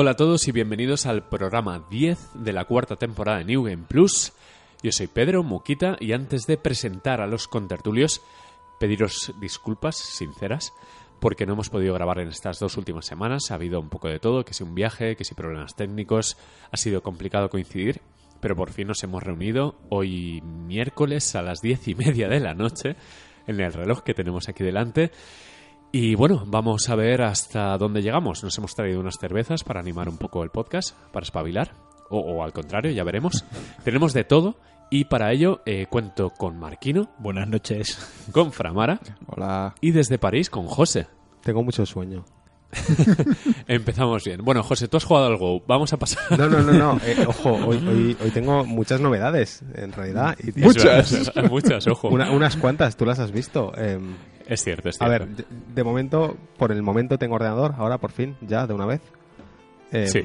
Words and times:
Hola 0.00 0.12
a 0.12 0.16
todos 0.16 0.46
y 0.46 0.52
bienvenidos 0.52 1.06
al 1.06 1.24
programa 1.28 1.84
10 1.90 2.44
de 2.44 2.52
la 2.52 2.66
cuarta 2.66 2.94
temporada 2.94 3.38
de 3.38 3.46
New 3.46 3.64
Game 3.64 3.82
Plus. 3.88 4.32
Yo 4.80 4.92
soy 4.92 5.08
Pedro 5.08 5.42
Muquita 5.42 5.96
y 5.98 6.12
antes 6.12 6.46
de 6.46 6.56
presentar 6.56 7.20
a 7.20 7.26
los 7.26 7.48
contertulios, 7.48 8.22
pediros 8.78 9.34
disculpas 9.40 9.96
sinceras 9.96 10.72
porque 11.18 11.46
no 11.46 11.54
hemos 11.54 11.68
podido 11.68 11.94
grabar 11.94 12.20
en 12.20 12.28
estas 12.28 12.60
dos 12.60 12.76
últimas 12.76 13.06
semanas. 13.06 13.50
Ha 13.50 13.56
habido 13.56 13.80
un 13.80 13.88
poco 13.88 14.06
de 14.06 14.20
todo, 14.20 14.44
que 14.44 14.54
si 14.54 14.62
un 14.62 14.76
viaje, 14.76 15.16
que 15.16 15.24
si 15.24 15.34
problemas 15.34 15.74
técnicos. 15.74 16.36
Ha 16.70 16.76
sido 16.76 17.02
complicado 17.02 17.50
coincidir, 17.50 18.00
pero 18.40 18.54
por 18.54 18.70
fin 18.70 18.86
nos 18.86 19.02
hemos 19.02 19.24
reunido 19.24 19.74
hoy 19.88 20.40
miércoles 20.42 21.34
a 21.34 21.42
las 21.42 21.60
diez 21.60 21.88
y 21.88 21.96
media 21.96 22.28
de 22.28 22.38
la 22.38 22.54
noche 22.54 22.94
en 23.48 23.58
el 23.58 23.72
reloj 23.72 24.04
que 24.04 24.14
tenemos 24.14 24.48
aquí 24.48 24.62
delante. 24.62 25.10
Y 25.90 26.14
bueno, 26.14 26.44
vamos 26.46 26.88
a 26.90 26.94
ver 26.96 27.22
hasta 27.22 27.76
dónde 27.78 28.02
llegamos. 28.02 28.44
Nos 28.44 28.56
hemos 28.58 28.74
traído 28.74 29.00
unas 29.00 29.16
cervezas 29.18 29.64
para 29.64 29.80
animar 29.80 30.08
un 30.08 30.18
poco 30.18 30.42
el 30.44 30.50
podcast, 30.50 30.94
para 31.12 31.24
espabilar. 31.24 31.72
O, 32.10 32.18
o 32.20 32.42
al 32.42 32.52
contrario, 32.52 32.90
ya 32.92 33.04
veremos. 33.04 33.44
Tenemos 33.84 34.12
de 34.12 34.24
todo 34.24 34.56
y 34.90 35.04
para 35.04 35.32
ello 35.32 35.60
eh, 35.66 35.86
cuento 35.88 36.30
con 36.30 36.58
Marquino, 36.58 37.10
Buenas 37.18 37.48
noches. 37.48 37.98
con 38.32 38.52
Framara 38.52 39.00
Hola. 39.26 39.74
y 39.80 39.90
desde 39.92 40.18
París 40.18 40.50
con 40.50 40.66
José. 40.66 41.06
Tengo 41.42 41.62
mucho 41.62 41.84
sueño. 41.86 42.24
Empezamos 43.66 44.24
bien. 44.24 44.44
Bueno, 44.44 44.62
José, 44.62 44.88
tú 44.88 44.98
has 44.98 45.04
jugado 45.04 45.26
al 45.26 45.38
Go. 45.38 45.62
Vamos 45.66 45.92
a 45.94 45.96
pasar. 45.96 46.38
No, 46.38 46.48
no, 46.48 46.60
no, 46.60 46.72
no. 46.72 47.00
eh, 47.06 47.24
ojo, 47.26 47.50
hoy, 47.66 47.78
hoy, 47.86 48.16
hoy 48.22 48.30
tengo 48.30 48.64
muchas 48.64 49.00
novedades, 49.00 49.62
en 49.74 49.92
realidad. 49.92 50.36
y- 50.42 50.50
y- 50.60 50.62
Muchas. 50.64 51.32
Muchas, 51.50 51.86
ojo. 51.86 52.08
Una- 52.08 52.30
unas 52.30 52.56
cuantas, 52.56 52.96
tú 52.96 53.06
las 53.06 53.18
has 53.20 53.30
visto. 53.32 53.72
Eh, 53.76 53.98
Es 54.48 54.64
cierto, 54.64 54.88
es 54.88 55.00
a 55.00 55.06
cierto. 55.06 55.26
ver, 55.26 55.36
de, 55.36 55.44
de 55.74 55.84
momento, 55.84 56.36
por 56.56 56.72
el 56.72 56.82
momento 56.82 57.18
tengo 57.18 57.34
ordenador, 57.36 57.74
ahora 57.78 57.98
por 57.98 58.10
fin, 58.12 58.36
ya, 58.40 58.66
de 58.66 58.74
una 58.74 58.86
vez. 58.86 59.00
Eh, 59.92 60.06
Sí. 60.08 60.20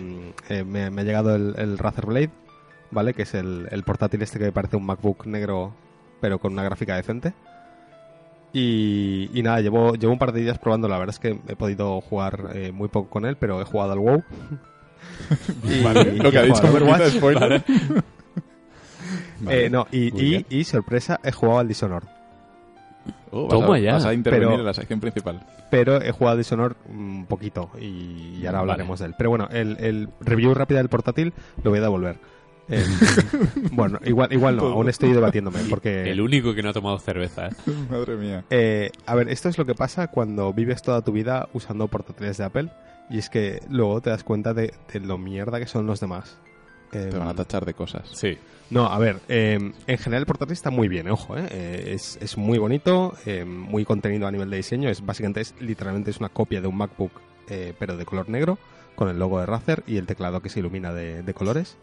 eh, 0.49 0.63
me, 0.63 0.89
me 0.89 1.01
ha 1.01 1.03
llegado 1.05 1.35
el, 1.35 1.53
el 1.57 1.77
Razer 1.77 2.05
Blade, 2.05 2.29
¿vale? 2.91 3.13
Que 3.13 3.23
es 3.23 3.33
el, 3.33 3.67
el 3.69 3.83
portátil 3.83 4.21
este 4.21 4.39
que 4.39 4.51
parece 4.51 4.77
un 4.77 4.85
MacBook 4.85 5.25
negro, 5.25 5.73
pero 6.21 6.39
con 6.39 6.53
una 6.53 6.63
gráfica 6.63 6.95
decente. 6.95 7.33
Y, 8.53 9.29
y 9.33 9.41
nada, 9.41 9.61
llevo, 9.61 9.93
llevo 9.95 10.13
un 10.13 10.19
par 10.19 10.31
de 10.31 10.41
días 10.41 10.59
probando. 10.59 10.87
La 10.87 10.97
verdad 10.99 11.15
es 11.15 11.19
que 11.19 11.39
he 11.47 11.55
podido 11.55 11.99
jugar 12.01 12.51
eh, 12.53 12.71
muy 12.71 12.87
poco 12.87 13.09
con 13.09 13.25
él, 13.25 13.35
pero 13.37 13.59
he 13.61 13.65
jugado 13.65 13.91
al 13.93 13.99
WoW. 13.99 14.23
Y- 15.63 15.83
Vale, 15.83 16.13
lo 16.17 16.31
que 16.31 16.37
ha 16.37 16.43
dicho 16.43 16.63
Overwatch. 16.65 17.15
Eh, 19.49 19.69
no, 19.69 19.85
y 19.91 20.63
sorpresa, 20.63 21.19
he 21.23 21.31
jugado 21.33 21.59
al 21.59 21.67
Dishonored. 21.67 22.07
Oh, 23.31 23.47
Toma 23.47 23.67
vas 23.67 23.77
a, 23.77 23.79
ya. 23.79 23.93
Vas 23.93 24.05
a 24.05 24.13
intervenir 24.13 24.47
Pero- 24.49 24.59
en 24.59 24.65
la 24.65 24.73
sección 24.73 24.99
principal. 24.99 25.41
Pero 25.71 26.01
he 26.01 26.11
jugado 26.11 26.35
a 26.35 26.37
Dishonored 26.37 26.75
un 26.87 27.25
poquito 27.27 27.71
y, 27.79 28.37
y 28.39 28.45
ahora 28.45 28.59
Vale. 28.59 28.71
hablaremos 28.73 28.99
de 28.99 29.07
él. 29.07 29.15
Pero 29.17 29.29
bueno, 29.31 29.47
el, 29.51 29.77
el 29.79 30.09
review 30.21 30.53
rápida 30.53 30.77
del 30.77 30.89
portátil 30.89 31.33
lo 31.63 31.71
voy 31.71 31.79
a 31.79 31.81
devolver. 31.81 32.17
Eh, 32.69 32.85
bueno, 33.71 33.99
igual, 34.05 34.31
igual 34.31 34.55
no, 34.55 34.67
aún 34.67 34.87
estoy 34.87 35.11
debatiéndome 35.11 35.59
porque... 35.69 36.09
El 36.11 36.21
único 36.21 36.53
que 36.53 36.61
no 36.63 36.69
ha 36.69 36.73
tomado 36.73 36.99
cerveza. 36.99 37.47
¿eh? 37.47 37.51
Madre 37.89 38.15
mía. 38.15 38.45
Eh, 38.51 38.91
a 39.05 39.15
ver, 39.15 39.29
esto 39.29 39.49
es 39.49 39.57
lo 39.57 39.65
que 39.65 39.73
pasa 39.75 40.07
cuando 40.07 40.53
vives 40.53 40.81
toda 40.81 41.01
tu 41.01 41.11
vida 41.11 41.49
usando 41.53 41.87
portátiles 41.87 42.37
de 42.37 42.43
Apple 42.43 42.69
y 43.09 43.17
es 43.17 43.29
que 43.29 43.59
luego 43.69 43.99
te 43.99 44.11
das 44.11 44.23
cuenta 44.23 44.53
de, 44.53 44.73
de 44.93 44.99
lo 44.99 45.17
mierda 45.17 45.59
que 45.59 45.65
son 45.67 45.87
los 45.87 45.99
demás. 45.99 46.37
Eh, 46.93 47.09
Te 47.11 47.17
van 47.17 47.27
a 47.27 47.33
tachar 47.33 47.65
de 47.65 47.73
cosas. 47.73 48.09
Sí. 48.13 48.37
No, 48.69 48.85
a 48.85 48.97
ver, 48.97 49.19
eh, 49.27 49.59
en 49.87 49.97
general 49.97 50.21
el 50.21 50.25
portátil 50.25 50.53
está 50.53 50.69
muy 50.71 50.87
bien, 50.87 51.09
ojo, 51.09 51.35
eh, 51.37 51.91
es, 51.93 52.17
es 52.21 52.37
muy 52.37 52.57
bonito, 52.57 53.15
muy 53.45 53.85
contenido 53.85 54.25
a 54.25 54.31
nivel 54.31 54.49
de 54.49 54.57
diseño, 54.57 54.89
es 54.89 55.05
básicamente, 55.05 55.41
es 55.41 55.53
literalmente 55.59 56.09
es 56.11 56.17
una 56.17 56.29
copia 56.29 56.61
de 56.61 56.67
un 56.67 56.77
MacBook, 56.77 57.11
pero 57.77 57.97
de 57.97 58.05
color 58.05 58.29
negro, 58.29 58.57
con 58.95 59.09
el 59.09 59.19
logo 59.19 59.39
de 59.39 59.45
Razer 59.45 59.83
y 59.85 59.97
el 59.97 60.07
teclado 60.07 60.41
que 60.41 60.49
se 60.49 60.59
ilumina 60.59 60.91
de, 60.93 61.21
de 61.21 61.33
colores. 61.33 61.77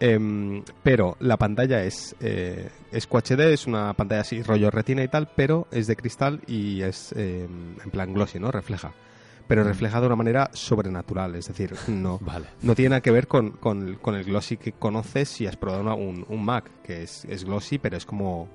Em, 0.00 0.64
pero 0.82 1.16
la 1.20 1.36
pantalla 1.36 1.84
es, 1.84 2.16
es 2.18 3.06
QHD, 3.06 3.40
es 3.52 3.66
una 3.66 3.92
pantalla 3.92 4.22
así, 4.22 4.42
rollo 4.42 4.70
retina 4.70 5.04
y 5.04 5.08
tal, 5.08 5.28
pero 5.36 5.68
es 5.70 5.86
de 5.86 5.94
cristal 5.94 6.40
y 6.46 6.80
es 6.82 7.12
em, 7.12 7.76
en 7.84 7.90
plan 7.90 8.12
glossy, 8.14 8.40
¿no? 8.40 8.50
Refleja. 8.50 8.92
Pero 9.50 9.64
refleja 9.64 10.00
de 10.00 10.06
una 10.06 10.16
manera 10.16 10.48
sobrenatural, 10.54 11.34
es 11.34 11.48
decir, 11.48 11.74
no, 11.88 12.18
Vale. 12.22 12.46
no 12.62 12.74
tiene 12.74 12.90
nada 12.90 13.00
que 13.02 13.10
ver 13.10 13.26
con, 13.26 13.50
con- 13.50 13.96
con 13.96 14.14
el 14.14 14.24
glossy 14.24 14.56
que 14.56 14.72
conoces 14.72 15.28
si 15.28 15.46
has 15.46 15.56
probado 15.56 15.82
una- 15.82 15.94
un, 15.94 16.24
un 16.28 16.44
Mac, 16.44 16.70
que 16.82 17.02
es, 17.02 17.24
es 17.26 17.44
glossy, 17.44 17.78
pero 17.78 17.96
es 17.96 18.06
como... 18.06 18.48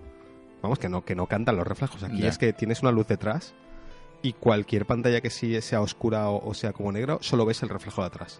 Vamos, 0.63 0.79
que 0.79 0.89
no, 0.89 1.05
que 1.05 1.13
no 1.13 1.27
cantan 1.27 1.57
los 1.57 1.67
reflejos. 1.67 2.01
Aquí 2.03 2.25
es 2.25 2.39
que 2.39 2.51
tienes 2.53 2.81
una 2.81 2.91
luz 2.91 3.05
detrás 3.07 3.53
y 4.23 4.33
cualquier 4.33 4.87
pantalla 4.87 5.21
que 5.21 5.29
sí 5.29 5.61
sea 5.61 5.81
oscura 5.81 6.29
o, 6.29 6.43
o 6.49 6.53
sea 6.55 6.73
como 6.73 6.91
negro, 6.91 7.19
solo 7.21 7.45
ves 7.45 7.61
el 7.61 7.69
reflejo 7.69 8.01
de 8.01 8.07
atrás. 8.07 8.39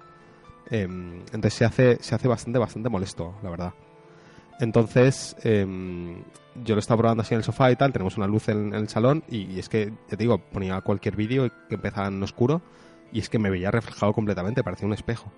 Em, 0.72 1.17
entonces 1.33 1.53
se 1.53 1.66
hace, 1.66 1.97
se 2.01 2.16
hace 2.16 2.27
bastante, 2.27 2.57
bastante 2.57 2.89
molesto, 2.89 3.35
la 3.43 3.51
verdad. 3.51 3.73
Entonces, 4.59 5.35
em, 5.43 6.23
yo 6.63 6.75
lo 6.75 6.79
estaba 6.79 6.99
probando 6.99 7.21
así 7.21 7.33
en 7.33 7.39
el 7.39 7.43
sofá 7.43 7.71
y 7.71 7.75
tal, 7.75 7.91
tenemos 7.91 8.17
una 8.17 8.27
luz 8.27 8.49
en, 8.49 8.67
en 8.67 8.75
el 8.75 8.89
salón 8.89 9.23
y, 9.29 9.51
y 9.53 9.59
es 9.59 9.69
que, 9.69 9.91
ya 10.09 10.17
te 10.17 10.17
digo, 10.17 10.38
ponía 10.38 10.79
cualquier 10.81 11.16
vídeo 11.16 11.49
que 11.69 11.75
empezaba 11.75 12.07
en 12.07 12.21
oscuro 12.23 12.61
y 13.11 13.19
es 13.19 13.29
que 13.29 13.39
me 13.39 13.49
veía 13.49 13.71
reflejado 13.71 14.13
completamente, 14.13 14.63
parecía 14.63 14.88
un 14.88 14.93
espejo. 14.93 15.31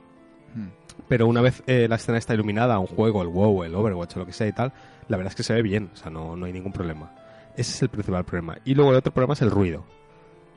Hmm. 0.55 0.69
Pero 1.07 1.28
una 1.28 1.41
vez 1.41 1.63
eh, 1.67 1.88
la 1.88 1.95
escena 1.95 2.17
está 2.17 2.33
iluminada, 2.33 2.79
un 2.79 2.88
juego, 2.88 3.22
el 3.22 3.28
WoW, 3.28 3.63
el 3.63 3.75
Overwatch 3.75 4.16
o 4.16 4.19
lo 4.19 4.25
que 4.25 4.33
sea 4.33 4.47
y 4.47 4.53
tal, 4.53 4.73
la 5.07 5.17
verdad 5.17 5.31
es 5.31 5.35
que 5.35 5.44
se 5.44 5.53
ve 5.53 5.61
bien, 5.61 5.91
o 5.94 5.95
sea, 5.95 6.09
no, 6.09 6.35
no 6.35 6.45
hay 6.45 6.53
ningún 6.53 6.72
problema. 6.72 7.13
Ese 7.55 7.72
es 7.72 7.81
el 7.81 7.89
principal 7.89 8.23
problema. 8.23 8.57
Y 8.66 8.75
luego 8.75 8.91
el 8.91 8.97
otro 8.97 9.13
problema 9.13 9.34
es 9.34 9.41
el 9.41 9.51
ruido. 9.51 9.84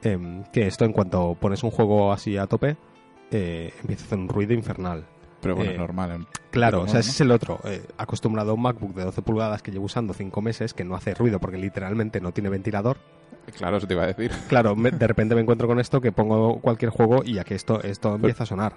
Em, 0.02 0.44
que 0.44 0.66
esto 0.66 0.84
en 0.84 0.92
cuanto 0.92 1.34
pones 1.34 1.62
un 1.62 1.70
juego 1.70 2.12
así 2.12 2.36
a 2.36 2.46
tope, 2.46 2.76
eh, 3.30 3.72
empieza 3.80 4.04
a 4.04 4.06
hacer 4.06 4.18
un 4.18 4.28
ruido 4.28 4.54
infernal. 4.54 5.04
Pero 5.40 5.56
bueno, 5.56 5.70
Eh, 5.72 5.78
normal. 5.78 6.22
¿eh? 6.22 6.26
Claro, 6.50 6.82
o 6.82 6.88
sea, 6.88 7.00
ese 7.00 7.10
es 7.10 7.20
el 7.20 7.30
otro. 7.30 7.60
eh, 7.64 7.82
acostumbrado 7.96 8.50
a 8.50 8.54
un 8.54 8.62
MacBook 8.62 8.94
de 8.94 9.04
12 9.04 9.22
pulgadas 9.22 9.62
que 9.62 9.70
llevo 9.70 9.86
usando 9.86 10.12
5 10.12 10.42
meses, 10.42 10.74
que 10.74 10.84
no 10.84 10.94
hace 10.94 11.14
ruido 11.14 11.38
porque 11.40 11.56
literalmente 11.58 12.20
no 12.20 12.32
tiene 12.32 12.50
ventilador. 12.50 12.98
Claro, 13.56 13.78
eso 13.78 13.86
te 13.86 13.94
iba 13.94 14.04
a 14.04 14.06
decir. 14.08 14.30
Claro, 14.48 14.76
me- 14.76 14.90
de 14.90 15.06
repente 15.06 15.34
me 15.34 15.40
encuentro 15.40 15.66
con 15.66 15.80
esto 15.80 16.00
que 16.00 16.12
pongo 16.12 16.60
cualquier 16.60 16.90
juego 16.90 17.22
y 17.24 17.38
a 17.38 17.44
que 17.44 17.54
esto, 17.54 17.82
esto 17.82 18.14
empieza 18.14 18.42
a 18.42 18.46
sonar. 18.46 18.74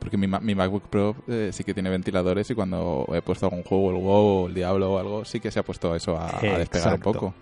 Porque 0.00 0.16
mi, 0.16 0.26
mi 0.26 0.54
MacBook 0.54 0.88
Pro 0.88 1.14
eh, 1.28 1.50
sí 1.52 1.62
que 1.62 1.74
tiene 1.74 1.90
ventiladores 1.90 2.50
y 2.50 2.54
cuando 2.54 3.06
he 3.14 3.22
puesto 3.22 3.46
algún 3.46 3.62
juego, 3.62 3.90
el 3.90 3.96
WoW 3.96 4.24
o 4.44 4.46
el 4.48 4.54
Diablo 4.54 4.92
o 4.94 4.98
algo, 4.98 5.24
sí 5.24 5.40
que 5.40 5.50
se 5.50 5.60
ha 5.60 5.62
puesto 5.62 5.94
eso 5.94 6.16
a, 6.16 6.38
a 6.38 6.58
despegar 6.58 6.94
un 6.94 7.00
poco. 7.00 7.34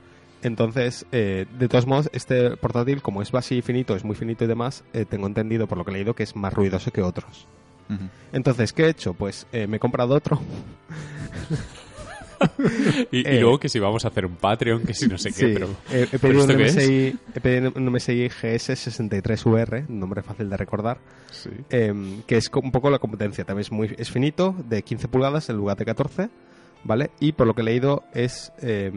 Entonces, 0.42 1.06
eh, 1.10 1.46
de 1.58 1.68
todos 1.68 1.86
modos, 1.86 2.10
este 2.12 2.56
portátil, 2.56 3.02
como 3.02 3.22
es 3.22 3.32
así 3.34 3.62
finito, 3.62 3.96
es 3.96 4.04
muy 4.04 4.14
finito 4.14 4.44
y 4.44 4.46
demás, 4.48 4.84
eh, 4.92 5.04
tengo 5.04 5.26
entendido 5.26 5.66
por 5.66 5.78
lo 5.78 5.84
que 5.84 5.90
he 5.90 5.94
leído 5.94 6.14
que 6.14 6.22
es 6.22 6.36
más 6.36 6.52
ruidoso 6.52 6.90
que 6.92 7.02
otros. 7.02 7.46
Entonces, 8.32 8.72
¿qué 8.72 8.84
he 8.84 8.88
hecho? 8.90 9.14
Pues 9.14 9.46
eh, 9.52 9.66
me 9.66 9.76
he 9.78 9.80
comprado 9.80 10.14
otro. 10.14 10.40
Y, 13.10 13.18
y 13.18 13.26
Eh, 13.26 13.40
luego 13.40 13.58
que 13.58 13.68
si 13.68 13.80
vamos 13.80 14.04
a 14.04 14.08
hacer 14.08 14.24
un 14.24 14.36
Patreon, 14.36 14.84
que 14.84 14.94
si 14.94 15.08
no 15.08 15.18
sé 15.18 15.30
qué, 15.30 15.34
Sí, 15.48 15.50
pero... 15.54 15.68
he, 15.90 16.02
he 16.02 16.06
¿pero 16.06 16.20
pedido 16.20 16.44
un? 16.44 16.62
MSI, 16.62 17.18
he 17.34 17.40
pedido 17.40 17.72
un 17.74 17.84
MSI 17.90 18.28
GS63VR, 18.28 19.88
un 19.88 19.98
nombre 19.98 20.22
fácil 20.22 20.48
de 20.48 20.56
recordar, 20.56 20.98
Sí. 21.32 21.50
eh, 21.70 21.92
que 22.28 22.36
es 22.36 22.48
un 22.62 22.70
poco 22.70 22.90
la 22.90 23.00
competencia. 23.00 23.44
También 23.44 23.62
es 23.62 23.72
muy 23.72 23.92
es 23.98 24.10
finito, 24.12 24.54
de 24.68 24.82
15 24.84 25.08
pulgadas 25.08 25.48
en 25.50 25.56
lugar 25.56 25.76
de 25.78 25.84
14, 25.84 26.28
¿vale? 26.84 27.10
Y 27.18 27.32
por 27.32 27.48
lo 27.48 27.54
que 27.54 27.62
he 27.62 27.64
leído 27.64 28.04
es 28.14 28.52
eh, 28.62 28.92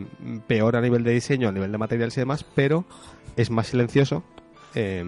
peor 0.45 0.75
a 0.75 0.81
nivel 0.81 1.03
de 1.03 1.11
diseño, 1.13 1.49
a 1.49 1.51
nivel 1.51 1.71
de 1.71 1.77
materiales 1.79 2.15
y 2.17 2.21
demás, 2.21 2.45
pero 2.55 2.85
es 3.37 3.49
más 3.49 3.65
silencioso 3.67 4.23
eh, 4.75 5.03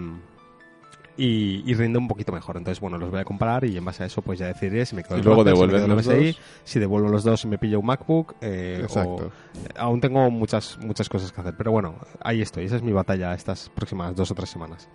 y, 1.16 1.62
y 1.70 1.74
rinde 1.74 1.98
un 1.98 2.08
poquito 2.08 2.32
mejor. 2.32 2.56
Entonces, 2.56 2.80
bueno, 2.80 2.98
los 2.98 3.10
voy 3.10 3.20
a 3.20 3.24
comparar 3.24 3.64
y 3.64 3.76
en 3.76 3.84
base 3.84 4.02
a 4.02 4.06
eso 4.06 4.20
pues 4.22 4.38
ya 4.38 4.46
decidiré 4.46 4.84
si 4.86 4.96
me 4.96 5.02
quedo 5.02 5.16
Y 5.16 5.20
el 5.20 5.24
luego 5.26 5.42
si 5.44 5.50
me 5.50 5.68
quedo 5.68 5.86
los 5.88 6.06
MSI, 6.06 6.26
dos. 6.26 6.40
si 6.64 6.80
devuelvo 6.80 7.08
los 7.08 7.24
dos 7.24 7.44
y 7.44 7.48
me 7.48 7.58
pillo 7.58 7.80
un 7.80 7.86
MacBook. 7.86 8.34
eh, 8.40 8.80
Exacto. 8.82 9.10
o- 9.26 9.32
aún 9.78 10.00
tengo 10.00 10.30
muchas, 10.30 10.78
muchas 10.82 11.08
cosas 11.08 11.32
que 11.32 11.40
hacer, 11.40 11.54
pero 11.56 11.70
bueno, 11.72 11.96
ahí 12.20 12.40
estoy. 12.42 12.64
Esa 12.64 12.76
es 12.76 12.82
mi 12.82 12.92
batalla 12.92 13.32
estas 13.34 13.70
próximas 13.74 14.14
dos 14.16 14.30
o 14.30 14.34
tres 14.34 14.50
semanas. 14.50 14.88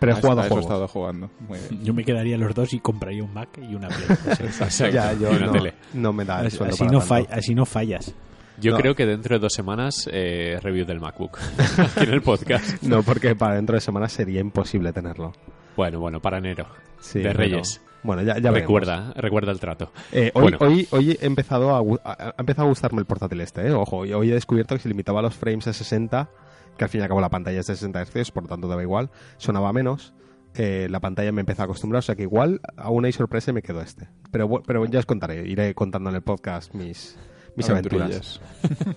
Pero 0.00 0.12
he 0.12 0.14
A- 0.16 0.20
jugado 0.20 0.40
a 0.40 0.44
eso 0.44 0.46
he 0.46 0.48
juegos. 0.50 0.64
estado 0.66 0.88
jugando. 0.88 1.30
Muy 1.48 1.58
bien. 1.70 1.82
Yo 1.84 1.94
me 1.94 2.04
quedaría 2.04 2.36
los 2.36 2.54
dos 2.54 2.72
y 2.74 2.80
compraría 2.80 3.22
un 3.24 3.32
Mac 3.32 3.48
y 3.58 3.74
una 3.74 3.88
Play. 3.88 4.06
Exacto, 4.40 4.88
Ya, 4.90 5.12
y 5.14 5.20
yo 5.20 5.30
una 5.30 5.46
no, 5.46 5.52
tele. 5.52 5.74
no 5.94 6.12
me 6.12 6.24
da 6.24 6.40
el 6.40 6.48
así, 6.48 6.56
sueldo 6.58 6.74
así 6.74 6.84
para 6.84 6.92
no 6.92 6.98
tanto. 6.98 7.14
fall- 7.14 7.28
así 7.38 7.54
no 7.54 7.64
fallas. 7.64 8.14
Yo 8.60 8.72
No. 8.72 8.78
creo 8.78 8.94
que 8.96 9.06
dentro 9.06 9.36
de 9.36 9.40
dos 9.40 9.52
semanas 9.54 10.08
eh, 10.12 10.58
review 10.60 10.84
del 10.84 10.98
MacBook 11.00 11.38
aquí 11.78 12.04
en 12.04 12.12
el 12.12 12.22
podcast. 12.22 12.82
No, 12.82 13.02
porque 13.04 13.36
para 13.36 13.54
dentro 13.54 13.76
de 13.76 13.80
semanas 13.80 14.12
sería 14.12 14.40
imposible 14.40 14.92
tenerlo. 14.92 15.32
Bueno, 15.78 16.00
bueno, 16.00 16.20
para 16.20 16.38
enero. 16.38 16.66
Sí, 16.98 17.20
de. 17.20 17.32
Reyes. 17.32 17.80
Bueno, 18.02 18.22
ya, 18.22 18.34
ya 18.34 18.50
veremos. 18.50 18.60
recuerda, 18.60 19.12
recuerda 19.14 19.52
el 19.52 19.60
trato. 19.60 19.92
Eh, 20.10 20.32
hoy, 20.34 20.42
Bueno. 20.42 20.58
hoy, 20.60 20.88
hoy 20.90 21.18
he 21.20 21.24
empezado 21.26 21.70
a, 21.74 21.78
a- 22.04 22.28
ha 22.30 22.34
empezado 22.40 22.66
a 22.66 22.68
gustarme 22.70 22.98
el 22.98 23.06
portátil 23.06 23.40
este, 23.40 23.66
¿eh? 23.68 23.72
Ojo, 23.72 23.98
hoy 23.98 24.30
he 24.30 24.34
descubierto 24.34 24.74
que 24.74 24.80
se 24.82 24.88
limitaba 24.88 25.22
los 25.22 25.34
frames 25.36 25.68
a 25.68 25.72
60, 25.72 26.28
que 26.76 26.84
al 26.84 26.90
fin 26.90 27.00
y 27.00 27.02
al 27.02 27.08
cabo 27.08 27.20
la 27.20 27.28
pantalla 27.30 27.60
es 27.60 27.66
de 27.68 27.74
60 27.76 28.04
Hz, 28.06 28.30
por 28.32 28.42
lo 28.42 28.48
tanto 28.48 28.66
daba 28.66 28.82
igual, 28.82 29.10
sonaba 29.36 29.72
menos. 29.72 30.14
eh, 30.54 30.88
la 30.90 30.98
pantalla 30.98 31.30
me 31.30 31.42
empezó 31.42 31.62
a 31.62 31.64
acostumbrar, 31.66 32.00
o 32.00 32.02
sea 32.02 32.16
que 32.16 32.22
igual 32.22 32.60
aún 32.76 33.04
hay 33.04 33.12
sorpresa 33.12 33.52
y 33.52 33.54
me 33.54 33.62
quedo 33.62 33.80
este. 33.80 34.08
Pero, 34.32 34.48
pero 34.66 34.84
ya 34.86 34.98
os 34.98 35.06
contaré, 35.06 35.46
iré 35.48 35.72
contando 35.74 36.10
en 36.10 36.16
el 36.16 36.22
podcast 36.22 36.74
mis, 36.74 37.16
mis 37.54 37.70
aventuras. 37.70 38.40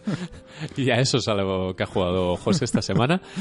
Y 0.78 0.90
a 0.90 0.96
eso 1.00 1.18
es 1.18 1.28
algo 1.28 1.76
que 1.76 1.84
ha 1.84 1.88
jugado 1.88 2.36
José 2.38 2.66
esta 2.66 2.82
semana. 2.82 3.22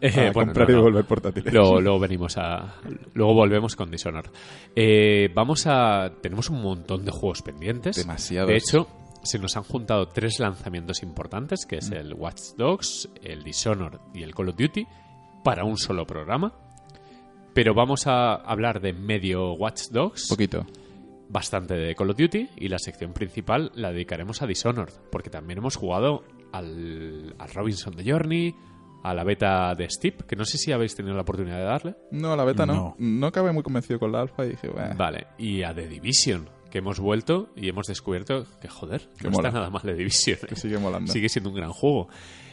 Eh, 0.00 0.30
bueno, 0.32 0.52
comprar 0.52 0.68
no, 0.68 0.72
y 0.72 0.76
no. 0.76 0.82
devolver 0.84 1.04
portátiles. 1.04 1.52
Luego, 1.52 1.80
luego 1.80 1.98
venimos 1.98 2.36
a. 2.38 2.74
Luego 3.14 3.34
volvemos 3.34 3.74
con 3.76 3.90
Dishonored. 3.90 4.30
Eh, 4.76 5.28
vamos 5.34 5.66
a. 5.66 6.12
Tenemos 6.22 6.50
un 6.50 6.62
montón 6.62 7.04
de 7.04 7.10
juegos 7.10 7.42
pendientes. 7.42 7.96
Demasiados. 7.96 8.48
De 8.48 8.56
hecho, 8.56 8.86
se 9.22 9.38
nos 9.38 9.56
han 9.56 9.64
juntado 9.64 10.06
tres 10.08 10.38
lanzamientos 10.38 11.02
importantes, 11.02 11.66
que 11.66 11.76
Mm. 11.76 11.78
es 11.78 11.90
el 11.90 12.14
Watch 12.14 12.40
Dogs, 12.56 13.08
el 13.22 13.42
Dishonored 13.42 13.98
y 14.14 14.22
el 14.22 14.34
Call 14.34 14.50
of 14.50 14.56
Duty, 14.56 14.86
para 15.42 15.64
un 15.64 15.76
solo 15.76 16.06
programa. 16.06 16.52
Pero 17.54 17.74
vamos 17.74 18.06
a 18.06 18.34
hablar 18.34 18.80
de 18.80 18.92
medio 18.92 19.52
Watch 19.54 19.88
Dogs, 19.90 20.28
Poquito. 20.28 20.64
bastante 21.28 21.74
de 21.74 21.94
Call 21.96 22.10
of 22.10 22.16
Duty, 22.16 22.50
y 22.56 22.68
la 22.68 22.78
sección 22.78 23.12
principal 23.12 23.72
la 23.74 23.90
dedicaremos 23.90 24.42
a 24.42 24.46
Dishonored, 24.46 24.94
porque 25.10 25.28
también 25.30 25.58
hemos 25.58 25.74
jugado 25.74 26.22
al, 26.52 27.34
al 27.38 27.50
Robinson 27.50 27.96
de 27.96 28.08
Journey, 28.10 28.54
a 29.02 29.14
la 29.14 29.24
beta 29.24 29.74
de 29.74 29.88
Steep, 29.88 30.22
que 30.26 30.36
no 30.36 30.44
sé 30.44 30.58
si 30.58 30.72
habéis 30.72 30.94
tenido 30.94 31.14
la 31.14 31.22
oportunidad 31.22 31.56
de 31.58 31.64
darle. 31.64 31.94
No, 32.10 32.34
la 32.36 32.44
beta 32.44 32.66
no. 32.66 32.74
No. 32.74 32.96
No 32.98 33.26
acabé 33.28 33.52
muy 33.52 33.62
convencido 33.62 33.98
con 33.98 34.12
la 34.12 34.20
alfa 34.20 34.44
y 34.44 34.50
dije, 34.50 34.68
"Bueno, 34.68 34.94
Vale, 34.96 35.26
y 35.38 35.62
a 35.62 35.74
The 35.74 35.86
Division, 35.88 36.48
que 36.70 36.78
hemos 36.78 36.98
vuelto 37.00 37.50
y 37.56 37.68
hemos 37.68 37.86
descubierto 37.86 38.44
que, 38.60 38.68
joder, 38.68 39.08
Que 39.18 39.24
no 39.24 39.30
mola. 39.30 39.48
está 39.48 39.58
nada 39.58 39.70
mal 39.70 39.82
The 39.82 39.94
Division. 39.94 40.38
que 40.48 40.56
sigue 40.56 40.78
molando. 40.78 41.12
Sigue 41.12 41.28
siendo 41.28 41.50
un 41.50 41.56
gran 41.56 41.70
juego. 41.70 42.08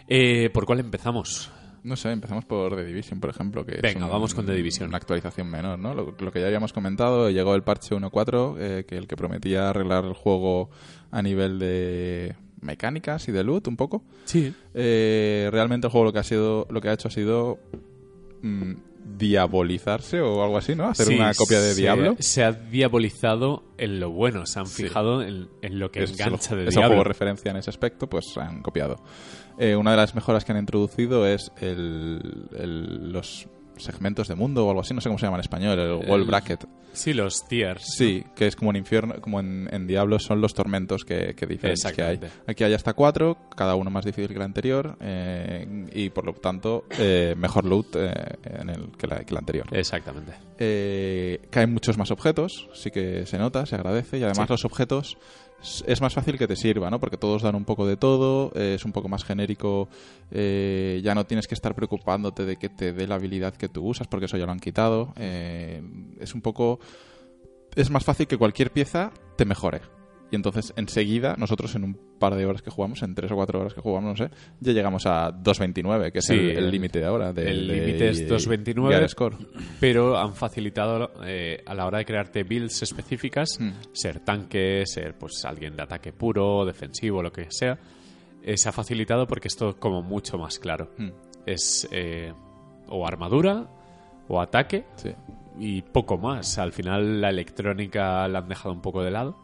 Eh, 0.08 0.50
¿Por 0.54 0.66
cuál 0.66 0.80
empezamos? 0.80 1.52
No 1.84 1.96
sé, 1.96 2.12
empezamos 2.12 2.46
por 2.46 2.76
The 2.76 2.84
Division, 2.86 3.20
por 3.20 3.30
ejemplo. 3.30 3.64
Que 3.66 3.80
Venga, 3.82 4.06
un- 4.06 4.12
vamos 4.12 4.34
con 4.34 4.46
The 4.46 4.54
Division. 4.54 4.88
Una 4.90 4.98
actualización 4.98 5.48
menor, 5.50 5.78
¿no? 5.78 5.94
Lo, 5.94 6.16
lo 6.18 6.32
que 6.32 6.40
ya 6.42 6.48
habíamos 6.48 6.74
comentado, 6.74 7.30
llegó 7.30 7.54
el 7.54 7.62
parche 7.64 7.94
1.4, 7.96 8.56
eh, 8.60 8.86
que 8.88 8.98
el 8.98 9.08
que 9.08 9.16
prometía 9.16 9.70
arreglar 9.70 10.04
el 10.06 10.14
juego 10.14 10.70
a 11.12 11.22
nivel 11.22 11.60
de 11.60 12.36
mecánicas 12.66 13.28
y 13.30 13.32
de 13.32 13.44
loot 13.44 13.68
un 13.68 13.78
poco. 13.78 14.04
Sí. 14.26 14.54
Eh, 14.74 15.48
realmente 15.52 15.88
el 15.88 15.92
juego 15.92 16.06
lo 16.06 16.14
que 16.14 16.20
ha 16.20 16.24
sido, 16.24 16.68
lo 16.70 16.82
que 16.82 16.90
ha 16.90 16.94
hecho 16.94 17.08
ha 17.08 17.12
sido 17.12 17.60
mm, 18.42 18.74
diabolizarse 19.18 20.20
o 20.22 20.44
algo 20.44 20.58
así, 20.58 20.76
¿no? 20.76 20.88
Hacer 20.88 21.06
Sí, 21.08 21.16
una 21.16 21.34
copia 21.34 21.62
de 21.62 21.74
se- 21.74 21.82
Diablo. 21.82 22.16
Se 22.20 22.44
ha 22.44 22.52
diabolizado 22.52 23.64
en 23.78 24.00
lo 24.00 24.10
bueno, 24.12 24.46
se 24.46 24.60
han 24.60 24.66
Sí. 24.68 24.84
fijado 24.84 25.22
en, 25.22 25.48
en 25.62 25.80
lo 25.80 25.92
que 25.92 26.04
es, 26.04 26.12
engancha 26.12 26.54
el- 26.56 26.62
de 26.64 26.70
es 26.70 26.76
un 26.76 26.82
Diablo. 26.82 26.96
juego 26.98 27.04
referencia 27.04 27.52
en 27.52 27.58
ese 27.58 27.70
aspecto, 27.70 28.08
pues 28.08 28.26
han 28.38 28.62
copiado. 28.62 28.98
Eh, 29.58 29.76
una 29.76 29.92
de 29.92 29.98
las 29.98 30.16
mejoras 30.16 30.44
que 30.44 30.52
han 30.52 30.58
introducido 30.58 31.26
es 31.28 31.52
el, 31.62 32.48
el- 32.58 33.12
los 33.12 33.48
segmentos 33.78 34.28
de 34.28 34.36
mundo 34.36 34.66
o 34.66 34.70
algo 34.70 34.82
así, 34.82 34.94
no 34.94 35.02
sé 35.02 35.10
cómo 35.10 35.18
se 35.20 35.26
llama 35.26 35.38
en 35.38 35.42
español, 35.42 35.80
el 35.80 36.10
wall 36.10 36.22
El- 36.22 36.28
bracket. 36.28 36.66
Sí, 36.94 37.14
los 37.14 37.46
tiers. 37.50 37.84
Sí, 37.98 38.24
que 38.38 38.48
es 38.48 38.56
como 38.56 38.72
en 38.72 38.78
infierno, 38.78 39.16
como 39.20 39.42
en, 39.42 39.68
en 39.74 39.86
Diablo 39.86 40.18
son 40.18 40.40
los 40.40 40.54
tormentos 40.54 41.04
que, 41.04 41.36
que 41.36 41.46
diferentes 41.46 41.92
que 41.92 42.02
hay. 42.02 42.20
Aquí 42.48 42.64
hay 42.64 42.74
hasta 42.74 42.94
cuatro, 42.94 43.38
cada 43.54 43.76
uno 43.76 43.90
más 43.92 44.06
difícil 44.06 44.30
que 44.30 44.36
el 44.36 44.42
anterior 44.42 44.96
eh, 45.02 45.88
y 45.92 46.10
por 46.12 46.26
lo 46.26 46.32
tanto 46.36 46.86
eh, 46.98 47.36
mejor 47.38 47.66
loot 47.66 47.98
eh, 47.98 48.14
en 48.46 48.70
el, 48.70 48.92
que, 48.98 49.08
la, 49.08 49.18
que 49.26 49.34
el 49.34 49.38
anterior. 49.38 49.68
Exactamente. 49.74 50.36
Caen 51.50 51.74
muchos 51.74 51.98
más 51.98 52.12
objetos, 52.12 52.70
sí 52.74 52.92
que 52.92 53.26
se 53.26 53.38
nota, 53.38 53.66
se 53.66 53.76
agradece 53.76 54.18
y 54.18 54.24
además 54.24 54.48
Sí. 54.48 54.54
los 54.54 54.64
objetos 54.66 55.18
es 55.86 56.02
más 56.02 56.14
fácil 56.14 56.38
que 56.38 56.48
te 56.48 56.56
sirva, 56.56 56.90
¿no? 56.90 57.00
Porque 57.00 57.18
todos 57.18 57.42
dan 57.42 57.56
un 57.56 57.66
poco 57.66 57.86
de 57.86 57.98
todo, 57.98 58.52
es 58.56 58.86
un 58.86 58.92
poco 58.92 59.10
más 59.10 59.24
genérico, 59.24 59.90
eh, 60.32 61.02
ya 61.04 61.16
no 61.16 61.26
tienes 61.26 61.48
que 61.48 61.56
estar 61.56 61.76
preocupándote 61.76 62.46
de 62.46 62.58
que 62.58 62.70
te 62.70 62.94
dé 62.94 63.08
la 63.08 63.16
habilidad 63.16 63.56
que 63.56 63.70
tú 63.70 63.86
usas, 63.86 64.08
porque 64.08 64.26
eso 64.26 64.38
ya 64.38 64.46
lo 64.46 64.52
han 64.52 64.60
quitado. 64.60 65.14
eh, 65.18 65.82
es 66.20 66.34
un 66.34 66.42
poco... 66.42 66.80
Es 67.76 67.90
más 67.90 68.06
fácil 68.06 68.28
que 68.28 68.38
cualquier 68.38 68.72
pieza 68.72 69.12
te 69.36 69.44
mejore. 69.44 69.82
Y 70.36 70.38
entonces 70.38 70.74
enseguida, 70.76 71.36
nosotros 71.38 71.74
en 71.76 71.86
un 71.86 71.98
par 72.20 72.36
de 72.36 72.46
horas 72.46 72.62
que 72.62 72.70
jugamos, 72.70 73.02
en 73.04 73.16
tres 73.16 73.32
o 73.32 73.36
cuatro 73.36 73.62
horas 73.62 73.74
que 73.74 73.80
jugamos, 73.80 74.20
no 74.20 74.28
sé, 74.28 74.34
ya 74.60 74.74
llegamos 74.74 75.06
a 75.06 75.32
2.29, 75.32 76.12
que 76.12 76.20
es 76.20 76.26
Sí, 76.26 76.34
el- 76.34 76.70
límite 76.70 77.00
de 77.00 77.06
ahora. 77.06 77.30
el 77.30 77.36
de- 77.36 77.54
límite 77.54 78.10
es 78.10 78.20
de- 78.20 78.28
2.29. 78.28 78.90
Gear 78.94 79.10
Score. 79.10 79.38
Pero 79.80 80.18
han 80.18 80.34
facilitado 80.36 81.14
eh, 81.26 81.64
a 81.66 81.74
la 81.74 81.86
hora 81.86 82.00
de 82.00 82.06
crearte 82.06 82.44
builds 82.44 82.82
específicas, 82.84 83.58
Mm. 83.60 83.70
ser 83.94 84.20
tanque, 84.20 84.84
ser 84.86 85.18
pues 85.18 85.46
alguien 85.46 85.76
de 85.78 85.84
ataque 85.84 86.12
puro, 86.12 86.66
defensivo, 86.66 87.24
lo 87.24 87.32
que 87.32 87.48
sea, 87.50 87.80
eh, 88.44 88.58
se 88.58 88.68
ha 88.68 88.74
facilitado 88.74 89.26
porque 89.26 89.48
es 89.48 89.56
todo 89.56 89.78
como 89.80 90.02
mucho 90.02 90.38
más 90.38 90.60
claro. 90.60 90.92
Mm. 90.98 91.10
Es 91.46 91.88
eh, 91.92 92.34
o 92.90 93.08
armadura 93.08 93.68
o 94.28 94.42
ataque 94.42 94.84
Sí. 94.98 95.12
y 95.60 95.82
poco 95.82 96.18
más. 96.18 96.58
Al 96.58 96.74
final 96.74 97.22
la 97.22 97.30
electrónica 97.30 98.28
la 98.28 98.40
han 98.40 98.50
dejado 98.50 98.74
un 98.74 98.82
poco 98.82 99.02
de 99.02 99.12
lado 99.12 99.38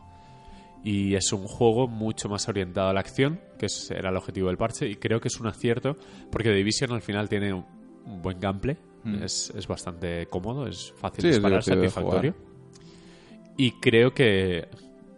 y 0.83 1.15
es 1.15 1.31
un 1.31 1.45
juego 1.47 1.87
mucho 1.87 2.29
más 2.29 2.47
orientado 2.47 2.89
a 2.89 2.93
la 2.93 2.99
acción, 2.99 3.39
que 3.57 3.67
era 3.89 4.09
el 4.09 4.17
objetivo 4.17 4.47
del 4.47 4.57
parche, 4.57 4.87
y 4.87 4.95
creo 4.95 5.19
que 5.19 5.27
es 5.27 5.39
un 5.39 5.47
acierto 5.47 5.97
porque 6.31 6.49
The 6.49 6.55
Division 6.55 6.91
al 6.91 7.01
final 7.01 7.29
tiene 7.29 7.53
un, 7.53 7.65
buen 8.21 8.39
gameplay, 8.39 8.77
Mm. 9.03 9.23
es, 9.23 9.51
es 9.55 9.67
bastante 9.67 10.27
cómodo, 10.27 10.67
es 10.67 10.93
fácil 10.97 11.23
Sí, 11.23 11.27
disparar, 11.29 11.63
satisfactorio. 11.63 12.35
Y 13.57 13.71
creo 13.79 14.13
que 14.13 14.67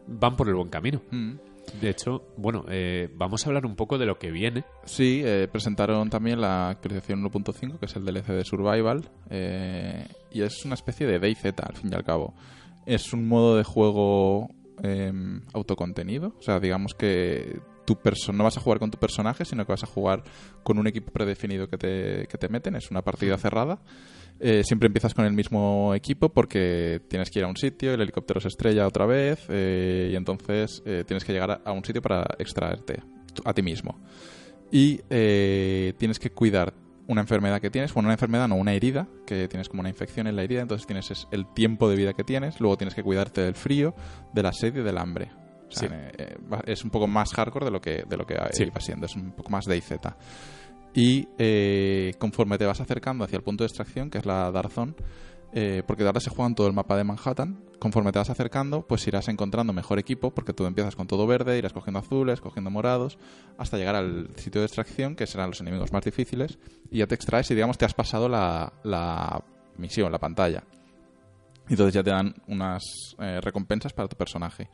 van 0.07 0.35
por 0.35 0.47
el 0.47 0.55
buen 0.55 0.69
camino. 0.69 1.01
Mm. 1.11 1.33
De 1.79 1.89
hecho, 1.89 2.23
bueno, 2.37 2.65
eh, 2.69 3.09
vamos 3.15 3.45
a 3.45 3.49
hablar 3.49 3.65
un 3.65 3.75
poco 3.75 3.97
de 3.97 4.05
lo 4.05 4.19
que 4.19 4.31
viene. 4.31 4.65
Sí, 4.83 5.21
eh, 5.23 5.47
presentaron 5.51 6.09
también 6.09 6.41
la 6.41 6.69
actualización 6.69 7.23
1.5, 7.23 7.79
que 7.79 7.85
es 7.85 7.95
el 7.95 8.05
DLC 8.05 8.33
de 8.33 8.43
Survival, 8.43 9.09
eh, 9.29 10.05
y 10.31 10.41
es 10.41 10.65
una 10.65 10.75
especie 10.75 11.07
de 11.07 11.19
DayZ, 11.19 11.45
al 11.61 11.75
fin 11.75 11.89
y 11.91 11.95
al 11.95 12.03
cabo. 12.03 12.33
Es 12.85 13.13
un 13.13 13.27
modo 13.27 13.55
de 13.55 13.63
juego 13.63 14.49
eh, 14.83 15.11
autocontenido, 15.53 16.35
o 16.37 16.41
sea, 16.41 16.59
digamos 16.59 16.93
que 16.93 17.59
tu 17.85 17.97
no 18.33 18.43
vas 18.43 18.57
a 18.57 18.61
jugar 18.61 18.79
con 18.79 18.91
tu 18.91 18.97
personaje, 18.97 19.45
sino 19.45 19.65
que 19.65 19.71
vas 19.71 19.83
a 19.83 19.87
jugar 19.87 20.23
con 20.63 20.77
un 20.77 20.87
equipo 20.87 21.11
predefinido 21.11 21.67
que 21.67 21.77
te, 21.77 22.27
que 22.27 22.37
te 22.37 22.49
meten, 22.49 22.75
es 22.75 22.91
una 22.91 23.01
partida 23.01 23.37
cerrada. 23.37 23.81
Eh, 24.39 24.63
siempre 24.63 24.87
empiezas 24.87 25.13
con 25.13 25.25
el 25.25 25.33
mismo 25.33 25.93
equipo 25.93 26.29
porque 26.29 27.01
tienes 27.07 27.29
que 27.29 27.39
ir 27.39 27.45
a 27.45 27.47
un 27.47 27.55
sitio, 27.55 27.93
el 27.93 28.01
helicóptero 28.01 28.39
se 28.39 28.47
estrella 28.47 28.87
otra 28.87 29.05
vez 29.05 29.45
eh, 29.49 30.09
y 30.11 30.15
entonces 30.15 30.81
eh, 30.85 31.03
tienes 31.05 31.23
que 31.23 31.33
llegar 31.33 31.61
a, 31.63 31.71
un 31.71 31.85
sitio 31.85 32.01
para 32.01 32.25
extraerte 32.39 33.01
a 33.45 33.53
ti 33.53 33.61
mismo. 33.61 33.99
Y 34.71 34.97
tienes 35.97 36.17
que 36.17 36.31
cuidar 36.31 36.73
una 37.07 37.21
enfermedad 37.21 37.59
que 37.59 37.69
tienes, 37.69 37.93
bueno, 37.93 38.07
una 38.07 38.13
enfermedad 38.13 38.47
no, 38.47 38.55
una 38.55 38.73
herida, 38.73 39.07
que 39.25 39.47
tienes 39.47 39.67
como 39.69 39.81
una 39.81 39.89
infección 39.89 40.27
en 40.27 40.35
la 40.35 40.43
herida, 40.43 40.61
entonces 40.61 40.87
tienes 40.87 41.11
es- 41.11 41.27
el 41.31 41.45
tiempo 41.53 41.89
de 41.89 41.95
vida 41.97 42.13
que 42.13 42.23
tienes, 42.23 42.59
luego 42.61 42.77
tienes 42.77 42.95
que 42.95 43.03
cuidarte 43.03 43.41
del 43.41 43.55
frío, 43.55 43.93
de 44.33 44.43
la 44.43 44.53
sed 44.53 44.75
y 44.77 44.81
del 44.81 44.97
hambre. 44.97 45.29
O 45.67 45.71
sea, 45.71 45.89
Sí. 45.89 45.95
eh, 45.95 46.11
eh, 46.17 46.37
es 46.67 46.83
un 46.83 46.91
poco 46.91 47.07
más 47.07 47.33
hardcore 47.33 47.65
de 47.65 47.71
lo 47.71 47.81
que, 47.81 48.03
de 48.07 48.17
lo 48.17 48.25
que 48.25 48.35
Sí. 48.51 48.63
iba 48.63 48.79
siendo, 48.79 49.05
es 49.07 49.15
un 49.15 49.31
poco 49.31 49.49
más 49.49 49.65
de 49.65 49.75
IZ. 49.77 49.91
Y 50.93 51.27
eh, 51.39 52.13
conforme 52.19 52.57
te 52.57 52.65
vas 52.65 52.79
acercando 52.79 53.23
hacia 53.25 53.37
el 53.37 53.43
punto 53.43 53.63
de 53.63 53.67
extracción, 53.67 54.09
que 54.11 54.19
es 54.19 54.25
la 54.25 54.51
Dark 54.51 54.71
Zone, 54.71 54.93
eh, 55.55 55.83
porque 55.85 56.03
ahora 56.03 56.19
se 56.19 56.31
juega 56.31 56.47
en 56.47 56.55
todo 56.55 56.65
el 56.65 56.73
mapa 56.73 56.97
de 56.97 57.03
Manhattan, 57.03 57.63
conforme 57.77 58.11
te 58.11 58.17
vas 58.17 58.29
acercando, 58.31 58.87
pues 58.87 59.05
irás 59.07 59.27
encontrando 59.27 59.71
mejor 59.71 59.99
equipo, 59.99 60.33
porque 60.33 60.51
tú 60.51 60.65
empiezas 60.65 60.95
con 60.95 61.05
todo 61.05 61.27
verde, 61.27 61.59
irás 61.59 61.73
cogiendo 61.73 61.99
azules, 61.99 62.41
cogiendo 62.41 62.71
morados, 62.71 63.19
hasta 63.57 63.77
llegar 63.77 63.95
al 63.95 64.29
sitio 64.35 64.61
de 64.61 64.65
extracción, 64.65 65.15
que 65.15 65.27
serán 65.27 65.51
los 65.51 65.61
enemigos 65.61 65.93
más 65.93 66.03
difíciles, 66.03 66.57
y 66.89 66.99
ya 66.99 67.07
te 67.07 67.13
extraes 67.13 67.51
y 67.51 67.55
digamos 67.55 67.77
te 67.77 67.85
has 67.85 67.93
pasado 67.93 68.27
la, 68.27 69.43
misión, 69.77 70.11
la 70.11 70.17
pantalla. 70.17 70.63
Entonces 71.69 71.93
ya 71.93 72.03
te 72.03 72.09
dan 72.09 72.33
unas 72.47 72.81
eh, 73.19 73.39
recompensas 73.39 73.93
para 73.93 74.07
tu 74.07 74.15
personaje. 74.15 74.69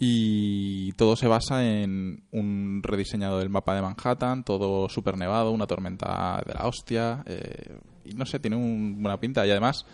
Y 0.00 0.92
todo 0.92 1.16
se 1.16 1.26
basa 1.26 1.66
en 1.66 2.22
un 2.30 2.82
rediseñado 2.84 3.40
del 3.40 3.50
mapa 3.50 3.74
de 3.74 3.82
Manhattan, 3.82 4.44
todo 4.44 4.88
súper 4.88 5.18
nevado, 5.18 5.50
una 5.50 5.66
tormenta 5.66 6.40
de 6.46 6.54
la 6.54 6.68
hostia. 6.68 7.24
eh, 7.26 7.78
y 7.97 7.97
no 8.16 8.26
sé, 8.26 8.38
tiene 8.38 8.56
un- 8.56 9.02
buena 9.02 9.18
pinta. 9.20 9.46
Y 9.46 9.50
además, 9.50 9.86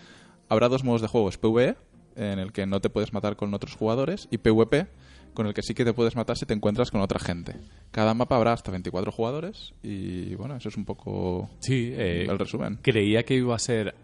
habrá 0.49 0.69
dos 0.69 0.85
modos 0.85 1.01
de 1.03 1.09
juego: 1.09 1.29
es 1.29 1.39
PvE, 1.39 1.77
en 2.17 2.39
el 2.39 2.53
que 2.53 2.67
no 2.67 2.81
te 2.81 2.91
puedes 2.91 3.13
matar 3.13 3.37
con 3.37 3.53
otros 3.55 3.75
jugadores, 3.77 4.29
y 4.31 4.39
PvP, 4.39 4.87
con 5.35 5.47
el 5.47 5.55
que 5.55 5.63
sí 5.63 5.75
que 5.75 5.85
te 5.85 5.93
puedes 5.93 6.15
matar 6.17 6.37
si 6.37 6.47
te 6.47 6.55
encuentras 6.55 6.91
con 6.91 7.01
otra 7.01 7.19
gente. 7.19 7.57
Cada 7.91 8.15
mapa 8.15 8.37
habrá 8.37 8.53
hasta 8.53 8.71
24 8.71 9.11
jugadores, 9.11 9.73
y 9.83 10.35
bueno, 10.37 10.57
eso 10.57 10.69
es 10.69 10.77
un 10.77 10.85
poco 10.85 11.51
Sí, 11.61 11.91
eh, 11.93 12.27
el 12.29 12.39
resumen. 12.39 12.79
creía 12.83 13.25
que 13.25 13.35
iba 13.35 13.55
a 13.55 13.59
ser 13.59 13.95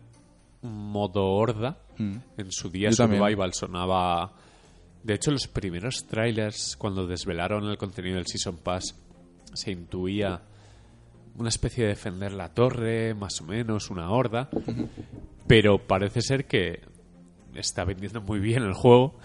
un 0.62 0.90
modo 0.90 1.25
horda. 1.26 1.79
Mm. 1.99 2.17
En 2.38 2.50
su 2.52 2.69
día. 2.71 2.90
Survival 2.93 3.52
sonaba... 3.55 4.33
De 5.02 5.14
hecho, 5.14 5.31
los 5.31 5.47
primeros 5.49 6.07
trailers, 6.07 6.76
cuando 6.76 7.07
desvelaron 7.07 7.64
el 7.71 7.79
contenido 7.79 8.17
del 8.17 8.26
Season 8.26 8.59
Pass, 8.59 8.95
se 9.55 9.71
intuía 9.71 10.43
una 11.41 11.49
especie 11.49 11.83
de 11.85 11.91
defender 11.91 12.33
la 12.33 12.51
torre, 12.51 13.15
más 13.15 13.41
o 13.41 13.45
menos, 13.45 13.91
una 13.91 14.11
horda. 14.11 14.49
Pero 15.47 15.79
parece 15.79 16.21
ser 16.23 16.45
que 16.47 16.81
está 17.55 17.85
vendiendo 17.85 18.21
muy 18.21 18.39
bien 18.39 18.63
el 18.63 18.75
juego 18.75 19.19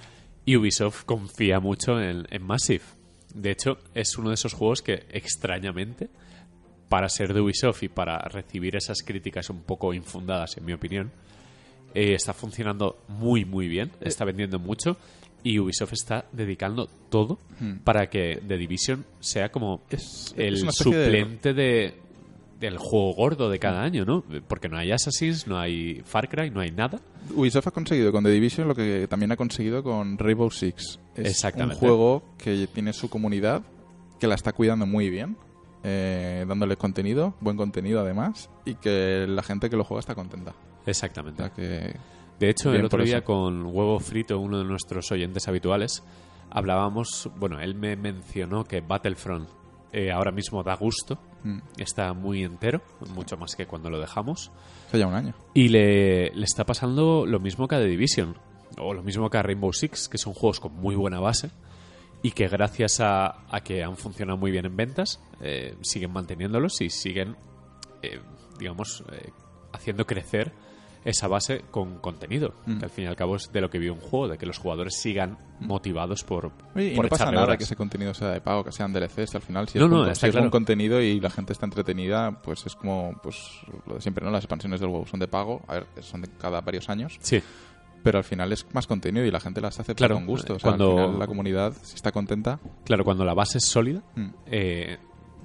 y 0.46 0.56
Ubisoft 0.58 1.04
confía 1.06 1.60
mucho 1.60 2.02
en, 2.02 2.26
en 2.32 2.42
Massive. 2.44 2.84
De 3.34 3.52
hecho, 3.52 3.78
es 3.94 4.18
uno 4.18 4.30
de 4.30 4.36
esos 4.36 4.54
juegos 4.54 4.82
que, 4.82 5.04
extrañamente, 5.12 6.10
para 6.90 7.10
ser 7.10 7.34
de 7.34 7.42
Ubisoft 7.42 7.84
y 7.84 7.90
para 7.90 8.18
recibir 8.20 8.76
esas 8.76 9.04
críticas 9.04 9.50
un 9.50 9.62
poco 9.62 9.94
infundadas, 9.94 10.58
en 10.58 10.66
mi 10.66 10.74
opinión, 10.74 11.12
eh, 11.94 12.14
está 12.14 12.34
funcionando 12.34 13.04
muy, 13.08 13.44
muy 13.46 13.68
bien. 13.68 13.92
Está 14.02 14.24
vendiendo 14.26 14.58
mucho. 14.60 14.98
Y 15.44 15.60
Ubisoft 15.60 15.94
está 15.94 16.26
dedicando 16.32 16.88
todo 17.10 17.38
para 17.84 18.10
que 18.10 18.42
The 18.48 18.58
Division 18.58 19.06
sea 19.20 19.50
como 19.50 19.84
Es, 19.92 20.34
el 20.38 20.56
es 20.56 20.62
de- 20.64 20.72
suplente 20.72 21.54
de... 21.54 21.94
el 22.62 22.78
juego 22.78 23.14
gordo 23.14 23.50
de 23.50 23.60
cada 23.60 23.84
año, 23.84 24.06
¿no? 24.06 24.24
Porque 24.48 24.70
no 24.70 24.78
hay 24.78 24.92
Assassin's, 24.92 25.48
no 25.48 25.60
hay 25.60 26.02
Far 26.06 26.30
Cry, 26.30 26.50
no 26.50 26.62
hay 26.62 26.72
nada. 26.72 27.00
Ubisoft 27.36 27.68
ha 27.68 27.72
conseguido 27.72 28.12
con 28.12 28.24
The 28.24 28.30
Division 28.30 28.68
lo 28.68 28.76
que 28.76 29.08
también 29.08 29.32
ha 29.32 29.36
conseguido 29.36 29.84
con 29.84 30.18
Rainbow 30.18 30.50
Six. 30.50 31.00
Es 31.16 31.28
Exactamente. 31.28 31.76
un 31.76 31.80
juego 31.80 32.24
que 32.38 32.68
tiene 32.68 32.94
su 32.94 33.10
comunidad, 33.10 33.64
que 34.20 34.28
la 34.28 34.36
está 34.36 34.54
cuidando 34.54 34.86
muy 34.86 35.10
bien, 35.10 35.38
eh, 35.84 36.46
dándole 36.48 36.78
contenido, 36.78 37.36
buen 37.42 37.58
contenido 37.58 38.00
además, 38.00 38.50
y 38.66 38.76
que 38.76 39.26
la 39.28 39.44
gente 39.44 39.70
que 39.70 39.76
lo 39.76 39.84
juega 39.84 40.00
está 40.00 40.16
contenta. 40.16 40.52
O 40.86 40.90
Exactamente. 40.90 41.44
sea 41.44 41.54
que 41.54 41.96
De 42.40 42.50
hecho, 42.50 42.70
Bien 42.70 42.82
el 42.82 42.86
otro 42.86 43.04
día 43.04 43.24
con 43.24 43.66
Huevo 43.66 44.00
Frito, 44.00 44.40
uno 44.40 44.60
de 44.60 44.66
nuestros 44.66 45.12
oyentes 45.12 45.48
habituales, 45.48 46.04
hablábamos, 46.50 47.30
bueno, 47.38 47.60
él 47.60 47.76
me 47.76 47.96
mencionó 47.96 48.64
que 48.64 48.82
Battlefront 48.82 49.50
eh, 49.92 50.12
ahora 50.12 50.32
mismo 50.32 50.64
da 50.64 50.76
gusto, 50.76 51.18
mm, 51.44 51.60
está 51.78 52.14
muy 52.14 52.44
entero, 52.44 52.82
mucho 53.14 53.38
más 53.38 53.56
que 53.56 53.66
cuando 53.66 53.90
lo 53.90 54.00
dejamos, 54.00 54.52
hace 54.88 55.00
ya 55.00 55.08
un 55.08 55.14
año. 55.14 55.34
y 55.54 55.70
le, 55.70 56.32
le 56.32 56.46
está 56.46 56.66
pasando 56.66 57.26
lo 57.26 57.40
mismo 57.40 57.68
que 57.68 57.76
a 57.76 57.80
The 57.80 57.88
Division, 57.88 58.36
o 58.78 58.94
lo 58.94 59.04
mismo 59.04 59.30
que 59.30 59.38
a 59.38 59.44
Rainbow 59.44 59.72
Six, 59.72 60.10
que 60.10 60.18
son 60.18 60.34
juegos 60.34 60.60
con 60.60 60.74
muy 60.74 60.96
buena 60.96 61.20
base, 61.20 61.52
y 62.22 62.32
que 62.32 62.48
gracias 62.48 63.00
a, 63.02 63.46
a 63.50 63.62
que 63.62 63.84
han 63.84 63.98
funcionado 63.98 64.38
muy 64.38 64.50
bien 64.50 64.66
en 64.66 64.76
ventas, 64.76 65.22
eh, 65.42 65.76
siguen 65.82 66.12
manteniéndolos 66.12 66.82
y 66.82 66.90
siguen, 66.90 67.36
eh, 68.02 68.20
digamos, 68.58 69.04
eh, 69.12 69.30
haciendo 69.72 70.06
crecer 70.08 70.52
esa 71.06 71.28
base 71.30 71.62
con 71.72 72.00
contenido, 72.00 72.54
Mm. 72.66 72.80
que 72.80 72.86
al 72.86 72.92
fin 72.92 73.04
y 73.06 73.08
al 73.08 73.16
cabo 73.16 73.36
es 73.38 73.50
de 73.54 73.62
lo 73.62 73.70
que 73.70 73.78
vive 73.80 73.92
un 73.92 74.00
juego, 74.02 74.28
de 74.28 74.38
que 74.38 74.46
los 74.46 74.58
jugadores 74.58 74.96
sigan 75.00 75.38
motivados 75.62 76.24
por, 76.24 76.52
Oye, 76.76 76.94
y 76.94 76.96
por 76.96 77.06
no 77.06 77.10
pasa 77.10 77.32
nada 77.32 77.44
horas. 77.46 77.58
que 77.58 77.64
ese 77.64 77.76
contenido 77.76 78.14
sea 78.14 78.30
de 78.32 78.42
pago, 78.42 78.64
que 78.64 78.72
sean 78.72 78.92
DLCs, 78.92 79.36
al 79.36 79.42
final 79.42 79.70
si 79.70 79.78
No, 79.80 79.86
es, 79.86 79.92
no, 79.92 80.08
es 80.10 80.20
buen 80.20 80.32
claro. 80.32 80.52
contenido 80.52 81.00
y 81.02 81.20
la 81.22 81.30
gente 81.30 81.54
está 81.54 81.66
entretenida, 81.68 82.42
pues 82.42 82.66
es 82.66 82.76
como 82.76 83.18
pues 83.24 83.38
lo 83.86 83.96
de 83.96 84.02
siempre, 84.02 84.26
¿no? 84.26 84.32
Las 84.32 84.44
expansiones 84.44 84.80
del 84.82 84.90
WoW 84.90 85.06
son 85.06 85.20
de 85.20 85.28
pago, 85.28 85.62
a 85.68 85.76
ver, 85.76 85.86
son 86.02 86.22
de 86.24 86.28
cada 86.40 86.60
varios 86.62 86.90
años, 86.90 87.18
Sí, 87.22 87.42
pero 88.04 88.18
al 88.18 88.24
final 88.24 88.52
es 88.52 88.66
más 88.74 88.86
contenido 88.88 89.26
y 89.26 89.32
la 89.32 89.40
gente 89.40 89.62
las 89.62 89.80
acepta 89.80 89.96
Claro, 90.00 90.16
con 90.16 90.26
gusto. 90.26 90.56
O 90.56 90.60
sea, 90.60 90.72
cuando- 90.72 90.98
al 90.98 91.06
final 91.06 91.20
la 91.20 91.28
comunidad, 91.28 91.74
si 91.84 91.96
está 91.96 92.12
contenta, 92.12 92.60
claro, 92.84 93.04
cuando 93.04 93.24
la 93.26 93.34
base 93.34 93.60
es 93.60 93.66
sólida, 93.66 94.02
mm, 94.16 94.28
eh, 94.48 94.98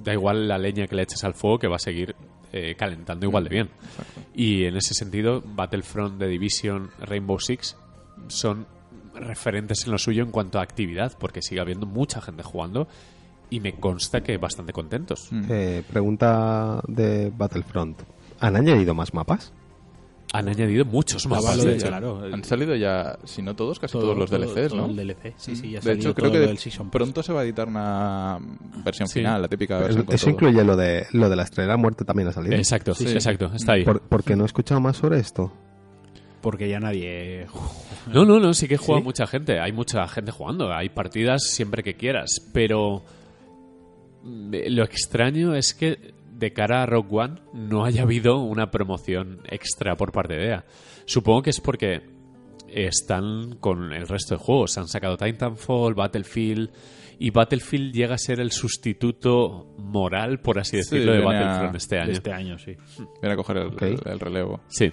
da 0.03 0.13
igual 0.15 0.49
la 0.49 0.57
leña 0.59 0.87
que 0.87 0.97
le 0.97 1.03
eches 1.03 1.23
al 1.25 1.35
fuego 1.35 1.59
que 1.59 1.69
va 1.69 1.77
a 1.77 1.79
seguir 1.79 2.17
eh, 2.53 2.75
calentando 2.77 3.27
igual 3.27 3.45
de 3.45 3.51
bien. 3.51 3.71
exacto. 3.85 4.21
Y 4.35 4.65
en 4.65 4.77
ese 4.77 4.95
sentido, 4.95 5.43
Battlefront, 5.45 6.19
The 6.19 6.27
Division, 6.27 6.91
Rainbow 7.01 7.39
Six 7.39 7.77
son 8.29 8.67
referentes 9.15 9.85
en 9.85 9.93
lo 9.93 9.99
suyo 9.99 10.23
en 10.23 10.31
cuanto 10.31 10.59
a 10.59 10.63
actividad, 10.63 11.17
porque 11.19 11.43
sigue 11.43 11.61
habiendo 11.61 11.87
mucha 11.87 12.21
gente 12.21 12.43
jugando 12.43 12.89
y 13.51 13.61
me 13.61 13.75
consta 13.75 14.23
que 14.23 14.37
bastante 14.39 14.73
contentos. 14.73 15.29
Eh, 15.49 15.83
pregunta 15.91 16.81
de 16.87 17.33
Battlefront. 17.37 18.01
¿Han 18.39 18.57
añadido 18.57 18.95
más 18.95 19.13
mapas? 19.13 19.53
Han 20.33 20.49
añadido 20.49 20.85
muchos 20.85 21.27
claro, 21.27 22.25
el- 22.25 22.35
Han 22.35 22.45
salido 22.45 22.77
ya, 22.77 23.19
si 23.25 23.43
no 23.43 23.57
todos, 23.57 23.81
casi 23.81 23.93
todo- 23.93 24.03
todos 24.03 24.17
los 24.19 24.31
todo- 24.31 24.39
DLCs, 24.41 24.69
todo 24.69 24.83
¿no? 24.83 24.87
el 24.87 24.97
DLC, 24.97 25.35
sí, 25.37 25.57
sí, 25.57 25.71
ya 25.73 25.79
ha 25.79 25.83
de 25.83 25.93
hecho, 25.93 26.03
salido 26.03 26.15
creo 26.15 26.31
que 26.31 26.39
de- 26.39 26.91
pronto 26.91 27.23
se 27.23 27.33
va 27.33 27.41
a 27.41 27.45
editar 27.45 27.67
una 27.67 28.39
versión 28.85 29.09
Sí. 29.09 29.15
final, 29.21 29.43
la 29.43 29.49
típica 29.49 29.75
Pero 29.75 29.85
versión 29.87 30.07
con 30.07 30.15
eso 30.15 30.27
todo. 30.27 30.35
incluye 30.35 30.65
lo 30.65 30.77
de, 30.77 31.07
lo 31.13 31.29
de 31.29 31.37
la 31.37 31.43
estrella 31.43 31.67
de 31.67 31.73
la 31.73 31.77
muerte 31.79 32.05
también 32.05 32.29
ha 32.29 32.33
salido. 32.33 32.55
Exacto, 32.55 32.95
Sí, 32.95 33.07
sí. 33.09 33.13
exacto, 33.15 33.51
está 33.55 33.73
ahí. 33.73 33.85
Por, 33.85 34.03
porque 34.03 34.37
no 34.37 34.45
he 34.45 34.47
escuchado 34.47 34.81
más 34.81 34.97
sobre 34.99 35.19
esto. 35.19 35.53
Porque 36.41 36.69
ya 36.69 36.79
nadie... 36.81 37.47
No, 38.15 38.25
no, 38.25 38.39
no, 38.41 38.55
sí 38.55 38.67
que 38.69 38.77
juega 38.77 39.01
¿Sí? 39.01 39.05
mucha 39.05 39.27
gente. 39.27 39.61
Hay 39.61 39.73
mucha 39.73 40.07
gente 40.09 40.31
jugando. 40.33 40.73
Hay 40.73 40.89
partidas 40.89 41.43
siempre 41.45 41.83
que 41.83 41.95
quieras. 41.95 42.41
Pero 42.53 43.03
mm, 44.23 44.55
lo 44.69 44.85
extraño 44.85 45.55
es 45.55 45.75
que 45.75 46.15
de 46.41 46.53
cara 46.53 46.83
a 46.83 46.87
Rock 46.87 47.13
One 47.13 47.41
no 47.53 47.85
haya 47.85 48.03
habido 48.03 48.39
una 48.39 48.71
promoción 48.71 49.41
extra 49.49 49.97
por 49.97 50.11
parte 50.11 50.35
de 50.35 50.49
EA. 50.49 50.65
Supongo 51.05 51.43
que 51.43 51.51
es 51.51 51.61
porque 51.61 52.01
están 52.69 53.57
con 53.61 53.93
el 53.93 54.09
resto 54.09 54.35
de 54.37 54.41
juegos. 54.43 54.77
Han 54.79 54.89
sacado 54.89 55.17
Titanfall, 55.17 55.95
Battlefield. 55.95 56.71
Y 57.19 57.31
Battlefield 57.31 57.93
llega 57.93 58.15
a 58.15 58.19
ser 58.19 58.41
el 58.41 58.51
sustituto 58.51 59.75
moral, 59.77 60.41
por 60.41 60.59
así 60.59 60.71
Sí, 60.71 60.77
decirlo, 60.97 61.13
de 61.13 61.19
viene 61.21 61.37
a- 61.37 61.41
Battlefront 61.43 61.77
este 61.77 61.97
de 61.97 62.01
año. 62.03 62.13
este 62.13 62.33
año, 62.33 62.59
sí. 62.59 62.77
Viene 63.21 63.35
a 63.35 63.37
coger 63.37 63.57
el- 63.59 64.01
el 64.07 64.21
relevo. 64.21 64.61
Sí. 64.69 64.91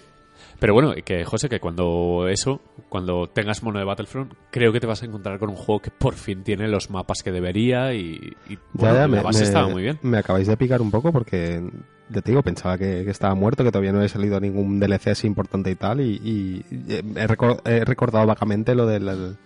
Pero 0.59 0.73
bueno, 0.73 0.93
que 1.05 1.23
José, 1.23 1.49
que 1.49 1.59
cuando 1.59 2.27
eso, 2.29 2.61
cuando 2.89 3.27
tengas 3.27 3.61
mono 3.61 3.77
de 3.77 3.85
Battlefront, 3.85 4.33
creo 4.49 4.73
que 4.73 4.79
te 4.79 4.87
vas 4.87 5.03
a 5.03 5.05
encontrar 5.05 5.37
con 5.37 5.49
un 5.49 5.55
juego 5.55 5.81
que 5.81 5.91
por 5.91 6.15
fin 6.15 6.43
tiene 6.43 6.67
los 6.67 6.89
mapas 6.89 7.21
que 7.21 7.31
debería 7.31 7.93
y, 7.93 8.33
y, 8.49 8.57
bueno, 8.73 8.95
ya, 8.95 9.01
ya, 9.01 9.07
la 9.07 9.07
me, 9.07 9.21
base 9.23 9.39
me- 9.39 9.45
estaba 9.45 9.67
muy 9.69 9.83
bien. 9.83 9.99
me 10.01 10.17
acabáis 10.17 10.47
de 10.47 10.57
picar 10.57 10.81
un 10.81 10.89
poco 10.89 11.11
porque, 11.11 11.61
ya 12.09 12.21
te 12.21 12.31
digo, 12.31 12.41
pensaba 12.41 12.75
que, 12.77 13.03
que 13.05 13.11
estaba 13.11 13.35
muerto, 13.35 13.63
que 13.63 13.71
todavía 13.71 13.91
no 13.91 13.99
había 13.99 14.09
salido 14.09 14.39
ningún 14.39 14.79
DLC 14.79 15.09
así 15.11 15.27
importante 15.27 15.69
y 15.69 15.75
tal. 15.75 16.01
Y, 16.01 16.15
y- 16.23 16.65
y 16.71 16.93
he, 16.95 17.27
recor- 17.27 17.61
he 17.65 17.85
recordado 17.85 18.25
vagamente 18.25 18.73
lo 18.73 18.87
del 18.87 19.37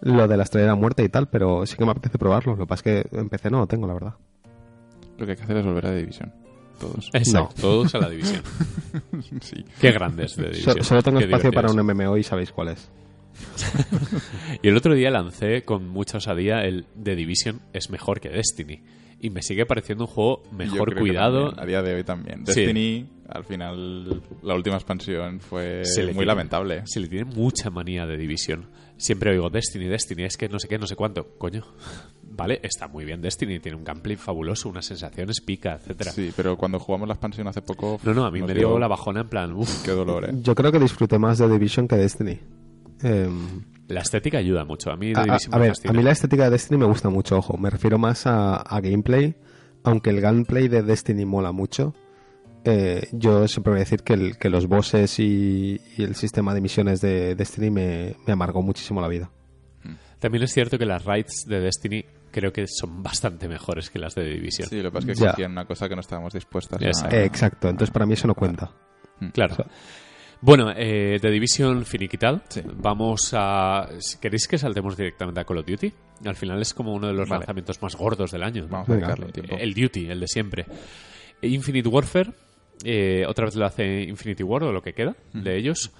lo 0.00 0.28
de 0.28 0.36
la 0.36 0.44
estrella 0.44 0.66
de 0.66 0.70
la 0.70 0.76
muerte 0.76 1.02
y 1.02 1.08
tal, 1.08 1.28
pero 1.28 1.66
sí 1.66 1.76
que 1.76 1.84
me 1.84 1.90
apetece 1.90 2.16
probarlo. 2.18 2.52
Lo 2.54 2.58
que 2.64 2.66
pasa 2.68 2.88
es 2.88 3.04
que 3.10 3.16
empecé 3.18 3.50
no 3.50 3.58
lo 3.58 3.66
tengo, 3.66 3.86
la 3.86 3.94
verdad. 3.94 4.14
Lo 5.18 5.26
que 5.26 5.32
hay 5.32 5.36
que 5.36 5.42
hacer 5.42 5.56
es 5.58 5.66
volver 5.66 5.86
a 5.86 5.92
División. 5.92 6.32
Todos. 6.78 7.10
Exacto, 7.12 7.54
No. 7.56 7.60
todos 7.60 7.94
a 7.94 7.98
la 7.98 8.08
división. 8.10 8.42
sí. 9.40 9.64
Qué 9.80 9.90
grandes 9.92 10.36
de 10.36 10.44
So- 10.44 10.50
división. 10.50 10.84
solo 10.84 11.02
tengo 11.02 11.18
Qué 11.18 11.24
espacio 11.24 11.50
para 11.52 11.70
un 11.70 11.78
MMO 11.84 12.16
y 12.16 12.22
sabéis 12.22 12.52
cuál 12.52 12.68
es. 12.68 12.88
Y 14.62 14.68
el 14.68 14.76
otro 14.76 14.94
día 14.94 15.10
lancé 15.10 15.62
con 15.62 15.88
mucha 15.88 16.18
osadía 16.18 16.62
el 16.64 16.86
The 17.02 17.14
Division 17.16 17.60
es 17.72 17.90
mejor 17.90 18.20
que 18.20 18.28
Destiny. 18.28 18.80
Y 19.20 19.30
me 19.30 19.42
sigue 19.42 19.66
pareciendo 19.66 20.04
un 20.04 20.08
juego 20.10 20.42
mejor 20.52 20.94
cuidado. 20.96 21.46
también, 21.52 21.60
a 21.64 21.66
día 21.66 21.82
de 21.82 21.94
hoy 21.96 22.04
también. 22.04 22.46
Sí. 22.46 22.60
Destiny, 22.60 23.06
al 23.28 23.44
final, 23.44 24.22
la 24.42 24.54
última 24.54 24.76
expansión 24.76 25.40
fue 25.40 25.82
muy 25.84 26.04
tiene- 26.12 26.24
lamentable. 26.26 26.82
Se 26.86 27.00
le 27.00 27.08
tiene 27.08 27.24
mucha 27.24 27.68
manía 27.70 28.06
de 28.06 28.16
división. 28.16 28.66
Siempre 28.98 29.30
oigo 29.30 29.48
Destiny, 29.48 29.86
Destiny, 29.86 30.24
es 30.24 30.36
que 30.36 30.48
no 30.48 30.58
sé 30.58 30.68
qué, 30.68 30.78
no 30.78 30.86
sé 30.86 30.94
cuánto. 30.96 31.26
Coño. 31.38 31.64
Vale, 32.30 32.60
está 32.62 32.86
muy 32.86 33.04
bien 33.04 33.20
Destiny, 33.22 33.58
tiene 33.58 33.76
un 33.78 33.84
gameplay 33.84 34.16
fabuloso, 34.16 34.68
unas 34.68 34.84
sensaciones, 34.84 35.40
pica, 35.40 35.74
etcétera. 35.74 36.12
Sí, 36.12 36.30
pero 36.36 36.56
cuando 36.56 36.78
jugamos 36.78 37.08
la 37.08 37.14
expansión 37.14 37.48
hace 37.48 37.62
poco... 37.62 37.98
No, 38.04 38.12
no, 38.14 38.24
a 38.26 38.30
mí 38.30 38.40
me 38.42 38.54
dio 38.54 38.78
la 38.78 38.86
bajona 38.86 39.22
en 39.22 39.28
plan, 39.28 39.52
uff, 39.54 39.82
Qué 39.84 39.90
dolor, 39.92 40.24
¿eh? 40.26 40.32
Yo 40.42 40.54
creo 40.54 40.70
que 40.70 40.78
disfruté 40.78 41.18
más 41.18 41.38
de 41.38 41.48
Division 41.48 41.88
que 41.88 41.96
Destiny. 41.96 42.38
Em, 43.02 43.62
la 43.88 44.00
estética 44.02 44.38
ayuda 44.38 44.64
mucho. 44.64 44.90
A 44.92 44.96
mí 44.96 45.10
a, 45.10 45.14
The 45.14 45.20
a- 45.20 45.24
Division 45.24 45.54
a 45.54 45.58
ver, 45.58 45.72
a 45.84 45.92
mí 45.92 46.02
la 46.02 46.10
estética 46.12 46.44
de 46.44 46.50
Destiny 46.50 46.78
me 46.78 46.86
gusta 46.86 47.08
mucho, 47.08 47.38
ojo. 47.38 47.56
Me 47.56 47.70
refiero 47.70 47.98
más 47.98 48.26
a, 48.26 48.56
a 48.56 48.80
gameplay, 48.80 49.34
aunque 49.82 50.10
el 50.10 50.20
gameplay 50.20 50.68
de 50.68 50.82
Destiny 50.82 51.24
mola 51.24 51.50
mucho. 51.50 51.94
Eh, 52.64 53.08
yo 53.12 53.46
siempre 53.48 53.70
voy 53.72 53.78
a 53.78 53.84
decir 53.84 54.02
que, 54.02 54.12
el- 54.14 54.36
que 54.38 54.50
los 54.50 54.66
bosses 54.66 55.18
y, 55.18 55.80
y 55.96 56.02
el 56.02 56.14
sistema 56.14 56.54
de 56.54 56.60
misiones 56.60 57.00
de 57.00 57.34
Destiny 57.34 57.70
me, 57.70 58.16
me 58.26 58.32
amargó 58.32 58.62
muchísimo 58.62 59.00
la 59.00 59.08
vida. 59.08 59.30
También 60.18 60.42
es 60.42 60.52
cierto 60.52 60.78
que 60.78 60.84
las 60.84 61.04
raids 61.04 61.44
de 61.46 61.60
Destiny 61.60 62.04
creo 62.32 62.52
que 62.52 62.66
son 62.66 63.02
bastante 63.04 63.46
mejores 63.48 63.88
que 63.88 64.00
las 64.00 64.16
de 64.16 64.24
Division. 64.24 64.68
Sí, 64.68 64.82
lo 64.82 64.90
que 64.90 64.94
pasa 64.98 65.12
es 65.12 65.18
que 65.18 65.24
exigían 65.26 65.52
una 65.52 65.64
cosa 65.64 65.88
que 65.88 65.94
no 65.94 66.00
estábamos 66.00 66.32
dispuestas 66.32 66.82
Exacto. 66.82 67.14
a... 67.16 67.20
Eh, 67.20 67.24
exacto, 67.24 67.68
entonces 67.68 67.92
para 67.92 68.04
mí 68.04 68.14
eso 68.14 68.26
no 68.26 68.34
cuenta. 68.34 68.72
Claro. 69.32 69.52
O 69.54 69.56
sea- 69.56 69.66
Bueno, 70.40 70.72
eh, 70.76 71.18
The 71.22 71.30
Division 71.30 71.84
finiquitado. 71.84 72.42
Sí. 72.48 72.62
Vamos 72.64 73.30
a... 73.32 73.88
si 74.00 74.18
¿Queréis 74.18 74.48
que 74.48 74.58
saltemos 74.58 74.96
directamente 74.96 75.40
a 75.40 75.44
Call 75.44 75.58
of 75.58 75.66
Duty? 75.66 75.92
Al 76.26 76.34
final 76.36 76.60
es 76.60 76.74
como 76.74 76.92
uno 76.94 77.06
de 77.06 77.12
los 77.12 77.28
Vale. 77.28 77.40
lanzamientos 77.40 77.80
más 77.80 77.94
gordos 77.94 78.32
del 78.32 78.42
año. 78.42 78.62
¿no? 78.62 78.68
Vamos 78.70 78.88
a 78.88 78.92
dedicarle 78.94 79.26
tiempo. 79.32 79.56
El 79.56 79.72
Duty, 79.74 80.10
el 80.10 80.18
de 80.20 80.26
siempre. 80.26 80.66
Infinite 81.42 81.88
Warfare, 81.88 82.32
eh, 82.84 83.24
otra 83.26 83.46
vez 83.46 83.56
lo 83.56 83.66
hace 83.66 84.02
Infinity 84.02 84.42
War 84.42 84.64
o 84.64 84.72
lo 84.72 84.82
que 84.82 84.92
queda 84.92 85.16
de 85.32 85.56
ellos. 85.56 85.90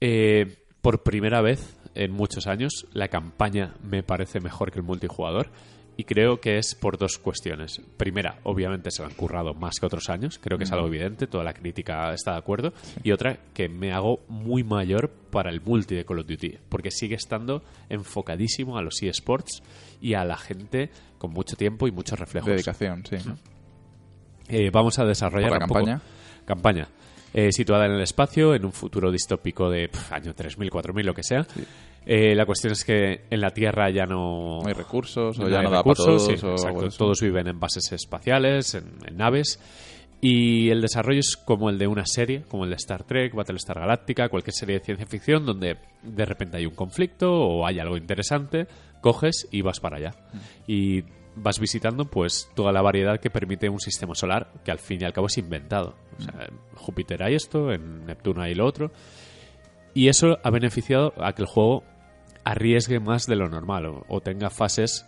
Eh, 0.00 0.64
por 0.80 1.02
primera 1.02 1.40
vez 1.40 1.76
en 1.94 2.12
muchos 2.12 2.46
años, 2.46 2.86
la 2.92 3.08
campaña 3.08 3.74
me 3.82 4.02
parece 4.02 4.40
mejor 4.40 4.70
que 4.70 4.78
el 4.78 4.84
multijugador. 4.84 5.50
Y 5.96 6.04
creo 6.04 6.40
que 6.40 6.58
es 6.58 6.76
por 6.76 6.96
dos 6.96 7.18
cuestiones. 7.18 7.80
Primera, 7.96 8.38
obviamente 8.44 8.92
se 8.92 9.02
lo 9.02 9.08
han 9.08 9.14
currado 9.14 9.52
más 9.52 9.80
que 9.80 9.86
otros 9.86 10.08
años. 10.08 10.38
Creo 10.38 10.56
que 10.56 10.62
es 10.62 10.70
algo 10.70 10.86
evidente. 10.86 11.26
Toda 11.26 11.42
la 11.42 11.52
crítica 11.52 12.12
está 12.12 12.32
de 12.34 12.38
acuerdo. 12.38 12.72
Y 13.02 13.10
otra, 13.10 13.40
que 13.52 13.68
me 13.68 13.92
hago 13.92 14.20
muy 14.28 14.62
mayor 14.62 15.10
para 15.10 15.50
el 15.50 15.60
multi 15.60 15.96
de 15.96 16.04
Call 16.04 16.20
of 16.20 16.28
Duty. 16.28 16.58
Porque 16.68 16.92
sigue 16.92 17.16
estando 17.16 17.64
enfocadísimo 17.88 18.78
a 18.78 18.82
los 18.82 19.02
eSports 19.02 19.60
y 20.00 20.14
a 20.14 20.24
la 20.24 20.36
gente 20.36 20.90
con 21.18 21.32
mucho 21.32 21.56
tiempo 21.56 21.88
y 21.88 21.90
muchos 21.90 22.16
reflejos. 22.16 22.48
Dedicación, 22.48 23.04
sí. 23.04 23.16
Eh, 24.48 24.70
vamos 24.72 24.98
a 24.98 25.04
desarrollar 25.04 25.50
¿Por 25.50 25.60
la 25.60 25.66
poco- 25.66 25.78
campaña? 25.80 26.00
campaña. 26.44 26.88
Eh, 27.34 27.52
situada 27.52 27.84
en 27.86 27.92
el 27.92 28.00
espacio, 28.00 28.54
en 28.54 28.64
un 28.64 28.72
futuro 28.72 29.10
distópico 29.12 29.68
de 29.70 29.88
pf, 29.88 30.14
año 30.14 30.34
3000, 30.34 30.70
4000, 30.70 31.06
lo 31.06 31.14
que 31.14 31.22
sea. 31.22 31.46
Eh, 32.06 32.34
la 32.34 32.46
cuestión 32.46 32.72
es 32.72 32.84
que 32.84 33.26
en 33.28 33.40
la 33.42 33.50
Tierra 33.50 33.90
ya 33.90 34.06
no, 34.06 34.60
No 34.62 34.66
hay 34.66 34.72
recursos, 34.72 35.38
o 35.38 35.42
no 35.42 35.48
ya 35.50 35.58
hay 35.58 35.64
no 35.64 35.70
da 35.70 35.78
recursos, 35.78 36.06
para 36.06 36.16
todos, 36.16 36.40
sí, 36.40 36.46
o 36.46 36.52
exacto. 36.52 36.88
Todos 36.96 37.20
viven 37.20 37.48
en 37.48 37.60
bases 37.60 37.92
espaciales, 37.92 38.74
en, 38.74 38.84
en 39.06 39.16
naves. 39.18 39.60
Y 40.22 40.70
el 40.70 40.80
desarrollo 40.80 41.20
es 41.20 41.36
como 41.36 41.68
el 41.70 41.78
de 41.78 41.86
una 41.86 42.04
serie, 42.06 42.42
como 42.48 42.64
el 42.64 42.70
de 42.70 42.76
Star 42.76 43.04
Trek, 43.04 43.34
Battlestar 43.34 43.78
Galactica, 43.78 44.28
cualquier 44.30 44.54
serie 44.54 44.78
de 44.78 44.84
ciencia 44.84 45.06
ficción 45.06 45.44
donde 45.44 45.76
de 46.02 46.24
repente 46.24 46.56
hay 46.56 46.66
un 46.66 46.74
conflicto 46.74 47.30
o 47.30 47.66
hay 47.66 47.78
algo 47.78 47.96
interesante, 47.98 48.66
coges 49.02 49.46
y 49.52 49.60
vas 49.60 49.78
para 49.78 49.98
allá. 49.98 50.10
Mm. 50.32 50.38
Y 50.66 51.04
vas 51.42 51.58
visitando 51.58 52.04
pues 52.04 52.50
toda 52.54 52.72
la 52.72 52.82
variedad 52.82 53.20
que 53.20 53.30
permite 53.30 53.68
un 53.68 53.80
sistema 53.80 54.14
solar 54.14 54.52
que 54.64 54.70
al 54.70 54.78
fin 54.78 55.00
y 55.00 55.04
al 55.04 55.12
cabo 55.12 55.26
es 55.26 55.38
inventado. 55.38 55.94
O 56.18 56.22
sea, 56.22 56.46
en 56.46 56.58
Júpiter 56.74 57.22
hay 57.22 57.34
esto, 57.34 57.72
en 57.72 58.06
Neptuno 58.06 58.42
hay 58.42 58.54
lo 58.54 58.66
otro. 58.66 58.90
Y 59.94 60.08
eso 60.08 60.38
ha 60.42 60.50
beneficiado 60.50 61.12
a 61.18 61.32
que 61.32 61.42
el 61.42 61.48
juego 61.48 61.84
arriesgue 62.44 63.00
más 63.00 63.26
de 63.26 63.36
lo 63.36 63.48
normal 63.48 63.86
o, 63.86 64.04
o 64.08 64.20
tenga 64.20 64.50
fases 64.50 65.06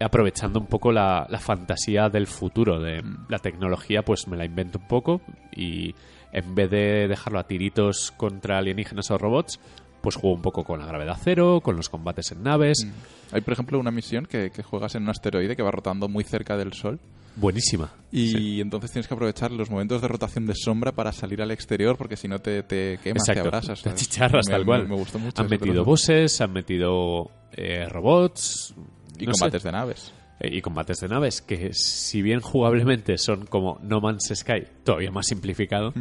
aprovechando 0.00 0.58
un 0.58 0.66
poco 0.66 0.92
la, 0.92 1.26
la 1.28 1.38
fantasía 1.38 2.08
del 2.08 2.26
futuro 2.26 2.80
de 2.80 3.02
la 3.28 3.38
tecnología 3.38 4.02
pues 4.02 4.26
me 4.28 4.36
la 4.36 4.44
invento 4.44 4.78
un 4.78 4.88
poco 4.88 5.20
y 5.54 5.94
en 6.32 6.54
vez 6.54 6.70
de 6.70 7.08
dejarlo 7.08 7.38
a 7.38 7.46
tiritos 7.46 8.10
contra 8.12 8.58
alienígenas 8.58 9.10
o 9.10 9.18
robots 9.18 9.60
pues 10.02 10.16
juego 10.16 10.34
un 10.34 10.42
poco 10.42 10.64
con 10.64 10.80
la 10.80 10.86
gravedad 10.86 11.16
cero 11.22 11.60
con 11.62 11.76
los 11.76 11.88
combates 11.88 12.32
en 12.32 12.42
naves 12.42 12.86
Hay, 13.32 13.40
por 13.42 13.52
ejemplo, 13.52 13.78
una 13.78 13.90
misión 13.90 14.26
que, 14.26 14.50
que 14.50 14.62
juegas 14.62 14.94
en 14.94 15.02
un 15.04 15.10
asteroide 15.10 15.54
que 15.56 15.62
va 15.62 15.70
rotando 15.70 16.08
muy 16.08 16.24
cerca 16.24 16.56
del 16.56 16.72
Sol 16.72 16.98
buenísima 17.36 17.92
y 18.10 18.28
Sí. 18.32 18.60
entonces 18.60 18.90
tienes 18.90 19.06
que 19.06 19.14
aprovechar 19.14 19.52
los 19.52 19.70
momentos 19.70 20.02
de 20.02 20.08
rotación 20.08 20.46
de 20.46 20.54
sombra 20.56 20.92
para 20.92 21.12
salir 21.12 21.40
al 21.40 21.50
exterior 21.52 21.96
porque 21.96 22.16
si 22.16 22.26
no 22.28 22.40
te, 22.40 22.62
te 22.64 22.98
quemas, 23.02 23.24
te 23.24 23.32
Exacto. 23.32 23.48
abrasas. 23.48 23.78
Te 23.82 23.90
¿sabes? 23.90 24.02
achicharras, 24.02 24.46
Me- 24.48 24.52
tal 24.52 24.64
cual. 24.66 24.82
Me, 24.82 24.88
me 24.88 24.96
gustó 24.96 25.18
mucho. 25.20 25.40
han 25.40 25.48
metido 25.48 25.84
bosses 25.84 26.40
han 26.40 26.52
metido 26.52 27.30
eh, 27.52 27.86
robots 27.88 28.74
y 29.18 29.26
no 29.26 29.32
sé. 29.34 29.40
combates 29.40 29.62
de 29.62 29.72
naves. 29.72 30.12
Eh, 30.40 30.56
y 30.56 30.60
combates 30.60 30.98
de 31.00 31.08
naves 31.08 31.40
que 31.42 31.72
si 31.72 32.20
bien 32.22 32.40
jugablemente 32.40 33.16
son 33.18 33.46
como 33.46 33.78
No 33.82 34.00
Man's 34.00 34.32
Sky 34.34 34.64
todavía 34.84 35.10
más 35.12 35.26
simplificado 35.26 35.92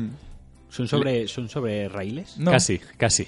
¿Son 0.69 0.87
sobre, 0.87 1.27
¿Son 1.27 1.47
sobre 1.49 1.89
raíles? 1.89 2.37
No, 2.37 2.51
casi 2.51 2.79
casi 2.97 3.27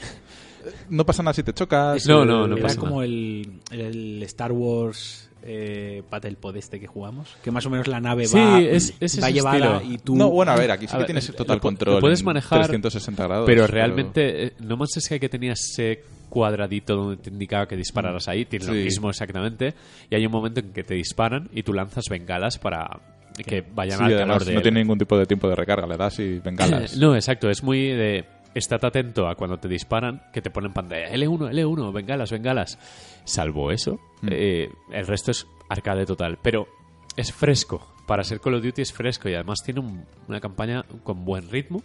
no 0.89 1.05
pasa 1.05 1.23
nada 1.23 1.33
si 1.33 1.43
te 1.43 1.53
chocas. 1.53 2.05
No, 2.07 2.23
eh, 2.23 2.25
no, 2.25 2.47
no 2.47 2.55
Era 2.57 2.63
pasa 2.67 2.79
como 2.79 3.01
el, 3.03 3.59
el 3.71 4.21
Star 4.23 4.51
Wars 4.51 5.29
eh, 5.43 6.03
Battlepod 6.09 6.55
este 6.57 6.79
que 6.79 6.87
jugamos. 6.87 7.35
Que 7.43 7.49
más 7.51 7.65
o 7.65 7.69
menos 7.69 7.87
la 7.87 7.99
nave 7.99 8.25
Sí, 8.27 8.37
va, 8.37 8.59
es- 8.61 8.93
es 8.99 9.21
va 9.23 9.29
llevada 9.31 9.77
estilo. 9.77 9.93
y 9.93 9.97
tú... 9.97 10.15
No, 10.15 10.29
bueno, 10.29 10.51
a 10.51 10.55
ver, 10.55 10.69
aquí 10.71 10.85
sí 10.85 10.91
A 10.91 10.97
que 10.97 10.97
ver, 10.99 11.05
tienes 11.07 11.35
total 11.35 11.59
control. 11.59 11.95
lo 11.95 12.01
puedes 12.01 12.23
manejar, 12.23 12.59
360 12.67 13.23
grados. 13.27 13.45
pero 13.47 13.65
realmente 13.67 14.45
eh, 14.47 14.53
No 14.59 14.77
Sky 14.85 15.19
que 15.19 15.29
tenía 15.29 15.53
ese 15.53 16.03
cuadradito 16.29 16.95
donde 16.95 17.17
te 17.17 17.29
indicaba 17.29 17.67
que 17.67 17.75
dispararas 17.75 18.27
ahí 18.29 18.45
tiene 18.45 18.65
lo 18.65 18.71
mismo 18.73 19.09
exactamente 19.09 19.73
y 20.09 20.15
hay 20.15 20.25
un 20.25 20.31
momento 20.31 20.61
en 20.61 20.71
que 20.71 20.83
te 20.83 20.93
disparan 20.93 21.49
y 21.53 21.63
tú 21.63 21.73
lanzas 21.73 22.05
bengalas 22.09 22.57
para 22.57 23.01
que 23.45 23.61
vayan 23.73 23.97
Sí, 23.97 24.03
al 24.05 24.13
además, 24.13 24.27
calor 24.27 24.45
de 24.45 24.53
no 24.53 24.59
él. 24.59 24.63
tiene 24.63 24.79
ningún 24.79 24.97
tipo 24.99 25.17
de 25.17 25.25
tiempo 25.25 25.49
de 25.49 25.55
recarga, 25.55 25.87
le 25.87 25.97
das 25.97 26.19
y 26.19 26.39
bengalas. 26.39 26.95
No, 27.01 27.15
exacto, 27.15 27.49
es 27.49 27.63
muy 27.63 27.87
de 27.87 28.25
estate 28.53 28.88
atento 28.88 29.27
a 29.27 29.36
cuando 29.36 29.58
te 29.58 29.67
disparan, 29.67 30.22
que 30.34 30.41
te 30.41 30.50
ponen 30.50 30.74
pantalla 30.74 31.10
L1, 31.13 31.51
L1, 31.51 31.91
bengalas, 31.93 32.31
bengalas. 32.31 32.77
Salvo 33.24 33.72
eso, 33.72 34.00
Mm. 34.22 34.27
eh, 34.31 34.70
el 34.91 35.08
resto 35.08 35.31
es 35.31 35.48
arcade 35.70 36.05
total, 36.05 36.38
pero 36.41 36.67
es 37.15 37.31
fresco. 37.31 37.88
Para 38.08 38.24
ser 38.24 38.39
Call 38.41 38.55
of 38.55 38.63
Duty 38.63 38.81
es 38.81 38.91
fresco 38.93 39.29
y 39.29 39.36
además 39.36 39.60
tiene 39.63 39.79
un- 39.79 40.05
una 40.27 40.39
campaña 40.41 40.84
con 41.03 41.24
buen 41.24 41.50
ritmo, 41.50 41.81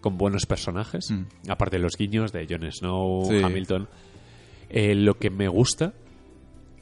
con 0.00 0.18
buenos 0.18 0.46
personajes, 0.46 1.10
Mm. 1.10 1.50
aparte 1.50 1.76
de 1.76 1.82
los 1.82 1.96
guiños 1.96 2.32
de 2.32 2.46
Jon 2.48 2.70
Snow, 2.70 3.24
Sí. 3.30 3.40
Hamilton. 3.42 3.88
Eh, 4.68 4.94
lo 4.94 5.14
que 5.18 5.30
me 5.30 5.48
gusta 5.48 5.92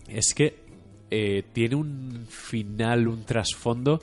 es 0.09 0.35
que 0.35 0.69
eh, 1.13 1.43
tiene 1.53 1.75
un 1.75 2.25
final, 2.29 3.09
un 3.09 3.25
trasfondo 3.25 4.01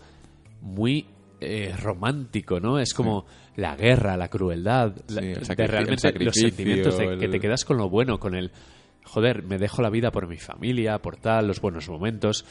muy 0.61 1.05
eh, 1.39 1.73
romántico, 1.81 2.59
¿no? 2.59 2.79
Es 2.79 2.93
como 2.93 3.25
la 3.55 3.75
guerra, 3.75 4.17
la 4.17 4.27
crueldad, 4.27 4.93
la- 5.09 5.21
de 5.55 5.67
realmente 5.67 6.07
los 6.25 6.35
sentimientos 6.49 6.97
de 6.97 7.05
que 7.19 7.27
te 7.27 7.39
quedas 7.39 7.65
con 7.65 7.77
lo 7.77 7.89
bueno, 7.89 8.19
con 8.19 8.35
el 8.35 8.51
joder, 9.03 9.43
me 9.43 9.57
dejo 9.57 9.81
la 9.81 9.89
vida 9.89 10.11
por 10.11 10.27
mi 10.27 10.37
familia, 10.37 10.99
por 10.99 11.17
tal, 11.17 11.47
los 11.47 11.61
buenos 11.61 11.87
momentos. 11.89 12.45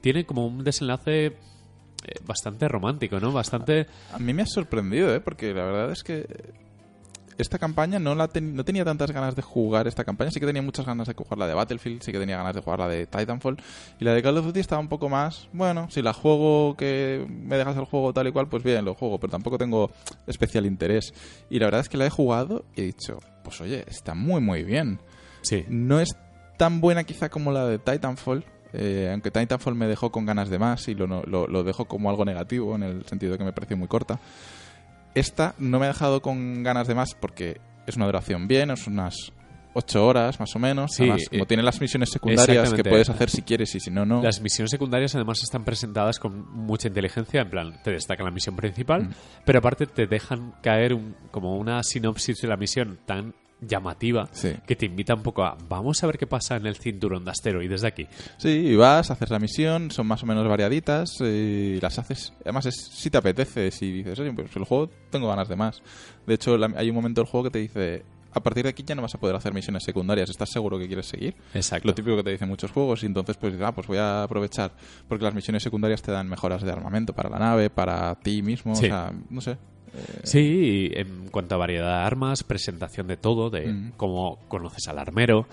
Tiene 0.00 0.26
como 0.26 0.46
un 0.46 0.62
desenlace 0.64 1.26
eh, 1.26 1.32
bastante 2.26 2.68
romántico, 2.68 3.18
¿no? 3.20 3.32
Bastante 3.32 3.86
A 4.12 4.18
mí 4.18 4.34
me 4.34 4.42
ha 4.42 4.46
sorprendido, 4.46 5.14
¿eh? 5.14 5.20
Porque 5.20 5.54
la 5.54 5.64
verdad 5.64 5.92
es 5.92 6.02
que 6.02 6.26
esta 7.38 7.58
campaña 7.58 7.98
no 7.98 8.14
la 8.14 8.28
ten- 8.28 8.54
no 8.54 8.64
tenía 8.64 8.84
tantas 8.84 9.10
ganas 9.10 9.34
de 9.36 9.42
jugar 9.42 9.86
esta 9.86 10.04
campaña. 10.04 10.30
Sí 10.30 10.40
que 10.40 10.46
tenía 10.46 10.62
muchas 10.62 10.84
ganas 10.86 11.06
de 11.08 11.14
jugar 11.14 11.38
la 11.38 11.46
de 11.46 11.54
Battlefield, 11.54 12.02
sí 12.02 12.12
que 12.12 12.18
tenía 12.18 12.36
ganas 12.36 12.54
de 12.54 12.60
jugar 12.60 12.78
la 12.80 12.88
de 12.88 13.06
Titanfall. 13.06 13.56
Y 13.98 14.04
la 14.04 14.12
de 14.14 14.22
Call 14.22 14.38
of 14.38 14.46
Duty 14.46 14.60
estaba 14.60 14.80
un 14.80 14.88
poco 14.88 15.08
más, 15.08 15.48
bueno, 15.52 15.88
si 15.90 16.02
la 16.02 16.12
juego 16.12 16.76
que 16.76 17.26
me 17.28 17.56
dejas 17.56 17.76
el 17.76 17.84
juego 17.84 18.12
tal 18.12 18.26
y 18.28 18.32
cual, 18.32 18.48
pues 18.48 18.62
bien, 18.62 18.84
lo 18.84 18.94
juego, 18.94 19.18
pero 19.18 19.30
tampoco 19.30 19.58
tengo 19.58 19.90
especial 20.26 20.66
interés. 20.66 21.12
Y 21.50 21.58
la 21.58 21.66
verdad 21.66 21.80
es 21.82 21.88
que 21.88 21.96
la 21.96 22.06
he 22.06 22.10
jugado 22.10 22.64
y 22.76 22.82
he 22.82 22.84
dicho, 22.84 23.18
pues 23.44 23.60
oye, 23.60 23.84
está 23.88 24.14
muy 24.14 24.40
muy 24.40 24.62
bien. 24.64 25.00
sí. 25.42 25.64
No 25.68 26.00
es 26.00 26.16
tan 26.58 26.80
buena 26.80 27.04
quizá 27.04 27.28
como 27.28 27.50
la 27.50 27.66
de 27.66 27.78
Titanfall, 27.78 28.44
eh, 28.74 29.08
aunque 29.10 29.30
Titanfall 29.30 29.74
me 29.74 29.86
dejó 29.86 30.12
con 30.12 30.24
ganas 30.26 30.48
de 30.48 30.58
más 30.58 30.86
y 30.88 30.94
lo, 30.94 31.06
lo, 31.06 31.46
lo 31.46 31.62
dejo 31.64 31.86
como 31.86 32.08
algo 32.08 32.24
negativo 32.24 32.74
en 32.76 32.82
el 32.84 33.04
sentido 33.06 33.32
de 33.32 33.38
que 33.38 33.44
me 33.44 33.52
pareció 33.52 33.76
muy 33.76 33.88
corta. 33.88 34.18
Esta 35.14 35.54
no 35.58 35.78
me 35.78 35.86
ha 35.86 35.88
dejado 35.88 36.22
con 36.22 36.62
ganas 36.62 36.88
de 36.88 36.94
más 36.94 37.14
porque 37.14 37.60
es 37.86 37.96
una 37.96 38.06
duración 38.06 38.48
bien, 38.48 38.70
es 38.70 38.86
unas 38.86 39.32
8 39.74 40.06
horas 40.06 40.38
más 40.40 40.54
o 40.54 40.58
menos. 40.58 40.92
Sí, 40.94 41.02
Además, 41.04 41.22
como 41.30 41.42
eh, 41.44 41.46
tiene 41.46 41.62
las 41.62 41.80
misiones 41.80 42.10
secundarias 42.10 42.72
que 42.74 42.84
puedes 42.84 43.08
hacer 43.10 43.30
si 43.30 43.42
quieres 43.42 43.74
y 43.74 43.80
si 43.80 43.90
no, 43.90 44.04
no. 44.04 44.22
Las 44.22 44.40
misiones 44.40 44.70
secundarias 44.70 45.14
además 45.14 45.42
están 45.42 45.64
presentadas 45.64 46.18
con 46.18 46.50
mucha 46.52 46.88
inteligencia, 46.88 47.40
en 47.42 47.50
plan, 47.50 47.82
te 47.82 47.90
destacan 47.90 48.24
la 48.26 48.30
misión 48.32 48.54
principal, 48.56 49.04
Mm. 49.04 49.12
pero 49.44 49.58
aparte 49.58 49.86
te 49.86 50.06
dejan 50.06 50.54
caer 50.62 50.94
un- 50.94 51.16
como 51.30 51.56
una 51.56 51.82
sinopsis 51.82 52.40
de 52.40 52.48
la 52.48 52.56
misión 52.56 52.98
tan 53.06 53.34
llamativa 53.66 54.28
Sí. 54.32 54.52
que 54.66 54.76
te 54.76 54.86
invita 54.86 55.14
un 55.14 55.22
poco 55.22 55.44
a 55.44 55.56
vamos 55.68 56.02
a 56.02 56.06
ver 56.06 56.18
qué 56.18 56.26
pasa 56.26 56.56
en 56.56 56.66
el 56.66 56.76
cinturón 56.76 57.24
de 57.24 57.30
asteroides 57.30 57.80
de 57.82 57.88
aquí. 57.88 58.06
Sí, 58.36 58.48
y 58.48 58.76
vas, 58.76 59.10
haces 59.10 59.30
la 59.30 59.38
misión, 59.38 59.90
son 59.90 60.06
más 60.06 60.22
o 60.22 60.26
menos 60.26 60.46
variaditas 60.48 61.20
y 61.20 61.78
las 61.80 61.98
haces. 61.98 62.32
Además, 62.42 62.66
es 62.66 62.74
si 62.92 63.08
te 63.10 63.18
apetece, 63.18 63.70
si 63.70 63.90
dices, 63.92 64.18
oye, 64.18 64.32
pues 64.32 64.54
el 64.56 64.64
juego 64.64 64.90
tengo 65.10 65.28
ganas 65.28 65.48
de 65.48 65.56
más. 65.56 65.82
De 66.26 66.34
hecho, 66.34 66.56
la- 66.58 66.72
hay 66.76 66.88
un 66.90 66.96
momento 66.96 67.20
del 67.20 67.28
juego 67.30 67.44
que 67.44 67.50
te 67.50 67.58
dice, 67.60 68.04
a 68.34 68.42
partir 68.42 68.64
de 68.64 68.70
aquí 68.70 68.82
ya 68.82 68.94
no 68.94 69.02
vas 69.02 69.14
a 69.14 69.18
poder 69.20 69.36
hacer 69.36 69.52
misiones 69.52 69.84
secundarias, 69.84 70.30
¿estás 70.30 70.50
seguro 70.50 70.78
que 70.78 70.86
quieres 70.86 71.06
seguir? 71.06 71.34
Exacto. 71.54 71.86
Lo 71.86 71.94
típico 71.94 72.16
que 72.16 72.22
te 72.24 72.30
dicen 72.30 72.48
muchos 72.48 72.70
juegos 72.72 73.02
y 73.02 73.06
entonces 73.06 73.36
pues 73.36 73.54
ah, 73.60 73.72
pues 73.72 73.86
voy 73.86 73.98
a 73.98 74.22
aprovechar 74.24 74.72
porque 75.06 75.24
las 75.24 75.34
misiones 75.34 75.62
secundarias 75.62 76.00
te 76.02 76.10
dan 76.12 76.28
mejoras 76.28 76.62
de 76.62 76.72
armamento 76.72 77.12
para 77.12 77.28
la 77.28 77.38
nave, 77.38 77.68
para 77.70 78.14
ti 78.16 78.40
mismo, 78.42 78.74
Sí. 78.74 78.86
o 78.86 78.88
sea, 78.88 79.12
no 79.30 79.40
sé. 79.40 79.58
Sí, 80.22 80.90
y 80.94 80.98
en 80.98 81.28
cuanto 81.30 81.54
a 81.54 81.58
variedad 81.58 81.98
de 81.98 82.04
armas, 82.06 82.42
presentación 82.44 83.06
de 83.06 83.16
todo, 83.16 83.50
de 83.50 83.66
Mm. 83.72 83.92
cómo 83.96 84.38
conoces 84.48 84.88
al 84.88 84.98
armero, 84.98 85.46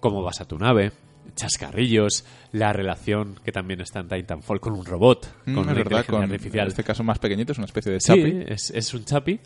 cómo 0.00 0.22
vas 0.22 0.40
a 0.40 0.44
tu 0.46 0.58
nave, 0.58 0.92
chascarrillos, 1.36 2.24
la 2.52 2.72
relación 2.72 3.36
que 3.44 3.52
también 3.52 3.80
está 3.80 4.00
en 4.00 4.08
Titanfall 4.08 4.60
con 4.60 4.74
un 4.74 4.84
robot, 4.84 5.26
Mm, 5.46 5.54
con 5.54 5.64
una 5.64 5.72
verdad, 5.74 5.78
inteligencia 5.84 6.12
con 6.12 6.22
artificial. 6.22 6.66
en 6.66 6.68
este 6.68 6.84
caso 6.84 7.02
más 7.04 7.18
pequeñito, 7.18 7.52
es 7.52 7.58
una 7.58 7.66
especie 7.66 7.92
de 7.92 8.00
Sí, 8.00 8.06
chapi. 8.08 8.44
es, 8.48 8.70
es 8.70 8.94
un 8.94 9.04
chapi, 9.04 9.40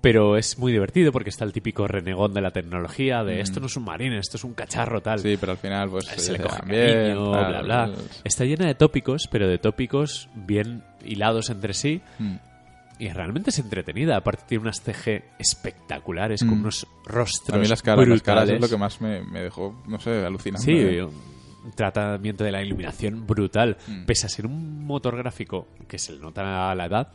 pero 0.00 0.36
es 0.36 0.58
muy 0.58 0.72
divertido 0.72 1.12
porque 1.12 1.28
está 1.30 1.44
el 1.44 1.52
típico 1.52 1.86
renegón 1.86 2.32
de 2.32 2.40
la 2.40 2.50
tecnología, 2.50 3.22
de 3.22 3.40
esto 3.40 3.60
no 3.60 3.66
es 3.66 3.76
un 3.76 3.84
marine, 3.84 4.18
esto 4.18 4.38
es 4.38 4.44
un 4.44 4.54
cacharro, 4.54 5.02
tal. 5.02 5.18
Mm. 5.18 5.22
Sí, 5.22 5.36
pero 5.38 5.52
al 5.52 5.58
final 5.58 5.90
pues 5.90 6.06
se 6.06 6.32
le 6.32 6.38
eh, 6.38 6.42
coge 6.42 6.58
también, 6.58 6.96
cariño, 6.96 7.30
bla, 7.30 7.60
bla. 7.62 7.90
Está 8.24 8.44
llena 8.44 8.66
de 8.66 8.74
tópicos, 8.74 9.28
pero 9.30 9.46
de 9.46 9.58
tópicos 9.58 10.28
bien 10.34 10.82
hilados 11.04 11.50
entre 11.50 11.74
sí. 11.74 12.00
Mm. 12.18 12.36
Y 13.00 13.08
realmente 13.08 13.50
es 13.50 13.58
entretenida. 13.58 14.16
Aparte 14.16 14.44
tiene 14.46 14.62
unas 14.62 14.80
CG 14.82 15.24
espectaculares 15.38 16.40
con 16.40 16.50
Mm. 16.58 16.60
unos 16.60 16.86
rostros 17.04 17.56
A 17.56 17.58
mí 17.60 17.66
las 17.66 17.82
caras, 17.82 18.06
las 18.06 18.22
caras 18.22 18.48
es 18.48 18.60
lo 18.60 18.68
que 18.68 18.76
más 18.76 19.00
me, 19.00 19.22
me 19.22 19.40
dejó, 19.40 19.82
no 19.88 19.98
sé, 19.98 20.24
alucinando. 20.24 20.62
Sí, 20.64 20.72
¿eh? 20.72 21.02
un 21.04 21.72
tratamiento 21.74 22.44
de 22.44 22.52
la 22.52 22.62
iluminación 22.62 23.26
brutal. 23.26 23.76
Mm. 23.86 24.04
Pese 24.04 24.26
a 24.26 24.28
ser 24.28 24.46
un 24.46 24.84
motor 24.84 25.16
gráfico 25.16 25.68
que 25.88 25.98
se 25.98 26.12
le 26.12 26.20
nota 26.20 26.70
a 26.70 26.74
la 26.74 26.86
edad, 26.86 27.12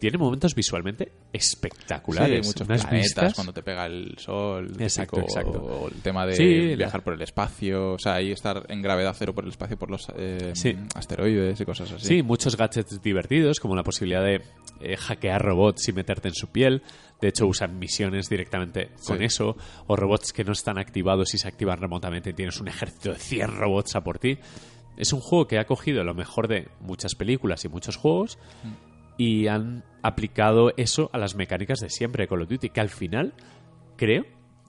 tiene 0.00 0.18
momentos 0.18 0.54
visualmente 0.54 1.12
espectaculares. 1.32 2.46
Sí, 2.46 2.52
muchos 2.52 2.66
unas 2.68 2.80
planetas 2.82 3.02
vistas. 3.08 3.34
cuando 3.34 3.52
te 3.52 3.62
pega 3.62 3.86
el 3.86 4.14
sol. 4.18 4.72
Exacto, 4.78 5.16
típico, 5.18 5.32
exacto. 5.38 5.58
O 5.62 5.88
el 5.88 6.00
tema 6.02 6.26
de 6.26 6.34
Sí, 6.34 6.70
la- 6.70 6.76
viajar 6.76 7.02
por 7.04 7.14
el 7.14 7.22
espacio. 7.22 7.92
O 7.92 7.98
sea, 7.98 8.14
ahí 8.14 8.32
estar 8.32 8.64
en 8.68 8.82
gravedad 8.82 9.14
cero 9.16 9.34
por 9.34 9.44
el 9.44 9.50
espacio, 9.50 9.76
por 9.78 9.90
los 9.90 10.06
eh, 10.16 10.52
Sí. 10.54 10.76
asteroides 10.94 11.60
y 11.60 11.64
cosas 11.64 11.92
así. 11.92 12.06
Sí, 12.06 12.22
muchos 12.22 12.56
gadgets 12.56 13.00
divertidos, 13.02 13.60
como 13.60 13.76
la 13.76 13.82
posibilidad 13.82 14.24
de 14.24 14.42
eh, 14.80 14.96
hackear 14.96 15.42
robots 15.42 15.88
y 15.88 15.92
meterte 15.92 16.28
en 16.28 16.34
su 16.34 16.48
piel. 16.48 16.82
De 17.20 17.28
hecho, 17.28 17.46
usan 17.46 17.78
misiones 17.78 18.28
directamente 18.30 18.90
con 19.06 19.22
eso. 19.22 19.56
O 19.86 19.96
robots 19.96 20.32
que 20.32 20.42
no 20.44 20.52
están 20.52 20.78
activados 20.78 21.34
y 21.34 21.38
se 21.38 21.46
activan 21.48 21.78
remotamente 21.78 22.30
y 22.30 22.32
tienes 22.32 22.58
un 22.60 22.68
ejército 22.68 23.12
de 23.12 23.18
100 23.18 23.56
robots 23.58 23.94
a 23.96 24.00
por 24.02 24.18
ti. 24.18 24.38
Es 24.96 25.12
un 25.12 25.20
juego 25.20 25.46
que 25.46 25.58
ha 25.58 25.64
cogido 25.66 26.02
lo 26.04 26.14
mejor 26.14 26.48
de 26.48 26.68
muchas 26.80 27.14
películas 27.14 27.64
y 27.64 27.68
muchos 27.68 27.96
juegos 27.96 28.38
y 29.22 29.48
han 29.48 29.84
aplicado 30.02 30.72
eso 30.78 31.10
a 31.12 31.18
las 31.18 31.34
mecánicas 31.34 31.80
de 31.80 31.90
siempre 31.90 32.24
de 32.24 32.28
Call 32.28 32.40
of 32.40 32.48
Duty, 32.48 32.70
que 32.70 32.80
al 32.80 32.88
final 32.88 33.34
creo 33.96 34.24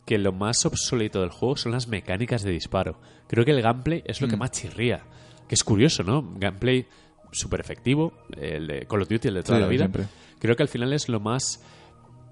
que 0.06 0.18
lo 0.18 0.34
más 0.34 0.66
obsoleto 0.66 1.22
del 1.22 1.30
juego 1.30 1.56
son 1.56 1.72
las 1.72 1.88
mecánicas 1.88 2.44
de 2.44 2.52
disparo. 2.52 3.00
Creo 3.30 3.46
que 3.46 3.52
el 3.52 3.62
gameplay 3.62 4.04
es 4.06 4.20
lo 4.20 4.28
que 4.28 4.36
más 4.36 4.52
chirría. 4.52 5.04
Que 5.48 5.56
es 5.56 5.64
curioso, 5.64 6.04
¿no? 6.04 6.34
Gameplay 6.38 6.86
súper 7.32 7.62
efectivo, 7.62 8.12
el 8.36 8.68
de 8.68 8.86
Call 8.88 9.04
of 9.04 9.08
Duty, 9.08 9.30
el 9.30 9.36
de 9.36 9.44
toda 9.44 9.58
Sí, 9.60 9.62
la 9.64 9.70
vida. 9.70 9.84
siempre. 9.86 10.06
Creo 10.40 10.56
que 10.58 10.64
al 10.64 10.70
final 10.70 10.92
es 10.92 11.08
lo 11.08 11.22
más... 11.22 11.64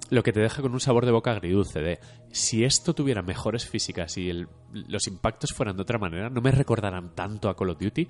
Lo 0.09 0.21
que 0.23 0.33
te 0.33 0.41
deja 0.41 0.61
con 0.61 0.73
un 0.73 0.79
sabor 0.81 1.05
de 1.05 1.11
boca 1.13 1.31
agridulce 1.31 1.79
de 1.79 1.99
si 2.31 2.65
esto 2.65 2.93
tuviera 2.93 3.21
mejores 3.21 3.65
físicas 3.65 4.17
y 4.17 4.29
el- 4.29 4.47
los 4.73 5.07
impactos 5.07 5.53
fueran 5.53 5.77
de 5.77 5.83
otra 5.83 5.99
manera, 5.99 6.29
no 6.29 6.41
me 6.41 6.51
recordaran 6.51 7.15
tanto 7.15 7.47
a 7.47 7.55
Call 7.55 7.69
of 7.69 7.79
Duty, 7.79 8.09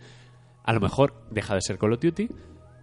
A 0.63 0.73
lo 0.73 0.79
mejor 0.79 1.13
deja 1.29 1.53
de 1.55 1.61
ser 1.61 1.77
Call 1.77 1.93
of 1.93 1.99
Duty, 1.99 2.29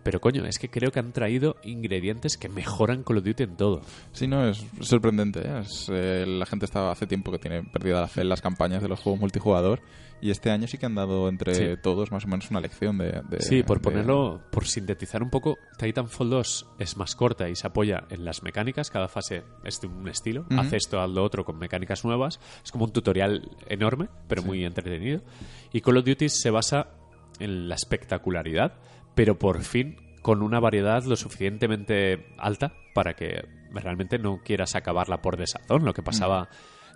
pero 0.07 0.21
coño, 0.21 0.45
es 0.47 0.59
que 0.61 0.71
creo 0.71 0.92
que 0.92 1.01
han 1.01 1.11
traído 1.12 1.57
ingredientes 1.64 2.37
que 2.38 2.49
mejoran 2.49 3.03
Call 3.03 3.19
of 3.19 3.25
Duty 3.25 3.42
en 3.42 3.57
todo. 3.57 3.81
Sí, 4.12 4.29
no, 4.29 4.49
es 4.49 4.64
sorprendente. 4.81 5.40
¿eh? 5.40 5.59
Es, 5.62 5.88
eh, 5.92 6.25
la 6.27 6.47
gente 6.47 6.64
estaba 6.64 6.92
hace 6.92 7.09
tiempo 7.09 7.33
que 7.33 7.38
tiene 7.40 7.64
perdida 7.64 8.01
la 8.01 8.07
fe 8.07 8.21
en 8.21 8.29
las 8.29 8.40
campañas 8.40 8.83
de 8.83 8.88
los 8.88 9.01
juegos 9.01 9.21
multijugador 9.21 9.81
y 10.23 10.31
este 10.31 10.51
año 10.51 10.69
sí 10.69 10.79
que 10.79 10.87
han 10.87 10.95
dado 10.95 11.29
entre 11.29 11.55
Sí. 11.55 11.64
todos 11.83 12.12
más 12.12 12.25
o 12.25 12.29
menos 12.29 12.49
una 12.51 12.61
lección 12.61 12.97
de... 12.99 13.21
de- 13.29 13.40
Sí, 13.40 13.64
por 13.64 13.79
de- 13.79 13.83
ponerlo, 13.83 14.40
por 14.53 14.64
sintetizar 14.66 15.23
un 15.23 15.29
poco, 15.31 15.59
Titanfall 15.77 16.31
2 16.31 16.66
es 16.79 16.97
más 16.97 17.16
corta 17.16 17.49
y 17.49 17.57
se 17.57 17.66
apoya 17.66 18.05
en 18.09 18.25
las 18.25 18.42
mecánicas. 18.45 18.90
Cada 18.90 19.09
fase 19.09 19.42
es 19.64 19.81
de 19.81 19.88
un 19.88 20.09
estilo. 20.09 20.47
Ujú. 20.51 20.61
Hace 20.61 20.77
esto, 20.77 21.01
haz 21.01 21.11
lo 21.11 21.25
otro 21.25 21.45
con 21.45 21.59
mecánicas 21.59 22.05
nuevas. 22.05 22.38
Es 22.64 22.71
como 22.73 22.85
un 22.85 22.92
tutorial 22.92 23.51
enorme, 23.69 24.09
pero 24.29 24.42
muy 24.42 24.64
entretenido. 24.64 25.21
Y 25.73 25.81
Call 25.81 25.99
of 25.99 26.05
Duty 26.05 26.29
se 26.29 26.51
basa 26.51 26.88
en 27.38 27.69
la 27.69 27.75
espectacularidad, 27.75 28.73
pero 29.17 29.37
por 29.37 29.63
fin 29.63 29.97
con 30.23 30.43
una 30.43 30.61
variedad 30.61 31.03
lo 31.05 31.17
suficientemente 31.17 32.27
alta 32.39 32.73
para 32.95 33.15
que 33.15 33.45
realmente 33.73 34.19
no 34.19 34.39
quieras 34.45 34.77
acabarla 34.77 35.21
por 35.23 35.37
desazón, 35.37 35.85
lo 35.85 35.93
que 35.93 36.03
pasaba... 36.05 36.49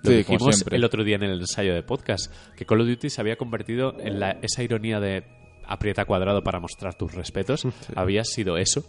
Lo 0.03 0.11
Sí, 0.13 0.17
dijimos 0.17 0.65
el 0.71 0.85
otro 0.85 1.05
día 1.05 1.17
en 1.17 1.25
el 1.25 1.41
ensayo 1.41 1.75
de 1.75 1.83
podcast, 1.83 2.33
que 2.57 2.65
Call 2.65 2.81
of 2.81 2.87
Duty 2.89 3.11
se 3.11 3.21
había 3.21 3.37
convertido 3.37 3.95
en 4.01 4.19
la- 4.19 4.39
esa 4.41 4.63
ironía 4.63 4.99
de 4.99 5.25
aprieta 5.67 6.07
cuadrado 6.07 6.43
para 6.43 6.59
mostrar 6.59 6.95
tus 6.95 7.15
respetos. 7.15 7.67
Había 7.97 8.25
sido 8.25 8.57
eso. 8.57 8.83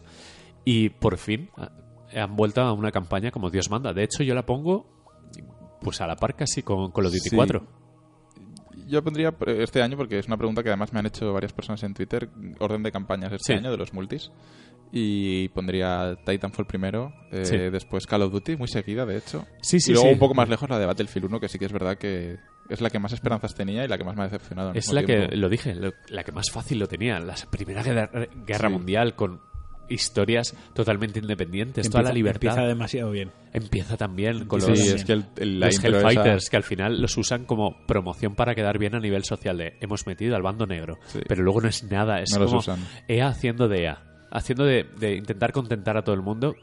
Y 0.64 0.88
por 0.90 1.18
fin 1.18 1.50
ah, 1.58 1.70
han 2.16 2.36
vuelto 2.38 2.62
a 2.62 2.72
una 2.72 2.92
campaña 2.92 3.30
como 3.30 3.50
Dios 3.50 3.70
manda. 3.70 3.92
De 3.92 4.04
hecho, 4.04 4.24
yo 4.24 4.34
la 4.34 4.46
pongo 4.46 4.88
pues 5.82 6.00
a 6.00 6.08
la 6.08 6.16
par 6.16 6.36
casi 6.38 6.64
con 6.64 6.92
Call 6.92 7.08
of 7.08 7.12
Duty 7.12 7.30
Sí. 7.30 7.36
4. 7.36 7.68
Yo 8.92 9.04
pondría 9.04 9.30
eh, 9.48 9.58
este 9.64 9.82
año, 9.82 9.96
porque 9.98 10.20
es 10.20 10.28
una 10.28 10.38
pregunta 10.38 10.62
que 10.62 10.70
además 10.70 10.92
me 10.94 11.00
han 11.00 11.06
hecho 11.06 11.32
varias 11.34 11.54
personas 11.54 11.82
en 11.84 11.94
Twitter, 11.94 12.30
orden 12.60 12.84
de 12.84 12.92
campañas 12.92 13.32
este 13.34 13.54
Sí. 13.54 13.60
año 13.60 13.72
de 13.72 13.78
los 13.78 13.94
multis. 13.94 14.32
Y 14.94 15.48
pondría 15.50 16.18
Titanfall 16.26 16.66
primero, 16.68 17.14
eh, 17.32 17.46
Sí. 17.46 17.58
después 17.58 18.06
Call 18.06 18.24
of 18.24 18.34
Duty, 18.34 18.58
muy 18.58 18.68
seguida 18.68 19.06
de 19.06 19.18
hecho. 19.18 19.46
Sí, 19.62 19.80
sí, 19.80 19.92
y 19.92 19.94
luego 19.94 20.10
sí. 20.10 20.14
un 20.14 20.20
poco 20.20 20.34
más 20.34 20.50
lejos 20.50 20.70
la 20.70 20.78
de 20.78 20.86
Battlefield 20.86 21.28
1, 21.28 21.40
que 21.40 21.48
sí 21.48 21.58
que 21.58 21.66
es 21.66 21.72
verdad 21.72 21.98
que 21.98 22.38
es 22.68 22.82
la 22.82 22.90
que 22.90 23.00
más 23.00 23.14
esperanzas 23.14 23.56
tenía 23.56 23.86
y 23.86 23.88
la 23.88 23.98
que 23.98 24.04
más 24.04 24.16
me 24.18 24.24
ha 24.24 24.26
decepcionado. 24.26 24.74
Es 24.74 24.92
la 24.92 25.04
que, 25.04 25.30
lo 25.36 25.48
dije, 25.48 25.76
lo- 25.76 25.94
la 26.10 26.24
que 26.26 26.34
más 26.34 26.52
fácil 26.52 26.78
lo 26.80 26.88
tenía. 26.88 27.20
La 27.20 27.36
Primera 27.50 27.84
Guerra. 28.46 28.70
Mundial 28.70 29.16
con 29.16 29.40
historias 29.92 30.56
totalmente 30.74 31.20
independientes. 31.20 31.90
toda 31.90 32.04
la 32.04 32.14
libertad. 32.14 32.50
Empieza 32.50 32.68
demasiado 32.68 33.12
bien. 33.12 33.32
Empieza 33.54 33.98
también 33.98 34.46
con 34.46 34.62
Sí, 34.62 34.70
los, 34.70 34.80
es 34.80 35.06
que 35.06 35.14
el, 35.14 35.26
el- 35.38 35.60
la 35.60 35.66
los 35.68 35.76
esa- 35.76 35.88
Hellfighters, 35.88 36.50
que 36.50 36.58
al 36.58 36.64
final 36.64 37.02
los 37.02 37.18
usan 37.18 37.46
como 37.46 37.76
promoción 37.86 38.36
para 38.36 38.56
quedar 38.56 38.78
bien 38.80 38.96
a 38.96 39.00
nivel 39.00 39.24
social 39.24 39.58
de 39.58 39.74
hemos 39.82 40.08
metido 40.08 40.36
al 40.36 40.42
bando 40.42 40.66
negro. 40.66 40.98
Sí. 41.08 41.20
Pero 41.28 41.44
luego 41.44 41.62
no 41.62 41.68
es 41.68 41.84
nada, 41.84 42.22
es 42.22 42.32
No 42.34 42.40
los 42.40 42.48
como 42.50 42.60
usan. 42.60 42.80
EA 43.08 43.28
haciendo 43.28 43.68
de 43.68 43.84
EA. 43.84 44.04
Haciendo 44.32 44.64
de, 44.64 44.86
de 44.98 45.16
intentar 45.16 45.52
contentar 45.52 45.98
a 45.98 46.04
todo 46.04 46.16
el 46.16 46.22
mundo. 46.22 46.56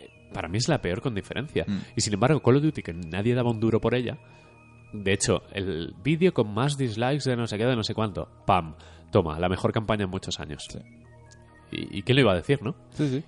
eh, 0.00 0.08
Para 0.32 0.48
mí 0.48 0.58
es 0.58 0.68
la 0.68 0.80
peor 0.80 1.02
con 1.02 1.14
diferencia. 1.14 1.64
Mm. 1.68 1.78
Y 1.96 2.00
sin 2.00 2.14
embargo, 2.14 2.40
Call 2.40 2.56
of 2.56 2.62
Duty, 2.62 2.82
que 2.82 2.94
nadie 2.94 3.34
daba 3.34 3.50
un 3.50 3.60
duro 3.60 3.80
por 3.80 3.94
ella. 3.94 4.16
De 4.92 5.12
hecho, 5.12 5.42
el 5.52 5.94
vídeo 6.02 6.32
con 6.32 6.54
más 6.54 6.78
dislikes 6.78 7.28
de 7.28 7.36
no 7.36 7.46
sé 7.46 7.58
qué, 7.58 7.66
de 7.66 7.76
no 7.76 7.82
sé 7.84 7.92
cuánto. 7.92 8.28
¡Pam! 8.46 8.76
Toma, 9.12 9.38
la 9.38 9.48
mejor 9.48 9.72
campaña 9.72 10.04
en 10.04 10.10
muchos 10.10 10.40
años. 10.40 10.64
Sí. 10.70 10.78
¿Y, 11.70 11.98
y 11.98 12.02
qué 12.02 12.14
le 12.14 12.20
iba 12.22 12.32
a 12.32 12.36
decir, 12.36 12.62
no? 12.62 12.74
Sí, 12.92 13.08
sí. 13.08 13.24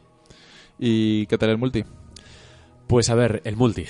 ¿Y 0.78 1.26
qué 1.26 1.38
tal 1.38 1.50
el 1.50 1.58
multi? 1.58 1.84
Pues 2.86 3.10
a 3.10 3.14
ver, 3.14 3.42
el 3.44 3.56
multi. 3.56 3.84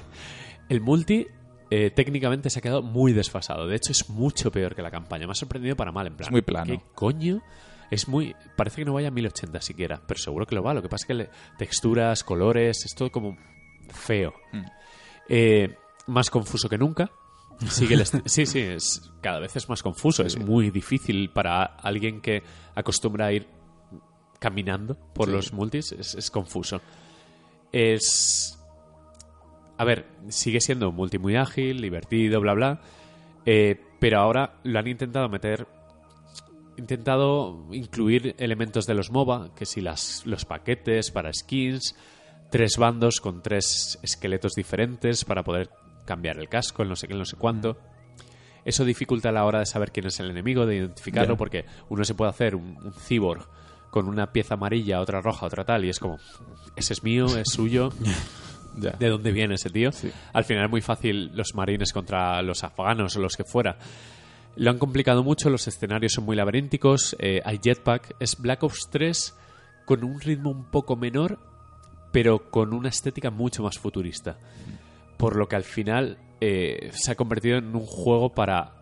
el 0.68 0.80
multi 0.80 1.26
eh, 1.70 1.90
técnicamente 1.90 2.50
se 2.50 2.58
ha 2.58 2.62
quedado 2.62 2.82
muy 2.82 3.12
desfasado. 3.12 3.66
De 3.66 3.76
hecho, 3.76 3.92
es 3.92 4.08
mucho 4.08 4.50
peor 4.50 4.74
que 4.74 4.82
la 4.82 4.90
campaña. 4.90 5.26
Me 5.26 5.32
ha 5.32 5.36
sorprendido 5.36 5.76
para 5.76 5.92
mal, 5.92 6.06
en 6.06 6.16
plan. 6.16 6.28
Es 6.28 6.32
muy 6.32 6.42
plano. 6.42 6.66
¿Qué 6.66 6.80
coño? 6.94 7.42
Es 7.90 8.08
muy. 8.08 8.34
Parece 8.56 8.76
que 8.76 8.84
no 8.84 8.92
vaya 8.94 9.08
a 9.08 9.10
1080 9.10 9.60
siquiera, 9.60 10.00
pero 10.06 10.18
seguro 10.18 10.46
que 10.46 10.54
lo 10.54 10.62
va. 10.62 10.74
Lo 10.74 10.82
que 10.82 10.88
pasa 10.88 11.02
es 11.04 11.06
que 11.06 11.14
le- 11.14 11.30
texturas, 11.58 12.22
colores, 12.24 12.84
es 12.84 12.94
todo 12.94 13.10
como 13.10 13.36
feo. 13.92 14.32
Mm. 14.52 14.64
Eh, 15.28 15.74
más 16.06 16.30
confuso 16.30 16.68
que 16.68 16.78
nunca. 16.78 17.10
Sigue 17.68 17.94
el 17.94 18.06
sí, 18.26 18.46
sí, 18.46 18.60
es, 18.60 19.10
cada 19.20 19.38
vez 19.40 19.54
es 19.56 19.68
más 19.68 19.82
confuso. 19.82 20.22
Es 20.24 20.38
muy 20.38 20.70
difícil 20.70 21.30
para 21.30 21.64
alguien 21.64 22.20
que 22.20 22.42
acostumbra 22.74 23.26
a 23.26 23.32
ir 23.32 23.46
caminando 24.40 24.96
por 25.14 25.26
Sí. 25.26 25.32
los 25.32 25.52
multis. 25.52 25.92
Es, 25.92 26.16
es 26.16 26.30
confuso. 26.32 26.80
Es. 27.70 28.58
A 29.78 29.84
ver, 29.84 30.06
sigue 30.28 30.60
siendo 30.60 30.88
un 30.90 30.96
multi 30.96 31.18
muy 31.18 31.36
ágil, 31.36 31.80
divertido, 31.80 32.40
bla, 32.40 32.54
bla. 32.54 32.80
eh, 33.46 33.80
pero 34.00 34.18
ahora 34.18 34.54
lo 34.64 34.78
han 34.78 34.86
intentado 34.88 35.28
meter. 35.28 35.66
Intentado 36.76 37.66
incluir 37.72 38.34
elementos 38.38 38.86
de 38.86 38.94
los 38.94 39.10
MOBA, 39.10 39.54
que 39.54 39.66
si 39.66 39.80
las, 39.82 40.24
los 40.24 40.46
paquetes 40.46 41.10
para 41.10 41.30
skins, 41.32 41.94
tres 42.50 42.78
bandos 42.78 43.20
con 43.20 43.42
tres 43.42 43.98
esqueletos 44.02 44.52
diferentes 44.54 45.24
para 45.26 45.42
poder 45.44 45.68
cambiar 46.06 46.38
el 46.38 46.48
casco, 46.48 46.82
el 46.82 46.88
no 46.88 46.96
sé 46.96 47.06
qué, 47.06 47.12
el 47.12 47.18
no 47.18 47.26
sé 47.26 47.36
cuánto. 47.36 47.76
Eso 48.64 48.84
dificulta 48.86 49.28
a 49.28 49.32
la 49.32 49.44
hora 49.44 49.58
de 49.58 49.66
saber 49.66 49.92
quién 49.92 50.06
es 50.06 50.18
el 50.20 50.30
enemigo, 50.30 50.64
de 50.64 50.76
identificarlo, 50.76 51.36
porque 51.36 51.66
uno 51.90 52.04
se 52.04 52.14
puede 52.14 52.30
hacer 52.30 52.54
un, 52.56 52.78
un 52.82 52.92
cyborg 52.94 53.46
con 53.90 54.08
una 54.08 54.32
pieza 54.32 54.54
amarilla, 54.54 55.00
otra 55.00 55.20
roja, 55.20 55.46
otra 55.46 55.64
tal, 55.64 55.84
y 55.84 55.88
es 55.88 55.98
como, 55.98 56.18
ese 56.76 56.92
es 56.92 57.02
mío, 57.02 57.26
es 57.36 57.50
suyo. 57.50 57.90
¿de 58.74 59.08
dónde 59.08 59.32
viene 59.32 59.54
ese 59.54 59.70
tío? 59.70 59.92
Sí. 59.92 60.10
Al 60.32 60.44
final 60.44 60.64
es 60.64 60.70
muy 60.70 60.80
fácil 60.80 61.32
los 61.34 61.54
marines 61.54 61.92
contra 61.92 62.40
los 62.42 62.62
afganos 62.64 63.16
o 63.16 63.20
los 63.20 63.36
que 63.36 63.44
fuera. 63.44 63.76
Lo 64.56 64.70
han 64.70 64.78
complicado 64.78 65.22
mucho, 65.22 65.50
los 65.50 65.66
escenarios 65.68 66.12
son 66.12 66.24
muy 66.24 66.36
laberínticos, 66.36 67.16
eh, 67.18 67.40
hay 67.44 67.58
jetpack, 67.62 68.16
es 68.18 68.36
Black 68.36 68.62
Ops 68.62 68.88
3 68.90 69.36
con 69.84 70.04
un 70.04 70.20
ritmo 70.20 70.50
un 70.50 70.64
poco 70.64 70.96
menor, 70.96 71.38
pero 72.12 72.50
con 72.50 72.74
una 72.74 72.88
estética 72.88 73.30
mucho 73.30 73.62
más 73.62 73.78
futurista. 73.78 74.38
Por 75.16 75.36
lo 75.36 75.48
que 75.48 75.56
al 75.56 75.64
final 75.64 76.18
eh, 76.40 76.90
se 76.92 77.12
ha 77.12 77.14
convertido 77.14 77.58
en 77.58 77.74
un 77.74 77.86
juego 77.86 78.32
para 78.32 78.79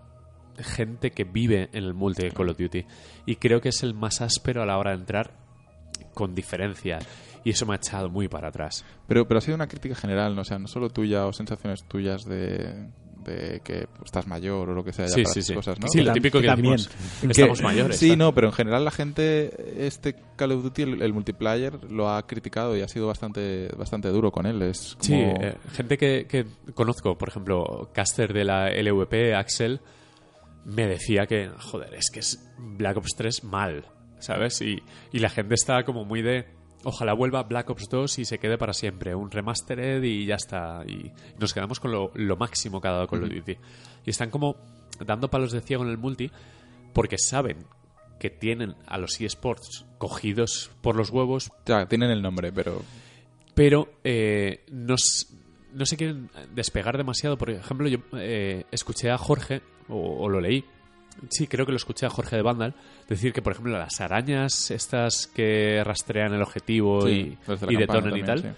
gente 0.62 1.10
que 1.12 1.24
vive 1.24 1.68
en 1.72 1.84
el 1.84 1.94
multi 1.94 2.22
de 2.22 2.30
Call 2.32 2.48
of 2.50 2.58
Duty. 2.58 2.84
Y 3.26 3.36
creo 3.36 3.60
que 3.60 3.68
es 3.70 3.82
el 3.82 3.94
más 3.94 4.20
áspero 4.20 4.62
a 4.62 4.66
la 4.66 4.78
hora 4.78 4.90
de 4.92 4.98
entrar 4.98 5.32
con 6.14 6.34
diferencia. 6.34 6.98
Y 7.44 7.50
eso 7.50 7.66
me 7.66 7.74
ha 7.74 7.76
echado 7.76 8.08
muy 8.10 8.28
para 8.28 8.48
atrás. 8.48 8.84
Pero, 9.06 9.26
pero 9.26 9.38
ha 9.38 9.40
sido 9.40 9.54
una 9.54 9.68
crítica 9.68 9.94
general, 9.94 10.34
¿no? 10.34 10.42
O 10.42 10.44
sea, 10.44 10.58
no 10.58 10.66
solo 10.68 10.90
tuya 10.90 11.26
o 11.26 11.32
sensaciones 11.32 11.84
tuyas 11.84 12.24
de, 12.24 12.88
de 13.24 13.60
que 13.64 13.86
estás 14.04 14.26
mayor 14.26 14.68
o 14.68 14.74
lo 14.74 14.84
que 14.84 14.92
sea 14.92 15.06
ya 15.06 15.12
Sí, 15.14 15.22
para 15.22 15.32
sí, 15.34 15.40
esas 15.40 15.46
sí. 15.46 15.54
cosas, 15.54 15.80
¿no? 15.80 15.86
Sí, 15.88 16.00
lo 16.00 16.12
típico 16.12 16.40
que 16.40 16.46
también. 16.48 16.76
decimos. 16.76 17.22
Estamos 17.30 17.58
Que- 17.58 17.64
mayores. 17.64 17.96
Sí, 17.96 18.16
no, 18.16 18.34
pero 18.34 18.48
en 18.48 18.52
general 18.52 18.84
la 18.84 18.90
gente, 18.90 19.86
este 19.86 20.16
Call 20.36 20.52
of 20.52 20.64
Duty, 20.64 20.82
el, 20.82 21.02
el 21.02 21.12
multiplayer, 21.12 21.84
lo 21.90 22.10
ha 22.10 22.26
criticado 22.26 22.76
y 22.76 22.82
ha 22.82 22.88
sido 22.88 23.06
bastante, 23.06 23.68
bastante 23.78 24.08
duro 24.08 24.32
con 24.32 24.44
él. 24.44 24.60
Es 24.62 24.94
como... 24.96 25.04
Sí, 25.04 25.14
eh, 25.14 25.56
gente 25.72 25.96
que, 25.96 26.26
que 26.28 26.44
conozco, 26.74 27.16
por 27.16 27.28
ejemplo, 27.28 27.88
caster 27.94 28.32
de 28.32 28.44
la 28.44 28.70
LVP, 28.70 29.34
Axel, 29.34 29.80
me 30.64 30.86
decía 30.86 31.26
que, 31.26 31.48
joder, 31.58 31.94
es 31.94 32.10
que 32.10 32.20
es 32.20 32.50
Black 32.58 32.96
Ops 32.98 33.14
3 33.16 33.44
mal, 33.44 33.84
¿sabes? 34.18 34.60
Y, 34.60 34.82
y 35.12 35.18
la 35.20 35.28
gente 35.30 35.54
está 35.54 35.84
como 35.84 36.04
muy 36.04 36.22
de, 36.22 36.46
ojalá 36.84 37.12
vuelva 37.14 37.42
Black 37.44 37.70
Ops 37.70 37.88
2 37.90 38.18
y 38.18 38.24
se 38.24 38.38
quede 38.38 38.58
para 38.58 38.72
siempre, 38.72 39.14
un 39.14 39.30
remastered 39.30 40.02
y 40.02 40.26
ya 40.26 40.34
está. 40.36 40.82
Y 40.86 41.12
nos 41.38 41.54
quedamos 41.54 41.80
con 41.80 41.90
lo, 41.92 42.10
lo 42.14 42.36
máximo 42.36 42.80
que 42.80 42.88
ha 42.88 42.92
dado 42.92 43.06
Call 43.08 43.24
of 43.24 43.30
Duty. 43.30 43.56
Y 44.06 44.10
están 44.10 44.30
como 44.30 44.56
dando 45.04 45.28
palos 45.30 45.52
de 45.52 45.60
ciego 45.60 45.84
en 45.84 45.90
el 45.90 45.98
multi 45.98 46.30
porque 46.92 47.16
saben 47.18 47.58
que 48.18 48.30
tienen 48.30 48.74
a 48.86 48.98
los 48.98 49.20
eSports 49.20 49.86
cogidos 49.98 50.70
por 50.82 50.96
los 50.96 51.10
huevos, 51.10 51.50
Ya, 51.66 51.86
tienen 51.86 52.10
el 52.10 52.20
nombre, 52.20 52.52
pero... 52.52 52.82
pero 53.54 53.88
eh, 54.02 54.64
no, 54.72 54.94
s- 54.94 55.26
no 55.72 55.87
se 55.87 55.96
quieren 55.96 56.31
despegar 56.54 56.96
demasiado. 56.96 57.37
Por 57.37 57.50
ejemplo, 57.50 57.88
yo 57.88 57.98
eh, 58.16 58.64
escuché 58.70 59.11
a 59.11 59.18
Jorge, 59.18 59.62
o, 59.88 60.24
o 60.24 60.28
lo 60.28 60.40
leí, 60.40 60.64
sí, 61.28 61.46
creo 61.46 61.66
que 61.66 61.72
lo 61.72 61.76
escuché 61.76 62.07
a 62.07 62.11
Jorge 62.11 62.37
de 62.37 62.42
Vandal, 62.42 62.74
decir 63.09 63.33
que, 63.33 63.42
por 63.42 63.52
ejemplo, 63.52 63.78
las 63.78 64.00
arañas 64.00 64.70
estas 64.70 65.26
que 65.26 65.83
rastrean 65.85 66.35
el 66.35 66.42
objetivo 66.42 67.02
Sí, 67.02 67.37
y, 67.68 67.74
y 67.74 67.76
detonan 67.76 68.16
y 68.16 68.22
tal, 68.22 68.54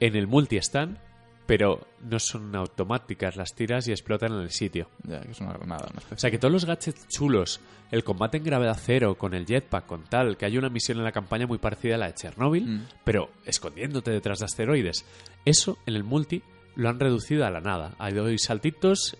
en 0.00 0.16
el 0.16 0.26
multi 0.26 0.56
están, 0.56 0.98
pero 1.46 1.86
no 2.02 2.18
son 2.18 2.54
automáticas, 2.56 3.36
las 3.36 3.54
tiras 3.54 3.86
y 3.88 3.92
explotan 3.92 4.32
en 4.32 4.40
el 4.40 4.50
sitio. 4.50 4.88
Ya, 5.02 5.20
que 5.20 5.30
es 5.32 5.40
una 5.40 5.52
granada, 5.52 5.88
una. 5.92 6.02
O 6.14 6.18
sea 6.18 6.30
que 6.30 6.38
todos 6.38 6.52
los 6.52 6.64
gadgets 6.64 7.06
chulos, 7.08 7.60
el 7.90 8.02
combate 8.04 8.38
en 8.38 8.44
gravedad 8.44 8.78
cero, 8.80 9.14
con 9.16 9.34
el 9.34 9.44
jetpack, 9.46 9.86
con 9.86 10.04
tal, 10.04 10.36
que 10.36 10.46
hay 10.46 10.56
una 10.56 10.68
misión 10.70 10.98
en 10.98 11.04
la 11.04 11.12
campaña 11.12 11.46
muy 11.46 11.58
parecida 11.58 11.96
a 11.96 11.98
la 11.98 12.06
de 12.06 12.14
Chernobyl, 12.14 12.64
Mm. 12.66 12.86
pero 13.04 13.30
escondiéndote 13.44 14.10
detrás 14.10 14.38
de 14.38 14.46
asteroides. 14.46 15.04
Eso 15.44 15.76
en 15.86 15.94
el 15.96 16.04
multi 16.04 16.42
lo 16.76 16.88
han 16.88 16.98
reducido 16.98 17.44
a 17.46 17.50
la 17.50 17.60
nada. 17.60 17.92
Hay 17.98 18.14
doy 18.14 18.38
saltitos, 18.38 19.16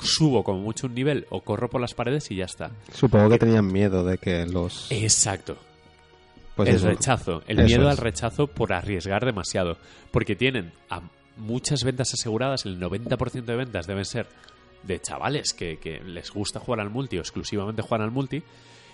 subo 0.00 0.42
como 0.42 0.58
mucho 0.60 0.86
un 0.86 0.94
nivel 0.94 1.26
o 1.30 1.40
corro 1.42 1.68
por 1.70 1.80
las 1.80 1.94
paredes 1.94 2.30
y 2.30 2.36
ya 2.36 2.46
está. 2.46 2.70
Supongo 2.92 3.28
que 3.30 3.38
tenían 3.38 3.66
miedo 3.66 4.04
de 4.04 4.18
que 4.18 4.44
los... 4.46 4.90
Exacto. 4.90 5.56
Pues 6.56 6.68
el 6.70 6.74
eso. 6.76 6.88
rechazo, 6.88 7.42
el 7.46 7.60
Eso 7.60 7.66
miedo 7.66 7.82
es. 7.84 7.90
al 7.90 7.96
rechazo 8.04 8.46
por 8.48 8.72
arriesgar 8.72 9.24
demasiado. 9.24 9.78
Porque 10.10 10.34
tienen 10.36 10.72
a 10.90 11.00
muchas 11.40 11.82
ventas 11.84 12.12
aseguradas, 12.14 12.64
el 12.66 12.78
90% 12.80 13.44
de 13.44 13.56
ventas 13.56 13.86
deben 13.86 14.04
ser 14.04 14.26
de 14.82 15.00
chavales 15.00 15.52
que, 15.52 15.78
que 15.78 16.00
les 16.00 16.30
gusta 16.30 16.60
jugar 16.60 16.80
al 16.80 16.90
multi 16.90 17.18
o 17.18 17.20
exclusivamente 17.20 17.82
jugar 17.82 18.02
al 18.02 18.10
multi. 18.10 18.42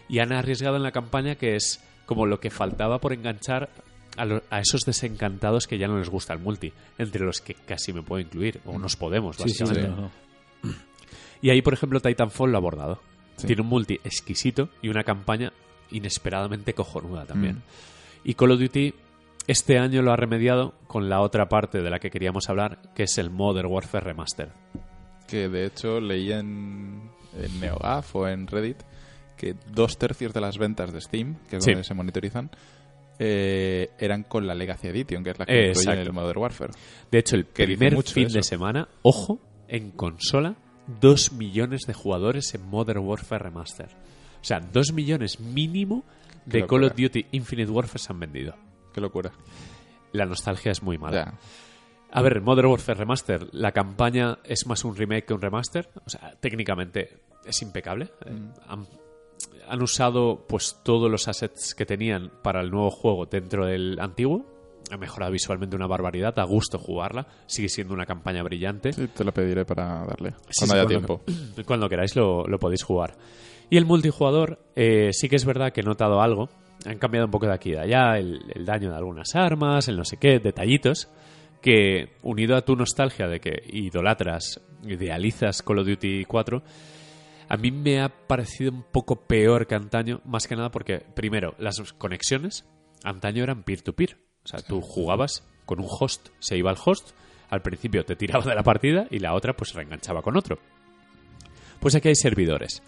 Y 0.09 0.21
han 0.21 0.33
arriesgado 0.33 0.77
en 0.77 0.83
la 0.83 0.93
campaña 0.93 1.35
que 1.35 1.57
es 1.57 1.81
como 2.07 2.27
lo 2.27 2.39
que 2.41 2.51
faltaba 2.51 2.99
por 3.01 3.13
enganchar 3.13 3.69
a, 4.17 4.25
lo- 4.25 4.43
a 4.51 4.61
esos 4.61 4.83
desencantados 4.83 5.67
que 5.67 5.79
ya 5.79 5.89
no 5.89 5.99
les 5.99 6.09
gusta 6.09 6.33
el 6.33 6.39
multi, 6.39 6.73
entre 6.99 7.25
los 7.25 7.41
que 7.41 7.55
casi 7.55 7.93
me 7.93 8.03
puedo 8.03 8.21
incluir, 8.21 8.61
o 8.65 8.79
nos 8.79 8.97
podemos, 8.97 9.37
Sí, 9.37 9.49
sí, 9.51 9.65
básicamente. 9.65 10.11
Y 11.43 11.51
ahí, 11.51 11.61
por 11.63 11.75
ejemplo, 11.75 12.01
Titanfall 12.01 12.51
lo 12.51 12.57
ha 12.57 12.61
abordado. 12.61 13.01
Tiene 13.47 13.61
un 13.63 13.69
multi 13.69 13.95
exquisito 14.05 14.71
y 14.81 14.89
una 14.89 15.05
campaña 15.05 15.53
inesperadamente 15.91 16.73
cojonuda 16.73 17.27
también. 17.27 17.57
Mm. 17.57 17.63
Y 18.31 18.35
Call 18.35 18.53
of 18.53 18.61
Duty 18.61 18.95
este 19.47 19.79
año 19.79 20.03
lo 20.03 20.13
ha 20.13 20.17
remediado 20.17 20.75
con 20.87 21.09
la 21.09 21.21
otra 21.21 21.49
parte 21.49 21.83
de 21.83 21.91
la 21.91 21.99
que 21.99 22.11
queríamos 22.11 22.49
hablar, 22.49 22.81
que 22.95 23.05
es 23.05 23.19
el 23.19 23.31
Modern 23.31 23.69
Warfare 23.71 24.05
Remaster. 24.05 24.51
Que 25.29 25.49
de 25.49 25.67
hecho 25.67 26.01
leí 26.01 26.33
en, 26.33 27.11
en 27.41 27.61
NeoGAF 27.61 28.17
o 28.17 28.29
en 28.29 28.47
Reddit 28.47 28.79
que 29.37 29.55
dos 29.73 29.99
tercios 29.99 30.33
de 30.33 30.41
las 30.41 30.57
ventas 30.59 30.93
de 30.93 31.01
Steam, 31.01 31.37
que 31.51 31.57
es 31.57 31.65
Sí. 31.65 31.73
donde 31.73 31.85
se 31.85 31.93
monitorizan, 31.95 32.51
eh, 33.19 33.91
eran 33.99 34.23
con 34.25 34.47
la 34.47 34.55
Legacy 34.55 34.89
Edition, 34.89 35.23
que 35.25 35.31
es 35.31 35.39
la 35.39 35.47
que 35.47 35.53
incluye 35.69 35.71
exacto. 35.81 36.01
el 36.03 36.13
Modern 36.13 36.39
Warfare. 36.39 36.73
De 37.11 37.19
hecho, 37.19 37.37
el 37.37 37.47
Que 37.47 37.65
primer 37.65 37.95
mucho 37.95 38.13
fin 38.15 38.29
de 38.29 38.43
semana, 38.43 38.89
ojo, 39.03 39.41
en 39.69 39.91
consola, 39.91 40.55
dos 41.01 41.33
millones 41.33 41.83
de 41.87 41.93
jugadores 41.95 42.55
en 42.55 42.63
Modern 42.69 43.01
Warfare 43.01 43.45
Remaster. 43.45 43.89
O 44.41 44.45
sea, 44.45 44.61
dos 44.61 44.93
millones 44.93 45.41
mínimo 45.41 46.05
de 46.45 46.67
Call 46.67 46.85
of. 46.85 46.95
Duty 46.97 47.27
Infinite 47.33 47.71
Warfare 47.71 47.99
se 47.99 48.13
han 48.13 48.21
vendido. 48.21 48.55
Qué 48.97 49.01
locura. 49.03 49.31
La 50.13 50.25
nostalgia 50.25 50.73
es 50.73 50.83
muy 50.83 50.97
mala. 50.97 51.17
Ya. 51.17 51.35
A 52.13 52.23
ver, 52.23 52.41
Modern 52.41 52.69
Warfare 52.69 52.99
Remaster, 53.01 53.47
la 53.53 53.73
campaña 53.73 54.39
es 54.43 54.67
más 54.67 54.85
un 54.85 54.97
remake 54.97 55.27
que 55.27 55.35
un 55.35 55.43
remaster. 55.43 55.91
O 56.07 56.09
sea, 56.09 56.35
técnicamente 56.41 57.19
es 57.45 57.61
impecable. 57.61 58.09
Eh, 58.25 58.33
han, 58.67 58.87
han 59.69 59.83
usado 59.83 60.47
pues 60.49 60.81
todos 60.83 61.11
los 61.11 61.29
assets 61.29 61.75
que 61.75 61.85
tenían 61.85 62.33
para 62.43 62.63
el 62.63 62.71
nuevo 62.71 62.91
juego 62.91 63.27
dentro 63.27 63.67
del 63.67 63.99
antiguo. 64.01 64.47
Ha 64.91 64.97
mejorado 64.97 65.33
visualmente 65.33 65.77
una 65.77 65.87
barbaridad. 65.87 66.39
A 66.39 66.45
gusto 66.45 66.79
jugarla. 66.79 67.27
Sigue 67.47 67.69
siendo 67.69 67.93
una 67.93 68.07
campaña 68.07 68.43
brillante. 68.43 68.95
Sí, 68.95 69.09
te 69.09 69.25
lo 69.25 69.33
pediré 69.33 69.67
para 69.67 70.07
darle. 70.07 70.31
Sí, 70.49 70.65
cuando 70.67 70.75
sí, 70.75 70.81
haya 70.81 70.85
cuando- 71.01 71.21
tiempo. 71.25 71.63
Cuando 71.67 71.89
queráis 71.91 72.17
lo, 72.17 72.47
lo 72.47 72.59
podéis 72.59 72.83
jugar. 72.83 73.15
Y 73.69 73.77
el 73.77 73.85
multijugador, 73.85 74.61
eh, 74.77 75.11
sí 75.13 75.29
que 75.29 75.37
es 75.37 75.45
verdad 75.45 75.73
que 75.73 75.81
he 75.81 75.85
notado 75.85 76.23
algo. 76.23 76.49
Han 76.87 76.99
cambiado 76.99 77.27
un 77.27 77.31
poco 77.31 77.47
de 77.47 77.55
aquí 77.55 77.71
y 77.71 77.73
de 77.73 77.81
allá, 77.81 78.19
el, 78.19 78.65
daño 78.65 78.91
de 78.91 78.97
algunas 78.97 79.35
armas, 79.35 79.89
el 79.89 79.97
no 79.97 80.05
sé 80.05 80.17
qué, 80.17 80.39
detallitos, 80.39 81.09
que 81.61 82.17
unido 82.23 82.57
a 82.57 82.63
tu 82.63 82.77
nostalgia 82.77 83.27
de 83.27 83.41
que 83.41 83.63
idolatras, 83.67 84.61
idealizas 84.85 85.63
Call 85.63 85.81
of 85.81 85.87
Duty 85.87 86.25
4, 86.25 86.63
a 87.49 87.57
mí 87.57 87.71
me 87.71 88.01
ha 88.01 88.09
parecido 88.09 88.73
un 88.73 88.85
poco 88.85 89.17
peor 89.27 89.67
que 89.67 89.75
antaño, 89.75 90.21
más 90.25 90.47
que 90.47 90.57
nada 90.57 90.71
porque, 90.71 90.99
primero, 91.15 91.55
las 91.59 91.81
conexiones 91.93 92.65
antaño 93.05 93.43
eran 93.43 93.63
peer-to-peer. 93.63 94.19
O 94.45 94.49
sea, 94.49 94.61
tú 94.61 94.81
jugabas 94.81 95.47
con 95.65 95.81
un 95.81 95.89
host, 95.89 96.29
se 96.39 96.57
iba 96.57 96.71
al 96.71 96.79
host, 96.83 97.11
al 97.51 97.63
principio 97.63 98.05
te 98.05 98.17
tiraba 98.17 98.45
de 98.45 98.55
la 98.55 98.63
partida 98.63 99.07
y 99.11 99.19
la 99.19 99.35
otra 99.35 99.55
pues 99.55 99.75
reenganchaba 99.75 100.23
con 100.23 100.37
otro. 100.37 100.59
Pues 101.81 101.95
aquí 101.95 102.09
hay 102.09 102.15
servidores. 102.15 102.83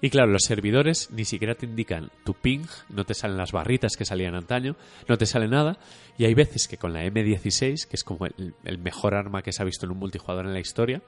Y 0.00 0.10
claro, 0.10 0.30
los 0.30 0.42
servidores 0.42 1.10
ni 1.10 1.24
siquiera 1.24 1.54
te 1.54 1.66
indican 1.66 2.10
tu 2.24 2.34
ping, 2.34 2.66
no 2.88 3.04
te 3.04 3.14
salen 3.14 3.36
las 3.36 3.52
barritas 3.52 3.96
que 3.96 4.04
salían 4.04 4.34
antaño, 4.36 4.76
no 5.08 5.18
te 5.18 5.26
sale 5.26 5.48
nada. 5.48 5.78
Y 6.16 6.24
hay 6.24 6.34
veces 6.34 6.68
que 6.68 6.76
con 6.78 6.92
la 6.92 7.04
M16, 7.04 7.86
que 7.86 7.96
es 7.96 8.04
como 8.04 8.26
el, 8.26 8.54
el 8.64 8.78
mejor 8.78 9.14
arma 9.14 9.42
que 9.42 9.52
se 9.52 9.62
ha 9.62 9.66
visto 9.66 9.86
en 9.86 9.92
un 9.92 9.98
multijugador 9.98 10.46
en 10.46 10.52
la 10.52 10.60
historia, 10.60 11.02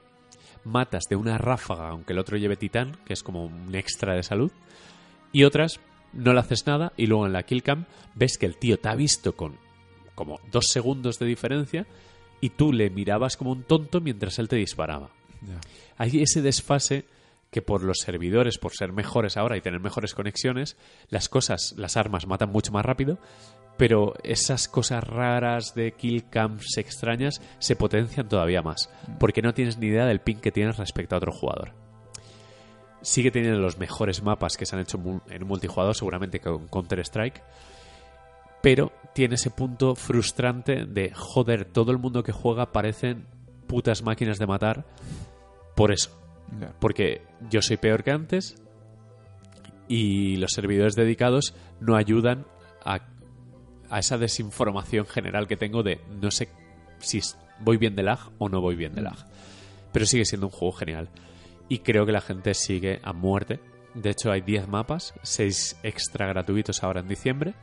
matas 0.63 1.03
de 1.09 1.15
una 1.15 1.37
ráfaga 1.37 1.89
aunque 1.89 2.13
el 2.13 2.19
otro 2.19 2.37
lleve 2.37 2.57
titán, 2.57 2.97
que 3.05 3.13
es 3.13 3.23
como 3.23 3.45
un 3.45 3.73
extra 3.75 4.13
de 4.13 4.23
salud. 4.23 4.51
Y 5.31 5.45
otras 5.45 5.79
no 6.13 6.33
le 6.33 6.39
haces 6.39 6.67
nada 6.67 6.91
y 6.97 7.07
luego 7.07 7.25
en 7.25 7.33
la 7.33 7.43
killcam 7.43 7.85
ves 8.15 8.37
que 8.37 8.45
el 8.45 8.57
tío 8.57 8.77
te 8.77 8.89
ha 8.89 8.95
visto 8.95 9.35
con 9.35 9.57
como 10.15 10.39
dos 10.51 10.65
segundos 10.67 11.19
de 11.19 11.25
diferencia 11.25 11.87
y 12.41 12.49
tú 12.49 12.73
le 12.73 12.89
mirabas 12.89 13.37
como 13.37 13.51
un 13.51 13.63
tonto 13.63 14.01
mientras 14.01 14.39
él 14.39 14.49
te 14.49 14.57
disparaba. 14.57 15.09
Hay 15.97 16.21
ese 16.21 16.41
desfase 16.41 17.05
que 17.51 17.61
por 17.61 17.83
los 17.83 17.99
servidores, 17.99 18.57
por 18.57 18.71
ser 18.73 18.93
mejores 18.93 19.35
ahora 19.35 19.57
y 19.57 19.61
tener 19.61 19.81
mejores 19.81 20.15
conexiones, 20.15 20.77
las 21.09 21.27
cosas, 21.27 21.73
las 21.77 21.97
armas 21.97 22.25
matan 22.25 22.49
mucho 22.49 22.71
más 22.71 22.85
rápido, 22.85 23.19
pero 23.77 24.13
esas 24.23 24.67
cosas 24.69 25.03
raras 25.03 25.75
de 25.75 25.91
kill 25.91 26.29
camps 26.29 26.77
extrañas 26.77 27.41
se 27.59 27.75
potencian 27.75 28.29
todavía 28.29 28.61
más, 28.61 28.89
porque 29.19 29.41
no 29.41 29.53
tienes 29.53 29.77
ni 29.77 29.87
idea 29.87 30.05
del 30.05 30.21
ping 30.21 30.37
que 30.37 30.51
tienes 30.51 30.77
respecto 30.77 31.15
a 31.15 31.17
otro 31.17 31.33
jugador. 31.33 31.73
Sigue 33.01 33.31
teniendo 33.31 33.59
los 33.59 33.77
mejores 33.77 34.23
mapas 34.23 34.55
que 34.55 34.65
se 34.65 34.75
han 34.75 34.81
hecho 34.83 34.97
en 35.29 35.43
un 35.43 35.47
multijugador, 35.47 35.95
seguramente 35.95 36.39
con 36.39 36.67
Counter-Strike, 36.67 37.43
pero 38.61 38.93
tiene 39.13 39.35
ese 39.35 39.49
punto 39.49 39.95
frustrante 39.95 40.85
de, 40.85 41.11
joder, 41.13 41.65
todo 41.65 41.91
el 41.91 41.97
mundo 41.97 42.23
que 42.23 42.31
juega 42.31 42.71
parecen 42.71 43.25
putas 43.67 44.03
máquinas 44.03 44.37
de 44.37 44.47
matar 44.47 44.85
por 45.75 45.91
eso. 45.91 46.20
Porque 46.79 47.21
yo 47.49 47.61
soy 47.61 47.77
peor 47.77 48.03
que 48.03 48.11
antes 48.11 48.55
y 49.87 50.37
los 50.37 50.51
servidores 50.51 50.95
dedicados 50.95 51.53
no 51.79 51.95
ayudan 51.95 52.45
a, 52.83 53.01
a 53.89 53.99
esa 53.99 54.17
desinformación 54.17 55.05
general 55.05 55.47
que 55.47 55.57
tengo 55.57 55.83
de 55.83 55.99
no 56.21 56.31
sé 56.31 56.49
si 56.99 57.19
voy 57.59 57.77
bien 57.77 57.95
de 57.95 58.03
lag 58.03 58.19
o 58.37 58.49
no 58.49 58.61
voy 58.61 58.75
bien 58.75 58.93
de 58.93 59.01
lag. 59.01 59.17
Pero 59.91 60.05
sigue 60.05 60.25
siendo 60.25 60.47
un 60.47 60.51
juego 60.51 60.73
genial. 60.73 61.09
Y 61.67 61.79
creo 61.79 62.05
que 62.05 62.11
la 62.11 62.21
gente 62.21 62.53
sigue 62.53 62.99
a 63.03 63.13
muerte. 63.13 63.59
De 63.93 64.09
hecho, 64.11 64.31
hay 64.31 64.41
10 64.41 64.67
mapas, 64.67 65.13
6 65.23 65.79
extra 65.83 66.27
gratuitos 66.27 66.83
ahora 66.83 67.01
en 67.01 67.07
diciembre. 67.07 67.53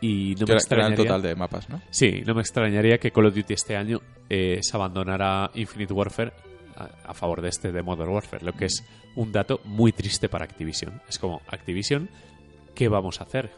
Y 0.00 0.34
no 0.38 0.46
Que 0.46 0.52
me 0.52 0.52
era, 0.52 0.58
extrañaría... 0.58 0.96
total 0.96 1.22
de 1.22 1.34
mapas, 1.34 1.68
¿no? 1.68 1.80
Sí, 1.90 2.22
no 2.26 2.34
me 2.34 2.40
extrañaría 2.40 2.98
que 2.98 3.10
Call 3.10 3.26
of 3.26 3.34
Duty 3.34 3.54
este 3.54 3.76
año 3.76 4.00
eh, 4.28 4.58
se 4.62 4.76
abandonara 4.76 5.50
Infinite 5.54 5.92
Warfare 5.92 6.32
a, 6.76 7.10
a 7.10 7.14
favor 7.14 7.40
de 7.42 7.48
este 7.48 7.72
de 7.72 7.82
Modern 7.82 8.10
Warfare, 8.10 8.44
lo 8.44 8.52
que 8.52 8.66
es 8.66 8.84
un 9.14 9.32
dato 9.32 9.60
muy 9.64 9.92
triste 9.92 10.28
para 10.28 10.44
Activision. 10.44 11.00
Es 11.08 11.18
como, 11.18 11.40
Activision, 11.48 12.08
¿qué 12.74 12.88
vamos 12.88 13.20
a 13.20 13.24
hacer 13.24 13.50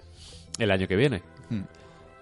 el 0.59 0.71
año 0.71 0.87
que 0.89 0.97
viene? 0.97 1.23
Hmm. 1.51 1.63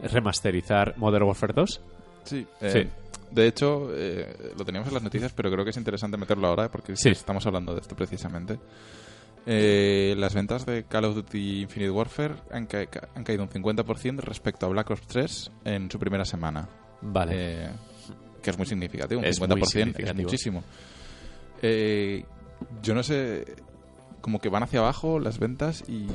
¿Remasterizar 0.03 0.95
Modern 0.99 1.25
Warfare 1.25 1.53
2? 1.55 1.81
Sí. 2.25 2.47
Sí. 2.61 2.79
eh, 2.79 2.89
De 3.31 3.47
hecho, 3.47 3.89
eh, 3.95 4.53
lo 4.57 4.65
teníamos 4.65 4.89
en 4.89 4.95
las 4.95 5.03
noticias, 5.03 5.33
pero 5.33 5.51
creo 5.51 5.65
que 5.65 5.71
es 5.71 5.77
interesante 5.77 6.17
meterlo 6.17 6.47
ahora 6.49 6.71
porque 6.71 6.97
Sí. 6.97 7.09
estamos 7.11 7.45
hablando 7.47 7.75
de 7.75 7.81
esto 7.81 7.97
precisamente. 7.97 8.59
Eh, 9.49 10.15
las 10.19 10.35
ventas 10.35 10.67
de 10.67 10.85
Call 10.85 11.05
of 11.05 11.15
Duty 11.15 11.61
Infinite 11.63 11.91
Warfare 11.91 12.35
han, 12.51 12.67
ca- 12.67 12.87
han 13.15 13.23
caído 13.25 13.43
un 13.45 13.49
50% 13.49 14.21
respecto 14.21 14.67
a 14.67 14.69
Black 14.71 14.91
Ops 14.91 15.07
3 15.07 15.51
en 15.65 15.91
su 15.91 15.99
primera 15.99 16.25
semana. 16.25 16.69
Vale. 17.01 17.69
Que 18.47 18.51
es 18.53 18.59
muy 18.59 18.67
significativo, 18.69 19.19
un 19.19 19.27
Es 19.27 19.41
muy 19.41 19.49
50% 19.49 19.99
es 19.99 20.15
muchísimo. 20.15 20.63
Eh, 21.63 22.25
yo 22.81 22.95
no 22.95 23.03
sé, 23.03 23.45
como 24.21 24.39
que 24.39 24.49
van 24.49 24.63
hacia 24.63 24.79
abajo 24.79 25.19
las 25.19 25.41
ventas 25.41 25.83
y 25.89 26.07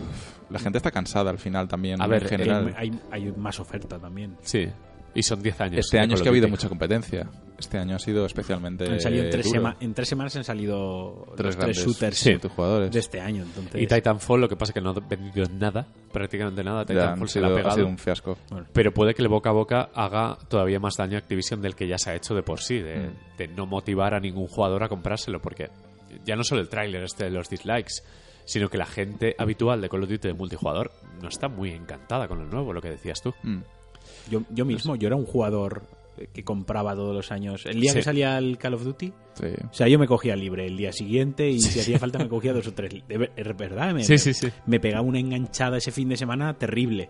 la 0.50 0.58
gente 0.58 0.78
está 0.78 0.92
cansada 0.92 1.30
al 1.30 1.40
final 1.40 1.68
también 1.68 2.02
A 2.02 2.06
en 2.06 2.12
ver, 2.12 2.30
general. 2.30 2.74
Hay, 2.78 2.98
hay 3.12 3.34
más 3.34 3.60
oferta 3.60 4.00
también. 4.00 4.38
Sí. 4.44 4.70
Y 5.14 5.24
son 5.24 5.42
10 5.44 5.60
años. 5.62 5.80
Este 5.80 6.00
año 6.00 6.16
es 6.16 6.22
que 6.22 6.30
ha 6.30 6.32
habido 6.32 6.48
mucha 6.48 6.70
competencia. 6.70 7.30
Este 7.60 7.78
año 7.78 7.96
ha 7.98 8.00
sido 8.00 8.26
especialmente 8.26 8.86
Han 8.86 9.00
salido 9.02 9.26
en, 9.26 9.30
tres 9.30 9.46
duro. 9.46 9.60
sema- 9.60 9.78
en 9.80 9.94
tres 9.94 10.08
semanas 10.08 10.36
han 10.38 10.44
salido 10.46 11.26
tres 11.36 11.48
los 11.48 11.56
grandes 11.58 11.78
tres 11.78 11.88
shooters 11.88 12.18
Sí. 12.18 12.30
multijugadores. 12.32 12.92
de 12.92 13.00
este 13.00 13.20
año. 13.20 13.44
Entonces, 13.44 13.82
Y 13.82 13.88
Titanfall, 13.88 14.40
lo 14.42 14.48
que 14.50 14.56
pasa 14.56 14.72
es 14.72 14.74
que 14.74 14.82
no 14.82 14.92
ha 14.92 14.94
vendido 14.94 15.46
nada, 15.60 15.86
prácticamente 16.14 16.64
nada. 16.64 16.86
Titanfall 16.86 17.28
se 17.30 17.40
le 17.40 17.46
ha 17.46 17.50
sido- 17.50 17.56
ha 17.58 17.60
pegado. 17.62 17.76
sido 17.76 17.88
un 17.88 17.98
fiasco. 17.98 18.38
Pero 18.74 18.94
puede 18.94 19.14
que 19.14 19.22
el 19.22 19.28
boca 19.28 19.50
a 19.50 19.54
boca 19.54 19.90
haga 19.94 20.38
todavía 20.48 20.80
más 20.80 20.96
daño 20.98 21.18
a 21.18 21.20
Activision 21.20 21.62
del 21.62 21.76
que 21.76 21.88
ya 21.88 21.98
se 21.98 22.10
ha 22.12 22.16
hecho 22.16 22.34
de 22.34 22.42
por 22.42 22.62
sí, 22.62 22.80
de, 22.80 23.10
Mm. 23.10 23.38
de 23.38 23.48
no 23.50 23.66
motivar 23.68 24.14
a 24.16 24.20
ningún 24.20 24.48
jugador 24.48 24.84
a 24.84 24.90
comprárselo, 24.90 25.42
porque 25.42 25.70
ya 26.26 26.36
no 26.38 26.44
solo 26.44 26.62
el 26.62 26.70
tráiler 26.70 27.04
este 27.04 27.26
de 27.26 27.32
los 27.32 27.50
dislikes, 27.50 28.02
sino 28.46 28.70
que 28.70 28.78
la 28.78 28.86
gente 28.88 29.36
habitual 29.38 29.82
de 29.82 29.90
Call 29.90 30.04
of 30.04 30.10
Duty 30.10 30.30
de 30.30 30.34
multijugador 30.34 30.92
no 31.22 31.28
está 31.28 31.48
muy 31.48 31.72
encantada 31.72 32.28
con 32.28 32.40
lo 32.40 32.46
nuevo, 32.46 32.74
lo 32.74 32.82
que 32.82 32.90
decías 32.90 33.22
tú. 33.22 33.34
Mm. 33.44 33.60
Yo, 34.30 34.42
yo 34.50 34.66
mismo, 34.66 34.96
yo 34.96 35.08
era 35.08 35.16
un 35.16 35.26
jugador 35.26 35.84
que 36.34 36.44
compraba 36.44 36.94
todos 36.94 37.16
los 37.16 37.32
años. 37.32 37.66
El 37.66 37.80
día 37.82 37.92
Sí. 37.92 37.98
que 37.98 38.04
salía 38.04 38.38
el 38.38 38.58
Call 38.60 38.76
of 38.76 38.84
Duty, 38.84 39.12
Sí. 39.34 39.46
o 39.70 39.74
sea, 39.74 39.88
yo 39.88 39.98
me 39.98 40.06
cogía 40.08 40.36
libre 40.36 40.68
el 40.68 40.78
día 40.78 40.92
siguiente 40.92 41.50
y 41.50 41.60
si 41.62 41.80
hacía 41.80 41.98
falta 41.98 42.20
me 42.20 42.28
cogía 42.30 42.54
dos 42.54 42.68
o 42.68 42.74
tres. 42.74 42.94
Es 43.10 43.58
verdad, 43.58 43.96
me, 44.68 44.80
pegaba 44.80 45.02
una 45.02 45.20
enganchada 45.20 45.78
ese 45.78 45.92
fin 45.92 46.10
de 46.10 46.18
semana 46.18 46.54
terrible. 46.58 47.10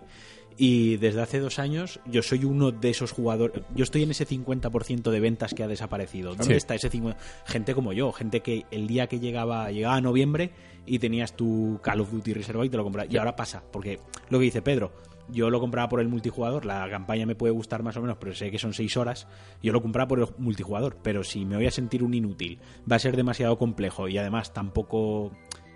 Y 0.57 0.97
desde 0.97 1.21
hace 1.21 1.39
dos 1.39 1.59
años 1.59 1.99
yo 2.05 2.21
soy 2.21 2.45
uno 2.45 2.71
de 2.71 2.89
esos 2.89 3.11
jugadores. 3.11 3.63
Yo 3.75 3.83
estoy 3.83 4.03
en 4.03 4.11
ese 4.11 4.25
50% 4.25 5.09
de 5.09 5.19
ventas 5.19 5.53
que 5.53 5.63
ha 5.63 5.67
desaparecido. 5.67 6.29
¿Dónde 6.29 6.45
Sí. 6.45 6.53
está 6.53 6.75
ese 6.75 6.89
50%? 6.89 7.15
Gente 7.45 7.73
como 7.73 7.93
yo, 7.93 8.11
gente 8.11 8.41
que 8.41 8.65
el 8.71 8.87
día 8.87 9.07
que 9.07 9.19
llegaba, 9.19 9.71
llegaba 9.71 9.95
a 9.95 10.01
noviembre 10.01 10.51
y 10.85 10.99
tenías 10.99 11.35
tu 11.35 11.79
Call 11.81 12.01
of 12.01 12.11
Duty 12.11 12.33
reservado 12.33 12.65
y 12.65 12.69
te 12.69 12.77
lo 12.77 12.83
comprabas. 12.83 13.11
Y 13.13 13.17
ahora 13.17 13.35
pasa, 13.35 13.63
porque 13.71 13.99
lo 14.29 14.39
que 14.39 14.45
dice 14.45 14.61
Pedro, 14.61 14.91
yo 15.29 15.49
lo 15.49 15.59
compraba 15.59 15.89
por 15.89 15.99
el 16.01 16.07
multijugador, 16.07 16.65
la 16.65 16.89
campaña 16.89 17.25
me 17.25 17.35
puede 17.35 17.53
gustar 17.53 17.83
más 17.83 17.97
o 17.97 18.01
menos, 18.01 18.17
pero 18.19 18.33
sé 18.33 18.51
que 18.51 18.59
son 18.59 18.73
seis 18.73 18.97
horas. 18.97 19.27
Yo 19.63 19.71
lo 19.73 19.81
compraba 19.81 20.07
por 20.07 20.19
el 20.19 20.27
multijugador, 20.37 20.97
pero 21.01 21.23
si 21.23 21.45
me 21.45 21.55
voy 21.55 21.67
a 21.67 21.71
sentir 21.71 22.03
un 22.03 22.13
inútil, 22.13 22.59
va 22.91 22.95
a 22.95 22.99
ser 22.99 23.15
demasiado 23.15 23.57
complejo 23.57 24.07
y 24.07 24.17
además 24.17 24.53
tampoco 24.53 25.31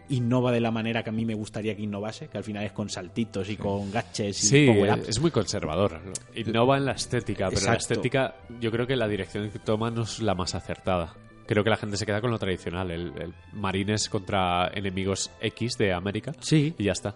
innova 0.08 0.51
de 0.51 0.62
la 0.62 0.69
manera 0.69 1.03
que 1.03 1.10
a 1.10 1.13
mí 1.13 1.25
me 1.25 1.34
gustaría 1.34 1.75
que 1.75 1.81
innovase, 1.81 2.27
que 2.27 2.38
al 2.38 2.43
final 2.43 2.63
es 2.63 2.71
con 2.73 2.89
saltitos 2.89 3.49
y 3.49 3.58
con 3.58 3.91
gadgets 3.91 4.43
y 4.43 4.47
Sí, 4.47 4.67
power-ups. 4.67 5.10
es 5.10 5.19
muy 5.19 5.31
conservador. 5.31 5.99
Innova 6.36 6.77
en 6.77 6.86
la 6.86 6.91
estética, 6.91 7.45
pero 7.49 7.62
la 7.62 7.73
Exacto. 7.73 7.93
estética 7.95 8.36
yo 8.62 8.69
creo 8.71 8.86
que 8.86 8.95
la 8.95 9.08
dirección 9.08 9.49
que 9.49 9.58
toma 9.58 9.89
no 9.89 10.03
es 10.03 10.19
la 10.21 10.36
más 10.36 10.53
acertada. 10.53 11.15
Creo 11.47 11.63
que 11.63 11.69
la 11.71 11.77
gente 11.77 11.97
se 11.97 12.05
queda 12.05 12.21
con 12.21 12.29
lo 12.31 12.38
tradicional, 12.39 12.91
el, 12.91 13.13
el 13.19 13.34
marines 13.53 14.08
contra 14.10 14.67
enemigos 14.73 15.31
X 15.41 15.77
de 15.77 15.93
América 15.93 16.34
Sí, 16.39 16.73
y 16.77 16.84
ya 16.84 16.91
está. 16.91 17.15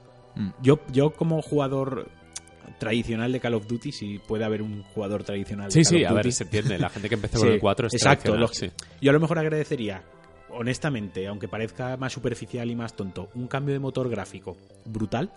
yo, 0.62 0.80
yo 0.92 1.12
como 1.14 1.42
jugador 1.44 2.08
tradicional 2.78 3.32
de 3.32 3.40
Call 3.40 3.54
of 3.56 3.68
Duty, 3.68 3.92
si 3.92 4.20
puede 4.20 4.44
haber 4.46 4.62
un 4.62 4.84
jugador 4.84 5.24
tradicional 5.24 5.72
Sí, 5.72 5.80
de 5.80 5.84
Call 5.86 5.98
sí, 5.98 6.04
of 6.06 6.12
a 6.12 6.14
ver, 6.14 6.24
Duty. 6.26 6.32
se 6.34 6.44
entiende. 6.44 6.78
La 6.80 6.90
gente 6.90 7.10
que 7.10 7.16
empezó 7.16 7.38
Sí, 7.40 7.44
con 7.46 7.54
el 7.54 7.60
4 7.60 7.88
es 7.88 7.94
exacto. 7.94 8.36
lo- 8.38 8.48
sí. 8.50 8.70
Yo 9.02 9.10
a 9.10 9.14
lo 9.14 9.20
mejor 9.20 9.40
agradecería, 9.40 10.04
honestamente, 10.52 11.28
aunque 11.28 11.48
parezca 11.48 11.96
más 11.98 12.14
superficial 12.14 12.70
y 12.70 12.76
más 12.76 12.96
tonto, 12.96 13.30
un 13.36 13.48
cambio 13.48 13.74
de 13.74 13.80
motor 13.80 14.10
gráfico 14.10 14.58
brutal 14.86 15.32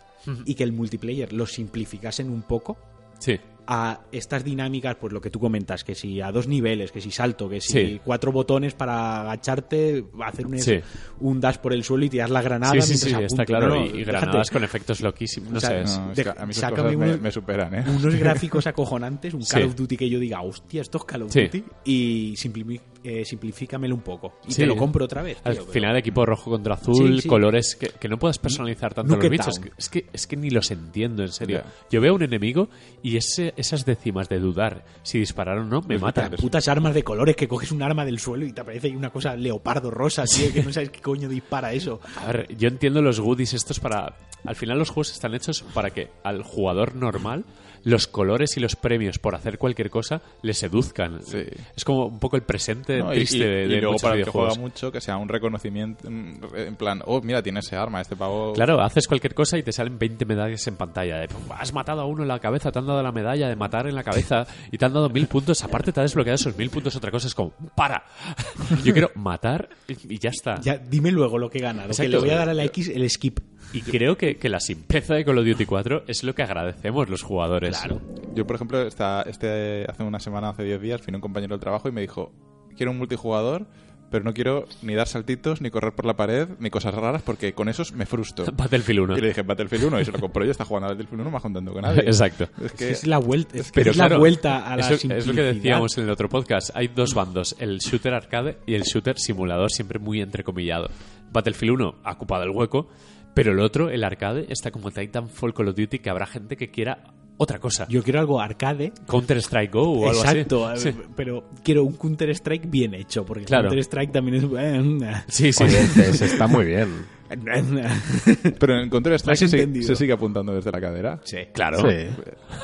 y 0.47 0.55
que 0.55 0.65
el 0.65 0.73
multiplayer 0.73 1.33
lo 1.33 1.47
simplificasen 1.47 2.31
un 2.31 2.43
poco 2.43 2.77
Sí, 3.19 3.39
a 3.67 4.01
estas 4.13 4.45
dinámicas, 4.45 4.97
pues 4.97 5.13
lo 5.13 5.21
que 5.21 5.31
tú 5.31 5.39
comentas, 5.39 5.85
que 5.85 5.95
si 5.95 6.21
a 6.21 6.33
dos 6.33 6.49
niveles, 6.49 6.91
que 6.93 7.01
si 7.01 7.11
salto, 7.11 7.49
que 7.49 7.61
si 7.61 7.73
Sí. 7.73 8.01
cuatro 8.05 8.33
botones 8.33 8.75
para 8.75 9.21
agacharte, 9.23 10.05
hacer 10.25 10.47
un, 10.47 10.59
Sí. 10.59 10.81
un 11.21 11.41
dash 11.41 11.57
por 11.59 11.73
el 11.73 11.85
suelo 11.85 12.05
y 12.05 12.11
tirar 12.11 12.31
la 12.31 12.43
granada. 12.43 12.81
sí, 12.83 12.97
sí, 12.97 13.15
está 13.21 13.45
claro. 13.45 13.69
No, 13.69 13.87
y, 13.87 14.01
y 14.01 14.05
granadas 14.05 14.51
con 14.51 14.65
efectos 14.65 15.01
loquísimos. 15.01 15.51
No 15.53 15.59
O 15.59 15.61
sea, 15.61 15.71
sé. 15.71 15.83
es- 15.83 15.99
No, 15.99 16.11
es 16.11 16.17
de- 16.17 16.25
que 16.25 16.31
a 16.31 16.47
mí 16.47 16.97
me, 16.97 17.07
unos- 17.07 17.21
me 17.21 17.31
superan, 17.31 17.75
¿eh? 17.75 17.85
unos 17.87 18.15
gráficos 18.19 18.67
acojonantes, 18.67 19.35
un 19.35 19.45
Call 19.45 19.65
of 19.65 19.77
Duty 19.77 19.97
que 19.97 20.09
yo 20.11 20.19
diga, 20.19 20.43
hostia, 20.43 20.81
esto 20.83 20.99
es 20.99 21.05
Call 21.05 21.23
of. 21.23 21.33
Duty, 21.35 21.65
y 21.85 22.35
simplifi- 22.37 22.81
eh, 23.05 23.25
simplifícamelo 23.25 23.95
un 23.95 24.01
poco. 24.03 24.35
Y 24.47 24.53
Sí. 24.53 24.63
te 24.63 24.67
lo 24.67 24.77
compro 24.77 25.05
otra 25.05 25.23
vez. 25.23 25.39
Al 25.45 25.55
tío, 25.55 25.63
pero- 25.63 25.73
final, 25.73 25.97
equipo 25.97 26.25
rojo 26.25 26.51
contra 26.51 26.75
azul, 26.75 27.17
Sí, 27.17 27.23
sí. 27.23 27.29
colores 27.29 27.77
que, 27.77 27.89
que 27.89 28.09
no 28.09 28.19
puedes 28.19 28.39
personalizar 28.39 28.95
tanto 28.95 29.15
Nuke 29.15 29.25
los 29.25 29.31
bichos. 29.31 29.61
Es 29.77 29.89
que, 29.89 30.07
es 30.13 30.27
que 30.27 30.37
ni 30.37 30.51
los 30.51 30.71
entiendo, 30.71 31.23
en 31.23 31.33
serio. 31.33 31.63
Yo 31.91 32.01
veo 32.01 32.15
un 32.15 32.23
enemigo 32.23 32.69
y 33.03 33.17
ese, 33.17 33.55
esas 33.57 33.85
décimas 33.85 34.29
de 34.29 34.39
dudar 34.39 34.85
si 35.03 35.19
disparar 35.19 35.59
o 35.59 35.65
no 35.65 35.81
me 35.83 35.99
matan. 35.99 36.31
Las 36.31 36.41
putas 36.41 36.69
armas 36.69 36.95
de 36.95 37.03
colores 37.03 37.37
que 37.37 37.49
coges 37.49 37.73
un 37.73 37.83
arma 37.83 38.05
del 38.05 38.19
suelo 38.19 38.47
y 38.47 38.53
te 38.53 38.61
aparece 38.61 38.87
ahí 38.89 38.97
una 38.97 39.11
cosa 39.11 39.35
leopardo 39.37 39.91
rosa, 39.91 40.25
tío, 40.25 40.53
que 40.53 40.63
no 40.63 40.73
sabes 40.73 40.91
qué 40.91 41.01
coño 41.01 41.29
dispara 41.29 41.73
eso. 41.73 42.01
A 42.17 42.33
ver, 42.33 42.57
yo 42.57 42.69
entiendo 42.69 43.03
los 43.03 43.21
goodies 43.21 43.55
estos 43.55 43.81
para... 43.81 44.17
Al 44.45 44.57
final 44.57 44.79
los 44.79 44.91
juegos 44.91 45.13
están 45.13 45.35
hechos 45.35 45.63
para 45.75 45.91
que 45.91 46.11
al 46.25 46.43
jugador 46.43 46.95
normal 46.97 47.45
los 47.85 48.07
colores 48.07 48.57
y 48.57 48.61
los 48.61 48.77
premios 48.77 49.19
por 49.19 49.35
hacer 49.35 49.59
cualquier 49.59 49.91
cosa 49.91 50.23
le 50.43 50.55
seduzcan. 50.55 51.23
Sí. 51.23 51.43
Es 51.77 51.85
como 51.85 52.07
un 52.07 52.19
poco 52.19 52.37
el 52.37 52.43
presente 52.43 52.99
No, 52.99 53.11
triste 53.11 53.37
y, 53.37 53.41
de, 53.41 53.65
y 53.65 53.69
de 53.69 53.81
luego 53.81 53.97
para 53.97 54.17
el 54.17 54.25
que 54.25 54.31
juega 54.31 54.55
mucho 54.55 54.93
que 54.93 55.01
sea 55.01 55.17
un 55.17 55.29
reconocimiento 55.29 56.09
en 56.09 56.77
plan 56.77 57.03
oh 57.07 57.21
mira 57.23 57.43
tiene 57.43 57.61
ese 57.61 57.77
arma 57.77 58.01
este 58.01 58.17
pavo 58.17 58.53
Claro, 58.53 58.81
haces 58.81 59.07
cualquier 59.09 59.35
cosa 59.35 59.59
y 59.59 59.63
te 59.63 59.73
salen 59.73 59.99
20 59.99 60.25
medallas 60.25 60.67
en 60.67 60.77
pantalla. 60.77 61.19
De, 61.19 61.29
"Puf, 61.29 61.51
has 61.51 61.73
matado 61.73 62.01
a 62.03 62.05
uno 62.07 62.23
en 62.23 62.29
la 62.29 62.39
cabeza, 62.39 62.71
te 62.71 62.79
han 62.79 62.87
dado 62.87 63.03
la 63.03 63.13
medalla 63.13 63.49
de 63.49 63.57
matar 63.57 63.87
en 63.87 63.95
la 63.95 64.03
cabeza 64.05 64.47
y 64.71 64.79
te 64.79 64.85
han 64.85 64.93
dado 64.93 65.09
mil 65.09 65.27
puntos. 65.27 65.63
Aparte, 65.65 65.93
te 65.93 66.01
ha 66.01 66.03
desbloqueado 66.03 66.35
esos 66.37 66.57
mil 66.57 66.71
puntos. 66.71 66.95
Otra 66.97 67.11
cosa 67.11 67.27
es 67.27 67.35
como, 67.35 67.53
¡para! 67.75 68.05
Yo 68.85 68.93
quiero 68.93 69.11
matar 69.15 69.69
y 69.89 70.19
ya 70.19 70.31
está. 70.31 70.61
Ya, 70.61 70.77
dime 70.79 71.11
luego 71.11 71.39
lo 71.39 71.51
que 71.51 71.59
gana, 71.59 71.83
lo 71.83 71.89
que 71.89 71.93
Exacto. 71.93 72.11
le 72.13 72.19
voy 72.19 72.31
a 72.31 72.37
dar 72.37 72.49
a 72.49 72.55
la 72.55 72.65
X 72.65 72.89
el 72.89 73.09
skip. 73.11 73.41
Y 73.73 73.81
creo 73.83 74.17
que, 74.17 74.37
que 74.37 74.49
la 74.49 74.61
simpleza 74.61 75.15
de 75.15 75.25
Call 75.25 75.39
of 75.39 75.47
Duty 75.47 75.65
4 75.67 76.05
es 76.07 76.25
lo 76.25 76.35
que 76.35 76.43
agradecemos 76.43 77.09
los 77.09 77.23
jugadores. 77.23 77.79
Claro. 77.79 78.01
yo 78.35 78.47
por 78.47 78.57
ejemplo 78.57 78.83
esta, 78.83 79.23
este 79.23 79.85
hace 79.89 80.03
una 80.03 80.21
semana 80.21 80.51
hace 80.51 80.65
10 80.65 80.81
días 80.81 81.05
vino 81.07 81.19
un 81.19 81.23
compañero 81.23 81.55
del 81.55 81.61
trabajo 81.61 81.89
y 81.89 81.93
me 81.93 82.01
dijo 82.01 82.33
quiero 82.77 82.93
un 82.93 82.99
multijugador 82.99 83.67
pero 84.11 84.25
no 84.25 84.35
quiero 84.35 84.67
ni 84.83 84.95
dar 84.95 85.09
saltitos 85.09 85.63
ni 85.63 85.71
correr 85.71 85.95
por 85.95 86.05
la 86.05 86.15
pared 86.17 86.47
ni 86.59 86.69
cosas 86.69 86.95
raras 86.95 87.23
porque 87.23 87.55
con 87.55 87.71
esos 87.71 87.93
me 87.93 88.05
frustro 88.05 88.45
Battlefield 88.57 89.01
1. 89.01 89.17
y 89.19 89.21
le 89.23 89.29
dije 89.29 89.41
Battlefield 89.43 89.85
1 89.85 90.01
y 90.01 90.05
se 90.05 90.13
lo 90.13 90.19
compró 90.21 90.45
y 90.45 90.51
está 90.51 90.67
jugando 90.67 90.89
a 90.89 90.91
Battlefield 90.91 91.21
1 91.23 91.31
más 91.31 91.41
contento 91.43 91.73
que 91.75 91.81
nadie 91.81 92.01
Exacto. 92.07 92.47
es 92.63 92.73
que 92.73 92.91
Es 92.91 93.07
la 93.07 93.17
vuelta, 93.19 93.57
es, 93.57 93.73
que 93.73 93.81
Pero 93.81 93.91
es 93.93 93.97
la 93.97 94.07
claro, 94.09 94.21
vuelta 94.21 94.67
a 94.71 94.77
la 94.77 94.83
eso- 94.83 94.99
simplicidad. 94.99 95.19
es 95.19 95.27
lo 95.27 95.35
que 95.35 95.43
decíamos 95.55 95.97
en 95.97 96.05
el 96.05 96.11
otro 96.11 96.29
podcast. 96.29 96.71
Hay 96.75 96.89
dos 96.89 97.15
bandos, 97.15 97.57
el 97.59 97.79
shooter 97.79 98.13
arcade 98.13 98.59
y 98.67 98.75
el 98.75 98.83
shooter 98.83 99.19
simulador, 99.19 99.71
siempre 99.73 99.99
muy 99.99 100.21
entrecomillado. 100.21 100.91
Battlefield 101.33 101.75
1 101.81 101.95
ha 102.05 102.13
ocupado 102.13 102.43
el 102.43 102.51
hueco, 102.51 102.89
pero 103.35 103.53
el 103.53 103.61
otro, 103.61 103.91
el 103.91 104.05
arcade, 104.05 104.47
está 104.49 104.71
como 104.71 104.91
Titanfall 104.91 105.55
Call 105.55 105.69
of 105.69 105.77
Duty, 105.77 105.99
que 106.01 106.11
habrá 106.11 106.27
gente 106.27 106.57
que 106.57 106.71
quiera 106.71 107.05
otra 107.39 107.59
cosa. 107.59 107.87
Yo 107.89 108.03
quiero 108.03 108.21
algo 108.21 108.41
arcade. 108.41 108.93
Counter 109.09 109.39
Strike 109.39 109.73
Go 109.73 109.83
o 110.01 110.09
algo 110.09 110.21
Exacto, 110.23 110.67
así. 110.69 110.91
eh, 110.91 110.95
pero 111.17 111.49
quiero 111.65 111.83
un 111.85 111.95
Counter 111.95 112.31
Strike 112.31 112.69
bien 112.71 112.95
hecho, 112.95 113.25
porque 113.25 113.45
Claro. 113.45 113.65
Counter 113.65 113.79
Strike 113.81 114.13
también 114.13 114.37
es. 114.37 114.45
eh, 114.45 115.23
Sí, 115.29 115.53
sí. 115.53 115.65
Oye, 115.65 115.79
CS 115.89 116.23
está 116.23 116.47
muy 116.47 116.67
bien. 116.67 116.89
pero 118.59 118.81
en 118.81 118.91
Counter 118.91 119.13
Strike 119.15 119.49
se, 119.83 119.97
sigue 119.97 120.13
apuntando 120.13 120.55
desde 120.55 120.71
la 120.71 120.81
cadera 120.81 121.21
sí. 121.25 121.39
Claro. 121.53 121.79
Sí. 121.79 122.07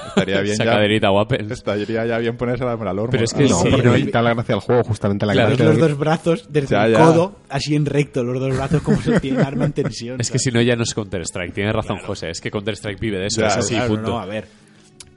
estaría 0.08 0.40
bien 0.40 0.54
Esa 0.54 0.64
ya 0.64 0.72
caderita 0.72 1.08
guapel. 1.08 1.50
estaría 1.50 2.06
ya 2.06 2.18
bien 2.18 2.36
ponerse 2.36 2.64
la 2.64 2.72
alarma 2.72 3.08
Pero 3.10 3.24
es 3.24 3.32
que 3.34 3.44
No, 3.48 3.60
Sí, 3.60 3.68
porque 3.70 3.86
no, 3.86 3.96
y- 3.96 4.04
quita 4.04 4.22
la 4.22 4.34
gracia 4.34 4.54
al 4.54 4.60
juego, 4.60 4.84
justamente 4.84 5.26
la 5.26 5.32
Claro, 5.32 5.48
gracia 5.50 5.64
los 5.66 5.76
del- 5.76 5.88
dos 5.88 5.98
brazos 5.98 6.46
desde 6.50 6.68
Ya, 6.74 6.86
el 6.86 6.92
ya. 6.92 6.98
codo, 6.98 7.36
así 7.48 7.74
en 7.74 7.86
recto, 7.86 8.22
los 8.24 8.40
dos 8.40 8.54
brazos 8.56 8.82
como 8.82 9.00
se 9.00 9.18
tiene 9.20 9.42
arma 9.42 9.64
en 9.64 9.72
tensión. 9.72 10.20
Es 10.20 10.30
que 10.30 10.38
si 10.38 10.50
no 10.50 10.60
ya 10.60 10.76
no 10.76 10.82
es 10.82 10.94
Counter 10.94 11.22
Strike. 11.22 11.54
Tienes 11.54 11.74
razón, 11.74 11.98
José. 11.98 12.30
Es 12.30 12.40
que 12.40 12.50
Counter 12.50 12.74
Strike 12.74 13.00
vive 13.00 13.18
de 13.18 13.26
eso. 13.26 13.40
Ya, 13.40 13.48
es 13.48 13.56
así, 13.56 13.74
Claro, 13.74 13.88
punto. 13.94 14.10
no, 14.10 14.18
a 14.20 14.26
ver. 14.26 14.46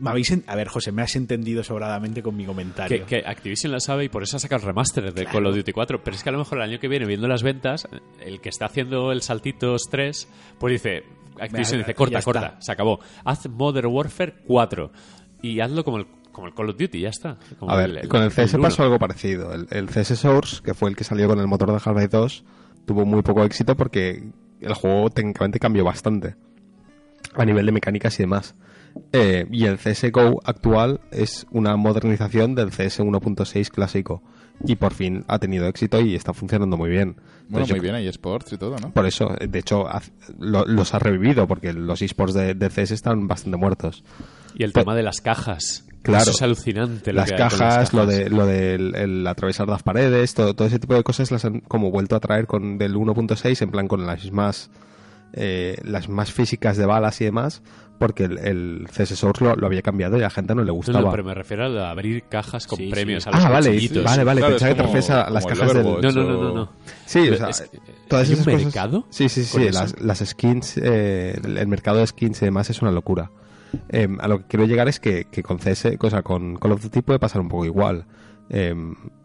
Me 0.02 0.10
habéis 0.10 0.32
en- 0.32 0.44
A 0.48 0.56
ver, 0.56 0.68
José, 0.68 0.92
me 0.92 1.02
has 1.02 1.16
entendido 1.16 1.64
sobradamente 1.64 2.22
con 2.24 2.36
mi 2.36 2.46
comentario. 2.46 3.06
Que, 3.06 3.22
que 3.22 3.28
Activision 3.28 3.72
la 3.72 3.80
sabe 3.80 4.06
y 4.06 4.10
por 4.10 4.24
eso 4.24 4.38
ha 4.38 4.40
sacado 4.40 4.62
el 4.62 4.68
remaster 4.68 5.14
de 5.14 5.26
Call 5.26 5.46
of 5.46 5.56
Duty 5.56 5.72
4. 5.72 6.04
Pero 6.04 6.16
es 6.16 6.24
que 6.24 6.30
a 6.30 6.32
lo 6.32 6.40
mejor 6.40 6.58
el 6.58 6.64
año 6.64 6.80
que 6.80 6.88
viene, 6.88 7.06
viendo 7.06 7.28
las 7.28 7.44
ventas, 7.44 7.88
el 8.20 8.42
que 8.42 8.50
está 8.50 8.66
haciendo 8.66 9.12
el 9.12 9.22
Saltitos 9.22 9.84
3, 9.90 10.28
pues 10.60 10.74
dice, 10.74 11.04
Activision 11.40 11.80
dice, 11.80 11.94
corta, 11.94 12.22
corta, 12.22 12.46
está. 12.48 12.62
se 12.62 12.72
acabó. 12.72 13.00
Haz 13.24 13.48
Modern 13.50 13.88
Warfare 13.88 14.34
4 14.46 14.92
y 15.44 15.60
hazlo 15.60 15.84
como 15.84 15.98
el, 15.98 16.08
como 16.32 16.48
el 16.48 16.54
Call 16.54 16.70
of 16.70 16.78
Duty, 16.78 17.00
ya 17.02 17.10
está. 17.10 17.38
Como 17.60 17.72
A 17.72 17.78
ver, 17.78 18.08
con 18.08 18.22
el 18.24 18.32
CS 18.32 18.56
uno. 18.56 18.64
pasó 18.64 18.84
algo 18.84 18.98
parecido. 19.00 19.54
El, 19.54 19.68
el 19.70 19.88
CS 19.90 20.18
Source, 20.18 20.62
que 20.64 20.74
fue 20.74 20.90
el 20.90 20.96
que 20.96 21.04
salió 21.04 21.28
con 21.28 21.40
el 21.40 21.48
motor 21.48 21.70
de 21.70 21.76
Half-Life 21.76 22.08
2, 22.10 22.44
tuvo 22.86 23.06
muy 23.06 23.22
poco 23.22 23.44
éxito 23.44 23.76
porque 23.78 24.24
el 24.62 24.74
juego 24.74 25.10
técnicamente 25.12 25.60
cambió 25.60 25.84
bastante 25.84 26.36
a 27.36 27.46
nivel 27.46 27.66
de 27.66 27.72
mecánicas 27.72 28.20
y 28.20 28.24
demás. 28.24 28.56
Eh, 29.14 29.46
y 29.52 29.66
el 29.66 29.78
CSGO 29.78 30.42
actual 30.44 31.00
es 31.12 31.46
una 31.52 31.76
modernización 31.78 32.56
del 32.56 32.72
CS 32.72 33.00
1.6 33.02 33.70
clásico 33.70 34.22
y 34.66 34.76
por 34.76 34.94
fin 34.94 35.24
ha 35.28 35.40
tenido 35.40 35.66
éxito 35.68 36.00
y 36.02 36.16
está 36.16 36.34
funcionando 36.34 36.78
muy 36.78 36.90
bien. 36.90 37.16
bueno 37.16 37.66
Entonces, 37.66 37.70
yo 37.70 37.76
muy 37.76 37.82
bien 37.82 37.96
hay 37.96 38.08
esports 38.08 38.54
y 38.54 38.58
todo 38.58 38.78
¿no? 38.78 38.92
Por 38.92 39.06
eso, 39.06 39.30
de 39.40 39.60
hecho, 39.60 39.86
lo- 40.40 40.66
los 40.66 40.94
ha 40.94 41.00
revivido 41.00 41.48
porque 41.48 41.74
los 41.74 42.02
esports 42.02 42.34
de, 42.34 42.54
de 42.54 42.70
CS 42.70 42.92
están 42.92 43.28
bastante 43.28 43.58
muertos. 43.58 44.04
Y 44.56 44.64
el 44.64 44.74
tema 44.74 44.94
de 44.96 45.04
las 45.04 45.22
cajas. 45.22 45.86
Claro. 46.04 46.24
Eso 46.24 46.32
es 46.32 46.42
alucinante. 46.42 47.14
lo 47.14 47.22
las 47.22 47.32
que 47.32 47.38
cajas, 47.38 47.94
lo 47.94 48.02
cajas. 48.06 48.16
de 48.18 48.30
lo 48.30 48.50
el 48.50 49.26
atravesar 49.28 49.68
las 49.68 49.84
paredes, 49.84 50.34
todo, 50.34 50.54
todo 50.56 50.68
ese 50.68 50.80
tipo 50.80 50.96
de 50.96 51.04
cosas 51.04 51.32
las 51.32 51.46
han 51.46 51.62
como 51.62 51.92
vuelto 51.92 52.16
a 52.16 52.20
traer 52.20 52.48
con 52.48 52.78
del 52.78 52.96
1.6 52.96 53.62
en 53.62 53.72
plan 53.72 53.88
con 53.88 54.06
las 54.06 54.24
mismas 54.24 54.70
eh, 55.34 55.78
las 55.84 56.10
más 56.10 56.32
físicas 56.32 56.76
de 56.78 56.86
balas 56.86 57.22
y 57.22 57.26
demás, 57.26 57.62
porque 58.02 58.26
el, 58.26 58.38
el 58.40 58.88
CS 58.92 59.16
Source 59.18 59.44
lo, 59.44 59.56
lo 59.56 59.66
había 59.68 59.82
cambiado 59.82 60.18
y 60.18 60.20
a 60.20 60.24
la 60.24 60.30
gente 60.30 60.54
no 60.54 60.64
le 60.64 60.72
gustaba. 60.72 61.00
no, 61.02 61.12
pero 61.12 61.24
me 61.24 61.34
refiero 61.34 61.64
a 61.82 61.92
abrir 61.92 62.24
cajas 62.24 62.68
con 62.68 62.78
Sí, 62.78 62.86
sí. 62.86 62.92
premios. 62.92 63.26
A 63.28 63.32
los 63.32 63.46
ah, 63.46 63.50
vale, 63.50 63.70
vale, 64.04 64.24
vale, 64.24 64.42
Claro, 64.42 64.54
pensaba 64.56 64.70
que 64.72 64.76
te 64.76 64.82
refieres 64.84 65.10
a 65.12 65.30
las 65.30 65.46
cajas 65.46 65.74
del... 65.74 65.84
No, 65.86 66.02
no, 66.02 66.12
no, 66.12 66.24
no. 66.44 66.54
no. 66.54 66.70
Sí, 67.06 67.30
o 67.30 67.38
sea, 67.38 67.50
es 67.50 67.62
que, 67.62 67.80
todas 68.10 68.28
¿hay 68.28 68.34
un 68.34 68.42
esas 68.42 68.46
cosas- 68.54 68.64
mercado 68.66 69.06
Sí, 69.10 69.30
sí, 69.30 69.44
sí. 69.46 69.70
Las, 69.72 70.00
las 70.02 70.20
skins, 70.20 70.78
eh, 70.78 71.40
el 71.44 71.58
el 71.58 71.68
mercado 71.68 72.00
de 72.00 72.08
skins 72.08 72.42
y 72.42 72.46
demás 72.46 72.70
es 72.70 72.82
una 72.82 72.92
locura. 72.92 73.32
Eh, 73.90 74.08
a 74.20 74.28
lo 74.28 74.40
que 74.40 74.46
quiero 74.48 74.66
llegar 74.66 74.90
es 74.90 75.00
que, 75.00 75.26
que 75.32 75.44
con 75.44 75.58
CS, 75.60 75.96
cosa 75.98 76.22
con 76.24 76.58
Call 76.58 76.74
of 76.74 76.82
Duty 76.84 77.02
puede 77.04 77.20
pasar 77.20 77.40
un 77.42 77.48
poco 77.50 77.66
igual. 77.66 78.06
Eh, 78.50 78.76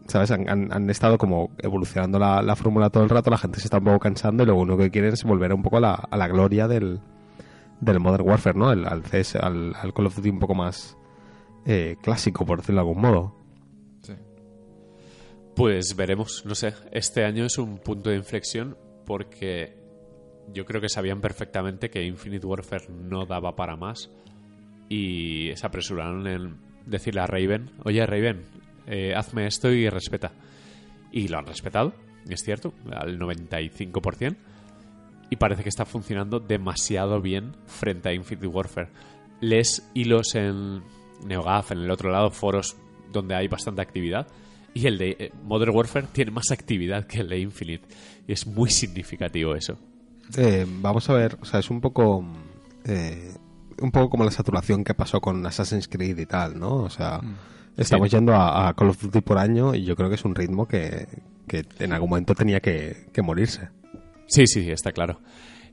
¿Sabes? 0.07 0.31
Han, 0.31 0.47
han- 0.47 0.71
han 0.71 0.89
estado 0.89 1.17
como 1.17 1.51
evolucionando 1.57 2.17
la, 2.17 2.41
la 2.41 2.55
fórmula 2.55 2.89
todo 2.89 3.03
el 3.03 3.09
rato, 3.09 3.29
la 3.29 3.37
gente 3.37 3.59
se 3.59 3.65
está 3.67 3.79
un 3.79 3.83
poco 3.83 3.99
cansando 3.99 4.43
y 4.43 4.45
lo 4.45 4.55
único 4.55 4.77
que 4.77 4.89
quieren 4.89 5.11
es 5.11 5.23
volver 5.25 5.51
un 5.53 5.61
poco 5.63 5.77
a 5.77 5.81
la, 5.81 5.93
a 5.95 6.15
la 6.15 6.29
gloria 6.29 6.69
del, 6.69 7.01
del 7.81 7.99
Modern 7.99 8.27
Warfare, 8.27 8.57
¿no? 8.57 8.71
El- 8.71 8.85
al 8.85 9.03
CS, 9.03 9.35
al, 9.35 9.73
al 9.75 9.93
Call 9.93 10.07
of 10.07 10.15
Duty 10.15 10.29
un 10.29 10.39
poco 10.39 10.55
más 10.55 10.97
eh, 11.65 11.95
clásico, 12.01 12.45
por 12.45 12.59
decirlo 12.59 12.81
de 12.81 12.87
algún 12.89 13.01
modo. 13.01 13.35
Sí. 14.01 14.13
Pues 15.55 15.95
veremos, 15.95 16.43
no 16.45 16.55
sé. 16.55 16.73
Este 16.91 17.23
año 17.25 17.45
es 17.45 17.57
un 17.57 17.77
punto 17.79 18.09
de 18.09 18.15
inflexión 18.17 18.77
porque 19.05 19.75
yo 20.53 20.65
creo 20.65 20.79
que 20.81 20.89
sabían 20.89 21.19
perfectamente 21.21 21.89
que 21.89 22.03
Infinite 22.03 22.45
Warfare 22.45 22.87
no 22.89 23.25
daba 23.25 23.55
para 23.55 23.75
más 23.75 24.09
y 24.89 25.51
se 25.55 25.65
apresuraron 25.65 26.27
en 26.27 26.57
decirle 26.85 27.21
a 27.21 27.27
Raven, 27.27 27.71
oye 27.83 28.05
Raven, 28.05 28.43
eh, 28.85 29.13
hazme 29.15 29.47
esto 29.47 29.69
y 29.71 29.89
respeta. 29.89 30.31
Y 31.11 31.27
lo 31.27 31.37
han 31.39 31.45
respetado, 31.47 31.93
es 32.29 32.41
cierto, 32.43 32.73
al 32.91 33.17
95%. 33.19 34.35
Y 35.29 35.35
parece 35.35 35.63
que 35.63 35.69
está 35.69 35.85
funcionando 35.85 36.39
demasiado 36.39 37.21
bien 37.21 37.55
frente 37.65 38.09
a 38.09 38.13
Infinite 38.13 38.47
Warfare. 38.47 38.89
Lees 39.41 39.87
hilos 39.93 40.35
en 40.35 40.81
NeoGAF, 41.25 41.71
en 41.71 41.79
el 41.79 41.91
otro 41.91 42.09
lado, 42.11 42.31
foros 42.31 42.77
donde 43.11 43.35
hay 43.35 43.47
bastante 43.47 43.81
actividad. 43.81 44.27
Y 44.73 44.87
el 44.87 44.97
de 44.97 45.15
eh, 45.19 45.31
Modern 45.43 45.75
Warfare 45.75 46.07
tiene 46.11 46.31
más 46.31 46.51
actividad 46.51 47.05
que 47.07 47.19
el 47.19 47.29
de 47.29 47.39
Infinite. 47.39 47.87
Y 48.27 48.31
es 48.33 48.45
muy 48.47 48.69
significativo 48.69 49.55
eso. 49.55 49.77
Eh, 50.37 50.65
vamos 50.67 51.09
a 51.09 51.13
ver, 51.13 51.37
o 51.41 51.45
sea, 51.45 51.59
es 51.59 51.69
un 51.69 51.81
poco. 51.81 52.25
eh, 52.85 53.33
un 53.79 53.91
poco 53.91 54.09
como 54.09 54.23
la 54.23 54.31
saturación 54.31 54.83
que 54.83 54.93
pasó 54.93 55.21
con 55.21 55.45
Assassin's 55.45 55.87
Creed 55.87 56.17
y 56.17 56.25
tal, 56.25 56.59
¿no? 56.59 56.77
O 56.77 56.89
sea, 56.89 57.21
estamos 57.75 58.09
yendo 58.09 58.33
a, 58.33 58.69
a 58.69 58.73
Call 58.73 58.89
of 58.89 59.01
Duty 59.01 59.21
por 59.21 59.37
año 59.37 59.75
y 59.75 59.83
yo 59.83 59.95
creo 59.95 60.09
que 60.09 60.15
es 60.15 60.25
un 60.25 60.35
ritmo 60.35 60.67
que, 60.67 61.07
que 61.47 61.65
en 61.79 61.93
algún 61.93 62.09
momento 62.09 62.33
tenía 62.33 62.59
que, 62.59 63.07
que 63.13 63.21
morirse. 63.21 63.69
Sí, 64.27 64.45
sí, 64.47 64.69
está 64.69 64.91
claro. 64.91 65.19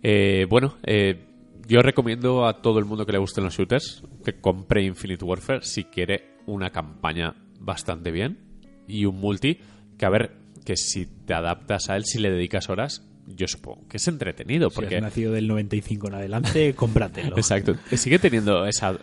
Eh, 0.02 0.46
bueno, 0.48 0.76
eh, 0.84 1.26
yo 1.66 1.80
recomiendo 1.80 2.46
a 2.46 2.62
todo 2.62 2.78
el 2.78 2.84
mundo 2.84 3.07
que 3.07 3.12
le 3.12 3.18
gusten 3.18 3.44
los 3.44 3.57
shooters 3.57 4.02
que 4.24 4.40
compre 4.40 4.82
Infinite 4.84 5.24
Warfare 5.24 5.62
si 5.62 5.84
quiere 5.84 6.36
una 6.46 6.70
campaña 6.70 7.34
bastante 7.61 8.11
bien 8.11 8.38
y 8.86 9.07
un 9.07 9.18
multi 9.18 9.59
que 9.96 10.07
a 10.07 10.11
ver 10.11 10.32
que 10.64 10.76
si 10.76 11.07
te 11.07 11.34
adaptas 11.34 11.88
a 11.90 11.96
él, 11.96 12.05
si 12.05 12.18
le 12.18 12.30
dedicas 12.30 12.68
horas, 12.68 13.07
yo 13.26 13.46
supongo 13.46 13.86
que 13.88 13.96
es 13.96 14.09
entretenido 14.09 14.70
Si 14.70 14.76
porque 14.76 14.96
has 14.96 15.02
nacido 15.02 15.32
del 15.32 15.48
95 15.48 16.09
en 16.09 16.14
adelante, 16.14 16.74
cómpratelo. 16.76 17.36
Exacto. 17.36 17.76
Sigue 17.92 18.18
teniendo 18.18 18.66
esa, 18.66 18.98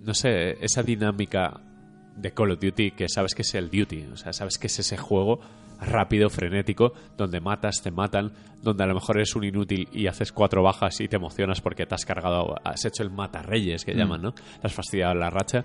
no 0.00 0.14
sé, 0.14 0.56
esa 0.64 0.82
dinámica 0.82 1.60
de 2.16 2.32
Call 2.32 2.52
of 2.52 2.60
Duty 2.60 2.92
que 2.92 3.08
sabes 3.08 3.34
que 3.34 3.42
es 3.42 3.54
el 3.54 3.70
Duty. 3.70 4.06
O 4.12 4.16
sea, 4.16 4.32
sabes 4.32 4.58
que 4.58 4.66
es 4.66 4.78
ese 4.78 4.96
juego 4.96 5.40
rápido, 5.84 6.30
frenético, 6.30 6.92
donde 7.16 7.40
matas, 7.40 7.82
te 7.82 7.90
matan, 7.90 8.32
donde 8.62 8.84
a 8.84 8.86
lo 8.86 8.94
mejor 8.94 9.16
eres 9.16 9.34
un 9.34 9.44
inútil 9.44 9.88
y 9.92 10.06
haces 10.06 10.32
cuatro 10.32 10.62
bajas 10.62 11.00
y 11.00 11.08
te 11.08 11.16
emocionas 11.16 11.60
porque 11.60 11.86
te 11.86 11.94
has 11.94 12.04
cargado, 12.04 12.54
has 12.64 12.84
hecho 12.84 13.02
el 13.02 13.10
matarreyes 13.10 13.84
que 13.84 13.94
llaman, 13.94 14.22
¿no? 14.22 14.32
Te 14.32 14.40
has 14.66 14.72
fastidiado 14.72 15.14
la 15.14 15.30
racha. 15.30 15.64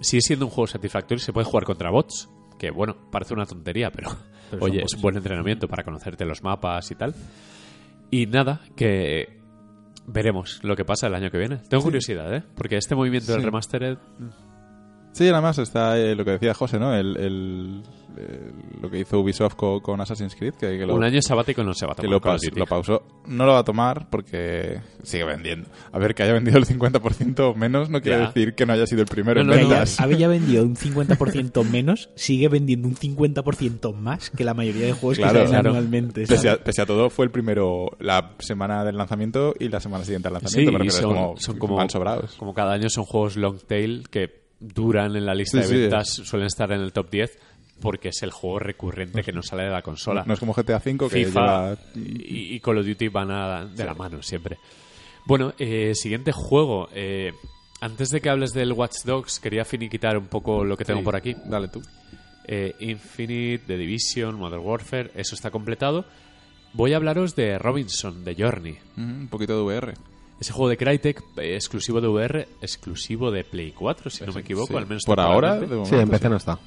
Sigue 0.00 0.20
siendo 0.22 0.46
un 0.46 0.50
juego 0.50 0.66
satisfactorio, 0.66 1.22
se 1.22 1.32
puede 1.32 1.44
jugar 1.46 1.64
contra 1.64 1.90
bots, 1.90 2.28
que 2.58 2.70
bueno, 2.70 2.96
parece 3.10 3.34
una 3.34 3.46
tontería, 3.46 3.90
pero, 3.90 4.10
oye, 4.60 4.80
bots. 4.80 4.92
es 4.92 4.94
un 4.96 5.02
buen 5.02 5.16
entrenamiento 5.16 5.68
para 5.68 5.84
conocerte 5.84 6.24
los 6.24 6.42
mapas 6.42 6.90
y 6.90 6.94
tal. 6.94 7.14
Y 8.10 8.26
nada, 8.26 8.60
que 8.76 9.40
veremos 10.06 10.60
lo 10.62 10.76
que 10.76 10.84
pasa 10.84 11.08
el 11.08 11.14
año 11.14 11.30
que 11.30 11.38
viene. 11.38 11.56
Tengo 11.68 11.82
curiosidad, 11.82 12.34
¿eh? 12.34 12.42
Porque 12.54 12.76
este 12.76 12.94
movimiento 12.94 13.32
del 13.32 13.42
remastered... 13.42 13.98
Sí, 15.12 15.26
además 15.28 15.56
está 15.58 15.98
eh, 15.98 16.14
lo 16.14 16.24
que 16.26 16.32
decía 16.32 16.52
José, 16.52 16.78
¿no? 16.78 16.94
El, 16.94 17.16
el- 17.16 17.82
lo 18.80 18.90
que 18.90 19.00
hizo 19.00 19.20
Ubisoft 19.20 19.54
co- 19.54 19.80
con, 19.80 20.00
Assassin's 20.00 20.34
Creed, 20.34 20.54
que, 20.54 20.78
que 20.78 20.86
lo, 20.86 20.94
un 20.94 21.04
año 21.04 21.20
sabático 21.22 21.62
no 21.62 21.74
se 21.74 21.86
va 21.86 21.92
a 21.92 21.94
que 21.96 22.02
tomar 22.02 22.38
lo, 22.52 22.56
lo 22.58 22.66
pausó. 22.66 23.02
No 23.26 23.44
lo 23.46 23.52
va 23.52 23.58
a 23.60 23.64
tomar 23.64 24.08
porque 24.10 24.80
sigue 25.02 25.24
vendiendo. 25.24 25.68
A 25.92 25.98
ver, 25.98 26.14
que 26.14 26.22
haya 26.22 26.32
vendido 26.32 26.58
el 26.58 26.64
50% 26.66 27.38
o 27.40 27.54
menos 27.54 27.90
no 27.90 28.00
quiere 28.00 28.18
Ya. 28.20 28.26
decir 28.26 28.54
que 28.54 28.66
no 28.66 28.72
haya 28.72 28.86
sido 28.86 29.02
el 29.02 29.08
primero 29.08 29.42
No, 29.44 29.54
en 29.54 29.62
no, 29.62 29.68
ventas. 29.68 30.00
Había 30.00 30.28
vendido 30.28 30.64
un 30.64 30.76
50% 30.76 31.64
menos, 31.64 32.10
sigue 32.14 32.48
vendiendo 32.48 32.88
un 32.88 32.94
50% 32.96 33.94
más 33.94 34.30
que 34.30 34.44
la 34.44 34.54
mayoría 34.54 34.86
de 34.86 34.92
juegos 34.92 35.18
Claro, 35.18 35.32
que 35.40 35.46
salen 35.46 35.50
claro. 35.50 35.70
anualmente. 35.70 36.26
Pese 36.26 36.48
a, 36.50 36.56
pese 36.56 36.82
a 36.82 36.86
todo, 36.86 37.10
fue 37.10 37.24
el 37.26 37.30
primero 37.30 37.90
la 37.98 38.34
semana 38.38 38.84
del 38.84 38.96
lanzamiento 38.96 39.54
y 39.58 39.68
la 39.68 39.80
semana 39.80 40.04
siguiente 40.04 40.28
al 40.28 40.34
lanzamiento. 40.34 40.72
son, 40.78 40.86
es 40.86 41.00
como, 41.00 41.34
son 41.36 41.58
como, 41.58 41.76
van 41.76 41.90
sobrados. 41.90 42.34
como 42.36 42.54
cada 42.54 42.72
año 42.72 42.88
son 42.88 43.04
juegos 43.04 43.36
long 43.36 43.58
tail 43.66 44.08
que 44.10 44.46
duran 44.58 45.14
en 45.16 45.26
la 45.26 45.34
lista 45.34 45.62
Sí, 45.62 45.68
de 45.68 45.74
sí. 45.74 45.80
ventas, 45.82 46.08
suelen 46.08 46.46
estar 46.46 46.72
en 46.72 46.80
el 46.80 46.92
top 46.92 47.10
10 47.10 47.38
porque 47.80 48.08
es 48.08 48.22
el 48.22 48.30
juego 48.30 48.58
recurrente 48.58 49.22
que 49.22 49.32
no 49.32 49.42
sale 49.42 49.64
de 49.64 49.70
la 49.70 49.82
consola. 49.82 50.24
No 50.26 50.34
es 50.34 50.40
como 50.40 50.52
GTA 50.54 50.76
V 50.84 50.96
que 50.98 51.08
FIFA 51.08 51.30
lleva... 51.70 51.78
y, 51.94 52.54
y 52.56 52.60
Call 52.60 52.78
of 52.78 52.86
Duty 52.86 53.08
van 53.08 53.30
a- 53.30 53.64
de 53.66 53.84
la 53.84 53.94
mano 53.94 54.22
siempre. 54.22 54.58
Bueno, 55.26 55.52
eh, 55.58 55.92
siguiente 55.94 56.32
juego. 56.32 56.88
eh, 56.94 57.32
antes 57.80 58.08
de 58.10 58.20
que 58.22 58.30
hables 58.30 58.52
del 58.54 58.72
Watch 58.72 59.04
Dogs, 59.04 59.38
quería 59.38 59.64
finiquitar 59.64 60.16
un 60.16 60.26
poco 60.28 60.64
lo 60.64 60.76
que 60.76 60.84
tengo 60.84 61.00
Sí, 61.00 61.04
por 61.04 61.16
aquí. 61.16 61.36
Dale 61.44 61.68
tú. 61.68 61.82
Eh, 62.46 62.74
Infinite, 62.80 63.64
The 63.66 63.76
Division, 63.76 64.36
Modern 64.36 64.62
Warfare, 64.64 65.10
eso 65.14 65.34
está 65.34 65.50
completado. 65.50 66.06
Voy 66.72 66.92
a 66.92 66.96
hablaros 66.96 67.36
de 67.36 67.58
Robinson, 67.58 68.24
de 68.24 68.34
Journey. 68.34 68.78
Un 68.96 69.28
poquito 69.28 69.56
de 69.56 69.62
VR. 69.62 69.94
Ese 70.40 70.52
juego 70.52 70.68
de 70.68 70.76
Crytek, 70.76 71.22
eh, 71.38 71.54
exclusivo 71.54 72.00
de 72.00 72.08
VR, 72.08 72.48
exclusivo 72.62 73.30
de 73.30 73.44
Play 73.44 73.72
4, 73.72 74.10
si 74.10 74.24
no 74.24 74.32
me 74.32 74.40
equivoco, 74.42 74.68
Sí. 74.68 74.76
al 74.76 74.86
menos 74.86 75.04
Por 75.04 75.18
ahora, 75.20 75.54
de 75.58 75.66
Sí, 75.66 75.72
momento, 75.74 76.00
en 76.00 76.08
PC 76.10 76.28
no 76.28 76.36
está. 76.36 76.58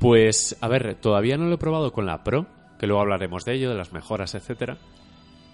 Pues, 0.00 0.56
a 0.60 0.66
ver, 0.68 0.96
todavía 0.96 1.36
no 1.36 1.44
lo 1.46 1.54
he 1.54 1.58
probado 1.58 1.92
con 1.92 2.06
la 2.06 2.24
Pro, 2.24 2.46
que 2.78 2.86
luego 2.86 3.02
hablaremos 3.02 3.44
de 3.44 3.54
ello, 3.54 3.68
de 3.70 3.76
las 3.76 3.92
mejoras, 3.92 4.34
etcétera. 4.34 4.78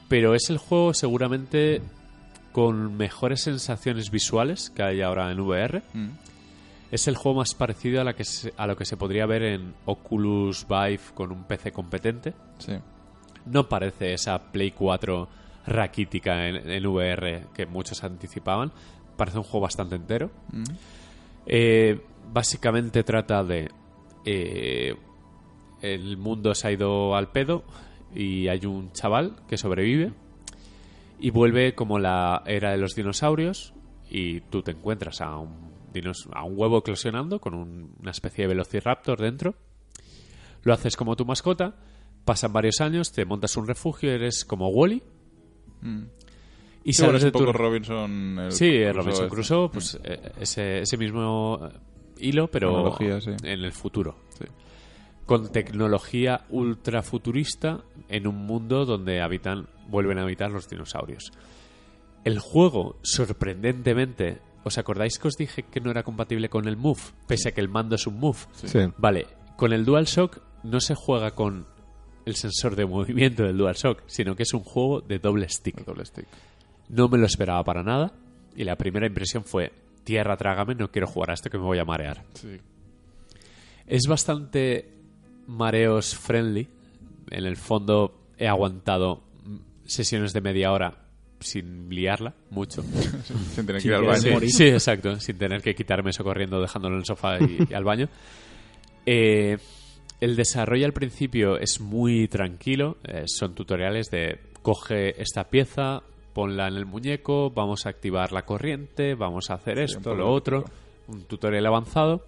Pero 0.09 0.35
es 0.35 0.49
el 0.51 0.59
juego 0.59 0.95
seguramente 0.95 1.83
con 2.53 2.97
mejores 2.97 3.43
sensaciones 3.43 4.11
visuales 4.11 4.71
que 4.71 4.83
hay 4.85 5.03
ahora 5.03 5.31
en 5.33 5.41
VR. 5.41 5.83
Mm. 5.93 6.09
Es 6.93 7.09
el 7.09 7.17
juego 7.17 7.39
más 7.39 7.55
parecido 7.57 8.01
a, 8.01 8.05
la 8.05 8.15
que 8.15 8.25
se- 8.25 8.55
a 8.57 8.67
lo 8.69 8.77
que 8.77 8.85
se 8.85 8.97
podría 8.97 9.27
ver 9.27 9.43
en 9.43 9.75
Oculus 9.85 10.65
Vive 10.69 11.01
con 11.15 11.33
un 11.33 11.43
PC 11.45 11.73
competente. 11.73 12.33
Sí. 12.59 12.73
No 13.47 13.69
parece 13.69 14.13
esa 14.15 14.39
Play 14.53 14.71
4 14.71 15.29
raquítica 15.67 16.47
en, 16.49 16.71
en 16.71 16.87
VR 16.87 17.47
que 17.53 17.67
muchos 17.67 18.05
anticipaban. 18.05 18.71
Parece 19.17 19.39
un 19.39 19.45
juego 19.45 19.63
bastante 19.63 19.97
entero. 19.97 20.31
Mm. 20.53 20.63
Eh, 21.47 22.01
básicamente 22.33 23.03
trata 23.03 23.43
de... 23.43 23.69
eh, 24.27 24.95
el 25.83 26.17
mundo 26.19 26.55
se 26.55 26.69
ha 26.69 26.73
ido 26.73 27.15
al 27.17 27.31
pedo 27.33 27.65
y 28.15 28.49
hay 28.49 28.67
un 28.67 28.93
chaval 28.93 29.37
que 29.49 29.57
sobrevive 29.57 30.13
y 31.19 31.31
vuelve 31.31 31.75
como 31.75 31.99
la 31.99 32.43
era 32.47 32.71
de 32.73 32.77
los 32.79 32.95
dinosaurios 32.95 33.73
y 34.11 34.41
tú 34.43 34.63
te 34.63 34.73
encuentras 34.73 35.21
a 35.21 35.37
un, 35.39 35.71
dinos- 35.93 36.29
a 36.33 36.45
un 36.45 36.55
huevo 36.59 36.79
eclosionando 36.79 37.41
con 37.41 37.55
un- 37.55 37.95
una 38.01 38.11
especie 38.11 38.45
de 38.45 38.49
velociraptor 38.49 39.19
dentro. 39.21 39.55
Lo 40.63 40.73
haces 40.75 40.97
como 40.97 41.17
tu 41.17 41.25
mascota, 41.25 41.77
pasan 42.25 42.53
varios 42.53 42.81
años, 42.81 43.13
te 43.13 43.25
montas 43.25 43.57
un 43.57 43.67
refugio, 43.67 44.11
eres 44.13 44.45
como 44.45 44.69
Wally 44.69 45.03
Mm. 45.83 46.05
y 46.85 46.93
Sí, 46.95 47.03
bueno, 47.03 47.13
sales 47.13 47.17
es 47.17 47.23
de 47.23 47.27
un 47.27 47.33
tu 47.33 47.39
poco 47.53 47.53
Robinson... 47.59 48.39
el 48.41 48.53
Sí, 48.53 48.71
Crusoe 48.71 48.93
Robinson. 48.93 49.29
Crusoe, 49.29 49.69
pues 49.71 50.01
eh, 50.05 50.33
ese, 50.41 50.79
ese 50.81 50.97
mismo 50.97 51.69
hilo, 52.19 52.49
pero 52.49 52.97
sí. 52.99 53.31
en 53.43 53.65
el 53.65 53.73
futuro. 53.73 54.17
Sí. 54.31 54.45
Con 55.25 55.51
tecnología 55.51 56.45
ultra 56.51 57.03
futurista 57.03 57.83
en 58.09 58.27
un 58.27 58.47
mundo 58.47 58.85
donde 58.85 59.21
habitan, 59.21 59.67
vuelven 59.89 60.19
a 60.19 60.23
habitar 60.23 60.51
los 60.51 60.69
dinosaurios. 60.69 61.33
El 62.25 62.39
juego, 62.39 62.97
sorprendentemente, 63.03 64.39
¿os 64.65 64.79
acordáis 64.79 65.19
que 65.19 65.29
os 65.29 65.37
dije 65.37 65.63
que 65.65 65.81
no 65.81 65.91
era 65.91 66.03
compatible 66.03 66.49
con 66.49 66.67
el 66.69 66.77
Move? 66.77 67.01
Pese 67.27 67.51
a 67.51 67.53
que 67.53 67.61
el 67.61 67.69
mando 67.69 67.95
es 67.97 68.07
un 68.07 68.19
Move. 68.19 68.39
Sí. 68.53 68.81
Vale, 68.99 69.27
con 69.57 69.73
el 69.73 69.85
DualShock 69.85 70.41
no 70.65 70.81
se 70.81 70.95
juega 70.95 71.33
con 71.33 71.67
el 72.25 72.35
sensor 72.35 72.77
de 72.77 72.87
movimiento 72.87 73.45
del 73.45 73.57
DualShock, 73.57 74.03
sino 74.07 74.37
que 74.37 74.43
es 74.43 74.53
un 74.55 74.65
juego 74.65 75.01
de 75.01 75.19
doble 75.19 75.49
stick. 75.49 75.85
Doble 75.85 76.05
stick. 76.05 76.27
No 76.89 77.09
me 77.09 77.19
lo 77.19 77.27
esperaba 77.27 77.63
para 77.65 77.83
nada 77.83 78.13
y 78.57 78.65
la 78.65 78.77
primera 78.77 79.07
impresión 79.07 79.45
fue, 79.45 79.73
tierra, 80.07 80.37
trágame, 80.37 80.75
no 80.75 80.91
quiero 80.91 81.07
jugar 81.07 81.33
a 81.33 81.35
esto 81.35 81.51
que 81.51 81.59
me 81.59 81.65
voy 81.65 81.79
a 81.79 81.85
marear. 81.85 82.25
Sí. 82.33 82.59
Es 83.87 84.07
bastante 84.07 84.89
mareos 85.47 86.15
friendly. 86.15 86.69
En 87.31 87.45
el 87.45 87.57
fondo 87.57 88.31
he 88.39 88.49
aguantado 88.49 89.25
sesiones 89.85 90.33
de 90.33 90.41
media 90.41 90.73
hora 90.73 91.03
sin 91.41 91.91
liarla 91.91 92.35
mucho. 92.51 92.83
Sin 93.55 93.67
tener 93.67 93.83
que 93.83 93.89
ir 93.89 93.95
al 93.95 94.05
baño. 94.07 94.41
Sí, 94.49 94.69
exacto, 94.69 95.21
sin 95.21 95.37
tener 95.37 95.61
que 95.61 95.75
quitarme 95.75 96.11
eso 96.11 96.25
corriendo, 96.25 96.61
dejándolo 96.61 96.95
en 96.95 97.01
el 97.01 97.05
sofá 97.05 97.39
y, 97.39 97.67
y 97.69 97.75
al 97.75 97.85
baño. 97.85 98.09
Eh, 99.05 99.59
el 100.21 100.35
desarrollo 100.35 100.87
al 100.87 100.93
principio 100.93 101.59
es 101.59 101.81
muy 101.81 102.27
tranquilo, 102.29 102.97
eh, 103.05 103.25
son 103.27 103.55
tutoriales 103.55 104.11
de 104.11 104.41
coge 104.63 105.21
esta 105.21 105.45
pieza, 105.45 106.03
ponla 106.37 106.69
en 106.69 106.75
el 106.75 106.85
muñeco, 106.85 107.51
vamos 107.51 107.87
a 107.87 107.89
activar 107.89 108.31
la 108.31 108.43
corriente, 108.43 109.15
vamos 109.15 109.49
a 109.49 109.55
hacer 109.55 109.79
esto, 109.79 110.15
lo 110.15 110.31
otro, 110.31 110.67
un 111.09 111.23
tutorial 111.23 111.65
avanzado. 111.65 112.27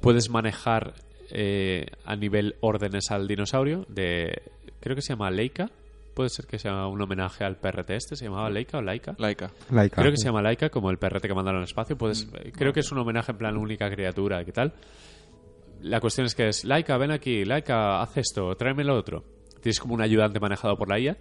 Puedes 0.00 0.30
manejar 0.30 0.94
eh, 1.32 1.86
a 2.04 2.14
nivel 2.14 2.54
órdenes 2.60 3.10
al 3.10 3.26
dinosaurio 3.26 3.84
de 3.88 4.40
creo 4.78 4.94
que 4.94 5.02
se 5.02 5.14
llama 5.14 5.32
Leica. 5.32 5.68
Puede 6.14 6.28
ser 6.28 6.46
que 6.46 6.60
sea 6.60 6.86
un 6.86 7.02
homenaje 7.02 7.42
al 7.42 7.56
PRT 7.56 7.90
este, 7.90 8.14
se 8.14 8.26
llamaba 8.26 8.50
Leica 8.50 8.78
o 8.78 8.82
Laika. 8.82 9.16
Laika. 9.18 9.50
Laika. 9.72 9.96
Creo 10.00 10.12
que 10.12 10.18
se 10.18 10.26
llama 10.26 10.40
Laika, 10.40 10.68
como 10.70 10.88
el 10.92 10.98
perrete 10.98 11.26
que 11.26 11.34
mandaron 11.34 11.58
al 11.58 11.64
espacio. 11.64 11.98
Pues 11.98 12.24
Mm, 12.24 12.36
eh, 12.36 12.52
creo 12.56 12.72
que 12.72 12.80
es 12.80 12.92
un 12.92 12.98
homenaje 12.98 13.32
en 13.32 13.38
plan 13.38 13.56
única 13.56 13.90
criatura, 13.90 14.44
¿qué 14.44 14.52
tal? 14.52 14.74
La 15.80 15.98
cuestión 15.98 16.26
es 16.26 16.36
que 16.36 16.46
es 16.46 16.64
Laika, 16.64 16.96
ven 16.98 17.10
aquí, 17.10 17.44
Laika, 17.44 18.00
haz 18.00 18.16
esto, 18.16 18.54
tráeme 18.54 18.84
lo 18.84 18.96
otro. 18.96 19.24
Tienes 19.60 19.80
como 19.80 19.94
un 19.94 20.02
ayudante 20.02 20.38
manejado 20.38 20.76
por 20.76 20.88
la 20.88 21.00
IA. 21.00 21.16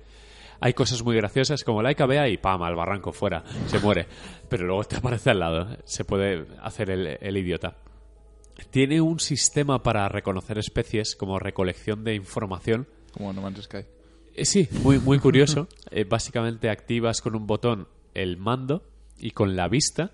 Hay 0.60 0.74
cosas 0.74 1.04
muy 1.04 1.16
graciosas 1.16 1.64
como 1.64 1.82
Laika 1.82 2.06
vea 2.06 2.28
y 2.30 2.38
pam, 2.38 2.64
al 2.64 2.76
barranco 2.76 3.12
fuera, 3.14 3.44
se 3.68 3.80
muere. 3.80 4.08
Pero 4.50 4.66
luego 4.66 4.84
te 4.84 4.98
aparece 4.98 5.30
al 5.32 5.40
lado, 5.40 5.78
se 5.86 6.04
puede 6.06 6.46
hacer 6.62 6.90
el, 6.90 7.18
el 7.22 7.38
idiota. 7.38 7.76
Tiene 8.72 9.02
un 9.02 9.20
sistema 9.20 9.84
para 9.84 10.10
reconocer 10.10 10.58
especies 10.58 11.16
como 11.16 11.38
recolección 11.40 12.04
de 12.04 12.16
información 12.16 12.88
Como 13.14 13.32
No 13.34 13.42
Man's 13.42 13.64
Sky. 13.66 13.86
eh, 14.34 14.46
Sí, 14.46 14.68
muy, 14.84 15.00
muy 15.00 15.20
curioso. 15.20 15.68
Eh, 15.92 16.04
básicamente 16.04 16.70
activas 16.70 17.22
con 17.22 17.36
un 17.36 17.48
botón 17.48 17.88
el 18.14 18.36
mando 18.38 18.84
y 19.18 19.32
con 19.32 19.56
la 19.56 19.70
vista, 19.70 20.12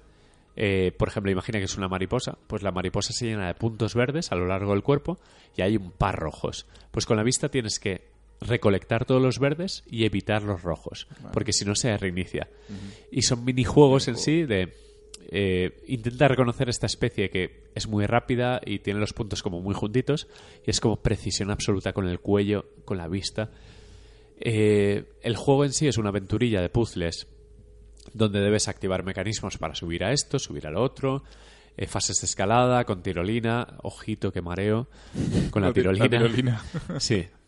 eh, 0.55 0.91
por 0.97 1.07
ejemplo, 1.07 1.31
imagina 1.31 1.57
que 1.57 1.65
es 1.65 1.77
una 1.77 1.87
mariposa, 1.87 2.37
pues 2.45 2.61
la 2.61 2.71
mariposa 2.71 3.11
se 3.11 3.25
llena 3.25 3.47
de 3.47 3.55
puntos 3.55 3.95
verdes 3.95 4.31
a 4.31 4.35
lo 4.35 4.45
largo 4.45 4.73
del 4.73 4.83
cuerpo 4.83 5.17
y 5.57 5.63
hay 5.63 5.77
un 5.77 5.89
par 5.91 6.19
rojos. 6.19 6.67
Pues 6.91 7.07
con 7.07 7.17
la 7.17 7.23
vista 7.23 7.49
tienes 7.49 7.79
que 7.79 8.12
recolectar 8.41 9.05
todos 9.05 9.21
los 9.21 9.39
verdes 9.39 9.83
y 9.89 10.05
evitar 10.05 10.43
los 10.43 10.61
rojos, 10.63 11.07
porque 11.31 11.53
si 11.53 11.65
no 11.65 11.75
se 11.75 11.95
reinicia. 11.97 12.49
Y 13.11 13.21
son 13.23 13.45
minijuegos 13.45 14.07
en 14.07 14.17
sí 14.17 14.43
de 14.43 14.73
eh, 15.35 15.81
intenta 15.87 16.27
reconocer 16.27 16.69
esta 16.69 16.85
especie 16.85 17.29
que 17.29 17.63
es 17.73 17.87
muy 17.87 18.05
rápida 18.05 18.61
y 18.65 18.79
tiene 18.79 18.99
los 18.99 19.13
puntos 19.13 19.41
como 19.41 19.61
muy 19.61 19.73
juntitos 19.73 20.27
y 20.65 20.69
es 20.69 20.79
como 20.79 20.97
precisión 21.01 21.49
absoluta 21.51 21.93
con 21.93 22.07
el 22.07 22.19
cuello, 22.19 22.65
con 22.85 22.97
la 22.97 23.07
vista. 23.07 23.49
Eh, 24.39 25.05
el 25.21 25.35
juego 25.35 25.63
en 25.63 25.73
sí 25.73 25.87
es 25.87 25.97
una 25.97 26.09
aventurilla 26.09 26.61
de 26.61 26.69
puzzles 26.69 27.27
donde 28.13 28.41
debes 28.41 28.67
activar 28.67 29.03
mecanismos 29.03 29.57
para 29.57 29.73
subir 29.75 30.03
a 30.03 30.11
esto, 30.11 30.37
subir 30.37 30.67
al 30.67 30.75
otro, 30.75 31.23
eh, 31.77 31.87
fases 31.87 32.19
de 32.19 32.25
escalada 32.25 32.83
con 32.83 33.01
tirolina, 33.01 33.77
ojito 33.83 34.31
que 34.33 34.41
mareo 34.41 34.87
con 35.49 35.61
la, 35.61 35.69
La 35.69 35.73
ti- 35.73 35.81
la 35.81 35.93
tirolina. 35.93 36.09
tirolina. 36.09 36.63
Sí. 36.99 37.25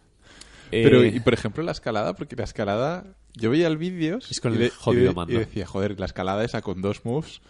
Pero, 0.71 1.03
Eh, 1.03 1.13
y 1.15 1.19
por 1.19 1.33
ejemplo, 1.33 1.63
la 1.63 1.71
escalada, 1.71 2.15
porque 2.15 2.35
la 2.35 2.43
escalada. 2.43 3.05
Yo 3.37 3.49
veía 3.49 3.67
el 3.67 3.77
vídeo 3.77 4.19
Es 4.29 4.39
con 4.39 4.53
y, 4.53 4.55
el 4.55 4.61
de- 4.61 4.71
y 4.91 4.95
de- 4.95 5.13
mando. 5.13 5.33
y 5.33 5.37
decía, 5.37 5.65
joder, 5.65 5.99
la 5.99 6.05
escalada 6.05 6.43
esa 6.43 6.61
con 6.61 6.81
dos 6.81 7.03
moves. 7.05 7.41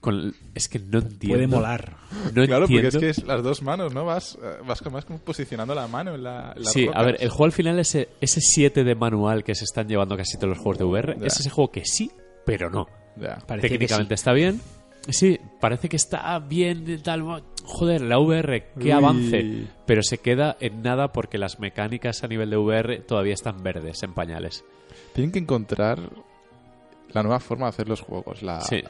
con- 0.00 0.32
es 0.54 0.68
que 0.68 0.78
no 0.78 1.00
entiendo. 1.00 1.34
Puede 1.36 1.46
molar. 1.48 1.96
No 2.32 2.44
claro, 2.46 2.66
porque 2.66 2.76
entiendo. 2.86 2.88
es 2.88 2.96
que 2.98 3.08
es 3.10 3.24
las 3.26 3.42
dos 3.42 3.62
manos, 3.62 3.92
¿no? 3.92 4.04
Vas, 4.04 4.38
eh, 4.42 4.58
vas 4.66 4.80
como, 4.80 4.94
más 4.94 5.04
como 5.04 5.18
posicionando 5.18 5.74
la 5.74 5.86
mano 5.88 6.14
en 6.14 6.22
la. 6.22 6.54
en 6.56 6.64
Sí, 6.64 6.88
a 6.92 7.02
ver, 7.02 7.16
el 7.20 7.28
juego 7.30 7.44
al 7.46 7.52
final, 7.52 7.78
ese, 7.80 8.08
ese 8.20 8.40
7 8.40 8.84
de 8.84 8.94
manual 8.94 9.42
que 9.42 9.54
se 9.56 9.64
están 9.64 9.88
llevando 9.88 10.16
casi 10.16 10.36
todos 10.36 10.50
los 10.50 10.58
juegos 10.58 10.78
de 10.78 10.84
VR, 10.84 11.16
Ya. 11.20 11.26
es 11.26 11.40
ese 11.40 11.50
juego 11.50 11.72
que 11.72 11.84
sí, 11.84 12.10
pero 12.46 12.70
no. 12.70 12.86
Que 13.18 13.58
Técnicamente 13.60 14.16
sí. 14.16 14.20
está 14.20 14.32
bien. 14.32 14.60
Sí, 15.08 15.38
parece 15.60 15.88
que 15.88 15.96
está 15.96 16.38
bien 16.38 17.02
tal. 17.02 17.42
Joder, 17.64 18.00
la 18.02 18.18
VR, 18.18 18.68
qué 18.78 18.84
Uy. 18.86 18.90
avance. 18.92 19.64
Pero 19.86 20.02
se 20.02 20.18
queda 20.18 20.56
en 20.60 20.82
nada 20.82 21.12
porque 21.12 21.38
las 21.38 21.58
mecánicas 21.60 22.22
a 22.24 22.28
nivel 22.28 22.50
de 22.50 22.56
VR 22.56 22.98
todavía 23.00 23.34
están 23.34 23.62
verdes, 23.62 24.02
en 24.02 24.14
pañales. 24.14 24.64
Tienen 25.12 25.32
que 25.32 25.38
encontrar 25.40 25.98
la 27.12 27.22
nueva 27.22 27.40
forma 27.40 27.66
de 27.66 27.70
hacer 27.70 27.88
los 27.88 28.00
juegos. 28.00 28.42
La, 28.42 28.60
Sí. 28.60 28.82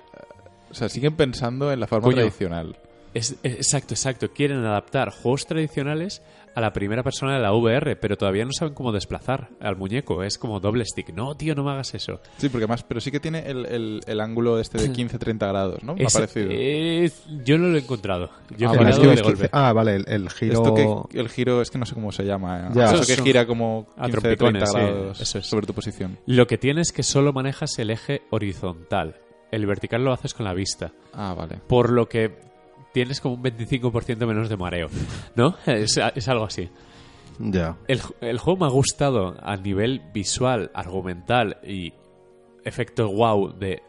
O 0.71 0.75
sea, 0.75 0.89
siguen 0.89 1.17
pensando 1.17 1.71
en 1.73 1.81
la 1.81 1.87
forma 1.87 2.05
Coño. 2.05 2.17
tradicional. 2.17 2.77
Es, 3.15 3.37
es- 3.43 3.57
exacto, 3.57 3.93
exacto. 3.95 4.31
Quieren 4.33 4.65
adaptar 4.65 5.11
juegos 5.11 5.45
tradicionales 5.47 6.23
a 6.55 6.61
la 6.61 6.73
primera 6.73 7.03
persona 7.03 7.35
de 7.35 7.41
la 7.41 7.53
VR, 7.53 7.97
pero 7.97 8.17
todavía 8.17 8.45
no 8.45 8.51
saben 8.53 8.75
cómo 8.75 8.93
desplazar 8.93 9.49
al 9.61 9.77
muñeco. 9.77 10.23
Es 10.23 10.37
como 10.39 10.61
doble 10.61 10.85
stick. 10.85 11.15
No, 11.15 11.35
tío, 11.37 11.55
no 11.55 11.65
me 11.65 11.71
hagas 11.73 11.95
eso. 11.95 12.21
Sí, 12.37 12.49
porque 12.49 12.67
más, 12.67 12.83
pero 12.83 13.01
sí 13.01 13.11
que 13.11 13.21
tiene 13.21 13.49
el, 13.51 13.65
el, 13.67 14.01
el 14.07 14.21
ángulo 14.21 14.59
este 14.59 14.79
de 14.79 14.91
15-30 14.93 15.39
grados, 15.39 15.83
¿no? 15.83 15.95
Me 15.95 16.05
ha 16.05 16.09
parecido. 16.09 16.51
es- 16.51 17.25
yo 17.45 17.57
no 17.59 17.69
lo 17.69 17.77
he 17.77 17.81
encontrado. 17.81 18.31
Yo 18.57 18.69
Ah, 18.71 18.75
he 18.75 18.77
vale, 18.79 18.91
mirado 18.91 18.91
es 18.91 18.99
que 18.99 19.07
de 19.07 19.15
es 19.15 19.21
que- 19.23 19.29
golpe. 19.29 19.49
Ah, 19.53 19.73
vale, 19.73 19.97
el, 19.97 20.05
el 20.09 20.31
giro... 20.31 20.53
Esto 20.53 20.75
que 21.11 21.19
el 21.19 21.29
giro 21.29 21.63
es 21.63 21.71
que 21.71 21.79
no 21.79 21.87
sé 21.87 21.95
cómo 21.95 22.13
se 22.13 22.25
llama. 22.25 22.69
¿eh? 22.69 22.71
Ya. 22.75 22.85
Eso 22.87 22.97
Eso 23.03 23.17
que 23.17 23.23
gira 23.23 23.47
como 23.47 23.87
a 23.97 24.09
15-30 24.09 24.11
trompicones, 24.11 24.71
sí, 24.71 24.77
grados 24.79 25.21
eso 25.21 25.39
es. 25.39 25.47
sobre 25.47 25.67
tu 25.67 25.73
posición. 25.75 26.19
Lo 26.27 26.47
que 26.47 26.59
tienes 26.59 26.89
es 26.89 26.93
que 26.93 27.03
solo 27.03 27.33
manejas 27.33 27.79
el 27.79 27.91
eje 27.91 28.23
horizontal. 28.31 29.17
El 29.51 29.67
vertical 29.67 30.03
lo 30.05 30.13
haces 30.13 30.33
con 30.35 30.45
la 30.45 30.55
vista. 30.55 30.93
Ah, 31.13 31.35
vale. 31.37 31.59
Por 31.67 31.91
lo 31.91 32.09
que 32.09 32.52
tienes 32.93 33.21
como 33.21 33.35
un 33.37 33.43
25% 33.43 34.27
menos 34.27 34.49
de 34.49 34.57
mareo. 34.57 34.89
¿No? 35.37 35.57
Es, 35.67 35.99
es 36.15 36.29
algo 36.29 36.45
así. 36.45 36.69
Ya. 37.39 37.77
El, 37.89 38.01
el 38.21 38.39
juego 38.39 38.61
me 38.61 38.67
ha 38.67 38.71
gustado 38.71 39.37
a 39.43 39.57
nivel 39.57 40.03
visual, 40.13 40.71
argumental 40.75 41.59
y 41.65 41.93
efecto 42.65 43.09
wow 43.09 43.53
de... 43.59 43.83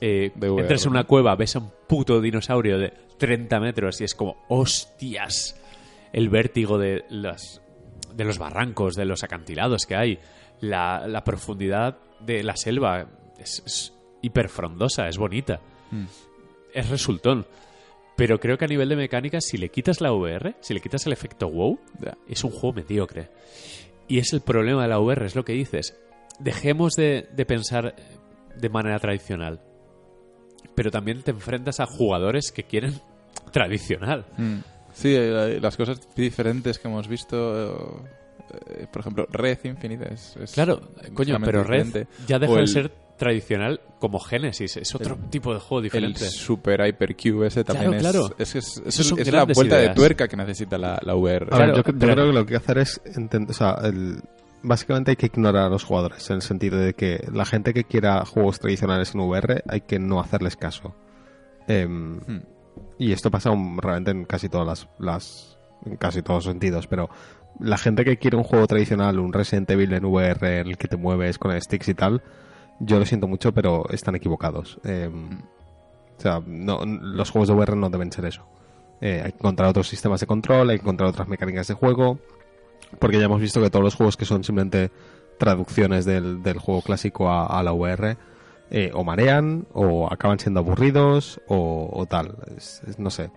eh, 0.00 0.32
De 0.34 0.48
VR, 0.50 0.62
entras 0.62 0.84
en 0.86 0.90
una 0.92 1.04
cueva, 1.04 1.34
ves 1.36 1.56
a 1.56 1.58
un 1.58 1.70
puto 1.88 2.20
dinosaurio 2.20 2.78
de 2.78 2.92
30 3.18 3.60
metros 3.60 4.00
y 4.00 4.04
es 4.04 4.14
como, 4.14 4.36
hostias, 4.48 5.60
el 6.12 6.28
vértigo 6.28 6.78
de, 6.78 7.04
las, 7.10 7.60
de 8.14 8.24
los 8.24 8.38
barrancos, 8.38 8.94
de 8.94 9.04
los 9.04 9.22
acantilados 9.24 9.84
que 9.86 9.96
hay, 9.96 10.18
la, 10.60 11.06
la 11.06 11.24
profundidad 11.24 11.98
de 12.20 12.42
la 12.42 12.56
selva 12.56 13.06
es, 13.38 13.62
es 13.66 13.92
hiperfrondosa, 14.22 15.08
es 15.08 15.18
bonita, 15.18 15.60
Mm. 15.90 16.04
es 16.74 16.88
resultón. 16.90 17.46
Pero 18.16 18.40
creo 18.40 18.56
que 18.56 18.64
a 18.64 18.68
nivel 18.68 18.88
de 18.88 18.96
mecánica, 18.96 19.40
si 19.40 19.58
le 19.58 19.68
quitas 19.68 20.00
la 20.00 20.12
VR, 20.12 20.56
si 20.60 20.72
le 20.72 20.80
quitas 20.80 21.06
el 21.06 21.12
efecto 21.12 21.50
wow, 21.50 21.78
es 22.26 22.42
un 22.44 22.50
juego 22.50 22.76
mediocre. 22.76 23.28
Y 24.08 24.18
es 24.18 24.32
el 24.32 24.40
problema 24.40 24.82
de 24.82 24.88
la 24.88 24.98
VR, 24.98 25.26
es 25.26 25.36
lo 25.36 25.44
que 25.44 25.52
dices. 25.52 25.94
Dejemos 26.38 26.94
de, 26.94 27.28
de 27.34 27.44
pensar 27.44 27.94
de 28.56 28.68
manera 28.68 28.98
tradicional. 28.98 29.60
Pero 30.74 30.90
también 30.90 31.22
te 31.22 31.30
enfrentas 31.30 31.80
a 31.80 31.86
jugadores 31.86 32.52
que 32.52 32.64
quieren 32.64 33.00
tradicional. 33.52 34.26
Mm. 34.38 34.58
Sí, 34.94 35.14
eh, 35.14 35.58
las 35.60 35.76
cosas 35.76 36.00
diferentes 36.14 36.78
que 36.78 36.88
hemos 36.88 37.06
visto. 37.06 38.02
eh, 38.70 38.86
por 38.90 39.00
ejemplo, 39.00 39.26
Red 39.30 39.58
Infinite 39.64 40.14
es. 40.14 40.36
es 40.36 40.52
Claro, 40.52 40.80
coño, 41.12 41.36
pero 41.44 41.62
Red 41.64 42.06
ya 42.26 42.38
deja 42.38 42.60
de 42.60 42.66
ser 42.66 43.05
tradicional 43.16 43.80
como 43.98 44.18
Genesis. 44.20 44.76
Es 44.76 44.94
otro 44.94 45.16
tipo 45.30 45.52
de 45.54 45.60
juego 45.60 45.78
El 45.78 45.84
diferente. 45.84 46.20
Super 46.30 46.86
Hypercube 46.86 47.46
ese 47.46 47.64
también 47.64 47.98
Claro, 47.98 48.20
claro. 48.28 48.34
es, 48.38 48.54
es, 48.56 48.82
es, 48.86 48.98
es- 49.00 49.32
la 49.32 49.44
vuelta 49.44 49.76
de 49.78 49.90
tuerca 49.90 50.28
que 50.28 50.36
necesita 50.36 50.76
la, 50.78 50.98
la 51.02 51.14
VR. 51.14 51.46
Claro, 51.46 51.76
yo, 51.76 51.82
creo 51.82 51.94
que 51.98 52.32
lo 52.32 52.32
que 52.32 52.38
hay 52.38 52.44
que 52.46 52.56
hacer 52.56 52.78
es 52.78 53.00
entender, 53.04 53.50
o 53.50 53.54
sea, 53.54 53.78
el- 53.84 54.20
básicamente 54.62 55.12
hay 55.12 55.16
que 55.16 55.26
ignorar 55.26 55.64
a 55.64 55.68
los 55.68 55.84
jugadores 55.84 56.28
en 56.30 56.36
el 56.36 56.42
sentido 56.42 56.78
de 56.78 56.94
que 56.94 57.24
la 57.32 57.44
gente 57.44 57.72
que 57.72 57.84
quiera 57.84 58.24
juegos 58.24 58.58
tradicionales 58.60 59.14
en 59.14 59.20
VR 59.20 59.62
hay 59.68 59.80
que 59.82 59.98
no 59.98 60.20
hacerles 60.20 60.56
caso. 60.56 60.94
Em, 61.68 62.18
Hmm. 62.18 62.42
Y 62.98 63.12
esto 63.12 63.30
pasa 63.30 63.50
un- 63.50 63.78
realmente 63.78 64.10
en 64.10 64.24
casi 64.24 64.48
todas 64.48 64.66
las, 64.66 64.88
las 64.98 65.58
en 65.84 65.96
casi 65.96 66.22
todos 66.22 66.44
los 66.44 66.52
sentidos, 66.52 66.86
pero 66.86 67.08
la 67.60 67.78
gente 67.78 68.04
que 68.04 68.18
quiere 68.18 68.36
un 68.36 68.42
juego 68.42 68.66
tradicional, 68.66 69.18
un 69.18 69.32
Resident 69.32 69.70
Evil 69.70 69.92
en 69.94 70.04
VR 70.04 70.60
en 70.60 70.66
el 70.68 70.76
que 70.78 70.88
te 70.88 70.96
mueves 70.96 71.38
con 71.38 71.58
sticks 71.60 71.88
y 71.88 71.94
tal, 71.94 72.22
yo 72.80 72.98
lo 72.98 73.06
siento 73.06 73.26
mucho, 73.28 73.52
pero 73.52 73.88
están 73.90 74.14
equivocados. 74.14 74.78
Em, 74.84 75.40
o 76.18 76.20
sea, 76.20 76.42
no, 76.46 76.84
los 76.84 77.30
juegos 77.30 77.48
de 77.48 77.54
VR 77.54 77.76
no 77.76 77.90
deben 77.90 78.12
ser 78.12 78.24
eso. 78.26 78.46
Eh, 79.00 79.22
hay 79.24 79.32
que 79.32 79.38
encontrar 79.38 79.68
otros 79.68 79.88
sistemas 79.88 80.20
de 80.20 80.26
control, 80.26 80.70
hay 80.70 80.78
que 80.78 80.82
encontrar 80.82 81.10
otras 81.10 81.28
mecánicas 81.28 81.68
de 81.68 81.74
juego, 81.74 82.18
porque 82.98 83.18
ya 83.18 83.24
hemos 83.24 83.40
visto 83.40 83.60
que 83.60 83.70
todos 83.70 83.84
los 83.84 83.94
juegos 83.94 84.16
que 84.16 84.24
son 84.24 84.42
simplemente 84.42 84.90
traducciones 85.38 86.04
del, 86.04 86.42
del 86.42 86.58
juego 86.58 86.80
clásico 86.80 87.30
a, 87.30 87.62
la 87.62 87.72
VR 87.72 88.16
eh, 88.70 88.90
o 88.94 89.04
marean 89.04 89.66
o 89.74 90.10
acaban 90.10 90.38
siendo 90.38 90.60
aburridos 90.60 91.40
o, 91.46 91.90
o 91.92 92.06
tal. 92.06 92.36
No 92.96 93.10
sé. 93.10 93.30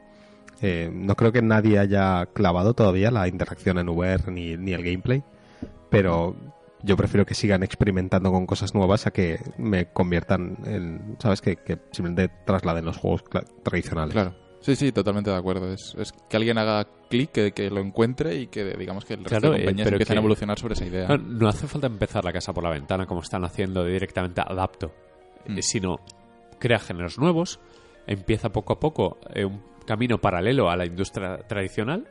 Eh, 0.62 0.90
no 0.94 1.16
creo 1.16 1.32
que 1.32 1.42
nadie 1.42 1.80
haya 1.80 2.26
clavado 2.28 2.74
todavía 2.74 3.12
la 3.12 3.28
interacción 3.28 3.78
en 3.78 3.90
VR 3.90 4.32
ni, 4.32 4.58
ni 4.58 4.74
el 4.74 4.84
gameplay, 4.84 5.24
pero 5.90 6.36
yo 6.84 6.96
prefiero 6.98 7.26
que 7.26 7.34
sigan 7.36 7.64
experimentando 7.64 8.32
con 8.32 8.46
cosas 8.46 8.74
nuevas 8.74 9.06
a 9.08 9.12
que 9.12 9.40
me 9.58 9.88
conviertan 9.92 10.58
en, 10.66 11.16
¿sabes? 11.20 11.42
Que, 11.42 11.58
que 11.58 11.78
simplemente 11.92 12.34
trasladen 12.46 12.86
los 12.86 12.98
juegos 12.98 13.24
tradicionales. 13.64 14.14
Claro. 14.14 14.36
Sí, 14.62 14.76
sí, 14.76 14.92
totalmente 14.92 15.30
de 15.30 15.38
acuerdo. 15.38 15.72
Es, 15.72 15.96
es 15.98 16.12
que 16.12 16.36
alguien 16.36 16.58
haga 16.58 16.86
clic, 17.10 17.32
que, 17.32 17.54
que 17.54 17.70
lo 17.70 17.80
encuentre 17.80 18.36
y 18.36 18.48
que 18.48 18.76
digamos 18.76 19.06
que 19.06 19.14
el 19.14 19.24
resto 19.24 19.40
Claro, 19.40 19.52
de 19.52 19.56
eh, 19.56 19.60
compañías 19.64 19.86
pero 19.86 19.96
empiecen 19.96 20.14
que- 20.16 20.18
a 20.18 20.22
evolucionar 20.22 20.60
sobre 20.60 20.74
esa 20.74 20.86
idea. 20.86 21.08
No, 21.08 21.18
no 21.18 21.48
hace 21.48 21.66
falta 21.68 21.88
empezar 21.88 22.26
la 22.26 22.34
casa 22.34 22.54
por 22.54 22.64
la 22.64 22.70
ventana 22.72 23.06
como 23.06 23.22
están 23.22 23.46
haciendo 23.46 23.84
de 23.86 23.94
directamente 23.94 24.42
adapto, 24.42 24.94
Mm. 25.48 25.58
eh, 25.58 25.62
sino 25.62 26.00
crea 26.60 26.78
géneros 26.80 27.18
nuevos, 27.18 27.62
empieza 28.06 28.50
poco 28.50 28.74
a 28.74 28.80
poco 28.82 29.18
eh, 29.34 29.46
un 29.46 29.62
camino 29.86 30.18
paralelo 30.20 30.70
a 30.70 30.76
la 30.76 30.86
industria 30.86 31.38
tradicional 31.48 32.06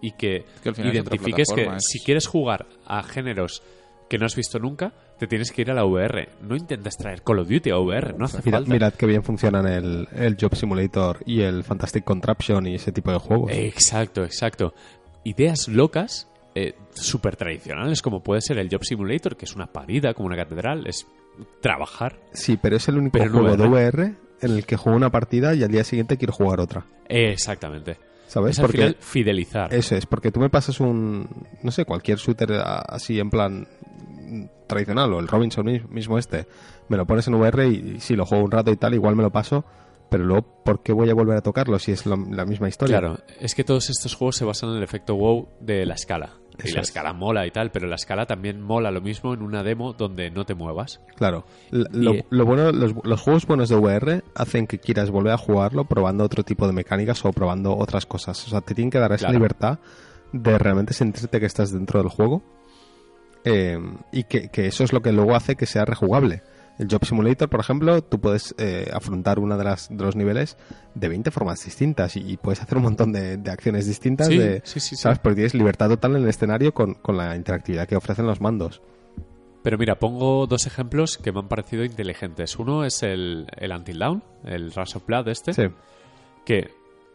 y 0.00 0.12
que, 0.12 0.44
identifiques 0.78 1.48
que 1.52 1.68
si 1.80 1.98
quieres 1.98 2.26
jugar 2.28 2.66
a 2.86 3.02
géneros 3.02 3.62
que 4.10 4.18
no 4.18 4.26
has 4.26 4.34
visto 4.36 4.58
nunca, 4.58 4.92
te 5.18 5.26
tienes 5.26 5.52
que 5.52 5.62
ir 5.62 5.70
a 5.70 5.74
la 5.74 5.84
VR. 5.86 6.28
No 6.42 6.56
intentes 6.56 6.96
traer 6.98 7.22
Call 7.22 7.38
of 7.38 7.48
Duty 7.48 7.70
a 7.70 7.78
VR, 7.78 8.12
no 8.18 8.26
hace 8.26 8.38
Mirad, 8.44 8.58
falta. 8.58 8.72
mirad 8.72 8.92
que 8.94 9.06
bien 9.06 9.22
funcionan 9.22 9.66
el, 9.66 10.08
el 10.14 10.36
Job 10.38 10.54
Simulator 10.56 11.20
y 11.24 11.40
el 11.42 11.62
Fantastic 11.64 12.04
Contraption 12.04 12.66
y 12.66 12.74
ese 12.74 12.90
tipo 12.92 13.12
de 13.12 13.18
juegos. 13.18 13.52
Exacto, 13.54 14.24
exacto. 14.24 14.74
Ideas 15.24 15.68
locas, 15.68 16.28
eh, 16.56 16.74
súper 16.92 17.36
tradicionales, 17.36 18.02
como 18.02 18.22
puede 18.22 18.40
ser 18.40 18.58
el 18.58 18.68
Job 18.68 18.84
Simulator, 18.84 19.36
que 19.36 19.44
es 19.44 19.54
una 19.54 19.66
parida, 19.68 20.12
como 20.12 20.26
una 20.26 20.36
catedral, 20.36 20.86
es 20.88 21.06
trabajar. 21.60 22.16
Sí, 22.32 22.58
pero 22.60 22.76
es 22.76 22.88
el 22.88 22.98
único 22.98 23.16
Pero 23.18 23.30
juego 23.30 23.56
de 23.56 23.68
VR. 23.68 23.70
VR 24.02 24.14
en 24.42 24.50
el 24.56 24.66
que 24.66 24.76
juego 24.76 24.96
una 24.96 25.10
partida 25.10 25.54
y 25.54 25.62
al 25.62 25.70
día 25.70 25.84
siguiente 25.84 26.16
quiero 26.16 26.32
jugar 26.32 26.60
otra. 26.60 26.84
Exactamente. 27.08 27.96
¿Sabes? 28.26 28.52
Es 28.52 28.58
al 28.60 28.62
Porque 28.66 28.78
final 28.78 28.96
fidelizar. 29.00 29.74
eso 29.74 29.96
es, 29.96 30.06
porque 30.06 30.30
tú 30.30 30.38
me 30.40 30.48
pasas 30.50 30.78
un, 30.80 31.28
no 31.62 31.70
sé, 31.72 31.84
cualquier 31.84 32.18
shooter 32.18 32.52
así 32.88 33.18
en 33.18 33.28
plan 33.28 33.66
tradicional 34.66 35.12
o 35.12 35.20
el 35.20 35.28
Robinson 35.28 35.64
mi- 35.66 35.80
mismo 35.88 36.18
este, 36.18 36.46
me 36.88 36.96
lo 36.96 37.06
pones 37.06 37.26
en 37.28 37.34
VR 37.34 37.66
y, 37.68 38.00
si 38.00 38.16
lo 38.16 38.24
juego 38.26 38.44
un 38.44 38.50
rato 38.50 38.70
y 38.70 38.76
tal, 38.76 38.94
igual 38.94 39.16
me 39.16 39.22
lo 39.22 39.30
paso, 39.30 39.64
pero 40.10 40.24
luego, 40.24 40.62
¿por 40.64 40.82
qué 40.82 40.92
voy 40.92 41.08
a 41.10 41.14
volver 41.14 41.36
a 41.36 41.40
tocarlo 41.40 41.78
si 41.78 41.92
es 41.92 42.04
la, 42.06 42.16
la 42.30 42.44
misma 42.44 42.68
historia? 42.68 42.98
Claro, 42.98 43.18
es 43.40 43.54
que 43.54 43.64
todos 43.64 43.90
estos 43.90 44.14
juegos 44.14 44.36
se 44.36 44.44
basan 44.44 44.70
en 44.70 44.76
el 44.76 44.82
efecto 44.82 45.14
wow 45.16 45.48
de 45.60 45.86
la 45.86 45.94
escala. 45.94 46.30
y 46.64 46.72
la 46.72 46.80
es. 46.80 46.88
escala 46.88 47.12
mola 47.12 47.46
y 47.46 47.52
tal, 47.52 47.70
pero 47.70 47.86
la 47.86 47.94
escala 47.94 48.26
también 48.26 48.60
mola 48.60 48.90
lo 48.90 49.00
mismo 49.00 49.32
en 49.34 49.42
una 49.42 49.62
demo 49.62 49.92
donde 49.92 50.30
no 50.32 50.44
te 50.44 50.54
muevas. 50.54 51.00
Claro. 51.16 51.44
L- 51.70 51.86
Lo, 51.92 52.14
Y- 52.14 52.24
lo 52.28 52.44
bueno, 52.44 52.72
los, 52.72 52.92
los 53.04 53.20
juegos 53.20 53.46
buenos 53.46 53.68
de 53.68 53.76
VR 53.76 54.22
hacen 54.34 54.66
que 54.66 54.78
quieras 54.78 55.10
volver 55.10 55.32
a 55.32 55.38
jugarlo 55.38 55.84
probando 55.84 56.24
otro 56.24 56.42
tipo 56.42 56.66
de 56.66 56.72
mecánicas 56.72 57.24
o 57.24 57.30
probando 57.32 57.76
otras 57.76 58.04
cosas. 58.04 58.44
O 58.46 58.50
sea, 58.50 58.60
te 58.62 58.74
tienen 58.74 58.90
que 58.90 58.98
dar 58.98 59.12
esa 59.12 59.26
Claro. 59.26 59.34
libertad 59.38 59.78
de 60.32 60.58
realmente 60.58 60.92
sentirte 60.92 61.38
que 61.40 61.46
estás 61.46 61.72
dentro 61.72 62.00
del 62.00 62.08
juego 62.10 62.42
eh, 63.44 63.78
y 64.12 64.24
que, 64.24 64.48
que 64.48 64.66
eso 64.66 64.84
es 64.84 64.92
lo 64.92 65.00
que 65.02 65.12
luego 65.12 65.34
hace 65.34 65.56
que 65.56 65.66
sea 65.66 65.84
rejugable. 65.84 66.42
El 66.78 66.88
Job 66.90 67.04
Simulator, 67.04 67.48
por 67.50 67.60
ejemplo, 67.60 68.02
tú 68.02 68.20
puedes 68.20 68.54
eh, 68.56 68.90
afrontar 68.92 69.38
uno 69.38 69.58
de, 69.58 69.64
las, 69.64 69.88
de 69.90 70.02
los 70.02 70.16
niveles 70.16 70.56
de 70.94 71.08
20 71.08 71.30
formas 71.30 71.62
distintas 71.62 72.16
y, 72.16 72.20
y 72.20 72.36
puedes 72.38 72.62
hacer 72.62 72.78
un 72.78 72.84
montón 72.84 73.12
de, 73.12 73.36
de 73.36 73.50
acciones 73.50 73.86
distintas, 73.86 74.28
Sí, 74.28 74.38
de, 74.38 74.62
sí, 74.64 74.80
sí. 74.80 74.96
¿sabes? 74.96 75.18
Porque 75.18 75.34
tienes 75.36 75.52
libertad 75.54 75.90
total 75.90 76.16
en 76.16 76.22
el 76.22 76.28
escenario 76.30 76.72
con, 76.72 76.94
con 76.94 77.18
la 77.18 77.36
interactividad 77.36 77.86
que 77.86 77.96
ofrecen 77.96 78.26
los 78.26 78.40
mandos. 78.40 78.80
Pero 79.62 79.76
mira, 79.76 79.98
pongo 79.98 80.46
dos 80.46 80.66
ejemplos 80.66 81.18
que 81.18 81.32
me 81.32 81.40
han 81.40 81.48
parecido 81.48 81.84
inteligentes. 81.84 82.58
Uno 82.58 82.82
es 82.86 83.02
el, 83.02 83.46
el 83.58 83.72
Until 83.72 83.98
Dawn, 83.98 84.22
el 84.44 84.72
Rush 84.72 84.96
of 84.96 85.04
Blood 85.04 85.28
este, 85.28 85.52
Sí. 85.52 85.64
que 86.46 86.70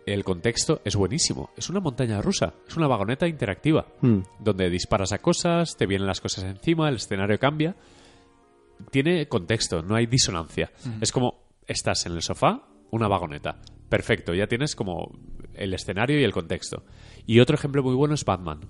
el 0.05 0.23
contexto 0.23 0.81
es 0.85 0.95
buenísimo. 0.95 1.49
Es 1.57 1.69
una 1.69 1.79
montaña 1.79 2.21
rusa, 2.21 2.53
es 2.67 2.75
una 2.77 2.87
vagoneta 2.87 3.27
interactiva, 3.27 3.85
Mm. 4.01 4.19
donde 4.39 4.69
disparas 4.69 5.11
a 5.13 5.17
cosas, 5.19 5.75
te 5.77 5.85
vienen 5.85 6.07
las 6.07 6.21
cosas 6.21 6.43
encima, 6.43 6.89
el 6.89 6.95
escenario 6.95 7.39
cambia. 7.39 7.75
Tiene 8.91 9.27
contexto, 9.27 9.81
no 9.81 9.95
hay 9.95 10.05
disonancia. 10.05 10.71
Es 11.01 11.11
como 11.11 11.45
estás 11.67 12.05
en 12.05 12.13
el 12.13 12.21
sofá, 12.21 12.67
una 12.91 13.07
vagoneta. 13.07 13.59
Perfecto, 13.89 14.33
ya 14.33 14.47
tienes 14.47 14.75
como 14.75 15.17
el 15.53 15.73
escenario 15.73 16.19
y 16.19 16.23
el 16.23 16.33
contexto. 16.33 16.83
Y 17.25 17.39
otro 17.39 17.55
ejemplo 17.55 17.81
muy 17.83 17.95
bueno 17.95 18.13
es 18.13 18.25
Batman. 18.25 18.61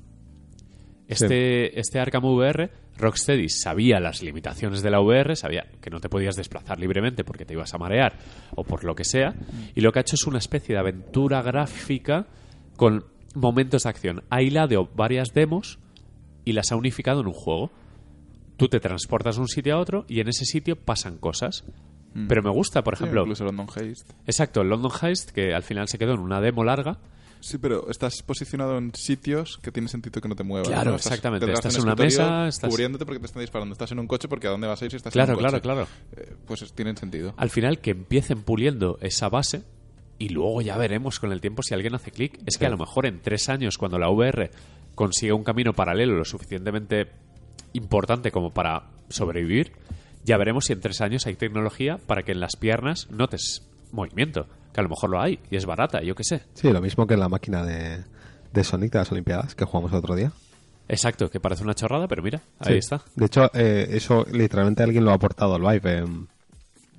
Este, 1.07 1.79
este 1.79 1.99
Arkham 1.99 2.25
VR, 2.25 2.71
Rocksteady 2.97 3.49
sabía 3.49 3.99
las 3.99 4.21
limitaciones 4.23 4.81
de 4.81 4.89
la 4.89 5.01
VR, 5.01 5.35
sabía 5.35 5.65
que 5.81 5.89
no 5.89 5.99
te 5.99 6.09
podías 6.09 6.35
desplazar 6.35 6.79
libremente 6.79 7.23
porque 7.23 7.45
te 7.45 7.53
ibas 7.53 7.73
a 7.73 7.77
marear 7.77 8.13
o 8.55 8.63
por 8.63 8.83
lo 8.83 8.95
que 8.95 9.03
sea, 9.03 9.35
y 9.75 9.81
lo 9.81 9.91
que 9.91 9.99
ha 9.99 10.01
hecho 10.01 10.15
es 10.15 10.25
una 10.27 10.37
especie 10.39 10.73
de 10.75 10.79
aventura 10.79 11.41
gráfica 11.41 12.27
con 12.77 13.05
momentos 13.33 13.83
de 13.83 13.89
acción. 13.89 14.23
Ha 14.29 14.41
hilado 14.41 14.89
varias 14.95 15.33
demos 15.33 15.79
y 16.45 16.53
las 16.53 16.71
ha 16.71 16.75
unificado 16.77 17.21
en 17.21 17.27
un 17.27 17.33
juego. 17.33 17.71
Tú 18.57 18.69
te 18.69 18.79
transportas 18.79 19.35
de 19.35 19.41
un 19.41 19.47
sitio 19.49 19.75
a 19.75 19.79
otro 19.79 20.05
y 20.07 20.21
en 20.21 20.29
ese 20.29 20.45
sitio 20.45 20.77
pasan 20.77 21.17
cosas. 21.17 21.65
Pero 22.29 22.41
me 22.41 22.49
gusta, 22.49 22.81
por 22.81 22.95
Sí, 22.95 23.03
ejemplo, 23.03 23.23
incluso 23.23 23.43
London 23.43 23.67
Heist. 23.75 24.09
exacto, 24.25 24.61
el 24.61 24.69
London 24.69 24.91
Heist, 25.01 25.31
que 25.31 25.53
al 25.53 25.63
final 25.63 25.89
se 25.89 25.97
quedó 25.97 26.13
en 26.13 26.21
una 26.21 26.39
demo 26.39 26.63
larga, 26.63 26.97
Sí, 27.45 27.59
pero 27.59 27.91
estás 27.91 28.23
posicionado 28.23 28.75
en 28.79 28.91
sitios 28.95 29.59
que 29.61 29.71
tiene 29.71 29.87
sentido 29.87 30.19
que 30.19 30.27
no 30.27 30.35
te 30.35 30.43
muevas. 30.43 30.67
Claro, 30.67 30.89
¿no? 30.91 30.95
Estás 30.97 31.11
exactamente. 31.13 31.51
Estás 31.51 31.75
en 31.75 31.83
una 31.83 31.93
mesa, 31.95 32.47
estás- 32.47 32.69
Cubriéndote 32.71 33.05
porque 33.05 33.19
te 33.19 33.27
están 33.27 33.41
disparando. 33.41 33.73
Estás 33.73 33.91
en 33.91 33.99
un 33.99 34.07
coche 34.07 34.27
porque 34.27 34.47
¿a 34.47 34.49
dónde 34.49 34.65
vas 34.65 34.81
a 34.81 34.85
ir 34.85 34.89
si 34.91 34.97
estás 34.97 35.13
Claro, 35.13 35.33
en 35.33 35.37
un 35.37 35.41
claro, 35.43 35.61
claro. 35.61 35.87
Eh, 36.17 36.33
pues 36.47 36.63
es- 36.63 36.73
tienen 36.73 36.97
sentido. 36.97 37.35
al 37.37 37.51
final 37.51 37.79
que 37.81 37.91
empiecen 37.91 38.41
puliendo 38.41 38.97
esa 39.01 39.29
base 39.29 39.61
y 40.17 40.29
luego 40.29 40.61
ya 40.63 40.75
veremos 40.77 41.19
con 41.19 41.31
el 41.31 41.39
tiempo 41.39 41.61
si 41.61 41.75
alguien 41.75 41.93
hace 41.93 42.09
clic. 42.09 42.39
Es 42.47 42.57
que 42.57 42.65
a 42.65 42.69
lo 42.69 42.77
mejor 42.79 43.05
en 43.05 43.21
tres 43.21 43.47
años, 43.47 43.77
cuando 43.77 43.99
la 43.99 44.09
VR 44.09 44.49
consiga 44.95 45.35
un 45.35 45.43
camino 45.43 45.73
paralelo 45.73 46.15
lo 46.15 46.25
suficientemente 46.25 47.11
importante 47.73 48.31
como 48.31 48.53
para 48.55 48.87
sobrevivir, 49.09 49.73
ya 50.23 50.37
veremos 50.37 50.65
si 50.65 50.73
en 50.73 50.79
tres 50.81 50.99
años 51.01 51.27
hay 51.27 51.35
tecnología 51.35 51.99
para 52.07 52.23
que 52.23 52.31
en 52.31 52.39
las 52.39 52.55
piernas 52.55 53.07
notes 53.11 53.67
movimiento. 53.91 54.47
Que 54.75 54.81
a 54.81 54.83
lo 54.83 54.89
mejor 54.89 55.09
lo 55.09 55.21
hay 55.21 55.39
y 55.49 55.55
es 55.55 55.65
barata, 55.65 56.01
yo 56.03 56.15
qué 56.15 56.25
sé. 56.25 56.41
Sí, 56.53 56.69
lo 56.69 56.81
mismo 56.81 57.07
que 57.07 57.13
en 57.13 57.21
la 57.21 57.29
máquina 57.29 57.63
de, 57.63 58.03
de 58.51 58.63
Sonic 58.65 58.91
de 58.91 58.99
las 58.99 59.09
Olimpiadas 59.13 59.55
que 59.55 59.63
jugamos 59.63 59.89
el 59.93 59.99
otro 59.99 60.15
día. 60.15 60.33
Exacto, 60.89 61.29
que 61.31 61.39
parece 61.39 61.63
una 61.63 61.73
chorrada, 61.75 62.09
pero 62.09 62.21
mira, 62.21 62.41
ahí 62.59 62.73
Sí. 62.73 62.79
está. 62.79 63.01
De 63.15 63.25
hecho, 63.25 63.49
eh, 63.53 63.87
eso 63.91 64.25
literalmente 64.33 64.83
alguien 64.83 65.05
lo 65.05 65.11
ha 65.11 65.13
aportado 65.13 65.55
al 65.55 65.61
Vive. 65.61 65.99
eh, 65.99 66.05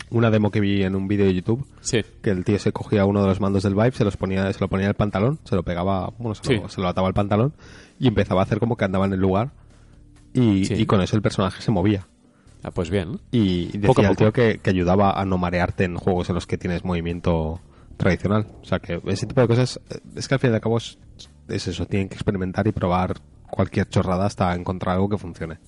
una 0.09 0.31
demo 0.31 0.51
que 0.51 0.61
vi 0.61 0.85
en 0.85 0.95
un 0.97 1.07
vídeo 1.07 1.27
de 1.27 1.35
YouTube, 1.35 1.66
Sí, 1.83 1.99
que 2.22 2.31
el 2.31 2.45
tío 2.45 2.59
se 2.61 2.72
cogía 2.72 3.05
uno 3.05 3.20
de 3.20 3.27
los 3.29 3.41
mandos 3.41 3.62
del 3.64 3.74
Vive, 3.74 3.93
se 3.93 4.05
los 4.05 4.16
ponía, 4.16 4.51
se 4.53 4.61
lo 4.61 4.68
ponía 4.68 4.87
en 4.87 4.91
el 4.91 4.95
pantalón, 4.97 5.39
se 5.45 5.55
lo 5.57 5.62
pegaba, 5.62 6.11
bueno, 6.18 6.35
se, 6.35 6.55
lo, 6.55 6.68
se 6.70 6.81
lo 6.81 6.89
ataba 6.89 7.09
al 7.09 7.14
pantalón 7.14 7.53
y 7.99 8.09
empezaba 8.09 8.41
a 8.41 8.45
hacer 8.45 8.59
como 8.61 8.77
que 8.77 8.85
andaba 8.87 9.05
en 9.05 9.12
el 9.12 9.20
lugar 9.20 9.51
y 10.33 10.87
con 10.87 11.01
eso 11.03 11.14
el 11.16 11.22
personaje 11.22 11.61
se 11.61 11.70
movía. 11.70 12.07
Ah, 12.68 12.70
pues 12.72 12.90
bien. 12.90 13.20
Y 13.30 13.66
decía 13.66 13.86
Poco 13.86 14.02
a 14.02 14.08
el 14.08 14.16
tío 14.16 14.32
que, 14.32 14.58
que 14.58 14.70
ayudaba 14.70 15.12
a 15.12 15.24
no 15.24 15.38
marearte 15.38 15.84
en 15.84 15.96
juegos 15.96 16.28
en 16.28 16.34
los 16.34 16.46
que 16.46 16.58
tienes 16.58 16.84
movimiento 16.84 17.60
tradicional. 17.96 18.46
O 18.62 18.64
sea 18.64 18.78
que 18.78 19.00
ese 19.06 19.26
tipo 19.26 19.40
de 19.40 19.46
cosas, 19.46 19.80
eh, 19.90 19.98
es 20.16 20.28
que 20.28 20.34
al 20.34 20.40
fin 20.40 20.50
y 20.50 20.54
al 20.54 20.60
cabo 20.60 20.78
es, 20.78 20.98
es 21.48 21.68
eso, 21.68 21.86
tienen 21.86 22.08
que 22.08 22.14
experimentar 22.14 22.66
y 22.66 22.72
probar 22.72 23.14
cualquier 23.50 23.88
chorrada 23.88 24.26
hasta 24.26 24.54
encontrar 24.54 24.96
algo 24.96 25.08
que 25.08 25.18
funcione. 25.18 25.58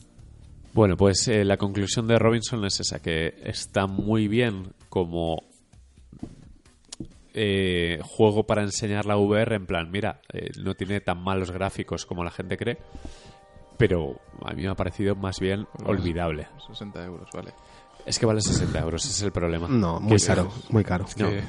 Bueno, 0.74 0.96
pues 0.96 1.26
eh, 1.28 1.44
la 1.44 1.57
conclusión 1.57 2.07
de 2.07 2.18
Robinson 2.18 2.64
es 2.64 2.80
esa, 2.80 3.01
que 3.01 3.34
está 3.44 3.86
muy 3.86 4.28
bien 4.28 4.74
como 4.88 5.42
eh, 7.34 8.01
juego 8.03 8.46
para 8.46 8.62
enseñar 8.62 9.07
la 9.07 9.16
VR, 9.16 9.57
en 9.57 9.66
plan, 9.66 9.90
mira, 9.90 10.20
eh, 10.32 10.51
no 10.61 10.74
tiene 10.74 11.01
tan 11.01 11.22
malos 11.22 11.51
gráficos 11.51 12.05
como 12.05 12.24
la 12.24 12.30
gente 12.30 12.57
cree, 12.57 12.78
pero 13.79 14.16
a 14.45 14.53
mí 14.53 14.62
me 14.62 14.68
ha 14.68 14.74
parecido 14.74 15.14
más 15.14 15.39
bien 15.41 15.66
olvidable. 15.87 16.49
60 16.66 17.05
euros, 17.05 17.29
vale. 17.33 17.53
Es 18.09 18.19
que 18.19 18.25
vale 18.25 18.41
60 18.41 18.79
euros, 18.81 19.05
ese 19.05 19.13
es 19.13 19.23
el 19.23 19.33
problema. 19.33 19.69
No, 19.69 20.01
muy 20.01 20.17
es- 20.17 20.27
caro, 20.27 20.51
muy 20.71 20.83
caro. 20.83 21.05
Es, 21.05 21.17
No. 21.19 21.29
que, 21.29 21.43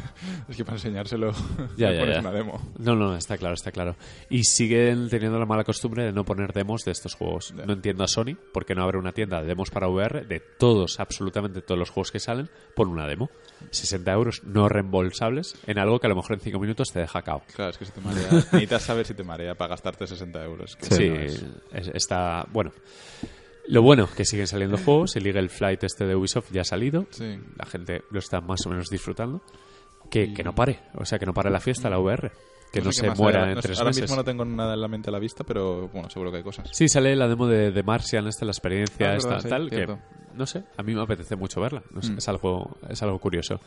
es 0.49 0.57
que 0.57 0.65
para 0.65 0.75
enseñárselo 0.75 1.31
Ya, 1.77 1.91
ya, 1.93 1.99
pones 2.01 2.15
ya. 2.15 2.19
una 2.19 2.31
demo. 2.31 2.61
No, 2.77 2.95
no, 2.95 3.15
está 3.15 3.37
claro, 3.37 3.53
está 3.55 3.71
claro. 3.71 3.95
Y 4.29 4.43
siguen 4.43 5.07
teniendo 5.09 5.39
la 5.39 5.45
mala 5.45 5.63
costumbre 5.63 6.03
de 6.03 6.11
no 6.11 6.25
poner 6.25 6.51
demos 6.51 6.83
de 6.83 6.91
estos 6.91 7.15
juegos. 7.15 7.53
Ya. 7.57 7.65
No 7.65 7.73
entiendo 7.73 8.03
a 8.03 8.07
Sony 8.09 8.35
porque 8.53 8.75
no 8.75 8.83
abre 8.83 8.97
una 8.97 9.13
tienda 9.13 9.41
de 9.41 9.47
demos 9.47 9.69
para 9.71 9.87
VR 9.87 10.25
de 10.25 10.41
todos, 10.41 10.99
absolutamente 10.99 11.61
todos 11.61 11.79
los 11.79 11.89
juegos 11.91 12.11
que 12.11 12.19
salen, 12.19 12.49
pon 12.75 12.89
una 12.89 13.07
demo. 13.07 13.29
60 13.71 14.11
euros 14.11 14.43
no 14.43 14.67
reembolsables 14.67 15.55
en 15.65 15.79
algo 15.79 15.99
que 15.99 16.07
a 16.07 16.09
lo 16.09 16.15
mejor 16.17 16.33
en 16.33 16.41
5 16.41 16.59
minutos 16.59 16.89
te 16.91 16.99
deja 16.99 17.21
cao. 17.21 17.41
Claro, 17.55 17.71
es 17.71 17.77
que 17.77 17.85
si 17.85 17.91
te 17.93 18.01
marea, 18.01 18.27
necesitas 18.31 18.81
saber 18.83 19.05
si 19.05 19.13
te 19.13 19.23
marea 19.23 19.55
para 19.55 19.69
gastarte 19.69 20.05
60 20.07 20.43
euros. 20.43 20.75
que 20.75 20.85
Sí, 20.93 21.07
no 21.09 21.15
es- 21.15 21.45
es- 21.73 21.91
está. 21.93 22.45
Bueno. 22.51 22.71
Lo 23.69 23.81
bueno, 23.83 24.07
que 24.15 24.25
siguen 24.25 24.47
saliendo 24.47 24.77
juegos. 24.77 25.15
El 25.15 25.27
Eagle 25.27 25.49
Flight 25.49 25.83
este 25.83 26.05
de 26.05 26.15
Ubisoft 26.15 26.51
ya 26.51 26.61
ha 26.61 26.65
salido. 26.65 27.05
Sí. 27.11 27.37
La 27.55 27.65
gente 27.65 28.01
lo 28.11 28.19
está 28.19 28.41
más 28.41 28.65
o 28.65 28.69
menos 28.69 28.89
disfrutando. 28.89 29.41
Que, 30.09 30.33
que 30.33 30.43
no 30.43 30.55
pare. 30.55 30.79
O 30.95 31.05
sea, 31.05 31.19
que 31.19 31.25
no 31.25 31.33
pare 31.33 31.49
la 31.51 31.59
fiesta, 31.59 31.89
la 31.89 31.99
VR. 31.99 32.31
Que 32.73 32.81
no, 32.81 32.91
sé 32.91 33.03
qué 33.07 33.15
se 33.15 33.21
muera 33.21 33.43
hay. 33.43 33.49
en 33.49 33.55
No 33.55 33.61
sé, 33.61 33.67
tres 33.67 33.77
ahora 33.79 33.89
meses. 33.89 34.01
mismo 34.03 34.15
no 34.15 34.23
tengo 34.23 34.45
nada 34.45 34.73
en 34.73 34.81
la 34.81 34.87
mente 34.87 35.09
a 35.09 35.13
la 35.13 35.19
vista, 35.19 35.43
pero 35.43 35.87
bueno, 35.89 36.09
seguro 36.09 36.31
que 36.31 36.37
hay 36.37 36.43
cosas. 36.43 36.69
Sí, 36.71 36.87
sale 36.87 37.15
la 37.15 37.27
demo 37.27 37.47
de, 37.47 37.71
de 37.71 37.83
Martian, 37.83 38.27
esta, 38.27 38.45
la 38.45 38.51
experiencia 38.51 39.11
Ah, 39.11 39.15
es 39.15 39.23
esta, 39.23 39.35
verdad, 39.35 39.49
tal, 39.49 39.69
que 39.69 39.87
no 40.35 40.45
sé, 40.45 40.63
a 40.77 40.83
mí 40.83 40.93
me 40.95 41.01
apetece 41.01 41.35
mucho 41.35 41.61
verla. 41.61 41.81
No 41.91 42.01
sé, 42.01 42.11
Mm. 42.13 42.17
es, 42.19 42.27
algo, 42.29 42.77
es 42.89 43.01
algo 43.03 43.19
curioso. 43.19 43.59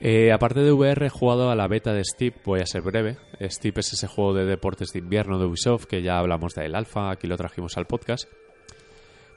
Eh, 0.00 0.30
aparte 0.32 0.60
de 0.60 0.70
VR, 0.72 1.06
he 1.06 1.08
jugado 1.08 1.50
a 1.50 1.54
la 1.56 1.68
beta 1.68 1.92
de 1.92 2.04
Steep, 2.04 2.44
voy 2.44 2.60
a 2.60 2.66
ser 2.66 2.82
breve. 2.82 3.16
Steep 3.40 3.78
es 3.78 3.92
ese 3.92 4.06
juego 4.06 4.34
de 4.34 4.44
deportes 4.44 4.92
de 4.92 4.98
invierno 4.98 5.38
de 5.38 5.46
Ubisoft, 5.46 5.86
que 5.86 6.02
ya 6.02 6.18
hablamos 6.18 6.54
del 6.54 6.74
alfa, 6.74 7.10
aquí 7.10 7.26
lo 7.26 7.36
trajimos 7.36 7.76
al 7.76 7.86
podcast. 7.86 8.28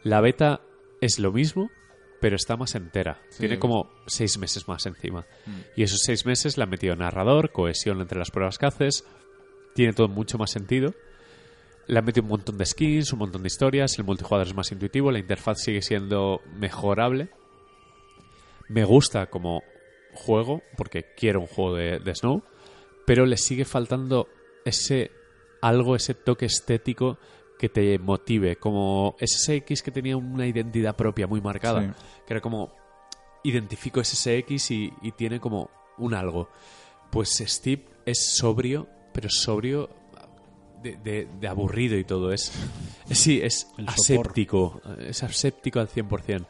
La 0.03 0.21
beta 0.21 0.61
es 1.01 1.19
lo 1.19 1.31
mismo, 1.31 1.69
pero 2.19 2.35
está 2.35 2.57
más 2.57 2.75
entera. 2.75 3.21
Sí. 3.29 3.39
Tiene 3.39 3.59
como 3.59 3.89
seis 4.07 4.37
meses 4.37 4.67
más 4.67 4.85
encima. 4.85 5.25
Mm. 5.45 5.59
Y 5.75 5.83
esos 5.83 6.01
seis 6.03 6.25
meses 6.25 6.57
le 6.57 6.63
han 6.63 6.69
metido 6.69 6.95
narrador, 6.95 7.51
cohesión 7.51 8.01
entre 8.01 8.19
las 8.19 8.31
pruebas 8.31 8.57
que 8.57 8.65
haces. 8.65 9.05
Tiene 9.73 9.93
todo 9.93 10.07
mucho 10.07 10.37
más 10.37 10.51
sentido. 10.51 10.93
Le 11.87 11.97
han 11.97 12.05
metido 12.05 12.23
un 12.23 12.29
montón 12.29 12.57
de 12.57 12.65
skins, 12.65 13.13
un 13.13 13.19
montón 13.19 13.41
de 13.41 13.47
historias. 13.47 13.97
El 13.97 14.05
multijugador 14.05 14.47
es 14.47 14.53
más 14.53 14.71
intuitivo. 14.71 15.11
La 15.11 15.19
interfaz 15.19 15.59
sigue 15.61 15.81
siendo 15.81 16.41
mejorable. 16.55 17.29
Me 18.67 18.83
gusta 18.83 19.27
como 19.27 19.63
juego, 20.13 20.61
porque 20.77 21.13
quiero 21.15 21.41
un 21.41 21.47
juego 21.47 21.75
de, 21.75 21.99
de 21.99 22.15
Snow. 22.15 22.43
Pero 23.05 23.25
le 23.25 23.37
sigue 23.37 23.65
faltando 23.65 24.27
ese 24.65 25.11
algo, 25.61 25.95
ese 25.95 26.13
toque 26.13 26.45
estético 26.45 27.17
que 27.59 27.69
te 27.69 27.99
motive. 27.99 28.55
Como 28.55 29.15
SSX 29.19 29.83
que 29.83 29.91
tenía 29.91 30.17
una 30.17 30.47
identidad 30.47 30.95
propia 30.95 31.27
muy 31.27 31.41
marcada. 31.41 31.81
Sí. 31.83 32.03
Que 32.25 32.33
era 32.33 32.41
como 32.41 32.71
identifico 33.43 34.03
SSX 34.03 34.71
y, 34.71 34.93
y 35.01 35.11
tiene 35.11 35.39
como 35.39 35.69
un 35.97 36.13
algo. 36.15 36.49
Pues 37.11 37.29
Steve 37.45 37.85
es 38.05 38.35
sobrio, 38.37 38.87
pero 39.13 39.29
sobrio 39.29 39.89
de, 40.81 40.95
de- 40.97 41.27
de 41.39 41.47
aburrido 41.47 41.97
y 41.97 42.05
todo. 42.05 42.31
Es, 42.31 42.51
es- 43.09 43.17
sí, 43.19 43.41
es 43.43 43.67
El 43.77 43.89
sopor. 43.89 43.95
aséptico. 44.27 44.81
Es 44.99 45.21
aséptico 45.23 45.79
al 45.79 45.89
100%. 45.89 46.45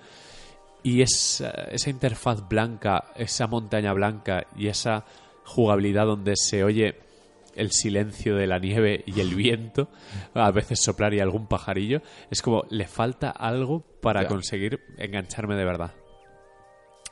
Y 0.83 1.01
esa, 1.01 1.49
esa 1.71 1.89
interfaz 1.89 2.47
blanca, 2.47 3.11
esa 3.15 3.47
montaña 3.47 3.91
blanca 3.93 4.45
y 4.55 4.67
esa 4.67 5.03
jugabilidad 5.43 6.05
donde 6.05 6.35
se 6.37 6.63
oye 6.63 6.95
el 7.59 7.71
silencio 7.71 8.35
de 8.35 8.47
la 8.47 8.57
nieve 8.59 9.03
y 9.05 9.19
el 9.19 9.35
viento, 9.35 9.89
a 10.33 10.49
veces 10.51 10.79
soplar 10.81 11.13
y 11.13 11.19
algún 11.19 11.47
pajarillo, 11.47 12.01
es 12.31 12.41
como 12.41 12.63
le 12.69 12.87
falta 12.87 13.29
algo 13.29 13.81
para 14.01 14.27
conseguir 14.27 14.79
engancharme 14.97 15.55
de 15.55 15.65
verdad. 15.65 15.93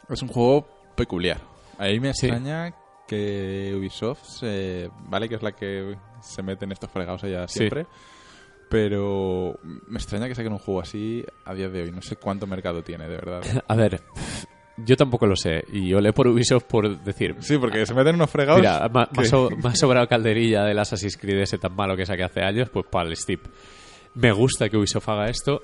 Es 0.09 0.21
un 0.21 0.29
juego 0.29 0.67
peculiar. 0.95 1.39
Ahí 1.77 1.99
me 1.99 2.13
Sí. 2.13 2.27
extraña 2.27 2.73
que 3.07 3.73
Ubisoft, 3.77 4.23
se- 4.23 4.89
vale 5.09 5.29
que 5.29 5.35
es 5.35 5.43
la 5.43 5.51
que 5.53 5.97
se 6.21 6.41
mete 6.43 6.65
en 6.65 6.71
estos 6.71 6.89
fregados 6.91 7.23
allá 7.23 7.47
Sí. 7.47 7.59
siempre, 7.59 7.85
pero 8.69 9.57
me 9.63 9.97
extraña 9.97 10.27
que 10.27 10.35
saquen 10.35 10.51
un 10.51 10.59
juego 10.59 10.81
así 10.81 11.23
a 11.45 11.53
día 11.53 11.69
de 11.69 11.83
hoy. 11.83 11.91
No 11.91 12.01
sé 12.01 12.17
cuánto 12.17 12.47
mercado 12.47 12.83
tiene, 12.83 13.07
de 13.07 13.15
verdad. 13.15 13.41
A 13.67 13.75
ver, 13.75 14.01
yo 14.77 14.95
tampoco 14.95 15.25
lo 15.25 15.35
sé 15.35 15.63
y 15.73 15.93
olé 15.93 16.13
por 16.13 16.27
Ubisoft 16.27 16.65
por 16.65 16.99
decir... 17.03 17.35
Sí, 17.39 17.57
porque 17.57 17.85
se 17.85 17.93
meten 17.93 18.15
unos 18.15 18.29
fregados. 18.29 18.61
Mira, 18.61 18.87
ma- 18.89 19.07
que- 19.07 19.21
me 19.21 19.23
ha 19.25 19.29
so- 19.29 19.49
sobrado 19.75 20.07
calderilla 20.07 20.63
del 20.63 20.77
Assassin's 20.79 21.17
Creed 21.17 21.39
ese 21.39 21.57
tan 21.57 21.75
malo 21.75 21.95
que 21.97 22.05
saqué 22.05 22.23
hace 22.23 22.41
años, 22.41 22.69
pues 22.69 22.85
para 22.89 23.09
el 23.09 23.15
Steep. 23.15 23.41
Me 24.15 24.31
gusta 24.31 24.69
que 24.69 24.77
Ubisoft 24.77 25.09
haga 25.09 25.29
esto. 25.29 25.61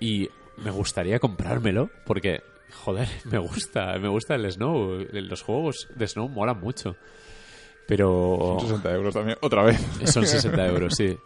y 0.00 0.28
me 0.56 0.70
gustaría 0.70 1.18
comprármelo 1.18 1.88
porque, 2.04 2.42
joder, 2.84 3.08
me 3.24 3.38
gusta, 3.38 3.96
me 3.98 4.08
gusta 4.08 4.34
el 4.34 4.50
Snow. 4.50 5.06
Los 5.12 5.42
juegos 5.42 5.88
de 5.94 6.06
Snow 6.06 6.28
molan 6.28 6.60
mucho. 6.60 6.96
Pero 7.86 8.58
60 8.60 8.92
euros 8.92 9.14
también, 9.14 9.38
otra 9.40 9.62
vez. 9.64 9.80
son 10.04 10.26
60 10.26 10.66
euros, 10.66 10.94
sí. 10.96 11.16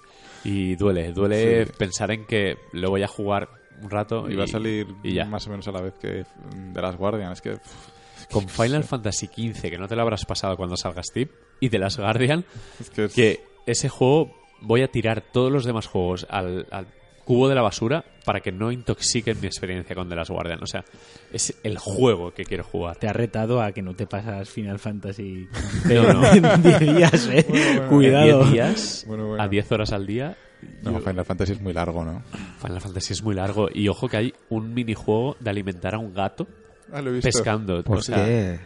Y 0.44 0.76
duele, 0.76 1.12
duele 1.12 1.66
Sí. 1.66 1.72
pensar 1.76 2.10
en 2.10 2.26
que 2.26 2.56
lo 2.72 2.90
voy 2.90 3.02
a 3.02 3.08
jugar 3.08 3.48
un 3.82 3.90
rato 3.90 4.28
Y 4.30 4.36
va 4.36 4.44
a 4.44 4.48
salir 4.48 4.86
y 5.02 5.14
ya. 5.14 5.24
más 5.24 5.46
o 5.46 5.50
menos 5.50 5.66
a 5.68 5.72
la 5.72 5.80
vez 5.80 5.94
que 6.00 6.24
de 6.54 6.82
las 6.82 6.96
Guardian. 6.96 7.32
Es 7.32 7.40
que 7.40 7.52
pff, 7.52 8.30
Con 8.30 8.48
Final 8.48 8.84
Fantasy 8.84 9.26
XV, 9.26 9.70
que 9.70 9.78
no 9.78 9.88
te 9.88 9.96
lo 9.96 10.02
habrás 10.02 10.24
pasado 10.24 10.56
cuando 10.56 10.76
salga 10.76 11.02
Steve, 11.02 11.30
y 11.60 11.68
The 11.68 11.78
Last 11.78 11.98
Guardian, 11.98 12.44
es 12.80 12.90
que, 12.90 13.04
es- 13.04 13.14
que 13.14 13.40
ese 13.66 13.88
juego 13.88 14.34
voy 14.60 14.82
a 14.82 14.88
tirar 14.88 15.22
todos 15.32 15.50
los 15.52 15.64
demás 15.64 15.86
juegos 15.86 16.26
al, 16.30 16.66
al 16.70 16.86
cubo 17.24 17.48
de 17.48 17.54
la 17.54 17.62
basura 17.62 18.04
para 18.26 18.40
que 18.40 18.52
no 18.52 18.70
intoxiquen 18.70 19.40
mi 19.40 19.46
experiencia 19.46 19.94
con 19.94 20.08
The 20.08 20.16
Last 20.16 20.30
Guardian. 20.30 20.62
O 20.62 20.66
sea, 20.66 20.84
es 21.32 21.54
el 21.62 21.78
juego 21.78 22.32
que 22.34 22.44
quiero 22.44 22.64
jugar. 22.64 22.96
Te 22.96 23.08
ha 23.08 23.12
retado 23.14 23.62
a 23.62 23.72
que 23.72 23.80
no 23.82 23.94
te 23.94 24.06
pasas 24.06 24.48
Final 24.50 24.78
Fantasy 24.78 25.48
No, 25.86 26.12
no. 26.12 26.26
en 26.32 26.62
10 26.62 26.80
días, 26.80 27.28
eh. 27.28 27.46
En 27.48 27.88
Cuidado. 27.88 28.40
10 28.44 28.52
días, 28.52 29.04
Bueno, 29.06 29.26
bueno. 29.28 29.42
a 29.42 29.48
10 29.48 29.72
horas 29.72 29.92
al 29.92 30.06
día, 30.06 30.36
No, 30.82 30.98
Final 31.00 31.24
Fantasy 31.24 31.52
es 31.52 31.60
muy 31.60 31.72
largo, 31.72 32.04
¿no? 32.04 32.22
Final 32.60 32.80
Fantasy 32.80 33.12
es 33.14 33.22
muy 33.22 33.34
largo. 33.34 33.68
Y 33.72 33.88
ojo 33.88 34.08
que 34.08 34.16
hay 34.16 34.34
un 34.50 34.74
minijuego 34.74 35.36
de 35.40 35.50
alimentar 35.50 35.94
a 35.94 35.98
un 35.98 36.12
gato 36.14 36.46
Ah, 36.92 37.00
lo 37.02 37.10
he 37.10 37.14
visto. 37.14 37.28
pescando. 37.28 37.82
¿Por 37.82 37.98
o 37.98 38.02
sea, 38.02 38.24
qué? 38.24 38.60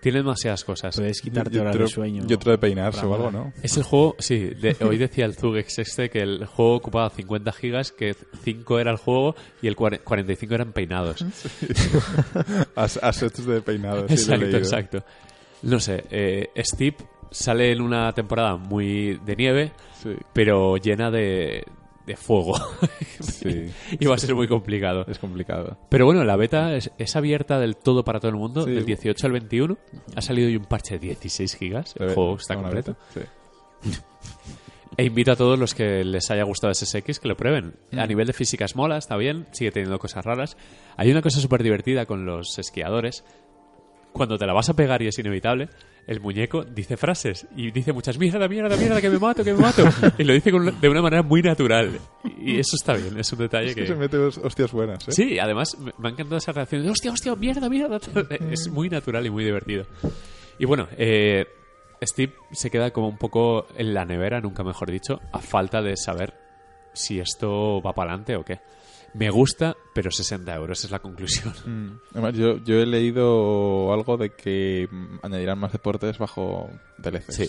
tiene 0.00 0.18
demasiadas 0.18 0.62
cosas. 0.64 0.94
Puedes 0.96 1.20
quitarte 1.22 1.58
horas 1.58 1.74
otro- 1.74 1.86
de 1.86 1.90
sueño. 1.90 2.24
Y 2.28 2.34
otro 2.34 2.52
de 2.52 2.58
peinarse 2.58 3.06
o 3.06 3.14
algo, 3.14 3.30
¿no? 3.30 3.54
Es 3.62 3.76
el 3.78 3.84
juego, 3.84 4.16
sí, 4.18 4.38
de- 4.38 4.76
hoy 4.84 4.98
decía 4.98 5.24
el 5.24 5.34
Zugex 5.34 5.78
este 5.78 6.10
que 6.10 6.20
el 6.20 6.44
juego 6.44 6.74
ocupaba 6.76 7.08
50 7.08 7.52
gigas, 7.52 7.90
que 7.90 8.14
5 8.42 8.78
era 8.80 8.90
el 8.90 8.98
juego 8.98 9.34
y 9.62 9.66
el 9.68 9.76
cuare- 9.76 10.00
45 10.04 10.54
eran 10.54 10.72
peinados. 10.74 11.24
As- 12.76 12.98
Assets 13.02 13.46
de 13.46 13.60
peinado. 13.62 14.06
sí, 14.08 14.26
lo 14.30 14.34
he 14.34 14.50
exacto, 14.50 14.56
exacto. 14.58 15.04
No 15.62 15.80
sé, 15.80 16.04
eh, 16.10 16.48
Steve 16.58 16.96
sale 17.34 17.72
en 17.72 17.80
una 17.82 18.12
temporada 18.12 18.56
muy 18.56 19.18
de 19.24 19.36
nieve, 19.36 19.72
Sí, 20.02 20.10
pero 20.32 20.76
llena 20.76 21.10
de, 21.10 21.64
de 22.06 22.16
fuego. 22.16 22.54
sí. 23.20 23.70
y 23.98 24.06
va 24.06 24.14
a 24.14 24.18
ser 24.18 24.34
muy 24.34 24.46
complicado. 24.48 25.04
Es 25.08 25.18
complicado. 25.18 25.78
Pero 25.88 26.04
bueno, 26.06 26.24
la 26.24 26.36
beta 26.36 26.74
es, 26.76 26.90
es 26.98 27.16
abierta 27.16 27.58
del 27.58 27.76
todo 27.76 28.04
para 28.04 28.20
todo 28.20 28.30
el 28.30 28.36
mundo, 28.36 28.64
Sí. 28.64 28.72
del 28.72 28.84
18 28.86 29.26
al 29.26 29.32
21. 29.32 29.78
Ha 30.14 30.20
salido 30.20 30.48
hoy 30.48 30.56
un 30.56 30.64
parche 30.66 30.98
de 30.98 31.08
16 31.08 31.56
gigas. 31.56 31.94
El 31.98 32.14
juego 32.14 32.36
está 32.36 32.54
completo. 32.54 32.96
E 34.96 35.04
invito 35.06 35.32
a 35.32 35.36
todos 35.36 35.58
los 35.58 35.74
que 35.74 36.04
les 36.04 36.30
haya 36.30 36.44
gustado 36.44 36.72
SSX 36.72 37.18
que 37.18 37.26
lo 37.26 37.36
prueben. 37.36 37.74
A 37.96 38.06
nivel 38.06 38.28
de 38.28 38.32
física 38.32 38.64
es 38.64 38.76
mola, 38.76 38.96
está 38.96 39.16
bien, 39.16 39.46
sigue 39.50 39.72
teniendo 39.72 39.98
cosas 39.98 40.24
raras. 40.24 40.56
Hay 40.96 41.10
una 41.10 41.20
cosa 41.20 41.40
súper 41.40 41.64
divertida 41.64 42.06
con 42.06 42.24
los 42.24 42.56
esquiadores. 42.60 43.24
Cuando 44.12 44.38
te 44.38 44.46
la 44.46 44.52
vas 44.52 44.68
a 44.68 44.74
pegar 44.74 45.02
y 45.02 45.08
es 45.08 45.18
inevitable, 45.18 45.68
el 46.06 46.20
muñeco 46.20 46.64
dice 46.64 46.96
frases 46.96 47.46
y 47.56 47.70
dice 47.70 47.92
muchas 47.92 48.18
mierda, 48.18 48.46
mierda, 48.48 48.76
mierda, 48.76 49.00
que 49.00 49.08
me 49.10 49.18
mato, 49.18 49.42
que 49.44 49.52
me 49.54 49.60
mato. 49.60 49.84
Y 50.18 50.24
lo 50.24 50.32
dice 50.34 50.50
con 50.50 50.80
de 50.80 50.88
una 50.88 51.00
manera 51.02 51.22
muy 51.22 51.40
natural. 51.42 51.98
Y 52.38 52.58
eso 52.58 52.76
está 52.76 52.94
bien, 52.94 53.18
es 53.18 53.32
un 53.32 53.38
detalle 53.38 53.68
Es 53.70 53.74
que 53.74 53.80
que... 53.82 53.86
se 53.88 53.94
mete 53.94 54.18
hos- 54.18 54.38
hostias 54.38 54.72
buenas, 54.72 55.06
¿eh? 55.08 55.12
Sí, 55.12 55.38
además 55.38 55.76
me 55.78 55.92
me 55.98 56.08
ha 56.08 56.12
encantado 56.12 56.36
esa 56.36 56.52
reacción 56.52 56.82
de 56.82 56.90
hostia, 56.90 57.10
hostia, 57.12 57.34
mierda, 57.36 57.68
mierda. 57.68 57.98
Es 58.50 58.68
muy 58.68 58.88
natural 58.88 59.24
y 59.26 59.30
muy 59.30 59.44
divertido. 59.44 59.86
Y 60.58 60.66
bueno, 60.66 60.88
eh, 60.98 61.46
Steve 62.02 62.34
se 62.52 62.70
queda 62.70 62.90
como 62.90 63.08
un 63.08 63.16
poco 63.18 63.66
en 63.76 63.94
la 63.94 64.04
nevera, 64.04 64.40
nunca 64.40 64.62
mejor 64.62 64.90
dicho, 64.90 65.20
a 65.32 65.38
falta 65.40 65.80
de 65.82 65.96
saber 65.96 66.34
si 66.92 67.18
esto 67.18 67.80
va 67.80 67.92
para 67.92 68.10
adelante 68.10 68.36
o 68.36 68.44
qué. 68.44 68.60
Me 69.14 69.30
gusta, 69.30 69.74
pero 69.94 70.10
60 70.10 70.54
euros 70.54 70.84
es 70.84 70.90
la 70.90 70.98
conclusión. 70.98 71.54
Mm. 71.64 71.98
Además, 72.12 72.34
yo, 72.34 72.58
yo 72.58 72.80
he 72.80 72.84
leído 72.86 73.92
algo 73.92 74.16
de 74.16 74.30
que 74.30 74.86
mm, 74.90 75.18
añadirán 75.22 75.58
más 75.58 75.72
deportes 75.72 76.18
bajo 76.18 76.68
DLCs. 76.98 77.34
Sí. 77.34 77.48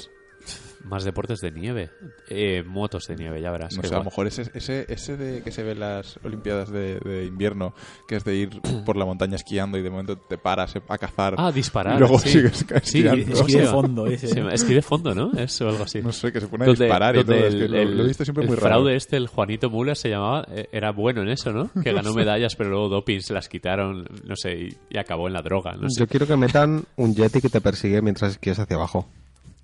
Más 0.84 1.04
deportes 1.04 1.40
de 1.40 1.50
nieve, 1.50 1.90
eh, 2.30 2.62
motos 2.64 3.08
de 3.08 3.16
nieve, 3.16 3.42
ya 3.42 3.50
verás. 3.50 3.76
No 3.76 3.82
qué 3.82 3.88
sé, 3.88 3.96
a 3.96 3.98
lo 3.98 4.04
mejor 4.04 4.28
ese, 4.28 4.44
ese, 4.54 4.86
ese 4.88 5.18
de 5.18 5.42
que 5.42 5.52
se 5.52 5.64
ve 5.64 5.72
en 5.72 5.80
las 5.80 6.20
Olimpiadas 6.24 6.70
de, 6.70 7.00
de 7.00 7.26
invierno, 7.26 7.74
que 8.08 8.18
es 8.18 8.24
de 8.24 8.36
ir 8.36 8.50
por 8.86 8.96
la 8.96 9.04
montaña 9.04 9.36
esquiando 9.36 9.80
y 9.80 9.82
de 9.82 9.90
momento 9.90 10.16
te 10.16 10.38
paras 10.38 10.76
a 10.88 10.98
cazar. 11.00 11.34
Ah, 11.40 11.52
disparar. 11.52 11.96
y 11.96 12.00
luego 12.00 12.20
sí. 12.20 12.30
sigues 12.30 12.58
Sí, 12.84 13.00
esquiando. 13.00 13.14
esquí 13.24 13.32
Esquí 13.34 13.54
de 13.58 13.66
fondo, 13.66 14.06
ese. 14.06 14.28
Sí, 14.28 14.40
esquí 14.52 14.74
de 14.76 14.82
fondo, 14.84 15.16
¿no? 15.16 15.32
Es 15.36 15.60
o 15.62 15.70
algo 15.70 15.86
así. 15.86 16.02
No 16.04 16.12
sé, 16.12 16.32
que 16.32 16.40
se 16.40 16.48
pone 16.48 16.66
a 16.66 16.68
Donde- 16.68 16.86
disparar 16.86 17.16
y 17.16 17.24
todo. 17.24 17.34
donde 17.34 17.48
es 17.48 17.56
que 17.56 17.66
el, 17.66 17.72
lo, 17.72 17.84
lo 17.96 18.04
he 18.04 18.08
visto 18.08 18.24
siempre 18.24 18.44
el 18.44 18.50
muy 18.50 18.56
raro. 18.58 18.68
fraude 18.68 18.96
este, 18.96 19.18
el 19.18 19.26
Juanito 19.28 19.72
Muller 19.72 19.98
se 19.98 20.10
llamaba, 20.10 20.46
eh, 20.52 20.68
era 20.72 20.92
bueno 20.92 21.24
en 21.24 21.30
eso, 21.30 21.52
¿no? 21.52 21.72
Que 21.82 21.94
ganó 21.94 22.14
medallas, 22.14 22.56
pero 22.56 22.70
luego 22.70 22.90
doping 22.90 23.22
se 23.22 23.34
las 23.34 23.50
quitaron, 23.50 24.08
no 24.24 24.36
sé, 24.36 24.54
y, 24.54 24.70
y 24.92 24.98
acabó 25.00 25.26
en 25.26 25.34
la 25.34 25.42
droga, 25.42 25.72
no 25.76 25.90
sé. 25.90 26.00
Yo 26.02 26.08
quiero 26.08 26.28
que 26.28 26.38
metan 26.38 26.84
un 26.96 27.16
Yeti 27.16 27.42
que 27.42 27.50
te 27.50 27.60
persigue 27.60 28.04
mientras 28.04 28.34
esquías 28.34 28.60
hacia 28.60 28.76
abajo. 28.76 29.10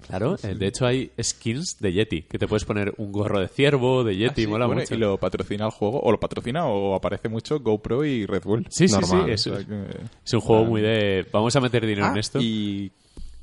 Claro, 0.08 0.36
eh, 0.44 0.56
de 0.56 0.68
hecho 0.68 0.86
hay 0.86 1.12
skins 1.22 1.78
de 1.80 1.94
Yeti, 1.94 2.22
que 2.24 2.38
te 2.40 2.48
puedes 2.48 2.66
poner 2.66 2.94
un 2.98 3.12
gorro 3.12 3.40
de 3.40 3.48
ciervo, 3.48 4.04
de 4.04 4.14
Ah, 4.14 4.18
Yeti, 4.18 4.42
sí, 4.42 4.48
mola 4.48 4.66
bueno, 4.66 4.82
mucho. 4.82 4.96
Y 4.96 4.98
lo 4.98 5.18
patrocina 5.18 5.66
el 5.66 5.72
juego, 5.72 6.00
o 6.02 6.12
lo 6.12 6.20
patrocina 6.20 6.66
o 6.66 6.96
aparece 6.96 7.30
mucho 7.30 7.60
GoPro 7.60 8.04
y 8.06 8.26
Red 8.26 8.44
Bull. 8.44 8.66
Sí, 8.70 8.88
sí, 8.88 8.94
Normal. 8.94 9.26
sí, 9.26 9.32
es, 9.32 9.48
O 9.48 9.56
sea 9.58 9.66
que- 9.66 9.98
es 10.26 10.34
un 10.34 10.42
juego 10.42 10.66
muy 10.66 10.82
de... 10.82 11.26
Vamos 11.32 11.56
a 11.56 11.62
meter 11.62 11.86
dinero 11.86 12.08
Ah, 12.08 12.12
en 12.12 12.18
esto. 12.18 12.40
Y 12.42 12.92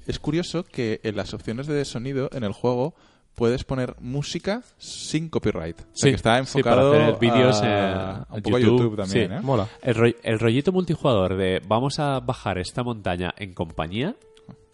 es 0.07 0.19
curioso 0.19 0.65
que 0.65 1.01
en 1.03 1.17
las 1.17 1.33
opciones 1.35 1.67
de 1.67 1.85
sonido 1.85 2.29
en 2.33 2.45
el 2.45 2.53
juego 2.53 2.95
puedes 3.35 3.63
poner 3.63 3.95
música 4.01 4.63
sin 4.79 5.29
copyright. 5.29 5.77
O 5.79 5.83
sea, 5.83 5.91
Sí, 5.95 6.09
que 6.11 6.17
está 6.17 6.45
sí, 6.45 6.61
para 6.63 6.83
enfocado 6.83 6.93
hacer 6.93 7.19
vídeos, 7.21 7.61
a, 7.63 8.27
eh, 8.33 8.35
un 8.37 8.43
poco 8.43 8.57
a 8.57 8.61
YouTube 8.61 8.97
también, 8.97 9.29
sí. 9.29 9.35
¿eh? 9.35 9.41
Mola. 9.43 9.69
El, 9.81 9.95
roll- 9.95 10.17
el 10.25 10.39
rollito 10.41 10.73
multijugador 10.73 11.37
de 11.37 11.63
vamos 11.69 12.01
a 12.01 12.19
bajar 12.19 12.59
esta 12.59 12.83
montaña 12.83 13.33
en 13.39 13.55
compañía, 13.55 14.17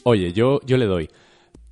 oye, 0.05 0.33
yo, 0.33 0.61
yo 0.65 0.77
le 0.79 0.87
doy. 0.87 1.11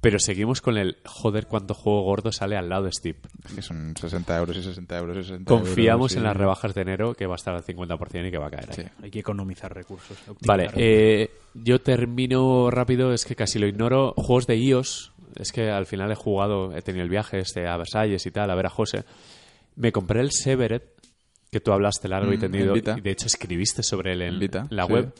Pero 0.02 0.18
seguimos 0.18 0.60
con 0.60 0.76
el 0.76 0.96
joder 1.06 1.46
cuánto 1.46 1.72
juego 1.74 2.02
gordo 2.02 2.32
sale 2.32 2.56
al 2.56 2.68
lado 2.68 2.84
de 2.84 2.90
Steve. 2.92 3.18
Que 3.54 3.62
son 3.62 3.94
60 3.96 4.36
euros 4.36 4.56
y 4.56 4.62
60 4.62 4.98
euros 4.98 5.16
y 5.18 5.22
60 5.22 5.48
Confiamos 5.48 6.12
euros 6.12 6.16
en 6.16 6.22
las 6.24 6.36
rebajas 6.36 6.74
de 6.74 6.82
enero 6.82 7.14
que 7.14 7.24
va 7.26 7.34
a 7.34 7.36
estar 7.36 7.54
al 7.54 7.62
50% 7.64 8.26
y 8.28 8.30
que 8.32 8.36
va 8.38 8.48
a 8.48 8.50
caer. 8.50 8.68
ahí. 8.68 8.74
Sí. 8.74 8.82
Hay 9.00 9.10
que 9.12 9.20
economizar 9.20 9.72
recursos. 9.72 10.18
Vale, 10.44 10.68
eh, 10.74 11.30
yo 11.54 11.80
termino 11.80 12.68
rápido, 12.70 13.12
es 13.14 13.24
que 13.24 13.36
casi 13.36 13.58
lo 13.60 13.66
ignoro. 13.68 14.12
Juegos 14.16 14.46
de 14.48 14.56
iOS, 14.56 15.12
es 15.36 15.52
que 15.52 15.70
al 15.70 15.86
final 15.86 16.10
he 16.10 16.16
jugado, 16.16 16.76
he 16.76 16.82
tenido 16.82 17.04
el 17.04 17.08
viaje 17.08 17.38
este 17.38 17.68
a 17.68 17.76
Versalles 17.76 18.26
y 18.26 18.30
tal, 18.32 18.50
a 18.50 18.54
ver 18.56 18.66
a 18.66 18.70
José. 18.70 19.04
Me 19.76 19.92
compré 19.92 20.20
el 20.20 20.32
Severed, 20.32 20.82
que 21.50 21.60
tú 21.60 21.72
hablaste 21.72 22.08
largo 22.08 22.32
y 22.32 22.38
Mm, 22.38 22.40
tendido, 22.40 22.76
y 22.76 22.80
de 23.00 23.10
hecho 23.12 23.26
escribiste 23.26 23.82
sobre 23.84 24.14
él 24.14 24.22
en, 24.22 24.34
En 24.34 24.40
Vita, 24.40 24.66
la 24.70 24.84
sí. 24.86 24.92
web. 24.92 25.12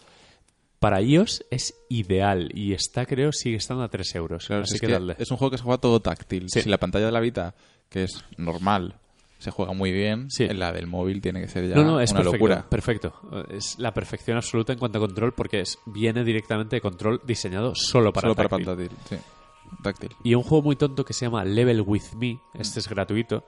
Para 0.82 1.00
iOS 1.00 1.44
es 1.50 1.74
ideal 1.88 2.50
y 2.54 2.72
está, 2.74 3.06
creo, 3.06 3.30
sigue 3.32 3.56
estando 3.56 3.84
a 3.84 3.88
3 3.88 4.14
euros. 4.16 4.46
Claro, 4.46 4.64
así 4.64 4.74
es, 4.74 4.80
que, 4.80 4.88
que 4.88 5.14
es 5.22 5.30
un 5.30 5.36
juego 5.36 5.52
que 5.52 5.56
se 5.58 5.62
juega 5.62 5.78
todo 5.78 6.00
táctil. 6.00 6.46
Sí. 6.50 6.60
Si 6.60 6.68
la 6.68 6.78
pantalla 6.78 7.06
de 7.06 7.12
la 7.12 7.20
Vita, 7.20 7.54
que 7.88 8.02
es 8.02 8.24
normal, 8.36 8.96
se 9.38 9.50
juega 9.52 9.72
muy 9.74 9.92
bien, 9.92 10.28
Sí. 10.30 10.42
en 10.44 10.58
la 10.58 10.72
del 10.72 10.88
móvil 10.88 11.20
tiene 11.22 11.40
que 11.40 11.46
ser 11.48 11.68
ya 11.68 11.76
No, 11.76 11.84
no, 11.84 12.00
es 12.00 12.10
una 12.10 12.20
perfecto, 12.22 12.32
locura. 12.46 12.68
perfecto. 12.68 13.14
Es 13.50 13.78
la 13.78 13.94
perfección 13.94 14.36
absoluta 14.36 14.72
en 14.72 14.78
cuanto 14.80 14.98
a 14.98 15.00
control 15.00 15.32
porque 15.34 15.60
es, 15.60 15.78
viene 15.86 16.24
directamente 16.24 16.74
de 16.76 16.80
control 16.80 17.20
diseñado 17.24 17.74
solo 17.76 18.12
para 18.12 18.22
Solo 18.28 18.34
para 18.34 18.48
táctil, 18.48 18.90
sí. 19.08 19.16
Táctil. 19.84 20.10
Y 20.24 20.34
un 20.34 20.42
juego 20.42 20.62
muy 20.64 20.74
tonto 20.76 21.04
que 21.04 21.12
se 21.12 21.26
llama 21.26 21.44
Level 21.44 21.80
With 21.82 22.12
Me, 22.16 22.38
este 22.54 22.80
es 22.80 22.88
gratuito, 22.88 23.44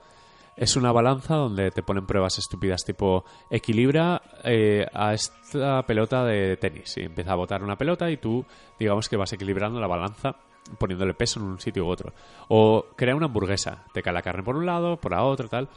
es 0.57 0.75
una 0.75 0.91
balanza 0.91 1.35
donde 1.35 1.71
te 1.71 1.83
ponen 1.83 2.05
pruebas 2.05 2.37
estúpidas 2.37 2.83
tipo 2.85 3.25
equilibra 3.49 4.21
eh, 4.43 4.85
a 4.93 5.13
esta 5.13 5.83
pelota 5.83 6.23
de 6.23 6.57
tenis 6.57 6.97
y 6.97 7.01
empieza 7.01 7.33
a 7.33 7.35
botar 7.35 7.63
una 7.63 7.77
pelota 7.77 8.09
y 8.09 8.17
tú 8.17 8.45
digamos 8.79 9.09
que 9.09 9.17
vas 9.17 9.33
equilibrando 9.33 9.79
la 9.79 9.87
balanza 9.87 10.37
poniéndole 10.77 11.13
peso 11.13 11.39
en 11.39 11.45
un 11.45 11.59
sitio 11.59 11.85
u 11.85 11.89
otro. 11.89 12.13
O 12.47 12.85
crea 12.95 13.15
una 13.15 13.27
hamburguesa, 13.27 13.85
te 13.93 14.01
cae 14.01 14.13
la 14.13 14.21
carne 14.21 14.43
por 14.43 14.55
un 14.55 14.65
lado, 14.65 14.97
por 14.97 15.11
la 15.11 15.23
otra, 15.23 15.47
tal. 15.47 15.69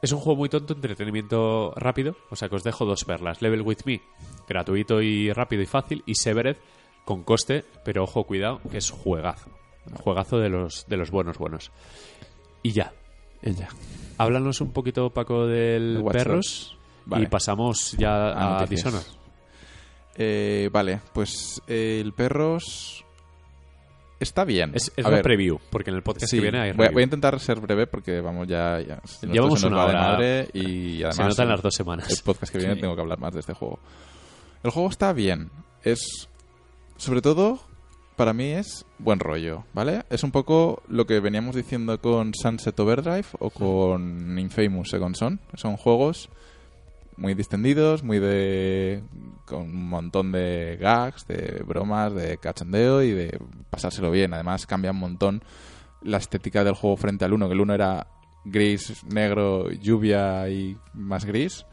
Es 0.00 0.12
un 0.12 0.20
juego 0.20 0.36
muy 0.36 0.48
tonto, 0.48 0.74
entretenimiento 0.74 1.72
rápido, 1.76 2.14
o 2.30 2.36
sea 2.36 2.48
que 2.48 2.56
os 2.56 2.62
dejo 2.62 2.84
dos 2.84 3.04
perlas. 3.04 3.42
Level 3.42 3.62
With 3.62 3.78
Me, 3.84 4.00
gratuito 4.46 5.02
y 5.02 5.32
rápido 5.32 5.62
y 5.62 5.66
fácil, 5.66 6.02
y 6.06 6.14
Severed, 6.14 6.56
con 7.04 7.24
coste, 7.24 7.64
pero 7.84 8.04
ojo, 8.04 8.24
cuidado, 8.24 8.60
que 8.70 8.78
es 8.78 8.90
juegazo. 8.90 9.50
Juegazo 10.02 10.38
de 10.38 10.50
los, 10.50 10.86
de 10.86 10.96
los 10.98 11.10
buenos 11.10 11.38
buenos. 11.38 11.72
Y 12.62 12.72
ya. 12.72 12.92
Ella. 13.42 13.68
Háblanos 14.18 14.60
un 14.60 14.72
poquito, 14.72 15.10
Paco, 15.10 15.46
del 15.46 15.98
Watch 16.02 16.16
Perros 16.16 16.76
Vale. 17.06 17.24
y 17.24 17.26
pasamos 17.28 17.92
ya 17.98 18.30
A 18.32 18.62
a. 18.62 18.66
Dishonored. 18.66 19.04
Eh, 20.16 20.68
vale, 20.72 21.00
pues 21.12 21.62
eh, 21.68 22.00
el 22.04 22.12
Perros 22.12 23.04
está 24.18 24.44
bien. 24.44 24.72
Es, 24.74 24.92
es 24.96 25.04
A 25.06 25.10
la 25.10 25.16
ver, 25.16 25.22
preview, 25.22 25.58
porque 25.70 25.90
en 25.90 25.96
el 25.96 26.02
podcast 26.02 26.28
sí, 26.30 26.38
que 26.38 26.42
viene 26.42 26.58
hay 26.60 26.72
voy, 26.72 26.88
voy 26.92 27.02
a 27.02 27.04
intentar 27.04 27.38
ser 27.38 27.60
breve 27.60 27.86
porque 27.86 28.20
vamos 28.20 28.48
ya... 28.48 28.78
Llevamos 29.22 29.62
una 29.62 29.84
hora. 29.84 30.00
madre 30.12 30.48
y 30.52 30.96
además... 31.04 31.16
Se 31.16 31.22
notan 31.24 31.44
el- 31.46 31.50
las 31.52 31.62
dos 31.62 31.74
semanas. 31.74 32.10
El 32.10 32.18
podcast 32.24 32.50
que 32.52 32.58
viene 32.58 32.74
Sí. 32.74 32.80
tengo 32.80 32.96
que 32.96 33.00
hablar 33.00 33.20
más 33.20 33.32
de 33.32 33.40
este 33.40 33.52
juego. 33.52 33.78
El 34.64 34.70
juego 34.72 34.88
está 34.90 35.12
bien. 35.12 35.50
Es. 35.84 36.28
Sobre 36.96 37.22
todo, 37.22 37.60
para 38.18 38.32
mí 38.32 38.46
es 38.46 38.84
buen 38.98 39.20
rollo, 39.20 39.64
¿vale? 39.72 40.02
Es 40.10 40.24
un 40.24 40.32
poco 40.32 40.82
lo 40.88 41.06
que 41.06 41.20
veníamos 41.20 41.54
diciendo 41.54 42.00
con 42.00 42.34
Sunset 42.34 42.78
Overdrive 42.80 43.28
o 43.38 43.48
con 43.50 44.36
Infamous 44.36 44.90
Second 44.90 45.14
Son. 45.14 45.40
Son 45.54 45.76
juegos 45.76 46.28
muy 47.16 47.34
distendidos, 47.34 48.02
muy 48.02 48.18
de 48.18 49.04
con 49.46 49.60
un 49.60 49.88
montón 49.88 50.32
de 50.32 50.76
gags, 50.80 51.28
de 51.28 51.62
bromas, 51.64 52.12
de 52.12 52.38
cachondeo 52.38 53.04
y 53.04 53.12
de 53.12 53.38
pasárselo 53.70 54.10
bien. 54.10 54.34
Además 54.34 54.66
cambia 54.66 54.90
un 54.90 54.98
montón 54.98 55.44
la 56.02 56.16
estética 56.16 56.64
del 56.64 56.74
juego 56.74 56.96
frente 56.96 57.24
al 57.24 57.32
1, 57.32 57.46
que 57.46 57.54
el 57.54 57.60
1 57.60 57.74
era 57.74 58.08
gris, 58.44 59.04
negro, 59.04 59.70
lluvia 59.70 60.50
y 60.50 60.76
más 60.92 61.24
gris 61.24 61.64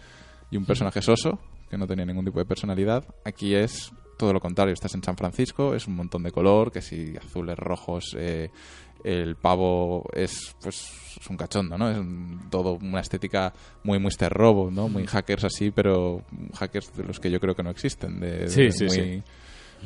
y 0.51 0.57
un 0.57 0.65
personaje 0.65 1.01
soso 1.01 1.39
que 1.71 1.77
no 1.79 1.87
tenía 1.87 2.05
ningún 2.05 2.25
tipo 2.25 2.37
de 2.37 2.45
personalidad. 2.45 3.03
Aquí 3.25 3.55
es 3.55 3.91
todo 4.17 4.33
lo 4.33 4.39
contrario, 4.39 4.73
estás 4.73 4.93
en 4.95 5.03
San 5.03 5.15
Francisco, 5.17 5.75
es 5.75 5.87
un 5.87 5.95
montón 5.95 6.23
de 6.23 6.31
color, 6.31 6.71
que 6.71 6.81
si 6.81 7.15
azules, 7.17 7.57
rojos, 7.57 8.15
eh, 8.17 8.49
el 9.03 9.35
pavo 9.35 10.03
es 10.13 10.55
pues 10.61 10.91
es 11.21 11.29
un 11.29 11.37
cachondo, 11.37 11.77
¿no? 11.77 11.89
Es 11.91 11.97
un- 11.97 12.47
todo 12.49 12.73
una 12.81 13.01
estética 13.01 13.53
muy 13.83 13.99
Mr. 13.99 14.29
Robo, 14.31 14.71
¿no? 14.71 14.89
Muy 14.89 15.05
hackers 15.05 15.43
así, 15.43 15.71
pero 15.71 16.23
hackers 16.55 16.95
de 16.95 17.03
los 17.03 17.19
que 17.19 17.29
yo 17.29 17.39
creo 17.39 17.55
que 17.55 17.63
no 17.63 17.69
existen. 17.69 18.19
De, 18.19 18.47
Sí, 18.49 18.63
de 18.63 18.71
sí, 18.71 18.85
muy, 18.85 18.95
sí. 18.95 19.23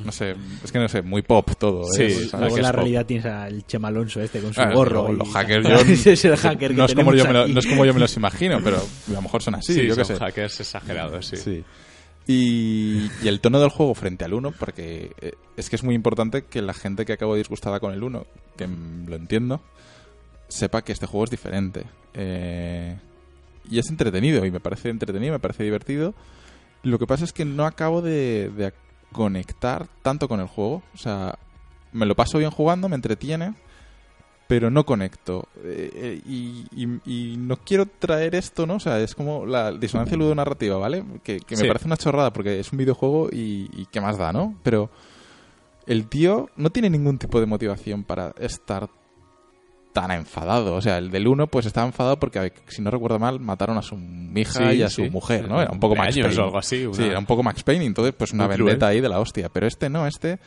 No 0.06 0.12
sé, 0.14 0.36
es 0.64 0.72
que 0.72 0.80
no 0.80 0.88
sé, 0.88 1.02
muy 1.02 1.22
pop 1.24 1.50
todo. 1.60 1.84
Sí, 1.92 2.04
¿eh? 2.04 2.10
¿sabes? 2.12 2.30
¿sabes? 2.30 2.40
Luego 2.40 2.56
que 2.56 2.60
en 2.60 2.64
la 2.64 2.70
es 2.70 2.74
pop. 2.74 2.80
realidad 2.84 3.06
tienes 3.06 3.26
al 3.26 3.66
Chema 3.68 3.88
Alonso 3.90 4.22
este 4.22 4.40
con 4.40 4.54
su 4.54 4.62
Ah, 4.62 4.72
gorro. 4.74 5.12
y- 5.12 5.18
los 5.18 5.28
hackers, 5.30 5.68
yo- 5.68 5.76
Ese 5.94 6.14
es 6.14 6.26
el 6.26 6.38
hacker 6.38 6.72
que 6.72 6.78
no, 6.78 6.86
es 6.86 6.96
como 6.96 7.14
yo 7.14 7.26
me 7.26 7.34
lo- 7.34 7.48
no 7.48 7.60
es 7.60 7.66
como 7.68 7.86
yo 7.86 7.94
me 7.94 8.00
los 8.00 8.16
imagino, 8.16 8.62
pero 8.64 8.78
a 8.78 9.12
lo 9.12 9.22
mejor 9.22 9.42
son 9.44 9.56
así, 9.56 9.74
Sí, 9.74 9.86
yo 9.88 9.96
son 9.96 10.06
sé. 10.06 10.16
hackers 10.16 10.60
exagerados, 10.62 11.26
sí. 11.26 11.36
Sí. 11.38 11.64
Y, 12.32 13.10
y 13.24 13.28
el 13.28 13.42
tono 13.42 13.60
del 13.60 13.70
juego 13.70 13.96
frente 13.96 14.24
al 14.24 14.34
1, 14.34 14.52
porque 14.52 15.12
eh, 15.20 15.34
es 15.58 15.70
que 15.70 15.76
es 15.76 15.84
muy 15.84 15.96
importante 15.96 16.44
que 16.44 16.62
la 16.62 16.74
gente 16.74 17.06
que 17.06 17.14
acabo 17.14 17.36
disgustada 17.36 17.80
con 17.80 17.92
el 17.92 18.04
1, 18.04 18.26
que 18.56 18.68
lo 18.68 19.16
entiendo, 19.16 19.62
sepa 20.48 20.84
que 20.84 20.92
este 20.92 21.08
juego 21.08 21.24
es 21.24 21.32
diferente. 21.32 21.86
Eh, 22.14 22.96
y 23.70 23.80
es 23.80 23.90
entretenido, 23.90 24.46
y 24.46 24.52
me 24.52 24.60
parece 24.60 24.90
entretenido, 24.90 25.34
me 25.34 25.40
parece 25.40 25.64
divertido. 25.64 26.14
Lo 26.84 27.00
que 27.00 27.08
pasa 27.08 27.24
es 27.24 27.34
que 27.34 27.46
no 27.46 27.66
acabo 27.66 28.02
de 28.02 28.74
conectar 29.12 29.88
tanto 30.02 30.28
con 30.28 30.40
el 30.40 30.48
juego. 30.48 30.84
O 30.94 30.98
sea, 30.98 31.38
me 31.92 32.06
lo 32.06 32.16
paso 32.16 32.38
bien 32.38 32.52
jugando, 32.52 32.90
me 32.90 32.96
entretiene, 32.96 33.56
pero 34.50 34.72
no 34.72 34.84
conecto. 34.84 35.47
Eh, 35.64 35.91
eh, 35.93 36.22
y, 36.28 36.66
y- 36.76 37.00
y 37.34 37.38
no 37.38 37.58
quiero 37.58 37.86
traer 37.86 38.34
esto, 38.34 38.66
¿no? 38.66 38.76
O 38.78 38.80
sea, 38.80 39.00
es 39.00 39.14
como 39.14 39.45
la 39.45 39.72
disonancia 39.72 40.18
ludonarrativa, 40.18 40.76
¿vale? 40.78 41.04
Que, 41.24 41.38
que 41.39 41.56
me 41.56 41.62
Sí. 41.62 41.68
parece 41.68 41.86
una 41.86 41.97
chorrada 41.97 42.34
porque 42.34 42.60
es 42.60 42.72
un 42.72 42.80
videojuego 42.80 43.30
y, 43.32 43.70
y 43.72 43.86
qué 43.91 44.02
más 44.02 44.18
da, 44.18 44.34
¿no? 44.34 44.56
Pero 44.64 44.89
el 45.86 46.08
tío 46.08 46.50
no 46.56 46.72
tiene 46.72 46.89
ningún 46.89 47.20
tipo 47.20 47.39
de 47.39 47.45
motivación 47.45 48.04
para 48.04 48.34
estar 48.39 48.89
tan 49.93 50.10
enfadado. 50.12 50.74
O 50.76 50.82
sea, 50.82 50.97
el 50.97 51.12
del 51.12 51.28
1 51.28 51.45
pues 51.47 51.68
estaba 51.68 51.86
enfadado 51.86 52.20
porque, 52.20 52.52
si 52.70 52.82
no 52.82 52.89
recuerdo 52.91 53.20
mal, 53.20 53.39
mataron 53.39 53.78
a 53.78 53.84
su 53.84 53.95
hija 54.36 54.72
Sí, 54.72 54.78
y 54.78 54.82
a 54.82 54.89
sí. 54.89 55.06
su 55.06 55.12
mujer, 55.12 55.47
¿no? 55.47 55.62
Era 55.62 55.72
un 55.72 55.80
poco 55.80 55.95
Max 55.95 56.08
Cumpleaños 56.16 56.30
Payne. 56.36 56.41
o 56.41 56.45
algo 56.45 56.58
así, 56.58 56.86
una- 56.88 56.95
Sí, 56.95 57.04
era 57.04 57.20
un 57.20 57.26
poco 57.28 57.43
Max 57.43 57.64
Payne, 57.64 57.86
entonces 57.86 58.16
pues 58.18 58.32
una 58.34 58.45
Muy 58.47 58.56
cruel. 58.56 58.66
vendetta 58.68 58.88
ahí 58.88 59.00
de 59.02 59.10
la 59.10 59.20
hostia. 59.20 59.50
Pero 59.50 59.68
este 59.68 59.89
no, 59.89 60.08
este 60.08 60.39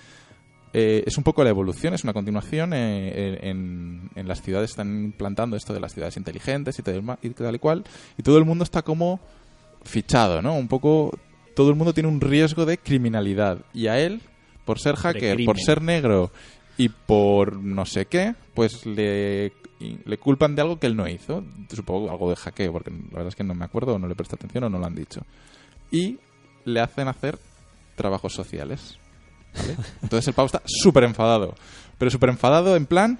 eh, 0.72 1.02
es 1.06 1.18
un 1.18 1.24
poco 1.24 1.44
la 1.44 1.50
evolución, 1.50 1.94
es 1.94 2.04
una 2.04 2.12
continuación. 2.12 2.72
eh, 2.74 3.38
en, 3.42 4.10
en 4.14 4.28
las 4.28 4.42
ciudades 4.42 4.70
están 4.70 5.04
implantando 5.04 5.56
esto 5.56 5.72
de 5.74 5.80
las 5.80 5.92
ciudades 5.92 6.16
inteligentes 6.16 6.78
y 6.78 6.82
tal, 6.82 7.02
y 7.22 7.30
tal 7.30 7.54
y 7.54 7.58
cual. 7.58 7.84
Y 8.16 8.22
todo 8.22 8.38
el 8.38 8.44
mundo 8.44 8.64
está 8.64 8.82
como 8.82 9.20
fichado, 9.84 10.42
¿no? 10.42 10.54
Un 10.54 10.68
poco... 10.68 11.18
Todo 11.54 11.68
el 11.68 11.76
mundo 11.76 11.92
tiene 11.92 12.08
un 12.08 12.20
riesgo 12.20 12.64
de 12.64 12.78
criminalidad. 12.78 13.58
Y 13.74 13.88
a 13.88 14.00
él, 14.00 14.22
por 14.64 14.78
ser 14.78 14.96
hacker, 14.96 15.44
por 15.44 15.58
ser 15.60 15.82
negro 15.82 16.32
y 16.78 16.88
por 16.88 17.56
no 17.56 17.84
sé 17.84 18.06
qué, 18.06 18.34
pues 18.54 18.86
le, 18.86 19.52
le 19.78 20.16
culpan 20.18 20.56
de 20.56 20.62
algo 20.62 20.78
que 20.78 20.86
él 20.86 20.96
no 20.96 21.06
hizo. 21.06 21.44
Supongo 21.70 22.10
algo 22.10 22.30
de 22.30 22.36
hackeo, 22.36 22.72
porque 22.72 22.90
la 22.90 22.96
verdad 23.10 23.28
es 23.28 23.36
que 23.36 23.44
no 23.44 23.54
me 23.54 23.66
acuerdo, 23.66 23.96
o 23.96 23.98
no 23.98 24.08
le 24.08 24.14
presté 24.14 24.36
atención 24.36 24.64
o 24.64 24.70
no 24.70 24.78
lo 24.78 24.86
han 24.86 24.94
dicho. 24.94 25.20
Y 25.90 26.18
le 26.64 26.80
hacen 26.80 27.08
hacer 27.08 27.38
trabajos 27.96 28.32
sociales. 28.32 28.98
¿Vale? 29.56 29.76
Entonces 30.02 30.28
el 30.28 30.34
pavo 30.34 30.46
está 30.46 30.62
súper 30.66 31.04
enfadado. 31.04 31.54
Pero 31.98 32.10
súper 32.10 32.30
enfadado 32.30 32.76
en 32.76 32.86
plan, 32.86 33.18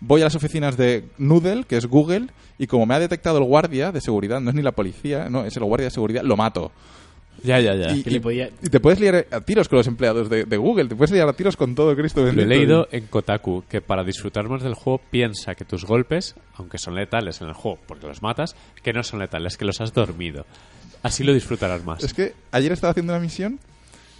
voy 0.00 0.20
a 0.22 0.24
las 0.24 0.34
oficinas 0.34 0.76
de 0.76 1.04
Noodle, 1.18 1.64
que 1.64 1.76
es 1.76 1.86
Google, 1.86 2.28
y 2.58 2.66
como 2.66 2.86
me 2.86 2.94
ha 2.94 2.98
detectado 2.98 3.38
el 3.38 3.44
guardia 3.44 3.92
de 3.92 4.00
seguridad, 4.00 4.40
no 4.40 4.50
es 4.50 4.56
ni 4.56 4.62
la 4.62 4.72
policía, 4.72 5.28
no, 5.28 5.44
es 5.44 5.56
el 5.56 5.64
guardia 5.64 5.86
de 5.86 5.90
seguridad, 5.90 6.22
lo 6.22 6.36
mato. 6.36 6.72
Ya, 7.42 7.58
ya, 7.58 7.74
ya. 7.74 7.90
Y, 7.92 8.04
y- 8.06 8.20
podía- 8.20 8.50
y 8.62 8.68
te 8.68 8.78
puedes 8.78 9.00
liar 9.00 9.26
a 9.30 9.40
tiros 9.40 9.68
con 9.68 9.78
los 9.78 9.86
empleados 9.88 10.28
de, 10.30 10.44
de 10.44 10.56
Google, 10.56 10.86
te 10.88 10.94
puedes 10.94 11.10
liar 11.10 11.28
a 11.28 11.32
tiros 11.32 11.56
con 11.56 11.74
todo 11.74 11.96
Cristo 11.96 12.20
Lo 12.22 12.28
he 12.28 12.46
leído 12.46 12.86
en 12.92 13.06
Kotaku, 13.06 13.64
que 13.68 13.80
para 13.80 14.04
disfrutar 14.04 14.48
más 14.48 14.62
del 14.62 14.74
juego 14.74 15.00
piensa 15.10 15.54
que 15.56 15.64
tus 15.64 15.84
golpes, 15.84 16.36
aunque 16.54 16.78
son 16.78 16.94
letales 16.94 17.40
en 17.40 17.48
el 17.48 17.54
juego 17.54 17.78
porque 17.88 18.06
los 18.06 18.22
matas, 18.22 18.54
que 18.82 18.92
no 18.92 19.02
son 19.02 19.18
letales, 19.18 19.56
que 19.56 19.64
los 19.64 19.80
has 19.80 19.92
dormido. 19.92 20.46
Así 21.02 21.24
lo 21.24 21.32
disfrutarás 21.34 21.84
más. 21.84 22.04
Es 22.04 22.14
que 22.14 22.34
ayer 22.52 22.70
estaba 22.70 22.92
haciendo 22.92 23.12
una 23.12 23.20
misión 23.20 23.58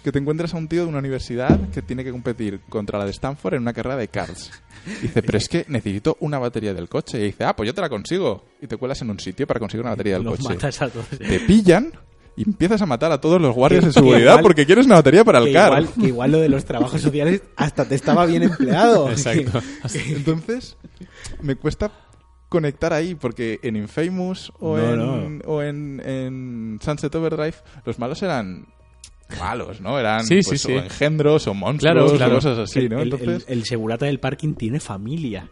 que 0.03 0.11
te 0.11 0.19
encuentras 0.19 0.53
a 0.53 0.57
un 0.57 0.67
tío 0.67 0.83
de 0.83 0.89
una 0.89 0.99
universidad 0.99 1.69
que 1.69 1.81
tiene 1.81 2.03
que 2.03 2.11
competir 2.11 2.59
contra 2.69 2.99
la 2.99 3.05
de 3.05 3.11
Stanford 3.11 3.53
en 3.55 3.61
una 3.61 3.73
carrera 3.73 3.95
de 3.97 4.07
cars. 4.09 4.51
Dice, 5.01 5.23
pero 5.23 5.37
es 5.37 5.47
que 5.47 5.65
necesito 5.69 6.17
una 6.19 6.39
batería 6.39 6.73
del 6.73 6.89
coche. 6.89 7.19
Y 7.19 7.23
dice, 7.27 7.45
ah, 7.45 7.55
pues 7.55 7.67
yo 7.67 7.73
te 7.73 7.79
la 7.81 7.87
consigo. 7.89 8.43
Y 8.61 8.67
te 8.67 8.75
cuelas 8.75 9.01
en 9.01 9.09
un 9.11 9.19
sitio 9.19 9.47
para 9.47 9.59
conseguir 9.59 9.81
una 9.81 9.91
batería 9.91 10.15
del 10.15 10.23
Los 10.23 10.37
coche. 10.39 10.55
matas 10.55 10.81
a 10.81 10.89
todos. 10.89 11.07
Te 11.07 11.39
pillan 11.39 11.93
y 12.35 12.43
empiezas 12.43 12.81
a 12.81 12.85
matar 12.85 13.11
a 13.13 13.21
todos 13.21 13.39
los 13.39 13.55
guardias 13.55 13.81
Que- 13.81 13.87
de 13.87 13.93
seguridad 13.93 14.17
que 14.17 14.23
igual- 14.25 14.41
porque 14.41 14.65
quieres 14.65 14.85
una 14.87 14.95
batería 14.95 15.23
para 15.23 15.39
que 15.39 15.47
el 15.47 15.53
car. 15.53 15.67
igual, 15.67 15.89
que 15.93 16.07
igual 16.07 16.31
lo 16.31 16.39
de 16.39 16.49
los 16.49 16.65
trabajos 16.65 16.99
sociales 16.99 17.41
hasta 17.55 17.85
te 17.85 17.95
estaba 17.95 18.25
bien 18.25 18.43
empleado. 18.43 19.09
Exacto. 19.11 19.61
Entonces, 20.09 20.75
me 21.41 21.55
cuesta 21.55 21.91
conectar 22.49 22.91
ahí 22.93 23.15
porque 23.15 23.59
en 23.63 23.75
Infamous 23.77 24.51
o, 24.59 24.77
No, 24.77 25.21
en, 25.23 25.41
o 25.45 25.61
en, 25.63 26.01
en 26.05 26.79
Sunset 26.83 27.13
Overdrive 27.15 27.55
los 27.85 27.97
malos 27.99 28.21
eran 28.21 28.67
malos, 29.39 29.81
¿no? 29.81 29.99
Eran 29.99 30.25
Sí, 30.25 30.39
pues, 30.45 30.61
sí, 30.61 30.67
sí. 30.67 30.73
o 30.73 30.79
engendros 30.79 31.47
o 31.47 31.53
monstruos 31.53 32.13
Claro, 32.13 32.31
o 32.33 32.35
cosas 32.35 32.57
así, 32.59 32.87
¿no? 32.89 32.99
el, 32.99 33.07
el- 33.07 33.13
Entonces, 33.13 33.45
el 33.47 33.63
segurata 33.65 34.05
del 34.05 34.19
parking 34.19 34.53
tiene 34.55 34.79
familia. 34.79 35.47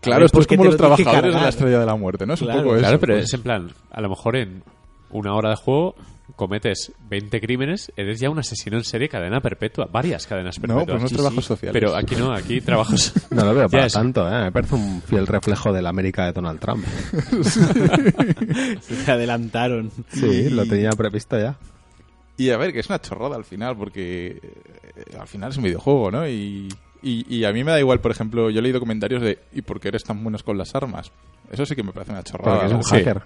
Claro, 0.00 0.24
esto 0.26 0.36
¿por 0.36 0.42
es 0.42 0.46
como 0.48 0.64
los 0.64 0.74
lo 0.74 0.78
trabajadores 0.78 1.34
de 1.34 1.40
la? 1.40 1.48
Estrella 1.48 1.78
de 1.78 1.86
la 1.86 1.94
Muerte, 1.96 2.26
¿no? 2.26 2.34
Es 2.34 2.40
Claro, 2.40 2.58
un 2.58 2.64
poco 2.64 2.74
eso. 2.76 2.82
Claro, 2.82 2.98
pero 3.00 3.14
pues. 3.14 3.24
es 3.26 3.34
en 3.34 3.42
plan, 3.42 3.70
a 3.90 4.00
lo 4.00 4.08
mejor 4.08 4.36
en 4.36 4.64
una 5.10 5.34
hora 5.34 5.50
de 5.50 5.56
juego 5.56 5.94
cometes 6.34 6.90
20 7.10 7.40
crímenes, 7.42 7.92
eres 7.94 8.18
ya 8.18 8.30
un 8.30 8.38
asesino 8.38 8.78
en 8.78 8.84
serie 8.84 9.08
cadena 9.08 9.40
perpetua, 9.40 9.86
varias 9.92 10.26
cadenas 10.26 10.58
No, 10.58 10.62
perpetuas. 10.62 10.86
pues 10.86 11.00
no 11.00 11.04
es 11.06 11.10
Sí, 11.10 11.16
trabajos 11.16 11.44
sí. 11.44 11.48
sociales. 11.48 11.72
Pero 11.80 11.94
aquí 11.94 12.16
no, 12.16 12.32
aquí 12.32 12.60
trabajos... 12.62 13.12
No 13.30 13.44
lo 13.44 13.54
veo 13.54 13.68
para 13.68 13.86
es- 13.86 13.92
tanto, 13.92 14.26
¿eh? 14.28 14.44
Me 14.44 14.50
parece 14.52 14.74
un 14.74 15.02
fiel 15.02 15.26
reflejo 15.26 15.72
de 15.72 15.82
la 15.82 15.90
América 15.90 16.24
de 16.24 16.32
Donald 16.32 16.58
Trump. 16.58 16.84
Se 18.80 19.10
adelantaron. 19.12 19.90
Sí, 20.12 20.48
lo 20.50 20.64
tenía 20.66 20.90
previsto 20.90 21.38
ya. 21.38 21.56
Y 22.36 22.50
a 22.50 22.56
ver, 22.56 22.72
que 22.72 22.80
es 22.80 22.88
una 22.88 23.00
chorrada 23.00 23.36
al 23.36 23.44
final, 23.44 23.76
porque 23.76 24.40
eh, 24.42 25.16
al 25.18 25.28
final 25.28 25.50
es 25.50 25.56
un 25.58 25.64
videojuego, 25.64 26.10
¿no? 26.10 26.26
Y, 26.26 26.68
y, 27.02 27.36
y 27.36 27.44
a 27.44 27.52
mí 27.52 27.62
me 27.64 27.72
da 27.72 27.78
igual, 27.80 28.00
por 28.00 28.10
ejemplo, 28.10 28.48
yo 28.50 28.58
he 28.60 28.62
leído 28.62 28.80
comentarios 28.80 29.22
de 29.22 29.38
¿y 29.52 29.62
por 29.62 29.80
qué 29.80 29.88
eres 29.88 30.02
tan 30.04 30.22
buenos 30.22 30.42
con 30.42 30.56
las 30.56 30.74
armas? 30.74 31.12
Eso 31.50 31.66
sí 31.66 31.74
que 31.76 31.82
me 31.82 31.92
parece 31.92 32.12
una 32.12 32.22
chorrada. 32.22 32.60
Porque 32.60 32.66
es 32.66 32.72
un 32.72 32.82
hacker. 32.82 33.22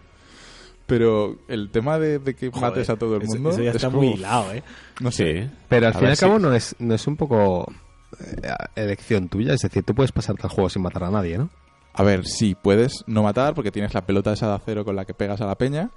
Pero 0.86 1.36
el 1.48 1.70
tema 1.70 1.98
de, 1.98 2.18
de 2.20 2.34
que 2.34 2.48
Joder, 2.50 2.60
mates 2.70 2.90
a 2.90 2.96
todo 2.96 3.16
el 3.16 3.26
mundo... 3.26 3.50
Eso, 3.50 3.62
ya 3.62 3.70
es 3.70 3.76
está 3.76 3.88
como- 3.88 4.02
muy 4.02 4.12
hilado, 4.14 4.52
¿eh? 4.52 4.62
No 5.00 5.10
sé. 5.10 5.42
Sí. 5.44 5.50
Pero 5.68 5.86
al 5.88 5.92
A 5.94 5.98
fin 5.98 6.06
y 6.08 6.10
al 6.10 6.16
si- 6.16 6.20
cabo 6.20 6.38
no 6.38 6.54
es, 6.54 6.76
no 6.78 6.94
es 6.94 7.06
un 7.08 7.16
poco 7.16 7.72
eh, 8.20 8.50
elección 8.76 9.28
tuya. 9.28 9.54
Es 9.54 9.62
decir, 9.62 9.82
tú 9.82 9.94
puedes 9.94 10.12
pasarte 10.12 10.42
al 10.44 10.50
juego 10.50 10.68
sin 10.70 10.82
matar 10.82 11.04
a 11.04 11.10
nadie, 11.10 11.38
¿no? 11.38 11.50
A 11.92 12.02
ver, 12.04 12.24
sí, 12.26 12.54
puedes 12.54 13.02
no 13.08 13.22
matar 13.24 13.54
porque 13.54 13.72
tienes 13.72 13.94
la 13.94 14.04
pelota 14.06 14.32
esa 14.32 14.48
de 14.48 14.54
acero 14.54 14.84
con 14.84 14.94
la 14.94 15.04
que 15.04 15.14
pegas 15.14 15.40
a 15.40 15.46
la 15.46 15.56
peña 15.56 15.90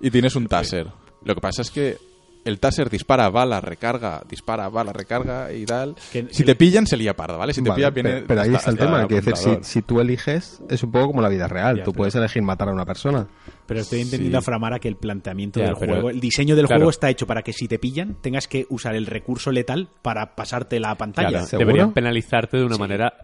y 0.00 0.10
tienes 0.10 0.34
un 0.36 0.46
taser. 0.46 0.86
Lo 1.24 1.34
que 1.34 1.40
pasa 1.40 1.60
es 1.62 1.70
que 1.70 1.98
el 2.44 2.58
taser 2.58 2.90
dispara, 2.90 3.28
bala, 3.30 3.60
recarga, 3.60 4.22
dispara, 4.28 4.68
bala, 4.68 4.92
recarga 4.92 5.52
y 5.52 5.64
tal. 5.64 5.94
Que- 6.12 6.26
si 6.30 6.38
que- 6.38 6.44
te 6.44 6.54
pillan, 6.56 6.86
se 6.86 6.96
lía 6.96 7.14
parda, 7.14 7.36
¿vale? 7.36 7.52
Si 7.54 7.62
te 7.62 7.68
Vale, 7.70 7.78
pillan, 7.78 7.94
viene... 7.94 8.10
pero, 8.14 8.26
pero 8.26 8.40
ahí 8.42 8.54
está 8.54 8.70
el 8.70 8.78
tema. 8.78 9.06
Quiero 9.06 9.24
decir, 9.24 9.36
si, 9.62 9.64
si 9.64 9.82
tú 9.82 10.00
eliges, 10.00 10.60
es 10.68 10.82
un 10.82 10.90
poco 10.90 11.08
como 11.08 11.22
la 11.22 11.28
vida 11.28 11.46
real. 11.48 11.78
Ya, 11.78 11.84
tú 11.84 11.92
pero- 11.92 11.98
puedes 11.98 12.14
elegir 12.16 12.42
matar 12.42 12.68
a 12.68 12.72
una 12.72 12.84
persona. 12.84 13.26
Pero 13.66 13.80
estoy 13.80 14.00
entendiendo 14.00 14.38
Sí. 14.38 14.42
a 14.42 14.44
Framara 14.44 14.78
que 14.80 14.88
el 14.88 14.96
planteamiento 14.96 15.60
Ya, 15.60 15.66
del 15.66 15.76
pero- 15.78 15.92
juego, 15.94 16.10
el 16.10 16.20
diseño 16.20 16.56
del 16.56 16.66
claro. 16.66 16.80
juego 16.80 16.90
está 16.90 17.08
hecho 17.10 17.26
para 17.26 17.42
que 17.42 17.52
si 17.52 17.68
te 17.68 17.78
pillan 17.78 18.16
tengas 18.20 18.48
que 18.48 18.66
usar 18.70 18.94
el 18.96 19.06
recurso 19.06 19.50
letal 19.52 19.88
para 20.02 20.34
pasarte 20.34 20.80
la 20.80 20.94
pantalla. 20.96 21.28
Claro, 21.46 21.58
deberían 21.58 21.92
penalizarte 21.92 22.56
de 22.58 22.64
una 22.64 22.74
Sí. 22.74 22.80
manera 22.80 23.14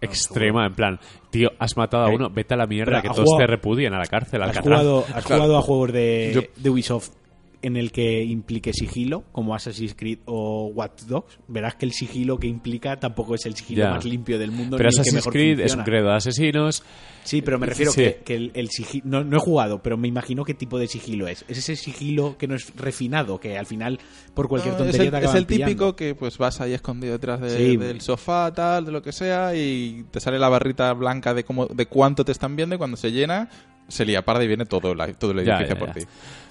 extrema, 0.00 0.66
en 0.66 0.74
plan, 0.74 1.00
tío, 1.30 1.50
has 1.58 1.76
matado 1.76 2.04
a 2.04 2.10
Eh, 2.10 2.14
uno, 2.14 2.30
vete 2.30 2.54
a 2.54 2.56
la 2.56 2.66
mierda, 2.66 3.00
pero 3.00 3.02
que 3.02 3.08
todos 3.08 3.24
jugado- 3.24 3.38
te 3.38 3.46
repudien 3.46 3.94
a 3.94 3.98
la 3.98 4.06
cárcel, 4.06 4.42
al 4.42 4.50
¿Has 4.50 4.58
jugado, 4.60 4.98
has 5.14 5.24
Claro. 5.24 5.42
jugado 5.42 5.58
a 5.58 5.62
juegos 5.62 5.92
de, 5.92 6.30
Yo- 6.34 6.42
de 6.62 6.70
Ubisoft 6.70 7.10
en 7.62 7.76
el 7.76 7.92
que 7.92 8.22
implique 8.24 8.72
sigilo, 8.72 9.24
como 9.32 9.54
Assassin's 9.54 9.94
Creed 9.94 10.18
o 10.26 10.66
Watch 10.74 11.02
Dogs? 11.02 11.38
Verás 11.48 11.76
que 11.76 11.86
el 11.86 11.92
sigilo 11.92 12.38
que 12.38 12.46
implica 12.48 12.98
tampoco 13.00 13.34
es 13.34 13.46
el 13.46 13.54
sigilo 13.54 13.84
Ya. 13.84 13.90
más 13.90 14.04
limpio 14.04 14.38
del 14.38 14.50
mundo. 14.50 14.76
Pero 14.76 14.88
ni 14.88 14.90
el 14.90 14.94
que 14.96 15.00
Assassin's 15.00 15.14
mejor 15.26 15.32
Creed 15.32 15.60
es 15.60 15.74
un 15.76 15.82
credo 15.84 16.08
de 16.08 16.14
asesinos. 16.16 16.82
Sí, 17.24 17.40
pero 17.40 17.58
me 17.58 17.66
refiero 17.66 17.92
Sí. 17.92 18.00
que, 18.02 18.20
que 18.24 18.34
el, 18.34 18.50
el 18.54 18.68
sigilo... 18.70 19.04
No, 19.06 19.22
no 19.22 19.36
he 19.36 19.40
jugado, 19.40 19.80
pero 19.80 19.96
me 19.96 20.08
imagino 20.08 20.44
qué 20.44 20.54
tipo 20.54 20.76
de 20.78 20.88
sigilo 20.88 21.28
es. 21.28 21.44
Es 21.46 21.58
ese 21.58 21.76
sigilo 21.76 22.36
que 22.36 22.48
no 22.48 22.56
es 22.56 22.74
refinado, 22.74 23.38
que 23.38 23.56
al 23.56 23.66
final, 23.66 24.00
por 24.34 24.48
cualquier 24.48 24.72
No, 24.74 24.78
tontería 24.78 25.04
es 25.04 25.10
te 25.12 25.16
el, 25.18 25.22
es 25.22 25.28
acaban 25.28 25.36
el 25.36 25.46
típico 25.46 25.66
pillando. 25.68 25.96
que 25.96 26.14
pues 26.16 26.36
vas 26.38 26.60
ahí 26.60 26.72
escondido 26.72 27.12
detrás 27.12 27.40
de- 27.40 27.50
Sí. 27.56 27.76
del 27.76 28.00
sofá, 28.00 28.52
tal, 28.52 28.86
de 28.86 28.90
lo 28.92 29.02
que 29.02 29.12
sea, 29.12 29.54
y 29.54 30.04
te 30.10 30.18
sale 30.18 30.36
la 30.40 30.48
barrita 30.48 30.92
blanca 30.94 31.32
de 31.32 31.44
cómo, 31.44 31.66
de 31.66 31.86
cuánto 31.86 32.24
te 32.24 32.32
están 32.32 32.56
viendo 32.56 32.74
y 32.74 32.78
cuando 32.78 32.96
se 32.96 33.12
llena, 33.12 33.48
se 33.86 34.04
lía 34.04 34.24
parda 34.24 34.42
y 34.42 34.48
viene 34.48 34.66
todo, 34.66 34.92
la- 34.92 35.12
todo 35.14 35.30
el 35.30 35.44
Ya, 35.44 35.54
edificio 35.58 35.74
ya, 35.76 35.78
por 35.78 35.92
ti. 35.94 36.00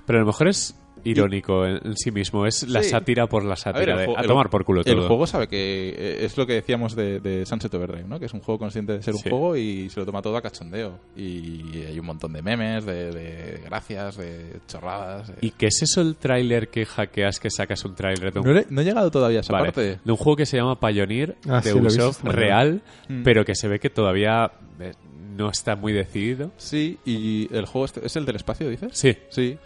Pero 0.05 0.19
a 0.19 0.21
lo 0.21 0.27
mejor 0.27 0.47
es 0.47 0.73
irónico 1.03 1.65
en, 1.65 1.79
en 1.85 1.97
sí 1.97 2.11
mismo. 2.11 2.45
Es 2.45 2.67
la 2.67 2.83
Sí. 2.83 2.89
sátira 2.89 3.27
por 3.27 3.43
la 3.43 3.49
A 3.49 3.55
ver, 3.55 3.57
sátira 3.57 3.97
de 3.97 4.05
juego- 4.05 4.17
a 4.17 4.21
el- 4.21 4.27
tomar 4.27 4.49
por 4.49 4.63
culo 4.65 4.83
todo. 4.83 4.93
El 4.93 5.07
juego 5.07 5.27
sabe 5.27 5.47
que 5.47 5.89
eh, 5.89 6.25
es 6.25 6.37
lo 6.37 6.45
que 6.47 6.53
decíamos 6.53 6.95
de, 6.95 7.19
de 7.19 7.45
Sunset 7.45 7.73
Overdrive, 7.73 8.07
¿no? 8.07 8.19
Que 8.19 8.25
es 8.25 8.33
un 8.33 8.41
juego 8.41 8.59
consciente 8.59 8.93
de 8.93 9.01
ser 9.03 9.13
un 9.13 9.19
Sí. 9.21 9.29
juego 9.29 9.55
y 9.55 9.89
se 9.89 9.99
lo 9.99 10.05
toma 10.05 10.21
todo 10.21 10.37
a 10.37 10.41
cachondeo. 10.41 10.99
Y 11.15 11.83
hay 11.87 11.99
un 11.99 12.05
montón 12.05 12.33
de 12.33 12.41
memes, 12.41 12.85
de, 12.85 13.11
de 13.11 13.61
gracias, 13.65 14.17
de 14.17 14.59
chorradas. 14.67 15.27
de- 15.29 15.35
¿Y 15.41 15.51
qué 15.51 15.67
es 15.67 15.81
eso 15.81 16.01
el 16.01 16.15
tráiler 16.15 16.69
que 16.69 16.85
hackeas 16.85 17.39
que 17.39 17.49
sacas 17.49 17.83
un 17.85 17.95
tráiler 17.95 18.33
de 18.33 18.39
un 18.39 18.45
No, 18.45 18.57
he- 18.59 18.65
no 18.69 18.81
he 18.81 18.83
llegado 18.83 19.11
todavía 19.11 19.39
a 19.39 19.41
esa 19.41 19.53
Vale, 19.53 19.65
parte. 19.71 19.99
de 20.03 20.11
un 20.11 20.17
juego 20.17 20.35
que 20.37 20.45
se 20.45 20.57
llama 20.57 20.79
Pioneer 20.79 21.35
Ah, 21.47 21.61
de 21.63 21.71
sí, 21.71 21.77
Ubisoft 21.77 22.23
real, 22.23 22.81
Mm. 23.09 23.23
pero 23.23 23.45
que 23.45 23.55
se 23.55 23.67
ve 23.67 23.79
que 23.79 23.89
todavía 23.89 24.51
eh, 24.79 24.93
no 25.37 25.49
está 25.49 25.75
muy 25.75 25.93
decidido. 25.93 26.51
Sí, 26.57 26.97
y 27.05 27.47
el 27.55 27.65
juego 27.65 27.85
este- 27.85 28.05
es 28.05 28.15
el 28.15 28.25
del 28.25 28.35
espacio, 28.37 28.69
dices. 28.69 28.89
Sí, 28.93 29.15
Sí. 29.29 29.57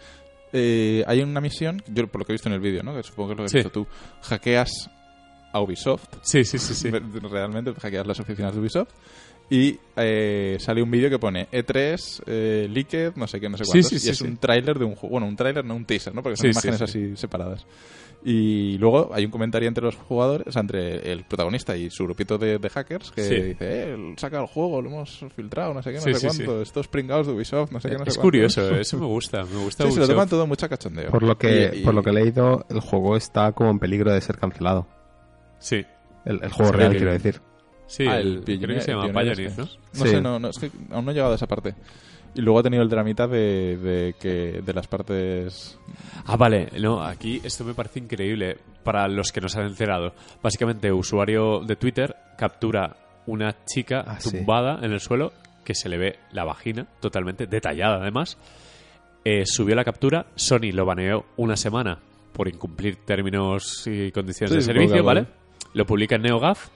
Eh, 0.58 1.04
hay 1.06 1.20
una 1.20 1.40
misión, 1.42 1.82
yo 1.86 2.06
por 2.08 2.22
lo 2.22 2.24
que 2.24 2.32
he 2.32 2.34
visto 2.34 2.48
en 2.48 2.54
el 2.54 2.60
vídeo, 2.60 2.82
¿no? 2.82 2.94
Que 2.96 3.02
supongo 3.02 3.28
que 3.28 3.32
es 3.34 3.36
lo 3.38 3.42
que 3.42 3.46
has 3.46 3.50
Sí. 3.52 3.58
visto 3.58 3.70
tú. 3.70 3.86
Hackeas 4.22 4.90
a 5.52 5.60
Ubisoft. 5.60 6.06
sí, 6.22 6.44
sí, 6.44 6.58
sí, 6.58 6.74
sí. 6.74 6.90
Realmente 7.30 7.74
hackeas 7.74 8.06
las 8.06 8.18
oficinas 8.20 8.54
de 8.54 8.60
Ubisoft. 8.60 8.88
Y 9.50 9.78
eh, 9.96 10.56
sale 10.58 10.82
un 10.82 10.90
vídeo 10.90 11.08
que 11.08 11.18
pone 11.20 11.46
E3, 11.52 12.22
eh, 12.26 12.66
Leaked, 12.68 13.12
no 13.14 13.28
sé 13.28 13.38
qué, 13.38 13.48
no 13.48 13.56
sé 13.56 13.64
Sí, 13.64 13.70
cuántos. 13.70 13.90
sí, 13.90 13.98
sí, 14.00 14.08
y 14.08 14.10
es 14.10 14.20
un 14.22 14.38
tráiler 14.38 14.76
de 14.78 14.84
un 14.86 14.96
juego. 14.96 15.12
Bueno, 15.12 15.28
un 15.28 15.36
tráiler, 15.36 15.64
no 15.64 15.76
un 15.76 15.84
teaser, 15.84 16.12
¿no? 16.14 16.22
Porque 16.22 16.36
son 16.36 16.50
imágenes 16.50 16.78
sí. 16.78 16.84
así 16.84 17.16
separadas. 17.16 17.64
Y 18.28 18.76
luego 18.78 19.10
hay 19.14 19.24
un 19.24 19.30
comentario 19.30 19.68
entre 19.68 19.84
los 19.84 19.94
jugadores, 19.94 20.48
o 20.48 20.50
sea, 20.50 20.60
entre 20.60 21.12
el 21.12 21.22
protagonista 21.22 21.76
y 21.76 21.90
su 21.90 22.02
grupito 22.02 22.38
de, 22.38 22.58
de 22.58 22.68
hackers 22.70 23.12
que 23.12 23.22
Sí. 23.22 23.34
dice, 23.36 23.56
eh, 23.60 24.14
saca 24.16 24.40
el 24.40 24.46
juego, 24.46 24.82
lo 24.82 24.88
hemos 24.90 25.24
filtrado, 25.36 25.72
no 25.72 25.80
sé 25.80 25.90
qué, 25.92 25.96
no 25.98 26.02
Sí, 26.02 26.14
sé 26.14 26.18
sí, 26.18 26.26
cuánto. 26.44 26.60
Estos 26.62 26.88
pringados 26.88 27.28
de 27.28 27.34
Ubisoft, 27.34 27.70
no 27.70 27.78
sé 27.78 27.88
qué, 27.88 27.94
no 27.98 28.04
sé 28.04 28.10
es 28.10 28.16
cuánto". 28.16 28.22
curioso, 28.26 28.74
eso 28.74 28.98
me 28.98 29.06
gusta, 29.06 29.44
me 29.44 29.62
gusta 29.62 29.84
Sí, 29.86 29.92
se 29.92 30.00
lo 30.00 30.08
toman 30.08 30.28
todo 30.28 30.44
mucho 30.44 30.68
cachondeo. 30.68 31.08
Por 31.12 31.22
lo 31.22 31.38
que, 31.38 31.70
Y- 31.72 31.78
y- 31.82 31.84
por 31.84 31.94
lo 31.94 32.02
que 32.02 32.10
he 32.10 32.14
leído, 32.14 32.66
el 32.68 32.80
juego 32.80 33.16
está 33.16 33.52
como 33.52 33.70
en 33.70 33.78
peligro 33.78 34.12
de 34.12 34.20
ser 34.20 34.38
cancelado. 34.38 34.88
Sí, 35.60 35.84
El, 36.24 36.42
el 36.42 36.50
juego 36.50 36.72
Sí, 36.72 36.76
real, 36.78 36.90
el- 36.90 36.96
quiero 36.96 37.12
decir. 37.12 37.40
sí, 37.86 38.06
Ah, 38.08 38.18
el- 38.18 38.42
creo 38.44 38.58
que 38.74 38.80
se 38.80 38.90
llama 38.90 39.04
Pioneer 39.06 39.36
Pioneer. 39.36 39.56
¿no? 39.58 39.64
No 39.66 40.04
Sí. 40.04 40.08
sé, 40.08 40.20
no, 40.20 40.38
no, 40.40 40.48
es 40.48 40.58
que 40.58 40.70
aún 40.90 41.04
no 41.04 41.12
he 41.12 41.14
llegado 41.14 41.30
a 41.32 41.36
esa 41.36 41.46
parte. 41.46 41.74
Y 42.36 42.42
luego 42.42 42.58
ha 42.58 42.62
tenido 42.62 42.82
el 42.82 42.88
dramita 42.90 43.26
de, 43.26 43.76
de 43.78 44.14
que 44.20 44.60
de 44.62 44.72
las 44.74 44.86
partes... 44.86 45.78
Ah, 46.26 46.36
vale, 46.36 46.68
no, 46.78 47.02
aquí 47.02 47.40
esto 47.42 47.64
me 47.64 47.72
parece 47.72 47.98
increíble 47.98 48.58
para 48.84 49.08
los 49.08 49.32
que 49.32 49.40
no 49.40 49.48
se 49.48 49.58
han 49.58 49.66
enterado. 49.68 50.12
Básicamente, 50.42 50.92
usuario 50.92 51.60
de 51.60 51.76
Twitter 51.76 52.14
captura 52.36 52.94
una 53.26 53.64
chica 53.64 54.04
Ah, 54.06 54.20
sí. 54.20 54.30
tumbada 54.36 54.78
en 54.82 54.92
el 54.92 55.00
suelo 55.00 55.32
que 55.64 55.74
se 55.74 55.88
le 55.88 55.96
ve 55.98 56.18
la 56.32 56.44
vagina 56.44 56.86
totalmente 57.00 57.46
detallada, 57.46 57.96
además. 58.02 58.36
Eh, 59.24 59.44
subió 59.46 59.74
la 59.74 59.82
captura, 59.84 60.26
Sony 60.36 60.70
lo 60.72 60.84
baneó 60.84 61.24
una 61.36 61.56
semana 61.56 61.98
por 62.32 62.46
incumplir 62.48 62.96
términos 63.04 63.84
y 63.86 64.12
condiciones 64.12 64.52
Sí, 64.52 64.56
de 64.58 64.62
servicio, 64.62 65.02
vale. 65.02 65.26
Lo 65.72 65.84
publica 65.86 66.16
en 66.16 66.22
NeoGAF, 66.22 66.68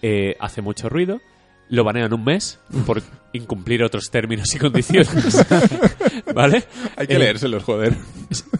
eh, 0.00 0.34
hace 0.40 0.62
mucho 0.62 0.88
ruido, 0.88 1.18
lo 1.72 1.84
banean 1.84 2.12
un 2.12 2.22
mes 2.22 2.60
por 2.84 3.00
incumplir 3.32 3.82
otros 3.82 4.10
términos 4.10 4.54
y 4.54 4.58
condiciones, 4.58 5.46
¿vale? 6.34 6.64
Hay 6.96 7.06
que 7.06 7.14
Eh, 7.14 7.18
leérselos, 7.18 7.62
joder. 7.64 7.94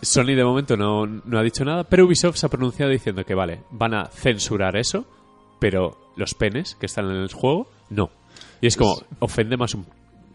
Sony 0.01 0.35
de 0.35 0.43
momento 0.45 0.77
no, 0.79 1.07
no 1.07 1.39
ha 1.39 1.43
dicho 1.43 1.63
nada, 1.65 1.85
pero 1.85 2.07
Ubisoft 2.07 2.37
se 2.37 2.47
ha 2.47 2.49
pronunciado 2.49 2.91
diciendo 2.91 3.23
que 3.25 3.35
vale, 3.35 3.61
van 3.71 3.93
a 3.95 4.07
censurar 4.07 4.77
eso, 4.77 5.05
pero 5.61 6.13
los 6.17 6.33
penes 6.35 6.75
que 6.75 6.87
están 6.87 7.07
en 7.11 7.17
el 7.19 7.33
juego, 7.33 7.69
no. 7.91 8.11
Y 8.63 8.67
es 8.69 8.77
como, 8.79 8.95
ofende 9.19 9.57
más 9.59 9.75
un- 9.75 9.87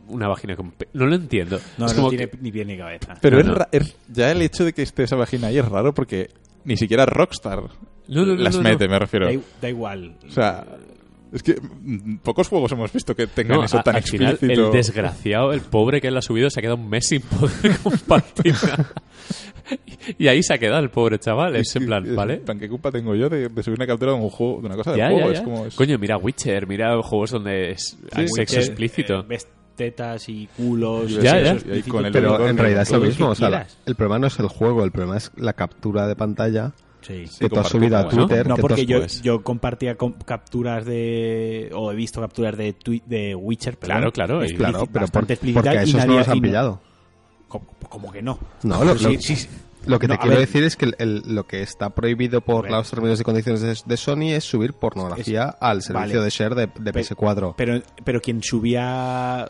una 0.09 0.28
vagina 0.28 0.55
con 0.55 0.71
pe- 0.71 0.88
No 0.93 1.05
lo 1.07 1.15
entiendo. 1.15 1.59
No, 1.80 1.88
es 1.88 1.93
no 1.93 1.97
como 1.97 2.09
tiene 2.09 2.30
que- 2.30 2.38
ni 2.38 2.51
pie 2.51 2.63
ni 2.63 2.78
cabeza. 2.78 3.15
Pero 3.21 3.41
No, 3.43 3.53
es 3.53 3.57
no. 3.59 3.65
es- 3.71 3.95
ya 4.07 4.32
el 4.32 4.41
hecho 4.43 4.63
de 4.65 4.73
que 4.73 4.84
esté 4.84 5.03
esa 5.03 5.15
vagina 5.15 5.47
ahí 5.47 5.57
es 5.57 5.65
raro 5.67 5.93
porque 5.93 6.30
ni 6.63 6.78
siquiera 6.78 7.05
Rockstar 7.07 7.61
No, 7.61 7.69
no, 8.25 8.25
no, 8.25 8.36
las 8.36 8.55
no, 8.55 8.61
no. 8.61 8.69
mete, 8.69 8.88
me 8.88 8.99
refiero. 8.99 9.28
Da 9.61 9.67
igual. 9.69 10.15
O 10.28 10.32
sea, 10.32 10.63
es 11.32 11.43
que 11.43 11.55
mm, 11.61 12.17
pocos 12.17 12.47
juegos 12.47 12.71
hemos 12.71 12.91
visto 12.93 13.15
que 13.15 13.28
tengan 13.28 13.57
No, 13.57 13.63
eso 13.65 13.80
a- 13.80 13.84
tan 13.84 13.95
al 13.97 14.03
final, 14.03 14.32
explícito. 14.34 14.67
el 14.67 14.71
desgraciado, 14.73 15.53
el 15.53 15.61
pobre 15.61 15.99
que 16.01 16.07
él 16.07 16.17
ha 16.17 16.21
subido, 16.21 16.49
se 16.49 16.59
ha 16.59 16.61
quedado 16.61 16.78
un 16.78 16.89
mes 16.89 17.05
sin 17.07 17.21
poder 17.21 17.78
compartir. 17.84 18.53
Y 20.17 20.28
ahí 20.30 20.41
se 20.41 20.53
ha 20.53 20.57
quedado 20.57 20.80
el 20.82 20.89
pobre 20.89 21.19
chaval. 21.19 21.55
Es 21.57 21.75
en 21.75 21.86
plan, 21.86 22.15
¿vale? 22.15 22.36
En 22.36 22.45
plan, 22.45 22.59
¿Qué 22.59 22.69
culpa 22.69 22.91
tengo 22.91 23.13
yo 23.15 23.28
de, 23.30 23.49
de 23.49 23.63
subir 23.63 23.78
una 23.78 23.86
captura 23.88 24.13
de 24.13 24.17
un 24.19 24.30
juego, 24.30 24.61
de 24.61 24.67
una 24.67 24.75
cosa 24.78 24.91
del 24.91 24.99
Ya, 24.99 25.09
juego? 25.09 25.25
ya, 25.28 25.34
Es 25.34 25.39
ya. 25.39 25.43
como... 25.43 25.65
es- 25.65 25.75
Coño, 25.75 25.97
mira 25.99 26.17
Witcher, 26.17 26.67
mira 26.67 27.01
juegos 27.01 27.32
donde 27.32 27.71
es 27.71 27.97
hay 28.13 28.28
sexo 28.30 28.55
Que, 28.55 28.61
explícito. 28.65 29.25
eh, 29.30 29.38
tetas 29.75 30.30
y 30.30 30.47
culos. 30.55 31.11
Ya, 31.21 31.39
y 31.53 31.80
Y 31.80 31.82
con 31.84 32.05
el 32.05 32.11
Pero 32.13 32.47
en 32.47 32.57
realidad 32.57 32.84
es 32.84 32.91
lo 32.91 32.99
mismo. 33.01 33.28
que 33.28 33.32
O 33.34 33.36
sea, 33.36 33.67
el 33.86 33.95
problema 33.95 34.19
no 34.19 34.28
es 34.28 34.39
el 34.39 34.47
juego, 34.47 34.84
el 34.86 34.91
problema 34.91 35.17
es 35.17 35.32
la 35.36 35.53
captura 35.53 36.07
de 36.07 36.15
pantalla 36.15 36.71
Sí. 37.02 37.26
que 37.39 37.48
tú 37.50 37.60
has 37.60 37.70
subido 37.70 37.98
a 37.98 38.04
bueno. 38.04 38.28
Twitter. 38.28 38.48
No, 38.48 38.56
que 38.56 38.62
porque 38.62 38.86
yo, 38.86 39.00
pues, 39.00 39.22
yo 39.22 39.41
compartía 39.43 39.95
com- 39.95 40.14
capturas 40.26 40.86
de. 40.86 41.70
o 41.74 41.91
he 41.91 41.95
visto 41.95 42.20
capturas 42.22 42.58
de, 42.58 42.76
twi- 42.78 43.04
de 43.06 43.34
Witcher. 43.36 43.78
perdón, 43.78 43.98
Claro, 43.98 44.12
claro, 44.12 44.39
Claro, 44.58 44.88
pero 44.91 45.08
por- 45.08 45.26
porque 45.26 45.70
a 45.70 45.84
esos 45.84 45.95
nadie- 45.95 46.08
no 46.08 46.18
los 46.18 46.28
han 46.28 46.41
pillado. 46.41 46.82
Como, 47.48 47.66
como 47.89 48.12
que 48.12 48.22
no. 48.22 48.39
No, 48.64 48.84
lo, 48.84 48.98
Sí, 48.98 49.04
lo- 49.16 49.22
sí, 49.22 49.36
sí. 49.38 49.48
lo 49.86 50.00
que 50.00 50.08
No, 50.08 50.16
te 50.16 50.20
quiero 50.20 50.38
ver. 50.38 50.45
decir 50.48 50.64
es 50.64 50.76
que 50.76 50.86
el- 50.86 50.95
el- 51.00 51.24
lo 51.36 51.45
que 51.48 51.62
está 51.62 51.91
prohibido 51.91 52.41
por 52.41 52.70
los 52.70 52.89
términos 52.89 53.22
y 53.22 53.24
condiciones 53.24 53.62
de, 53.62 53.76
de 53.86 53.98
Sony 53.98 54.32
es 54.34 54.43
subir 54.43 54.74
pornografía 54.74 55.43
al 55.62 55.82
servicio 55.82 56.20
vale. 56.20 56.24
de 56.26 56.30
share 56.30 56.56
de, 56.56 56.68
de 56.78 56.91
Pe- 56.93 57.04
PS4. 57.04 57.54
Pero, 57.56 57.82
pero 58.04 58.20
quien 58.20 58.43
subía 58.43 59.48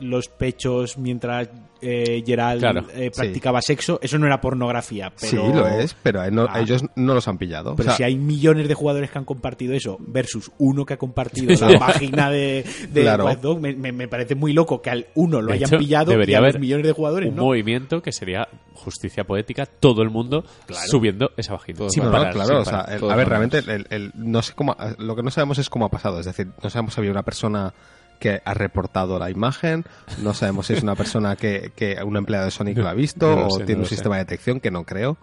los 0.00 0.28
pechos 0.28 0.98
mientras 0.98 1.48
eh, 1.84 2.22
Gerald 2.26 2.60
Claro, 2.60 2.86
eh, 2.94 3.10
practicaba 3.14 3.60
sexo, 3.60 3.98
eso 4.02 4.18
no 4.18 4.26
era 4.26 4.40
pornografía. 4.40 5.12
Pero, 5.20 5.30
Sí, 5.46 5.52
lo 5.52 5.66
es, 5.68 5.94
pero 6.02 6.20
a, 6.22 6.26
él 6.28 6.34
no- 6.34 6.44
a 6.44 6.54
Ah. 6.54 6.60
ellos 6.60 6.82
no 6.96 7.14
los 7.14 7.28
han 7.28 7.36
pillado. 7.38 7.76
Pero 7.76 7.88
O 7.88 7.90
sea, 7.90 7.96
si 7.96 8.02
hay 8.04 8.16
millones 8.16 8.66
de 8.68 8.74
jugadores 8.74 9.10
que 9.10 9.18
han 9.18 9.24
compartido 9.24 9.74
eso 9.74 9.96
versus 10.00 10.50
uno 10.58 10.84
que 10.86 10.94
ha 10.94 10.96
compartido 10.96 11.54
la 11.68 11.78
página 11.78 12.30
de, 12.30 12.64
de 12.90 13.02
Claro. 13.02 13.26
Watch 13.26 13.40
Dogs, 13.40 13.60
me, 13.60 13.74
me- 13.74 13.92
me 13.92 14.08
parece 14.08 14.34
muy 14.34 14.52
loco 14.52 14.80
que 14.82 14.90
al 14.90 15.06
uno 15.14 15.40
lo 15.42 15.48
De 15.48 15.54
hayan 15.54 15.68
hecho, 15.68 15.78
pillado 15.78 16.10
y 16.12 16.14
debería 16.14 16.38
a 16.38 16.40
los 16.40 16.50
haber 16.50 16.60
millones 16.60 16.86
de 16.86 16.92
jugadores 16.92 17.28
un 17.30 17.36
no. 17.36 17.42
movimiento 17.44 18.00
que 18.02 18.12
sería 18.12 18.48
justicia 18.72 19.24
poética, 19.24 19.66
todo 19.66 20.02
el 20.02 20.10
mundo 20.10 20.44
Claro. 20.66 20.86
subiendo 20.88 21.30
esa 21.36 21.52
vagina. 21.54 21.88
Sin 21.90 22.02
no, 22.04 22.10
no, 22.10 22.16
parar, 22.18 22.32
claro, 22.32 22.48
sin 22.48 22.56
o 22.56 22.64
sea, 22.64 22.84
parar. 22.84 23.02
el- 23.02 23.10
a 23.10 23.16
ver, 23.16 23.28
realmente 23.28 23.58
el, 23.58 23.86
el- 23.90 24.12
no 24.14 24.42
sé 24.42 24.52
cómo, 24.54 24.76
lo 24.98 25.16
que 25.16 25.22
no 25.22 25.30
sabemos 25.30 25.58
es 25.58 25.68
cómo 25.70 25.84
ha 25.86 25.90
pasado, 25.90 26.18
es 26.20 26.26
decir, 26.26 26.48
no 26.62 26.70
sabemos 26.70 26.94
si 26.94 27.00
había 27.00 27.10
una 27.10 27.22
persona 27.22 27.72
que 28.18 28.40
ha 28.44 28.54
reportado 28.54 29.18
la 29.18 29.30
imagen, 29.30 29.84
no 30.22 30.34
sabemos 30.34 30.66
si 30.66 30.74
es 30.74 30.82
una 30.82 30.94
persona 30.94 31.36
que, 31.36 31.72
que 31.76 31.96
un 32.04 32.16
empleado 32.16 32.44
de 32.46 32.50
Sony 32.50 32.66
que 32.74 32.82
lo 32.82 32.88
ha 32.88 32.94
visto 32.94 33.34
No 33.36 33.46
o 33.46 33.50
sé, 33.50 33.64
tiene 33.64 33.80
un 33.82 33.86
sé. 33.86 33.94
sistema 33.96 34.16
de 34.16 34.24
detección 34.24 34.60
que 34.60 34.70
no 34.70 34.84
creo. 34.84 35.16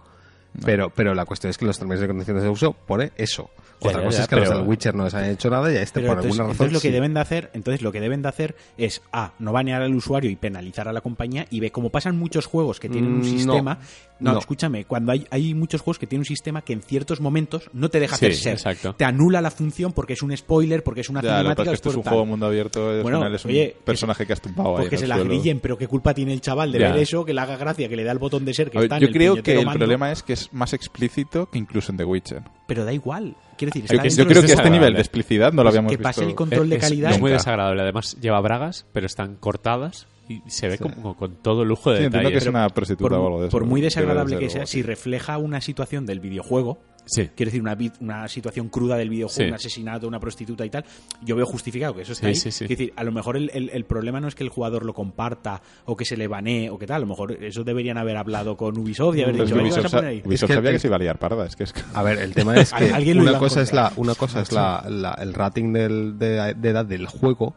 Pero, 0.64 0.90
pero 0.90 1.14
la 1.14 1.24
cuestión 1.24 1.50
es 1.50 1.58
que 1.58 1.64
los 1.64 1.78
términos 1.78 2.04
y 2.04 2.06
condiciones 2.06 2.42
de 2.42 2.48
uso 2.48 2.72
pone 2.72 3.12
eso. 3.16 3.50
Ya, 3.80 3.88
Otra 3.88 4.00
ya, 4.00 4.06
cosa 4.06 4.16
ya, 4.18 4.22
es 4.22 4.28
que 4.28 4.36
los 4.36 4.48
pero- 4.48 4.58
del 4.60 4.68
Witcher 4.68 4.94
no 4.94 5.04
les 5.04 5.14
han 5.14 5.24
hecho 5.24 5.50
nada 5.50 5.72
y 5.72 5.76
a 5.76 5.82
este 5.82 6.00
Pero 6.00 6.12
por 6.12 6.18
entonces, 6.18 6.38
alguna 6.38 6.42
razón 6.52 6.52
entonces 6.52 6.72
lo 6.72 6.80
que 6.80 6.88
sí. 6.88 6.92
deben 6.92 7.14
de 7.14 7.20
hacer, 7.20 7.50
entonces 7.52 7.82
lo 7.82 7.90
que 7.90 8.00
deben 8.00 8.22
de 8.22 8.28
hacer 8.28 8.54
es 8.76 9.02
a 9.12 9.32
no 9.40 9.50
banear 9.52 9.82
al 9.82 9.92
usuario 9.94 10.30
y 10.30 10.36
penalizar 10.36 10.86
a 10.86 10.92
la 10.92 11.00
compañía 11.00 11.46
y 11.50 11.58
ve 11.58 11.72
como 11.72 11.90
pasan 11.90 12.16
muchos 12.16 12.46
juegos 12.46 12.78
que 12.78 12.88
tienen 12.88 13.12
un 13.12 13.20
Mm, 13.20 13.24
sistema. 13.24 13.78
No, 14.20 14.34
no. 14.34 14.38
escúchame, 14.38 14.84
cuando 14.84 15.10
hay, 15.10 15.26
hay 15.30 15.52
muchos 15.52 15.80
juegos 15.80 15.98
que 15.98 16.06
tienen 16.06 16.20
un 16.20 16.26
sistema 16.26 16.62
que 16.62 16.72
en 16.74 16.82
ciertos 16.82 17.20
momentos 17.20 17.68
no 17.72 17.88
te 17.88 17.98
deja 17.98 18.16
Sí, 18.16 18.26
hacer 18.26 18.36
ser. 18.36 18.52
exacto. 18.52 18.94
Te 18.94 19.04
anula 19.04 19.40
la 19.40 19.50
función 19.50 19.92
porque 19.92 20.12
es 20.12 20.22
un 20.22 20.36
spoiler, 20.36 20.84
porque 20.84 21.00
es 21.00 21.08
una 21.08 21.20
lo 21.20 21.28
cinemática. 21.28 21.54
pasa 21.56 21.62
es 21.62 21.68
que 21.70 21.74
esto 21.74 21.88
es 21.90 21.96
un 21.96 22.02
juego 22.04 22.24
mundo 22.26 22.46
abierto, 22.46 23.02
Bueno, 23.02 23.18
final 23.18 23.34
es 23.34 23.44
un 23.44 23.50
oye, 23.50 23.76
personaje 23.84 24.24
que 24.24 24.32
has 24.32 24.40
tumbado 24.40 24.78
ahí 24.78 24.88
que 24.88 24.94
en 24.94 25.00
se 25.00 25.06
la 25.08 25.18
grillen, 25.18 25.58
pero 25.58 25.76
qué 25.76 25.88
culpa 25.88 26.14
tiene 26.14 26.32
el 26.34 26.40
chaval 26.40 26.70
de 26.70 26.78
ver 26.78 26.96
eso, 26.98 27.24
que 27.24 27.34
le 27.34 27.40
haga 27.40 27.56
gracia, 27.56 27.88
que 27.88 27.96
le 27.96 28.04
da 28.04 28.12
el 28.12 28.18
botón 28.18 28.44
de 28.44 28.54
ser, 28.54 28.70
que 28.70 28.78
está 28.78 29.00
yo 29.00 29.10
creo 29.10 29.42
que 29.42 29.58
el 29.58 29.66
problema 29.66 30.12
es 30.12 30.22
que 30.22 30.36
es 30.44 30.52
más 30.52 30.72
explícito 30.72 31.48
que 31.50 31.58
incluso 31.58 31.92
en 31.92 31.98
The 31.98 32.04
Witcher. 32.04 32.42
Pero 32.66 32.84
da 32.84 32.92
igual. 32.92 33.34
Quiero 33.56 33.70
decir, 33.72 33.82
Yo, 33.82 33.96
está 33.96 34.08
yo 34.08 34.16
dentro 34.16 34.26
creo 34.26 34.42
que 34.46 34.52
este 34.52 34.70
nivel 34.70 34.94
de 34.94 35.00
explicidad 35.00 35.52
no 35.52 35.62
lo 35.62 35.68
Pues 35.70 35.72
habíamos 35.74 35.90
que 35.90 35.96
visto. 35.96 36.08
pase 36.08 36.24
el 36.24 36.34
control 36.34 36.68
de 36.68 36.76
Es- 36.76 36.80
calidad. 36.82 37.10
Es 37.12 37.20
muy 37.20 37.30
desagradable. 37.30 37.82
Además, 37.82 38.16
lleva 38.20 38.40
bragas, 38.40 38.86
pero 38.92 39.06
están 39.06 39.36
cortadas 39.36 40.06
y 40.28 40.40
se 40.46 40.68
ve 40.68 40.78
como 40.78 41.16
con 41.16 41.36
todo 41.36 41.64
lujo 41.64 41.90
de 41.90 41.98
Sí, 41.98 42.04
entiendo 42.04 42.30
que 42.30 42.38
es 42.38 42.46
una 42.46 42.68
prostituta 42.70 43.10
por, 43.16 43.18
o 43.18 43.26
algo 43.26 43.40
de 43.42 43.48
eso. 43.48 43.56
por 43.58 43.66
muy 43.66 43.80
desagradable 43.80 44.38
que 44.38 44.48
sea, 44.50 44.66
si 44.66 44.82
refleja 44.82 45.36
una 45.38 45.60
situación 45.60 46.06
del 46.06 46.20
videojuego, 46.20 46.78
Sí. 47.04 47.30
quiero 47.34 47.50
decir, 47.50 47.60
una, 47.60 47.76
una 48.00 48.28
situación 48.28 48.68
cruda 48.68 48.96
del 48.96 49.08
videojuego, 49.10 49.42
Sí. 49.44 49.48
un 49.48 49.54
asesinato, 49.54 50.06
una 50.06 50.20
prostituta 50.20 50.64
y 50.64 50.70
tal, 50.70 50.84
yo 51.22 51.34
veo 51.36 51.44
justificado 51.46 51.94
que 51.94 52.02
eso 52.02 52.12
está 52.12 52.26
Sí, 52.26 52.28
ahí. 52.28 52.34
sí, 52.36 52.50
sí. 52.52 52.66
Quiero 52.66 52.78
decir, 52.78 52.92
a 52.96 53.04
lo 53.04 53.12
mejor 53.12 53.36
el, 53.36 53.50
el- 53.52 53.70
el 53.70 53.84
problema 53.84 54.20
no 54.20 54.28
es 54.28 54.34
que 54.34 54.44
el 54.44 54.50
jugador 54.50 54.84
lo 54.84 54.94
comparta 54.94 55.60
o 55.84 55.96
que 55.96 56.04
se 56.04 56.16
le 56.16 56.28
banee 56.28 56.68
o 56.70 56.78
que 56.78 56.86
tal, 56.86 56.96
a 56.96 57.00
lo 57.00 57.06
mejor 57.06 57.32
eso 57.42 57.64
deberían 57.64 57.98
haber 57.98 58.16
hablado 58.16 58.56
con 58.56 58.78
Ubisoft 58.78 59.16
y 59.16 59.22
haber 59.22 59.34
dicho, 59.34 59.46
que 59.46 59.52
"Oye, 59.54 59.62
¿qué 59.62 59.64
Ubisoft, 59.64 59.82
vas 59.84 59.94
a 59.94 59.96
poner 59.96 60.10
ahí?". 60.10 60.22
Ubisoft 60.24 60.32
Es 60.44 60.46
que 60.48 60.54
sabía 60.54 60.72
que 60.72 60.78
se 60.78 60.86
iba 60.86 60.96
a 60.96 60.98
liar 61.00 61.18
parda. 61.18 61.46
Es 61.46 61.56
que 61.56 61.64
es... 61.64 61.74
A 61.94 62.02
ver, 62.02 62.18
el 62.18 62.34
tema 62.34 62.56
es 62.56 62.72
que 63.04 63.12
una 63.18 63.38
cosa 63.38 63.62
es 63.62 63.72
la 63.72 63.92
una 63.96 64.14
cosa 64.14 64.40
es 64.42 64.52
la, 64.52 64.84
la- 64.88 65.14
el 65.20 65.34
rating 65.34 65.72
del, 65.72 66.18
de, 66.18 66.54
de 66.54 66.68
edad 66.68 66.84
del 66.86 67.06
juego, 67.06 67.54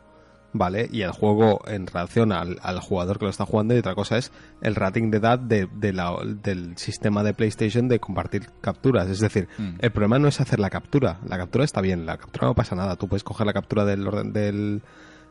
¿vale? 0.57 0.87
Y 0.91 1.01
el 1.01 1.11
juego 1.11 1.61
en 1.67 1.85
relación 1.85 2.31
al, 2.31 2.57
al 2.63 2.79
jugador 2.79 3.19
que 3.19 3.25
lo 3.25 3.31
está 3.31 3.45
jugando 3.45 3.75
y 3.75 3.79
otra 3.79 3.93
cosa 3.93 4.17
es 4.17 4.31
el 4.61 4.73
rating 4.75 5.11
de 5.11 5.17
edad 5.17 5.37
de, 5.37 5.67
de 5.75 5.91
la- 5.91 6.15
del 6.41 6.77
sistema 6.77 7.23
de 7.23 7.33
PlayStation 7.33 7.87
de 7.89 7.99
compartir 7.99 8.49
capturas. 8.61 9.09
Es 9.09 9.19
decir, 9.19 9.47
Mm. 9.57 9.75
el 9.79 9.91
problema 9.91 10.17
no 10.17 10.27
es 10.29 10.39
hacer 10.39 10.59
la 10.59 10.69
captura. 10.69 11.19
La 11.27 11.37
captura 11.37 11.65
está 11.65 11.81
bien, 11.81 12.05
la 12.05 12.17
captura 12.17 12.47
no 12.47 12.55
pasa 12.55 12.75
nada. 12.75 12.95
Tú 12.95 13.07
puedes 13.09 13.23
coger 13.25 13.45
la 13.45 13.53
captura 13.53 13.83
del, 13.83 14.07
orden- 14.07 14.31
del, 14.31 14.81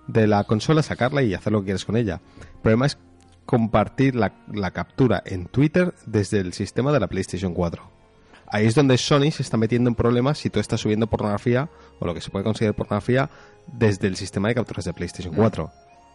de 0.08 0.26
la 0.26 0.44
consola, 0.44 0.82
sacarla 0.82 1.22
y 1.22 1.32
hacer 1.32 1.52
lo 1.52 1.60
que 1.60 1.66
quieres 1.66 1.84
con 1.86 1.96
ella. 1.96 2.20
El 2.56 2.60
problema 2.60 2.84
es 2.86 2.98
compartir 3.46 4.14
la, 4.16 4.34
la 4.52 4.70
captura 4.72 5.22
en 5.24 5.46
Twitter 5.46 5.94
desde 6.06 6.40
el 6.40 6.52
sistema 6.52 6.92
de 6.92 7.00
la 7.00 7.08
PlayStation 7.08 7.54
4. 7.54 7.93
Ahí 8.46 8.66
es 8.66 8.74
donde 8.74 8.96
Sony 8.98 9.30
se 9.30 9.42
está 9.42 9.56
metiendo 9.56 9.88
en 9.88 9.94
problemas 9.94 10.38
si 10.38 10.50
tú 10.50 10.60
estás 10.60 10.80
subiendo 10.80 11.06
pornografía 11.06 11.68
o 11.98 12.06
lo 12.06 12.14
que 12.14 12.20
se 12.20 12.30
puede 12.30 12.44
considerar 12.44 12.74
pornografía 12.74 13.28
desde 13.66 14.06
el 14.06 14.16
sistema 14.16 14.48
de 14.48 14.54
capturas 14.54 14.84
de 14.84 14.92
PlayStation 14.92 15.34
4. 15.34 15.70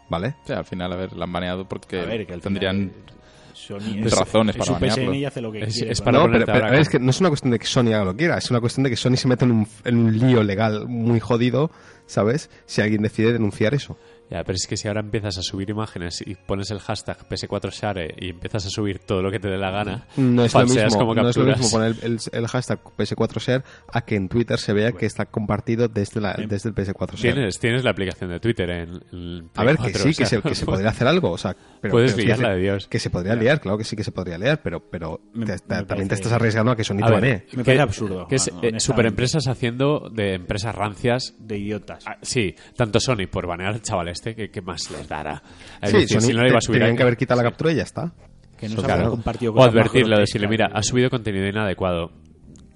¿Vale? 0.09 0.35
Sí, 0.45 0.53
al 0.53 0.65
final, 0.65 0.91
a 0.93 0.95
ver, 0.95 1.13
la 1.13 1.25
han 1.25 1.31
baneado 1.33 1.67
porque 1.67 1.97
ver, 2.03 2.25
que 2.25 2.37
tendrían... 2.37 2.89
final 2.91 3.19
Sony 3.53 4.01
Pues 4.01 4.17
razones 4.17 4.55
es 4.55 4.59
para 4.59 4.65
su 4.67 4.73
PSN 4.85 4.89
banearlo. 4.89 5.13
y 5.15 5.25
hace 5.25 5.41
lo 5.41 5.51
que 5.51 5.63
Es- 5.63 5.73
quiere. 5.75 5.91
es 5.91 6.01
para 6.01 6.17
no, 6.19 6.31
pero, 6.31 6.73
es 6.77 6.87
que 6.87 6.97
no 6.97 7.09
es 7.09 7.19
una 7.19 7.27
cuestión 7.29 7.51
de 7.51 7.59
que 7.59 7.65
Sony 7.67 7.87
haga 7.93 8.05
lo 8.05 8.11
que 8.13 8.19
quiera, 8.19 8.37
es 8.37 8.49
una 8.49 8.61
cuestión 8.61 8.85
de 8.85 8.89
que 8.89 8.95
Sony 8.95 9.17
se 9.17 9.27
mete 9.27 9.43
en 9.43 9.51
un, 9.51 9.67
en 9.83 9.97
un 9.97 10.17
lío 10.17 10.41
legal 10.43 10.87
muy 10.87 11.19
jodido, 11.19 11.69
¿sabes? 12.05 12.49
Si 12.65 12.81
alguien 12.81 13.01
decide 13.01 13.33
denunciar 13.33 13.73
eso. 13.73 13.97
Ya, 14.29 14.43
pero 14.43 14.55
es 14.55 14.67
que 14.67 14.77
si 14.77 14.87
ahora 14.87 14.99
empiezas 14.99 15.37
a 15.39 15.41
subir 15.41 15.69
imágenes 15.71 16.21
y 16.25 16.35
pones 16.35 16.69
el 16.69 16.79
hashtag 16.79 17.27
PS4Share 17.27 18.13
y 18.19 18.29
empiezas 18.29 18.65
a 18.67 18.69
subir 18.69 18.99
todo 18.99 19.23
lo 19.23 19.31
que 19.31 19.39
te 19.39 19.47
dé 19.49 19.57
la 19.57 19.71
gana, 19.71 20.05
No 20.17 20.43
es, 20.45 20.53
lo 20.53 20.59
falseas 20.59 20.85
mismo, 20.85 20.99
como 20.99 21.15
no 21.15 21.29
es 21.29 21.35
lo 21.37 21.45
mismo 21.45 21.69
poner 21.71 21.95
el, 22.03 22.13
el- 22.13 22.19
el 22.31 22.47
hashtag 22.47 22.79
PS4Share 22.95 23.63
a 23.91 24.01
que 24.01 24.15
en 24.15 24.29
Twitter 24.29 24.59
se 24.59 24.73
vea 24.73 24.91
que 24.91 25.05
está 25.07 25.25
compartido 25.25 25.87
desde, 25.87 26.21
la, 26.21 26.33
desde 26.47 26.69
el 26.69 26.75
PS4Share. 26.75 27.19
Tienes, 27.33 27.59
tienes 27.59 27.83
la 27.83 27.91
aplicación 27.91 28.29
de 28.29 28.39
Twitter 28.39 28.69
en, 28.69 29.01
en 29.11 29.49
A 29.55 29.63
ver, 29.63 29.77
que 29.77 29.91
4, 29.91 30.03
sí, 30.03 30.09
o 30.09 30.13
sea, 30.13 30.25
que, 30.25 30.25
se, 30.25 30.41
que 30.41 30.55
se 30.55 30.65
podría 30.65 30.89
hacer 30.89 31.07
algo. 31.07 31.31
O 31.31 31.37
sea, 31.37 31.55
pero, 31.81 31.91
Puedes 31.93 32.13
pero 32.13 32.25
liarla 32.27 32.49
de 32.53 32.59
Dios. 32.61 32.87
Que 32.87 32.99
se 32.99 33.09
podría 33.09 33.33
liar, 33.35 33.59
claro 33.59 33.77
que 33.79 33.83
sí 33.83 33.95
que 33.95 34.03
se 34.03 34.11
podría 34.11 34.37
liar, 34.37 34.61
pero, 34.61 34.79
pero 34.79 35.21
Me- 35.33 35.45
te- 35.47 35.53
me 35.53 35.57
también 35.59 35.87
parece- 35.87 36.07
te 36.09 36.13
estás 36.15 36.31
arriesgando 36.33 36.71
a 36.71 36.75
que 36.75 36.83
Sony 36.83 36.97
banee. 36.99 37.45
Me 37.53 37.63
parece 37.63 37.81
absurdo, 37.81 38.27
Que 38.27 38.35
es 38.35 38.51
eh, 38.61 38.79
superempresas 38.79 39.47
haciendo 39.47 40.09
de 40.11 40.35
empresas 40.35 40.75
rancias. 40.75 41.33
de 41.39 41.57
idiotas. 41.57 42.05
Ah, 42.07 42.17
sí, 42.21 42.55
tanto 42.75 42.99
Sony 42.99 43.25
por 43.31 43.47
banear 43.47 43.73
al 43.73 43.81
chaval 43.81 44.09
este, 44.19 44.35
que, 44.35 44.49
que 44.51 44.61
más 44.61 44.89
les 44.91 45.07
dará. 45.07 45.41
Es 45.81 45.91
Sí, 45.91 45.97
decir, 45.97 46.21
Sony 46.21 46.27
si 46.27 46.33
no 46.33 46.43
le 46.43 46.49
iba 46.49 46.57
a 46.57 46.61
subir 46.61 46.79
tenían 46.79 46.97
que 46.97 47.03
haber 47.03 47.17
quitado 47.17 47.41
la 47.41 47.49
captura 47.49 47.71
y 47.71 47.75
ya 47.75 47.83
está. 47.83 48.11
que 48.57 48.67
no 48.69 48.75
se 48.75 48.83
claro. 48.83 49.09
compartido 49.11 49.53
O 49.53 49.55
más 49.55 49.67
advertirle, 49.67 50.09
grotescas, 50.15 50.19
decirle, 50.19 50.47
mira, 50.49 50.67
tío. 50.67 50.77
ha 50.77 50.83
subido 50.83 51.09
contenido 51.09 51.47
inadecuado. 51.47 52.11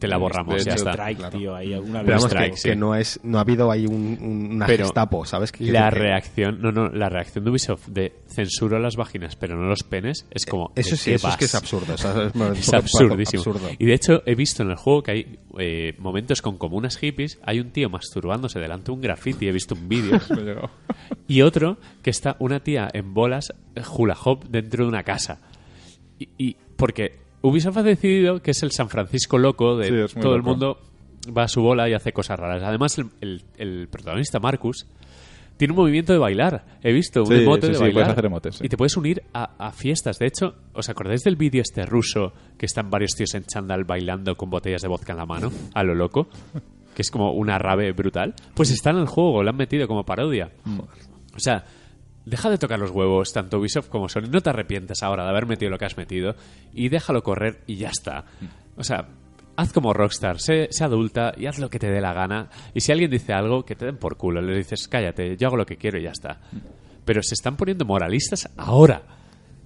Te 0.04 0.08
la 0.10 0.18
borramos, 0.18 0.66
ya 0.66 0.74
está. 0.74 0.92
Strike, 0.92 1.30
tío, 1.32 1.56
ahí 1.56 1.74
alguna 1.74 2.02
Pero 2.02 2.16
vamos, 2.18 2.26
strike, 2.32 2.52
que, 2.52 2.58
sí. 2.58 2.70
que 2.70 2.76
no, 2.76 2.94
es, 2.96 3.20
no 3.24 3.38
ha 3.38 3.42
habido 3.42 3.72
ahí 3.72 3.86
un, 3.86 4.18
un- 4.22 4.52
una 4.56 4.66
Pero 4.66 4.86
Gestapo, 4.86 5.26
¿sabes? 5.26 5.52
Que- 5.52 5.72
La 5.72 5.90
que- 5.90 5.96
reacción, 6.00 6.62
no, 6.62 6.72
no, 6.72 6.90
la 6.90 7.08
reacción 7.10 7.46
de 7.46 7.52
Ubisoft 7.52 7.88
de 7.88 8.14
censuro 8.28 8.80
las 8.80 8.96
vaginas, 8.98 9.36
pero 9.36 9.56
no 9.56 9.68
los 9.68 9.84
penes, 9.84 10.26
es 10.32 10.46
como. 10.46 10.72
Eso 10.76 10.92
¿de 10.92 10.98
sí, 10.98 11.12
eso 11.14 11.30
es 11.30 11.38
que 11.38 11.46
es 11.46 11.56
absurdo. 11.56 11.94
o 11.94 11.98
sea, 11.98 12.32
es, 12.54 12.60
Es 12.60 12.74
absurdísimo. 12.74 13.42
absurdo. 13.42 13.70
Y 13.80 13.86
de 13.86 13.94
hecho, 13.94 14.22
he 14.26 14.36
visto 14.36 14.64
en 14.64 14.72
el 14.72 14.76
juego 14.76 15.04
que 15.04 15.12
hay 15.12 15.40
eh, 15.58 15.96
momentos 16.00 16.42
con 16.42 16.58
comunas 16.58 16.98
hippies. 16.98 17.40
Hay 17.44 17.60
un 17.60 17.72
tío 17.72 17.90
masturbándose 17.90 18.60
delante 18.60 18.88
de 18.88 18.92
un 18.92 19.02
graffiti, 19.02 19.48
he 19.48 19.52
visto 19.52 19.76
un 19.76 19.88
vídeo. 19.88 20.20
Y 21.28 21.42
otro 21.42 21.78
que 22.02 22.10
está 22.10 22.36
una 22.40 22.60
tía 22.62 22.90
en 22.94 23.14
bolas, 23.14 23.54
eh, 23.76 23.82
hula 23.98 24.18
hop, 24.26 24.46
dentro 24.50 24.84
de 24.84 24.90
una 24.90 25.04
casa. 25.04 25.40
Y, 26.20 26.28
y 26.38 26.58
porque 26.76 27.23
Ubisoft 27.44 27.78
ha 27.78 27.84
decidido 27.84 28.42
que 28.42 28.52
es 28.52 28.64
el 28.64 28.72
San 28.72 28.90
Francisco 28.90 29.38
loco 29.38 29.78
de 29.78 30.08
Sí, 30.08 30.20
todo 30.20 30.36
el 30.36 30.42
mundo 30.44 30.80
va 31.38 31.44
a 31.44 31.48
su 31.48 31.62
bola 31.62 31.88
y 31.90 31.94
hace 31.94 32.12
cosas 32.12 32.40
raras. 32.40 32.64
Además, 32.64 32.98
el, 32.98 33.10
el- 33.22 33.44
el 33.58 33.88
protagonista, 33.90 34.40
Marcus, 34.40 34.88
tiene 35.58 35.74
un 35.74 35.78
movimiento 35.80 36.12
de 36.14 36.20
bailar. 36.20 36.66
He 36.82 36.92
visto 36.92 37.22
un 37.22 37.28
Sí, 37.28 37.34
emote 37.36 37.68
sí, 37.68 37.74
de 37.74 37.80
bailar. 37.80 38.10
hacer 38.12 38.26
emotes. 38.26 38.60
Y 38.62 38.70
te 38.70 38.76
puedes 38.78 38.98
unir 38.98 39.22
a, 39.34 39.52
a 39.68 39.72
fiestas. 39.72 40.18
De 40.20 40.26
hecho, 40.28 40.56
¿os 40.74 40.90
acordáis 40.90 41.22
del 41.24 41.36
vídeo 41.36 41.62
este 41.62 41.86
ruso 41.86 42.34
que 42.58 42.66
están 42.66 42.90
varios 42.90 43.12
tíos 43.16 43.34
en 43.36 43.44
chándal 43.44 43.84
bailando 43.84 44.36
con 44.36 44.50
botellas 44.50 44.82
de 44.82 44.88
vodka 44.88 45.12
en 45.14 45.18
la 45.20 45.26
mano? 45.26 45.52
A 45.76 45.84
lo 45.84 45.94
loco. 45.96 46.28
Que 46.96 47.02
es 47.02 47.12
como 47.12 47.32
una 47.34 47.58
rave 47.60 47.92
brutal. 47.92 48.34
Pues 48.54 48.72
está 48.72 48.90
en 48.92 48.98
el 48.98 49.08
juego, 49.08 49.44
lo 49.44 49.50
han 49.50 49.56
metido 49.58 49.88
como 49.88 50.04
parodia. 50.06 50.52
O 51.36 51.40
sea, 51.40 51.64
deja 52.26 52.50
de 52.50 52.58
tocar 52.58 52.80
los 52.80 52.92
huevos, 52.92 53.34
tanto 53.34 53.60
Ubisoft 53.60 53.90
como 53.90 54.10
Sony. 54.10 54.30
No 54.30 54.42
te 54.42 54.50
arrepientes 54.50 55.04
ahora 55.04 55.24
de 55.24 55.30
haber 55.30 55.46
metido 55.46 55.72
lo 55.72 55.78
que 55.78 55.86
has 55.86 55.98
metido 55.98 56.36
y 56.74 56.90
déjalo 56.90 57.24
correr 57.24 57.62
y 57.68 57.76
ya 57.76 57.90
está. 57.90 58.26
O 58.78 58.84
sea, 58.84 59.08
haz 59.56 59.74
como 59.74 59.94
Rockstar, 59.94 60.40
sé, 60.40 60.68
sé 60.72 60.84
adulta 60.84 61.34
y 61.38 61.46
haz 61.46 61.60
lo 61.60 61.70
que 61.70 61.80
te 61.80 61.90
dé 61.90 62.02
la 62.02 62.14
gana. 62.14 62.50
Y 62.74 62.82
si 62.82 62.92
alguien 62.92 63.12
dice 63.12 63.34
algo, 63.34 63.66
que 63.66 63.76
te 63.76 63.86
den 63.86 63.98
por 63.98 64.18
culo. 64.18 64.42
Le 64.42 64.58
dices, 64.58 64.88
cállate, 64.88 65.38
yo 65.38 65.48
hago 65.48 65.58
lo 65.58 65.66
que 65.66 65.78
quiero 65.78 66.00
y 66.00 66.04
ya 66.04 66.12
está. 66.12 66.40
Pero 67.06 67.22
se 67.22 67.34
están 67.34 67.58
poniendo 67.58 67.86
moralistas 67.86 68.50
ahora. 68.58 69.02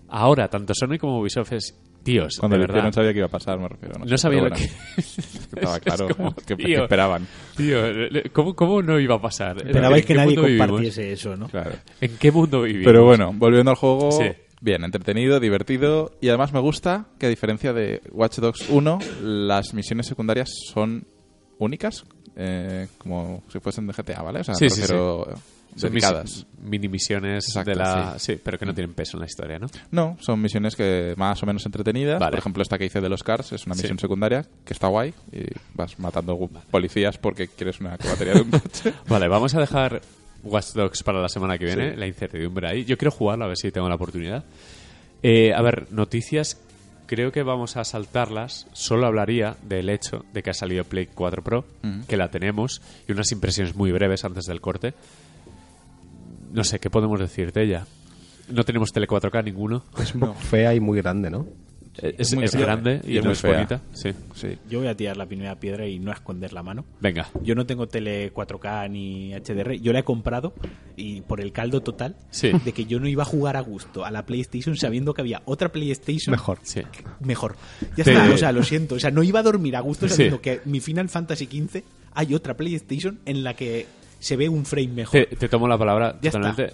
Ahora, 0.09 0.47
tanto 0.47 0.73
Sony 0.73 0.97
como 0.99 1.19
Ubisoft 1.19 1.53
es. 1.53 1.77
Tíos, 2.07 2.37
Cuando 2.39 2.55
de 2.57 2.63
hicieron 2.63 2.83
verdad. 2.85 2.93
sabía 2.95 3.11
que 3.11 3.17
iba 3.19 3.25
a 3.27 3.29
pasar, 3.29 3.59
me 3.59 3.67
refiero. 3.67 3.95
No, 3.99 4.05
No 4.05 4.09
sé, 4.09 4.17
sabía 4.17 4.41
lo 4.41 4.49
bueno, 4.49 4.55
que. 4.55 5.01
Estaba 5.01 5.75
Es 5.75 5.81
claro 5.81 6.07
como, 6.15 6.35
que, 6.35 6.55
esperaban. 6.75 7.27
Tío, 7.57 7.79
¿cómo, 8.31 8.55
¿cómo 8.55 8.81
no 8.81 8.97
iba 8.97 9.15
a 9.15 9.21
pasar? 9.21 9.57
Esperabais 9.57 10.03
¿En 10.03 10.07
que 10.07 10.13
nadie 10.13 10.35
vivimos? 10.37 10.67
compartiese 10.67 11.11
eso, 11.11 11.35
¿no? 11.35 11.49
Claro. 11.49 11.71
¿En 11.99 12.17
qué 12.17 12.31
mundo 12.31 12.61
vivimos? 12.61 12.85
Pero 12.85 13.03
bueno, 13.03 13.33
volviendo 13.35 13.71
al 13.71 13.75
juego, 13.77 14.11
Sí. 14.13 14.23
bien, 14.61 14.85
entretenido, 14.85 15.39
divertido 15.41 16.11
y 16.21 16.29
además 16.29 16.53
me 16.53 16.61
gusta 16.61 17.07
que 17.19 17.25
a 17.25 17.29
diferencia 17.29 17.73
de 17.73 18.01
Watch 18.11 18.37
Dogs 18.37 18.69
1, 18.69 18.99
las 19.23 19.73
misiones 19.73 20.05
secundarias 20.07 20.49
son 20.73 21.05
únicas, 21.59 22.05
eh, 22.37 22.87
como 22.99 23.43
si 23.51 23.59
fuesen 23.59 23.85
de 23.85 23.91
GTA, 23.93 24.21
¿vale? 24.21 24.39
O 24.39 24.43
sea, 24.45 24.55
Sí, 24.55 24.69
sí, 24.69 24.81
refiero, 24.81 25.27
Son 25.75 25.91
dedicadas. 25.91 26.45
mini 26.61 26.87
misiones 26.87 27.47
Exacto, 27.47 27.69
de 27.71 27.75
la. 27.75 28.15
sí. 28.17 28.33
Sí. 28.35 28.41
pero 28.43 28.57
que 28.57 28.65
no 28.65 28.73
tienen 28.73 28.93
peso 28.93 29.17
en 29.17 29.21
la 29.21 29.25
historia, 29.27 29.59
¿no? 29.59 29.67
No, 29.91 30.17
son 30.19 30.41
misiones 30.41 30.75
que 30.75 31.13
más 31.17 31.41
o 31.43 31.45
menos 31.45 31.65
entretenidas. 31.65 32.19
Vale. 32.19 32.31
Por 32.31 32.39
ejemplo, 32.39 32.63
esta 32.63 32.77
que 32.77 32.85
hice 32.85 33.01
de 33.01 33.09
los 33.09 33.23
Cars 33.23 33.51
es 33.53 33.65
una 33.65 33.75
Sí. 33.75 33.81
misión 33.83 33.99
secundaria 33.99 34.45
que 34.65 34.73
está 34.73 34.87
guay 34.87 35.13
y 35.31 35.43
vas 35.73 35.99
matando 35.99 36.37
policías 36.71 37.17
porque 37.17 37.47
quieres 37.47 37.79
una 37.79 37.91
batería 37.97 38.33
de 38.33 38.41
un 38.41 38.51
coche. 38.51 38.93
Vale, 39.07 39.27
vamos 39.27 39.53
a 39.55 39.59
dejar 39.59 40.01
Watch 40.43 40.73
Dogs 40.73 41.03
para 41.03 41.21
la 41.21 41.29
semana 41.29 41.57
que 41.57 41.65
viene, 41.65 41.91
Sí. 41.91 41.97
la 41.97 42.07
incertidumbre 42.07 42.67
ahí. 42.69 42.85
Yo 42.85 42.97
quiero 42.97 43.11
jugarlo 43.11 43.45
a 43.45 43.47
ver 43.47 43.57
si 43.57 43.71
tengo 43.71 43.87
la 43.89 43.95
oportunidad. 43.95 44.43
Eh, 45.23 45.53
a 45.53 45.61
ver, 45.61 45.87
noticias, 45.91 46.59
creo 47.07 47.31
que 47.31 47.43
vamos 47.43 47.75
a 47.77 47.83
saltarlas. 47.83 48.67
Solo 48.73 49.07
hablaría 49.07 49.55
del 49.63 49.89
hecho 49.89 50.25
de 50.33 50.43
que 50.43 50.49
ha 50.51 50.53
salido 50.53 50.83
Play 50.83 51.07
4 51.07 51.43
Pro, 51.43 51.65
que 52.07 52.17
la 52.17 52.29
tenemos, 52.29 52.81
y 53.07 53.11
unas 53.13 53.31
impresiones 53.31 53.75
muy 53.75 53.91
breves 53.91 54.25
antes 54.25 54.45
del 54.45 54.61
corte. 54.61 54.93
No 56.57 56.63
sé, 56.63 56.79
¿qué 56.79 56.89
podemos 56.89 57.19
decir 57.19 57.53
de 57.53 57.63
ella? 57.63 57.85
No 58.49 58.63
tenemos 58.63 58.91
tele 58.91 59.07
4K 59.07 59.43
ninguno. 59.45 59.83
Es 60.01 60.13
un 60.13 60.21
poco 60.21 60.33
fea 60.33 60.73
y 60.73 60.79
muy 60.79 60.99
grande, 60.99 61.29
¿no? 61.29 61.45
Es, 61.99 62.33
muy 62.35 62.43
es 62.45 62.55
grande. 62.55 63.01
y, 63.07 63.13
Y 63.13 63.17
es 63.17 63.23
no 63.23 63.29
muy 63.31 63.35
fea. 63.35 63.53
bonita. 63.53 63.81
Sí. 63.93 64.11
Sí. 64.35 64.57
Yo 64.69 64.77
voy 64.79 64.87
a 64.87 64.95
tirar 64.95 65.17
la 65.17 65.25
primera 65.25 65.55
piedra 65.59 65.87
y 65.87 65.97
no 65.97 66.11
a 66.11 66.13
esconder 66.13 66.53
la 66.53 66.61
mano. 66.61 66.85
Venga. 67.01 67.27
Yo 67.43 67.55
no 67.55 67.65
tengo 67.65 67.87
tele 67.87 68.31
4K 68.33 68.89
ni 68.91 69.33
HDR. 69.33 69.73
Yo 69.81 69.93
la 69.93 69.99
he 69.99 70.03
comprado 70.03 70.53
y 70.95 71.21
por 71.21 71.41
el 71.41 71.51
caldo 71.51 71.81
total 71.81 72.15
Sí. 72.29 72.51
de 72.63 72.71
que 72.71 72.85
yo 72.85 72.99
no 72.99 73.07
iba 73.07 73.23
a 73.23 73.25
jugar 73.25 73.57
a 73.57 73.61
gusto 73.61 74.05
a 74.05 74.11
la 74.11 74.27
PlayStation 74.27 74.75
sabiendo 74.77 75.15
que 75.15 75.21
había 75.21 75.41
otra 75.45 75.71
PlayStation 75.71 76.31
Mejor. 76.31 76.59
Sí. 76.61 76.81
mejor. 77.19 77.55
Ya 77.95 78.03
Te- 78.03 78.11
está, 78.13 78.31
o 78.31 78.37
sea, 78.37 78.51
lo 78.51 78.61
siento. 78.63 78.93
O 78.95 78.99
sea, 78.99 79.09
no 79.09 79.23
iba 79.23 79.39
a 79.39 79.43
dormir 79.43 79.75
a 79.75 79.79
gusto 79.79 80.07
Sí. 80.07 80.13
sabiendo 80.15 80.39
que 80.41 80.61
mi 80.65 80.79
Final 80.81 81.09
Fantasy 81.09 81.45
XV 81.45 81.83
hay 82.13 82.33
otra 82.35 82.55
PlayStation 82.55 83.19
en 83.25 83.43
la 83.43 83.55
que 83.55 83.87
se 84.19 84.35
ve 84.35 84.49
un 84.49 84.65
frame 84.65 84.87
mejor. 84.89 85.25
Te, 85.29 85.35
te 85.35 85.49
tomo 85.49 85.67
la 85.67 85.77
palabra 85.77 86.17
Ya 86.21 86.31
totalmente 86.31 86.73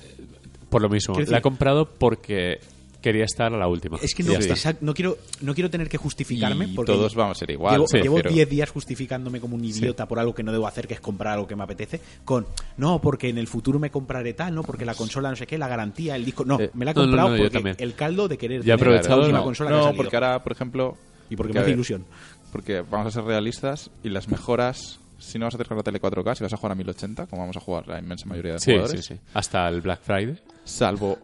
por 0.69 0.81
lo 0.81 0.89
mismo. 0.89 1.15
La 1.27 1.37
he 1.37 1.41
comprado 1.41 1.87
porque 1.87 2.59
quería 3.01 3.25
estar 3.25 3.53
a 3.53 3.57
la 3.57 3.67
última. 3.67 3.97
Es 4.01 4.15
que 4.15 4.23
no, 4.23 4.31
exact- 4.31 4.77
quiero 4.95 5.17
no 5.41 5.53
quiero 5.53 5.69
tener 5.69 5.89
que 5.89 5.97
justificarme 5.97 6.65
Y 6.65 6.73
porque 6.73 6.93
todos 6.93 7.13
vamos 7.15 7.37
a 7.37 7.39
ser 7.39 7.51
igual. 7.51 7.73
Llevo 7.75 7.87
Sí. 7.87 7.97
llevo 8.01 8.15
pero- 8.15 8.31
10 8.31 8.49
días 8.49 8.69
justificándome 8.69 9.41
como 9.41 9.55
un 9.55 9.65
idiota 9.65 10.07
por 10.07 10.19
algo 10.19 10.33
que 10.33 10.41
no 10.41 10.53
debo 10.53 10.65
hacer, 10.67 10.87
que 10.87 10.93
es 10.93 11.01
comprar 11.01 11.33
algo 11.33 11.45
que 11.45 11.55
me 11.57 11.63
apetece, 11.63 11.99
con 12.23 12.47
no, 12.77 13.01
porque 13.01 13.27
en 13.27 13.37
el 13.37 13.47
futuro 13.47 13.77
me 13.77 13.91
compraré 13.91 14.33
tal, 14.33 14.55
no, 14.55 14.63
porque 14.63 14.85
la 14.85 14.95
consola 14.95 15.29
no 15.29 15.35
sé 15.35 15.45
qué, 15.45 15.57
la 15.57 15.67
garantía, 15.67 16.15
el 16.15 16.23
disco. 16.23 16.45
No, 16.45 16.59
Eh, 16.61 16.71
me 16.73 16.85
la 16.85 16.91
he 16.91 16.93
no, 16.93 17.01
no, 17.01 17.07
comprado 17.07 17.29
no, 17.31 17.37
porque 17.37 17.49
también. 17.51 17.75
el 17.77 17.93
caldo 17.93 18.27
de 18.29 18.37
querer 18.37 18.59
Ya 18.61 18.77
tener 18.77 18.95
aprovechado, 18.95 19.17
la 19.17 19.23
última 19.25 19.39
no. 19.39 19.43
consola 19.43 19.69
que 19.69 19.73
ha 19.75 19.77
No, 19.79 19.83
salido. 19.83 20.03
porque 20.03 20.15
ahora, 20.15 20.41
por 20.43 20.51
ejemplo... 20.53 20.97
Y 21.29 21.35
porque 21.35 21.51
que, 21.51 21.53
me 21.55 21.59
hace 21.61 21.67
ver, 21.71 21.75
ilusión. 21.75 22.05
Porque 22.53 22.81
vamos 22.89 23.07
a 23.07 23.11
ser 23.11 23.23
realistas 23.25 23.91
y 24.01 24.09
las 24.09 24.29
mejoras, 24.29 24.99
si 25.23 25.39
no 25.39 25.45
vas 25.45 25.55
a 25.55 25.63
con 25.63 25.77
la 25.77 25.83
tele 25.83 25.99
4K, 26.01 26.35
si 26.35 26.43
vas 26.43 26.53
a 26.53 26.57
jugar 26.57 26.71
a 26.73 26.75
1080, 26.75 27.27
como 27.27 27.41
vamos 27.41 27.57
a 27.57 27.59
jugar 27.59 27.87
la 27.87 27.99
inmensa 27.99 28.25
mayoría 28.27 28.53
de 28.53 28.59
Sí, 28.59 28.71
jugadores, 28.71 29.05
sí, 29.05 29.15
sí. 29.15 29.21
Hasta 29.33 29.67
el 29.69 29.81
Black 29.81 30.01
Friday. 30.01 30.37
salvo 30.63 31.17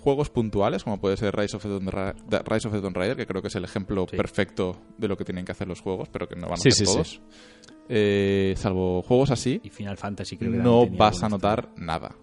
juegos 0.00 0.30
puntuales, 0.30 0.84
como 0.84 1.00
puede 1.00 1.16
ser 1.16 1.34
Rise 1.36 1.56
of 1.56 1.62
the 1.64 1.68
Tomb 1.68 1.88
Ra- 1.88 2.14
Rise 2.44 2.68
of 2.68 2.74
the 2.74 2.80
Tomb 2.80 2.96
Raider, 2.96 3.16
que 3.16 3.26
creo 3.26 3.42
que 3.42 3.48
es 3.48 3.54
el 3.56 3.64
ejemplo 3.64 4.06
Sí. 4.08 4.16
perfecto 4.16 4.76
de 4.98 5.08
lo 5.08 5.16
que 5.16 5.24
tienen 5.24 5.44
que 5.44 5.52
hacer 5.52 5.66
los 5.66 5.80
juegos, 5.80 6.08
pero 6.08 6.28
que 6.28 6.36
no 6.36 6.42
van 6.48 6.54
a 6.54 6.56
Sí, 6.58 6.68
hacer 6.68 6.86
sí, 6.86 6.86
sí. 6.86 6.92
todos. 6.92 7.20
Eh, 7.88 8.54
salvo 8.56 9.02
juegos 9.02 9.30
así, 9.30 9.60
Y 9.64 9.70
Final 9.70 9.96
Fantasy 9.96 10.36
creo 10.36 10.52
que 10.52 10.58
no 10.58 10.86
vas 10.86 11.22
a 11.22 11.28
notar 11.28 11.70
nada. 11.76 12.14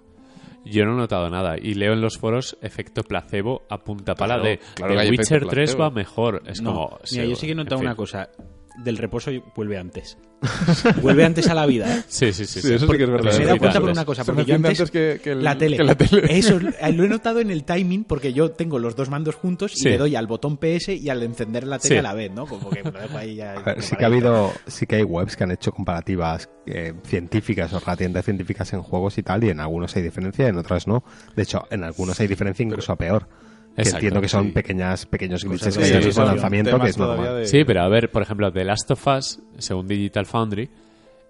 Yo 0.66 0.86
no 0.86 0.94
he 0.94 0.96
notado 0.98 1.30
nada. 1.30 1.58
Y 1.62 1.74
leo 1.74 1.92
en 1.92 2.00
los 2.00 2.18
foros 2.18 2.58
efecto 2.62 3.04
placebo 3.04 3.64
a 3.70 3.84
punta 3.84 4.16
pala 4.16 4.36
Claro, 4.36 4.50
de 4.50 4.60
claro 4.76 4.96
The 4.96 5.10
Witcher 5.10 5.38
efecto 5.38 5.48
3 5.50 5.70
placebo. 5.72 5.84
va 5.84 5.90
mejor. 5.90 6.42
Es 6.46 6.62
No, 6.62 6.74
como... 6.74 7.00
mira, 7.12 7.26
yo 7.26 7.36
sí 7.36 7.46
que 7.48 7.52
he 7.52 7.56
notado 7.56 7.76
en 7.76 7.80
fin. 7.82 7.88
una 7.88 7.96
cosa. 7.98 8.30
Del 8.76 8.98
reposo 8.98 9.32
vuelve 9.56 9.78
antes. 9.78 10.18
vuelve 11.02 11.24
antes 11.24 11.48
a 11.48 11.54
la 11.54 11.66
vida, 11.66 11.96
¿eh? 12.00 12.04
Sí, 12.08 12.34
sí, 12.34 12.46
sí. 12.46 12.60
Sí, 12.62 12.74
eso 12.74 12.86
sí 12.88 12.98
que 12.98 13.04
es 13.04 13.10
verdad. 13.10 13.32
Me 13.38 13.44
he 13.44 13.46
dado 13.46 13.58
cuenta 13.60 13.80
por 13.80 13.90
una 13.92 14.04
cosa, 14.04 14.26
porque 14.26 14.44
yo 14.46 14.56
antes, 14.56 14.80
antes 14.80 14.92
que- 14.92 15.22
que 15.24 15.32
el- 15.32 15.44
la 15.44 15.58
tele. 15.58 15.78
que 15.78 15.84
la 15.84 15.96
tele. 15.96 16.38
Eso 16.38 16.60
lo 16.94 17.04
he 17.04 17.08
notado 17.08 17.40
en 17.40 17.50
el 17.52 17.64
timing 17.64 18.04
porque 18.04 18.34
yo 18.34 18.52
tengo 18.52 18.78
los 18.80 18.96
dos 18.96 19.10
mandos 19.10 19.36
juntos 19.36 19.74
y 19.76 19.80
Sí. 19.80 19.90
le 19.90 19.98
doy 19.98 20.16
al 20.16 20.28
botón 20.28 20.58
PS 20.58 20.90
y 20.96 21.10
al 21.10 21.24
encender 21.24 21.66
la 21.66 21.80
tele 21.80 21.96
Sí. 21.96 22.00
a 22.00 22.02
la 22.02 22.14
vez, 22.14 22.32
¿no? 22.32 22.46
Como 22.46 22.70
que 22.72 22.82
dejo 22.84 23.18
ahí 23.18 23.36
ya 23.36 23.54
A 23.54 23.62
ver, 23.62 23.82
sí 23.82 23.96
que 23.96 24.04
ha 24.04 24.08
habido, 24.08 24.52
sí 24.68 24.86
que 24.86 24.96
hay 24.98 25.04
webs 25.04 25.38
que 25.38 25.44
han 25.46 25.52
hecho 25.52 25.72
comparativas 25.72 26.50
eh, 26.66 26.94
científicas 27.06 27.72
o 27.74 27.80
relativamente 27.80 28.24
científicas 28.24 28.74
en 28.74 28.82
juegos 28.82 29.18
y 29.18 29.24
tal, 29.24 29.44
y 29.44 29.50
en 29.50 29.60
algunos 29.60 29.96
hay 29.96 30.02
diferencia, 30.02 30.48
en 30.48 30.58
otras 30.58 30.88
no. 30.88 31.04
De 31.36 31.44
hecho, 31.44 31.64
en 31.70 31.84
algunos 31.84 32.20
hay 32.20 32.28
diferencia 32.28 32.64
incluso 32.64 32.92
a 32.92 32.98
peor. 32.98 33.28
Que 33.76 33.90
entiendo 33.90 34.22
que 34.22 34.28
son 34.30 34.46
sí. 34.46 34.52
pequeñas, 34.52 35.06
pequeños 35.06 35.44
glitches 35.44 35.78
que 35.78 35.84
hay 35.84 35.92
resolución. 35.94 36.28
lanzamiento, 36.28 36.80
que 36.80 36.90
es 36.90 36.98
normal. 36.98 37.38
de- 37.38 37.48
Sí, 37.48 37.64
pero 37.64 37.82
a 37.82 37.88
ver, 37.90 38.12
por 38.12 38.22
ejemplo, 38.22 38.52
The 38.52 38.64
Last 38.66 38.92
of 38.92 39.08
Us, 39.08 39.40
según 39.58 39.88
Digital 39.88 40.26
Foundry, 40.26 40.70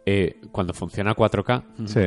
eh, 0.05 0.37
cuando 0.51 0.73
funciona 0.73 1.11
a 1.11 1.13
4K, 1.15 1.63
Sí. 1.85 2.01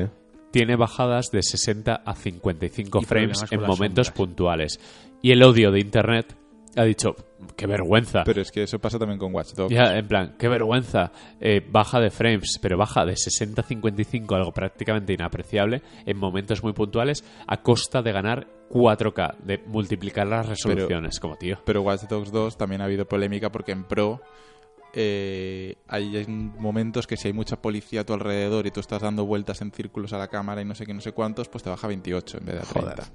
tiene 0.50 0.76
bajadas 0.76 1.30
de 1.30 1.42
60 1.42 2.02
a 2.04 2.14
55 2.14 3.00
Y 3.00 3.04
frames 3.06 3.42
en 3.50 3.58
con 3.60 3.66
momentos 3.68 4.08
sombras. 4.08 4.16
puntuales. 4.16 4.80
Y 5.22 5.32
el 5.32 5.42
odio 5.42 5.70
de 5.70 5.80
Internet 5.80 6.36
ha 6.76 6.84
dicho, 6.84 7.16
qué 7.56 7.66
vergüenza. 7.66 8.22
Pero 8.24 8.42
es 8.42 8.50
que 8.50 8.62
eso 8.62 8.78
pasa 8.78 8.98
también 8.98 9.18
con 9.18 9.34
Watch 9.34 9.54
Dogs. 9.54 9.72
Ya, 9.72 9.96
en 9.96 10.06
plan, 10.06 10.36
qué 10.38 10.48
vergüenza. 10.48 11.10
Eh, 11.40 11.66
baja 11.68 12.00
de 12.00 12.10
frames, 12.10 12.58
pero 12.60 12.76
baja 12.76 13.04
de 13.04 13.16
60 13.16 13.60
a 13.60 13.64
55, 13.64 14.34
algo 14.34 14.52
prácticamente 14.52 15.12
inapreciable, 15.12 15.82
en 16.04 16.16
momentos 16.18 16.62
muy 16.62 16.72
puntuales, 16.72 17.24
a 17.46 17.62
costa 17.62 18.02
de 18.02 18.12
ganar 18.12 18.46
4K, 18.70 19.38
de 19.38 19.58
multiplicar 19.66 20.26
las 20.26 20.46
resoluciones. 20.46 21.18
como 21.18 21.36
tío. 21.36 21.58
Pero 21.64 21.82
Watch 21.82 22.02
Dogs 22.02 22.30
2 22.30 22.56
también 22.56 22.82
ha 22.82 22.84
habido 22.84 23.06
polémica 23.06 23.50
porque 23.50 23.72
en 23.72 23.84
Pro 23.84 24.20
eh, 24.98 25.76
hay 25.88 26.24
momentos 26.26 27.06
que 27.06 27.16
si 27.16 27.28
hay 27.28 27.34
mucha 27.34 27.60
policía 27.60 28.00
a 28.00 28.04
tu 28.04 28.14
alrededor 28.14 28.66
y 28.66 28.70
tú 28.70 28.80
estás 28.80 29.02
dando 29.02 29.26
vueltas 29.26 29.60
en 29.60 29.70
círculos 29.70 30.12
a 30.12 30.18
la 30.18 30.28
cámara 30.28 30.62
y 30.62 30.64
no 30.64 30.74
sé 30.74 30.86
qué, 30.86 30.94
no 30.94 31.00
sé 31.00 31.12
cuántos, 31.12 31.48
pues 31.48 31.62
te 31.62 31.70
baja 31.70 31.86
a 31.86 31.88
28 31.88 32.38
en 32.38 32.44
vez 32.46 32.54
de 32.54 32.60
a 32.62 32.64
30. 32.64 33.12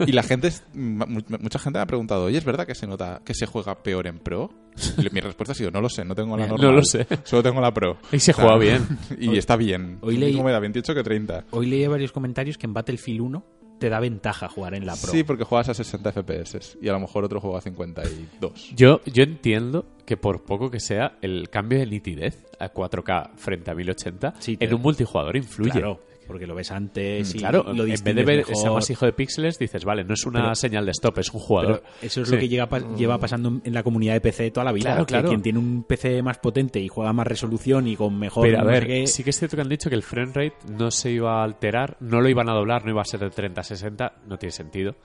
Y 0.00 0.12
la 0.12 0.22
gente, 0.22 0.50
mucha 0.74 1.58
gente 1.58 1.78
me 1.78 1.82
ha 1.82 1.86
preguntado, 1.86 2.24
oye, 2.24 2.38
¿es 2.38 2.44
verdad 2.44 2.66
que 2.66 2.74
se 2.74 2.86
nota 2.86 3.22
que 3.24 3.34
se 3.34 3.46
juega 3.46 3.82
peor 3.82 4.06
en 4.06 4.18
Pro? 4.18 4.50
Y 4.98 5.08
mi 5.14 5.20
respuesta 5.20 5.52
ha 5.52 5.54
sido, 5.54 5.70
no 5.70 5.80
lo 5.80 5.88
sé, 5.88 6.04
no 6.04 6.14
tengo 6.14 6.36
la 6.36 6.46
No 6.48 6.56
normal. 6.56 6.76
lo 6.76 6.82
sé. 6.82 7.06
Solo 7.24 7.42
tengo 7.42 7.60
la 7.60 7.72
Pro. 7.72 7.96
Y 8.12 8.18
se 8.18 8.32
O 8.32 8.34
sea, 8.34 8.44
juega 8.44 8.58
bien. 8.58 8.86
Y 9.18 9.36
está 9.38 9.56
bien. 9.56 9.98
hoy 10.02 10.14
Lo 10.14 10.20
leí- 10.20 10.26
mismo 10.32 10.44
me 10.44 10.52
da 10.52 10.58
28 10.60 10.94
que 10.94 11.02
30. 11.02 11.44
Hoy 11.50 11.66
leí 11.66 11.86
varios 11.86 12.12
comentarios 12.12 12.58
que 12.58 12.66
en 12.66 12.74
Battlefield 12.74 13.20
1 13.20 13.44
te 13.78 13.90
da 13.90 14.00
ventaja 14.00 14.48
jugar 14.48 14.74
en 14.74 14.86
la 14.86 14.96
Pro. 14.96 15.10
Sí, 15.12 15.22
porque 15.22 15.44
juegas 15.44 15.68
a 15.68 15.74
60 15.74 16.10
FPS 16.12 16.78
y 16.80 16.88
a 16.88 16.92
lo 16.92 17.00
mejor 17.00 17.24
otro 17.24 17.40
juega 17.40 17.58
a 17.58 17.60
52. 17.60 18.72
Yo, 18.74 19.00
yo 19.04 19.22
entiendo 19.22 19.84
que 20.06 20.16
por 20.16 20.44
poco 20.44 20.70
que 20.70 20.80
sea, 20.80 21.18
el 21.20 21.50
cambio 21.50 21.78
de 21.78 21.86
nitidez 21.86 22.46
a 22.58 22.72
4K 22.72 23.32
frente 23.36 23.70
a 23.70 23.74
1080 23.74 24.34
Sí, 24.38 24.56
te- 24.56 24.64
en 24.64 24.74
un 24.74 24.80
multijugador 24.80 25.36
influye. 25.36 25.70
Claro, 25.72 26.00
porque 26.26 26.46
lo 26.46 26.54
ves 26.54 26.70
antes 26.70 27.34
y 27.34 27.38
Claro, 27.38 27.62
lo 27.72 27.84
en 27.84 27.90
vez 27.90 28.02
de 28.04 28.12
ver 28.24 28.38
mejor. 28.38 28.52
ese 28.52 28.66
amasijo 28.66 29.06
de 29.06 29.12
píxeles, 29.12 29.58
dices, 29.58 29.84
vale, 29.84 30.04
no 30.04 30.14
es 30.14 30.24
una 30.26 30.40
Pero- 30.42 30.54
señal 30.54 30.84
de 30.86 30.90
stop, 30.92 31.18
es 31.18 31.32
un 31.32 31.40
jugador. 31.40 31.82
Eso 32.02 32.22
es 32.22 32.28
Sí. 32.28 32.34
lo 32.34 32.40
que 32.40 32.48
llega, 32.48 32.68
pa- 32.68 32.80
lleva 32.96 33.18
pasando 33.18 33.60
en- 33.64 33.72
la 33.74 33.82
comunidad 33.82 34.14
de 34.14 34.20
PC 34.20 34.50
toda 34.50 34.64
la 34.64 34.72
vida. 34.72 34.90
Claro, 34.90 35.06
que 35.06 35.10
claro. 35.12 35.28
Quien 35.28 35.42
tiene 35.42 35.58
un 35.58 35.84
PC 35.84 36.22
más 36.22 36.38
potente 36.38 36.80
y 36.80 36.88
juega 36.88 37.12
más 37.12 37.26
resolución 37.26 37.86
y 37.88 37.96
con 37.96 38.18
mejor. 38.18 38.46
Pero 38.46 38.58
a 38.58 38.62
no 38.62 38.68
sé 38.68 38.72
ver, 38.72 38.86
qué- 38.86 39.06
sí 39.06 39.24
que 39.24 39.30
es 39.30 39.38
cierto 39.38 39.56
que 39.56 39.62
han 39.62 39.68
dicho 39.68 39.88
que 39.88 39.96
el 39.96 40.02
frame 40.02 40.32
rate 40.34 40.56
no 40.72 40.90
se 40.90 41.10
iba 41.10 41.40
a 41.40 41.44
alterar, 41.44 41.96
no 42.00 42.20
lo 42.20 42.28
iban 42.28 42.48
a 42.48 42.52
doblar, 42.54 42.84
no 42.84 42.90
iba 42.90 43.02
a 43.02 43.04
ser 43.04 43.20
de 43.20 43.30
30 43.30 43.60
a 43.60 43.64
60, 43.64 44.12
no 44.26 44.38
tiene 44.38 44.52
sentido. 44.52 44.96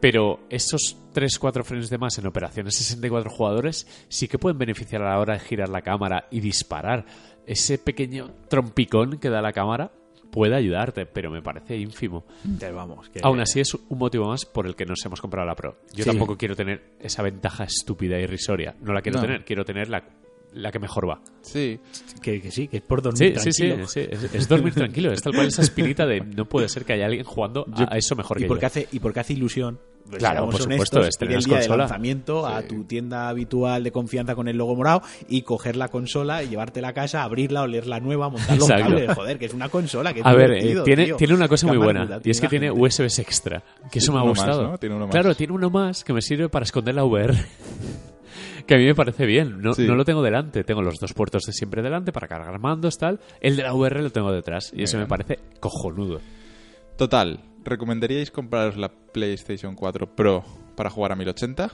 Pero 0.00 0.40
esos 0.48 0.96
3-4 1.12 1.62
frames 1.62 1.90
de 1.90 1.98
más 1.98 2.16
en 2.16 2.26
operaciones 2.26 2.74
64 2.74 3.28
jugadores 3.30 3.86
sí 4.08 4.28
que 4.28 4.38
pueden 4.38 4.56
beneficiar 4.56 5.02
a 5.02 5.10
la 5.10 5.18
hora 5.20 5.34
de 5.34 5.40
girar 5.40 5.68
la 5.68 5.82
cámara 5.82 6.26
y 6.30 6.40
disparar. 6.40 7.04
Ese 7.46 7.76
pequeño 7.78 8.30
trompicón 8.48 9.18
que 9.18 9.28
da 9.28 9.42
la 9.42 9.52
cámara 9.52 9.92
puede 10.30 10.54
ayudarte, 10.54 11.06
pero 11.06 11.30
me 11.30 11.42
parece 11.42 11.76
ínfimo. 11.76 12.24
Te- 12.58 12.70
vamos, 12.72 13.08
que- 13.08 13.20
Aún 13.22 13.40
así 13.40 13.60
es 13.60 13.74
un 13.74 13.98
motivo 13.98 14.28
más 14.28 14.44
por 14.44 14.66
el 14.66 14.74
que 14.76 14.86
nos 14.86 15.04
hemos 15.04 15.20
comprado 15.20 15.46
la 15.46 15.54
Pro. 15.56 15.78
Yo 15.92 16.04
Sí. 16.04 16.10
tampoco 16.10 16.36
quiero 16.36 16.54
tener 16.56 16.92
esa 17.00 17.22
ventaja 17.22 17.64
estúpida 17.64 18.16
e 18.16 18.22
irrisoria. 18.22 18.74
No 18.80 18.92
la 18.92 19.02
quiero 19.02 19.18
No. 19.20 19.26
tener, 19.26 19.44
quiero 19.44 19.64
tener 19.64 19.88
la, 19.88 20.04
la 20.52 20.70
que 20.72 20.78
mejor 20.78 21.08
va. 21.08 21.20
Sí, 21.42 21.78
que, 22.22 22.40
que 22.40 22.50
sí, 22.50 22.68
que 22.68 22.78
es 22.78 22.82
por 22.82 23.02
dormir 23.02 23.38
Sí, 23.38 23.40
sí, 23.40 23.52
sí, 23.52 23.66
tranquilo. 23.68 23.86
sí, 23.88 24.00
es, 24.10 24.34
es 24.34 24.48
dormir 24.48 24.74
tranquilo. 24.74 25.12
Es 25.12 25.22
tal 25.22 25.32
cual 25.34 25.46
esa 25.46 25.62
espinita 25.62 26.06
de 26.06 26.20
no 26.20 26.44
puede 26.44 26.68
ser 26.68 26.84
que 26.84 26.92
haya 26.94 27.06
alguien 27.06 27.24
jugando 27.24 27.66
a, 27.72 27.94
a 27.94 27.96
eso 27.96 28.14
mejor 28.16 28.38
y 28.38 28.42
que 28.42 28.48
porque 28.48 28.62
yo. 28.62 28.66
hace 28.66 28.88
y 28.92 28.98
porque 29.00 29.20
hace 29.20 29.32
ilusión 29.34 29.78
pues, 30.06 30.18
Claro, 30.18 30.46
por 30.50 30.60
honestos, 30.62 30.88
supuesto, 30.88 31.00
es 31.00 31.14
ir 31.14 31.18
tener 31.18 31.36
el 31.38 31.44
día 31.44 31.54
de 31.56 31.60
consola. 31.62 31.76
lanzamiento 31.84 32.46
a 32.46 32.62
tu 32.62 32.84
tienda 32.84 33.28
habitual 33.28 33.84
de 33.84 33.92
confianza 33.92 34.34
con 34.34 34.48
el 34.48 34.56
logo 34.56 34.74
morado 34.74 35.02
y 35.28 35.42
coger 35.42 35.76
la 35.76 35.88
consola 35.88 36.42
y 36.42 36.48
llevártela 36.48 36.88
a 36.88 36.92
casa 36.94 37.22
abrirla 37.22 37.62
olerla 37.62 38.00
nueva 38.00 38.28
montar 38.28 38.56
los 38.58 38.68
cables 38.68 39.14
joder 39.14 39.38
que 39.38 39.46
es 39.46 39.54
una 39.54 39.68
consola 39.68 40.12
que 40.12 40.22
A 40.24 40.34
ver, 40.34 40.50
eh, 40.52 40.82
tiene, 40.84 41.04
tío. 41.04 41.16
tiene 41.16 41.34
una 41.34 41.46
cosa 41.48 41.66
Qué 41.66 41.72
muy 41.76 41.84
buena 41.84 42.20
y 42.24 42.30
es 42.30 42.40
que 42.40 42.48
tiene 42.48 42.66
la 42.68 42.72
gente. 42.74 42.86
USBs 42.86 43.18
extra, 43.20 43.62
que 43.90 43.98
eso 44.00 44.12
me 44.12 44.18
ha 44.18 44.22
uno 44.22 44.32
más, 44.32 44.38
gustado. 44.44 44.62
¿no? 44.72 44.78
Tiene 44.78 44.96
uno 44.96 45.06
más. 45.06 45.12
Claro, 45.14 45.34
tiene 45.34 45.52
uno 45.52 45.70
más 45.70 46.02
que 46.02 46.12
me 46.12 46.22
sirve 46.22 46.48
para 46.48 46.64
esconder 46.64 46.94
la 46.96 47.04
VR. 47.04 47.34
Que 48.70 48.76
a 48.76 48.78
mí 48.78 48.84
me 48.86 48.94
parece 48.94 49.26
bien. 49.26 49.60
No, 49.60 49.74
Sí. 49.74 49.86
no 49.86 49.94
lo 49.96 50.04
tengo 50.04 50.22
delante. 50.22 50.62
Tengo 50.64 50.80
los 50.80 50.94
dos 51.00 51.12
puertos 51.12 51.42
de 51.44 51.52
siempre 51.52 51.82
delante 51.82 52.12
para 52.12 52.28
cargar 52.28 52.58
mandos, 52.60 52.96
tal. 52.98 53.18
El 53.40 53.56
de 53.56 53.64
la 53.64 53.74
VR 53.74 54.00
lo 54.00 54.10
tengo 54.10 54.30
detrás. 54.32 54.72
Y 54.74 54.84
eso 54.84 54.96
me 54.96 55.06
parece 55.06 55.38
cojonudo. 55.60 56.20
Total, 56.96 57.40
¿recomendaríais 57.64 58.30
compraros 58.30 58.76
la 58.76 58.88
PlayStation 58.90 59.74
4 59.74 60.14
Pro 60.14 60.44
para 60.76 60.88
jugar 60.90 61.12
a 61.12 61.16
1080? 61.16 61.70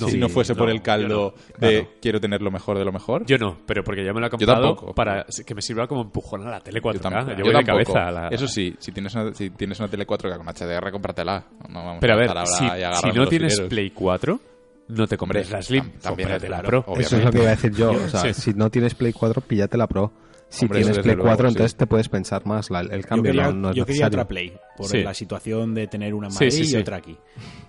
No. 0.00 0.08
si 0.08 0.16
no 0.16 0.30
fuese 0.30 0.54
por 0.54 0.70
el 0.70 0.80
caldo 0.80 1.34
no, 1.36 1.58
de 1.68 1.80
claro. 1.82 1.90
quiero 2.00 2.18
tener 2.18 2.40
lo 2.40 2.50
mejor 2.50 2.78
de 2.78 2.84
lo 2.86 2.92
mejor. 2.92 3.26
Yo 3.26 3.36
no, 3.36 3.58
pero 3.66 3.84
porque 3.84 4.02
yo 4.02 4.14
me 4.14 4.20
lo 4.20 4.26
he 4.26 4.30
Yo 4.30 4.38
comprado 4.38 4.62
tampoco. 4.68 4.94
para 4.94 5.26
que 5.46 5.54
me 5.54 5.60
sirva 5.60 5.86
como 5.86 6.00
empujón 6.00 6.46
a 6.48 6.50
la 6.50 6.60
tele 6.60 6.80
4K. 6.80 6.94
Yo, 6.94 7.00
tam- 7.10 7.24
voy 7.26 7.36
yo 7.36 7.44
de 7.44 7.52
tampoco. 7.52 7.64
cabeza 7.92 8.08
a 8.08 8.10
la... 8.10 8.28
Eso 8.28 8.48
sí, 8.48 8.74
si 8.78 8.90
tienes 8.90 9.14
una, 9.14 9.34
si 9.34 9.50
tienes 9.50 9.78
una 9.80 9.88
tele 9.88 10.06
4K 10.06 10.38
con 10.38 10.46
HDR, 10.46 10.90
cómpratela. 10.90 11.44
No 11.68 11.84
vamos 11.84 11.98
Pero 12.00 12.14
a 12.14 12.16
ver, 12.16 12.30
si, 12.46 12.64
si 13.02 13.12
no 13.18 13.26
tienes. 13.26 13.60
Play 13.60 13.90
4, 13.90 14.40
no 14.88 15.06
te 15.06 15.16
compres 15.16 15.46
Hombre, 15.46 15.58
la 15.58 15.62
Slim, 15.62 15.84
tam- 15.84 15.98
también 16.00 16.30
es 16.30 16.42
la 16.42 16.48
claro, 16.48 16.68
Pro. 16.68 16.78
obviamente. 16.80 17.02
Eso 17.06 17.16
es 17.18 17.24
lo 17.24 17.30
que 17.30 17.38
iba 17.38 17.46
a 17.46 17.50
decir 17.50 17.72
yo. 17.74 17.90
O 17.92 18.08
sea, 18.08 18.32
Sí. 18.34 18.40
si 18.40 18.54
no 18.54 18.70
tienes 18.70 18.94
Play 18.94 19.12
4, 19.12 19.40
píllate 19.42 19.76
la 19.76 19.86
Pro. 19.86 20.12
Si 20.48 20.66
Hombre, 20.66 20.80
tienes 20.80 20.98
Play 20.98 21.14
luego, 21.16 21.28
4, 21.30 21.48
sí. 21.48 21.52
entonces 21.54 21.76
te 21.76 21.86
puedes 21.86 22.08
pensar 22.10 22.44
más 22.44 22.70
la- 22.70 22.80
el 22.80 23.02
yo 23.02 23.08
cambio. 23.08 23.32
quería, 23.32 23.46
no, 23.46 23.52
no 23.54 23.70
es 23.70 23.76
yo 23.76 23.86
quería 23.86 24.06
otra 24.08 24.28
Play 24.28 24.52
por 24.76 24.86
Sí. 24.86 25.02
la 25.02 25.14
situación 25.14 25.72
de 25.74 25.86
tener 25.86 26.12
una 26.12 26.28
en 26.28 26.34
Madrid 26.34 26.50
sí, 26.50 26.64
sí. 26.66 26.76
y 26.76 26.78
otra 26.80 26.98
aquí 26.98 27.16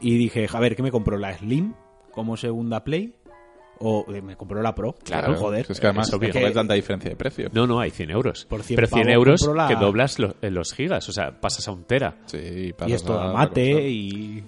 y 0.01 0.17
dije 0.17 0.47
a 0.51 0.59
ver 0.59 0.75
¿qué 0.75 0.83
me 0.83 0.91
compró? 0.91 1.17
¿la 1.17 1.37
Slim 1.37 1.73
como 2.11 2.35
segunda 2.35 2.83
Play? 2.83 3.15
o 3.79 4.05
eh, 4.13 4.21
me 4.21 4.35
compró 4.35 4.61
la 4.61 4.75
Pro 4.75 4.95
Claro, 5.03 5.35
joder 5.35 5.65
Es 5.67 5.79
que 5.79 5.87
además 5.87 6.07
es 6.09 6.13
obvio. 6.13 6.31
hay 6.35 6.53
tanta 6.53 6.73
diferencia 6.73 7.09
de 7.09 7.15
precio. 7.15 7.49
No, 7.53 7.65
no, 7.67 7.79
hay 7.79 7.89
100 7.89 8.11
euros. 8.11 8.45
Por 8.45 8.63
100 8.63 8.75
Pero 8.75 8.87
100 8.87 9.01
pavos 9.07 9.13
euros 9.15 9.41
compro 9.41 9.55
la- 9.55 9.67
que 9.67 9.75
doblas 9.75 10.19
lo- 10.19 10.35
en 10.41 10.53
los 10.53 10.73
gigas, 10.73 11.09
o 11.09 11.11
sea, 11.11 11.39
pasas 11.41 11.67
a 11.67 11.71
un 11.71 11.83
tera. 11.85 12.17
Sí, 12.27 12.37
y 12.37 12.73
pasas 12.73 12.93
es 12.95 13.03
toda 13.03 13.31
a- 13.31 13.33
mate 13.33 13.89
y 13.89 14.43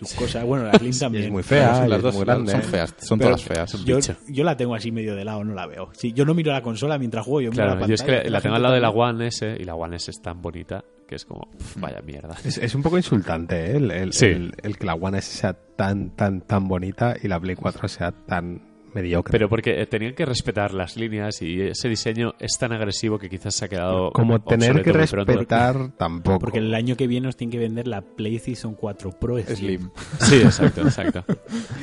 sus 0.00 0.14
cosas 0.14 0.44
bueno 0.44 0.64
la 0.64 0.72
Slim 0.78 0.92
también 0.98 1.24
es 1.24 1.30
muy 1.30 1.42
fea, 1.42 1.86
las 1.86 2.02
dos 2.02 2.14
muy 2.16 2.24
las- 2.24 2.34
grande. 2.36 2.52
son 2.52 2.62
feas, 2.62 2.94
son 2.98 3.18
Pero 3.18 3.30
todas 3.36 3.44
feas. 3.44 3.84
yo, 4.28 4.44
la 4.44 4.56
tengo 4.56 4.74
así 4.74 4.90
medio 4.90 5.14
de 5.14 5.24
lado, 5.24 5.44
no 5.44 5.54
la 5.54 5.66
veo. 5.66 5.90
Sí, 5.92 6.12
yo 6.12 6.24
no 6.24 6.34
miro 6.34 6.52
la 6.52 6.62
consola 6.62 6.98
mientras 6.98 7.24
juego, 7.24 7.40
yo 7.42 7.50
miro 7.50 7.64
Claro, 7.64 7.80
la 7.80 7.86
yo 7.86 7.94
es 7.94 8.00
pantalla. 8.02 8.22
que 8.22 8.30
la 8.30 8.40
tengo 8.40 8.56
al 8.56 8.62
lado 8.62 8.74
de 8.74 8.80
la. 8.80 8.90
One 8.90 9.26
S 9.28 9.56
y 9.58 9.64
la 9.64 9.74
One 9.76 9.96
S 9.96 10.10
es 10.10 10.20
tan 10.20 10.40
bonita 10.42 10.84
que 11.06 11.14
es 11.16 11.24
como, 11.24 11.48
pf, 11.50 11.80
vaya 11.80 12.00
mierda. 12.02 12.36
Es, 12.44 12.58
es 12.58 12.74
un 12.74 12.82
poco 12.82 12.96
insultante 12.96 13.72
¿eh? 13.72 13.76
el, 13.76 13.90
el- 13.90 14.12
Sí. 14.12 14.26
el- 14.26 14.54
el 14.62 14.78
que 14.78 14.86
la 14.86 14.94
One 14.94 15.18
S 15.18 15.38
sea 15.38 15.52
tan, 15.54 16.10
tan, 16.16 16.40
tan 16.42 16.68
bonita 16.68 17.14
y 17.20 17.28
la 17.28 17.40
Play 17.40 17.56
4 17.56 17.88
sea 17.88 18.12
tan 18.12 18.69
mediocre. 18.94 19.32
Pero 19.32 19.48
porque 19.48 19.80
eh, 19.80 19.86
tenían 19.86 20.14
que 20.14 20.24
respetar 20.24 20.72
las 20.74 20.96
líneas 20.96 21.40
y 21.42 21.60
ese 21.60 21.88
diseño 21.88 22.34
es 22.38 22.52
tan 22.58 22.72
agresivo 22.72 23.18
que 23.18 23.28
quizás 23.28 23.54
se 23.54 23.64
ha 23.64 23.68
quedado 23.68 24.10
Como 24.12 24.40
tener 24.42 24.82
que 24.82 24.92
respetar 24.92 25.92
tampoco. 25.98 26.38
Porque 26.40 26.58
el 26.58 26.74
año 26.74 26.96
que 26.96 27.06
viene 27.06 27.26
nos 27.26 27.36
tienen 27.36 27.52
que 27.52 27.58
vender 27.58 27.86
la 27.86 28.02
PlayStation 28.02 28.74
4 28.74 29.10
Pro 29.18 29.38
Slim. 29.38 29.56
Slim. 29.56 29.90
Sí, 30.20 30.36
exacto, 30.36 30.82
exacto. 30.82 31.24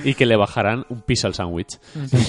Y 0.04 0.14
que 0.14 0.26
le 0.26 0.36
bajarán 0.36 0.86
un 0.90 1.02
piso 1.02 1.28
al 1.28 1.34
sándwich. 1.34 1.80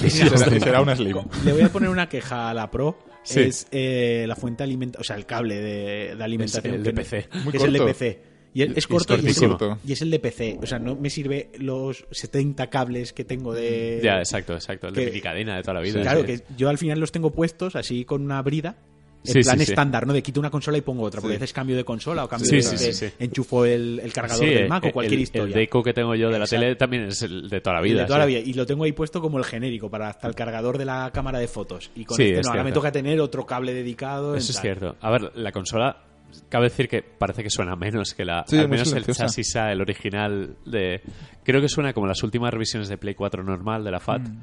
será, 0.09 0.37
será 0.39 0.81
una 0.83 0.97
Slim. 0.97 1.17
Le 1.45 1.53
voy 1.53 1.63
a 1.63 1.69
poner 1.71 1.89
una 1.89 2.09
queja 2.09 2.51
a 2.51 2.55
la 2.55 2.71
Pro. 2.71 2.99
Sí. 3.25 3.41
Es 3.41 3.67
eh, 3.73 4.25
la 4.27 4.37
fuente 4.37 4.63
alimentación, 4.63 5.01
o 5.03 5.05
sea, 5.05 5.17
el 5.17 5.27
cable 5.27 5.57
de, 5.61 6.15
de 6.17 6.25
alimentación. 6.25 6.75
el 6.75 6.83
que 6.83 6.85
de 6.85 6.93
no- 6.93 6.97
PC. 6.97 7.29
Muy 7.45 7.57
es 7.57 7.63
el 7.63 7.73
de 7.75 7.79
corto. 7.79 7.93
PC. 7.93 8.23
Y 8.55 8.63
es 8.63 8.71
Es 8.77 8.87
corto 8.87 9.13
y 9.13 9.17
es, 9.17 9.23
cortísimo. 9.23 9.59
Corto. 9.59 9.79
y 9.87 9.93
es 9.93 10.03
el 10.03 10.11
de 10.11 10.19
PC. 10.19 10.59
O 10.63 10.67
sea, 10.67 10.79
no 10.79 10.97
me 10.97 11.11
sirve 11.11 11.51
los 11.59 12.05
70 12.11 12.69
cables 12.69 13.13
que 13.13 13.25
tengo 13.25 13.53
de. 13.55 14.01
Ya, 14.03 14.19
exacto, 14.19 14.55
exacto. 14.55 14.89
El 14.89 14.95
de 14.95 15.05
que- 15.07 15.11
picadina 15.13 15.57
de 15.57 15.63
toda 15.63 15.75
la 15.75 15.81
vida. 15.81 16.01
Claro, 16.01 16.21
sí. 16.21 16.27
que 16.27 16.41
yo 16.57 16.69
al 16.69 16.79
final 16.79 16.99
los 16.99 17.13
tengo 17.13 17.31
puestos 17.31 17.77
así 17.77 18.05
con 18.05 18.23
una 18.23 18.41
brida. 18.43 18.77
En 19.25 19.33
Sí, 19.33 19.41
plan 19.41 19.59
sí, 19.59 19.65
sí. 19.67 19.73
estándar, 19.73 20.07
¿no? 20.07 20.13
De 20.13 20.23
quito 20.23 20.39
una 20.39 20.49
consola 20.49 20.79
y 20.79 20.81
pongo 20.81 21.03
otra. 21.03 21.21
Porque 21.21 21.35
Sí. 21.35 21.41
veces 21.41 21.53
cambio 21.53 21.77
de 21.77 21.85
consola 21.85 22.25
o 22.25 22.29
cambio 22.29 22.49
Sí, 22.49 22.57
de, 22.57 22.63
sí, 22.63 22.79
sí, 22.79 22.85
de- 22.87 22.93
sí. 22.93 23.07
enchufo 23.19 23.65
el, 23.65 24.01
el 24.03 24.13
cargador 24.13 24.45
Sí, 24.47 24.55
del 24.55 24.69
Mac 24.69 24.85
o 24.87 24.93
cualquier 24.93 25.19
historia. 25.21 25.47
El 25.47 25.53
deco 25.61 25.83
que 25.83 25.93
tengo 25.93 26.15
yo 26.15 26.29
de 26.31 26.39
la 26.39 26.45
Exacto. 26.45 26.63
tele 26.63 26.77
también 26.77 27.03
es 27.03 27.21
el 27.23 27.49
de 27.51 27.61
toda 27.61 27.81
la 27.81 27.87
Y 27.87 27.91
vida. 27.91 28.03
de 28.03 28.07
toda 28.07 28.21
la 28.21 28.27
vida. 28.27 28.39
Y 28.39 28.53
lo 28.55 28.65
tengo 28.65 28.85
ahí 28.85 28.93
puesto 28.93 29.21
como 29.21 29.37
el 29.39 29.45
genérico 29.45 29.91
para 29.91 30.09
hasta 30.09 30.29
el 30.29 30.37
cargador 30.37 30.79
de 30.79 30.85
la 30.85 31.11
cámara 31.13 31.41
de 31.41 31.49
fotos. 31.49 31.91
Y 31.97 32.05
con 32.05 32.17
Sí, 32.17 32.23
este 32.27 32.41
es 32.41 32.47
no, 32.47 32.53
ahora 32.53 32.63
me 32.65 32.73
toca 32.73 32.93
tener 32.93 33.21
otro 33.21 33.45
cable 33.45 33.75
dedicado. 33.75 34.37
Eso 34.37 34.53
es 34.53 34.57
tal. 34.57 34.63
cierto. 34.63 34.97
A 35.01 35.11
ver, 35.11 35.33
la 35.35 35.51
consola, 35.51 36.05
cabe 36.49 36.65
decir 36.65 36.89
que 36.89 37.03
parece 37.03 37.43
que 37.43 37.51
suena 37.51 37.77
menos 37.77 38.15
que 38.15 38.25
la. 38.25 38.45
Sí, 38.47 38.59
al 38.59 38.69
menos 38.69 38.93
el 38.93 39.05
chasis, 39.07 39.57
A, 39.57 39.73
el 39.73 39.81
original 39.81 40.57
de. 40.65 41.01
Creo 41.45 41.61
que 41.61 41.69
suena 41.69 41.93
como 41.93 42.07
las 42.07 42.23
últimas 42.23 42.53
revisiones 42.53 42.89
de 42.89 42.97
Play 42.99 43.15
4 43.15 43.43
normal 43.45 43.85
de 43.85 43.91
la 43.91 44.01
FAT. 44.01 44.23
Mm. 44.29 44.41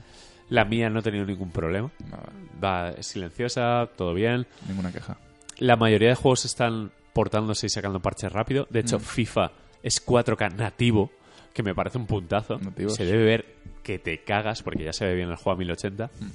La 0.49 0.63
mía 0.65 0.89
no 0.89 0.99
ha 0.99 1.01
tenido 1.01 1.25
ningún 1.25 1.51
problema. 1.51 1.91
Va 2.63 2.93
silenciosa, 3.01 3.89
todo 3.95 4.13
bien. 4.13 4.45
ninguna 4.67 4.91
queja. 4.91 5.17
La 5.57 5.75
mayoría 5.75 6.09
de 6.09 6.15
juegos 6.15 6.45
están 6.45 6.91
portándose 7.13 7.65
y 7.67 7.69
sacando 7.69 7.99
parches 8.01 8.31
rápido. 8.31 8.67
De 8.69 8.79
Mm. 8.81 8.85
hecho, 8.85 8.99
FIFA 8.99 9.51
es 9.81 9.99
4K 10.05 10.49
nativo, 10.55 11.11
que 11.53 11.63
me 11.63 11.73
parece 11.73 11.97
un 11.97 12.05
puntazo. 12.05 12.57
Nativos. 12.59 12.93
Se 12.95 13.05
debe 13.05 13.23
ver 13.23 13.45
que 13.83 13.97
te 13.99 14.23
cagas, 14.23 14.61
porque 14.63 14.83
ya 14.83 14.93
se 14.93 15.05
ve 15.05 15.15
bien 15.15 15.29
el 15.29 15.35
juego 15.35 15.51
a 15.51 15.55
1080. 15.57 16.09
Mm. 16.19 16.25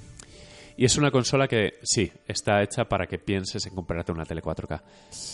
Y 0.80 0.86
es 0.86 0.96
una 0.96 1.10
consola 1.10 1.46
que, 1.46 1.74
sí, 1.82 2.10
está 2.26 2.62
hecha 2.62 2.86
para 2.86 3.06
que 3.06 3.18
pienses 3.18 3.66
en 3.66 3.74
comprarte 3.74 4.12
una 4.12 4.24
tele 4.24 4.40
4K. 4.40 4.80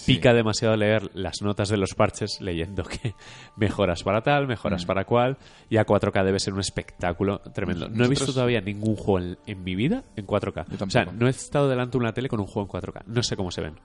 Pica 0.05 0.35
demasiado 0.35 0.75
leer 0.77 1.09
las 1.15 1.41
notas 1.41 1.69
de 1.69 1.77
los 1.77 1.95
parches 1.95 2.41
leyendo 2.41 2.83
que 2.83 3.15
mejoras 3.57 4.03
para 4.03 4.23
tal, 4.23 4.49
mejoras 4.49 4.83
Mm. 4.83 4.87
para 4.89 5.05
cual, 5.05 5.37
y 5.71 5.77
a 5.77 5.87
4K 5.87 6.25
debe 6.25 6.41
ser 6.41 6.53
un 6.53 6.59
espectáculo 6.59 7.39
tremendo. 7.55 7.89
No 7.89 8.05
he 8.05 8.09
visto 8.09 8.33
todavía 8.33 8.61
ningún 8.61 8.97
juego 8.97 9.21
en, 9.21 9.39
en 9.47 9.63
mi 9.63 9.77
vida 9.77 10.03
en 10.17 10.27
4K. 10.27 10.67
Yo 10.77 10.85
O 10.85 10.91
sea, 10.91 11.05
no 11.05 11.29
he 11.29 11.31
estado 11.31 11.69
delante 11.69 11.93
de 11.93 11.99
una 11.99 12.13
tele 12.13 12.29
con 12.29 12.41
un 12.41 12.47
juego 12.49 12.69
en 12.77 12.83
4K. 12.83 13.03
No 13.07 13.23
sé 13.23 13.37
cómo 13.37 13.53
se 13.53 13.61
ven. 13.61 13.77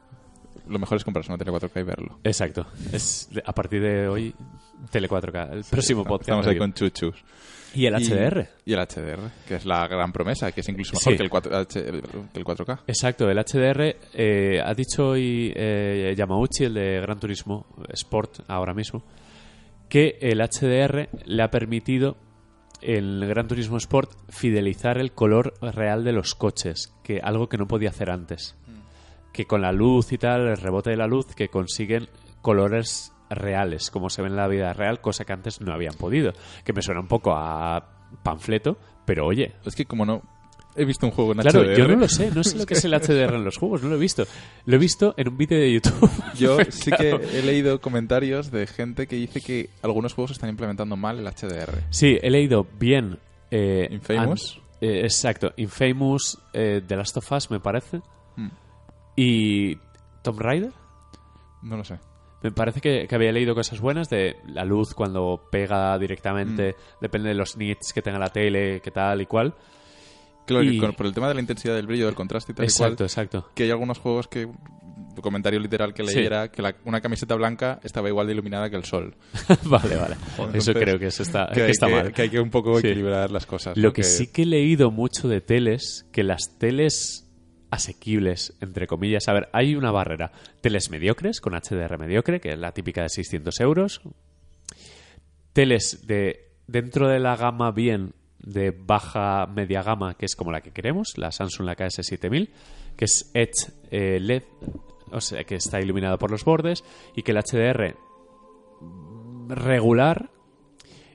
Lo 0.68 0.80
mejor 0.80 0.98
es 0.98 1.04
comprarse 1.04 1.32
una 1.32 1.38
tele 1.38 1.52
4K 1.52 1.80
y 1.80 1.84
verlo. 1.84 2.20
Exacto. 2.24 2.66
Es 2.92 3.30
a 3.46 3.54
partir 3.54 3.84
de 3.84 4.08
hoy, 4.08 4.34
tele 4.90 5.08
4K. 5.08 5.52
El 5.54 5.64
próximo 5.66 6.04
podcast. 6.06 6.30
Estamos 6.30 6.48
ahí 6.48 6.58
con 6.58 6.74
chuchus. 6.74 7.24
Y 7.74 7.86
el 7.86 7.94
HDR. 7.96 8.48
Y 8.66 8.74
el 8.74 8.80
HDR, 8.80 9.32
que 9.48 9.56
es 9.56 9.66
la 9.66 9.88
gran 9.88 10.12
promesa, 10.12 10.52
que 10.52 10.62
es 10.62 10.70
incluso 10.70 10.96
Sí. 10.98 11.12
mejor 11.12 11.18
que, 11.18 11.24
el 11.24 11.30
4, 11.30 11.58
H- 11.58 11.84
que 12.34 12.40
el 12.40 12.44
4K. 12.46 12.80
Exacto, 12.88 13.30
el 13.30 13.38
HDR 13.38 13.96
eh, 14.14 14.62
ha 14.64 14.74
dicho 14.74 15.10
hoy 15.10 15.54
eh, 15.56 16.14
Yamauchi, 16.18 16.66
el 16.66 16.74
de 16.74 17.00
Gran 17.02 17.20
Turismo 17.20 17.66
Sport, 17.94 18.42
ahora 18.48 18.74
mismo, 18.74 19.04
que 19.90 20.18
el 20.22 20.42
HDR 20.42 21.10
le 21.26 21.44
ha 21.44 21.50
permitido 21.50 22.18
el 22.82 23.26
Gran 23.28 23.48
Turismo 23.48 23.78
Sport 23.78 24.12
fidelizar 24.30 24.98
el 24.98 25.12
color 25.12 25.54
real 25.62 26.04
de 26.04 26.12
los 26.14 26.36
coches, 26.36 26.94
que 27.04 27.20
algo 27.22 27.48
que 27.48 27.58
no 27.58 27.68
podía 27.68 27.90
hacer 27.90 28.10
antes. 28.10 28.56
Que 29.34 29.46
con 29.46 29.62
la 29.62 29.72
luz 29.72 30.12
y 30.12 30.18
tal, 30.18 30.48
el 30.48 30.58
rebote 30.58 30.90
de 30.90 30.98
la 30.98 31.08
luz, 31.08 31.28
que 31.36 31.48
consiguen 31.48 32.08
colores 32.42 33.14
reales, 33.32 33.90
como 33.92 34.10
se 34.10 34.22
ve 34.22 34.28
en 34.28 34.36
la 34.36 34.48
vida 34.48 34.74
real, 34.74 35.02
cosa 35.02 35.26
que 35.26 35.34
antes 35.34 35.62
no 35.62 35.74
habían 35.74 35.94
podido. 35.96 36.34
Que 36.64 36.74
me 36.74 36.82
suena 36.82 37.02
un 37.02 37.08
poco 37.08 37.34
a 37.36 37.84
panfleto, 38.24 38.78
pero 39.06 39.26
oye, 39.26 39.54
Es 39.66 39.76
que 39.76 39.86
como 39.86 40.06
no 40.06 40.22
he 40.76 40.86
visto 40.86 41.06
un 41.06 41.12
juego 41.12 41.34
en 41.34 41.40
Claro, 41.40 41.64
HDR, 41.64 41.78
yo 41.78 41.88
no 41.88 41.96
lo 41.98 42.08
sé, 42.08 42.32
no 42.32 42.44
sé 42.44 42.58
lo 42.58 42.66
que 42.66 42.76
es 42.76 42.86
el 42.86 42.94
HDR 42.94 43.36
en 43.36 43.44
los 43.44 43.58
juegos, 43.58 43.84
no 43.84 43.90
lo 43.90 43.96
he 43.96 44.00
visto. 44.00 44.26
Lo 44.66 44.76
he 44.76 44.80
visto 44.80 45.14
en 45.18 45.28
un 45.30 45.38
vídeo 45.38 45.58
de 45.60 45.72
YouTube. 45.74 46.10
Yo 46.38 46.58
sí 46.70 46.92
que 46.92 47.10
he 47.12 47.42
leído 47.42 47.82
comentarios 47.82 48.52
de 48.52 48.68
gente 48.68 49.06
que 49.08 49.18
dice 49.18 49.42
que 49.42 49.70
algunos 49.82 50.14
juegos 50.14 50.32
están 50.32 50.50
implementando 50.50 50.96
mal 50.96 51.20
el 51.20 51.26
HDR. 51.26 51.84
Sí, 51.90 52.18
he 52.22 52.30
leído 52.30 52.66
bien. 52.80 53.20
eh, 53.50 53.88
Infamous. 53.92 54.62
eh, 54.80 55.02
exacto, 55.04 55.52
Infamous, 55.58 56.38
eh, 56.54 56.82
The 56.88 56.96
Last 56.96 57.18
of 57.18 57.30
Us, 57.34 57.52
me 57.52 57.60
parece. 57.60 58.00
Hmm. 58.38 58.50
Y 59.18 59.76
Tomb 60.22 60.40
Raider. 60.40 60.72
No 61.64 61.76
lo 61.76 61.84
sé. 61.84 62.00
Me 62.44 62.52
parece 62.52 62.82
que, 62.82 63.08
que 63.08 63.16
había 63.16 63.32
leído 63.32 63.54
cosas 63.54 63.80
buenas 63.80 64.10
de 64.10 64.36
la 64.48 64.66
luz 64.66 64.94
cuando 64.94 65.48
pega 65.52 65.98
directamente, 66.00 66.72
Hmm. 66.74 66.98
depende 67.02 67.30
de 67.30 67.36
los 67.36 67.56
nits 67.58 67.94
que 67.94 68.02
tenga 68.02 68.18
la 68.20 68.30
tele, 68.30 68.82
qué 68.82 68.92
tal 68.92 69.22
y 69.22 69.26
cual. 69.26 69.54
Claro, 70.46 70.64
que 70.66 70.74
Y- 70.74 70.80
por 70.82 71.06
el 71.06 71.14
tema 71.14 71.28
de 71.28 71.36
la 71.36 71.40
intensidad 71.42 71.76
del 71.76 71.86
brillo, 71.88 72.08
del 72.08 72.16
contraste 72.16 72.52
y 72.52 72.56
tal 72.56 72.66
y 72.66 72.68
Exacto, 72.68 72.96
cual, 72.98 73.06
exacto. 73.06 73.50
que 73.54 73.64
hay 73.64 73.70
algunos 73.72 74.00
juegos 74.00 74.28
que 74.28 74.48
comentario 75.22 75.60
literal 75.60 75.94
que 75.94 76.04
Sí. 76.08 76.16
leí 76.16 76.26
era 76.26 76.50
que 76.50 76.62
la- 76.64 76.76
una 76.86 77.00
camiseta 77.00 77.36
blanca 77.36 77.80
estaba 77.84 78.08
igual 78.10 78.26
de 78.28 78.34
iluminada 78.34 78.70
que 78.70 78.76
el 78.76 78.86
sol. 78.86 79.14
vale, 79.66 79.96
vale. 79.98 80.16
Eso 80.58 80.74
creo 80.74 80.98
que, 80.98 81.08
eso 81.08 81.22
está, 81.22 81.48
que, 81.54 81.62
que 81.66 81.70
está 81.70 81.88
que, 81.88 81.94
mal. 81.94 82.12
que 82.14 82.22
hay 82.24 82.30
que 82.30 82.40
un 82.40 82.50
poco 82.50 82.80
Sí. 82.80 82.88
equilibrar 82.88 83.30
las 83.30 83.46
cosas. 83.46 83.78
Lo 83.78 83.90
¿no? 83.90 83.94
que 83.94 84.04
sí 84.04 84.32
que 84.32 84.44
he 84.44 84.46
leído 84.48 84.90
mucho 84.90 85.28
de 85.28 85.42
teles, 85.42 86.08
que 86.12 86.24
las 86.24 86.58
teles 86.58 87.28
asequibles, 87.72 88.54
entre 88.62 88.86
comillas, 88.86 89.28
a 89.28 89.34
ver, 89.34 89.50
hay 89.54 89.76
una 89.76 89.92
barrera. 89.92 90.32
Teles 90.62 90.90
mediocres, 90.92 91.42
con 91.42 91.54
HDR 91.54 91.98
mediocre, 91.98 92.40
que 92.40 92.50
es 92.52 92.60
la 92.60 92.74
típica 92.74 93.02
de 93.02 93.10
600 93.10 93.60
euros. 93.62 94.02
Teles 95.54 96.06
de 96.06 96.50
dentro 96.68 97.08
de 97.10 97.20
la 97.20 97.36
gama 97.36 97.72
bien, 97.72 98.14
de 98.40 98.72
baja 98.72 99.46
media 99.48 99.84
gama, 99.84 100.16
que 100.16 100.26
es 100.26 100.36
como 100.36 100.52
la 100.52 100.62
que 100.62 100.72
queremos, 100.72 101.18
la 101.18 101.32
Samsung 101.32 101.66
la 101.66 101.76
KS7000, 101.76 102.50
que 102.96 103.06
es 103.06 103.30
Edge 103.34 103.72
eh, 103.92 104.20
LED, 104.20 104.44
o 105.12 105.20
sea, 105.22 105.44
que 105.44 105.56
está 105.56 105.80
iluminado 105.82 106.18
por 106.18 106.32
los 106.32 106.44
bordes, 106.46 106.84
y 107.16 107.24
que 107.24 107.32
el 107.32 107.38
HDR 107.38 107.96
regular 109.50 110.30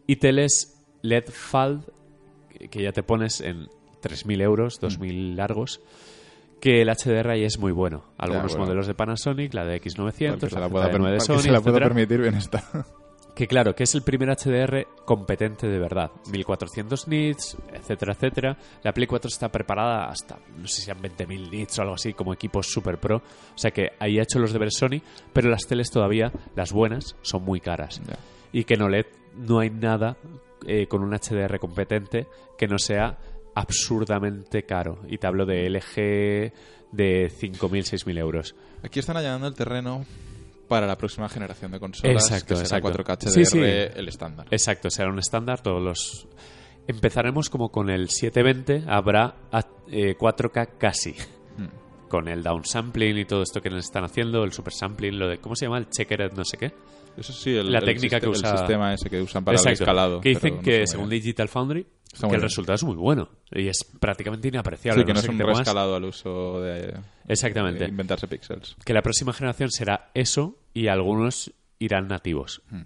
y 0.06 0.16
teles 0.16 0.84
LED 1.02 1.24
FALD 1.30 1.80
que- 2.70 2.82
ya 2.82 2.92
te 2.92 3.02
pones 3.02 3.40
en 3.40 3.68
3.000 4.00 4.40
euros, 4.40 4.78
2.000 4.80 5.34
largos, 5.36 5.80
que 6.66 6.82
el 6.82 6.88
HDR 6.88 7.30
ahí 7.30 7.44
es 7.44 7.58
muy 7.60 7.70
bueno. 7.70 8.02
Algunos 8.18 8.52
bueno. 8.52 8.64
modelos 8.64 8.86
de 8.88 8.94
Panasonic, 8.94 9.54
la 9.54 9.64
de 9.64 9.80
X900, 9.80 10.30
Para 10.30 10.38
que 10.40 10.48
se 10.48 10.54
la, 10.56 10.60
la 10.62 10.68
pueda, 10.68 10.86
Z9 10.86 10.90
de 10.90 10.98
permi- 10.98 11.02
para 11.04 11.20
Sony, 11.20 11.36
que 11.36 11.42
se 11.42 11.50
la 11.52 11.60
pueda 11.60 11.76
etcétera. 11.78 11.94
permitir 11.94 12.20
bien 12.20 12.34
está. 12.34 12.64
Que 13.36 13.46
claro, 13.46 13.74
que 13.74 13.82
es 13.84 13.94
el 13.94 14.02
primer 14.02 14.30
HDR 14.30 14.86
competente 15.04 15.68
de 15.68 15.78
verdad. 15.78 16.10
1400 16.32 17.06
nits, 17.06 17.56
etcétera, 17.72 18.14
etcétera. 18.14 18.56
La 18.82 18.92
Play 18.92 19.06
4 19.06 19.28
está 19.28 19.48
preparada 19.50 20.06
hasta, 20.08 20.38
no 20.56 20.66
sé 20.66 20.76
si 20.76 20.82
sean 20.86 20.98
20.000 21.02 21.50
nits 21.50 21.78
o 21.78 21.82
algo 21.82 21.94
así, 21.94 22.14
como 22.14 22.32
equipos 22.32 22.66
super 22.66 22.98
pro. 22.98 23.18
O 23.18 23.58
sea 23.58 23.70
que 23.70 23.90
ahí 24.00 24.18
ha 24.18 24.22
hecho 24.22 24.38
los 24.38 24.52
deberes 24.52 24.74
Sony, 24.76 25.02
pero 25.34 25.50
las 25.50 25.66
teles 25.68 25.90
todavía, 25.90 26.32
las 26.56 26.72
buenas, 26.72 27.14
son 27.22 27.44
muy 27.44 27.60
caras. 27.60 28.00
Ya. 28.08 28.16
Y 28.52 28.64
que 28.64 28.74
en 28.74 28.82
OLED 28.82 29.06
no 29.36 29.58
hay 29.60 29.68
nada 29.70 30.16
eh, 30.66 30.86
con 30.88 31.02
un 31.02 31.10
HDR 31.12 31.58
competente 31.60 32.26
que 32.56 32.66
no 32.66 32.78
sea 32.78 33.18
absurdamente 33.56 34.62
caro. 34.64 35.00
Y 35.08 35.18
te 35.18 35.26
hablo 35.26 35.44
de 35.46 35.68
LG 35.68 36.52
de 36.92 37.30
5.000, 37.30 37.82
6.000 37.82 38.18
euros. 38.18 38.54
Aquí 38.84 39.00
están 39.00 39.16
allanando 39.16 39.48
el 39.48 39.54
terreno 39.54 40.04
para 40.68 40.86
la 40.86 40.96
próxima 40.96 41.28
generación 41.28 41.72
de 41.72 41.80
consolas. 41.80 42.22
Exacto, 42.24 42.54
que 42.54 42.66
será 42.66 42.78
exacto. 42.78 43.02
4K 43.04 43.16
HDR 43.18 43.30
Sí, 43.30 43.44
sí. 43.44 43.58
el 43.60 44.08
estándar. 44.08 44.46
Exacto, 44.50 44.90
será 44.90 45.10
un 45.10 45.18
estándar. 45.18 45.60
Todos 45.62 45.82
los. 45.82 46.28
Empezaremos 46.86 47.50
como 47.50 47.70
con 47.70 47.90
el 47.90 48.08
720, 48.10 48.84
habrá 48.88 49.34
a- 49.50 49.66
eh, 49.88 50.14
4K 50.16 50.76
casi. 50.78 51.12
Hmm. 51.56 52.08
Con 52.08 52.28
el 52.28 52.42
downsampling 52.42 53.18
y 53.18 53.24
todo 53.24 53.42
esto 53.42 53.60
que 53.60 53.70
nos 53.70 53.84
están 53.84 54.04
haciendo, 54.04 54.44
el 54.44 54.52
supersampling, 54.52 55.18
lo 55.18 55.28
de. 55.28 55.38
¿Cómo 55.38 55.56
se 55.56 55.64
llama? 55.66 55.78
El 55.78 55.88
checkered, 55.88 56.32
no 56.34 56.44
sé 56.44 56.56
qué. 56.58 56.72
Eso 57.16 57.32
sí, 57.32 57.56
el, 57.56 57.70
La 57.72 57.78
el 57.78 57.84
técnica 57.84 58.20
que 58.20 58.26
siste- 58.26 58.38
usa- 58.40 58.52
El 58.52 58.58
sistema 58.58 58.94
ese 58.94 59.10
que 59.10 59.20
usan 59.22 59.44
para 59.44 59.56
Exacto. 59.56 59.68
el 59.70 59.74
escalado. 59.82 60.20
Que 60.20 60.28
dicen 60.30 60.60
que, 60.60 60.86
según. 60.86 61.08
Digital 61.08 61.48
Foundry, 61.48 61.84
que 62.28 62.34
el 62.34 62.42
resultado 62.42 62.74
es 62.74 62.84
muy 62.84 62.96
bueno. 62.96 63.28
Y 63.50 63.68
es 63.68 63.84
prácticamente 63.98 64.48
inapreciable. 64.48 65.02
Sí, 65.02 65.06
que 65.06 65.12
no, 65.14 65.20
es 65.20 65.28
un 65.28 65.38
rescalado 65.38 65.96
al 65.96 66.04
uso 66.04 66.60
de, 66.60 66.94
Exactamente. 67.28 67.84
de 67.84 67.90
inventarse 67.90 68.26
píxeles. 68.28 68.76
que 68.84 68.92
la 68.94 69.02
próxima 69.02 69.32
generación 69.32 69.70
será 69.70 70.10
eso 70.14 70.58
y 70.74 70.88
algunos 70.88 71.52
irán 71.78 72.08
nativos. 72.08 72.62
Hmm. 72.70 72.82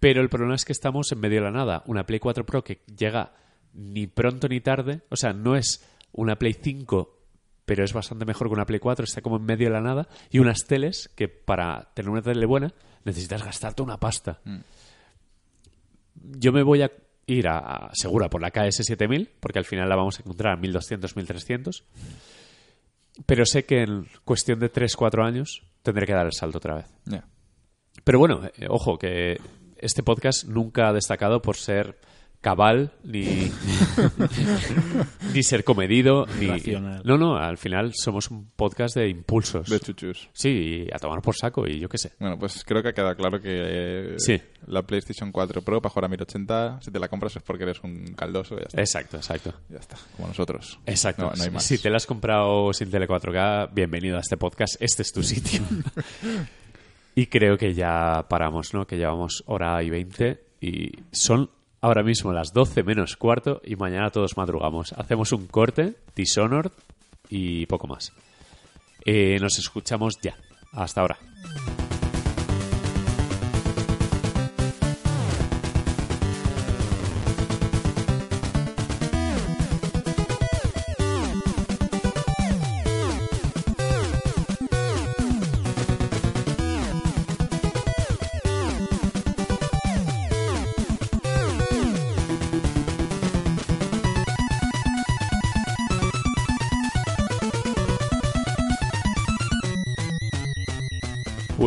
Pero 0.00 0.20
el 0.20 0.28
problema 0.28 0.54
es 0.54 0.64
que 0.64 0.72
estamos 0.72 1.10
en 1.12 1.20
medio 1.20 1.38
de 1.40 1.44
la 1.46 1.50
nada. 1.50 1.82
Una 1.86 2.04
Play 2.06 2.20
4 2.20 2.44
Pro 2.44 2.62
que 2.62 2.82
llega 2.96 3.32
ni 3.72 4.06
pronto 4.06 4.48
ni 4.48 4.60
tarde, 4.60 5.00
o 5.08 5.16
sea, 5.16 5.32
no 5.32 5.56
es 5.56 5.84
una 6.12 6.36
Play 6.36 6.54
5, 6.54 7.23
pero 7.64 7.84
es 7.84 7.92
bastante 7.92 8.24
mejor 8.24 8.48
que 8.48 8.54
una 8.54 8.66
Play 8.66 8.80
4, 8.80 9.04
está 9.04 9.20
como 9.22 9.36
en 9.36 9.44
medio 9.44 9.68
de 9.68 9.72
la 9.74 9.80
nada, 9.80 10.08
y 10.30 10.38
unas 10.38 10.64
teles 10.66 11.10
que 11.14 11.28
para 11.28 11.90
tener 11.94 12.10
una 12.10 12.22
tele 12.22 12.46
buena 12.46 12.72
necesitas 13.04 13.42
gastarte 13.44 13.82
una 13.82 13.98
pasta. 13.98 14.40
Hmm. 14.44 14.60
Yo 16.38 16.52
me 16.52 16.62
voy 16.62 16.82
a 16.82 16.90
ir 17.26 17.48
a, 17.48 17.58
a- 17.58 17.90
segura 17.94 18.28
por 18.28 18.40
la 18.40 18.52
KS7000, 18.52 19.28
porque 19.40 19.58
al 19.58 19.64
final 19.64 19.88
la 19.88 19.96
vamos 19.96 20.18
a 20.18 20.22
encontrar 20.22 20.54
a 20.54 20.56
1200, 20.60 21.16
1300. 21.16 21.84
Pero 23.26 23.46
sé 23.46 23.64
que 23.64 23.82
en 23.82 24.06
cuestión 24.24 24.58
de 24.58 24.72
3-4 24.72 25.24
años 25.26 25.62
tendré 25.82 26.06
que 26.06 26.12
dar 26.14 26.26
el 26.26 26.32
salto 26.32 26.58
otra 26.58 26.76
vez. 26.76 26.86
Pero 28.02 28.18
bueno, 28.18 28.42
eh, 28.58 28.66
ojo, 28.68 28.98
que 28.98 29.38
este 29.78 30.02
podcast 30.02 30.44
nunca 30.44 30.88
ha 30.88 30.92
destacado 30.92 31.40
por 31.40 31.56
ser 31.56 31.96
cabal, 32.44 32.92
ni, 33.04 33.24
ni 35.32 35.42
ser 35.42 35.64
comedido, 35.64 36.26
ni... 36.38 36.46
Racional. 36.46 37.00
No, 37.04 37.16
no, 37.16 37.36
al 37.38 37.56
final 37.56 37.92
somos 37.94 38.30
un 38.30 38.50
podcast 38.54 38.94
de 38.96 39.08
impulsos. 39.08 39.66
De 39.68 39.80
chuchus. 39.80 40.28
Sí, 40.34 40.84
y 40.86 40.94
a 40.94 40.98
tomar 40.98 41.22
por 41.22 41.34
saco 41.34 41.66
y 41.66 41.80
yo 41.80 41.88
qué 41.88 41.96
sé. 41.96 42.12
Bueno, 42.20 42.38
pues 42.38 42.62
creo 42.66 42.82
que 42.82 42.90
ha 42.90 42.92
quedado 42.92 43.16
claro 43.16 43.40
que 43.40 43.48
eh, 43.50 44.14
Sí. 44.18 44.40
la 44.66 44.82
PlayStation 44.82 45.32
4 45.32 45.62
Pro 45.62 45.80
para 45.80 45.90
jugar 45.90 46.04
a 46.04 46.08
1080, 46.08 46.80
si 46.82 46.90
te 46.90 46.98
la 46.98 47.08
compras 47.08 47.34
es 47.36 47.42
porque 47.42 47.62
eres 47.64 47.80
un 47.82 48.12
caldoso 48.14 48.56
y 48.56 48.58
ya 48.58 48.64
está. 48.66 48.80
Exacto, 48.82 49.16
exacto. 49.16 49.54
Ya 49.70 49.78
está, 49.78 49.96
como 50.14 50.28
nosotros. 50.28 50.78
Exacto. 50.84 51.22
No, 51.24 51.32
no 51.34 51.42
hay 51.42 51.50
más. 51.50 51.64
Si 51.64 51.78
te 51.78 51.88
la 51.88 51.96
has 51.96 52.04
comprado 52.06 52.72
sin 52.74 52.90
Tele 52.90 53.08
4K, 53.08 53.70
bienvenido 53.72 54.18
a 54.18 54.20
este 54.20 54.36
podcast. 54.36 54.76
Este 54.80 55.00
es 55.00 55.12
tu 55.12 55.22
sitio. 55.24 55.62
y 57.14 57.26
creo 57.26 57.56
que 57.56 57.72
ya 57.72 58.26
paramos, 58.28 58.74
¿no? 58.74 58.86
Que 58.86 58.96
llevamos 58.98 59.42
hora 59.46 59.82
y 59.82 59.88
20 59.88 60.44
y 60.60 60.90
son 61.10 61.48
ahora 61.84 62.02
mismo 62.02 62.32
las 62.32 62.54
12 62.54 62.82
menos 62.82 63.14
cuarto 63.14 63.60
y 63.62 63.76
mañana 63.76 64.08
todos 64.08 64.38
madrugamos. 64.38 64.94
Hacemos 64.94 65.32
un 65.32 65.46
corte, 65.46 65.96
Dishonored 66.16 66.72
y 67.28 67.66
poco 67.66 67.86
más. 67.86 68.10
Eh, 69.04 69.36
nos 69.38 69.58
escuchamos 69.58 70.14
ya. 70.22 70.34
Hasta 70.72 71.02
ahora. 71.02 71.18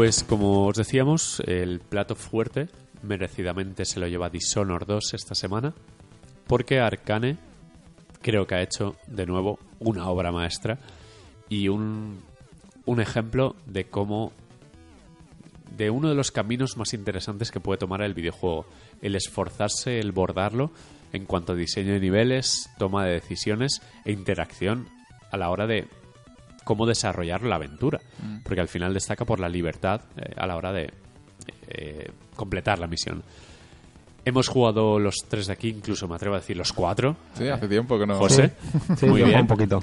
Pues 0.08 0.24
como 0.24 0.68
os 0.68 0.78
decíamos, 0.78 1.42
el 1.46 1.82
plato 1.82 2.16
fuerte 2.16 2.70
merecidamente 3.04 3.84
se 3.84 4.00
lo 4.00 4.08
lleva 4.08 4.30
Dishonored 4.30 4.88
2 4.88 5.14
esta 5.14 5.36
semana, 5.36 5.74
porque 6.48 6.80
Arcane 6.80 7.36
creo 8.22 8.48
que 8.48 8.56
ha 8.56 8.62
hecho 8.62 8.96
de 9.08 9.26
nuevo 9.26 9.60
una 9.80 10.08
obra 10.08 10.32
maestra 10.32 10.80
y 11.50 11.68
un, 11.68 12.22
un 12.86 13.02
ejemplo 13.02 13.58
de 13.66 13.90
cómo 13.90 14.32
de 15.76 15.90
uno 15.90 16.08
de 16.08 16.16
los 16.16 16.32
caminos 16.32 16.78
más 16.78 16.94
interesantes 16.94 17.52
que 17.52 17.60
puede 17.60 17.80
tomar 17.80 18.02
el 18.02 18.14
videojuego, 18.14 18.66
el 19.02 19.14
esforzarse, 19.14 20.00
el 20.00 20.14
bordarlo 20.14 20.72
en 21.12 21.26
cuanto 21.26 21.52
a 21.52 21.58
diseño 21.58 21.92
de 21.92 22.00
niveles, 22.00 22.70
toma 22.78 23.04
de 23.04 23.16
decisiones 23.16 23.82
e 24.06 24.14
interacción 24.14 24.88
a 25.32 25.36
la 25.36 25.50
hora 25.50 25.68
de 25.68 25.90
cómo 26.68 26.86
desarrollar 26.86 27.44
la 27.44 27.56
aventura, 27.56 28.02
porque 28.44 28.60
al 28.60 28.68
final 28.68 28.94
destaca 28.94 29.24
por 29.24 29.40
la 29.40 29.48
libertad 29.48 30.02
eh, 30.18 30.34
a 30.36 30.46
la 30.46 30.58
hora 30.58 30.74
de 30.74 30.94
eh, 31.70 32.12
completar 32.36 32.78
la 32.78 32.88
misión. 32.88 33.24
Hemos 34.26 34.50
jugado 34.50 35.00
los 35.00 35.16
tres 35.30 35.48
de 35.48 35.54
aquí, 35.54 35.70
incluso 35.70 36.06
me 36.10 36.16
atrevo 36.16 36.36
a 36.36 36.40
decir 36.40 36.58
los 36.58 36.74
cuatro. 36.74 37.16
Sí, 37.36 37.48
hace 37.48 37.70
tiempo 37.70 37.98
que 37.98 38.06
no. 38.06 38.18
José, 38.18 38.52
Sí, 38.98 39.06
muy 39.06 39.24
bien. 39.24 39.40
un 39.40 39.48
poquito. 39.48 39.82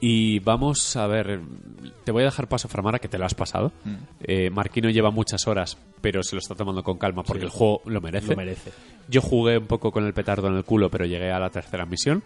Y 0.00 0.38
vamos 0.40 0.96
a 0.96 1.06
ver, 1.06 1.40
te 2.04 2.12
voy 2.12 2.22
a 2.22 2.26
dejar 2.26 2.48
paso, 2.48 2.68
Framara, 2.68 2.98
que 2.98 3.08
te 3.08 3.18
lo 3.18 3.26
has 3.26 3.34
pasado. 3.34 3.72
Mm. 3.84 3.94
Eh, 4.24 4.50
Marquino 4.50 4.88
lleva 4.88 5.10
muchas 5.10 5.46
horas, 5.46 5.76
pero 6.00 6.22
se 6.22 6.34
lo 6.36 6.40
está 6.40 6.54
tomando 6.54 6.82
con 6.82 6.96
calma 6.96 7.22
porque 7.22 7.44
el 7.44 7.50
juego 7.50 7.82
lo 7.84 8.00
merece. 8.00 8.30
Lo 8.30 8.36
merece. 8.36 8.72
Yo 9.08 9.20
jugué 9.20 9.58
un 9.58 9.66
poco 9.66 9.92
con 9.92 10.04
el 10.06 10.14
petardo 10.14 10.48
en 10.48 10.54
el 10.56 10.64
culo, 10.64 10.90
pero 10.90 11.04
llegué 11.04 11.30
a 11.30 11.38
la 11.38 11.50
tercera 11.50 11.84
misión. 11.86 12.22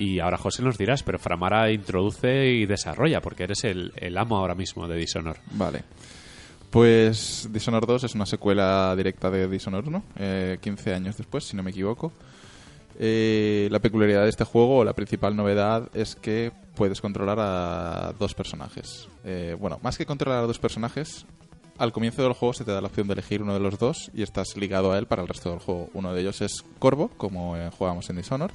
Y 0.00 0.18
ahora 0.18 0.38
José 0.38 0.62
nos 0.62 0.78
dirás, 0.78 1.02
pero 1.02 1.18
Framara 1.18 1.70
introduce 1.70 2.46
y 2.46 2.64
desarrolla, 2.64 3.20
porque 3.20 3.42
eres 3.42 3.64
el, 3.64 3.92
el 3.96 4.16
amo 4.16 4.38
ahora 4.38 4.54
mismo 4.54 4.88
de 4.88 4.96
Dishonored. 4.96 5.42
Vale. 5.52 5.82
Pues 6.70 7.46
Dishonored 7.52 7.86
2 7.86 8.04
es 8.04 8.14
una 8.14 8.24
secuela 8.24 8.96
directa 8.96 9.30
de 9.30 9.46
Dishonored 9.46 9.86
1, 9.86 10.02
eh, 10.16 10.58
15 10.62 10.94
años 10.94 11.18
después, 11.18 11.44
si 11.44 11.54
no 11.54 11.62
me 11.62 11.70
equivoco. 11.70 12.14
Eh, 12.98 13.68
la 13.70 13.78
peculiaridad 13.80 14.22
de 14.22 14.30
este 14.30 14.44
juego, 14.44 14.78
o 14.78 14.84
la 14.84 14.94
principal 14.94 15.36
novedad, 15.36 15.90
es 15.92 16.16
que 16.16 16.50
puedes 16.74 17.02
controlar 17.02 17.38
a 17.38 18.14
dos 18.18 18.32
personajes. 18.32 19.06
Eh, 19.24 19.54
bueno, 19.60 19.80
más 19.82 19.98
que 19.98 20.06
controlar 20.06 20.44
a 20.44 20.46
dos 20.46 20.58
personajes, 20.58 21.26
al 21.76 21.92
comienzo 21.92 22.22
del 22.22 22.32
juego 22.32 22.54
se 22.54 22.64
te 22.64 22.72
da 22.72 22.80
la 22.80 22.88
opción 22.88 23.06
de 23.06 23.12
elegir 23.12 23.42
uno 23.42 23.52
de 23.52 23.60
los 23.60 23.78
dos 23.78 24.10
y 24.14 24.22
estás 24.22 24.56
ligado 24.56 24.92
a 24.92 24.98
él 24.98 25.06
para 25.06 25.20
el 25.20 25.28
resto 25.28 25.50
del 25.50 25.58
juego. 25.58 25.90
Uno 25.92 26.14
de 26.14 26.22
ellos 26.22 26.40
es 26.40 26.64
Corvo, 26.78 27.08
como 27.18 27.56
eh, 27.58 27.70
jugábamos 27.76 28.08
en 28.08 28.16
Dishonored, 28.16 28.54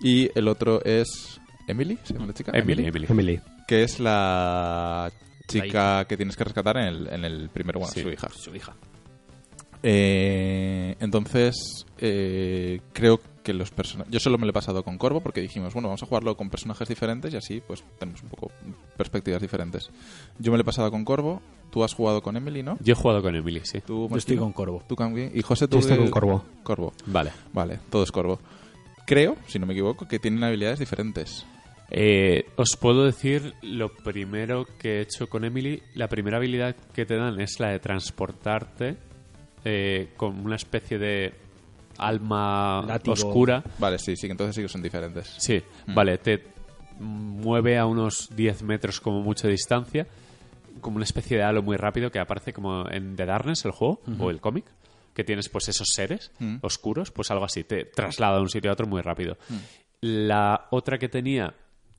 y 0.00 0.30
el 0.38 0.48
otro 0.48 0.84
es 0.84 1.40
Emily, 1.68 1.98
¿se 2.04 2.14
llama 2.14 2.26
la 2.26 2.34
chica? 2.34 2.52
Emily, 2.54 2.86
Emily. 2.86 3.06
Emily. 3.08 3.40
que 3.66 3.82
es 3.82 3.98
la 4.00 5.10
chica 5.48 6.04
que 6.06 6.16
tienes 6.16 6.36
que 6.36 6.44
rescatar 6.44 6.76
en 6.76 6.84
el, 6.84 7.08
en 7.08 7.24
el 7.24 7.48
primero, 7.50 7.78
bueno, 7.80 7.92
Sí. 7.92 8.02
su 8.02 8.10
hija. 8.10 8.28
Su 8.30 8.54
hija. 8.54 8.74
Eh, 9.82 10.96
entonces, 11.00 11.86
eh, 11.98 12.80
creo 12.92 13.20
que 13.42 13.52
los 13.54 13.70
personajes... 13.70 14.12
Yo 14.12 14.18
solo 14.18 14.38
me 14.38 14.44
lo 14.46 14.50
he 14.50 14.52
pasado 14.52 14.82
con 14.82 14.98
Corvo 14.98 15.20
porque 15.20 15.40
dijimos, 15.40 15.72
bueno, 15.74 15.88
vamos 15.88 16.02
a 16.02 16.06
jugarlo 16.06 16.36
con 16.36 16.50
personajes 16.50 16.88
diferentes 16.88 17.32
y 17.32 17.36
así 17.36 17.62
pues 17.64 17.84
tenemos 17.98 18.22
un 18.22 18.28
poco 18.30 18.50
perspectivas 18.96 19.40
diferentes. 19.40 19.90
Yo 20.38 20.50
me 20.50 20.58
lo 20.58 20.62
he 20.62 20.64
pasado 20.64 20.90
con 20.90 21.04
Corvo, 21.04 21.40
tú 21.70 21.84
has 21.84 21.94
jugado 21.94 22.22
con 22.22 22.36
Emily, 22.36 22.62
¿no? 22.64 22.76
Yo 22.80 22.94
he 22.94 22.96
jugado 22.96 23.22
con 23.22 23.36
Emily, 23.36 23.60
sí. 23.64 23.80
Tú, 23.86 24.08
Yo 24.10 24.16
estoy 24.16 24.36
con 24.36 24.52
Corvo. 24.52 24.82
Tú 24.88 24.96
también. 24.96 25.30
Y 25.32 25.42
José, 25.42 25.68
tú 25.68 25.76
Yo 25.76 25.80
estoy 25.80 25.98
con 25.98 26.10
Corvo. 26.10 26.44
Corvo. 26.64 26.92
Vale. 27.06 27.30
Vale, 27.52 27.78
todo 27.90 28.02
es 28.02 28.10
Corvo. 28.10 28.40
Creo, 29.06 29.36
si 29.46 29.58
no 29.58 29.66
me 29.66 29.72
equivoco, 29.72 30.06
que 30.06 30.18
tienen 30.18 30.44
habilidades 30.44 30.78
diferentes. 30.78 31.46
Eh, 31.90 32.46
os 32.56 32.76
puedo 32.76 33.04
decir 33.04 33.54
lo 33.62 33.88
primero 33.94 34.66
que 34.78 34.98
he 34.98 35.00
hecho 35.02 35.28
con 35.28 35.44
Emily. 35.44 35.82
La 35.94 36.08
primera 36.08 36.36
habilidad 36.38 36.74
que 36.92 37.06
te 37.06 37.16
dan 37.16 37.40
es 37.40 37.60
la 37.60 37.70
de 37.70 37.78
transportarte 37.78 38.96
eh, 39.64 40.08
con 40.16 40.44
una 40.44 40.56
especie 40.56 40.98
de 40.98 41.32
alma 41.98 42.84
Látigo. 42.86 43.14
oscura. 43.14 43.62
Vale, 43.78 43.98
sí, 43.98 44.16
sí, 44.16 44.26
entonces 44.26 44.56
sí 44.56 44.62
que 44.62 44.68
son 44.68 44.82
diferentes. 44.82 45.34
Sí, 45.38 45.62
vale, 45.86 46.18
te 46.18 46.42
mueve 46.98 47.78
a 47.78 47.86
unos 47.86 48.28
10 48.34 48.62
metros 48.64 49.00
como 49.00 49.22
mucha 49.22 49.48
distancia, 49.48 50.06
como 50.80 50.96
una 50.96 51.04
especie 51.04 51.36
de 51.36 51.44
halo 51.44 51.62
muy 51.62 51.76
rápido 51.76 52.10
que 52.10 52.18
aparece 52.18 52.52
como 52.52 52.88
en 52.90 53.16
The 53.16 53.26
Darkness, 53.26 53.64
el 53.64 53.70
juego, 53.70 54.00
o 54.18 54.30
el 54.30 54.40
cómic, 54.40 54.64
que 55.16 55.24
tienes 55.24 55.48
pues 55.48 55.68
esos 55.68 55.88
seres 55.92 56.30
Mm. 56.38 56.58
oscuros, 56.60 57.10
pues 57.10 57.30
algo 57.32 57.44
así, 57.44 57.64
te 57.64 57.86
traslada 57.86 58.36
de 58.36 58.42
un 58.42 58.48
sitio 58.50 58.70
a 58.70 58.74
otro 58.74 58.86
muy 58.86 59.00
rápido. 59.02 59.36
La 60.02 60.66
otra 60.70 60.98
que 60.98 61.08
tenía 61.08 61.54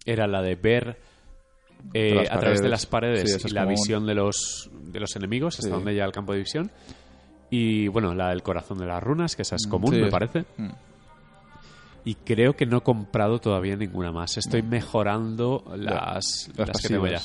era 0.05 0.27
la 0.27 0.41
de 0.41 0.55
ver 0.55 0.97
eh, 1.93 2.25
a 2.29 2.39
través 2.39 2.61
de 2.61 2.69
las 2.69 2.85
paredes 2.85 3.41
Sí, 3.41 3.47
y 3.49 3.51
la 3.51 3.63
un- 3.63 3.69
visión 3.69 4.05
de 4.07 4.13
los, 4.15 4.69
de 4.73 4.99
los 4.99 5.15
enemigos, 5.15 5.59
hasta 5.59 5.69
donde 5.75 5.91
llega 5.93 6.05
el 6.05 6.11
campo 6.11 6.33
de 6.33 6.39
visión. 6.39 6.71
Y 7.49 7.87
bueno, 7.87 8.13
la 8.13 8.29
del 8.29 8.41
corazón 8.43 8.77
de 8.79 8.85
las 8.85 9.01
runas, 9.01 9.35
que 9.35 9.41
esa 9.43 9.55
es 9.55 9.67
Mm, 9.67 9.69
común, 9.69 9.93
sí, 9.93 10.01
me 10.01 10.09
parece. 10.09 10.45
Mm. 10.57 10.69
Y 12.05 12.15
creo 12.15 12.55
que 12.55 12.65
no 12.65 12.77
he 12.77 12.81
comprado 12.81 13.39
todavía 13.39 13.75
ninguna 13.75 14.11
más. 14.11 14.37
Estoy 14.37 14.61
mejorando 14.63 15.63
las, 15.75 16.49
las 16.55 16.67
las 16.69 16.81
que 16.81 16.87
tengo 16.87 17.07
ya. 17.07 17.21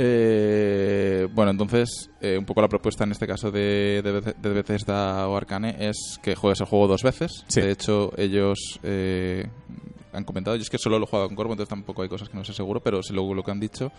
Eh, 0.00 1.26
bueno, 1.34 1.50
entonces, 1.50 2.08
eh, 2.20 2.38
un 2.38 2.44
poco 2.44 2.60
la 2.62 2.68
propuesta 2.68 3.02
en 3.02 3.10
este 3.10 3.26
caso 3.26 3.50
de, 3.50 4.00
de, 4.02 4.20
de 4.40 4.48
Bethesda 4.54 5.26
o 5.28 5.36
Arcane 5.36 5.74
es 5.80 6.20
que 6.22 6.36
juegues 6.36 6.60
el 6.60 6.66
juego 6.66 6.86
dos 6.86 7.02
veces. 7.02 7.44
Sí. 7.48 7.60
De 7.60 7.72
hecho, 7.72 8.12
ellos 8.16 8.78
eh, 8.84 9.44
han 10.12 10.22
comentado, 10.22 10.56
yo 10.56 10.62
es 10.62 10.70
que 10.70 10.78
solo 10.78 11.00
lo 11.00 11.04
he 11.04 11.08
jugado 11.08 11.26
con 11.28 11.34
Corvo, 11.36 11.52
entonces 11.54 11.68
tampoco 11.70 12.02
hay 12.02 12.08
cosas 12.08 12.28
que 12.28 12.36
no 12.36 12.44
sé 12.44 12.52
seguro, 12.52 12.80
pero 12.80 13.02
sí 13.02 13.12
luego 13.12 13.34
lo 13.34 13.42
que 13.42 13.50
han 13.50 13.58
dicho 13.58 13.90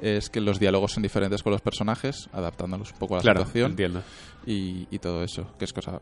es 0.00 0.30
que 0.30 0.40
los 0.40 0.58
diálogos 0.58 0.92
son 0.92 1.02
diferentes 1.02 1.42
con 1.42 1.52
los 1.52 1.60
personajes, 1.60 2.30
adaptándolos 2.32 2.90
un 2.92 2.98
poco 2.98 3.14
a 3.14 3.18
la 3.18 3.22
Claro, 3.22 3.40
situación 3.40 3.72
entiendo. 3.72 4.02
y, 4.46 4.86
y 4.90 4.98
todo 5.00 5.22
eso, 5.22 5.46
que 5.58 5.66
es 5.66 5.72
cosa... 5.74 6.00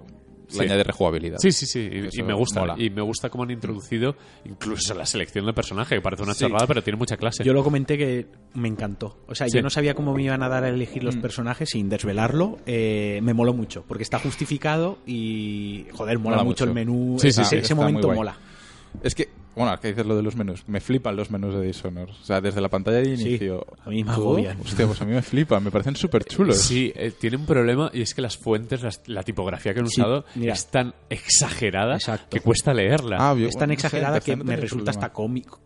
Sí. 0.51 0.59
Le 0.59 0.65
añade 0.65 0.83
rejugabilidad. 0.85 1.39
Sí, 1.39 1.53
sí, 1.53 1.65
sí. 1.67 1.89
Y, 2.13 2.23
me 2.23 2.35
gusta. 2.35 2.61
mola. 2.61 2.75
Y 2.77 2.91
me 2.91 3.03
gusta 3.03 3.31
cómo 3.31 3.45
han 3.45 3.51
introducido 3.53 4.17
incluso 4.45 4.95
la 4.95 5.07
selección 5.07 5.47
de 5.47 5.53
personaje, 5.53 5.95
que 5.95 6.01
parece 6.01 6.23
una 6.25 6.35
Sí. 6.35 6.41
chorrada, 6.45 6.67
pero 6.67 6.83
tiene 6.83 6.97
mucha 6.99 7.17
clase. 7.17 7.45
Yo 7.45 7.53
lo 7.53 7.63
comenté 7.65 7.97
que 7.97 8.27
me 8.55 8.69
encantó. 8.69 9.19
O 9.29 9.35
sea, 9.35 9.49
Sí. 9.49 9.57
yo 9.57 9.63
no 9.63 9.71
sabía 9.71 9.95
cómo 9.95 10.13
me 10.15 10.23
iban 10.25 10.43
a 10.43 10.49
dar 10.49 10.65
a 10.65 10.69
elegir 10.69 11.05
los 11.05 11.17
Mm. 11.17 11.21
personajes 11.21 11.71
sin 11.71 11.89
desvelarlo. 11.89 12.59
Eh, 12.67 13.21
me 13.23 13.33
moló 13.35 13.55
mucho, 13.55 13.85
porque 13.87 14.03
está 14.03 14.19
justificado 14.19 14.99
y, 15.07 15.87
joder, 15.93 16.19
mola, 16.19 16.37
Mola 16.39 16.45
mucho, 16.45 16.65
mucho. 16.67 16.71
el 16.71 16.75
menú. 16.75 17.17
Sí, 17.21 17.29
ese, 17.29 17.45
sí, 17.45 17.49
sí, 17.51 17.57
ese 17.57 17.63
está 17.63 17.75
muy 17.77 17.85
momento 17.85 18.13
mola. 18.13 18.37
Es 19.03 19.15
que, 19.15 19.29
bueno, 19.65 19.81
que 19.81 19.89
dices 19.89 20.07
lo 20.07 20.17
de 20.17 20.23
los 20.23 20.37
menús. 20.37 20.65
Me 20.69 20.81
flipan 20.81 21.17
los 21.17 21.31
menús 21.31 21.55
de 21.55 21.63
Dishonored. 21.63 22.11
O 22.11 22.25
sea, 22.25 22.41
desde 22.41 22.61
la 22.61 22.69
pantalla 22.69 22.99
de 22.99 23.17
Sí, 23.17 23.29
inicio. 23.29 23.67
a 23.85 23.91
mí 23.91 24.03
me 24.05 24.11
agobian. 24.13 24.61
Hostia, 24.61 24.87
pues 24.87 25.01
a 25.01 25.05
mí 25.05 25.13
me 25.13 25.23
flipan. 25.23 25.63
Me 25.65 25.71
parecen 25.71 25.97
súper 25.97 26.25
chulos. 26.25 26.57
Sí, 26.59 26.93
eh, 26.95 27.13
tiene 27.19 27.37
un 27.37 27.47
problema 27.47 27.91
y 27.95 28.03
es 28.03 28.15
que 28.15 28.23
las 28.23 28.37
fuentes, 28.37 28.83
las- 28.83 29.03
la 29.07 29.23
tipografía 29.23 29.73
que 29.75 29.81
han 29.81 29.87
Sí, 29.89 30.01
usado 30.01 30.25
mira. 30.35 30.53
es 30.53 30.67
tan 30.67 30.95
exagerada 31.09 31.95
Exacto. 31.95 32.27
que 32.31 32.41
cuesta 32.41 32.75
leerla. 32.75 33.17
Ah, 33.21 33.35
Es 33.39 33.57
tan 33.57 33.69
no 33.69 33.73
sé, 33.73 33.75
exagerada 33.75 34.21
que 34.21 34.37
me 34.37 34.57
resulta 34.57 34.91
problema. 34.93 35.07
hasta 35.07 35.13
cómico. 35.13 35.61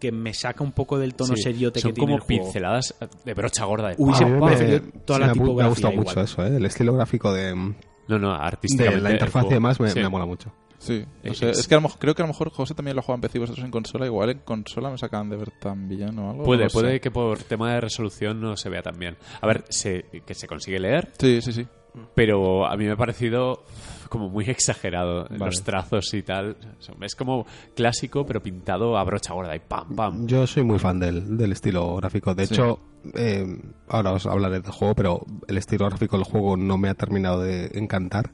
Que 0.00 0.10
me 0.10 0.34
saca 0.34 0.64
un 0.64 0.72
poco 0.72 0.98
del 0.98 1.14
tono 1.14 1.36
Sí, 1.36 1.42
seriote 1.42 1.80
que 1.80 1.92
tiene 1.92 1.98
como 2.00 2.14
el 2.16 2.20
juego. 2.22 2.44
pinceladas 2.44 2.94
de 3.24 3.34
brocha 3.34 3.64
gorda. 3.66 3.88
De 3.90 3.94
a 3.94 3.96
mí 3.96 4.04
me- 4.04 4.10
toda 4.10 4.48
la 4.50 4.56
sí, 4.56 4.64
me 4.68 4.74
ha- 4.80 5.18
Me 5.18 5.24
ha 5.24 5.32
tipografía 5.32 5.68
gustado 5.68 5.92
igual. 5.92 6.06
mucho 6.08 6.20
eso, 6.22 6.44
¿eh? 6.44 6.56
El 6.56 6.64
estilo 6.66 6.94
gráfico 6.94 7.32
de, 7.32 7.54
No, 7.54 8.18
no, 8.18 8.30
de 8.32 8.36
artísticamente. 8.40 9.00
la 9.00 9.12
interfaz 9.12 9.44
y 9.46 9.54
demás 9.54 9.78
me, 9.78 9.90
sí. 9.90 10.00
me 10.00 10.08
mola 10.08 10.26
mucho. 10.26 10.52
Sí, 10.82 11.04
no 11.22 11.30
Eh, 11.30 11.34
sé, 11.34 11.50
es- 11.50 11.68
que 11.68 11.74
a 11.74 11.78
lo 11.78 11.82
mejor- 11.82 11.98
creo 12.00 12.14
que 12.14 12.22
a 12.22 12.24
lo 12.26 12.32
mejor 12.32 12.50
José 12.50 12.74
también 12.74 12.96
lo 12.96 13.02
juega 13.02 13.14
en 13.16 13.20
PC 13.20 13.38
y 13.38 13.40
vosotros 13.40 13.64
en 13.64 13.70
consola. 13.70 14.04
Igual 14.06 14.30
en 14.30 14.38
consola 14.40 14.90
me 14.90 14.98
sacan 14.98 15.30
de 15.30 15.36
ver 15.36 15.50
tan 15.60 15.88
villano 15.88 16.26
o 16.26 16.30
algo. 16.32 16.42
Puede, 16.44 16.58
no 16.58 16.64
lo 16.64 16.70
sé. 16.70 16.80
puede 16.80 17.00
que 17.00 17.10
por 17.12 17.38
tema 17.38 17.72
de 17.72 17.80
resolución 17.80 18.40
no 18.40 18.56
se 18.56 18.68
vea 18.68 18.82
tan 18.82 18.98
bien. 18.98 19.16
A 19.40 19.46
ver, 19.46 19.64
se, 19.68 20.06
que 20.26 20.34
se 20.34 20.48
consigue 20.48 20.80
leer, 20.80 21.12
Sí, 21.18 21.40
sí, 21.40 21.52
sí. 21.52 21.66
pero 22.14 22.66
a 22.66 22.76
mí 22.76 22.84
me 22.86 22.92
ha 22.92 22.96
parecido 22.96 23.64
como 24.08 24.28
muy 24.28 24.44
exagerado 24.50 25.24
Vale. 25.30 25.38
los 25.38 25.62
trazos 25.62 26.12
y 26.14 26.22
tal. 26.22 26.56
Es 27.00 27.14
como 27.14 27.46
clásico, 27.76 28.26
pero 28.26 28.42
pintado 28.42 28.98
a 28.98 29.04
brocha 29.04 29.32
gorda 29.34 29.54
y 29.54 29.60
pam, 29.60 29.94
pam. 29.94 30.26
Yo 30.26 30.46
soy 30.46 30.64
muy 30.64 30.78
fan 30.78 30.98
del, 30.98 31.36
del 31.36 31.52
estilo 31.52 31.94
gráfico. 31.96 32.34
De 32.34 32.46
Sí. 32.46 32.54
hecho, 32.54 32.80
eh, 33.14 33.46
ahora 33.88 34.12
os 34.12 34.26
hablaré 34.26 34.60
del 34.60 34.72
juego, 34.72 34.94
pero 34.94 35.20
el 35.46 35.56
estilo 35.56 35.86
gráfico 35.88 36.16
del 36.16 36.24
juego 36.26 36.56
no 36.56 36.76
me 36.76 36.88
ha 36.90 36.94
terminado 36.94 37.40
de 37.40 37.70
encantar. 37.74 38.32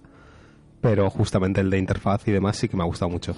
Pero 0.80 1.10
justamente 1.10 1.60
el 1.60 1.70
de 1.70 1.78
interfaz 1.78 2.26
y 2.28 2.32
demás 2.32 2.56
sí 2.56 2.68
que 2.68 2.76
me 2.76 2.82
ha 2.82 2.86
gustado 2.86 3.10
mucho. 3.10 3.34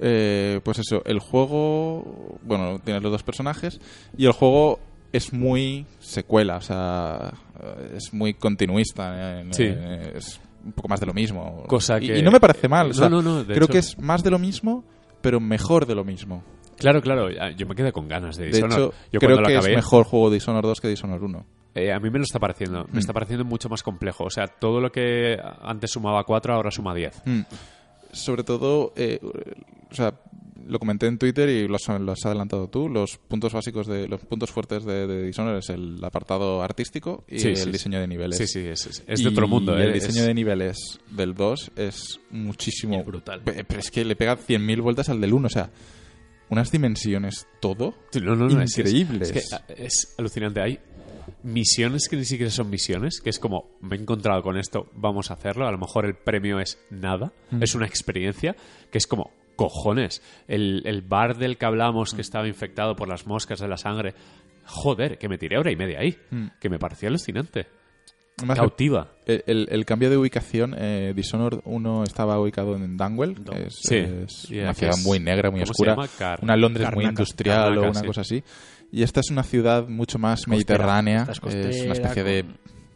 Eh, 0.00 0.60
pues 0.64 0.78
eso, 0.80 1.02
el 1.04 1.20
juego, 1.20 2.38
bueno, 2.42 2.80
tiene 2.80 3.00
los 3.00 3.12
dos 3.12 3.22
personajes 3.22 3.80
y 4.16 4.26
el 4.26 4.32
juego 4.32 4.80
es 5.12 5.32
muy 5.32 5.86
secuela, 6.00 6.56
o 6.56 6.60
sea, 6.60 7.32
eh, 7.62 7.94
es 7.98 8.12
muy 8.12 8.34
continuista, 8.34 9.42
Sí. 9.52 9.64
es 9.64 10.40
un 10.64 10.72
poco 10.72 10.88
más 10.88 10.98
de 10.98 11.06
lo 11.06 11.12
mismo. 11.14 11.62
Cosa 11.68 11.98
Y- 12.00 12.06
que- 12.08 12.18
y, 12.18 12.22
no 12.22 12.30
me 12.32 12.40
parece 12.40 12.68
mal, 12.68 12.86
o 12.86 12.88
No, 12.88 12.94
sea, 12.94 13.08
no, 13.08 13.22
no, 13.22 13.38
de 13.44 13.54
creo 13.54 13.64
hecho- 13.64 13.72
que 13.72 13.78
es 13.78 13.98
más 13.98 14.24
de 14.24 14.30
lo 14.30 14.38
mismo, 14.38 14.82
pero 15.20 15.38
mejor 15.38 15.86
de 15.86 15.94
lo 15.94 16.04
mismo. 16.04 16.42
Claro, 16.78 17.00
claro, 17.00 17.28
yo 17.56 17.66
me 17.66 17.74
quedé 17.76 17.92
con 17.92 18.08
ganas 18.08 18.36
de 18.36 18.46
De 18.46 18.50
Dishonored. 18.52 18.84
hecho, 18.86 18.94
yo 19.12 19.20
creo 19.20 19.40
que 19.44 19.56
es 19.56 19.68
mejor 19.68 20.04
juego 20.04 20.30
Dishonored 20.30 20.66
2 20.66 20.80
que 20.80 20.88
Dishonored 20.88 21.22
1. 21.22 21.44
Eh, 21.74 21.92
a 21.92 21.98
mí 22.00 22.10
me 22.10 22.18
lo 22.18 22.24
está 22.24 22.38
pareciendo. 22.38 22.86
Me 22.92 23.00
está 23.00 23.12
pareciendo 23.12 23.44
mucho 23.44 23.68
más 23.68 23.82
complejo. 23.82 24.24
O 24.24 24.30
sea, 24.30 24.46
todo 24.46 24.80
lo 24.80 24.90
que 24.92 25.38
antes 25.62 25.90
sumaba 25.90 26.24
4, 26.24 26.54
ahora 26.54 26.70
suma 26.70 26.94
10. 26.94 27.22
Mm. 27.24 27.40
Sobre 28.12 28.44
todo, 28.44 28.92
eh, 28.96 29.18
o 29.90 29.94
sea, 29.94 30.14
lo 30.66 30.78
comenté 30.78 31.06
en 31.06 31.18
Twitter 31.18 31.48
y 31.48 31.66
lo 31.66 31.76
has, 31.76 31.88
lo 32.00 32.12
has 32.12 32.24
adelantado 32.26 32.68
tú. 32.68 32.88
Los 32.88 33.16
puntos 33.16 33.52
básicos 33.54 33.86
de 33.86 34.06
los 34.06 34.20
puntos 34.20 34.50
fuertes 34.50 34.84
de, 34.84 35.06
de 35.06 35.22
Dishonored 35.24 35.58
es 35.58 35.70
el 35.70 35.98
apartado 36.04 36.62
artístico 36.62 37.24
y 37.26 37.38
Sí, 37.40 37.48
el 37.48 37.56
sí, 37.56 37.64
sí. 37.64 37.70
diseño 37.72 38.00
de 38.00 38.06
niveles. 38.06 38.36
Sí, 38.38 38.46
sí, 38.46 38.60
es, 38.60 38.86
es- 38.86 39.02
es 39.06 39.18
de 39.20 39.24
Y 39.24 39.32
otro 39.32 39.48
mundo. 39.48 39.76
El 39.76 39.90
¿eh? 39.90 39.92
diseño 39.94 40.20
Es- 40.20 40.26
de 40.26 40.34
niveles 40.34 41.00
del 41.10 41.34
2 41.34 41.72
es 41.76 42.20
muchísimo. 42.30 43.00
Es 43.00 43.06
brutal. 43.06 43.40
Pe- 43.40 43.64
Pero 43.64 43.80
es 43.80 43.90
que 43.90 44.04
le 44.04 44.14
pega 44.14 44.36
100.000 44.36 44.82
vueltas 44.82 45.08
al 45.08 45.20
del 45.20 45.32
1. 45.32 45.46
O 45.46 45.50
sea, 45.50 45.70
unas 46.50 46.70
dimensiones, 46.70 47.46
todo. 47.60 47.94
Sí, 48.10 48.20
no, 48.20 48.36
no, 48.36 48.46
no, 48.48 48.60
es- 48.62 48.72
es- 48.72 48.78
increíbles. 48.78 49.30
Es, 49.30 49.48
que 49.50 49.56
ah, 49.56 49.64
es 49.74 50.14
alucinante. 50.18 50.60
Hay 50.60 50.78
misiones 51.42 52.08
que 52.08 52.16
ni 52.16 52.24
siquiera 52.24 52.50
son 52.50 52.70
misiones, 52.70 53.20
que 53.20 53.30
es 53.30 53.38
como, 53.38 53.70
me 53.80 53.96
he 53.96 54.00
encontrado 54.00 54.42
con 54.42 54.56
esto, 54.56 54.88
vamos 54.94 55.30
a 55.30 55.34
hacerlo. 55.34 55.66
A 55.66 55.72
lo 55.72 55.78
mejor 55.78 56.06
el 56.06 56.14
premio 56.14 56.60
es 56.60 56.78
nada, 56.90 57.32
Mm. 57.50 57.62
es 57.62 57.74
una 57.74 57.86
experiencia, 57.86 58.56
que 58.90 58.98
es 58.98 59.06
como, 59.06 59.30
cojones, 59.56 60.22
el, 60.48 60.82
el 60.86 61.02
bar 61.02 61.36
del 61.36 61.56
que 61.58 61.66
hablamos 61.66 62.12
Mm. 62.12 62.16
que 62.16 62.22
estaba 62.22 62.48
infectado 62.48 62.96
por 62.96 63.08
las 63.08 63.26
moscas 63.26 63.60
de 63.60 63.68
la 63.68 63.76
sangre, 63.76 64.14
joder, 64.64 65.18
que 65.18 65.28
me 65.28 65.38
tiré 65.38 65.58
hora 65.58 65.70
y 65.70 65.76
media 65.76 66.00
ahí, 66.00 66.16
Mm. 66.30 66.46
que 66.60 66.68
me 66.70 66.78
parecía 66.78 67.08
alucinante. 67.08 67.66
Además, 68.38 68.58
Cautiva. 68.58 69.08
el, 69.26 69.44
el- 69.46 69.68
el 69.70 69.84
cambio 69.84 70.08
de 70.08 70.16
ubicación, 70.16 70.74
eh, 70.76 71.12
Dishonored 71.14 71.60
1 71.64 72.02
estaba 72.02 72.40
ubicado 72.40 72.74
en 72.76 72.96
Dunwell, 72.96 73.44
que 73.44 73.66
es, 73.66 73.74
Sí. 73.86 73.96
es 73.96 74.46
una 74.50 74.72
ciudad 74.74 74.94
es- 74.98 75.04
muy 75.04 75.20
negra, 75.20 75.50
muy 75.50 75.60
¿cómo 75.60 75.74
se 75.74 75.90
oscura. 75.90 76.38
una 76.40 76.56
Londres 76.56 76.88
muy 76.94 77.04
industrial 77.04 77.76
o 77.78 77.82
una 77.82 77.94
sí. 78.00 78.06
cosa 78.06 78.22
así. 78.22 78.42
Y 78.92 79.02
esta 79.02 79.20
es 79.20 79.30
una 79.30 79.42
ciudad 79.42 79.88
mucho 79.88 80.18
más 80.18 80.46
mediterránea. 80.46 81.26
Es 81.30 81.40
una 81.40 81.92
especie 81.94 82.22
de 82.22 82.44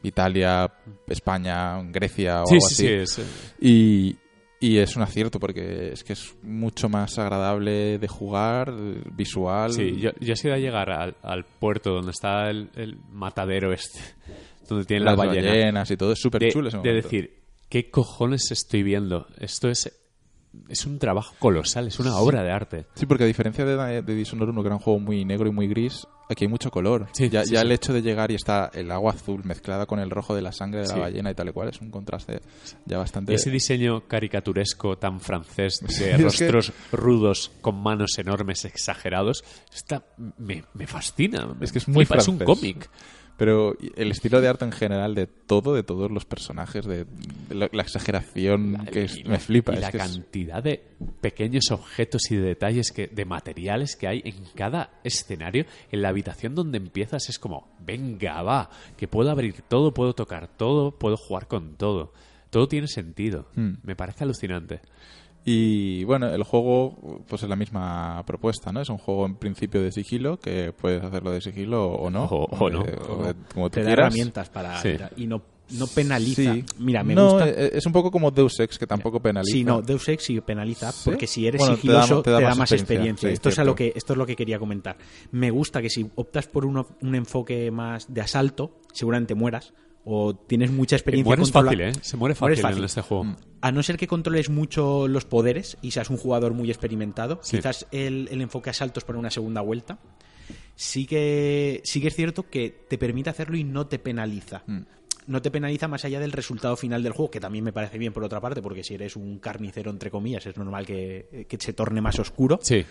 Italia, 0.02 0.70
España, 1.08 1.82
Grecia 1.90 2.42
o 2.42 2.46
Sí, 2.46 2.54
algo 2.54 2.68
sí, 2.68 2.86
así. 2.98 3.06
sí, 3.06 3.22
eh, 3.22 3.24
Y, 3.60 4.16
y 4.60 4.78
es 4.78 4.94
un 4.94 5.02
acierto 5.02 5.40
porque 5.40 5.92
es 5.92 6.04
que 6.04 6.12
es 6.12 6.34
mucho 6.42 6.88
más 6.88 7.18
agradable 7.18 7.98
de 7.98 8.08
jugar, 8.08 8.72
visual. 9.12 9.72
Sí, 9.72 9.96
yo, 9.98 10.10
yo 10.20 10.34
he 10.34 10.36
sido 10.36 10.54
a 10.54 10.58
llegar 10.58 10.90
al, 10.90 11.16
al 11.22 11.44
puerto 11.44 11.92
donde 11.94 12.10
está 12.10 12.50
el, 12.50 12.68
el 12.76 12.96
matadero 13.10 13.72
este, 13.72 13.98
donde 14.68 14.84
tiene 14.84 15.04
las 15.04 15.16
la 15.16 15.24
ballena. 15.26 15.48
ballenas 15.48 15.90
y 15.90 15.96
todo 15.96 16.12
es 16.12 16.20
súper 16.20 16.42
de, 16.42 16.48
chulo 16.50 16.68
ese 16.68 16.78
de 16.78 16.92
decir, 16.92 17.38
¿qué 17.68 17.90
cojones 17.90 18.50
estoy 18.50 18.82
viendo? 18.82 19.26
Esto 19.40 19.68
es, 19.70 19.90
es 20.68 20.86
un 20.86 20.98
trabajo 20.98 21.34
colosal, 21.38 21.86
es 21.88 21.98
una 21.98 22.16
obra 22.16 22.42
de 22.42 22.50
arte. 22.50 22.86
Sí, 22.94 23.06
porque 23.06 23.24
a 23.24 23.26
diferencia 23.26 23.64
de, 23.64 24.02
de 24.02 24.14
Dishonored 24.14 24.50
1, 24.50 24.62
que 24.62 24.66
era 24.66 24.76
un 24.76 24.82
juego 24.82 24.98
muy 25.00 25.24
negro 25.24 25.48
y 25.48 25.52
muy 25.52 25.68
gris, 25.68 26.06
aquí 26.28 26.44
hay 26.44 26.48
mucho 26.48 26.70
color. 26.70 27.06
Sí, 27.12 27.28
ya 27.28 27.44
sí, 27.44 27.52
ya 27.52 27.60
sí. 27.60 27.66
el 27.66 27.72
hecho 27.72 27.92
de 27.92 28.02
llegar 28.02 28.30
y 28.30 28.34
está 28.34 28.70
el 28.74 28.90
agua 28.90 29.12
azul 29.12 29.42
mezclada 29.44 29.86
con 29.86 29.98
el 29.98 30.10
rojo 30.10 30.34
de 30.34 30.42
la 30.42 30.52
sangre 30.52 30.82
de 30.82 30.88
la 30.88 30.96
ballena 30.96 31.30
y 31.30 31.34
tal 31.34 31.48
y 31.48 31.52
cual 31.52 31.68
es 31.68 31.80
un 31.80 31.90
contraste 31.90 32.40
ya 32.84 32.98
bastante... 32.98 33.34
Ese 33.34 33.50
diseño 33.50 34.06
caricaturesco 34.08 34.98
tan 34.98 35.20
francés 35.20 35.80
de 35.80 35.88
que- 35.88 36.16
rostros 36.18 36.72
rudos 36.92 37.52
con 37.60 37.82
manos 37.82 38.18
enormes 38.18 38.64
exagerados, 38.64 39.44
está, 39.74 40.04
me, 40.38 40.64
me 40.74 40.86
fascina. 40.86 41.56
Es 41.60 41.72
que 41.72 41.78
es 41.78 41.88
muy 41.88 42.04
Flipa, 42.04 42.20
Es 42.20 42.28
un 42.28 42.38
cómic. 42.38 42.88
Pero 43.36 43.76
el 43.96 44.10
estilo 44.10 44.40
de 44.40 44.48
arte 44.48 44.64
en 44.64 44.72
general 44.72 45.14
de 45.14 45.26
todo, 45.26 45.74
de 45.74 45.82
todos 45.82 46.10
los 46.10 46.24
personajes, 46.24 46.86
de, 46.86 47.04
la, 47.50 47.68
la 47.70 47.82
exageración 47.82 48.86
que 48.90 49.04
es- 49.04 49.24
me 49.26 49.38
flipa. 49.38 49.72
Y 49.72 49.76
es 49.76 49.80
la 49.82 49.90
que 49.90 49.98
es- 49.98 50.02
cantidad 50.02 50.62
de 50.62 50.82
pequeños 51.20 51.70
objetos 51.70 52.30
y 52.30 52.36
de 52.36 52.42
detalles, 52.42 52.92
que, 52.92 53.08
de 53.08 53.24
materiales 53.26 53.96
que 53.96 54.08
hay 54.08 54.22
en 54.24 54.36
cada 54.54 54.90
escenario. 55.04 55.66
En 55.92 56.00
la 56.02 56.08
habitación 56.08 56.54
donde 56.54 56.78
empiezas 56.78 57.28
es 57.28 57.38
como, 57.38 57.68
venga, 57.84 58.40
va, 58.42 58.70
que 58.96 59.06
puedo 59.06 59.30
abrir 59.30 59.62
todo, 59.68 59.92
puedo 59.92 60.14
tocar 60.14 60.48
todo, 60.56 60.92
puedo 60.98 61.16
jugar 61.18 61.46
con 61.46 61.76
todo. 61.76 62.12
Todo 62.48 62.68
tiene 62.68 62.86
sentido. 62.88 63.48
Hmm. 63.54 63.74
Me 63.82 63.96
parece 63.96 64.24
alucinante. 64.24 64.80
Y 65.48 66.02
bueno, 66.02 66.26
el 66.28 66.42
juego 66.42 67.22
pues 67.28 67.44
es 67.44 67.48
la 67.48 67.54
misma 67.54 68.20
propuesta, 68.26 68.72
¿no? 68.72 68.80
Es 68.80 68.88
un 68.88 68.98
juego 68.98 69.26
en 69.26 69.36
principio 69.36 69.80
de 69.80 69.92
sigilo, 69.92 70.40
que 70.40 70.72
puedes 70.72 71.02
hacerlo 71.04 71.30
de 71.30 71.40
sigilo 71.40 71.86
o 71.92 72.10
no. 72.10 72.24
O- 72.24 72.44
o 72.46 72.68
no. 72.68 72.84
eh, 72.84 72.96
o 73.54 73.68
tú 73.68 73.70
te 73.70 73.80
da 73.80 73.86
quieras. 73.86 74.06
herramientas 74.06 74.50
para 74.50 74.82
Sí. 74.82 74.96
y 75.16 75.28
no, 75.28 75.40
no 75.78 75.86
penaliza. 75.86 76.52
Sí. 76.52 76.64
Mira, 76.80 77.04
me 77.04 77.14
no, 77.14 77.30
gusta. 77.30 77.48
eh, 77.48 77.70
es 77.74 77.86
un 77.86 77.92
poco 77.92 78.10
como 78.10 78.32
Deus 78.32 78.58
Ex, 78.58 78.76
que 78.76 78.88
tampoco 78.88 79.20
penaliza. 79.20 79.52
Sí, 79.52 79.62
no, 79.62 79.82
Deus 79.82 80.08
Ex 80.08 80.24
sí 80.24 80.40
penaliza, 80.40 80.90
¿Sí? 80.90 81.02
porque 81.04 81.28
si 81.28 81.46
eres 81.46 81.60
Bueno, 81.60 81.76
te 81.76 81.88
da- 81.88 82.02
sigiloso 82.02 82.22
te 82.22 82.30
te 82.30 82.30
da 82.32 82.40
más 82.40 82.58
más 82.58 82.72
experiencia, 82.72 83.10
experiencia. 83.12 83.28
sí, 83.28 83.32
esto, 83.34 83.48
es 83.50 83.58
a 83.60 83.64
lo 83.64 83.76
que, 83.76 83.92
esto 83.94 84.14
es 84.14 84.16
lo 84.18 84.26
que 84.26 84.34
quería 84.34 84.58
comentar. 84.58 84.96
Me 85.30 85.52
gusta 85.52 85.80
que 85.80 85.90
si 85.90 86.10
optas 86.16 86.48
por 86.48 86.66
uno- 86.66 86.88
un 87.02 87.14
enfoque 87.14 87.70
más 87.70 88.12
de 88.12 88.20
asalto, 88.20 88.80
seguramente 88.92 89.36
mueras, 89.36 89.72
o 90.08 90.36
tienes 90.36 90.70
mucha 90.70 90.94
experiencia. 90.94 91.28
Mueres 91.28 91.50
fácil, 91.50 91.80
¿eh? 91.80 91.92
Se 92.00 92.16
muere 92.16 92.36
fácil, 92.36 92.78
en 92.78 92.84
este 92.84 93.00
juego. 93.00 93.24
Mm. 93.24 93.36
A 93.60 93.72
no 93.72 93.82
ser 93.82 93.96
que 93.96 94.06
controles 94.06 94.48
mucho 94.50 95.08
los 95.08 95.24
poderes 95.24 95.76
y 95.82 95.90
seas 95.90 96.10
un 96.10 96.16
jugador 96.16 96.54
muy 96.54 96.70
experimentado, 96.70 97.40
Sí. 97.42 97.56
quizás 97.56 97.86
el, 97.90 98.28
el 98.30 98.40
enfoque 98.40 98.70
asalto 98.70 99.00
es 99.00 99.04
para 99.04 99.18
una 99.18 99.30
segunda 99.30 99.60
vuelta. 99.62 99.98
Sí 100.76 101.06
que, 101.06 101.80
sí 101.84 102.00
que 102.00 102.08
es 102.08 102.14
cierto 102.14 102.48
que 102.48 102.70
te 102.88 102.98
permite 102.98 103.30
hacerlo 103.30 103.56
y 103.56 103.64
no 103.64 103.88
te 103.88 103.98
penaliza. 103.98 104.62
Mm. 104.66 104.82
No 105.26 105.42
te 105.42 105.50
penaliza 105.50 105.88
más 105.88 106.04
allá 106.04 106.20
del 106.20 106.30
resultado 106.30 106.76
final 106.76 107.02
del 107.02 107.12
juego, 107.12 107.32
que 107.32 107.40
también 107.40 107.64
me 107.64 107.72
parece 107.72 107.98
bien 107.98 108.12
por 108.12 108.22
otra 108.22 108.40
parte, 108.40 108.62
porque 108.62 108.84
si 108.84 108.94
eres 108.94 109.16
un 109.16 109.40
carnicero, 109.40 109.90
entre 109.90 110.08
comillas, 110.08 110.46
es 110.46 110.56
normal 110.56 110.86
que, 110.86 111.46
que 111.48 111.56
se 111.58 111.72
torne 111.72 112.00
más 112.00 112.20
oscuro. 112.20 112.60
Sí. 112.62 112.84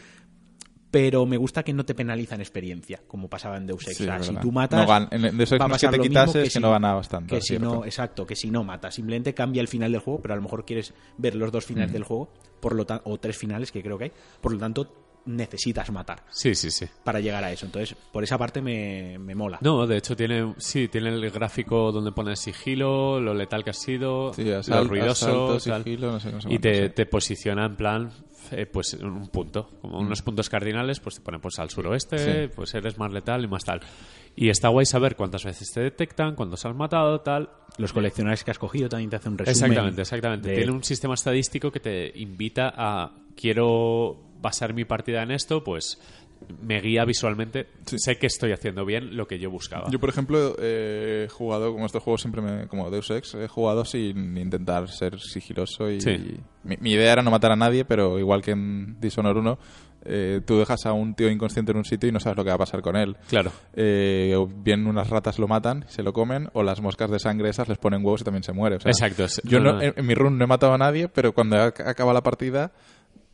Pero 0.95 1.25
me 1.25 1.35
gusta 1.35 1.61
que 1.61 1.73
no 1.73 1.83
te 1.83 1.93
penaliza 1.93 2.35
en 2.35 2.41
experiencia, 2.41 3.01
como 3.05 3.27
pasaba 3.27 3.57
en 3.57 3.67
Deus 3.67 3.85
Ex. 3.85 3.97
Sí, 3.97 4.03
O 4.03 4.05
sea, 4.05 4.15
es 4.15 4.25
si 4.27 4.35
tú 4.37 4.49
matas, 4.53 4.87
No 4.87 5.07
en 5.11 5.37
Deus 5.37 5.51
Ex 5.51 5.61
va 5.61 5.65
a 5.65 5.77
que 5.77 5.87
te 5.89 5.99
quitases, 5.99 6.43
que 6.45 6.49
si- 6.51 6.59
no 6.61 6.71
ganabas 6.71 7.09
tanto, 7.09 7.35
Que 7.35 7.41
si 7.41 7.59
no, 7.59 7.83
exacto, 7.83 8.25
que 8.25 8.33
si 8.37 8.49
no 8.49 8.63
matas. 8.63 8.95
Simplemente 8.95 9.33
cambia 9.33 9.59
el 9.61 9.67
final 9.67 9.91
del 9.91 9.99
juego, 9.99 10.21
pero 10.21 10.35
a 10.35 10.37
lo 10.37 10.43
mejor 10.43 10.63
quieres 10.63 10.93
ver 11.17 11.35
los 11.35 11.51
dos 11.51 11.65
finales 11.65 11.91
del 11.91 12.05
juego, 12.05 12.29
por 12.61 12.75
lo 12.75 12.85
o 13.03 13.17
tres 13.17 13.37
finales 13.37 13.73
que 13.73 13.83
creo 13.83 13.97
que 13.97 14.05
hay. 14.05 14.11
Por 14.39 14.53
lo 14.53 14.57
tanto, 14.57 15.04
necesitas 15.25 15.91
matar 15.91 16.23
Sí, 16.29 16.53
sí, 16.55 16.69
sí. 16.71 16.85
para 17.03 17.19
llegar 17.19 17.43
a 17.43 17.51
eso. 17.51 17.65
Entonces, 17.65 17.95
por 18.11 18.23
esa 18.23 18.37
parte 18.37 18.61
me, 18.61 19.17
me 19.19 19.35
mola. 19.35 19.57
No, 19.61 19.85
de 19.87 19.97
hecho 19.97 20.15
tiene, 20.15 20.53
sí, 20.57 20.87
tiene 20.87 21.09
el 21.09 21.29
gráfico 21.31 21.91
donde 21.91 22.11
pone 22.11 22.35
sigilo, 22.35 23.19
lo 23.19 23.33
letal 23.33 23.63
que 23.63 23.71
has 23.71 23.79
sido, 23.81 24.33
Sí, 24.33 24.43
lo 24.43 24.83
ruidoso, 24.83 25.25
asalto, 25.55 25.69
tal. 25.69 25.83
sigilo, 25.83 26.11
no 26.11 26.19
sé 26.19 26.29
cómo 26.29 26.41
se 26.41 26.53
y 26.53 26.59
te, 26.59 26.89
te 26.89 27.05
posiciona 27.05 27.65
en 27.65 27.75
plan, 27.75 28.11
eh, 28.51 28.65
pues 28.65 28.93
un 28.93 29.27
punto, 29.29 29.69
como 29.81 29.99
Mm. 30.01 30.05
unos 30.05 30.21
puntos 30.21 30.49
cardinales, 30.49 30.99
pues 30.99 31.15
te 31.15 31.21
pone 31.21 31.39
pues 31.39 31.57
al 31.59 31.69
suroeste, 31.69 32.17
Sí. 32.47 32.51
pues 32.55 32.73
eres 32.75 32.97
más 32.97 33.11
letal 33.11 33.43
y 33.43 33.47
más 33.47 33.63
tal. 33.63 33.81
Y 34.37 34.49
está 34.49 34.67
guay 34.67 34.85
saber 34.85 35.15
cuántas 35.15 35.45
veces 35.45 35.71
te 35.73 35.79
detectan, 35.79 36.35
cuántos 36.35 36.65
has 36.65 36.75
matado, 36.75 37.21
tal. 37.21 37.49
Los 37.77 37.93
coleccionables 37.93 38.43
que 38.43 38.51
has 38.51 38.59
cogido 38.59 38.89
también 38.89 39.09
te 39.09 39.15
hacen 39.15 39.31
un 39.31 39.37
resumen. 39.37 39.55
Exactamente, 39.71 40.01
exactamente. 40.01 40.49
de- 40.49 40.55
Tiene 40.57 40.71
un 40.73 40.83
sistema 40.83 41.13
estadístico 41.13 41.71
que 41.71 41.79
te 41.79 42.11
invita 42.19 42.73
a 42.75 43.11
quiero 43.35 44.17
basar 44.45 44.73
mi 44.73 44.85
partida 44.85 45.23
en 45.23 45.31
esto, 45.31 45.63
pues 45.63 45.99
me 46.61 46.79
guía 46.81 47.05
visualmente. 47.05 47.67
Sé 47.85 48.17
que 48.17 48.27
estoy 48.27 48.51
haciendo 48.51 48.85
bien 48.85 49.17
lo 49.17 49.25
que 49.27 49.39
yo 49.39 49.49
buscaba. 49.49 49.89
Yo, 49.89 49.99
por 49.99 50.09
ejemplo, 50.09 50.55
eh, 50.59 51.25
he 51.25 51.29
jugado, 51.29 51.71
como 51.73 51.85
este 51.85 51.99
juego 51.99 52.17
siempre 52.17 52.41
me, 52.41 52.67
como 52.67 52.91
Deus 52.91 53.09
Ex, 53.09 53.33
he 53.35 53.47
jugado 53.47 53.83
sin 53.85 54.37
intentar 54.37 54.87
ser 54.89 55.19
sigiloso 55.19 55.89
y, 55.89 55.99
Sí. 56.01 56.37
mi, 56.63 56.77
mi 56.79 56.91
idea 56.91 57.13
era 57.13 57.21
no 57.23 57.31
matar 57.31 57.51
a 57.51 57.55
nadie, 57.55 57.85
pero 57.85 58.19
igual 58.19 58.41
que 58.41 58.51
en 58.51 58.99
Dishonored 58.99 59.37
1, 59.39 59.57
eh, 60.07 60.41
tú 60.45 60.59
dejas 60.59 60.85
a 60.85 60.93
un 60.93 61.15
tío 61.15 61.31
inconsciente 61.31 61.71
en 61.71 61.79
un 61.79 61.85
sitio 61.85 62.07
y 62.07 62.11
no 62.11 62.19
sabes 62.19 62.37
lo 62.37 62.43
que 62.43 62.49
va 62.49 62.55
a 62.55 62.59
pasar 62.59 62.81
con 62.83 62.95
él. 62.95 63.17
Claro. 63.27 63.51
Eh, 63.73 64.35
o 64.37 64.45
bien 64.45 64.85
unas 64.85 65.09
ratas 65.09 65.39
lo 65.39 65.47
matan, 65.47 65.85
se 65.87 66.03
lo 66.03 66.13
comen, 66.13 66.49
o 66.53 66.61
las 66.61 66.79
moscas 66.79 67.09
de 67.09 67.17
sangre 67.17 67.49
esas 67.49 67.69
les 67.69 67.79
ponen 67.79 68.05
huevos 68.05 68.21
y 68.21 68.23
también 68.23 68.43
se 68.43 68.53
muere. 68.53 68.75
O 68.75 68.79
sea, 68.81 68.91
Exacto, 68.91 69.25
Yo 69.45 69.59
no, 69.59 69.73
no-. 69.73 69.81
En, 69.81 69.93
en 69.95 70.05
mi 70.05 70.13
run 70.13 70.37
no 70.37 70.43
he 70.43 70.47
matado 70.47 70.73
a 70.73 70.77
nadie, 70.77 71.07
pero 71.07 71.33
cuando 71.33 71.55
ac- 71.55 71.87
acaba 71.87 72.13
la 72.13 72.21
partida, 72.21 72.71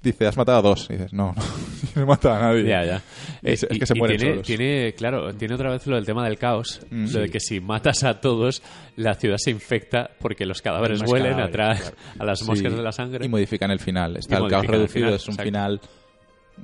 dice, 0.02 0.28
has 0.28 0.38
matado 0.38 0.58
a 0.60 0.62
dos. 0.62 0.88
Y 0.90 0.94
dices, 0.94 1.14
no, 1.14 1.34
no, 1.36 1.44
no 1.96 2.02
he 2.02 2.06
matado 2.06 2.36
a 2.36 2.40
nadie. 2.40 2.64
Ya, 2.66 2.84
ya. 2.86 3.02
Es, 3.42 3.64
es 3.64 3.76
y- 3.76 3.80
que 3.80 3.86
se 3.86 3.96
mueren 3.96 4.18
tiene, 4.18 4.34
solos. 4.34 4.48
tiene, 4.48 4.94
claro, 4.94 5.34
tiene 5.34 5.56
otra 5.56 5.70
vez 5.72 5.86
lo 5.88 5.96
del 5.96 6.06
tema 6.06 6.24
del 6.26 6.38
caos. 6.38 6.82
Mm. 6.90 7.06
Lo 7.14 7.20
de 7.22 7.30
que 7.30 7.40
si 7.40 7.60
matas 7.60 8.04
a 8.04 8.20
todos, 8.22 8.62
la 8.96 9.14
ciudad 9.16 9.38
se 9.38 9.52
infecta 9.52 10.10
porque 10.20 10.46
los 10.46 10.62
cadáveres 10.62 11.02
huelen 11.06 11.40
atrás 11.40 11.94
a 12.20 12.26
las 12.26 12.42
moscas 12.44 12.72
Sí, 12.72 12.78
de 12.78 12.84
la 12.84 12.92
sangre. 12.92 13.26
Y 13.26 13.30
modifican 13.30 13.72
el 13.72 13.80
final. 13.80 14.18
Está 14.18 14.40
Y 14.40 14.44
el 14.44 14.50
caos 14.50 14.64
el 14.64 14.70
reducido, 14.70 15.06
final, 15.06 15.14
es 15.16 15.28
un 15.28 15.34
exacto. 15.34 15.44
final 15.48 15.82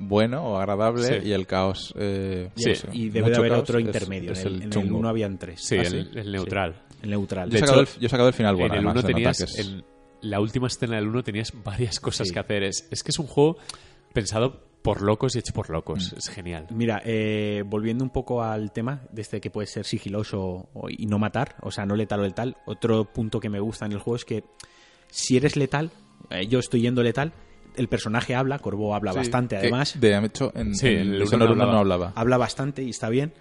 bueno 0.00 0.44
o 0.44 0.56
agradable, 0.58 1.02
Sí. 1.22 1.28
y 1.28 1.32
el 1.32 1.46
caos. 1.46 1.92
eh, 1.98 2.50
Y, 2.56 2.62
Sí. 2.62 2.72
y 2.92 3.08
debe 3.08 3.30
de 3.30 3.36
haber 3.36 3.50
caos 3.50 3.62
otro 3.62 3.80
intermedio. 3.80 4.32
es 4.32 4.40
en 4.44 4.46
el, 4.48 4.62
en 4.72 4.96
el 4.96 5.06
habían 5.06 5.38
tres. 5.38 5.60
Sí, 5.60 5.76
¿Ah, 5.76 5.82
el, 5.82 5.88
sí? 5.88 6.08
el 6.14 6.30
neutral. 6.32 6.82
El 7.02 7.10
neutral. 7.10 7.50
Yo 7.50 7.56
he, 7.56 7.60
sacado 7.60 7.80
el, 7.80 7.86
yo 7.86 8.06
he 8.06 8.08
sacado 8.08 8.28
el 8.28 8.34
final 8.34 8.54
bueno. 8.56 8.74
en 8.74 8.80
el 8.80 8.86
además, 8.86 8.92
1 8.94 9.00
se 9.02 9.08
nota 9.08 9.14
tenías, 9.14 9.58
la 10.20 10.40
última 10.40 10.66
escena 10.66 10.96
del 10.96 11.08
1 11.08 11.22
tenías 11.22 11.52
varias 11.64 12.00
cosas 12.00 12.28
Sí. 12.28 12.34
que 12.34 12.40
hacer. 12.40 12.62
Es, 12.64 12.88
es 12.90 13.02
que 13.02 13.10
es 13.10 13.18
un 13.18 13.26
juego 13.26 13.56
pensado 14.12 14.66
por 14.82 15.02
locos 15.02 15.34
y 15.34 15.40
hecho 15.40 15.52
por 15.52 15.70
locos. 15.70 16.12
Mm. 16.12 16.18
Es 16.18 16.28
genial. 16.28 16.66
Mira, 16.70 17.02
eh, 17.04 17.62
volviendo 17.66 18.04
un 18.04 18.10
poco 18.10 18.42
al 18.42 18.72
tema 18.72 19.02
de 19.12 19.22
este 19.22 19.40
que 19.40 19.50
puede 19.50 19.66
ser 19.66 19.84
sigiloso 19.84 20.68
o- 20.72 20.88
y 20.88 21.06
no 21.06 21.18
matar, 21.18 21.56
o 21.62 21.70
sea, 21.70 21.84
no 21.84 21.96
letal 21.96 22.20
o 22.20 22.22
letal, 22.22 22.56
otro 22.66 23.04
punto 23.12 23.40
que 23.40 23.48
me 23.50 23.60
gusta 23.60 23.86
en 23.86 23.92
el 23.92 23.98
juego 23.98 24.16
es 24.16 24.24
que 24.24 24.44
si 25.08 25.36
eres 25.36 25.56
letal, 25.56 25.90
eh, 26.30 26.46
yo 26.46 26.58
estoy 26.60 26.82
yendo 26.82 27.02
letal, 27.02 27.32
el 27.76 27.88
personaje 27.88 28.34
habla, 28.34 28.58
Corvo 28.60 28.94
habla 28.94 29.12
Sí, 29.12 29.18
bastante 29.18 29.56
además, 29.56 30.00
De 30.00 30.16
hecho, 30.24 30.52
en, 30.54 30.74
Sí, 30.74 30.86
en 30.88 30.98
el 30.98 31.18
Dishonored 31.20 31.50
no 31.50 31.54
uno 31.54 31.72
no 31.72 31.78
hablaba. 31.78 31.80
hablaba. 32.06 32.12
habla 32.20 32.36
bastante 32.38 32.82
y 32.82 32.90
está 32.90 33.08
bien. 33.08 33.32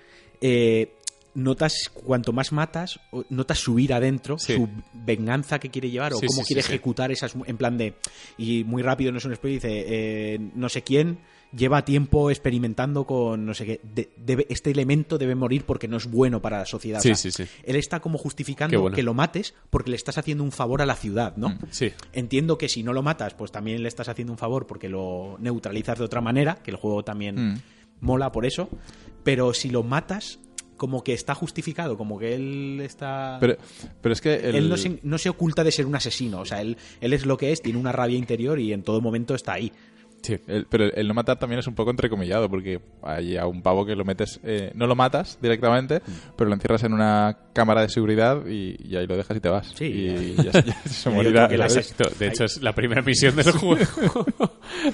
Eh, 0.42 0.94
notas, 1.38 1.90
cuanto 1.94 2.34
más 2.34 2.52
matas, 2.52 3.00
notas 3.30 3.60
su 3.60 3.78
ira 3.80 3.98
adentro, 3.98 4.38
Sí. 4.40 4.56
su 4.56 4.68
venganza 4.94 5.60
que 5.60 5.70
quiere 5.70 5.90
llevar 5.92 6.14
o 6.14 6.18
Sí, 6.18 6.26
cómo 6.28 6.44
quiere 6.44 6.62
ejecutar 6.62 7.12
esas, 7.12 7.34
en 7.46 7.58
plan 7.58 7.78
de, 7.78 7.94
y 8.38 8.64
muy 8.64 8.82
rápido, 8.82 9.12
no 9.12 9.20
es 9.20 9.26
un 9.26 9.36
spoiler, 9.36 9.62
dice, 9.62 9.86
eh, 9.88 10.40
no 10.56 10.68
sé 10.68 10.82
quién 10.82 11.20
lleva 11.56 11.86
tiempo 11.86 12.30
experimentando 12.30 13.06
con 13.06 13.46
no 13.46 13.54
sé 13.54 13.66
qué, 13.66 13.80
de- 13.82 14.10
debe- 14.18 14.48
este 14.50 14.70
elemento 14.72 15.18
debe 15.18 15.34
morir 15.36 15.64
porque 15.66 15.88
no 15.88 15.96
es 15.98 16.06
bueno 16.10 16.42
para 16.42 16.58
la 16.60 16.66
sociedad. 16.66 17.00
O 17.00 17.04
Sí, 17.04 17.10
sea, 17.10 17.16
sí, 17.16 17.32
sí. 17.32 17.44
Él 17.64 17.76
está 17.78 18.00
como 18.02 18.18
justificando 18.18 18.82
bueno. 18.82 18.96
que 18.96 19.04
lo 19.04 19.14
mates 19.14 19.54
porque 19.70 19.92
le 19.92 19.96
estás 19.96 20.18
haciendo 20.18 20.44
un 20.44 20.52
favor 20.52 20.82
a 20.82 20.86
la 20.86 20.96
ciudad, 20.96 21.38
¿no? 21.38 21.58
Sí. 21.70 21.94
Entiendo 22.14 22.58
que 22.58 22.68
si 22.68 22.84
no 22.84 22.92
lo 22.92 23.02
matas, 23.04 23.34
pues 23.36 23.52
también 23.54 23.82
le 23.82 23.88
estás 23.88 24.10
haciendo 24.10 24.34
un 24.34 24.38
favor 24.40 24.68
porque 24.68 24.90
lo 24.90 25.38
neutralizas 25.40 26.00
de 26.00 26.04
otra 26.06 26.20
manera, 26.20 26.56
que 26.56 26.72
el 26.72 26.78
juego 26.78 27.04
también 27.04 27.36
Mm. 27.54 27.62
mola 28.02 28.32
por 28.34 28.46
eso, 28.46 28.68
pero 29.24 29.54
si 29.54 29.70
lo 29.70 29.84
matas, 29.84 30.40
como 30.78 31.04
que 31.04 31.14
está 31.14 31.36
justificado, 31.36 31.98
como 31.98 32.18
que 32.18 32.34
él 32.36 32.80
está... 32.82 33.38
Pero, 33.42 33.58
pero 34.02 34.14
es 34.14 34.22
que 34.22 34.36
el- 34.36 34.56
Él 34.56 34.70
no 34.70 34.78
se, 34.78 35.00
no 35.04 35.18
se 35.18 35.30
oculta 35.30 35.64
de 35.64 35.72
ser 35.72 35.86
un 35.86 35.96
asesino, 35.96 36.40
o 36.42 36.46
sea, 36.46 36.62
él, 36.62 36.78
él 37.02 37.14
es 37.14 37.26
lo 37.26 37.36
que 37.38 37.52
es, 37.52 37.62
tiene 37.62 37.80
una 37.80 37.92
rabia 37.92 38.18
interior 38.18 38.60
y 38.60 38.72
en 38.74 38.84
todo 38.84 39.02
momento 39.02 39.36
está 39.36 39.54
ahí. 39.54 39.72
Sí. 40.28 40.38
el- 40.48 40.66
pero 40.70 40.86
el 40.94 41.08
no 41.08 41.14
matar 41.14 41.40
también 41.40 41.60
es 41.60 41.68
un 41.68 41.76
poco 41.76 41.92
entrecomillado, 41.92 42.50
porque 42.50 42.82
hay 43.02 43.38
a 43.38 43.46
un 43.48 43.62
pavo 43.62 43.86
que 43.86 43.96
lo 43.96 44.04
metes, 44.06 44.40
eh, 44.44 44.72
no 44.76 44.86
lo 44.88 44.96
matas 44.96 45.38
directamente, 45.42 46.02
pero 46.36 46.50
lo 46.50 46.56
encierras 46.56 46.84
en 46.84 46.94
una 46.94 47.38
cámara 47.54 47.82
de 47.82 47.90
seguridad 47.90 48.46
y, 48.46 48.76
y 48.88 48.96
ahí 48.98 49.08
lo 49.08 49.16
dejas 49.18 49.38
y 49.38 49.40
te 49.40 49.50
vas. 49.50 49.72
Sí. 49.76 49.86
y 49.86 50.36
ya, 50.36 50.52
ya 50.52 50.82
se 50.86 51.10
morirá. 51.10 51.48
De 51.48 52.28
hecho, 52.28 52.44
es 52.46 52.62
la 52.62 52.74
primera 52.76 53.02
misión 53.02 53.36
del 53.36 53.52
juego. 53.52 53.86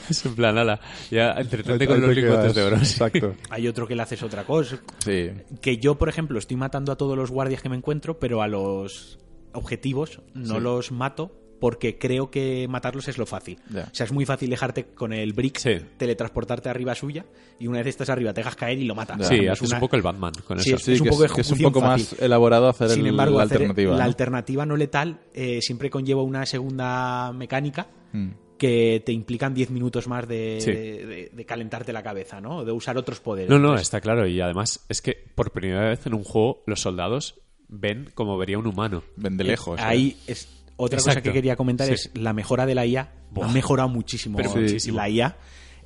es 0.09 0.25
en 0.25 0.35
plan, 0.35 0.57
ala, 0.57 0.79
ya 1.11 1.31
entretente 1.33 1.87
con 1.87 1.99
los 2.01 2.15
lingotes 2.15 2.55
de 2.55 2.61
oro. 2.63 2.75
Exacto. 2.77 3.35
Hay 3.49 3.67
otro 3.67 3.87
que 3.87 3.95
le 3.95 4.03
haces 4.03 4.21
otra 4.23 4.43
cosa. 4.43 4.77
Sí. 4.99 5.31
Que 5.61 5.77
yo, 5.77 5.95
por 5.97 6.09
ejemplo, 6.09 6.37
estoy 6.39 6.57
matando 6.57 6.91
a 6.91 6.95
todos 6.97 7.17
los 7.17 7.31
guardias 7.31 7.61
que 7.61 7.69
me 7.69 7.75
encuentro, 7.75 8.19
pero 8.19 8.41
a 8.41 8.47
los 8.47 9.19
objetivos 9.53 10.21
no 10.33 10.55
Sí. 10.55 10.61
los 10.61 10.91
mato 10.91 11.39
porque 11.63 11.97
creo 11.97 12.29
que 12.29 12.67
matarlos 12.67 13.07
es 13.07 13.17
lo 13.17 13.25
fácil. 13.25 13.57
O 13.73 13.95
sea, 13.95 14.05
es 14.05 14.11
muy 14.11 14.25
fácil 14.25 14.49
dejarte 14.49 14.83
con 14.87 15.13
el 15.13 15.31
brick, 15.31 15.59
Sí. 15.59 15.77
teletransportarte 15.95 16.67
arriba 16.67 16.93
suya 16.93 17.23
y 17.57 17.67
una 17.67 17.77
vez 17.77 17.87
estestás 17.87 18.09
arriba 18.09 18.33
te 18.33 18.41
dejas 18.41 18.57
caer 18.57 18.79
y 18.79 18.83
lo 18.83 18.95
matas. 18.95 19.25
Sí, 19.29 19.35
Es 19.45 19.51
haces 19.51 19.69
una- 19.69 19.77
un 19.77 19.79
poco 19.79 19.95
el 19.95 20.01
Batman 20.01 20.33
con 20.45 20.59
Sí, 20.59 20.71
eso. 20.73 20.79
Sí, 20.79 20.91
Es 20.91 20.99
un 20.99 21.05
que, 21.05 21.09
poco 21.11 21.23
es, 21.23 21.31
que 21.31 21.39
es 21.39 21.51
un 21.51 21.59
poco 21.59 21.79
más 21.79 22.01
fácil. 22.03 22.17
elaborado 22.25 22.67
hacer 22.67 22.89
Sin 22.89 23.03
el- 23.03 23.07
embargo, 23.11 23.37
la 23.37 23.45
hacer 23.45 23.59
alternativa. 23.59 23.91
la 23.93 23.97
¿no? 23.99 24.03
alternativa 24.03 24.65
no 24.65 24.75
letal 24.75 25.21
eh, 25.33 25.59
siempre 25.61 25.89
conlleva 25.89 26.21
una 26.21 26.45
segunda 26.45 27.31
mecánica 27.31 27.87
Mm. 28.11 28.31
que 28.57 29.01
te 29.05 29.13
implican 29.13 29.53
10 29.53 29.69
minutos 29.71 30.09
más 30.09 30.27
de, 30.27 30.57
Sí. 30.59 30.69
de- 30.69 31.05
de- 31.05 31.29
de 31.33 31.45
calentarte 31.45 31.93
la 31.93 32.03
cabeza, 32.03 32.41
¿no? 32.41 32.65
De 32.65 32.73
usar 32.73 32.97
otros 32.97 33.21
poderes. 33.21 33.49
No, 33.49 33.57
no, 33.57 33.75
está 33.75 34.01
claro. 34.01 34.27
Y 34.27 34.41
además 34.41 34.85
es 34.89 35.01
que 35.01 35.15
por 35.33 35.51
primera 35.53 35.87
vez 35.87 36.05
en 36.07 36.13
un 36.13 36.25
juego 36.25 36.61
los 36.67 36.81
soldados 36.81 37.39
ven 37.69 38.09
como 38.15 38.37
vería 38.37 38.57
un 38.59 38.67
humano. 38.67 39.01
Ven 39.15 39.37
de 39.37 39.45
lejos. 39.45 39.79
¿eh? 39.79 39.83
Ahí 39.85 40.17
es 40.27 40.59
otra 40.77 40.99
cosa 40.99 41.21
que 41.21 41.31
quería 41.31 41.55
comentar 41.55 41.87
Sí. 41.87 41.93
es 41.93 42.11
la 42.13 42.33
mejora 42.33 42.65
de 42.65 42.75
la 42.75 42.85
IA. 42.85 43.11
Buah. 43.31 43.47
Ha 43.49 43.51
mejorado 43.51 43.89
muchísimo, 43.89 44.37
Pero 44.37 44.51
muchísimo. 44.55 44.97
la 44.97 45.09
IA. 45.09 45.37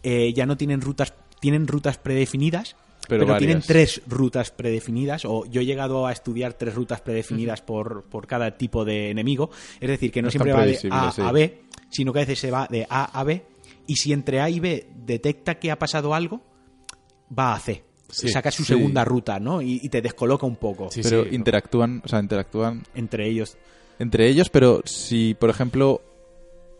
Eh, 0.03 0.33
ya 0.33 0.45
no 0.45 0.57
tienen 0.57 0.81
rutas, 0.81 1.13
tienen 1.39 1.67
rutas 1.67 1.97
predefinidas, 1.97 2.75
Pero 3.07 3.25
pero, 3.25 3.37
tienen 3.37 3.61
tres 3.61 4.01
rutas 4.07 4.51
predefinidas. 4.51 5.23
O 5.25 5.45
yo 5.45 5.61
he 5.61 5.65
llegado 5.65 6.05
a 6.07 6.11
estudiar 6.11 6.53
tres 6.53 6.75
rutas 6.75 6.99
predefinidas 7.01 7.61
por, 7.61 8.03
por 8.03 8.27
cada 8.27 8.57
tipo 8.57 8.83
de 8.85 9.09
enemigo. 9.11 9.49
Es 9.79 9.87
decir, 9.89 10.11
que 10.11 10.21
no, 10.21 10.27
No 10.27 10.31
siempre 10.31 10.51
va 10.53 10.65
de 10.65 10.77
A 10.91 11.11
sí. 11.11 11.21
a 11.21 11.31
B, 11.31 11.61
sino 11.89 12.11
que 12.11 12.19
a 12.19 12.21
veces 12.23 12.39
se 12.39 12.51
va 12.51 12.67
de 12.69 12.85
A 12.89 13.05
a 13.19 13.23
B. 13.23 13.45
Y 13.87 13.95
si 13.95 14.11
entre 14.11 14.41
A 14.41 14.49
y 14.49 14.59
B 14.59 14.89
detecta 15.05 15.55
que 15.55 15.71
ha 15.71 15.79
pasado 15.79 16.13
algo, 16.13 16.41
va 17.37 17.53
a 17.53 17.59
C. 17.59 17.83
Sí. 18.09 18.29
Saca 18.29 18.51
su 18.51 18.63
Sí. 18.63 18.73
segunda 18.73 19.03
ruta, 19.05 19.39
¿no? 19.39 19.61
Y, 19.61 19.79
y 19.83 19.89
te 19.89 20.01
descoloca 20.01 20.45
un 20.45 20.55
poco 20.55 20.87
pero 21.03 21.27
interactúan, 21.27 22.01
o 22.05 22.07
sea, 22.07 22.19
interactúan 22.19 22.83
entre 22.95 23.27
ellos. 23.29 23.57
Entre 23.99 24.27
ellos, 24.27 24.49
pero 24.49 24.81
si, 24.85 25.33
por 25.33 25.49
ejemplo, 25.49 26.01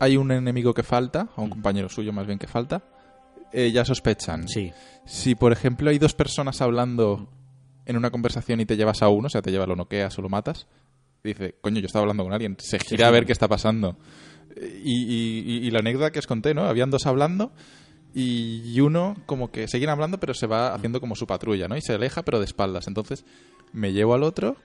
hay 0.00 0.16
un 0.16 0.30
enemigo 0.30 0.74
que 0.74 0.82
falta, 0.82 1.24
Mm. 1.24 1.28
o 1.36 1.42
un 1.42 1.50
compañero 1.50 1.88
suyo 1.88 2.12
más 2.12 2.26
bien 2.26 2.38
que 2.38 2.46
falta, 2.46 2.82
eh, 3.52 3.70
ya 3.72 3.84
sospechan. 3.84 4.46
Sí. 4.48 4.72
Si, 5.06 5.34
por 5.34 5.52
ejemplo, 5.52 5.90
hay 5.90 5.98
dos 5.98 6.14
personas 6.14 6.60
hablando 6.60 7.28
en 7.86 7.96
una 7.96 8.10
conversación 8.10 8.60
y 8.60 8.66
te 8.66 8.76
llevas 8.76 9.02
a 9.02 9.08
uno, 9.08 9.26
o 9.26 9.30
sea, 9.30 9.40
te 9.42 9.50
lleva, 9.50 9.66
lo 9.66 9.74
noqueas 9.76 10.18
o 10.18 10.22
lo 10.22 10.28
matas, 10.28 10.66
dice, 11.24 11.54
coño, 11.60 11.80
yo 11.80 11.86
estaba 11.86 12.02
hablando 12.02 12.22
con 12.24 12.32
alguien, 12.32 12.56
se 12.58 12.78
gira 12.78 13.08
a 13.08 13.10
ver 13.10 13.24
qué 13.26 13.32
está 13.32 13.48
pasando. 13.48 13.96
Y, 14.84 15.66
y- 15.66 15.70
la 15.70 15.78
anécdota 15.80 16.10
que 16.10 16.18
os 16.18 16.26
conté, 16.26 16.52
¿no? 16.54 16.64
Habían 16.64 16.90
dos 16.90 17.06
hablando 17.06 17.52
y 18.14 18.78
uno 18.80 19.16
como 19.26 19.50
que 19.50 19.68
siguen 19.68 19.90
hablando, 19.90 20.18
pero 20.18 20.34
se 20.34 20.46
va 20.46 20.74
haciendo 20.74 21.00
como 21.00 21.14
su 21.14 21.26
patrulla, 21.26 21.68
¿no? 21.68 21.76
Y 21.76 21.80
se 21.82 21.92
aleja, 21.94 22.22
pero 22.24 22.38
de 22.38 22.44
espaldas. 22.46 22.88
Entonces 22.88 23.24
me 23.72 23.92
llevo 23.92 24.14
al 24.14 24.22
otro 24.24 24.56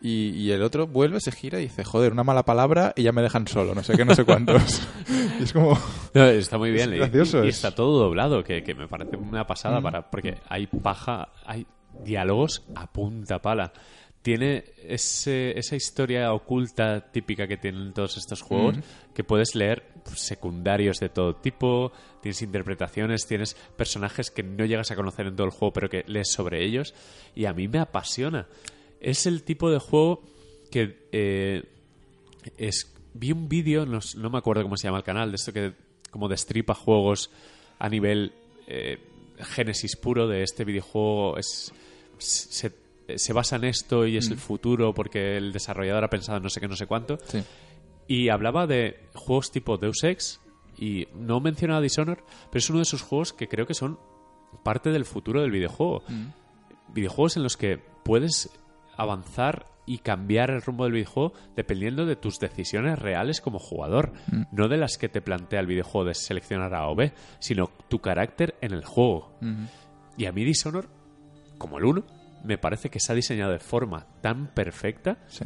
y, 0.00 0.30
y 0.30 0.50
el 0.52 0.62
otro 0.62 0.86
vuelve, 0.86 1.20
se 1.20 1.32
gira 1.32 1.58
y 1.60 1.64
dice, 1.64 1.84
joder, 1.84 2.12
una 2.12 2.24
mala 2.24 2.44
palabra 2.44 2.92
y 2.96 3.02
ya 3.02 3.12
me 3.12 3.22
dejan 3.22 3.46
solo, 3.46 3.74
no 3.74 3.82
sé 3.82 3.96
qué, 3.96 4.04
no 4.04 4.14
sé 4.14 4.24
cuántos. 4.24 4.82
y 5.40 5.42
es 5.42 5.52
como... 5.52 5.78
No, 6.14 6.24
está 6.26 6.56
muy 6.58 6.70
bien. 6.72 6.90
Es 6.90 6.96
y- 6.96 6.98
gracioso, 6.98 7.44
y, 7.44 7.48
es- 7.48 7.56
está 7.56 7.74
todo 7.74 7.98
doblado, 7.98 8.42
que, 8.44 8.62
que 8.62 8.74
me 8.74 8.88
parece 8.88 9.16
una 9.16 9.46
pasada 9.46 9.80
para 9.80 10.10
porque 10.10 10.38
hay 10.48 10.66
paja, 10.66 11.28
hay 11.44 11.66
diálogos 12.02 12.64
a 12.74 12.86
punta 12.90 13.40
pala. 13.40 13.72
Tiene 14.22 14.64
ese, 14.86 15.58
esa 15.58 15.76
historia 15.76 16.32
oculta 16.34 17.10
típica 17.10 17.46
que 17.48 17.56
tienen 17.56 17.94
todos 17.94 18.18
estos 18.18 18.42
juegos, 18.42 18.76
que 19.14 19.24
puedes 19.24 19.54
leer 19.54 19.82
secundarios 20.14 20.98
de 20.98 21.08
todo 21.08 21.36
tipo, 21.36 21.90
tienes 22.20 22.42
interpretaciones, 22.42 23.26
tienes 23.26 23.54
personajes 23.76 24.30
que 24.30 24.42
no 24.42 24.66
llegas 24.66 24.90
a 24.90 24.96
conocer 24.96 25.26
en 25.26 25.36
todo 25.36 25.46
el 25.46 25.52
juego, 25.52 25.72
pero 25.72 25.88
que 25.88 26.04
lees 26.06 26.30
sobre 26.30 26.62
ellos, 26.64 26.94
y 27.34 27.46
a 27.46 27.54
mí 27.54 27.66
me 27.66 27.78
apasiona. 27.78 28.46
Es 29.00 29.26
el 29.26 29.42
tipo 29.42 29.70
de 29.70 29.78
juego 29.78 30.22
que 30.70 31.08
eh, 31.12 31.64
es, 32.58 32.92
vi 33.14 33.32
un 33.32 33.48
vídeo, 33.48 33.86
no, 33.86 34.00
no 34.16 34.30
me 34.30 34.38
acuerdo 34.38 34.62
cómo 34.62 34.76
se 34.76 34.86
llama 34.86 34.98
el 34.98 35.04
canal, 35.04 35.30
de 35.30 35.36
esto 35.36 35.52
que 35.52 35.74
como 36.10 36.28
destripa 36.28 36.74
juegos 36.74 37.30
a 37.78 37.88
nivel 37.88 38.32
eh, 38.66 38.98
génesis 39.38 39.96
puro 39.96 40.28
de 40.28 40.42
este 40.42 40.64
videojuego. 40.64 41.38
Es, 41.38 41.72
se, 42.18 42.72
se 43.16 43.32
basa 43.32 43.56
en 43.56 43.64
esto 43.64 44.06
y 44.06 44.16
es 44.16 44.30
el 44.30 44.36
futuro 44.36 44.92
porque 44.92 45.36
el 45.36 45.52
desarrollador 45.52 46.04
ha 46.04 46.10
pensado 46.10 46.36
en 46.36 46.44
no 46.44 46.50
sé 46.50 46.60
qué, 46.60 46.68
no 46.68 46.76
sé 46.76 46.86
cuánto. 46.86 47.18
Sí. 47.26 47.42
Y 48.06 48.28
hablaba 48.28 48.66
de 48.66 48.98
juegos 49.14 49.50
tipo 49.50 49.76
Deus 49.76 50.02
Ex 50.04 50.40
y 50.76 51.06
no 51.14 51.40
mencionaba 51.40 51.80
Dishonor, 51.80 52.24
pero 52.50 52.58
es 52.58 52.68
uno 52.70 52.80
de 52.80 52.84
esos 52.84 53.02
juegos 53.02 53.32
que 53.32 53.48
creo 53.48 53.66
que 53.66 53.74
son 53.74 53.98
parte 54.62 54.90
del 54.90 55.04
futuro 55.04 55.42
del 55.42 55.50
videojuego. 55.50 56.02
Videojuegos 56.88 57.36
en 57.36 57.42
los 57.42 57.56
que 57.56 57.78
puedes 58.04 58.50
avanzar 59.02 59.66
y 59.86 59.98
cambiar 59.98 60.50
el 60.50 60.62
rumbo 60.62 60.84
del 60.84 60.92
videojuego 60.92 61.32
dependiendo 61.56 62.06
de 62.06 62.14
tus 62.16 62.38
decisiones 62.38 62.98
reales 62.98 63.40
como 63.40 63.58
jugador, 63.58 64.12
no 64.52 64.68
de 64.68 64.76
las 64.76 64.98
que 64.98 65.08
te 65.08 65.20
plantea 65.20 65.60
el 65.60 65.66
videojuego 65.66 66.06
de 66.08 66.14
seleccionar 66.14 66.74
A 66.74 66.88
o 66.88 66.94
B, 66.94 67.12
sino 67.40 67.68
tu 67.88 68.00
carácter 68.00 68.54
en 68.60 68.72
el 68.72 68.84
juego. 68.84 69.34
Y 70.16 70.26
a 70.26 70.32
mí 70.32 70.44
Dishonor, 70.44 70.88
como 71.58 71.78
el 71.78 71.84
1, 71.86 72.04
me 72.44 72.56
parece 72.58 72.88
que 72.90 73.00
se 73.00 73.12
ha 73.12 73.14
diseñado 73.16 73.52
de 73.52 73.58
forma 73.58 74.06
tan 74.22 74.46
perfecta 74.54 75.18
Sí. 75.28 75.44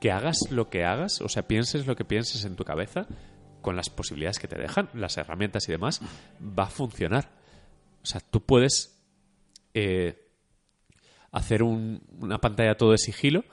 que 0.00 0.12
hagas 0.12 0.50
lo 0.50 0.68
que 0.70 0.84
hagas, 0.84 1.20
o 1.20 1.28
sea, 1.28 1.48
pienses 1.48 1.86
lo 1.86 1.96
que 1.96 2.04
pienses 2.04 2.44
en 2.44 2.56
tu 2.56 2.64
cabeza, 2.64 3.06
con 3.62 3.74
las 3.74 3.90
posibilidades 3.90 4.38
que 4.38 4.46
te 4.48 4.56
dejan, 4.58 4.88
las 4.94 5.16
herramientas 5.16 5.68
y 5.68 5.72
demás, 5.72 6.00
va 6.40 6.64
a 6.64 6.70
funcionar. 6.70 7.30
O 8.02 8.06
sea, 8.06 8.20
tú 8.20 8.40
puedes 8.42 9.02
eh, 9.74 10.27
hacer 11.32 11.62
un- 11.62 12.00
una 12.20 12.38
pantalla 12.38 12.76
todo 12.76 12.92
de 12.92 12.98
sigilo, 12.98 13.44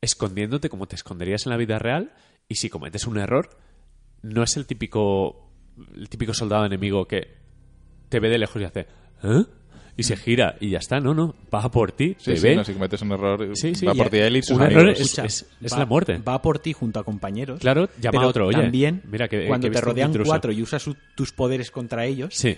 escondiéndote 0.00 0.68
como 0.68 0.86
te 0.86 0.96
esconderías 0.96 1.46
en 1.46 1.50
la 1.50 1.56
vida 1.56 1.78
real, 1.78 2.12
y 2.48 2.54
si 2.56 2.68
cometes 2.70 3.06
un 3.06 3.18
error, 3.18 3.50
no 4.22 4.42
es 4.42 4.56
el 4.56 4.66
típico, 4.66 5.50
el 5.94 6.08
típico 6.08 6.34
soldado 6.34 6.64
enemigo 6.64 7.06
que 7.06 7.36
te 8.08 8.20
ve 8.20 8.28
de 8.30 8.38
lejos 8.38 8.60
y 8.62 8.64
hace 8.64 8.86
¿Eh? 9.22 9.44
y 9.96 10.02
se 10.04 10.16
gira 10.16 10.56
y 10.60 10.70
ya 10.70 10.78
está, 10.78 11.00
no, 11.00 11.12
no, 11.12 11.34
va 11.52 11.68
por 11.70 11.90
ti, 11.92 12.14
Sí, 12.18 12.30
te 12.32 12.36
sí, 12.36 12.42
ve, 12.48 12.56
no, 12.56 12.64
si 12.64 12.72
cometes 12.72 13.02
un 13.02 13.12
error, 13.12 13.50
Sí, 13.54 13.74
sí, 13.74 13.84
va 13.84 13.94
por 13.94 14.08
ti 14.10 14.18
él 14.18 14.36
y 14.36 14.42
sus 14.42 14.56
un 14.56 14.62
amigos. 14.62 14.82
error 14.82 14.92
es- 14.92 15.00
Escucha, 15.00 15.24
es 15.26 15.76
la 15.76 15.86
muerte. 15.86 16.18
Va 16.18 16.40
por 16.40 16.60
ti 16.60 16.72
junto 16.72 17.00
a 17.00 17.04
compañeros. 17.04 17.58
Claro, 17.60 17.88
llama 18.00 18.12
pero 18.12 18.22
a 18.22 18.26
otro, 18.28 18.46
oye, 18.46 18.60
También, 18.60 19.02
mira 19.10 19.28
que- 19.28 19.46
cuando 19.48 19.66
que 19.66 19.72
he 19.72 19.74
te 19.74 19.80
rodean 19.80 20.12
cuatro 20.24 20.52
y 20.52 20.62
usas 20.62 20.82
su- 20.82 20.96
tus 21.16 21.32
poderes 21.32 21.70
contra 21.72 22.06
ellos, 22.06 22.32
Sí. 22.34 22.56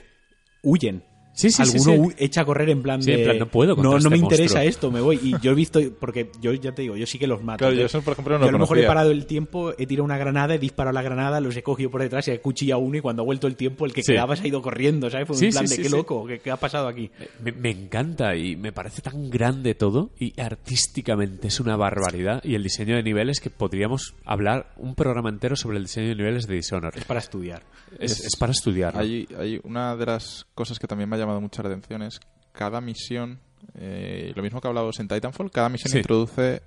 huyen. 0.62 1.02
Sí, 1.32 1.50
sí, 1.50 1.62
Alguno 1.62 2.08
sí. 2.10 2.14
echa 2.18 2.42
a 2.42 2.44
correr 2.44 2.68
en 2.70 2.82
plan 2.82 3.02
Sí, 3.02 3.12
de. 3.12 3.18
en 3.18 3.24
plan, 3.24 3.38
no 3.38 3.46
puedo 3.46 3.74
contra 3.76 3.90
No, 3.90 3.96
este 3.96 4.10
me 4.10 4.16
interesa 4.18 4.64
esto, 4.64 4.90
me 4.90 5.00
voy. 5.00 5.18
Y 5.22 5.34
yo 5.40 5.52
he 5.52 5.54
visto. 5.54 5.80
Porque 5.98 6.30
yo 6.40 6.52
ya 6.52 6.72
te 6.72 6.82
digo, 6.82 6.96
yo 6.96 7.06
sí 7.06 7.18
que 7.18 7.26
los 7.26 7.42
mato. 7.42 7.58
Claro, 7.58 7.72
yo 7.72 7.80
Entonces, 7.82 7.94
eso, 7.98 8.04
por 8.04 8.12
ejemplo, 8.12 8.34
no 8.38 8.44
yo 8.46 8.50
lo 8.50 8.56
a 8.56 8.58
lo 8.58 8.58
mejor 8.64 8.78
he 8.78 8.86
parado 8.86 9.10
el 9.10 9.26
tiempo, 9.26 9.72
he 9.78 9.86
tirado 9.86 10.04
una 10.04 10.18
granada, 10.18 10.54
he 10.54 10.58
disparado 10.58 10.92
la 10.92 11.02
granada, 11.02 11.40
los 11.40 11.56
he 11.56 11.62
cogido 11.62 11.90
por 11.90 12.02
detrás 12.02 12.26
y 12.28 12.32
he 12.32 12.40
cuchillado 12.40 12.80
uno. 12.80 12.98
Y 12.98 13.00
cuando 13.00 13.22
ha 13.22 13.24
vuelto 13.24 13.46
el 13.46 13.56
tiempo, 13.56 13.86
el 13.86 13.92
que 13.92 14.02
Sí. 14.02 14.12
quedaba 14.12 14.36
se 14.36 14.42
ha 14.42 14.46
ido 14.48 14.60
corriendo, 14.60 15.08
¿sabes? 15.08 15.28
Fue 15.28 15.36
Sí, 15.36 15.46
un 15.46 15.52
plan 15.52 15.68
sí, 15.68 15.70
de 15.70 15.76
sí, 15.76 15.82
qué 15.82 15.88
sí. 15.88 15.96
loco, 15.96 16.26
¿qué, 16.26 16.40
qué 16.40 16.50
ha 16.50 16.56
pasado 16.56 16.88
aquí? 16.88 17.10
Me, 17.42 17.52
me 17.52 17.70
encanta 17.70 18.34
y 18.36 18.56
me 18.56 18.72
parece 18.72 19.00
tan 19.00 19.30
grande 19.30 19.74
todo 19.74 20.10
y 20.18 20.38
artísticamente 20.40 21.48
es 21.48 21.60
una 21.60 21.76
barbaridad 21.76 22.42
y 22.44 22.54
el 22.54 22.62
diseño 22.62 22.96
de 22.96 23.02
niveles 23.02 23.40
que 23.40 23.50
podríamos 23.50 24.14
hablar 24.24 24.72
un 24.76 24.94
programa 24.94 25.28
entero 25.30 25.56
sobre 25.56 25.78
el 25.78 25.84
diseño 25.84 26.08
de 26.08 26.14
niveles 26.16 26.46
de 26.46 26.54
Dishonored. 26.56 26.98
Es 26.98 27.04
para 27.04 27.20
estudiar. 27.20 27.62
Es, 27.98 28.12
Es- 28.12 28.24
es 28.26 28.36
para 28.36 28.52
estudiar. 28.52 28.96
Hay, 28.96 29.26
hay 29.38 29.60
una 29.64 29.96
de 29.96 30.06
las 30.06 30.46
cosas 30.54 30.78
que 30.78 30.86
también 30.86 31.08
me 31.08 31.16
ha 31.16 31.18
llamado 31.20 31.40
mucha 31.40 31.62
la 31.62 31.68
atención 31.68 32.02
es 32.02 32.20
cada 32.52 32.80
misión 32.80 33.38
Eh, 33.78 34.32
lo 34.34 34.42
mismo 34.42 34.60
que 34.60 34.68
hablábamos 34.68 34.98
en 35.00 35.06
Titanfall, 35.08 35.50
cada 35.50 35.68
misión 35.68 35.92
Sí. 35.92 35.98
introduce 35.98 36.62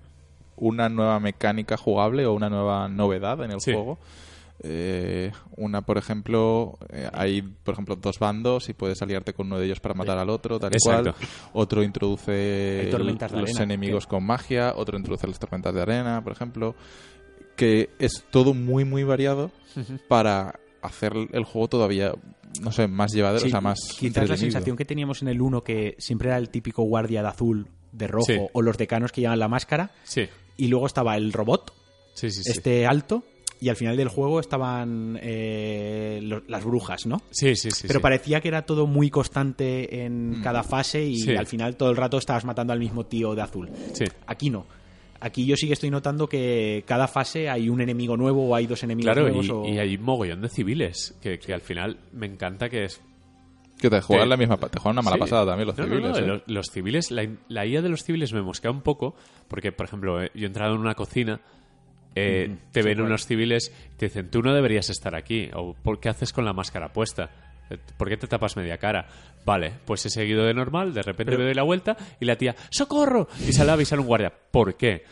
una 0.58 0.90
nueva 0.90 1.20
mecánica 1.20 1.76
jugable 1.76 2.26
o 2.28 2.34
una 2.34 2.50
nueva 2.50 2.88
novedad 2.88 3.44
en 3.44 3.52
el 3.52 3.60
Sí. 3.60 3.74
juego. 3.74 3.98
Eh, 4.62 5.32
una, 5.58 5.82
por 5.82 5.98
ejemplo, 5.98 6.78
eh, 6.90 7.10
hay, 7.12 7.42
por 7.42 7.74
ejemplo, 7.74 7.96
dos 7.96 8.20
bandos 8.20 8.70
y 8.70 8.74
puedes 8.74 9.02
aliarte 9.02 9.34
con 9.34 9.48
uno 9.48 9.58
de 9.58 9.66
ellos 9.66 9.80
para 9.80 9.96
matar 9.96 10.20
al 10.20 10.30
otro, 10.30 10.60
tal 10.60 10.72
y 10.72 10.76
Exacto. 10.76 11.14
cual. 11.14 11.30
Otro 11.54 11.84
introduce 11.84 12.88
los 12.92 13.22
arena, 13.22 13.64
enemigos 13.64 14.06
con 14.06 14.24
magia, 14.24 14.74
otro 14.78 14.96
introduce 14.98 15.28
las 15.28 15.40
tormentas 15.40 15.74
de 15.74 15.82
arena, 15.82 16.22
por 16.24 16.34
ejemplo. 16.34 16.76
Que 17.56 17.90
es 18.00 18.24
todo 18.32 18.54
muy, 18.54 18.86
muy 18.86 19.04
variado 19.04 19.50
para 20.08 20.60
hacer 20.82 21.14
el 21.32 21.44
juego 21.44 21.68
todavía, 21.68 22.14
no 22.62 22.72
sé, 22.72 22.88
más 22.88 23.12
llevadero, 23.14 23.40
Sí, 23.42 23.48
o 23.48 23.50
sea, 23.52 23.62
más 23.62 23.80
quizás 24.00 24.30
la 24.30 24.38
sensación 24.38 24.76
que 24.78 24.86
teníamos 24.86 25.22
en 25.22 25.28
el 25.30 25.42
1 25.42 25.64
que 25.64 25.96
siempre 25.98 26.30
era 26.30 26.38
el 26.38 26.50
típico 26.50 26.84
guardia 26.84 27.22
de 27.22 27.28
azul, 27.28 27.68
de 27.92 28.08
rojo, 28.08 28.26
Sí. 28.28 28.38
o 28.54 28.62
los 28.62 28.78
decanos 28.78 29.12
que 29.12 29.22
llevan 29.22 29.40
la 29.40 29.48
máscara, 29.48 29.92
Sí, 30.04 30.28
y 30.58 30.68
luego 30.68 30.86
estaba 30.88 31.16
el 31.16 31.34
robot, 31.34 31.74
sí, 32.14 32.30
sí. 32.32 32.44
sí. 32.44 32.52
este 32.52 32.86
alto, 32.86 33.24
y 33.60 33.70
al 33.70 33.76
final 33.78 33.96
del 33.96 34.10
juego 34.10 34.40
estaban 34.42 35.18
eh, 35.22 36.20
lo- 36.22 36.44
las 36.48 36.64
brujas, 36.66 37.06
¿no? 37.06 37.22
Sí, 37.32 37.56
sí, 37.56 37.72
sí. 37.72 37.88
Pero 37.88 38.00
sí. 38.00 38.04
parecía 38.04 38.42
que 38.42 38.50
era 38.50 38.64
todo 38.66 38.88
muy 38.88 39.10
constante 39.10 40.04
en 40.04 40.42
cada 40.44 40.64
fase 40.64 41.04
y 41.06 41.18
Sí. 41.22 41.36
al 41.36 41.48
final 41.48 41.78
todo 41.78 41.90
el 41.90 41.96
rato 41.96 42.18
estabas 42.18 42.44
matando 42.46 42.74
al 42.74 42.80
mismo 42.80 43.06
tío 43.06 43.36
de 43.36 43.42
azul. 43.42 43.70
Sí. 43.94 44.06
Aquí 44.28 44.50
no. 44.50 44.66
Aquí 45.26 45.46
yo 45.46 45.56
sí 45.56 45.68
que 45.68 45.74
estoy 45.74 45.90
notando 45.90 46.28
que 46.28 46.84
cada 46.86 47.08
fase 47.08 47.50
hay 47.50 47.70
un 47.70 47.80
enemigo 47.80 48.18
nuevo 48.18 48.46
o 48.50 48.56
hay 48.56 48.68
dos 48.68 48.84
enemigos 48.84 49.14
Claro, 49.14 49.30
nuevos. 49.30 49.46
y, 49.48 49.52
o- 49.52 49.66
y 49.66 49.80
hay 49.80 49.96
un 49.96 50.04
mogollón 50.04 50.42
de 50.42 50.50
civiles 50.50 51.16
que, 51.22 51.40
que 51.40 51.54
al 51.54 51.62
final 51.62 51.98
me 52.12 52.26
encanta 52.26 52.68
que 52.70 52.84
es 52.84 53.02
Que 53.80 53.90
te 53.90 54.02
juegan 54.02 54.28
la 54.28 54.36
misma, 54.38 54.58
te 54.58 54.80
juegan 54.80 54.96
una 54.96 55.02
mala 55.02 55.16
Sí. 55.16 55.20
pasada 55.22 55.46
también 55.46 55.68
los 55.68 55.78
No, 55.78 55.86
no, 55.88 55.90
civiles. 55.96 56.12
no, 56.18 56.24
¿eh? 56.24 56.28
los, 56.28 56.42
los 56.48 56.66
civiles, 56.68 57.10
la, 57.12 57.26
la 57.48 57.66
IA 57.66 57.82
de 57.82 57.90
los 57.90 58.04
civiles 58.04 58.34
me 58.34 58.42
mosquea 58.42 58.70
un 58.72 58.82
poco, 58.82 59.16
porque, 59.48 59.72
por 59.72 59.86
ejemplo, 59.86 60.22
eh, 60.22 60.30
yo 60.36 60.44
he 60.44 60.48
entrado 60.48 60.76
en 60.76 60.82
una 60.82 60.96
cocina, 60.96 61.40
eh, 62.16 62.50
Mm, 62.50 62.72
te 62.72 62.82
sí, 62.82 62.86
ven 62.88 62.96
claro. 62.96 63.08
unos 63.08 63.26
civiles 63.26 63.72
y 63.94 63.98
te 63.98 64.06
dicen, 64.08 64.30
tú 64.30 64.42
no 64.44 64.54
deberías 64.54 64.90
estar 64.90 65.16
aquí, 65.16 65.50
o 65.54 65.74
¿por 65.74 66.00
qué 66.00 66.10
haces 66.10 66.32
con 66.34 66.44
la 66.46 66.52
máscara 66.54 66.92
puesta? 66.94 67.30
¿Por 67.78 68.10
qué 68.10 68.18
te 68.18 68.28
tapas 68.28 68.56
media 68.58 68.78
cara? 68.78 69.08
Vale, 69.46 69.74
pues 69.86 70.06
he 70.06 70.10
seguido 70.10 70.46
de 70.46 70.54
normal, 70.54 70.94
de 70.94 71.02
repente 71.02 71.38
me 71.38 71.44
doy 71.44 71.54
la 71.54 71.64
vuelta 71.64 71.98
y 72.20 72.26
la 72.26 72.38
tía, 72.38 72.56
¡socorro! 72.70 73.28
Y 73.48 73.54
sale 73.54 73.72
a 73.72 73.74
avisar 73.74 74.00
un 74.00 74.08
guardia. 74.08 74.32
¿Por 74.52 74.76
qué? 74.76 75.04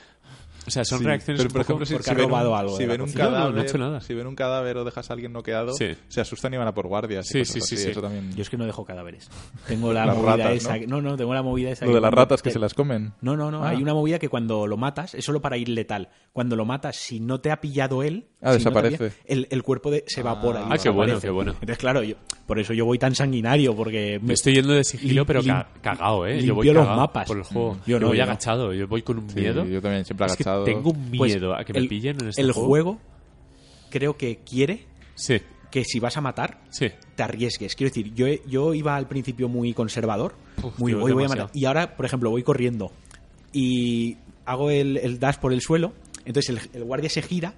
O 0.71 0.73
sea, 0.73 0.85
son 0.85 0.99
Sí, 0.99 1.05
reacciones 1.05 1.41
pero 1.41 1.51
por 1.51 1.61
ejemplo, 1.63 1.85
si, 1.85 1.93
porque 1.93 2.05
si 2.05 2.11
ha 2.11 2.13
robado 2.13 2.51
un, 2.53 2.57
algo 2.57 2.77
si 2.77 2.85
ven 2.85 3.01
un 3.01 3.07
cocina. 3.07 3.23
No, 3.25 3.29
no, 3.31 3.35
no 3.35 3.41
cadáver, 3.41 3.59
he 3.65 3.67
hecho 3.67 3.77
nada. 3.77 3.99
si 4.01 4.13
ven 4.13 4.27
un 4.27 4.35
cadáver 4.35 4.77
o 4.77 4.83
dejas 4.85 5.09
a 5.09 5.13
alguien 5.13 5.33
noqueado, 5.33 5.73
Sí. 5.73 5.87
se 6.07 6.21
asustan 6.21 6.53
y 6.53 6.57
van 6.57 6.67
a 6.69 6.73
por 6.73 6.87
guardias. 6.87 7.29
y 7.35 7.43
Sí, 7.45 7.59
sí, 7.61 7.75
sí. 7.77 7.89
Eso 7.89 8.01
también. 8.01 8.33
Yo 8.35 8.41
es 8.41 8.49
que 8.49 8.55
no 8.57 8.65
dejo 8.65 8.85
cadáveres. 8.85 9.29
Tengo 9.67 9.91
la 9.91 10.05
Las 10.05 10.15
movida 10.15 10.37
ratas, 10.37 10.53
esa. 10.53 10.77
¿no? 10.77 11.01
¿no? 11.01 11.11
no, 11.11 11.17
tengo 11.17 11.33
la 11.33 11.41
movida 11.43 11.71
esa. 11.71 11.85
Lo 11.85 11.93
de 11.93 11.99
las 12.01 12.13
ratas 12.13 12.41
que 12.41 12.49
te- 12.49 12.53
se 12.53 12.59
las 12.59 12.73
comen. 12.73 13.11
No, 13.21 13.35
no, 13.35 13.51
no. 13.51 13.63
Ah. 13.65 13.69
Hay 13.69 13.81
una 13.83 13.93
movida 13.93 14.17
que 14.17 14.29
cuando 14.29 14.65
lo 14.65 14.77
matas, 14.77 15.13
es 15.13 15.25
solo 15.25 15.41
para 15.41 15.57
ir 15.57 15.67
letal. 15.69 16.09
Cuando 16.31 16.55
lo 16.55 16.63
matas, 16.65 16.95
si 16.95 17.19
no 17.19 17.41
te 17.41 17.51
ha 17.51 17.59
pillado 17.59 18.01
él, 18.03 18.27
Ah, 18.41 18.53
si 18.53 18.63
no 18.63 18.71
desaparece. 18.71 18.97
pillado, 18.97 19.15
el, 19.25 19.47
el 19.51 19.63
cuerpo 19.63 19.91
de- 19.91 20.05
se 20.07 20.21
evapora. 20.21 20.65
Ah, 20.69 20.77
qué 20.81 20.89
bueno, 20.89 21.19
qué 21.19 21.29
bueno. 21.29 21.51
Entonces, 21.51 21.77
claro, 21.77 22.01
yo- 22.03 22.15
por 22.47 22.57
eso 22.59 22.73
yo 22.73 22.85
voy 22.85 22.97
tan 22.97 23.13
sanguinario, 23.15 23.75
porque 23.75 24.19
Me 24.21 24.33
estoy 24.33 24.55
yendo 24.55 24.73
de 24.73 24.83
sigilo, 24.83 25.25
pero 25.25 25.41
cagado, 25.81 26.25
¿eh? 26.25 26.41
Yo 26.41 26.55
voy 26.55 26.65
limpio 26.67 26.83
los 26.83 26.95
mapas. 26.97 27.27
por 27.27 27.37
el 27.37 27.43
juego. 27.43 27.77
Yo, 27.85 27.99
no, 27.99 28.07
voy 28.07 28.17
no. 28.17 28.23
agachado, 28.23 28.73
yo 28.73 28.87
voy 28.87 29.01
con 29.01 29.17
un 29.19 29.27
miedo. 29.33 29.65
yo 29.65 29.81
también 29.81 30.05
siempre 30.05 30.25
Es 30.27 30.35
tengo 30.63 30.91
un 30.91 31.11
Pues, 31.17 31.33
miedo 31.33 31.53
a 31.55 31.63
que 31.63 31.73
me 31.73 31.79
el- 31.79 31.87
pillen 31.87 32.17
en 32.21 32.29
este 32.29 32.41
el 32.41 32.51
juego. 32.51 32.67
juego 32.67 32.99
creo 33.89 34.17
que 34.17 34.37
quiere 34.37 34.85
Sí, 35.15 35.37
que 35.69 35.83
si 35.83 35.99
vas 35.99 36.17
a 36.17 36.21
matar, 36.21 36.61
sí. 36.69 36.87
te 37.15 37.23
arriesgues. 37.23 37.75
Quiero 37.75 37.89
decir, 37.89 38.13
yo, 38.13 38.25
yo 38.47 38.73
iba 38.73 38.95
al 38.95 39.07
principio 39.07 39.47
muy 39.49 39.73
conservador, 39.73 40.35
Uf, 40.63 40.77
muy 40.79 40.91
tío, 40.93 41.01
voy, 41.01 41.11
voy 41.13 41.25
a 41.25 41.27
matar. 41.29 41.49
Y 41.53 41.65
ahora, 41.65 41.95
por 41.95 42.05
ejemplo, 42.05 42.29
voy 42.29 42.43
corriendo 42.43 42.91
y 43.53 44.17
hago 44.45 44.69
el, 44.69 44.97
el 44.97 45.19
dash 45.19 45.35
por 45.37 45.53
el 45.53 45.61
suelo, 45.61 45.93
entonces 46.25 46.49
el, 46.49 46.69
el 46.73 46.83
guardia 46.85 47.09
se 47.09 47.21
gira 47.21 47.53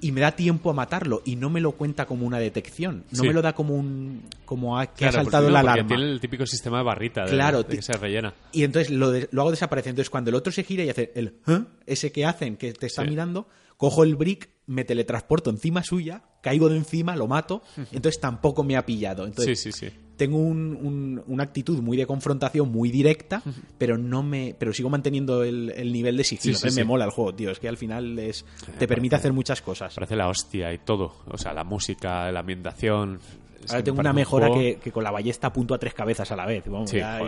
y 0.00 0.12
me 0.12 0.20
da 0.20 0.32
tiempo 0.32 0.70
a 0.70 0.72
matarlo 0.74 1.22
y 1.24 1.36
no 1.36 1.50
me 1.50 1.60
lo 1.60 1.72
cuenta 1.72 2.06
como 2.06 2.26
una 2.26 2.38
detección, 2.38 3.04
no 3.10 3.20
Sí. 3.22 3.26
me 3.26 3.32
lo 3.32 3.42
da 3.42 3.54
como 3.54 3.74
un 3.74 4.22
como 4.44 4.78
a- 4.78 4.86
que 4.86 4.98
Claro, 4.98 5.20
ha 5.20 5.22
saltado 5.24 5.44
porque, 5.44 5.52
la 5.54 5.62
no, 5.62 5.70
alarma. 5.72 5.88
tiene 5.88 6.10
el 6.12 6.20
típico 6.20 6.46
sistema 6.46 6.78
de 6.78 6.84
barrita, 6.84 7.24
de, 7.24 7.30
Claro, 7.30 7.62
de 7.64 7.76
que 7.76 7.82
se 7.82 7.92
rellena. 7.94 8.32
Y 8.52 8.64
entonces 8.64 8.90
lo, 8.92 9.10
de- 9.10 9.28
lo 9.32 9.42
hago 9.42 9.50
desaparecer. 9.50 9.90
Entonces 9.90 10.10
cuando 10.10 10.30
el 10.30 10.36
otro 10.36 10.52
se 10.52 10.62
gira 10.64 10.84
y 10.84 10.90
hace 10.90 11.12
el 11.14 11.34
¿eh? 11.46 11.60
ese 11.86 12.12
que 12.12 12.24
hacen, 12.24 12.56
que 12.56 12.72
te 12.72 12.86
está 12.86 13.02
Sí. 13.02 13.08
mirando, 13.10 13.48
cojo 13.76 14.02
el 14.04 14.16
brick, 14.16 14.48
me 14.66 14.84
teletransporto 14.84 15.50
encima 15.50 15.82
suya, 15.82 16.22
caigo 16.42 16.68
de 16.68 16.76
encima, 16.76 17.16
lo 17.16 17.26
mato, 17.26 17.62
entonces 17.92 18.20
tampoco 18.20 18.62
me 18.64 18.76
ha 18.76 18.84
pillado. 18.84 19.24
Sí, 19.24 19.28
Entonces 19.30 19.60
sí, 19.60 19.72
sí. 19.72 19.88
Tengo 20.18 20.36
un- 20.36 20.76
un- 20.82 21.22
una 21.28 21.44
actitud 21.44 21.80
muy 21.80 21.96
de 21.96 22.04
confrontación, 22.06 22.70
muy 22.70 22.90
directa, 22.90 23.42
pero 23.78 23.96
no 23.96 24.22
me 24.22 24.54
pero 24.58 24.74
sigo 24.74 24.90
manteniendo 24.90 25.42
el, 25.44 25.70
el 25.74 25.92
nivel 25.92 26.16
de 26.18 26.24
sigilo. 26.24 26.42
Sí, 26.42 26.48
sí, 26.48 26.56
Entonces 26.58 26.74
sí. 26.74 26.80
me 26.80 26.84
mola 26.84 27.06
el 27.06 27.10
juego, 27.10 27.34
tío. 27.34 27.50
Es 27.50 27.58
que 27.58 27.68
al 27.68 27.76
final 27.78 28.18
es, 28.18 28.44
te 28.78 28.86
permite 28.86 29.16
hacer 29.16 29.32
muchas 29.32 29.62
cosas. 29.62 29.94
Parece 29.94 30.16
la 30.16 30.28
hostia 30.28 30.72
y 30.74 30.78
todo. 30.78 31.14
O 31.28 31.38
sea, 31.38 31.54
la 31.54 31.64
música, 31.64 32.30
la 32.30 32.40
ambientación. 32.40 33.20
Es 33.64 33.72
Ahora 33.72 33.84
tengo 33.84 34.00
una 34.00 34.12
mejora 34.12 34.50
que, 34.52 34.76
que 34.82 34.92
con 34.92 35.02
la 35.04 35.10
ballesta 35.10 35.48
apunto 35.48 35.74
a 35.74 35.78
tres 35.78 35.92
cabezas 35.92 36.30
a 36.30 36.36
la 36.36 36.46
vez. 36.46 36.64
Vamos, 36.66 36.88
Sí, 36.90 36.98
ya- 36.98 37.20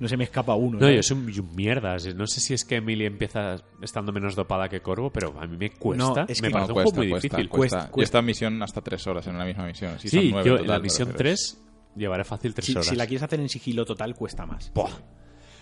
no 0.00 0.08
se 0.08 0.16
me 0.16 0.24
escapa 0.24 0.54
uno. 0.54 0.78
No, 0.80 0.90
yo 0.90 1.02
soy 1.02 1.16
un, 1.16 1.54
mierdas. 1.54 2.14
No 2.16 2.26
sé 2.26 2.40
si 2.40 2.52
es 2.52 2.64
que 2.64 2.76
Emily 2.76 3.06
empieza 3.06 3.56
estando 3.80 4.12
menos 4.12 4.34
dopada 4.34 4.68
que 4.68 4.80
Corvo, 4.80 5.10
pero 5.10 5.34
a 5.40 5.46
mí 5.46 5.56
me 5.56 5.70
cuesta. 5.70 6.04
No, 6.04 6.26
es 6.28 6.42
me 6.42 6.50
parece 6.50 6.72
un 6.72 6.74
juego 6.74 6.92
muy 6.92 7.10
cuesta, 7.10 7.28
difícil. 7.36 7.48
cuesta. 7.48 7.90
Esta 7.96 8.20
misión 8.22 8.60
hasta 8.62 8.80
tres 8.80 9.06
horas 9.06 9.26
en 9.28 9.36
una 9.36 9.44
misma 9.44 9.66
misión. 9.66 9.98
Sí, 10.00 10.08
Sí, 10.08 10.16
son 10.16 10.30
nueve 10.32 10.48
yo 10.50 10.56
total, 10.58 10.68
la 10.68 10.78
misión 10.80 11.08
pero- 11.08 11.18
3 11.98 12.00
llevaré 12.00 12.24
fácil 12.24 12.54
3 12.54 12.64
si, 12.66 12.72
horas. 12.72 12.86
si 12.86 12.96
la 12.96 13.06
quieres 13.06 13.22
hacer 13.22 13.40
en 13.40 13.48
sigilo 13.48 13.84
total, 13.84 14.14
cuesta 14.14 14.46
más. 14.46 14.72
Buah. 14.74 14.90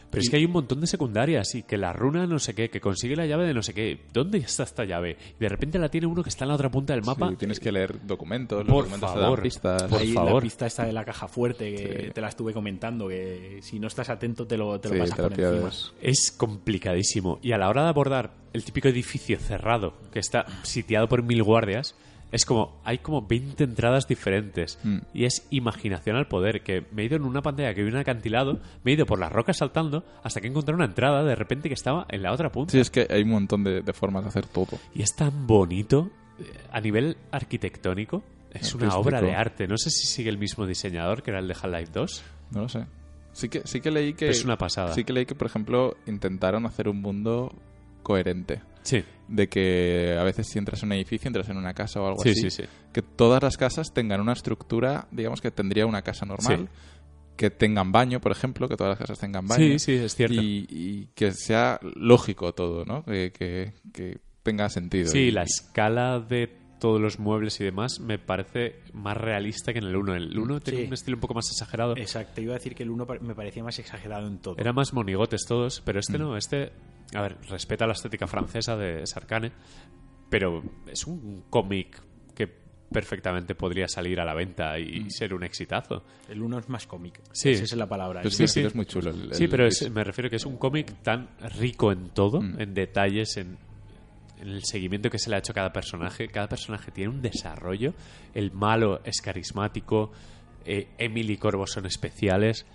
Pero 0.09 0.23
es 0.23 0.31
que 0.31 0.37
hay 0.37 0.45
un 0.45 0.53
montón 0.53 0.81
de 0.81 0.87
secundarias 0.87 1.53
y 1.57 1.65
que 1.65 1.77
la 1.77 1.93
runa 1.93 2.29
no 2.29 2.39
sé 2.39 2.55
qué, 2.55 2.71
que 2.71 2.81
consigue 2.81 3.17
la 3.17 3.27
llave 3.27 3.45
de 3.45 3.53
no 3.53 3.61
sé 3.61 3.75
qué. 3.75 4.03
¿Dónde 4.13 4.39
está 4.39 4.63
esta 4.63 4.85
llave? 4.85 5.17
Y 5.37 5.41
de 5.43 5.49
repente 5.49 5.81
la 5.81 5.89
tiene 5.89 6.07
uno 6.07 6.23
que 6.23 6.29
está 6.29 6.45
en 6.45 6.51
la 6.51 6.55
otra 6.55 6.71
punta 6.71 6.93
del 6.95 7.03
mapa. 7.03 7.29
Sí, 7.31 7.35
tienes 7.37 7.59
que 7.59 7.73
leer 7.73 8.07
documentos, 8.07 8.59
los 8.65 8.69
Por 8.73 8.85
documentos 8.85 9.13
te 9.15 9.21
favor. 9.21 9.43
pistas. 9.43 9.83
Por 9.83 10.01
Ahí 10.01 10.13
favor. 10.13 10.35
la 10.35 10.41
pista 10.43 10.67
esta 10.67 10.85
de 10.87 10.93
la 10.93 11.05
caja 11.05 11.27
fuerte 11.27 11.75
que 11.75 12.05
Sí. 12.07 12.11
te 12.15 12.21
la 12.21 12.29
estuve 12.29 12.53
comentando, 12.53 13.09
que 13.09 13.59
si 13.63 13.81
no 13.81 13.89
estás 13.89 14.09
atento 14.09 14.47
te 14.47 14.57
lo, 14.57 14.79
te 14.79 14.91
lo 14.91 14.95
Sí, 14.95 15.01
pasas 15.01 15.17
te 15.17 15.23
la 15.23 15.29
por 15.29 15.41
encima. 15.41 15.71
Es 16.01 16.31
complicadísimo. 16.31 17.41
Y 17.43 17.51
a 17.51 17.59
la 17.59 17.69
hora 17.69 17.83
de 17.83 17.89
abordar 17.89 18.31
el 18.53 18.63
típico 18.63 18.87
edificio 18.87 19.39
cerrado 19.41 19.95
que 20.13 20.21
está 20.21 20.47
sitiado 20.63 21.09
por 21.09 21.25
mil 21.25 21.43
guardias, 21.43 21.97
es 22.33 22.45
como, 22.45 22.81
hay 22.85 22.99
como 22.99 23.23
20 23.27 23.65
entradas 23.65 24.07
diferentes. 24.09 24.79
Mm. 24.83 24.99
Y 25.15 25.25
es 25.25 25.47
imaginación 25.51 26.17
al 26.17 26.27
poder, 26.27 26.63
que 26.63 26.85
me 26.93 27.03
he 27.03 27.05
ido 27.07 27.17
en 27.17 27.25
una 27.25 27.43
pantalla 27.43 27.75
que 27.75 27.83
vi 27.83 27.91
un 27.91 27.97
acantilado, 27.97 28.61
me 28.85 28.91
he 28.91 28.95
ido 28.95 29.07
por 29.07 29.19
las 29.19 29.33
rocas 29.33 29.59
saltando, 29.59 30.05
hasta 30.23 30.41
que 30.41 30.49
encontré 30.49 30.75
una 30.75 30.87
entrada 30.87 31.25
de 31.25 31.35
repente 31.35 31.69
que 31.69 31.75
estaba 31.75 32.07
en 32.11 32.23
la 32.23 32.33
otra 32.33 32.51
punta. 32.51 32.73
Sí, 32.73 32.79
es 32.79 32.91
que 32.91 33.07
hay 33.09 33.23
un 33.23 33.31
montón 33.31 33.65
de, 33.65 33.83
de 33.83 33.93
formas 33.93 34.25
de 34.25 34.29
hacer 34.29 34.47
todo. 34.47 34.79
Y 34.95 35.03
es 35.03 35.15
tan 35.15 35.47
bonito, 35.47 36.11
eh, 36.39 36.45
a 36.73 36.81
nivel 36.81 37.17
arquitectónico, 37.31 38.23
es 38.53 38.75
una 38.75 38.97
obra 38.97 39.21
de 39.21 39.35
arte. 39.35 39.67
No 39.67 39.77
sé 39.77 39.91
si 39.91 40.07
sigue 40.07 40.31
el 40.31 40.39
mismo 40.39 40.67
diseñador 40.67 41.23
que 41.23 41.31
era 41.31 41.41
el 41.41 41.49
de 41.49 41.55
Half-Life 41.55 41.93
2. 41.93 42.25
No 42.53 42.63
lo 42.63 42.69
sé. 42.69 42.87
Sí 43.33 43.49
que, 43.49 43.63
sí 43.67 43.81
que 43.81 43.91
leí 43.91 44.15
que... 44.15 44.31
Es 44.31 44.45
una 44.45 44.57
pasada. 44.57 44.95
Sí 44.95 45.05
que 45.05 45.13
leí 45.13 45.27
que, 45.27 45.35
por 45.35 45.47
ejemplo, 45.47 45.97
intentaron 46.07 46.65
hacer 46.65 46.89
un 46.89 47.03
mundo 47.03 47.53
coherente. 48.03 48.63
Sí, 48.87 49.05
De 49.29 49.49
que 49.49 50.17
a 50.19 50.23
veces 50.23 50.47
si 50.49 50.59
entras 50.59 50.83
en 50.83 50.89
un 50.89 50.93
edificio, 50.95 51.27
entras 51.29 51.49
en 51.49 51.57
una 51.57 51.75
casa 51.75 52.01
o 52.01 52.07
algo 52.07 52.23
sí, 52.23 52.31
así. 52.31 52.43
sí, 52.43 52.51
sí. 52.51 52.65
Que 52.93 53.03
todas 53.03 53.43
las 53.43 53.57
casas 53.57 53.93
tengan 53.93 54.21
una 54.21 54.33
estructura, 54.33 55.09
digamos 55.11 55.41
que 55.41 55.51
tendría 55.51 55.85
una 55.87 56.03
casa 56.03 56.25
normal. 56.25 56.69
Que 57.37 57.51
tengan 57.51 57.93
baño, 57.93 58.21
por 58.21 58.33
ejemplo, 58.33 58.69
que 58.69 58.77
todas 58.77 58.91
las 58.93 58.99
casas 58.99 59.19
tengan 59.19 59.47
baño. 59.47 59.63
Sí, 59.63 59.79
sí, 59.79 59.93
es 59.93 60.15
cierto. 60.15 60.41
Y, 60.41 60.67
y 60.71 61.07
que 61.15 61.33
sea 61.33 61.79
lógico 61.83 62.55
todo, 62.55 62.85
¿no? 62.87 63.05
Que, 63.05 63.31
que- 63.33 63.73
que 63.93 64.19
tenga 64.43 64.69
sentido. 64.71 65.09
Sí, 65.09 65.19
Y- 65.19 65.31
la 65.33 65.43
escala 65.43 66.19
de 66.21 66.49
todos 66.79 67.01
los 67.01 67.19
muebles 67.19 67.59
y 67.61 67.65
demás 67.65 68.01
me 68.01 68.19
parece 68.19 68.77
más 68.93 69.17
realista 69.17 69.73
que 69.73 69.81
en 69.81 69.87
el 69.87 69.97
1. 69.97 70.15
El 70.15 70.39
1 70.39 70.61
tenía 70.61 70.81
Sí. 70.83 70.87
un 70.87 70.93
estilo 70.95 71.17
un 71.17 71.21
poco 71.21 71.35
más 71.35 71.47
exagerado. 71.51 71.97
Exacto, 71.97 72.41
iba 72.41 72.53
a 72.53 72.59
decir 72.59 72.75
que 72.75 72.85
el 72.85 72.91
1 72.91 73.07
me 73.23 73.35
parecía 73.35 73.65
más 73.65 73.79
exagerado 73.79 74.29
en 74.29 74.39
todo. 74.39 74.55
Era 74.59 74.73
más 74.73 74.93
monigotes 74.95 75.45
todos, 75.49 75.83
pero 75.85 75.99
Mm. 75.99 76.01
este 76.01 76.19
no, 76.19 76.37
este, 76.37 76.73
a 77.15 77.23
ver, 77.23 77.39
respeta 77.49 77.87
la 77.87 77.93
estética 77.93 78.27
francesa 78.27 78.77
de 78.77 79.07
Sarkane, 79.07 79.53
pero 80.29 80.63
es 80.87 81.07
un 81.07 81.45
cómic 81.51 82.01
que 82.35 82.47
perfectamente 82.91 83.55
podría 83.55 83.89
salir 83.89 84.21
a 84.21 84.25
la 84.25 84.35
venta 84.35 84.79
y 84.79 85.01
Mm. 85.01 85.11
ser 85.11 85.35
un 85.35 85.45
exitazo. 85.45 86.05
El 86.29 86.43
1 86.43 86.59
es 86.59 86.69
más 86.69 86.87
cómic. 86.87 87.21
Sí. 87.33 87.51
Esa 87.51 87.65
es 87.65 87.73
la 87.77 87.89
palabra. 87.89 88.23
Pues 88.23 88.35
Sí, 88.37 88.47
sí, 88.47 88.55
sí. 88.55 88.61
sí, 88.61 88.67
es 88.67 88.75
muy 88.75 88.87
chulo. 88.87 89.11
el- 89.11 89.35
Sí, 89.35 89.45
el- 89.45 89.51
pero 89.51 89.67
es- 89.67 89.91
me 89.91 90.05
refiero 90.05 90.31
que 90.31 90.37
es 90.37 90.47
un 90.47 90.57
cómic 90.57 91.03
tan 91.03 91.29
rico 91.59 91.93
en 91.93 92.11
todo, 92.11 92.41
Mm. 92.41 92.61
en 92.61 92.75
detalles, 92.75 93.37
en, 93.37 93.57
en 94.41 94.49
el 94.49 94.65
seguimiento 94.65 95.09
que 95.11 95.19
se 95.19 95.31
le 95.31 95.37
ha 95.37 95.39
hecho 95.39 95.53
a 95.53 95.55
cada 95.55 95.73
personaje. 95.73 96.29
Cada 96.29 96.49
personaje 96.49 96.91
tiene 96.91 97.11
un 97.11 97.23
desarrollo. 97.23 97.95
El 98.35 98.53
malo 98.53 99.01
es 99.05 99.21
carismático. 99.21 100.13
eh, 100.69 100.89
Emily 100.99 101.35
y 101.35 101.37
Corvo 101.37 101.65
son 101.65 101.87
especiales. 101.87 102.67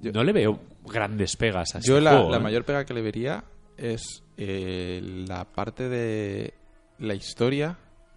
Yo- 0.00 0.12
no 0.12 0.22
le 0.24 0.32
veo 0.32 0.58
grandes 0.86 1.36
pegas 1.36 1.74
a 1.74 1.78
este 1.78 1.90
Yo 1.90 2.00
la, 2.00 2.12
juego, 2.12 2.30
la 2.30 2.36
¿eh? 2.38 2.40
mayor 2.40 2.64
pega 2.64 2.84
que 2.84 2.94
le 2.94 3.02
vería 3.02 3.44
es 3.76 4.22
eh, 4.36 5.00
la 5.26 5.44
parte 5.44 5.88
de 5.88 6.54
la 6.98 7.14
historia 7.14 7.76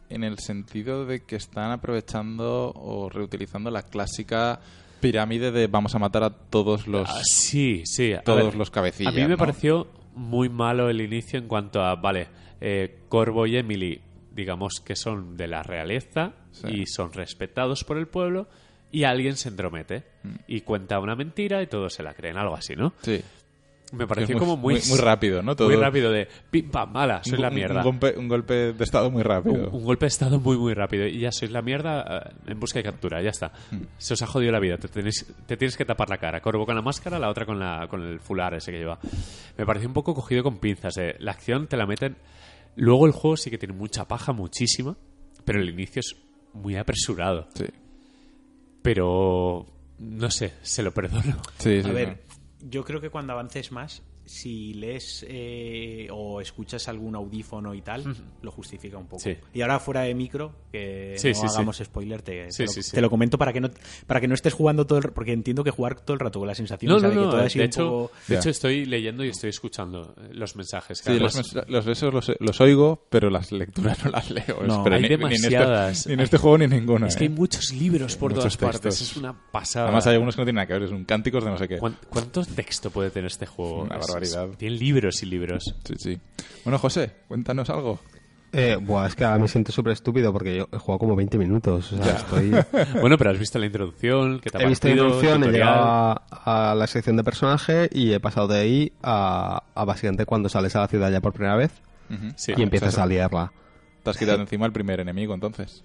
en 0.10 0.24
el 0.24 0.40
sentido 0.40 1.06
de 1.06 1.24
que 1.24 1.36
están 1.36 1.72
aprovechando 1.72 2.72
o 2.76 3.10
reutilizando 3.10 3.72
la 3.72 3.84
clásica 3.84 4.60
pirámide 5.00 5.52
de 5.52 5.68
vamos 5.68 5.96
a 5.96 6.00
matar 6.00 6.24
a 6.24 6.30
todos 6.30 6.88
los 6.88 7.10
Ah, 7.10 7.22
sí, 7.24 7.84
sí. 7.86 8.14
a 8.14 8.22
todos 8.22 8.44
ver, 8.46 8.56
los 8.56 8.70
cabecillas. 8.70 9.14
A 9.14 9.16
mí 9.16 9.22
me 9.24 9.30
¿no? 9.30 9.38
pareció 9.38 9.88
muy 10.16 10.50
malo 10.50 10.90
el 10.90 11.02
inicio 11.02 11.40
en 11.40 11.48
cuanto 11.48 11.82
a, 11.82 11.96
vale, 11.96 12.28
eh, 12.60 13.00
Corvo 13.10 13.48
y 13.48 13.58
Emily, 13.58 14.02
digamos 14.34 14.82
que 14.84 14.96
son 14.96 15.38
de 15.38 15.48
la 15.48 15.64
realeza 15.64 16.34
Sí. 16.52 16.68
y 16.82 16.86
son 16.86 17.14
respetados 17.14 17.84
por 17.86 17.98
el 17.98 18.08
pueblo, 18.08 18.48
y 18.92 19.04
alguien 19.04 19.36
se 19.38 19.50
entromete 19.50 20.04
Mm. 20.24 20.36
y 20.48 20.62
cuenta 20.62 21.00
una 21.00 21.16
mentira 21.16 21.62
y 21.64 21.68
todos 21.68 21.94
se 21.94 22.04
la 22.04 22.14
creen, 22.14 22.38
algo 22.38 22.56
así, 22.56 22.76
¿no? 22.76 22.94
Sí. 23.02 23.22
Me 23.94 24.08
pareció 24.08 24.38
como 24.38 24.56
muy, 24.56 24.76
muy, 24.76 24.84
muy 24.88 24.98
rápido, 25.00 25.44
¿no? 25.44 25.54
Todo, 25.54 25.68
muy 25.68 25.76
rápido 25.76 26.12
de 26.14 26.26
pim 26.50 26.72
pam, 26.72 26.94
mala, 26.94 27.22
soy 27.26 27.34
un, 27.34 27.42
la 27.42 27.50
mierda. 27.50 27.80
Un, 27.80 27.84
golpe, 28.00 28.14
un 28.18 28.28
golpe 28.30 28.54
de 28.72 28.84
estado 28.86 29.12
muy 29.12 29.22
rápido. 29.22 29.68
Un, 29.70 29.76
un 29.76 29.84
golpe 29.84 30.06
de 30.06 30.08
estado 30.08 30.40
muy 30.40 30.58
muy 30.58 30.74
rápido 30.74 31.06
y 31.08 31.20
ya 31.20 31.30
sois 31.34 31.52
la 31.52 31.62
mierda 31.62 32.06
eh, 32.26 32.52
en 32.52 32.58
busca 32.58 32.80
de 32.80 32.84
captura, 32.84 33.22
ya 33.22 33.32
está. 33.32 33.52
Hmm. 33.70 33.82
Se 33.98 34.14
os 34.14 34.22
ha 34.22 34.28
jodido 34.28 34.54
la 34.54 34.62
vida, 34.62 34.78
te, 34.78 34.88
tenéis- 34.88 35.26
te 35.46 35.58
tienes 35.58 35.76
que 35.76 35.84
tapar 35.84 36.10
la 36.10 36.18
cara. 36.20 36.40
Corvo 36.40 36.66
con 36.66 36.76
la 36.76 36.82
máscara, 36.82 37.20
la 37.20 37.30
otra 37.30 37.46
con, 37.46 37.60
la, 37.60 37.86
con 37.90 38.02
el 38.02 38.22
fular 38.22 38.54
ese 38.54 38.72
que 38.72 38.78
lleva. 38.78 38.98
Me 39.58 39.66
pareció 39.66 39.90
un 39.90 39.94
poco 39.94 40.14
cogido 40.16 40.42
con 40.42 40.60
pinzas. 40.60 40.96
eh. 40.98 41.16
La 41.20 41.32
acción 41.32 41.68
te 41.68 41.76
la 41.76 41.86
meten... 41.86 42.16
Luego 42.78 43.06
el 43.08 43.12
juego 43.12 43.36
sí 43.36 43.50
que 43.50 43.58
tiene 43.58 43.74
mucha 43.74 44.08
paja, 44.08 44.32
muchísima, 44.32 44.96
pero 45.44 45.60
el 45.60 45.68
inicio 45.70 46.00
es 46.00 46.16
muy 46.54 46.78
apresurado. 46.78 47.50
Sí. 47.56 47.66
Pero... 48.82 49.66
No 50.00 50.32
sé, 50.32 50.54
se 50.62 50.82
lo 50.82 50.92
perdono. 50.92 51.38
Sí, 51.60 51.84
sí, 51.84 51.90
A 51.90 51.92
ver, 51.92 52.24
yo 52.60 52.84
creo 52.84 53.00
que 53.02 53.10
cuando 53.10 53.34
avances 53.34 53.72
más, 53.72 54.02
si 54.32 54.74
lees 54.76 55.26
eh, 55.28 56.08
o 56.12 56.40
escuchas 56.40 56.88
algún 56.88 57.16
audífono 57.16 57.74
y 57.74 57.82
tal, 57.82 58.16
lo 58.42 58.52
justifica 58.52 58.98
un 58.98 59.06
poco. 59.08 59.22
Sí. 59.22 59.36
Y 59.54 59.62
ahora 59.62 59.80
fuera 59.80 60.02
de 60.02 60.14
micro, 60.16 60.54
que 60.72 61.16
Sí, 61.18 61.30
no 61.30 61.34
sí, 61.36 61.42
sí. 61.42 61.48
hagamos 61.50 61.78
spoiler, 61.84 62.22
te, 62.22 62.48
te 62.48 62.64
lo, 62.66 62.72
sí, 62.72 62.82
sí. 62.84 62.92
te 62.92 63.02
lo 63.02 63.10
comento 63.10 63.38
para 63.38 63.52
que 63.52 63.60
no 63.60 63.70
para 64.08 64.22
que 64.22 64.28
no 64.28 64.34
estés 64.36 64.54
jugando 64.54 64.88
todo 64.88 65.00
el 65.00 65.12
porque 65.12 65.34
entiendo 65.34 65.64
que 65.64 65.72
jugar 65.72 66.00
todo 66.00 66.14
el 66.14 66.20
rato 66.22 66.40
con 66.40 66.48
la 66.48 66.56
sensación 66.56 66.92
No, 66.92 67.00
no, 67.00 67.36
de 67.36 67.48
que 67.50 67.60
De 67.60 67.66
hecho, 67.66 67.84
poco- 67.90 68.12
de 68.28 68.36
hecho, 68.38 68.50
estoy 68.50 68.86
leyendo 68.86 69.26
y 69.26 69.30
estoy 69.30 69.50
escuchando 69.50 70.16
eh, 70.18 70.30
los 70.32 70.56
mensajes. 70.56 71.02
que 71.02 71.20
los, 71.20 71.54
los 71.68 71.88
esos 71.88 72.14
los, 72.14 72.32
los 72.40 72.62
oigo, 72.62 73.06
pero 73.10 73.30
las 73.30 73.52
lecturas 73.52 74.04
no 74.06 74.12
las 74.12 74.30
leo. 74.32 74.62
No, 74.66 74.84
pero 74.84 74.96
hay 74.96 75.02
ni, 75.04 75.08
ni 75.10 75.14
en 75.16 75.22
este- 75.34 75.50
demasiadas. 75.50 76.08
Ni 76.08 76.14
en 76.14 76.20
este, 76.22 76.38
juego 76.38 76.58
ni 76.58 76.66
en 76.66 76.72
ninguno. 76.72 77.06
Es 77.08 77.16
que 77.18 77.26
hay 77.26 77.30
¿eh? 77.30 77.34
muchos 77.34 77.74
libros 77.74 78.16
por 78.16 78.34
todas 78.34 78.56
partes. 78.56 79.02
Es 79.02 79.18
una 79.18 79.34
pasada. 79.52 79.86
Además 79.88 80.08
hay 80.08 80.14
algunos 80.14 80.36
que 80.36 80.42
no 80.42 80.46
tienen 80.46 80.56
nada 80.56 80.68
que 80.68 80.74
ver, 80.74 80.84
es 80.84 80.92
un 80.92 81.04
cánticos 81.06 81.44
de 81.44 81.50
no 81.50 81.58
sé 81.58 81.68
qué. 81.68 81.78
¿Cuán- 81.80 81.98
¿Cuánto 82.10 82.44
texto 82.46 82.90
puede 82.92 83.10
tener 83.12 83.28
este 83.28 83.46
juego? 83.46 83.82
Una 83.82 83.96
barbaridad. 84.30 84.52
es- 84.52 84.58
tiene 84.58 84.76
libros 84.78 85.24
y 85.24 85.26
libros. 85.26 85.76
Sí, 85.84 85.94
sí. 85.98 86.20
Bueno, 86.64 86.78
José, 86.80 87.12
cuéntanos 87.28 87.70
algo. 87.70 88.00
Eh, 88.54 88.76
buah, 88.82 89.08
es 89.08 89.16
que 89.16 89.24
ahora 89.24 89.40
me 89.40 89.48
siento 89.48 89.72
súper 89.72 89.94
estúpido 89.94 90.34
porque 90.34 90.58
yo 90.58 90.68
he 90.74 90.78
jugado 90.78 91.00
como 91.00 91.16
20 91.16 91.38
minutos. 91.38 91.94
O 91.94 92.04
sea, 92.04 92.16
estoy... 92.18 92.52
bueno, 93.00 93.18
pero 93.18 93.30
has 93.30 93.40
visto 93.40 93.58
la 93.60 93.66
introducción, 93.66 94.40
que 94.42 94.50
te 94.50 94.58
ha 94.58 94.62
he 94.64 94.68
visto 94.68 94.88
la 94.90 94.94
introducción, 94.94 95.44
he 95.46 95.52
llegado 95.52 95.82
a, 96.30 96.72
a 96.72 96.76
la 96.76 96.86
sección 96.88 97.16
de 97.16 97.24
personaje 97.24 97.90
y 97.94 98.12
he 98.12 98.20
pasado 98.20 98.50
de 98.50 98.60
ahí 98.60 98.92
a, 99.02 99.64
a 99.74 99.86
básicamente 99.86 100.26
cuando 100.26 100.50
sales 100.50 100.76
a 100.76 100.82
la 100.82 100.88
ciudad 100.90 101.10
ya 101.10 101.22
por 101.22 101.32
primera 101.34 101.56
vez. 101.56 101.72
Sí. 102.36 102.52
y 102.58 102.62
empiezas 102.62 102.98
o 102.98 103.02
a 103.02 103.06
liarla. 103.06 103.54
Te 104.04 104.10
has 104.10 104.18
quitado 104.18 104.42
encima 104.42 104.66
el 104.66 104.74
primer 104.74 105.00
enemigo, 105.00 105.34
entonces. 105.34 105.82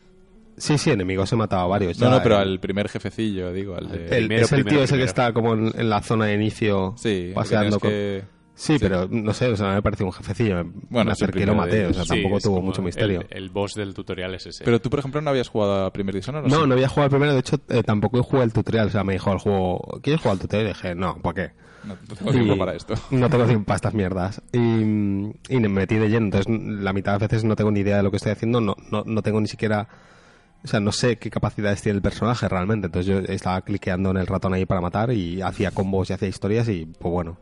Sí, 0.56 0.78
sí, 0.78 0.90
enemigos 0.90 1.32
he 1.32 1.36
matado 1.36 1.62
a 1.62 1.66
varios. 1.66 1.98
No, 1.98 2.06
ya, 2.06 2.16
no, 2.16 2.22
pero 2.22 2.36
eh. 2.36 2.42
al 2.42 2.60
primer 2.60 2.88
jefecillo, 2.88 3.52
digo, 3.52 3.76
al 3.76 3.88
de... 3.90 4.04
El- 4.04 4.26
primero, 4.26 4.44
es 4.44 4.52
el 4.52 4.62
primero, 4.62 4.76
tío 4.76 4.84
ese 4.84 4.96
que 4.96 5.04
está 5.04 5.32
como 5.32 5.52
en, 5.54 5.72
en 5.78 5.88
la 5.90 6.00
zona 6.02 6.26
de 6.26 6.34
inicio 6.34 6.94
Sí, 6.96 7.32
paseando 7.34 7.78
tienes 7.78 7.78
con... 7.80 7.90
que- 7.90 8.36
Sí, 8.58 8.78
pero 8.80 9.06
no 9.10 9.34
sé, 9.34 9.48
o 9.48 9.56
sea, 9.56 9.74
me 9.74 9.82
pareció 9.82 10.06
un 10.06 10.12
jefecillo. 10.12 10.64
Me, 10.64 10.70
Bueno, 10.88 11.04
me 11.08 11.12
acerqué 11.12 11.40
y 11.40 11.44
lo 11.44 11.52
de 11.52 11.58
maté, 11.58 11.86
o 11.88 11.92
sea. 11.92 12.04
Sí, 12.04 12.08
tampoco 12.08 12.40
tuvo 12.40 12.62
mucho 12.62 12.80
misterio. 12.80 13.20
El, 13.28 13.36
el 13.44 13.50
boss 13.50 13.74
del 13.74 13.92
tutorial 13.92 14.34
es 14.34 14.46
ese. 14.46 14.64
Pero 14.64 14.80
tú, 14.80 14.88
por 14.88 14.98
ejemplo, 15.00 15.20
no 15.20 15.28
habías 15.28 15.48
jugado 15.50 15.84
a 15.84 15.92
Primer 15.92 16.14
Dishonored, 16.14 16.46
¿o 16.46 16.48
No, 16.48 16.62
sí? 16.62 16.66
no 16.66 16.72
había 16.72 16.88
jugado 16.88 17.04
al 17.04 17.10
primero, 17.10 17.34
de 17.34 17.40
hecho, 17.40 17.60
eh, 17.68 17.82
tampoco 17.82 18.22
jugué 18.22 18.44
el 18.44 18.54
tutorial. 18.54 18.86
O 18.86 18.90
sea, 18.90 19.04
me 19.04 19.12
dijo 19.12 19.30
el 19.30 19.40
juego, 19.40 20.00
¿quieres 20.02 20.22
jugar 20.22 20.36
al 20.36 20.38
tutorial? 20.40 20.64
Y 20.64 20.68
dije, 20.72 20.94
no, 20.94 21.18
¿para 21.20 21.34
qué? 21.34 21.52
No, 21.84 21.96
no 22.08 22.14
tengo 22.16 22.32
tiempo 22.32 22.56
para 22.56 22.74
esto. 22.74 22.94
No 23.10 23.28
tengo 23.28 23.44
tiempo 23.44 23.66
para 23.66 23.76
estas 23.76 23.92
mierdas. 23.92 24.40
Y, 24.54 24.58
y 24.58 25.60
me 25.60 25.68
metí 25.68 25.96
de 25.96 26.08
lleno. 26.08 26.24
Entonces, 26.24 26.46
la 26.50 26.94
mitad 26.94 27.12
de 27.12 27.18
las 27.18 27.28
veces 27.28 27.44
no 27.44 27.56
tengo 27.56 27.70
ni 27.70 27.80
idea 27.80 27.98
de 27.98 28.04
lo 28.04 28.10
que 28.10 28.16
estoy 28.16 28.32
haciendo. 28.32 28.62
No, 28.62 28.74
no, 28.90 29.02
no 29.04 29.20
tengo 29.22 29.38
ni 29.38 29.48
siquiera. 29.48 29.86
O 30.66 30.68
sea, 30.68 30.80
no 30.80 30.90
sé 30.90 31.16
qué 31.16 31.30
capacidades 31.30 31.80
tiene 31.80 31.94
el 31.94 32.02
personaje 32.02 32.48
realmente. 32.48 32.86
Entonces, 32.86 33.06
yo 33.06 33.20
estaba 33.32 33.60
cliqueando 33.62 34.10
en 34.10 34.16
el 34.16 34.26
ratón 34.26 34.52
ahí 34.52 34.66
para 34.66 34.80
matar 34.80 35.12
y 35.12 35.40
hacía 35.40 35.70
combos 35.70 36.10
y 36.10 36.12
hacía 36.12 36.26
historias 36.26 36.68
y, 36.68 36.86
pues 36.86 37.12
bueno. 37.12 37.38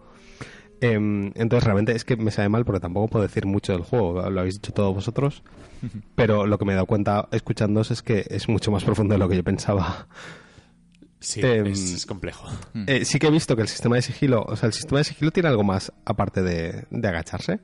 Em, 0.83 1.33
entonces, 1.35 1.65
realmente 1.65 1.93
es 1.93 2.05
que 2.05 2.19
me 2.19 2.31
sabe 2.31 2.51
mal 2.51 2.67
porque 2.67 2.81
tampoco 2.81 3.09
puedo 3.09 3.23
decir 3.23 3.47
mucho 3.47 3.73
del 3.73 3.81
juego. 3.81 4.29
Lo 4.29 4.41
habéis 4.41 4.57
dicho 4.57 4.75
todos 4.75 4.95
vosotros. 4.95 5.43
Pero 6.15 6.47
lo 6.47 6.59
que 6.59 6.67
me 6.67 6.73
he 6.73 6.75
dado 6.75 6.85
cuenta 6.85 7.27
escuchándoos 7.33 7.91
es 7.91 8.03
que 8.03 8.27
es 8.29 8.47
mucho 8.47 8.71
más 8.71 8.85
profundo 8.85 9.15
de 9.15 9.19
lo 9.19 9.27
que 9.27 9.37
yo 9.37 9.43
pensaba. 9.43 10.07
sí, 11.19 11.41
es, 11.41 11.95
es 11.95 12.05
complejo. 12.05 12.47
Eh, 12.87 13.07
sí 13.07 13.19
que 13.19 13.29
he 13.29 13.31
visto 13.31 13.57
que 13.57 13.63
el 13.63 13.69
sistema 13.69 13.97
de 13.97 14.03
sigilo, 14.03 14.45
o 14.47 14.55
sea, 14.55 14.67
el 14.67 14.75
sistema 14.75 14.99
de 14.99 15.05
sigilo 15.05 15.31
tiene 15.31 15.49
algo 15.49 15.65
más 15.65 15.95
aparte 16.05 16.43
de, 16.43 16.85
de 16.91 17.09
agacharse. 17.09 17.61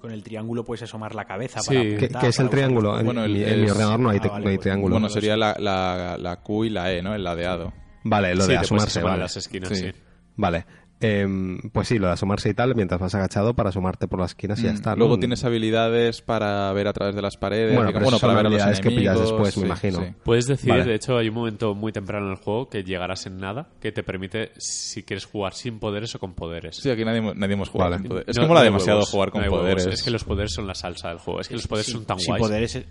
Con 0.00 0.10
el 0.12 0.22
triángulo 0.22 0.64
puedes 0.64 0.82
asomar 0.82 1.14
la 1.14 1.24
cabeza 1.26 1.60
Sí. 1.60 1.68
para 1.68 1.80
¿Qué- 1.80 1.88
¿Qué, 1.90 2.04
apuntar, 2.06 2.20
qué 2.22 2.28
es 2.28 2.38
el 2.38 2.46
para 2.46 2.56
triángulo? 2.56 2.98
En, 2.98 3.04
Bueno, 3.06 3.24
el- 3.24 3.32
mi, 3.32 3.42
en 3.44 3.60
mi 3.60 3.66
es- 3.66 3.72
ordenador 3.72 4.00
no 4.00 4.10
hay, 4.10 4.18
Ah, 4.18 4.22
te- 4.22 4.28
vale, 4.28 4.44
no 4.44 4.50
hay 4.50 4.56
pues- 4.56 4.62
triángulo. 4.64 4.94
Bueno, 4.94 5.08
sería 5.08 5.36
la, 5.36 5.56
la, 5.58 6.16
la 6.18 6.36
Q 6.42 6.64
y 6.64 6.70
la 6.70 6.92
E, 6.92 7.02
¿no? 7.02 7.14
El 7.14 7.22
ladeado. 7.22 7.72
Vale, 8.04 8.34
lo 8.34 8.44
Sí, 8.44 8.50
de 8.52 8.56
asomarse, 8.58 9.02
vale. 9.02 9.18
las 9.20 9.36
esquinas, 9.36 9.68
Sí. 9.68 9.76
sí. 9.76 9.92
Vale. 10.36 10.64
Em, 11.02 11.58
pues 11.72 11.88
sí, 11.88 11.98
lo 11.98 12.08
de 12.08 12.12
asomarse 12.12 12.50
y 12.50 12.54
tal, 12.54 12.74
mientras 12.74 13.00
vas 13.00 13.14
agachado 13.14 13.54
para 13.54 13.70
asomarte 13.70 14.06
por 14.06 14.20
las 14.20 14.32
esquinas 14.32 14.60
y 14.60 14.64
ya 14.64 14.72
Mm. 14.72 14.74
está. 14.74 14.90
¿no? 14.90 14.96
Luego 14.96 15.18
tienes 15.18 15.42
habilidades 15.44 16.20
para 16.20 16.70
ver 16.74 16.88
a 16.88 16.92
través 16.92 17.14
de 17.14 17.22
las 17.22 17.38
paredes. 17.38 17.74
Bueno, 17.74 17.88
digamos, 17.88 18.08
pero 18.08 18.16
eso 18.16 18.18
son 18.18 18.28
para 18.28 18.36
ver 18.36 18.46
a 18.46 18.50
los 18.50 18.60
habilidades 18.60 18.80
que 18.80 18.88
pillas 18.90 19.16
enemigos, 19.16 19.30
después, 19.30 19.56
me 19.56 19.66
imagino. 19.66 19.98
sí. 20.04 20.12
Puedes 20.24 20.46
decir, 20.46 20.68
Vale. 20.70 20.84
de 20.84 20.94
hecho, 20.94 21.16
hay 21.16 21.28
un 21.28 21.34
momento 21.36 21.74
muy 21.74 21.90
temprano 21.92 22.26
en 22.26 22.32
el 22.32 22.38
juego 22.38 22.68
que 22.68 22.82
llegarás 22.84 23.24
en 23.24 23.38
nada, 23.38 23.70
que 23.80 23.92
te 23.92 24.02
permite 24.02 24.50
si 24.58 25.02
quieres 25.02 25.24
jugar 25.24 25.54
sin 25.54 25.78
poderes 25.78 26.14
o 26.14 26.18
con 26.18 26.34
poderes. 26.34 26.76
Sí, 26.76 26.90
aquí 26.90 27.02
nadie, 27.04 27.22
nadie 27.34 27.54
hemos 27.54 27.70
jugado 27.70 27.92
Vale. 27.92 28.02
con 28.02 28.08
poderes. 28.10 28.28
Es 28.28 28.36
No- 28.36 28.42
como 28.42 28.54
no 28.54 28.60
la 28.60 28.64
demasiado 28.64 28.98
huevos, 28.98 29.10
jugar 29.10 29.30
con 29.30 29.40
no 29.40 29.44
hay 29.46 29.50
huevos. 29.50 29.64
poderes. 29.74 29.86
Es 29.94 30.02
que 30.02 30.10
los 30.10 30.24
poderes 30.24 30.52
son 30.52 30.66
la 30.66 30.74
salsa 30.74 31.08
del 31.08 31.18
juego. 31.18 31.40
Es 31.40 31.48
que 31.48 31.54
los 31.54 31.66
poderes 31.66 31.90
son 31.90 32.04
tan 32.04 32.18
sin 32.18 32.28
guays. 32.36 32.42
poderes 32.42 32.84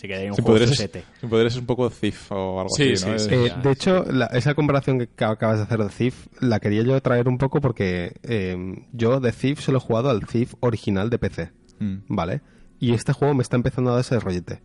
eh, 0.00 0.02
se 0.02 0.08
quedaría 0.08 0.30
un 0.30 0.36
sin, 0.36 0.44
juego 0.44 0.56
poderes 0.58 0.70
es, 0.70 0.76
sosete. 0.76 1.04
sin 1.20 1.28
poderes 1.30 1.52
es 1.54 1.58
un 1.60 1.66
poco 1.66 1.90
Thief 1.90 2.32
o 2.32 2.60
algo 2.60 2.70
Sí, 2.76 2.92
así, 2.92 2.96
sí, 2.96 3.18
sí. 3.18 3.34
Eh, 3.34 3.48
ya. 3.48 3.56
de 3.56 3.70
hecho, 3.72 4.04
la- 4.10 4.26
esa 4.26 4.54
comparación 4.54 4.98
que 4.98 5.06
ca- 5.08 5.30
acabas 5.30 5.58
de 5.58 5.62
hacer 5.64 5.78
de 5.78 5.88
Thief 5.88 6.26
la 6.40 6.60
quería 6.60 6.82
yo 6.82 7.00
traer 7.00 7.28
un 7.28 7.38
poco 7.38 7.60
porque 7.60 8.14
em, 8.22 8.86
yo 8.92 9.20
de 9.20 9.32
Thief 9.32 9.60
solo 9.60 9.78
he 9.78 9.80
jugado 9.80 10.10
al 10.10 10.26
Thief 10.26 10.54
original 10.60 11.10
de 11.10 11.18
PC, 11.18 11.50
Mm. 11.78 11.96
¿vale? 12.08 12.40
Y 12.78 12.92
este 12.94 13.12
juego 13.12 13.34
me 13.34 13.42
está 13.42 13.56
empezando 13.56 13.90
a 13.90 13.94
dar 13.94 14.00
ese 14.00 14.18
rollete. 14.18 14.62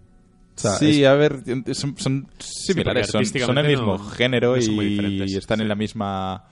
O 0.58 0.60
sea, 0.60 0.72
sí, 0.76 1.02
es- 1.02 1.08
a 1.08 1.16
ver, 1.16 1.44
son, 1.74 1.98
son 1.98 2.28
similares, 2.40 3.08
son, 3.08 3.26
son 3.26 3.58
el 3.58 3.68
mismo 3.68 3.98
no- 3.98 4.10
género 4.10 4.56
no 4.56 4.62
son 4.62 4.76
muy 4.76 4.86
y, 4.86 5.36
están 5.36 5.60
en 5.60 5.66
sí. 5.66 5.68
la 5.70 5.76
misma 5.76 6.46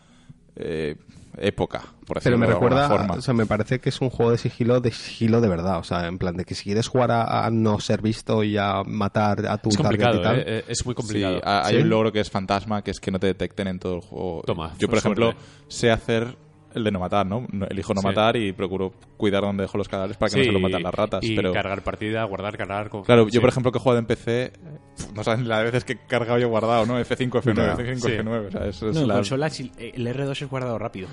eh, 0.57 0.97
época, 1.37 1.81
por 2.05 2.21
Pero 2.21 2.37
me 2.37 2.45
de 2.47 2.53
alguna 2.53 2.69
recuerda, 2.75 2.87
forma. 2.89 3.13
o 3.15 3.21
sea, 3.21 3.33
me 3.33 3.45
parece 3.45 3.79
que 3.79 3.89
es 3.89 4.01
un 4.01 4.09
juego 4.09 4.31
de 4.31 4.37
sigilo, 4.37 4.79
de 4.81 4.91
sigilo 4.91 5.41
de 5.41 5.47
verdad. 5.49 5.79
O 5.79 5.83
sea, 5.83 6.07
en 6.07 6.17
plan 6.17 6.35
de 6.35 6.45
que 6.45 6.55
si 6.55 6.63
quieres 6.65 6.87
jugar 6.87 7.11
a, 7.11 7.45
a 7.45 7.49
no 7.49 7.79
ser 7.79 8.01
visto 8.01 8.43
y 8.43 8.57
a 8.57 8.83
matar 8.85 9.45
a 9.47 9.57
tu 9.57 9.69
Es 9.69 9.77
complicado, 9.77 10.19
y 10.19 10.23
tal. 10.23 10.39
¿eh? 10.39 10.43
Eh, 10.45 10.63
Es 10.67 10.85
muy 10.85 10.95
complicado. 10.95 11.41
ha- 11.43 11.65
hay 11.65 11.75
¿Sí? 11.77 11.81
un 11.81 11.89
logro 11.89 12.11
que 12.11 12.19
es 12.19 12.29
fantasma, 12.29 12.83
que 12.83 12.91
es 12.91 12.99
que 12.99 13.11
no 13.11 13.19
te 13.19 13.27
detecten 13.27 13.67
en 13.67 13.79
todo 13.79 13.95
el 13.95 14.01
juego. 14.01 14.41
Toma, 14.45 14.73
Yo, 14.77 14.87
por 14.87 14.99
suerte. 15.01 15.21
ejemplo, 15.21 15.41
sé 15.67 15.91
hacer 15.91 16.35
el 16.75 16.83
de 16.83 16.91
no 16.91 16.99
matar, 16.99 17.25
¿no? 17.25 17.45
No- 17.51 17.65
Elijo 17.67 17.93
no 17.93 18.01
Sí. 18.01 18.07
matar 18.07 18.35
y 18.35 18.51
procuro 18.53 18.93
cuidar 19.17 19.41
donde 19.43 19.63
dejo 19.63 19.77
los 19.77 19.87
cadáveres 19.89 20.17
para 20.17 20.31
que 20.31 20.37
no 20.39 20.43
se 20.45 20.51
lo 20.51 20.59
maten 20.59 20.83
las 20.83 20.93
ratas. 20.93 21.23
Y 21.23 21.35
pero 21.35 21.51
cargar 21.53 21.81
partida, 21.83 22.23
guardar, 22.25 22.57
cargar. 22.57 22.89
con- 22.89 23.03
Claro, 23.03 23.27
yo 23.29 23.39
por 23.41 23.49
ejemplo 23.49 23.71
que 23.71 23.77
he 23.77 23.81
jugado 23.81 23.99
en 23.99 24.05
PC, 24.05 24.53
no 25.15 25.23
saben 25.23 25.47
las 25.47 25.63
veces 25.63 25.83
que 25.85 25.93
he 25.93 25.97
cargado 26.07 26.39
y 26.39 26.43
he 26.43 26.45
guardado, 26.45 26.85
¿no? 26.85 26.99
F5, 26.99 27.41
F9, 27.41 27.55
Ya. 27.55 27.73
F5, 27.75 28.07
Sí. 28.07 28.11
F9. 28.17 28.47
O 28.47 28.51
sea, 28.51 28.65
eso 28.67 28.89
es 28.89 28.95
No, 28.95 29.01
en 29.01 29.07
la- 29.07 29.13
consola 29.15 29.47
eh, 29.47 29.91
el 29.95 30.07
R2 30.07 30.41
es 30.41 30.49
guardado 30.49 30.77
rápido. 30.79 31.07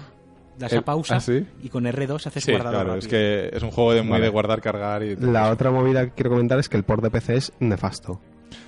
Das 0.59 0.73
El- 0.75 0.81
a 0.81 0.83
pausa 0.83 1.17
¿ah, 1.17 1.21
sí? 1.21 1.47
y 1.63 1.69
con 1.71 1.87
R2 1.87 2.27
haces 2.27 2.45
Sí, 2.45 2.51
guardado 2.53 2.75
Claro, 2.75 2.89
rápido. 2.95 2.99
es 2.99 3.09
que 3.09 3.57
es 3.57 3.63
un 3.63 3.71
juego 3.71 3.95
de 3.95 4.03
muy 4.03 4.11
Vale. 4.13 4.25
de 4.25 4.29
guardar, 4.31 4.61
cargar 4.61 5.03
y... 5.03 5.17
La 5.17 5.51
otra 5.51 5.71
movida 5.71 6.05
que 6.05 6.13
quiero 6.13 6.31
comentar 6.31 6.59
es 6.59 6.69
que 6.69 6.77
el 6.77 6.83
port 6.85 7.03
de 7.03 7.11
PC 7.11 7.37
es 7.37 7.53
nefasto. 7.61 8.21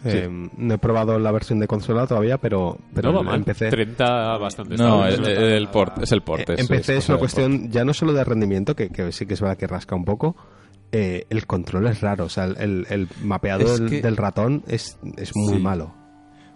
Eh, 0.05 0.29
no 0.57 0.75
he 0.75 0.79
probado 0.79 1.19
la 1.19 1.33
versión 1.33 1.59
de 1.61 1.67
consola 1.67 2.07
todavía, 2.07 2.39
pero, 2.39 2.79
pero 2.95 3.13
no 3.13 3.25
va 3.25 3.35
en- 3.37 3.45
PC, 3.45 3.69
30 3.71 4.37
bastante. 4.39 4.77
No, 4.77 5.07
el, 5.07 5.25
el- 5.27 5.39
el 5.53 5.69
port, 5.69 6.03
es 6.03 6.13
el 6.13 6.23
port. 6.23 6.49
eh, 6.51 6.57
en 6.59 6.67
PC 6.67 6.97
es, 6.97 7.09
una 7.09 7.19
cuestión 7.19 7.71
ya 7.71 7.85
no 7.85 7.95
solo 7.95 8.13
de 8.13 8.25
rendimiento, 8.25 8.75
que, 8.77 8.89
que 8.91 9.13
sí 9.13 9.27
que 9.27 9.35
es 9.35 9.41
verdad 9.41 9.57
que 9.57 9.67
rasca 9.67 9.95
un 9.95 10.05
poco, 10.05 10.37
eh, 10.93 11.27
el 11.31 11.47
control 11.47 11.87
es 11.89 12.01
raro. 12.01 12.25
O 12.25 12.29
sea, 12.29 12.45
el, 12.45 12.57
el- 12.59 12.87
el 12.91 13.09
mapeado 13.23 13.65
Es 13.65 13.81
del, 13.81 13.89
que- 13.91 14.03
del 14.03 14.17
ratón 14.17 14.63
es, 14.69 14.99
es 15.17 15.35
muy 15.37 15.55
Sí. 15.55 15.59
malo. 15.61 15.95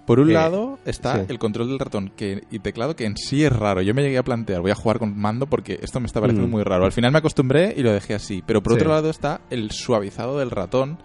Por 0.06 0.20
un 0.20 0.30
Eh, 0.30 0.34
lado 0.34 0.78
está 0.84 1.16
sí. 1.16 1.22
el 1.28 1.38
control 1.40 1.66
del 1.66 1.80
ratón 1.80 2.12
que, 2.16 2.44
y 2.52 2.60
teclado 2.60 2.94
que 2.94 3.06
en 3.06 3.16
sí 3.16 3.44
es 3.44 3.52
raro. 3.52 3.82
Yo 3.82 3.92
me 3.92 4.02
llegué 4.02 4.18
a 4.18 4.22
plantear, 4.22 4.60
voy 4.60 4.70
a 4.70 4.76
jugar 4.76 5.00
con 5.00 5.18
mando 5.18 5.46
porque 5.48 5.80
esto 5.82 5.98
me 5.98 6.06
está 6.06 6.20
pareciendo 6.20 6.46
Mm. 6.46 6.50
muy 6.52 6.62
raro. 6.62 6.84
Al 6.84 6.92
final 6.92 7.10
me 7.10 7.18
acostumbré 7.18 7.74
y 7.76 7.82
lo 7.82 7.90
dejé 7.92 8.14
así. 8.14 8.40
Pero 8.46 8.62
por 8.62 8.74
Sí. 8.74 8.76
otro 8.78 8.90
lado 8.90 9.10
está 9.10 9.40
el 9.50 9.72
suavizado 9.72 10.38
del 10.38 10.52
ratón 10.52 10.98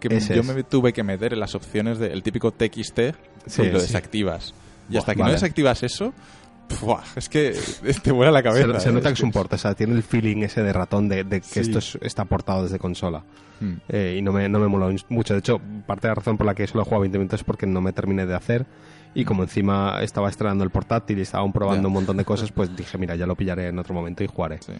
que 0.00 0.16
Ese 0.16 0.34
yo 0.34 0.40
es. 0.40 0.46
me 0.54 0.62
tuve 0.64 0.92
que 0.92 1.02
meter 1.04 1.32
en 1.34 1.40
las 1.40 1.54
opciones 1.54 1.98
del 1.98 2.22
típico 2.22 2.50
TXT 2.52 2.98
Sí, 3.46 3.62
y 3.62 3.70
lo 3.70 3.78
sí. 3.80 3.86
desactivas. 3.86 4.54
Y 4.88 4.92
Buah, 4.92 4.98
hasta 5.00 5.14
que 5.14 5.20
vale. 5.20 5.30
no 5.30 5.34
desactivas 5.34 5.82
eso, 5.84 6.12
es 7.16 7.28
que 7.28 7.56
te 8.02 8.12
vuela 8.12 8.30
la 8.32 8.42
cabeza. 8.42 8.74
Se, 8.74 8.80
se 8.80 8.88
¿eh? 8.90 8.92
nota 8.92 9.08
que 9.08 9.14
es 9.14 9.22
un 9.22 9.32
port, 9.32 9.52
o 9.52 9.58
sea, 9.58 9.74
tiene 9.74 9.94
el 9.94 10.02
feeling 10.02 10.42
ese 10.42 10.62
de 10.62 10.72
ratón 10.72 11.08
de, 11.08 11.24
de 11.24 11.40
que 11.40 11.46
Sí. 11.46 11.60
esto 11.60 11.78
es- 11.78 11.98
está 12.00 12.24
portado 12.24 12.62
desde 12.64 12.78
consola. 12.78 13.22
Hmm. 13.60 13.74
Eh, 13.88 14.16
y 14.18 14.22
no 14.22 14.32
me, 14.32 14.48
no 14.48 14.58
me 14.58 14.68
mola 14.68 14.94
mucho. 15.08 15.34
De 15.34 15.40
hecho, 15.40 15.60
parte 15.86 16.06
de 16.06 16.12
la 16.12 16.14
razón 16.16 16.36
por 16.38 16.46
la 16.46 16.54
que 16.54 16.66
solo 16.66 16.82
he 16.82 16.84
jugado 16.84 17.02
20 17.02 17.18
minutos 17.18 17.40
es 17.40 17.44
porque 17.44 17.66
no 17.66 17.80
me 17.80 17.92
terminé 17.92 18.24
de 18.26 18.34
hacer. 18.34 18.66
Y 19.14 19.24
como 19.24 19.42
encima 19.42 20.00
estaba 20.02 20.28
estrenando 20.30 20.62
el 20.62 20.70
portátil 20.70 21.18
y 21.18 21.22
estaban 21.22 21.52
probando 21.52 21.82
Ya. 21.82 21.86
un 21.88 21.92
montón 21.94 22.16
de 22.16 22.24
cosas, 22.24 22.52
pues 22.52 22.74
dije, 22.76 22.96
mira, 22.96 23.16
ya 23.16 23.26
lo 23.26 23.34
pillaré 23.34 23.66
en 23.68 23.78
otro 23.78 23.92
momento 23.92 24.22
y 24.22 24.28
jugaré. 24.28 24.58
Sí. 24.62 24.72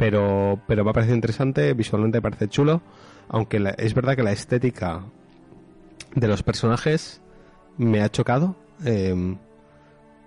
Pero, 0.00 0.60
pero 0.66 0.82
me 0.82 0.90
ha 0.90 0.92
parecido 0.94 1.14
interesante, 1.14 1.72
visualmente 1.74 2.18
me 2.18 2.22
parece 2.22 2.48
chulo. 2.48 2.80
Aunque 3.28 3.60
la- 3.60 3.70
es 3.70 3.94
verdad 3.94 4.16
que 4.16 4.22
la 4.22 4.32
estética 4.32 5.04
de 6.16 6.26
los 6.26 6.42
personajes 6.42 7.20
me 7.76 8.00
ha 8.02 8.08
chocado. 8.08 8.56
Eh, 8.84 9.36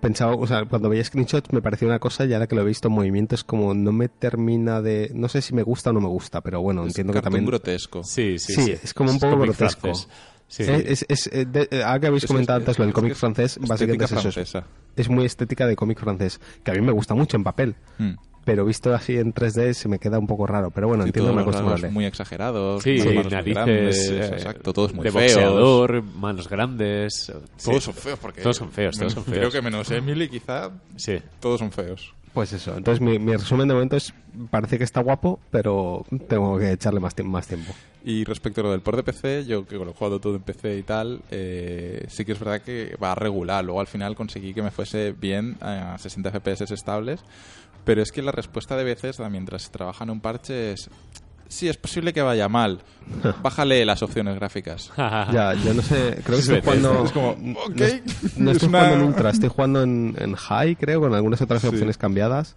pensaba, 0.00 0.34
o 0.34 0.46
sea, 0.46 0.64
cuando 0.66 0.88
veía 0.88 1.02
screenshots 1.04 1.52
me 1.52 1.60
parecía 1.60 1.88
una 1.88 1.98
cosa 1.98 2.24
y 2.24 2.32
ahora 2.34 2.46
que 2.46 2.54
lo 2.54 2.62
he 2.62 2.64
visto 2.66 2.88
en 2.88 2.94
movimiento 2.94 3.34
es 3.34 3.42
como 3.42 3.74
no 3.74 3.90
me 3.92 4.08
termina 4.08 4.80
de... 4.80 5.10
No 5.14 5.28
sé 5.28 5.42
si 5.42 5.54
me 5.54 5.62
gusta 5.62 5.90
o 5.90 5.92
no 5.92 6.00
me 6.00 6.08
gusta, 6.08 6.40
pero 6.40 6.60
bueno, 6.62 6.82
Es 6.82 6.88
entiendo 6.88 7.12
que 7.12 7.20
también... 7.22 7.44
grotesco. 7.46 8.02
Sí, 8.04 8.38
sí, 8.38 8.52
Sí, 8.54 8.70
es 8.82 8.94
como 8.94 9.10
un 9.10 9.18
poco 9.18 9.38
grotesco. 9.38 9.80
francés. 9.80 10.08
Sí. 10.46 10.62
Eh, 10.64 10.84
Es, 10.86 11.04
es- 11.08 11.26
eh, 11.32 11.46
de- 11.46 11.68
eh, 11.70 11.82
ahora 11.82 12.00
que 12.00 12.06
habéis 12.08 12.24
Es- 12.24 12.28
comentado 12.28 12.58
es- 12.58 12.62
antes 12.62 12.78
lo 12.78 12.84
del 12.84 12.90
es 12.90 12.94
cómic 12.94 13.14
francés, 13.14 13.58
básicamente 13.60 14.04
es 14.04 14.12
eso. 14.12 14.28
Es, 14.40 14.52
es 14.96 15.08
muy 15.08 15.24
estética 15.24 15.66
de 15.66 15.74
cómic 15.74 15.98
francés, 15.98 16.38
que 16.62 16.70
a 16.70 16.74
mí 16.74 16.80
me 16.80 16.92
gusta 16.92 17.14
mucho 17.14 17.36
en 17.36 17.42
papel, 17.44 17.74
Hmm. 17.98 18.12
Pero 18.44 18.64
visto 18.64 18.94
así 18.94 19.16
en 19.16 19.32
3D 19.32 19.72
se 19.74 19.88
me 19.88 19.98
queda 19.98 20.18
un 20.18 20.26
poco 20.26 20.46
raro. 20.46 20.70
Pero 20.70 20.88
bueno, 20.88 21.04
Sí, 21.04 21.08
entiendo 21.08 21.32
todos 21.32 21.46
me 21.46 21.70
rasgos 21.70 21.92
muy 21.92 22.04
exagerados, 22.04 22.82
Sí, 22.82 22.96
muy 23.04 23.14
narices 23.16 23.44
grandes, 23.54 24.10
eh, 24.10 24.26
exacto, 24.34 24.72
todos 24.72 24.94
muy 24.94 25.04
de 25.04 25.12
feos. 25.12 25.34
boxeador, 25.34 26.02
manos 26.02 26.48
grandes. 26.48 27.26
Todos 27.26 27.50
Sí. 27.56 27.80
son 27.80 27.94
feos 27.94 28.18
porque 28.18 28.40
Todos 28.42 28.56
son 28.56 28.70
feos, 28.72 28.96
todos 28.98 29.12
son 29.12 29.24
Creo 29.24 29.40
feos. 29.42 29.54
que 29.54 29.62
menos 29.62 29.90
Emily 29.90 30.28
quizá 30.28 30.70
Sí. 30.96 31.18
todos 31.40 31.60
son 31.60 31.72
feos. 31.72 32.14
Pues 32.32 32.52
eso, 32.52 32.76
entonces 32.76 33.00
mi, 33.00 33.16
mi 33.20 33.32
resumen 33.32 33.68
de 33.68 33.74
momento 33.74 33.96
es, 33.96 34.12
parece 34.50 34.76
que 34.76 34.82
está 34.82 35.00
guapo, 35.00 35.38
pero 35.52 36.04
tengo 36.28 36.58
que 36.58 36.72
echarle 36.72 36.98
más, 36.98 37.14
más 37.22 37.46
tiempo. 37.46 37.72
Y 38.04 38.24
respecto 38.24 38.60
a 38.60 38.64
lo 38.64 38.70
del 38.72 38.80
port 38.80 38.96
de 38.96 39.04
PC, 39.04 39.44
yo 39.46 39.64
que 39.64 39.76
lo 39.76 39.88
he 39.90 39.94
jugado 39.94 40.18
todo 40.18 40.34
en 40.34 40.42
PC 40.42 40.76
y 40.78 40.82
tal, 40.82 41.20
eh, 41.30 42.04
sí 42.08 42.24
que 42.24 42.32
es 42.32 42.38
verdad 42.40 42.60
que 42.60 42.96
va 43.00 43.12
a 43.12 43.14
regular. 43.14 43.64
Luego 43.64 43.80
al 43.80 43.86
final 43.86 44.16
conseguí 44.16 44.52
que 44.52 44.62
me 44.62 44.72
fuese 44.72 45.12
bien 45.12 45.56
a 45.60 45.96
60 45.96 46.32
FPS 46.32 46.74
estables, 46.74 47.20
pero 47.84 48.02
es 48.02 48.12
que 48.12 48.22
la 48.22 48.32
respuesta 48.32 48.76
de 48.76 48.84
veces 48.84 49.16
da 49.18 49.28
mientras 49.30 49.62
se 49.62 49.70
trabaja 49.70 50.04
en 50.04 50.10
un 50.10 50.20
parche 50.20 50.72
es... 50.72 50.90
Sí, 51.46 51.68
es 51.68 51.76
posible 51.76 52.12
que 52.12 52.22
vaya 52.22 52.48
mal. 52.48 52.80
Bájale 53.42 53.84
las 53.84 54.02
opciones 54.02 54.34
gráficas. 54.36 54.90
Ya, 54.96 55.54
yo 55.54 55.74
no 55.74 55.82
sé, 55.82 56.20
creo 56.24 56.36
que 56.38 56.42
Es 56.42 56.48
estoy 56.48 56.54
Bethesda. 56.56 56.88
jugando... 56.88 57.04
Es 57.04 57.12
como, 57.12 57.36
no- 57.38 57.58
ok. 57.60 58.36
No, 58.38 58.50
Es 58.50 58.56
estoy 58.56 58.68
una- 58.70 58.78
jugando 58.80 58.94
en 58.94 59.02
Ultra, 59.02 59.30
estoy 59.30 59.48
jugando 59.50 59.82
en, 59.82 60.14
en 60.18 60.34
High, 60.34 60.76
creo, 60.76 61.00
con 61.00 61.14
algunas 61.14 61.40
otras 61.42 61.60
Sí. 61.60 61.68
opciones 61.68 61.96
cambiadas. 61.98 62.56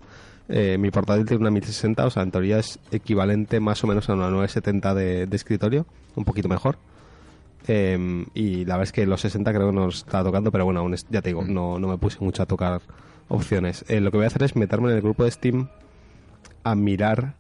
Eh, 0.50 0.78
mi 0.80 0.90
portátil 0.92 1.26
tiene 1.26 1.42
una 1.42 1.52
1060, 1.52 2.06
o 2.06 2.10
sea, 2.10 2.24
en 2.24 2.32
teoría 2.32 2.58
es 2.60 2.80
equivalente 2.92 3.60
más 3.60 3.84
o 3.84 3.88
menos 3.88 4.08
a 4.10 4.14
una 4.14 4.30
970 4.30 4.94
de, 4.96 5.28
de 5.28 5.36
escritorio, 5.36 5.86
un 6.16 6.24
poquito 6.24 6.48
mejor. 6.48 6.78
Eh, 7.68 8.26
y 8.34 8.64
la 8.64 8.76
verdad 8.76 8.84
es 8.84 8.92
que 8.94 9.06
los 9.06 9.20
60 9.22 9.52
creo 9.54 9.68
que 9.72 9.76
nos 9.76 9.98
está 9.98 10.24
tocando, 10.24 10.52
pero 10.52 10.64
bueno, 10.64 10.80
aún 10.80 10.94
es- 10.94 11.06
ya 11.10 11.22
te 11.22 11.30
digo, 11.30 11.44
no, 11.44 11.78
no 11.80 11.88
me 11.90 11.98
puse 11.98 12.18
mucho 12.22 12.44
a 12.44 12.46
tocar 12.46 12.82
opciones. 13.28 13.86
Eh, 13.88 14.00
lo 14.02 14.12
que 14.12 14.18
voy 14.18 14.24
a 14.26 14.28
hacer 14.28 14.44
es 14.44 14.56
meterme 14.56 14.90
en 14.90 14.96
el 14.96 15.02
grupo 15.02 15.24
de 15.24 15.32
Steam 15.32 15.70
a 16.64 16.76
mirar 16.76 17.36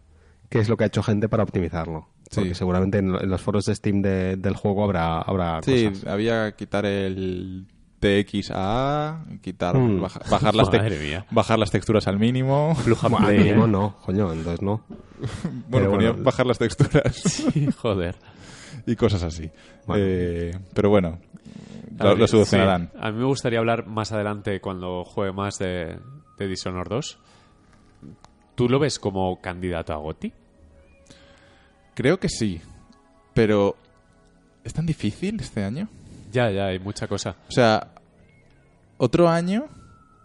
qué 0.49 0.59
es 0.59 0.69
lo 0.69 0.77
que 0.77 0.83
ha 0.85 0.87
hecho 0.87 1.03
gente 1.03 1.27
para 1.29 1.43
optimizarlo. 1.43 2.07
Sí. 2.29 2.35
Porque 2.41 2.55
seguramente 2.55 2.97
en, 2.97 3.15
en 3.15 3.29
los 3.29 3.41
foros 3.41 3.65
de 3.65 3.75
Steam 3.75 4.01
de- 4.01 4.35
del 4.37 4.55
juego 4.55 4.83
habrá, 4.83 5.21
habrá 5.21 5.61
Sí, 5.63 5.87
cosas. 5.89 6.07
había 6.07 6.51
que 6.51 6.57
quitar 6.57 6.85
el 6.85 7.67
TXA, 7.99 9.25
quitar, 9.41 9.75
Mm. 9.77 10.01
baja- 10.01 10.21
bajar, 10.29 10.55
las 10.55 10.69
te- 10.71 11.23
bajar 11.31 11.57
las 11.59 11.71
texturas 11.71 12.07
al 12.07 12.19
mínimo. 12.19 12.75
Fluja 12.75 13.07
Bueno, 13.07 13.27
al 13.27 13.37
mínimo 13.37 13.65
¿eh? 13.65 13.69
no, 13.69 13.95
coño, 14.05 14.31
entonces 14.33 14.61
no. 14.61 14.81
Bueno, 15.43 15.61
Pero 15.71 15.91
ponía 15.91 16.09
bueno. 16.11 16.23
bajar 16.23 16.45
las 16.45 16.57
texturas 16.59 17.15
Sí, 17.25 17.69
joder. 17.71 18.15
y 18.85 18.95
cosas 18.95 19.23
así. 19.23 19.49
Bueno. 19.85 20.03
Eh, 20.05 20.51
pero 20.73 20.89
bueno, 20.89 21.19
lo, 21.99 22.15
lo 22.15 22.27
solucionarán. 22.27 22.89
sí. 22.93 22.99
A 23.01 23.11
mí 23.11 23.17
me 23.19 23.25
gustaría 23.25 23.59
hablar 23.59 23.87
más 23.87 24.11
adelante 24.11 24.59
cuando 24.61 25.03
juegue 25.03 25.31
más 25.33 25.57
de, 25.59 25.97
de 26.37 26.47
Dishonored 26.47 26.89
2. 26.89 27.17
¿Tú 28.55 28.67
lo 28.69 28.79
ves 28.79 28.97
como 28.99 29.39
candidato 29.41 29.93
a 29.93 29.97
GOTY? 29.97 30.33
Creo 31.93 32.19
que 32.19 32.29
sí, 32.29 32.61
pero 33.33 33.75
¿es 34.63 34.73
tan 34.73 34.85
difícil 34.85 35.39
este 35.39 35.63
año? 35.63 35.87
Ya, 36.31 36.51
ya, 36.51 36.67
hay 36.67 36.79
mucha 36.79 37.07
cosa. 37.07 37.35
O 37.47 37.51
sea, 37.51 37.93
otro 38.97 39.29
año, 39.29 39.65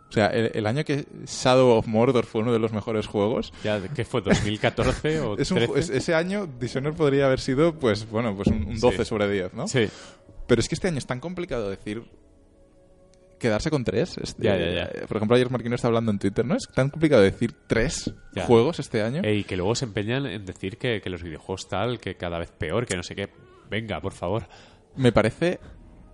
o 0.09 0.13
sea, 0.13 0.27
el, 0.27 0.51
el 0.55 0.67
año 0.67 0.85
que 0.85 1.07
Shadow 1.27 1.71
of 1.79 1.87
Mordor 1.87 2.27
fue 2.27 2.43
uno 2.43 2.53
de 2.53 2.59
los 2.59 2.73
mejores 2.73 3.07
juegos, 3.07 3.55
Ya, 3.65 3.81
¿Qué 3.95 4.05
fue? 4.05 4.23
¿2014 4.23 5.21
o 5.25 5.39
es 5.39 5.51
un 5.51 5.59
ju- 5.59 5.73
13? 5.73 5.79
es- 5.79 5.91
ese 5.91 6.15
año 6.15 6.47
Dishonored 6.61 6.95
podría 6.97 7.27
haber 7.27 7.41
sido, 7.41 7.75
pues 7.79 8.09
bueno, 8.11 8.35
pues 8.37 8.49
un, 8.49 8.65
un 8.65 8.79
12 8.79 8.99
Sí. 8.99 9.05
sobre 9.07 9.31
10, 9.31 9.55
¿no? 9.55 9.67
Sí, 9.69 9.89
Pero 10.47 10.61
es 10.61 10.69
que 10.69 10.75
este 10.75 10.89
año 10.89 10.99
es 10.99 11.07
tan 11.07 11.21
complicado 11.21 11.69
decir 11.71 12.03
quedarse 13.39 13.71
con 13.71 13.85
tres. 13.85 14.19
Este, 14.19 14.45
Ya, 14.45 14.57
ya, 14.57 14.71
ya. 14.73 14.83
eh, 14.85 15.05
Por 15.09 15.17
ejemplo, 15.17 15.37
ayer 15.37 15.51
Marquino 15.51 15.75
está 15.75 15.89
hablando 15.89 16.13
en 16.13 16.19
Twitter, 16.19 16.45
¿no? 16.45 16.55
Es 16.55 16.69
tan 16.75 16.91
complicado 16.91 17.23
decir 17.23 17.53
tres 17.67 18.13
juegos 18.47 18.79
este 18.79 19.03
año. 19.03 19.23
y 19.29 19.45
que 19.45 19.57
luego 19.57 19.75
se 19.75 19.85
empeñan 19.85 20.27
en 20.27 20.45
decir 20.45 20.79
que, 20.79 21.01
que 21.01 21.11
los 21.11 21.23
videojuegos 21.23 21.69
tal, 21.69 21.99
que 21.99 22.17
cada 22.17 22.39
vez 22.39 22.51
peor, 22.53 22.87
que 22.87 22.97
no 22.97 23.03
sé 23.03 23.15
qué. 23.15 23.29
Venga, 23.71 24.01
por 24.01 24.13
favor. 24.13 24.47
Me 24.97 25.11
parece 25.13 25.59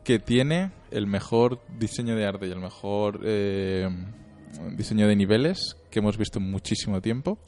que 0.04 0.18
tiene 0.18 0.70
el 0.90 1.06
mejor 1.06 1.60
diseño 1.78 2.16
de 2.16 2.24
arte 2.24 2.46
y 2.46 2.50
el 2.50 2.60
mejor 2.60 3.20
eh, 3.24 3.88
diseño 4.72 5.06
de 5.06 5.16
niveles 5.16 5.76
que 5.90 5.98
hemos 5.98 6.16
visto 6.16 6.38
en 6.38 6.50
muchísimo 6.50 7.02
tiempo. 7.02 7.38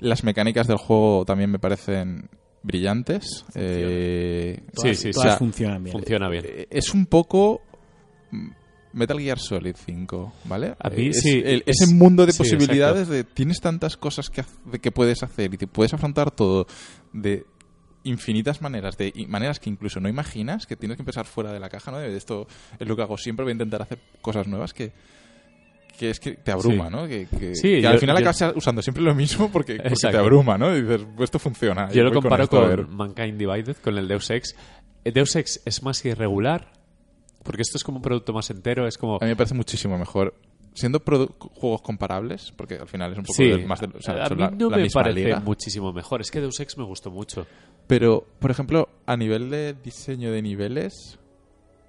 Las 0.00 0.24
mecánicas 0.24 0.66
del 0.66 0.78
juego 0.78 1.24
también 1.24 1.50
me 1.50 1.58
parecen 1.60 2.30
brillantes. 2.62 3.44
Eh, 3.54 4.60
Sí, 4.82 4.94
sí, 4.94 5.10
todas 5.10 5.26
o 5.26 5.28
sea, 5.30 5.38
funcionan 5.38 5.82
bien. 5.84 5.92
Funciona 5.92 6.28
bien. 6.28 6.44
Eh, 6.46 6.66
Es 6.70 6.92
un 6.94 7.06
poco 7.06 7.62
Metal 8.92 9.18
Gear 9.20 9.38
Solid 9.38 9.76
5, 9.76 10.32
¿vale? 10.44 10.74
A 10.80 10.90
mí 10.90 11.08
es, 11.08 11.20
sí, 11.20 11.42
el- 11.44 11.62
es- 11.66 11.82
ese 11.82 11.94
mundo 11.94 12.26
de 12.26 12.32
sí, 12.32 12.38
posibilidades 12.38 13.08
de 13.08 13.24
tienes 13.24 13.60
tantas 13.60 13.96
cosas 13.96 14.30
que, 14.30 14.44
que 14.80 14.90
puedes 14.90 15.22
hacer 15.22 15.52
y 15.54 15.58
te 15.58 15.66
puedes 15.66 15.92
afrontar 15.94 16.30
todo 16.30 16.66
de 17.12 17.44
infinitas 18.04 18.62
maneras, 18.62 18.96
de 18.96 19.12
maneras 19.28 19.60
que 19.60 19.68
incluso 19.68 20.00
no 20.00 20.08
imaginas, 20.08 20.66
que 20.66 20.76
tienes 20.76 20.96
que 20.96 21.02
empezar 21.02 21.26
fuera 21.26 21.52
de 21.52 21.60
la 21.60 21.68
caja, 21.68 21.90
¿no? 21.90 21.98
De 21.98 22.16
esto 22.16 22.46
es 22.78 22.88
lo 22.88 22.96
que 22.96 23.02
hago 23.02 23.18
siempre, 23.18 23.44
voy 23.44 23.50
a 23.50 23.52
intentar 23.54 23.82
hacer 23.82 23.98
cosas 24.22 24.46
nuevas 24.48 24.72
que 24.72 24.92
que 25.98 26.10
es 26.10 26.20
que 26.20 26.32
te 26.32 26.52
abruma, 26.52 26.86
Sí. 26.86 26.90
¿no? 26.92 27.06
Que, 27.08 27.26
que- 27.26 27.54
Sí, 27.54 27.62
que 27.68 27.82
yo- 27.82 27.90
al 27.90 27.98
final 27.98 28.16
yo- 28.22 28.30
acabas 28.30 28.56
usando 28.56 28.80
siempre 28.82 29.02
lo 29.02 29.14
mismo 29.14 29.50
porque, 29.50 29.76
porque 29.76 29.94
te 30.10 30.16
abruma, 30.16 30.56
¿no? 30.56 30.74
Y 30.76 30.82
dices, 30.82 31.06
pues 31.16 31.26
esto 31.26 31.38
funciona. 31.38 31.90
Yo 31.90 32.04
lo 32.04 32.12
con 32.12 32.22
comparo 32.22 32.48
con, 32.48 32.68
ver. 32.68 32.86
Mankind 32.86 33.36
Divided, 33.38 33.76
con 33.78 33.98
el 33.98 34.06
Deus 34.08 34.30
Ex. 34.30 34.54
El 35.04 35.12
Deus 35.12 35.34
Ex 35.36 35.60
es 35.64 35.82
más 35.82 36.04
irregular, 36.04 36.72
porque 37.42 37.62
esto 37.62 37.76
es 37.76 37.84
como 37.84 37.96
un 37.98 38.02
producto 38.02 38.32
más 38.32 38.48
entero, 38.50 38.86
es 38.86 38.96
como... 38.96 39.16
A 39.16 39.24
mí 39.24 39.28
me 39.30 39.36
parece 39.36 39.54
muchísimo 39.54 39.98
mejor. 39.98 40.34
Siendo 40.74 41.00
juegos 41.00 41.82
comparables, 41.82 42.52
porque 42.54 42.74
al 42.76 42.86
final 42.86 43.10
es 43.12 43.18
un 43.18 43.24
poco 43.24 43.34
Sí, 43.34 43.48
del- 43.48 43.66
más 43.66 43.80
de, 43.80 43.86
o 43.88 44.00
sea, 44.00 44.24
a 44.24 44.28
mí 44.28 44.36
la, 44.40 44.50
no 44.50 44.70
la 44.70 44.76
me 44.76 44.88
parece 44.90 45.18
liga. 45.20 45.40
muchísimo 45.40 45.92
mejor. 45.92 46.20
Es 46.20 46.30
que 46.30 46.40
Deus 46.40 46.60
Ex 46.60 46.78
me 46.78 46.84
gustó 46.84 47.10
mucho. 47.10 47.46
Pero, 47.88 48.24
por 48.38 48.50
ejemplo, 48.52 48.88
a 49.06 49.16
nivel 49.16 49.50
de 49.50 49.74
diseño 49.82 50.30
de 50.30 50.40
niveles, 50.42 51.18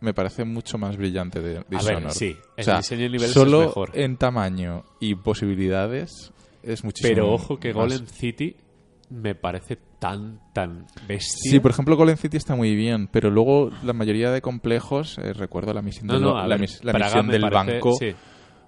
me 0.02 0.14
parece 0.14 0.44
mucho 0.46 0.78
más 0.78 0.96
brillante 0.98 1.42
de 1.42 1.58
A 1.60 1.64
Dishonored. 1.70 2.04
ver, 2.06 2.12
sí, 2.14 2.38
O 2.40 2.54
el 2.58 2.64
sea, 2.64 2.78
diseño 2.78 3.02
de 3.04 3.10
niveles 3.10 3.32
solo 3.34 3.62
es 3.62 3.68
mejor. 3.68 3.92
en 3.94 4.18
tamaño 4.18 4.84
y 5.00 5.16
posibilidades 5.16 6.32
es 6.64 6.84
muchísimo 6.84 7.10
Pero 7.16 7.34
ojo 7.34 7.58
que 7.60 7.70
más. 7.74 7.76
Golem 7.92 8.06
City 8.08 8.56
me 9.10 9.34
parece 9.36 9.78
tan, 9.98 10.40
tan 10.54 10.86
bestia. 11.08 11.52
Sí, 11.52 11.60
por 11.60 11.72
ejemplo, 11.72 11.96
Golem 11.98 12.16
City 12.18 12.38
está 12.38 12.56
muy 12.56 12.76
bien, 12.76 13.08
pero 13.08 13.30
luego 13.32 13.70
la 13.84 13.94
mayoría 13.94 14.30
de 14.32 14.42
complejos, 14.42 15.18
eh, 15.18 15.34
recuerdo 15.34 15.74
la 15.74 15.82
misión, 15.82 16.08
no, 16.08 16.14
del- 16.14 16.24
no, 16.24 16.38
a 16.38 16.44
la, 16.44 16.50
ver, 16.56 16.60
mis- 16.62 16.84
la 16.84 16.92
Praga 16.92 17.06
misión 17.08 17.26
me 17.28 17.34
del 17.34 17.42
parece- 17.50 17.72
banco. 17.74 17.94
sí. 18.00 18.16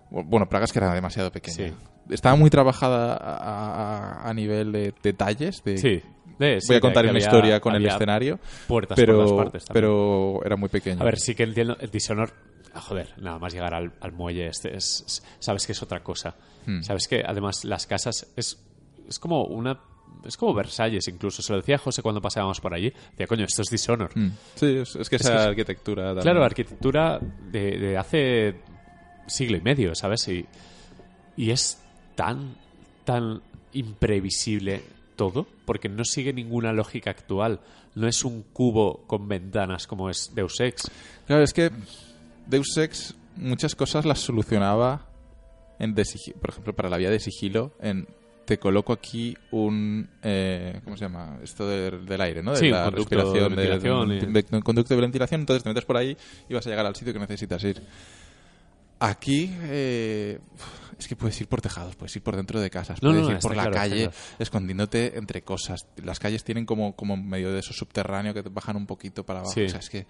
Bueno, 0.10 0.50
Praga 0.50 0.66
es 0.66 0.74
que 0.74 0.80
era 0.80 0.94
demasiado 0.94 1.32
pequeña. 1.32 1.70
Sí. 1.70 1.74
Estaba 2.10 2.36
muy 2.36 2.50
trabajada 2.50 3.14
a, 3.16 4.22
a- 4.24 4.30
a 4.30 4.34
nivel 4.34 4.72
de 4.72 4.94
detalles. 5.04 5.64
De, 5.64 5.78
Sí. 5.78 6.02
Sí, 6.40 6.58
Voy 6.70 6.78
a 6.78 6.80
contar 6.82 7.04
una 7.06 7.12
había- 7.12 7.22
historia 7.24 7.60
con 7.60 7.76
el 7.76 7.86
escenario, 7.86 8.40
Puertas 8.68 8.96
por 8.96 9.06
pero, 9.06 9.14
todas 9.26 9.32
partes 9.44 9.66
también. 9.66 9.74
pero 9.84 10.40
era 10.44 10.56
muy 10.56 10.70
pequeño. 10.70 11.00
A 11.00 11.06
ver, 11.06 11.20
sí 11.20 11.36
que 11.36 11.44
entiendo. 11.44 11.78
El 11.80 11.92
Dishonored. 11.92 12.34
ah, 12.74 12.82
joder, 12.82 13.14
nada 13.22 13.38
más 13.38 13.54
llegar 13.54 13.76
al, 13.76 13.92
al 14.02 14.12
muelle 14.12 14.48
este. 14.48 14.76
Es, 14.76 15.04
es- 15.06 15.24
sabes 15.38 15.68
que 15.68 15.74
es 15.74 15.84
otra 15.84 16.02
cosa. 16.02 16.36
Hmm. 16.66 16.82
Sabes 16.82 17.08
que 17.08 17.22
además 17.24 17.64
las 17.64 17.86
casas 17.86 18.26
es, 18.36 18.60
es 19.08 19.20
como 19.20 19.44
una. 19.46 19.80
Es 20.26 20.36
como 20.36 20.56
Versalles 20.56 21.08
incluso. 21.10 21.44
Se 21.44 21.54
lo 21.54 21.60
decía 21.60 21.78
José 21.78 22.02
cuando 22.02 22.22
pasábamos 22.22 22.60
por 22.60 22.74
allí. 22.74 22.92
Decía, 23.12 23.28
coño, 23.28 23.46
esto 23.46 23.62
es 23.62 23.68
Dishonored. 23.70 24.16
Mm. 24.16 24.32
Sí, 24.56 24.78
es, 24.78 24.96
es 24.96 25.10
que 25.10 25.18
Es 25.18 25.22
esa 25.22 25.34
que 25.34 25.50
arquitectura. 25.50 26.06
también. 26.06 26.24
Claro, 26.24 26.44
arquitectura 26.44 27.20
de, 27.52 27.78
de 27.78 27.98
hace 28.00 28.56
siglo 29.28 29.58
y 29.58 29.62
medio, 29.62 29.94
¿sabes? 29.94 30.28
Y, 30.28 30.44
y 31.38 31.52
es 31.52 31.80
tan, 32.24 32.56
tan 33.06 33.42
imprevisible 33.74 34.82
todo, 35.16 35.48
porque 35.66 35.90
no 35.90 36.04
sigue 36.06 36.34
ninguna 36.34 36.72
lógica 36.74 37.10
actual. 37.12 37.60
No 37.96 38.08
es 38.08 38.24
un 38.24 38.44
cubo 38.54 39.04
con 39.08 39.28
ventanas 39.28 39.88
como 39.88 40.10
es 40.10 40.32
Deus 40.36 40.60
Ex. 40.60 40.90
Claro, 41.28 41.44
es 41.44 41.54
que 41.54 41.72
Deus 42.48 42.78
Ex 42.78 43.16
muchas 43.36 43.76
cosas 43.76 44.06
las 44.06 44.20
solucionaba 44.20 45.08
en 45.80 45.96
de 45.96 46.04
sigi- 46.04 46.34
por 46.34 46.52
ejemplo, 46.52 46.74
para 46.76 46.90
la 46.90 46.98
vía 46.98 47.10
de 47.10 47.20
sigilo, 47.20 47.72
en 47.82 48.08
te 48.46 48.58
coloco 48.60 48.92
aquí 48.94 49.36
un 49.52 50.10
eh, 50.24 50.82
¿cómo 50.84 50.98
se 50.98 51.06
llama? 51.06 51.40
Esto 51.44 51.68
de- 51.68 51.92
del 52.00 52.22
aire, 52.22 52.44
¿no? 52.44 52.52
De 52.52 52.58
Sí, 52.58 52.66
un 52.66 52.72
la 52.72 52.84
conducto 52.86 53.16
de 53.16 53.22
respiración, 53.24 53.56
de, 53.56 53.56
ventilación 53.56 54.10
de- 54.10 54.16
y- 54.16 54.20
de- 54.20 54.42
de 54.44 54.58
un 54.58 54.62
conducto 54.62 54.94
de 54.96 55.02
ventilación, 55.02 55.42
entonces 55.42 55.64
te 55.64 55.70
metes 55.70 55.86
por 55.86 55.98
ahí 55.98 56.18
y 56.50 56.54
vas 56.54 56.66
a 56.68 56.70
llegar 56.70 56.86
al 56.86 56.96
sitio 56.96 57.14
que 57.14 57.20
necesitas 57.20 57.64
ir. 57.64 57.82
Aquí 59.00 59.52
eh, 59.64 60.40
es 61.02 61.08
que 61.08 61.16
puedes 61.16 61.40
ir 61.42 61.48
por 61.48 61.62
tejados, 61.62 61.96
puedes 61.96 62.16
ir 62.16 62.22
por 62.24 62.36
dentro 62.36 62.60
de 62.62 62.70
casas, 62.70 63.02
No, 63.02 63.10
puedes 63.10 63.26
no, 63.26 63.32
ir 63.34 63.40
por 63.40 63.56
la 63.56 63.64
claro, 63.64 63.76
calle 63.76 64.04
claro. 64.04 64.12
escondiéndote 64.40 65.18
entre 65.18 65.42
cosas. 65.42 65.88
Las 66.04 66.20
calles 66.20 66.44
tienen 66.44 66.66
como, 66.66 66.96
como 66.96 67.18
medio 67.18 67.52
de 67.52 67.60
eso 67.60 67.74
subterráneo 67.74 68.34
que 68.34 68.44
te 68.44 68.50
bajan 68.50 68.76
un 68.78 68.86
poquito 68.86 69.26
para 69.26 69.40
abajo. 69.40 69.54
Sí. 69.54 69.64
O 69.64 69.70
sea, 69.70 69.80
es 69.80 69.90
que 69.90 70.06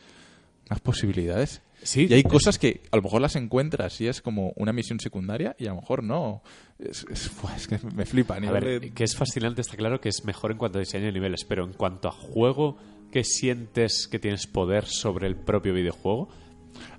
unas 0.69 0.80
posibilidades. 0.81 1.61
Sí, 1.84 2.05
Y 2.09 2.13
hay 2.13 2.23
cosas 2.23 2.59
que 2.59 2.81
a 2.91 2.95
lo 2.95 3.01
mejor 3.01 3.22
las 3.22 3.35
encuentras 3.35 3.99
y 4.01 4.07
es 4.07 4.22
como 4.22 4.53
una 4.55 4.72
misión 4.72 4.99
secundaria 4.99 5.55
y 5.57 5.65
a 5.65 5.69
lo 5.72 5.77
mejor 5.77 6.03
no. 6.03 6.43
Es, 6.77 7.05
es- 7.09 7.31
buah, 7.41 7.55
es 7.55 7.68
que 7.68 7.80
me 7.95 8.05
flipa. 8.05 8.35
a 8.35 8.39
ver, 8.39 8.81
de- 8.81 8.91
que 8.91 9.03
es 9.03 9.15
fascinante, 9.15 9.61
está 9.61 9.76
claro 9.77 9.99
que 9.99 10.09
es 10.09 10.23
mejor 10.23 10.51
en 10.51 10.57
cuanto 10.57 10.77
a 10.77 10.81
diseño 10.81 11.05
de 11.07 11.11
niveles, 11.13 11.43
pero 11.45 11.65
en 11.65 11.73
cuanto 11.73 12.07
a 12.07 12.11
juego, 12.11 12.77
que 13.11 13.23
sientes 13.23 14.07
que 14.09 14.19
tienes 14.19 14.45
poder 14.47 14.85
sobre 14.85 15.27
el 15.27 15.35
propio 15.35 15.73
videojuego? 15.73 16.30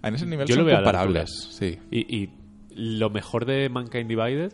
en 0.03 0.15
ese 0.15 0.27
nivel 0.27 0.47
yo 0.47 0.57
lo 0.57 0.65
veo 0.65 0.77
comparables. 0.77 1.31
Sí. 1.53 1.79
Y, 1.91 2.23
y 2.23 2.31
lo 2.75 3.11
mejor 3.11 3.45
de 3.45 3.69
Mankind 3.69 4.09
Divided 4.09 4.53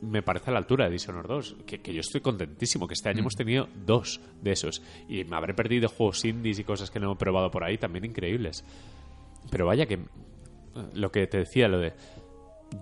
me 0.00 0.22
parece 0.22 0.50
a 0.50 0.52
la 0.52 0.58
altura 0.58 0.84
de 0.84 0.90
Dishonored 0.90 1.28
2, 1.28 1.56
que, 1.66 1.80
que 1.80 1.94
yo 1.94 2.00
estoy 2.00 2.20
contentísimo, 2.20 2.86
que 2.86 2.94
este 2.94 3.08
Mm. 3.08 3.10
año 3.12 3.20
hemos 3.20 3.34
tenido 3.36 3.68
dos 3.86 4.20
de 4.42 4.52
esos. 4.52 4.82
Y 5.08 5.24
me 5.24 5.36
habré 5.36 5.54
perdido 5.54 5.88
juegos 5.88 6.24
indies 6.24 6.58
y 6.58 6.64
cosas 6.64 6.90
que 6.90 7.00
no 7.00 7.12
he 7.12 7.16
probado 7.16 7.50
por 7.50 7.64
ahí, 7.64 7.78
también 7.78 8.04
increíbles. 8.04 8.64
Pero 9.50 9.66
vaya 9.66 9.86
que 9.86 9.94
eh, 9.94 10.00
lo 10.92 11.10
que 11.10 11.26
te 11.26 11.38
decía, 11.38 11.68
lo 11.68 11.78
de 11.78 11.94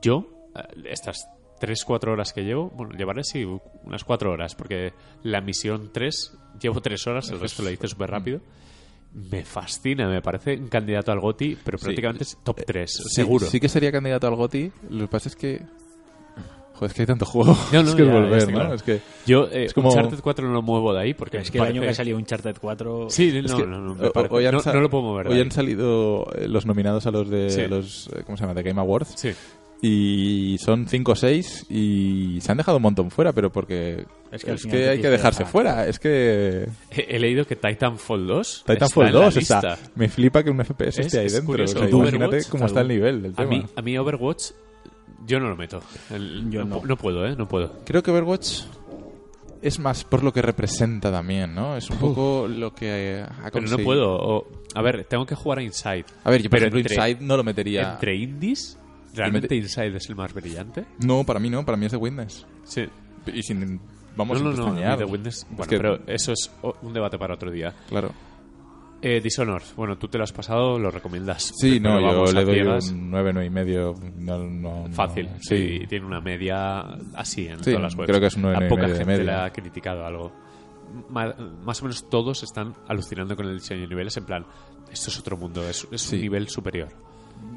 yo, 0.00 0.26
eh, 0.56 0.82
estas 0.90 1.28
3-4 1.60 2.08
horas 2.12 2.32
que 2.32 2.42
llevo, 2.42 2.70
bueno, 2.70 2.94
llevaré 2.96 3.22
sí 3.22 3.44
unas 3.84 4.02
4 4.02 4.32
horas, 4.32 4.56
porque 4.56 4.92
la 5.22 5.40
misión 5.40 5.90
3 5.92 6.38
llevo 6.60 6.80
3 6.80 7.06
horas, 7.06 7.30
el 7.30 7.38
resto 7.38 7.62
lo 7.62 7.70
hice 7.70 7.86
súper 7.88 8.10
rápido. 8.10 8.40
Me 9.14 9.44
fascina, 9.44 10.08
me 10.08 10.22
parece 10.22 10.56
un 10.56 10.68
candidato 10.68 11.12
al 11.12 11.20
GOTI, 11.20 11.58
pero 11.62 11.76
Sí. 11.78 11.84
prácticamente 11.84 12.24
es 12.24 12.38
top 12.42 12.60
3, 12.66 12.90
Sí, 12.90 13.02
seguro. 13.10 13.46
Sí 13.46 13.60
que 13.60 13.68
sería 13.68 13.92
candidato 13.92 14.26
al 14.26 14.36
GOTI. 14.36 14.72
Lo 14.90 15.00
que 15.00 15.08
pasa 15.08 15.28
es 15.28 15.36
que. 15.36 15.60
Joder, 16.74 16.90
es 16.90 16.94
que 16.94 17.02
hay 17.02 17.06
tanto 17.06 17.26
juego. 17.26 17.56
No, 17.72 17.82
no, 17.82 17.88
es 17.90 17.94
que 17.94 18.02
es 18.02 18.10
volver, 18.10 18.46
¿no? 18.48 18.54
claro. 18.54 18.74
Es 18.74 18.82
que. 18.82 19.00
Yo, 19.26 19.44
eh, 19.52 19.66
Es 19.66 19.74
como- 19.74 19.90
Uncharted 19.90 20.20
4 20.20 20.48
no 20.48 20.54
lo 20.54 20.62
muevo 20.62 20.94
de 20.94 21.00
ahí 21.02 21.14
porque 21.14 21.36
Es 21.38 21.50
que 21.50 21.58
el 21.58 21.64
año 21.64 21.82
que 21.82 21.90
ha 21.90 21.94
salido 21.94 22.16
Uncharted 22.16 22.56
4... 22.60 23.06
Sí, 23.10 23.30
no, 23.32 23.46
es 23.46 23.54
que 23.54 23.66
no, 23.66 23.78
no, 23.78 24.12
hoy 24.30 24.46
han 24.46 24.54
no- 24.54 24.62
no 24.72 24.80
lo 24.80 24.88
puedo 24.90 25.04
mover 25.04 25.28
Hoy 25.28 25.34
ahí. 25.34 25.40
han 25.42 25.50
salido 25.52 26.26
eh, 26.34 26.48
los 26.48 26.64
nominados 26.66 27.06
a 27.06 27.10
los 27.10 27.28
de 27.28 27.50
Sí. 27.50 27.66
los 27.68 28.08
eh, 28.16 28.22
¿cómo 28.24 28.36
se 28.38 28.44
llama? 28.44 28.54
de 28.54 28.62
Game 28.62 28.80
Awards 28.80 29.12
Sí. 29.16 29.32
Y 29.84 30.56
son 30.60 30.86
5 30.86 31.12
o 31.12 31.16
6 31.16 31.66
y 31.68 32.38
se 32.40 32.52
han 32.52 32.56
dejado 32.58 32.76
un 32.76 32.84
montón 32.84 33.10
fuera, 33.10 33.32
pero 33.32 33.50
porque 33.50 34.06
Es 34.30 34.44
es 34.44 34.64
que 34.64 34.88
hay 34.88 35.00
que 35.00 35.10
dejarse 35.10 35.40
dejar. 35.40 35.52
fuera, 35.52 35.86
es 35.88 35.98
que 35.98 36.68
He, 36.90 37.16
he 37.16 37.18
leído 37.18 37.44
que 37.44 37.56
Titanfall 37.56 38.26
2 38.28 38.64
Titanfall 38.64 39.06
está 39.06 39.08
en 39.08 39.14
la 39.14 39.24
2, 39.26 39.36
o 39.36 39.40
sea, 39.40 39.60
lista. 39.60 39.78
me 39.96 40.08
flipa 40.08 40.44
que 40.44 40.50
un 40.50 40.64
FPS 40.64 41.00
Es- 41.00 41.06
esté 41.06 41.18
ahí 41.18 41.26
es 41.26 41.32
dentro, 41.32 41.46
curioso. 41.52 41.76
o 41.78 41.80
sea, 41.80 41.88
imagínate 41.90 42.44
cómo 42.48 42.66
está 42.66 42.80
el 42.82 42.88
nivel 42.88 43.22
del 43.22 43.32
a 43.32 43.34
tema. 43.34 43.48
mí, 43.50 43.64
a 43.74 43.82
mí 43.82 43.98
Overwatch 43.98 44.44
yo 45.26 45.40
no 45.40 45.48
lo 45.48 45.56
meto. 45.56 45.80
El- 46.10 46.48
Yo 46.50 46.64
no, 46.64 46.76
no. 46.80 46.86
no 46.86 46.96
puedo, 46.96 47.26
¿eh? 47.26 47.34
No 47.36 47.46
puedo. 47.48 47.72
Creo 47.84 48.02
que 48.04 48.10
Overwatch 48.12 48.62
es 49.62 49.78
más 49.78 50.02
por 50.04 50.22
lo 50.24 50.32
que 50.32 50.42
representa 50.42 51.10
también, 51.12 51.54
¿no? 51.54 51.76
Es 51.76 51.88
un 51.90 51.98
poco 51.98 52.48
lo 52.48 52.74
que 52.74 53.22
ha 53.24 53.28
Pero 53.36 53.44
no 53.44 53.50
conseguido. 53.52 53.84
puedo. 53.84 54.12
o- 54.16 54.46
a 54.74 54.82
ver, 54.82 55.04
tengo 55.04 55.24
que 55.26 55.34
jugar 55.36 55.58
a 55.58 55.62
Inside. 55.62 56.04
A 56.24 56.30
ver, 56.30 56.40
yo 56.42 56.50
por 56.50 56.58
Pero 56.58 56.68
ejemplo 56.70 56.80
entre- 56.80 56.94
Inside 56.96 57.24
no 57.26 57.36
lo 57.36 57.44
metería. 57.44 57.92
Entre 57.92 58.16
indies, 58.16 58.78
¿realmente 59.14 59.54
Inside 59.56 59.96
es 59.96 60.08
el 60.08 60.16
más 60.16 60.32
brillante? 60.32 60.84
No, 61.04 61.24
para 61.24 61.38
mí 61.40 61.50
no, 61.50 61.64
para 61.64 61.76
mí 61.76 61.86
es 61.86 61.92
de 61.92 61.98
Witness. 61.98 62.46
Sí. 62.64 62.84
Y 63.32 63.42
sin 63.42 63.80
vamos 64.16 64.42
no, 64.42 64.52
no, 64.52 64.72
no. 64.74 64.96
The 64.96 65.04
Witness- 65.04 65.28
Es 65.44 65.46
bueno, 65.50 65.70
que- 65.70 65.76
pero 65.76 65.98
eso 66.06 66.32
es 66.32 66.50
un 66.82 66.92
debate 66.92 67.18
para 67.18 67.34
otro 67.34 67.50
día. 67.50 67.72
claro. 67.88 68.10
Eh, 69.04 69.20
Dishonored, 69.20 69.64
bueno, 69.74 69.98
tú 69.98 70.06
te 70.06 70.16
lo 70.16 70.22
has 70.22 70.32
pasado, 70.32 70.78
lo 70.78 70.88
recomiendas. 70.88 71.52
Sí, 71.56 71.80
no, 71.80 71.98
yo 72.00 72.32
le 72.32 72.44
doy 72.44 72.54
ciegas. 72.54 72.88
un 72.92 73.10
9, 73.10 73.32
9 73.32 73.46
y 73.46 73.50
medio. 73.50 73.94
No, 74.16 74.38
no- 74.38 74.86
no- 74.86 74.94
Fácil, 74.94 75.28
sí. 75.40 75.78
sí. 75.80 75.86
Tiene 75.88 76.06
una 76.06 76.20
media 76.20 76.82
así 77.16 77.48
en 77.48 77.58
Sí, 77.64 77.70
todas 77.72 77.82
las 77.82 77.96
webs. 77.96 78.06
creo 78.06 78.20
que 78.20 78.26
es 78.28 78.36
un 78.36 78.42
nueve 78.42 78.58
A 78.62 78.64
y 78.64 78.68
poca 78.68 78.82
medio 78.82 78.94
gente 78.96 79.24
le 79.24 79.32
ha 79.32 79.50
criticado 79.50 80.06
algo. 80.06 80.32
Más 81.10 81.80
o 81.80 81.84
menos 81.84 82.08
todos 82.08 82.44
están 82.44 82.74
alucinando 82.86 83.34
con 83.34 83.46
el 83.46 83.58
diseño 83.58 83.80
de 83.82 83.88
niveles. 83.88 84.16
En 84.18 84.24
plan, 84.24 84.46
esto 84.92 85.10
es 85.10 85.18
otro 85.18 85.36
mundo, 85.36 85.66
es, 85.68 85.86
es 85.90 86.00
Sí. 86.02 86.14
un 86.16 86.22
nivel 86.22 86.48
superior. 86.48 86.88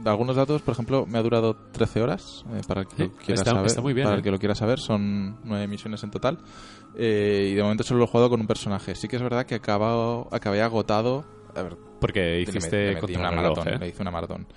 Algunos 0.06 0.36
datos, 0.36 0.62
por 0.62 0.74
ejemplo, 0.74 1.06
me 1.08 1.18
ha 1.18 1.22
durado 1.24 1.56
13 1.72 2.02
horas. 2.02 2.46
eh, 2.54 2.62
para 2.68 2.82
el 2.82 2.88
que 2.88 3.04
lo 3.06 3.10
Sí, 3.10 3.16
quiera 3.26 3.34
está- 3.42 3.52
saber. 3.52 3.66
está 3.66 3.82
muy 3.82 3.94
bien, 3.94 4.06
Para 4.06 4.16
¿eh? 4.16 4.18
el 4.20 4.24
que 4.24 4.32
lo 4.32 4.38
quiera 4.40 4.54
saber, 4.56 4.80
son 4.80 5.38
9 5.44 5.68
misiones 5.68 6.04
en 6.04 6.12
total. 6.12 6.38
Eh, 6.98 7.50
y 7.52 7.56
de 7.56 7.64
momento 7.64 7.84
solo 7.84 8.00
lo 8.00 8.06
he 8.06 8.08
jugado 8.08 8.30
con 8.30 8.40
un 8.40 8.48
personaje. 8.48 8.94
Sí 8.96 9.08
que 9.08 9.16
es 9.16 9.22
verdad 9.22 9.46
que 9.46 9.56
acabado, 9.56 10.28
acabé 10.32 10.62
agotado. 10.62 11.26
A 11.56 11.64
ver, 11.64 11.76
Porque 12.00 12.42
hiciste 12.42 12.90
metí 12.90 13.00
contra 13.02 13.20
una 13.20 13.30
el 13.30 13.36
reloj, 13.38 13.58
maratón. 13.58 13.74
¿eh? 13.74 13.78
Le 13.80 13.88
hice 13.90 14.02
una 14.02 14.12
maratón. 14.12 14.48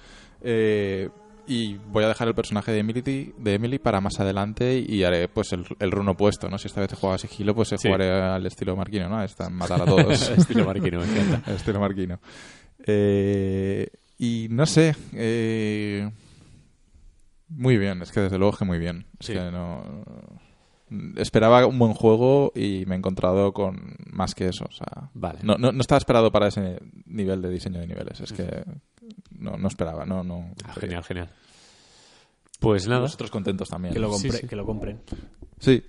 Eh, 0.43 1.09
y 1.47 1.77
voy 1.79 2.05
a 2.05 2.09
dejar 2.09 2.29
el 2.29 2.35
personaje 2.35 2.71
de 2.73 2.81
Emily, 2.81 3.33
de 3.39 3.55
Emily 3.55 3.79
para 3.79 4.03
más 4.03 4.21
adelante 4.21 4.85
y 4.87 5.03
haré 5.05 5.29
pues 5.29 5.53
el, 5.55 5.65
el 5.79 5.91
run 5.91 6.09
opuesto, 6.11 6.51
¿no? 6.51 6.59
Si 6.59 6.67
esta 6.69 6.83
vez 6.83 6.93
he 6.93 6.97
jugado 6.97 7.15
a 7.15 7.19
sigilo, 7.19 7.55
pues 7.55 7.69
Sí. 7.69 7.77
jugaré 7.89 8.11
al 8.13 8.45
estilo 8.45 8.77
marquino, 8.77 9.09
¿no? 9.09 9.23
Esta, 9.23 9.49
matar 9.49 9.81
a 9.81 9.85
todos. 9.87 10.29
Estilo 10.37 10.67
marquino, 10.67 11.01
me 11.01 11.07
encanta. 11.07 11.51
estilo 11.55 11.81
marquino. 11.81 12.19
Eh, 12.87 13.89
y 14.19 14.49
no 14.51 14.67
sé. 14.67 14.95
eh, 15.15 16.11
muy 17.49 17.79
bien, 17.79 18.03
es 18.03 18.13
que 18.13 18.21
desde 18.21 18.39
luego 18.39 18.57
que 18.57 18.65
muy 18.65 18.79
bien. 18.79 19.07
Es 19.19 19.29
que 19.29 19.51
no. 19.51 20.05
Esperaba 21.17 21.67
un 21.67 21.79
buen 21.79 21.93
juego 21.95 22.51
y 22.55 22.85
me 22.87 22.95
he 22.95 22.99
encontrado 22.99 23.53
con 23.53 23.97
más 24.11 24.35
que 24.35 24.49
eso. 24.49 24.65
O 24.65 24.73
sea, 24.73 25.11
Vale. 25.15 25.41
no, 25.43 25.57
no, 25.57 25.71
no 25.73 25.81
estaba 25.81 25.99
esperado 25.99 26.33
para 26.33 26.49
ese 26.49 26.79
nivel 27.07 27.43
de 27.43 27.51
diseño 27.51 27.79
de 27.81 27.87
niveles. 27.87 28.21
Es 28.21 28.33
que 28.33 28.65
no, 29.31 29.57
no 29.59 29.69
esperaba. 29.69 30.05
No, 30.07 30.25
no, 30.25 30.55
Ah, 30.65 30.75
genial, 30.75 31.05
genial. 31.05 31.31
Pues 32.61 32.89
nada. 32.89 33.03
Nosotros 33.03 33.31
contentos 33.31 33.69
también. 33.69 33.93
Que 33.95 34.01
lo, 34.01 34.13
Sí, 34.15 34.29
compre- 34.29 34.41
sí. 34.41 34.47
que 34.49 34.57
lo 34.57 34.65
compren. 34.67 35.01
Sí, 35.59 35.83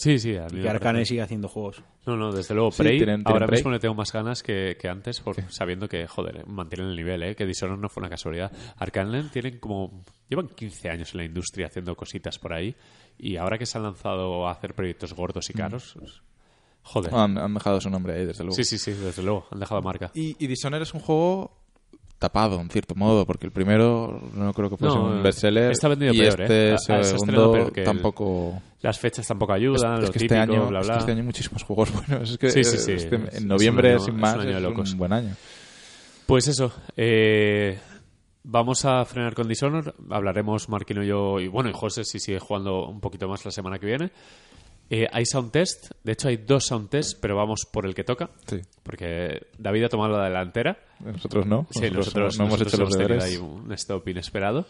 Sí, 0.00 0.20
sí. 0.20 0.36
Y 0.52 0.60
que 0.62 0.68
Arcane 0.68 1.04
siga 1.04 1.24
haciendo 1.24 1.48
juegos. 1.48 1.82
No, 2.06 2.16
no, 2.16 2.30
desde 2.30 2.54
luego. 2.54 2.70
Sí, 2.70 2.84
Prey, 2.84 2.98
tienen- 2.98 3.24
tienen 3.24 3.32
ahora 3.34 3.46
Prey. 3.48 3.58
mismo 3.58 3.72
le 3.72 3.80
tengo 3.80 3.96
más 3.96 4.12
ganas 4.12 4.44
que, 4.44 4.76
que 4.80 4.88
antes, 4.88 5.18
por, 5.20 5.34
sabiendo 5.50 5.88
que, 5.88 6.06
joder, 6.06 6.46
mantienen 6.46 6.90
el 6.90 6.96
nivel, 6.96 7.20
¿eh? 7.24 7.34
que 7.34 7.44
Dishonored 7.44 7.80
no 7.80 7.88
fue 7.88 8.02
una 8.02 8.08
casualidad. 8.08 8.52
Arcane 8.76 9.24
tienen 9.24 9.58
como. 9.58 10.04
Llevan 10.28 10.46
15 10.48 10.88
años 10.88 11.12
en 11.14 11.18
la 11.18 11.24
industria 11.24 11.66
haciendo 11.66 11.96
cositas 11.96 12.38
por 12.38 12.52
ahí, 12.52 12.76
y 13.18 13.34
ahora 13.36 13.58
que 13.58 13.66
se 13.66 13.76
han 13.76 13.82
lanzado 13.84 14.46
a 14.46 14.52
hacer 14.52 14.72
proyectos 14.74 15.14
gordos 15.14 15.50
y 15.50 15.52
caros. 15.54 15.96
pues, 15.98 16.22
joder. 16.82 17.12
han, 17.12 17.36
han 17.36 17.54
dejado 17.54 17.80
su 17.80 17.90
nombre 17.90 18.14
ahí, 18.14 18.24
desde 18.24 18.44
luego. 18.44 18.54
sí, 18.54 18.62
sí, 18.62 18.78
sí, 18.78 18.92
desde 18.92 19.24
luego, 19.24 19.48
han 19.50 19.58
dejado 19.58 19.82
marca. 19.82 20.12
Y, 20.14 20.36
y 20.38 20.46
Dishonored 20.46 20.82
es 20.82 20.94
un 20.94 21.00
juego 21.00 21.57
tapado, 22.18 22.60
en 22.60 22.68
cierto 22.70 22.94
modo, 22.94 23.24
porque 23.26 23.46
el 23.46 23.52
primero 23.52 24.20
no 24.34 24.52
creo 24.52 24.68
que 24.70 24.76
fuese 24.76 24.96
No, 24.96 25.04
un 25.04 25.22
bestseller. 25.22 25.70
está 25.70 25.88
vendido 25.88 26.12
y 26.12 26.18
peor, 26.18 26.40
este 26.42 26.72
¿eh? 26.74 26.76
Segundo 27.04 27.52
peor 27.52 27.72
que 27.72 27.80
el- 27.80 27.86
tampoco... 27.86 28.60
Las 28.80 28.98
fechas 28.98 29.26
tampoco 29.26 29.52
Es, 29.54 29.60
ayudan, 29.60 29.94
es 29.94 30.00
lo 30.08 30.12
que 30.12 30.18
típico, 30.20 30.34
este 30.40 30.52
año, 30.52 30.66
bla, 30.68 30.80
es 30.80 30.88
que 30.88 30.98
este 30.98 31.10
año 31.12 31.20
hay 31.20 31.26
muchísimos 31.26 31.62
juegos 31.62 31.92
buenos. 32.08 32.30
Es 32.30 32.38
que, 32.38 32.50
Sí, 32.50 32.64
sí, 32.64 32.78
sí. 32.78 32.92
este- 32.92 33.16
Es- 33.16 33.22
es 33.34 33.40
en 33.42 33.48
noviembre, 33.48 33.90
año- 33.90 34.00
sin 34.00 34.14
es 34.14 34.20
más, 34.20 34.34
un 34.34 34.40
año 34.40 34.50
de 34.50 34.56
es 34.56 34.62
locos. 34.62 34.92
un 34.92 34.98
buen 34.98 35.12
año. 35.12 35.34
Pues 36.26 36.46
eso, 36.48 36.72
eh, 36.96 37.78
vamos 38.44 38.84
a 38.84 39.04
frenar 39.04 39.34
con 39.34 39.48
Dishonored, 39.48 39.92
hablaremos 40.10 40.68
Marquino 40.68 41.02
y 41.02 41.06
yo, 41.08 41.40
y 41.40 41.48
bueno, 41.48 41.70
y 41.70 41.72
José 41.72 42.04
si 42.04 42.18
sigue 42.18 42.38
jugando 42.38 42.86
un 42.86 43.00
poquito 43.00 43.28
más 43.28 43.44
la 43.44 43.50
semana 43.50 43.78
que 43.78 43.86
viene. 43.86 44.10
Eh, 44.90 45.06
hay 45.12 45.26
sound 45.26 45.50
test, 45.52 45.90
de 46.02 46.12
hecho 46.12 46.28
hay 46.28 46.38
dos 46.38 46.64
sound 46.66 46.88
tests, 46.88 47.14
pero 47.14 47.36
vamos 47.36 47.66
por 47.70 47.84
el 47.84 47.94
que 47.94 48.04
toca, 48.04 48.30
Sí. 48.46 48.60
porque 48.82 49.46
David 49.58 49.84
ha 49.84 49.88
tomado 49.90 50.16
la 50.16 50.24
delantera. 50.24 50.78
Nosotros 51.00 51.44
no. 51.46 51.66
Sí, 51.70 51.90
nosotros, 51.90 52.38
no 52.38 52.46
hemos 52.46 52.58
nosotros 52.60 52.74
hecho 52.74 52.82
los 52.84 52.92
deberes. 52.96 53.24
ahí 53.24 53.36
un 53.36 53.70
stop 53.72 54.08
inesperado. 54.08 54.66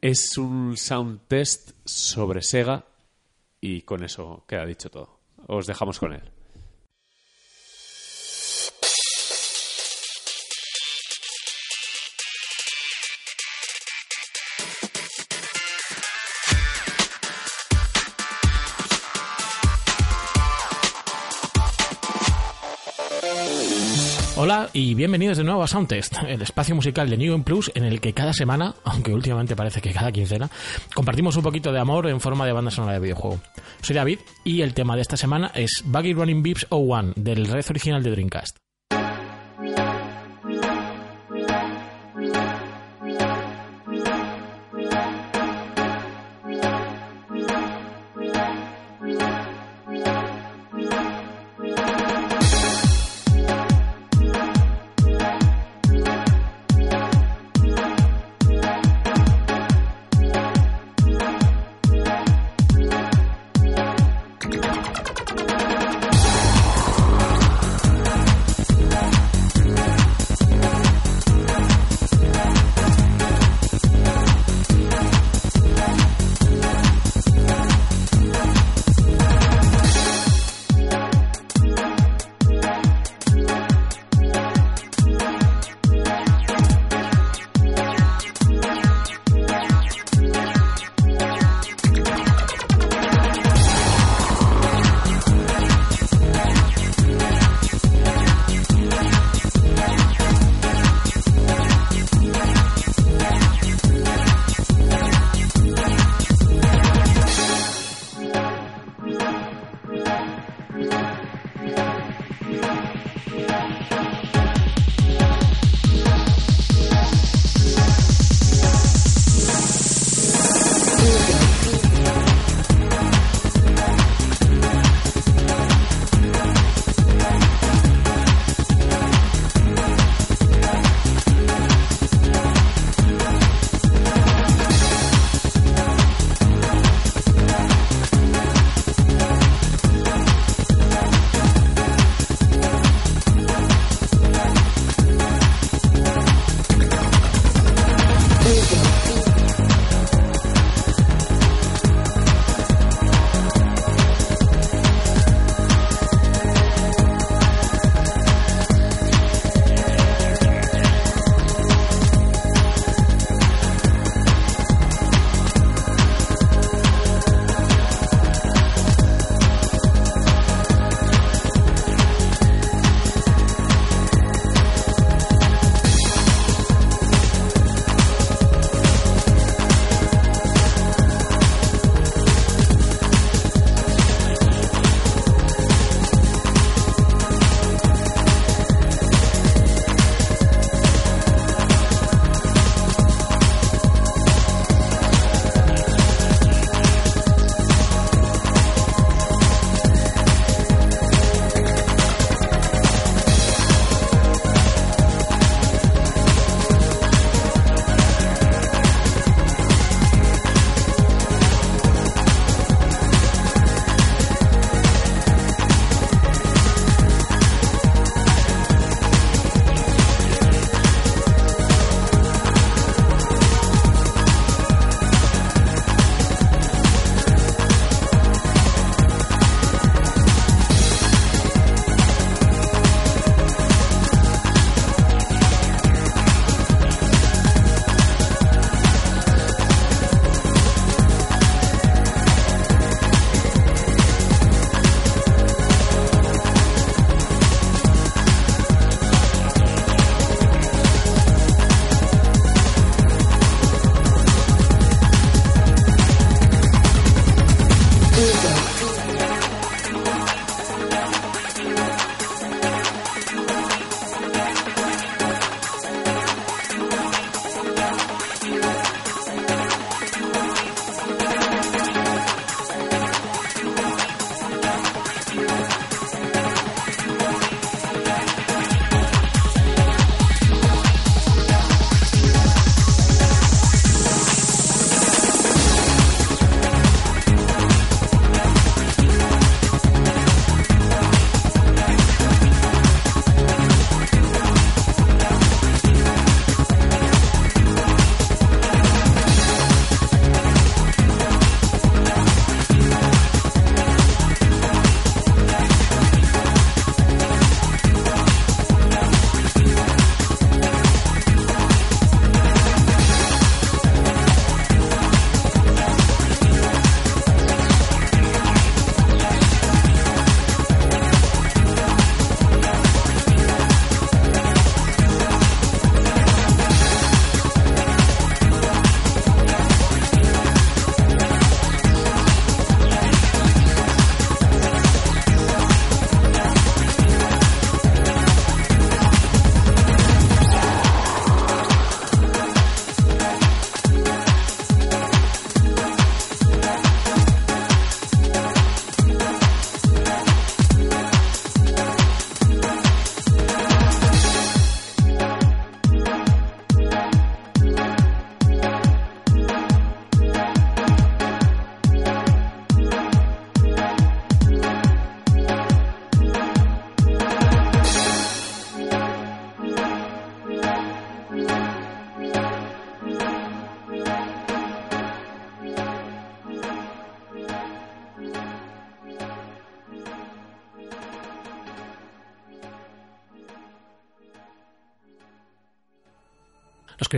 Es 0.00 0.38
un 0.38 0.76
sound 0.78 1.20
test 1.28 1.72
sobre 1.84 2.40
Sega 2.42 2.84
y 3.60 3.82
con 3.82 4.02
eso 4.02 4.44
queda 4.48 4.64
dicho 4.66 4.90
todo. 4.90 5.18
Os 5.46 5.66
dejamos 5.66 5.98
con 5.98 6.14
él. 6.14 6.22
Hola 24.54 24.70
y 24.72 24.94
bienvenidos 24.94 25.36
de 25.36 25.42
nuevo 25.42 25.64
a 25.64 25.66
Soundtest, 25.66 26.14
el 26.28 26.40
espacio 26.40 26.76
musical 26.76 27.10
de 27.10 27.16
New 27.16 27.42
Plus 27.42 27.72
en 27.74 27.82
el 27.82 28.00
que 28.00 28.12
cada 28.12 28.32
semana, 28.32 28.72
aunque 28.84 29.12
últimamente 29.12 29.56
parece 29.56 29.80
que 29.80 29.92
cada 29.92 30.12
quincena, 30.12 30.48
compartimos 30.94 31.36
un 31.36 31.42
poquito 31.42 31.72
de 31.72 31.80
amor 31.80 32.06
en 32.06 32.20
forma 32.20 32.46
de 32.46 32.52
banda 32.52 32.70
sonora 32.70 32.92
de 32.92 33.00
videojuego. 33.00 33.40
Soy 33.82 33.96
David 33.96 34.20
y 34.44 34.62
el 34.62 34.72
tema 34.72 34.94
de 34.94 35.02
esta 35.02 35.16
semana 35.16 35.50
es 35.56 35.82
Buggy 35.84 36.12
Running 36.12 36.44
Beeps 36.44 36.68
01 36.70 37.14
del 37.16 37.46
red 37.46 37.64
original 37.68 38.04
de 38.04 38.12
Dreamcast. 38.12 38.63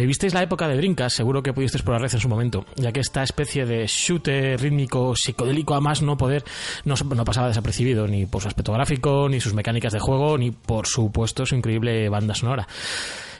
Vivisteis 0.06 0.34
la 0.34 0.42
época 0.42 0.68
de 0.68 0.76
Dreamcast 0.76 1.16
seguro 1.16 1.42
que 1.42 1.52
pudisteis 1.52 1.82
por 1.82 1.94
la 1.94 1.98
red 1.98 2.14
en 2.14 2.20
su 2.20 2.28
momento, 2.28 2.64
ya 2.76 2.92
que 2.92 3.00
esta 3.00 3.24
especie 3.24 3.66
de 3.66 3.86
shooter 3.88 4.60
rítmico 4.60 5.16
psicodélico 5.16 5.74
a 5.74 5.80
más 5.80 6.00
no 6.00 6.16
poder 6.16 6.44
no, 6.84 6.94
no 6.94 7.24
pasaba 7.24 7.48
desapercibido 7.48 8.06
ni 8.06 8.24
por 8.24 8.40
su 8.40 8.46
aspecto 8.46 8.72
gráfico, 8.72 9.28
ni 9.28 9.40
sus 9.40 9.52
mecánicas 9.52 9.92
de 9.92 9.98
juego, 9.98 10.38
ni 10.38 10.52
por 10.52 10.86
supuesto 10.86 11.44
su 11.44 11.56
increíble 11.56 12.08
banda 12.08 12.36
sonora. 12.36 12.68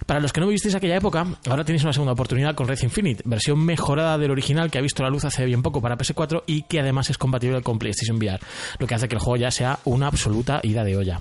Para 0.06 0.18
los 0.18 0.32
que 0.32 0.40
no 0.40 0.48
vivisteis 0.48 0.74
aquella 0.74 0.96
época, 0.96 1.24
ahora 1.48 1.64
tenéis 1.64 1.84
una 1.84 1.92
segunda 1.92 2.14
oportunidad 2.14 2.56
con 2.56 2.66
Red 2.66 2.82
Infinite, 2.82 3.22
versión 3.24 3.64
mejorada 3.64 4.18
del 4.18 4.32
original 4.32 4.68
que 4.68 4.78
ha 4.78 4.82
visto 4.82 5.04
la 5.04 5.10
luz 5.10 5.24
hace 5.24 5.44
bien 5.44 5.62
poco 5.62 5.80
para 5.80 5.96
PS4 5.96 6.42
y 6.46 6.62
que 6.62 6.80
además 6.80 7.10
es 7.10 7.18
compatible 7.18 7.62
con 7.62 7.78
PlayStation 7.78 8.16
VR, 8.16 8.40
lo 8.80 8.88
que 8.88 8.94
hace 8.96 9.06
que 9.06 9.14
el 9.14 9.20
juego 9.20 9.36
ya 9.36 9.52
sea 9.52 9.78
una 9.84 10.08
absoluta 10.08 10.58
ida 10.64 10.82
de 10.82 10.96
olla. 10.96 11.20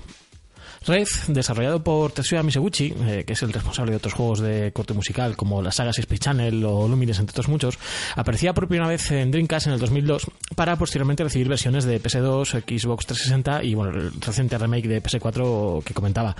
Red, 0.86 1.08
desarrollado 1.28 1.82
por 1.82 2.12
Tetsuya 2.12 2.42
Miseguchi, 2.42 2.94
eh, 3.06 3.24
que 3.26 3.32
es 3.32 3.42
el 3.42 3.52
responsable 3.52 3.90
de 3.90 3.96
otros 3.96 4.14
juegos 4.14 4.40
de 4.40 4.72
corte 4.72 4.94
musical 4.94 5.36
como 5.36 5.60
las 5.60 5.76
sagas 5.76 5.98
Space 5.98 6.20
Channel 6.20 6.64
o 6.64 6.86
Lumines, 6.86 7.18
entre 7.18 7.32
otros 7.32 7.48
muchos, 7.48 7.78
aparecía 8.14 8.54
por 8.54 8.68
primera 8.68 8.88
vez 8.88 9.10
en 9.10 9.30
Dreamcast 9.30 9.66
en 9.66 9.72
el 9.74 9.80
2002 9.80 10.26
para 10.56 10.74
posteriormente 10.76 11.22
recibir 11.22 11.48
versiones 11.48 11.84
de 11.84 12.02
PS2, 12.02 12.62
Xbox 12.64 13.06
360 13.06 13.62
y 13.62 13.74
bueno, 13.74 13.92
el 13.92 14.10
reciente 14.20 14.56
remake 14.56 14.88
de 14.88 15.02
PS4 15.02 15.84
que 15.84 15.94
comentaba. 15.94 16.34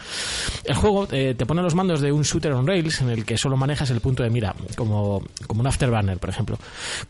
El 0.64 0.74
juego 0.74 1.06
eh, 1.12 1.34
te 1.36 1.44
pone 1.46 1.62
los 1.62 1.74
mandos 1.74 2.00
de 2.00 2.10
un 2.10 2.22
shooter 2.22 2.52
on 2.52 2.66
rails 2.66 3.02
en 3.02 3.10
el 3.10 3.24
que 3.24 3.36
solo 3.36 3.56
manejas 3.56 3.90
el 3.90 4.00
punto 4.00 4.22
de 4.22 4.30
mira, 4.30 4.54
como, 4.74 5.22
como 5.46 5.60
un 5.60 5.66
afterburner, 5.66 6.18
por 6.18 6.30
ejemplo, 6.30 6.58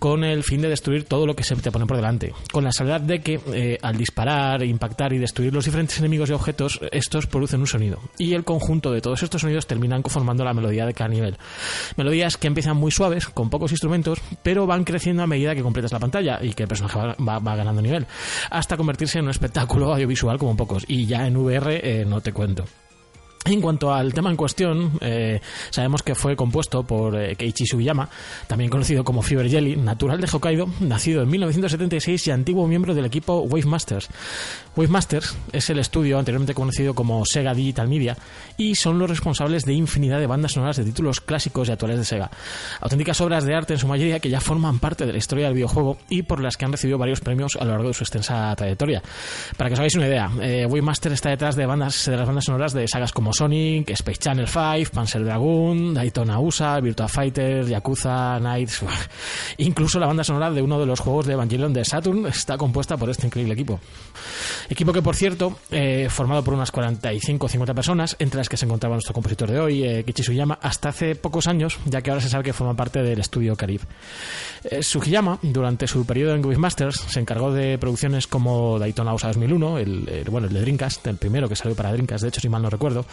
con 0.00 0.24
el 0.24 0.42
fin 0.42 0.60
de 0.60 0.68
destruir 0.68 1.04
todo 1.04 1.26
lo 1.26 1.36
que 1.36 1.44
se 1.44 1.54
te 1.54 1.70
pone 1.70 1.86
por 1.86 1.96
delante, 1.96 2.34
con 2.52 2.64
la 2.64 2.72
salvedad 2.72 3.00
de 3.00 3.20
que 3.20 3.40
eh, 3.52 3.78
al 3.80 3.96
disparar, 3.96 4.64
impactar 4.64 5.12
y 5.12 5.18
destruir 5.18 5.54
los 5.54 5.64
diferentes 5.64 5.98
enemigos 5.98 6.28
y 6.30 6.32
objetos, 6.32 6.80
estos 6.90 7.26
producen 7.26 7.60
un 7.60 7.68
sonido. 7.68 8.00
Y 8.18 8.34
el 8.34 8.42
conjunto 8.42 8.90
de 8.90 9.00
todos 9.00 9.22
estos 9.22 9.40
sonidos 9.40 9.66
terminan 9.68 10.02
conformando 10.02 10.44
la 10.44 10.54
melodía 10.54 10.84
de 10.84 10.92
cada 10.92 11.08
nivel. 11.08 11.38
Melodías 11.96 12.36
que 12.36 12.48
empiezan 12.48 12.76
muy 12.76 12.90
suaves, 12.90 13.28
con 13.28 13.48
pocos 13.48 13.70
instrumentos, 13.70 14.18
pero 14.42 14.66
van 14.66 14.82
creciendo 14.82 15.22
a 15.22 15.28
medida 15.28 15.54
que 15.54 15.62
completas 15.62 15.92
la 15.92 16.00
pantalla 16.00 16.40
y 16.42 16.52
que 16.52 16.64
el 16.64 16.68
personaje 16.68 16.95
va, 16.96 17.16
va- 17.18 17.38
va 17.38 17.56
ganando 17.56 17.82
nivel, 17.82 18.06
hasta 18.50 18.76
convertirse 18.76 19.18
en 19.18 19.24
un 19.26 19.30
espectáculo 19.30 19.92
audiovisual 19.92 20.38
como 20.38 20.56
pocos. 20.56 20.84
Y 20.88 21.06
ya 21.06 21.26
en 21.26 21.36
VR 21.36 21.80
eh, 21.82 22.04
no 22.04 22.20
te 22.20 22.32
cuento. 22.32 22.64
En 23.46 23.60
cuanto 23.60 23.94
al 23.94 24.12
tema 24.12 24.28
en 24.30 24.36
cuestión, 24.36 24.98
eh, 25.00 25.40
sabemos 25.70 26.02
que 26.02 26.16
fue 26.16 26.34
compuesto 26.34 26.82
por 26.82 27.14
eh, 27.14 27.36
Keiichi 27.36 27.64
Sugiyama, 27.64 28.08
también 28.48 28.68
conocido 28.68 29.04
como 29.04 29.22
Fever 29.22 29.48
Jelly, 29.48 29.76
natural 29.76 30.20
de 30.20 30.26
Hokkaido, 30.26 30.68
nacido 30.80 31.22
en 31.22 31.30
1976 31.30 32.26
y 32.26 32.30
antiguo 32.32 32.66
miembro 32.66 32.92
del 32.92 33.04
equipo 33.04 33.42
Wave 33.42 33.66
Masters. 33.66 34.08
Wave 34.74 34.88
Masters 34.88 35.36
es 35.52 35.70
el 35.70 35.78
estudio 35.78 36.18
anteriormente 36.18 36.54
conocido 36.54 36.92
como 36.94 37.24
Sega 37.24 37.54
Digital 37.54 37.86
Media 37.86 38.16
y 38.56 38.74
son 38.74 38.98
los 38.98 39.08
responsables 39.08 39.64
de 39.64 39.74
infinidad 39.74 40.18
de 40.18 40.26
bandas 40.26 40.52
sonoras 40.52 40.76
de 40.76 40.84
títulos 40.84 41.20
clásicos 41.20 41.68
y 41.68 41.72
actuales 41.72 41.98
de 41.98 42.04
Sega. 42.04 42.30
Auténticas 42.80 43.20
obras 43.20 43.44
de 43.44 43.54
arte 43.54 43.74
en 43.74 43.78
su 43.78 43.86
mayoría 43.86 44.18
que 44.18 44.28
ya 44.28 44.40
forman 44.40 44.80
parte 44.80 45.06
de 45.06 45.12
la 45.12 45.18
historia 45.18 45.46
del 45.46 45.54
videojuego 45.54 45.98
y 46.08 46.22
por 46.22 46.40
las 46.40 46.56
que 46.56 46.64
han 46.64 46.72
recibido 46.72 46.98
varios 46.98 47.20
premios 47.20 47.56
a 47.60 47.64
lo 47.64 47.70
largo 47.70 47.88
de 47.88 47.94
su 47.94 48.02
extensa 48.02 48.52
trayectoria. 48.56 49.02
Para 49.56 49.70
que 49.70 49.74
os 49.74 49.78
hagáis 49.78 49.94
una 49.94 50.08
idea, 50.08 50.30
eh, 50.42 50.66
Wave 50.66 50.82
Master 50.82 51.12
está 51.12 51.30
detrás 51.30 51.54
de 51.54 51.64
bandas 51.64 52.06
de 52.06 52.16
las 52.16 52.26
bandas 52.26 52.44
sonoras 52.44 52.72
de 52.72 52.88
sagas 52.88 53.12
como 53.12 53.32
Sonic, 53.36 53.90
Space 53.90 54.18
Channel 54.18 54.46
5, 54.48 54.90
Panzer 54.92 55.24
Dragoon, 55.24 55.94
Daytona 55.94 56.38
USA, 56.40 56.80
Virtua 56.80 57.08
Fighter, 57.08 57.66
Yakuza, 57.66 58.38
Knights. 58.40 58.82
Incluso 59.58 59.98
la 60.00 60.06
banda 60.06 60.24
sonora 60.24 60.50
de 60.50 60.62
uno 60.62 60.78
de 60.80 60.86
los 60.86 61.00
juegos 61.00 61.26
de 61.26 61.34
Evangelion 61.34 61.72
de 61.72 61.84
Saturn 61.84 62.26
está 62.26 62.56
compuesta 62.56 62.96
por 62.96 63.10
este 63.10 63.26
increíble 63.26 63.54
equipo. 63.54 63.78
Equipo 64.68 64.92
que, 64.92 65.02
por 65.02 65.14
cierto, 65.14 65.58
eh, 65.70 66.08
formado 66.10 66.42
por 66.42 66.54
unas 66.54 66.70
45 66.70 67.46
o 67.46 67.48
50 67.48 67.74
personas, 67.74 68.16
entre 68.18 68.38
las 68.38 68.48
que 68.48 68.56
se 68.56 68.64
encontraba 68.64 68.94
nuestro 68.96 69.14
compositor 69.14 69.50
de 69.50 69.60
hoy, 69.60 69.84
eh, 69.84 70.04
Kichi 70.04 70.22
Sugiyama, 70.22 70.58
hasta 70.60 70.88
hace 70.88 71.14
pocos 71.14 71.46
años, 71.46 71.78
ya 71.84 72.00
que 72.02 72.10
ahora 72.10 72.22
se 72.22 72.28
sabe 72.28 72.44
que 72.44 72.52
forma 72.52 72.74
parte 72.74 73.02
del 73.02 73.20
estudio 73.20 73.54
Carib. 73.56 73.80
Eh, 74.64 74.82
Sugiyama, 74.82 75.38
durante 75.42 75.86
su 75.86 76.04
periodo 76.06 76.34
en 76.34 76.44
Wave 76.44 76.58
Masters, 76.58 76.96
se 77.08 77.20
encargó 77.20 77.52
de 77.52 77.78
producciones 77.78 78.26
como 78.26 78.78
Daytona 78.78 79.14
USA 79.14 79.28
2001, 79.28 79.78
el, 79.78 80.08
el- 80.08 80.30
bueno, 80.30 80.48
el 80.48 80.54
de 80.54 80.60
Dreamcast, 80.60 81.06
el 81.06 81.16
primero 81.16 81.48
que 81.48 81.56
salió 81.56 81.76
para 81.76 81.92
Dreamcast, 81.92 82.22
de 82.22 82.28
hecho, 82.28 82.40
si 82.40 82.48
mal 82.48 82.62
no 82.62 82.70
recuerdo, 82.70 83.04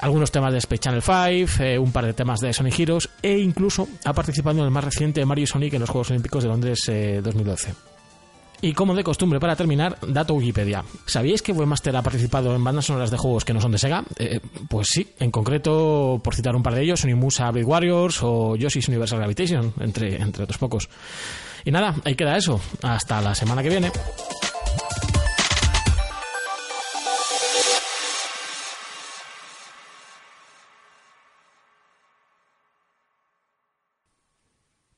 algunos 0.00 0.30
temas 0.30 0.52
de 0.52 0.58
Space 0.58 0.80
Channel 0.80 1.02
5, 1.02 1.62
eh, 1.62 1.78
un 1.78 1.92
par 1.92 2.06
de 2.06 2.12
temas 2.12 2.40
de 2.40 2.52
Sonic 2.52 2.78
Heroes 2.78 3.08
e 3.22 3.38
incluso 3.38 3.88
ha 4.04 4.12
participado 4.12 4.58
en 4.58 4.64
el 4.64 4.70
más 4.70 4.84
reciente 4.84 5.24
Mario 5.24 5.46
Sonic 5.46 5.74
en 5.74 5.80
los 5.80 5.90
Juegos 5.90 6.10
Olímpicos 6.10 6.42
de 6.42 6.48
Londres 6.48 6.88
eh, 6.88 7.20
2012. 7.22 7.74
Y 8.60 8.72
como 8.72 8.94
de 8.94 9.04
costumbre, 9.04 9.38
para 9.38 9.54
terminar, 9.54 9.98
dato 10.06 10.34
Wikipedia. 10.34 10.84
¿Sabíais 11.06 11.42
que 11.42 11.52
Webmaster 11.52 11.94
ha 11.94 12.02
participado 12.02 12.54
en 12.56 12.64
bandas 12.64 12.86
sonoras 12.86 13.10
de 13.10 13.16
juegos 13.16 13.44
que 13.44 13.54
no 13.54 13.60
son 13.60 13.70
de 13.70 13.78
Sega? 13.78 14.02
Eh, 14.18 14.40
pues 14.68 14.88
sí, 14.90 15.14
en 15.20 15.30
concreto, 15.30 16.20
por 16.22 16.34
citar 16.34 16.56
un 16.56 16.62
par 16.62 16.74
de 16.74 16.82
ellos, 16.82 17.04
Onimusa 17.04 17.50
Blade 17.52 17.64
Warriors 17.64 18.18
o 18.22 18.56
Yoshi's 18.56 18.88
Universal 18.88 19.18
Gravitation, 19.18 19.72
entre, 19.78 20.16
entre 20.20 20.42
otros 20.42 20.58
pocos. 20.58 20.88
Y 21.64 21.70
nada, 21.70 21.94
ahí 22.04 22.16
queda 22.16 22.36
eso. 22.36 22.60
Hasta 22.82 23.20
la 23.20 23.34
semana 23.34 23.62
que 23.62 23.68
viene. 23.68 23.92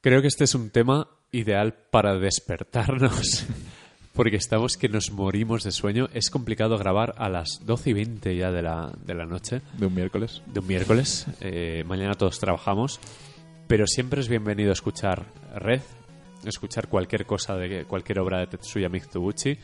Creo 0.00 0.22
que 0.22 0.28
este 0.28 0.44
es 0.44 0.54
un 0.54 0.70
tema 0.70 1.08
ideal 1.32 1.74
para 1.90 2.18
despertarnos. 2.18 3.46
Porque 4.14 4.36
estamos 4.36 4.76
que 4.76 4.88
nos 4.88 5.12
morimos 5.12 5.62
de 5.62 5.70
sueño. 5.70 6.08
Es 6.12 6.30
complicado 6.30 6.76
grabar 6.78 7.14
a 7.18 7.28
las 7.28 7.60
12 7.64 7.90
y 7.90 7.92
20 7.92 8.36
ya 8.36 8.50
de 8.50 8.60
la, 8.62 8.92
de 9.04 9.14
la 9.14 9.24
noche 9.24 9.60
de 9.78 9.86
un 9.86 9.94
miércoles. 9.94 10.42
de 10.46 10.60
un 10.60 10.66
miércoles. 10.66 11.26
Eh, 11.40 11.84
mañana 11.86 12.14
todos 12.14 12.38
trabajamos. 12.40 12.98
Pero 13.68 13.86
siempre 13.86 14.20
es 14.20 14.28
bienvenido 14.28 14.72
escuchar 14.72 15.26
Red, 15.54 15.82
escuchar 16.44 16.88
cualquier 16.88 17.24
cosa 17.24 17.54
de 17.56 17.84
cualquier 17.84 18.18
obra 18.18 18.40
de 18.40 18.48
Tetsuya 18.48 18.88
Mitsubishi. 18.88 19.56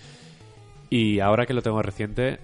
Y 0.91 1.19
ahora 1.19 1.45
que 1.45 1.53
lo 1.55 1.61
tengo 1.61 1.83
reciente, 1.83 2.35
eh, 2.35 2.39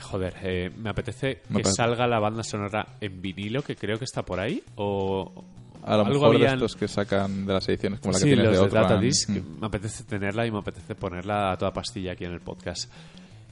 joder, 0.00 0.34
eh, 0.42 0.70
me 0.76 0.90
apetece 0.90 1.42
Me 1.50 1.58
que 1.58 1.62
parece- 1.62 1.72
salga 1.76 2.08
la 2.08 2.18
banda 2.18 2.42
sonora 2.42 2.96
en 3.00 3.22
vinilo, 3.22 3.62
que 3.62 3.76
creo 3.76 3.96
que 3.96 4.04
está 4.06 4.22
por 4.24 4.40
ahí. 4.40 4.60
O 4.74 5.44
A 5.84 5.96
lo 5.96 6.02
algo 6.06 6.14
mejor 6.14 6.30
de 6.30 6.36
habían- 6.36 6.54
estos 6.54 6.76
que 6.76 6.88
sacan 6.88 7.46
de 7.46 7.52
las 7.52 7.68
ediciones 7.68 8.00
como 8.00 8.12
la 8.12 8.18
que 8.18 8.22
sí, 8.22 8.26
tienes 8.28 8.44
los 8.46 8.52
de 8.52 8.58
de 8.58 8.64
Outrun. 8.64 8.82
Data 8.82 8.98
Disc, 9.00 9.28
Mm. 9.30 9.60
me 9.60 9.66
apetece 9.66 10.04
tenerla 10.04 10.46
y 10.46 10.50
me 10.50 10.58
apetece 10.58 10.94
ponerla 10.94 11.52
a 11.52 11.58
toda 11.58 11.72
pastilla 11.72 12.12
aquí 12.12 12.24
en 12.24 12.32
el 12.32 12.40
podcast. 12.40 12.90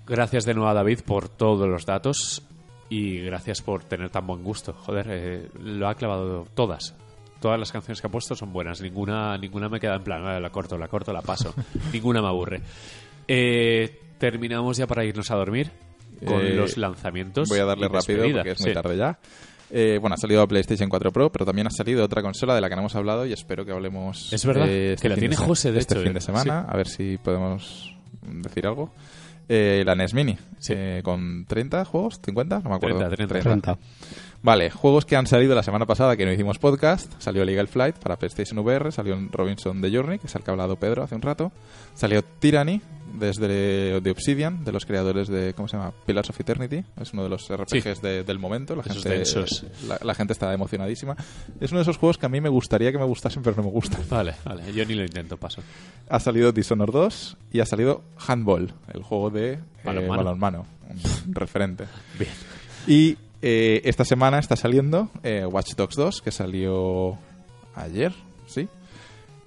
Gracias 0.07 0.45
de 0.45 0.55
nuevo 0.55 0.69
a 0.71 0.75
David 0.75 1.01
por 1.07 1.29
todos 1.29 1.69
los 1.69 1.85
datos 1.87 2.43
y 2.89 3.19
gracias 3.21 3.63
por 3.63 3.85
tener 3.85 4.11
tan 4.11 4.27
buen 4.27 4.43
gusto. 4.43 4.73
Joder, 4.73 5.07
eh, 5.11 5.49
lo 5.63 5.89
ha 5.89 5.95
clavado 5.95 6.47
todas. 6.55 6.95
Todas 7.41 7.59
las 7.59 7.71
canciones 7.73 8.01
que 8.01 8.07
ha 8.07 8.11
puesto 8.11 8.35
son 8.35 8.53
buenas. 8.53 8.81
Ninguna, 8.81 9.37
ninguna 9.37 9.69
me 9.69 9.79
queda 9.81 9.97
en 9.97 10.03
plan, 10.05 10.25
"Ah, 10.27 10.39
la 10.41 10.51
corto, 10.51 10.79
la 10.79 10.89
corto, 10.89 11.13
la 11.13 11.23
paso. 11.23 11.53
ninguna 11.93 12.21
me 12.23 12.29
aburre. 12.29 12.61
Eh, 13.29 14.01
terminamos 14.19 14.77
ya 14.77 14.87
para 14.87 15.05
irnos 15.05 15.31
a 15.31 15.37
dormir 15.37 15.71
con 16.27 16.41
Eh, 16.41 16.55
los 16.55 16.77
lanzamientos. 16.77 17.49
Voy 17.49 17.59
a 17.59 17.65
darle 17.65 17.89
rápido 17.89 18.23
porque 18.33 18.51
es 18.53 18.61
muy 18.61 18.71
Sí. 18.71 18.75
tarde 18.75 18.97
ya. 18.97 19.19
Eh, 19.74 19.97
bueno, 19.99 20.15
ha 20.15 20.19
salido 20.19 20.47
PlayStation 20.47 20.90
4 20.90 21.12
Pro, 21.12 21.32
pero 21.32 21.47
también 21.47 21.66
ha 21.66 21.70
salido 21.70 22.05
otra 22.05 22.20
consola 22.20 22.55
de 22.55 22.61
la 22.61 22.69
que 22.69 22.74
no 22.77 22.82
hemos 22.82 22.94
hablado 22.94 23.24
y 23.24 23.32
espero 23.32 23.65
que 23.65 23.73
hablemos. 23.73 24.31
Es 24.31 24.44
verdad, 24.44 24.66
eh, 24.69 24.97
que 25.01 25.09
la 25.09 25.16
tiene 25.16 25.35
José, 25.35 25.73
de 25.73 25.78
este 25.78 25.94
hecho, 25.94 26.03
fin 26.03 26.11
eh. 26.11 26.15
de 26.15 26.20
semana, 26.20 26.66
a 26.69 26.77
ver 26.77 26.86
si 26.86 27.16
podemos 27.16 27.97
decir 28.23 28.66
algo. 28.66 28.93
Eh, 29.49 29.82
la 29.85 29.94
NES 29.94 30.15
Mini, 30.15 30.36
Sí. 30.59 30.74
eh, 30.77 31.01
con 31.03 31.47
30 31.47 31.85
juegos, 31.86 32.20
50, 32.24 32.61
no 32.61 32.70
me 32.70 32.77
acuerdo. 32.77 33.09
30, 33.09 33.40
30. 33.40 33.78
Vale, 34.44 34.70
juegos 34.70 35.05
que 35.05 35.14
han 35.14 35.28
salido 35.28 35.55
la 35.55 35.62
semana 35.62 35.86
pasada 35.86 36.16
que 36.16 36.27
no 36.27 36.32
hicimos 36.32 36.59
podcast. 36.59 37.12
Salió 37.20 37.44
Legal 37.44 37.69
Flight 37.69 37.97
para 37.98 38.16
PlayStation 38.19 38.59
VR, 38.59 38.90
salió 38.90 39.16
Robinson 39.31 39.81
The 39.81 39.89
Journey, 39.94 40.19
que 40.19 40.27
es 40.27 40.35
el 40.35 40.43
que 40.43 40.51
ha 40.51 40.52
hablado 40.55 40.74
Pedro 40.74 41.05
hace 41.05 41.14
un 41.14 41.23
rato. 41.23 41.52
Salió 41.94 42.24
Tyranny, 42.24 42.81
desde 43.14 44.01
de 44.01 44.10
Obsidian, 44.10 44.64
de 44.64 44.73
los 44.73 44.85
creadores 44.85 45.28
de, 45.28 45.55
¿cómo 45.55 45.69
se 45.69 45.77
llama? 45.77 45.93
Pillars 46.06 46.31
of 46.31 46.40
Eternity. 46.40 46.82
Es 47.01 47.12
uno 47.12 47.23
de 47.23 47.28
los 47.28 47.48
RPGs 47.48 48.02
de- 48.02 48.24
del 48.24 48.40
momento. 48.40 48.74
La 48.74 48.82
Esos 48.82 48.94
gente, 49.05 49.10
densos. 49.10 49.64
La, 49.86 50.01
la 50.02 50.14
gente 50.14 50.32
está 50.32 50.52
emocionadísima. 50.52 51.14
Es 51.60 51.70
uno 51.70 51.78
de 51.78 51.82
esos 51.82 51.98
juegos 51.98 52.19
que 52.19 52.27
a 52.27 52.28
mí 52.28 52.40
me 52.40 52.48
gustaría 52.48 52.90
que 52.90 52.98
me 52.98 53.05
gustasen, 53.05 53.44
pero 53.44 53.55
no 53.59 53.62
me 53.62 53.70
gustan. 53.70 54.01
Vale, 54.10 54.35
vale, 54.44 54.73
yo 54.73 54.85
ni 54.85 54.94
lo 54.94 55.02
intento, 55.05 55.36
paso. 55.36 55.62
Ha 56.09 56.19
salido 56.19 56.51
Dishonored 56.51 56.93
2 56.93 57.36
y 57.52 57.60
ha 57.60 57.66
salido 57.66 58.02
Handball, 58.27 58.74
el 58.93 59.05
juego 59.05 59.31
de 59.31 59.52
eh, 59.52 59.59
Balonmano. 59.85 60.16
balonmano, 60.24 60.66
un 61.27 61.32
referente. 61.35 61.85
Bien. 62.19 62.32
Y 62.89 63.16
eh, 63.43 63.81
esta 63.85 64.05
semana 64.05 64.39
está 64.39 64.56
saliendo 64.56 65.10
eh, 65.23 65.44
Watch 65.44 65.74
Dogs 65.74 65.97
2, 65.97 66.23
que 66.23 66.31
salió 66.31 67.19
ayer, 67.74 68.12
¿sí? 68.47 68.69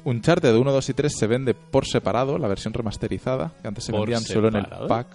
Uncharted 0.03 0.53
1, 0.55 0.71
2 0.71 0.89
y 0.89 0.93
3 0.93 1.17
se 1.17 1.27
vende 1.27 1.53
por 1.55 1.85
separado, 1.87 2.37
la 2.37 2.47
versión 2.47 2.73
remasterizada, 2.73 3.53
que 3.61 3.67
antes 3.67 3.85
se 3.85 3.91
¿Por 3.91 4.01
vendían 4.01 4.21
solo 4.21 4.49
en 4.49 4.57
el 4.57 4.63
separado? 4.63 4.87
pack. 4.87 5.07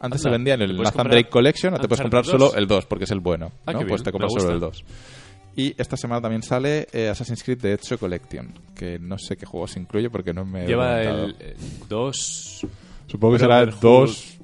Antes 0.00 0.20
se 0.22 0.28
Anda, 0.28 0.36
vendía 0.38 0.54
en 0.54 0.60
¿te 0.60 0.64
el 0.66 0.76
Nathan 0.76 1.08
Drake 1.08 1.30
Collection, 1.30 1.72
ahora 1.72 1.82
te 1.82 1.88
puedes 1.88 2.02
comprar 2.02 2.24
solo 2.24 2.46
2? 2.46 2.56
el 2.56 2.66
2, 2.66 2.86
porque 2.86 3.04
es 3.04 3.10
el 3.10 3.20
bueno. 3.20 3.52
Ah, 3.64 3.72
¿no? 3.72 3.78
Pues 3.80 3.88
bien, 3.88 4.02
te 4.02 4.12
compras 4.12 4.32
solo 4.32 4.48
el 4.52 4.60
gusta. 4.60 4.66
2. 4.66 4.84
Y 5.56 5.80
esta 5.80 5.96
semana 5.96 6.20
también 6.20 6.42
sale 6.42 6.88
eh, 6.92 7.08
Assassin's 7.08 7.44
Creed 7.44 7.58
The 7.60 7.74
Ezio 7.74 7.96
Collection, 7.96 8.52
que 8.74 8.98
no 8.98 9.18
sé 9.18 9.36
qué 9.36 9.46
juegos 9.46 9.76
incluye 9.76 10.10
porque 10.10 10.34
no 10.34 10.44
me 10.44 10.66
Lleva 10.66 11.00
el 11.00 11.36
2 11.88 12.66
Supongo 13.06 13.34
que 13.34 13.38
será 13.38 13.60
el 13.60 13.70
Brotherhood. 13.70 14.06
2 14.08 14.38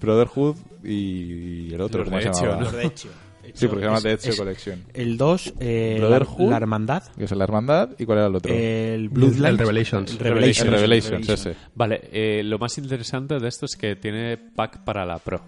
Brotherhood 0.00 0.56
y 0.84 1.72
el 1.74 1.80
otro, 1.80 2.00
Los 2.00 2.08
¿cómo 2.08 2.16
de 2.18 2.22
se 2.24 2.30
Ezio, 2.30 2.42
llamaba? 2.44 2.60
¿no? 2.60 2.70
Los 2.70 2.72
de 2.80 2.86
Ezio. 2.86 3.10
Sí, 3.52 3.66
porque 3.68 3.82
se 3.82 3.86
llama 3.86 3.96
Es- 3.98 4.02
The 4.04 4.12
Ezio 4.14 4.36
Collection. 4.36 4.84
El 4.94 5.16
2, 5.18 5.54
eh, 5.60 5.96
la, 6.00 6.06
Brotherhood. 6.06 6.50
la 6.50 6.56
hermandad. 6.56 7.02
Que 7.16 7.24
es 7.24 7.30
la 7.32 7.44
hermandad. 7.44 7.90
¿Y 7.98 8.04
cuál 8.06 8.18
era 8.18 8.26
el 8.28 8.34
otro? 8.34 8.52
El 8.52 8.58
El 8.60 9.08
Bloodlines. 9.10 9.58
Revelations. 9.58 10.10
El 10.12 10.16
el 10.16 10.22
Revelations. 10.24 10.70
Revelations, 10.70 11.28
ese. 11.28 11.54
Vale, 11.74 12.00
eh, 12.12 12.42
lo 12.42 12.58
más 12.58 12.76
interesante 12.78 13.38
de 13.38 13.46
esto 13.48 13.66
es 13.66 13.76
que 13.76 13.96
tiene 13.96 14.38
pack 14.38 14.82
para 14.84 15.04
la 15.04 15.18
Pro. 15.18 15.42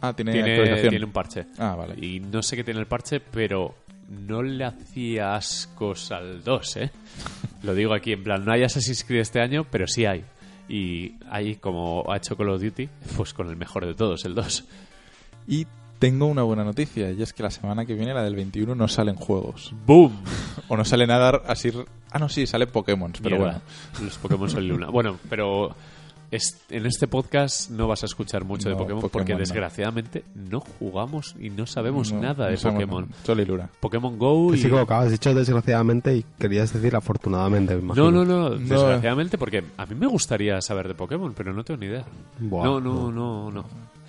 Ah, 0.00 0.12
tiene, 0.14 0.32
Tiene, 0.32 0.50
actualización. 0.52 0.90
tiene 0.90 1.04
un 1.04 1.12
parche. 1.12 1.46
Ah, 1.58 1.74
vale. 1.76 1.94
Y 2.06 2.20
no 2.20 2.42
sé 2.42 2.56
qué 2.56 2.64
tiene 2.64 2.80
el 2.80 2.86
parche, 2.86 3.20
pero 3.20 3.74
no 4.08 4.42
le 4.42 4.64
hacía 4.64 5.34
ascos 5.34 6.10
al 6.10 6.42
2, 6.42 6.76
¿eh? 6.76 6.90
Lo 7.62 7.74
digo 7.74 7.94
aquí, 7.94 8.12
en 8.12 8.22
plan, 8.22 8.44
no 8.44 8.52
hay 8.52 8.62
Assassin's 8.64 9.04
Creed 9.04 9.20
este 9.22 9.40
año, 9.40 9.66
pero 9.70 9.86
sí 9.86 10.04
hay. 10.06 10.24
Y 10.68 11.14
hay, 11.30 11.56
como 11.56 12.04
ha 12.10 12.16
hecho 12.16 12.36
Call 12.36 12.48
of 12.50 12.62
Duty, 12.62 12.88
pues 13.16 13.34
con 13.34 13.48
el 13.50 13.56
mejor 13.56 13.84
de 13.86 13.94
todos, 13.94 14.24
el 14.24 14.34
2. 14.34 14.64
Y 15.48 15.66
Tengo 15.98 16.26
una 16.26 16.42
buena 16.42 16.64
noticia 16.64 17.10
y 17.12 17.22
es 17.22 17.32
que 17.32 17.42
la 17.42 17.50
semana 17.50 17.86
que 17.86 17.94
viene, 17.94 18.12
la 18.12 18.22
del 18.22 18.34
21, 18.34 18.74
no 18.74 18.88
salen 18.88 19.14
juegos. 19.14 19.72
¡Boom! 19.86 20.12
O 20.68 20.76
no 20.76 20.84
sale 20.84 21.06
nada 21.06 21.42
así... 21.46 21.70
Ah, 22.10 22.18
no, 22.18 22.28
sí, 22.28 22.46
salen 22.46 22.68
Pokémon, 22.68 23.12
pero 23.22 23.36
Mierda. 23.36 23.62
bueno. 23.98 24.06
Los 24.06 24.18
Pokémon 24.18 24.48
Sol 24.50 24.64
y 24.64 24.68
Luna. 24.68 24.88
Bueno, 24.90 25.18
pero 25.30 25.74
en 26.70 26.86
este 26.86 27.06
podcast 27.06 27.70
no 27.70 27.86
vas 27.88 28.02
a 28.02 28.06
escuchar 28.06 28.44
mucho 28.44 28.68
de 28.68 28.74
Pokémon, 28.74 29.02
Pokémon 29.02 29.10
porque 29.10 29.32
no. 29.34 29.38
desgraciadamente 29.38 30.24
no 30.34 30.60
jugamos 30.60 31.34
y 31.40 31.50
no 31.50 31.66
sabemos 31.66 32.12
No, 32.12 32.20
nada 32.20 32.48
de 32.48 32.56
Pokémon. 32.58 33.08
nada. 33.08 33.22
Sol 33.24 33.40
y 33.40 33.44
Luna. 33.44 33.70
Pokémon 33.80 34.18
Go 34.18 34.50
Te 34.52 34.58
y... 34.68 34.74
acabas 34.76 35.10
dicho 35.10 35.34
desgraciadamente 35.34 36.16
y 36.16 36.24
querías 36.38 36.72
decir 36.72 36.96
afortunadamente, 36.96 37.74
me 37.76 37.80
No, 37.82 37.84
imagino. 37.84 38.10
no, 38.10 38.24
no, 38.24 38.48
No. 38.50 38.56
desgraciadamente, 38.56 39.38
porque 39.38 39.64
a 39.76 39.86
mí 39.86 39.94
me 39.94 40.06
gustaría 40.06 40.60
saber 40.60 40.88
de 40.88 40.94
Pokémon, 40.94 41.32
pero 41.36 41.52
no 41.52 41.62
tengo 41.64 41.78
ni 41.80 41.86
idea. 41.86 42.04
Buah, 42.40 42.64
no, 42.64 42.80
no, 42.80 43.12
no, 43.12 43.50
no. 43.50 43.64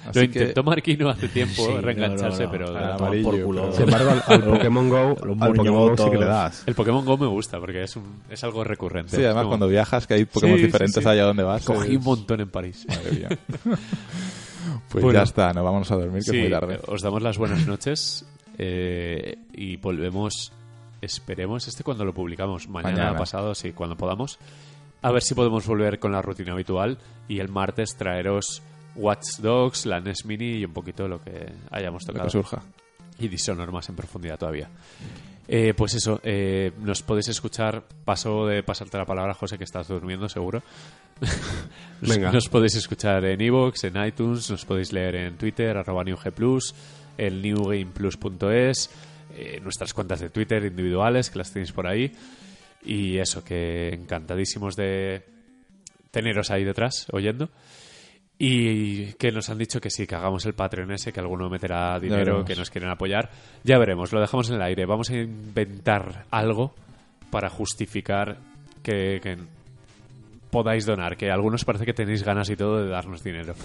Así 0.08 0.20
Lo 0.28 0.32
que- 0.32 0.40
intentó 0.40 0.64
Marquino 0.64 1.10
hace 1.10 1.28
tiempo, 1.30 1.66
Sí, 1.66 1.72
reengancharse, 1.82 2.44
no, 2.44 2.46
no. 2.46 2.52
pero... 2.52 2.66
Claro, 2.72 2.94
amarillo, 2.94 3.24
por 3.32 3.42
culo. 3.44 3.62
pero- 3.64 3.74
Sin 3.74 3.84
embargo, 3.86 4.12
al, 4.28 4.34
al 4.36 4.44
Pokémon 4.44 4.90
Go, 4.90 4.98
al 5.42 5.54
Pokémon 5.56 5.96
Go 5.96 5.98
sí 6.06 6.10
que 6.12 6.18
le 6.18 6.26
das. 6.26 6.64
El 6.68 6.76
Pokémon 6.76 7.06
Go 7.06 7.18
me 7.18 7.28
gusta 7.28 7.60
porque 7.60 7.84
es, 7.84 7.96
un, 7.96 8.22
es 8.30 8.44
algo 8.44 8.64
recurrente. 8.64 9.16
Sí, 9.16 9.24
además 9.24 9.42
Como- 9.44 9.50
cuando 9.50 9.68
viajas, 9.68 10.06
que 10.08 10.14
hay 10.14 10.26
Pokémon 10.26 10.58
Sí, 10.58 10.66
diferentes 10.66 11.04
sí. 11.04 11.10
allá 11.10 11.24
donde 11.24 11.44
vas. 11.44 11.66
Cogí 11.66 11.92
es- 11.94 11.98
un 11.98 12.04
montón 12.04 12.42
en 12.42 12.50
París. 12.50 12.86
Madre 12.88 13.12
mía. 13.12 13.30
pues 14.90 15.04
Bueno. 15.04 15.20
ya 15.20 15.24
está, 15.24 15.54
nos 15.54 15.64
vamos 15.64 15.92
a 15.92 15.96
dormir, 15.96 16.24
que 16.24 16.32
Sí, 16.32 16.38
es 16.38 16.42
muy 16.44 16.52
tarde. 16.52 16.80
os 16.88 17.02
damos 17.02 17.22
las 17.22 17.38
buenas 17.38 17.66
noches 17.68 18.26
eh, 18.58 19.38
y 19.54 19.78
volvemos, 19.78 20.52
esperemos, 21.02 21.68
este 21.68 21.84
cuando 21.84 22.06
lo 22.06 22.14
publicamos, 22.14 22.68
mañana, 22.70 22.98
Mañana. 22.98 23.18
pasado, 23.18 23.54
sí, 23.56 23.72
cuando 23.74 23.96
podamos, 23.98 24.40
a 25.02 25.12
ver 25.12 25.22
si 25.22 25.36
podemos 25.36 25.68
volver 25.68 26.00
con 26.00 26.12
la 26.12 26.22
rutina 26.22 26.54
habitual 26.54 26.98
y 27.28 27.40
el 27.40 27.50
martes 27.50 27.96
traeros 27.98 28.62
Watch 28.96 29.38
Dogs, 29.40 29.86
la 29.86 30.00
NES 30.00 30.26
Mini 30.26 30.58
y 30.58 30.66
un 30.66 30.74
poquito 30.74 31.08
lo 31.08 31.22
que 31.22 31.52
hayamos 31.72 32.04
Lo 32.04 32.08
tocado. 32.14 32.26
que 32.28 32.32
surja. 32.32 32.62
y 33.20 33.28
Dishonored 33.28 33.72
más 33.72 33.88
en 33.90 33.96
profundidad 33.96 34.38
todavía. 34.38 34.70
Eh, 35.48 35.74
pues 35.78 35.94
eso, 35.94 36.20
eh, 36.24 36.72
nos 36.80 37.04
podéis 37.04 37.28
escuchar. 37.28 37.84
Paso 38.04 38.48
de 38.48 38.64
pasarte 38.64 38.98
la 38.98 39.06
palabra, 39.06 39.34
José, 39.36 39.58
que 39.58 39.64
estás 39.64 39.88
durmiendo, 39.88 40.28
seguro. 40.28 40.64
Nos- 42.02 42.10
Venga. 42.16 42.32
Nos 42.32 42.50
podéis 42.50 42.76
escuchar 42.76 43.24
en 43.26 43.40
iVoox, 43.42 43.84
en 43.84 44.04
iTunes, 44.06 44.50
nos 44.50 44.66
podéis 44.66 44.92
leer 44.92 45.16
en 45.16 45.38
Twitter, 45.38 45.78
arroba 45.78 46.04
NewGplus, 46.04 46.74
en 47.18 47.42
newgameplus.es, 47.44 48.90
eh, 49.38 49.60
nuestras 49.62 49.94
cuentas 49.94 50.20
de 50.20 50.30
Twitter 50.30 50.66
individuales, 50.66 51.30
que 51.30 51.38
las 51.38 51.52
tenéis 51.52 51.72
por 51.72 51.88
ahí. 51.88 52.12
Y 52.84 53.18
eso, 53.18 53.44
que 53.44 53.90
encantadísimos 53.90 54.76
de 54.76 55.24
teneros 56.12 56.50
ahí 56.52 56.64
detrás, 56.64 57.08
oyendo. 57.12 57.50
Y 58.38 59.14
que 59.14 59.32
nos 59.32 59.50
han 59.50 59.58
dicho 59.58 59.80
que 59.80 59.90
sí, 59.90 60.06
que 60.06 60.16
hagamos 60.16 60.46
el 60.46 60.54
Patreon 60.54 60.92
ese, 60.92 61.14
que 61.14 61.22
alguno 61.22 61.50
meterá 61.50 62.00
dinero, 62.00 62.44
que 62.44 62.56
nos 62.56 62.70
quieren 62.70 62.90
apoyar. 62.90 63.30
Ya 63.64 63.78
veremos, 63.78 64.12
lo 64.12 64.20
dejamos 64.20 64.50
en 64.50 64.56
el 64.58 64.62
aire. 64.62 64.86
Vamos 64.86 65.10
a 65.10 65.16
inventar 65.16 66.26
algo 66.32 66.74
para 67.30 67.50
justificar 67.50 68.38
que, 68.84 69.20
que 69.22 69.38
podáis 70.52 70.86
donar, 70.86 71.16
que 71.16 71.32
algunos 71.32 71.64
parece 71.64 71.86
que 71.86 71.94
tenéis 71.94 72.24
ganas 72.24 72.50
y 72.50 72.56
todo 72.56 72.84
de 72.84 72.90
darnos 72.90 73.24
dinero. 73.24 73.56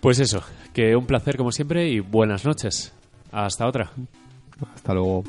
Pues 0.00 0.18
eso, 0.18 0.42
que 0.74 0.96
un 0.96 1.06
placer 1.06 1.36
como 1.36 1.52
siempre 1.52 1.88
y 1.88 2.00
buenas 2.00 2.44
noches. 2.44 2.92
Hasta 3.30 3.66
otra. 3.66 3.90
Hasta 4.74 4.94
luego. 4.94 5.24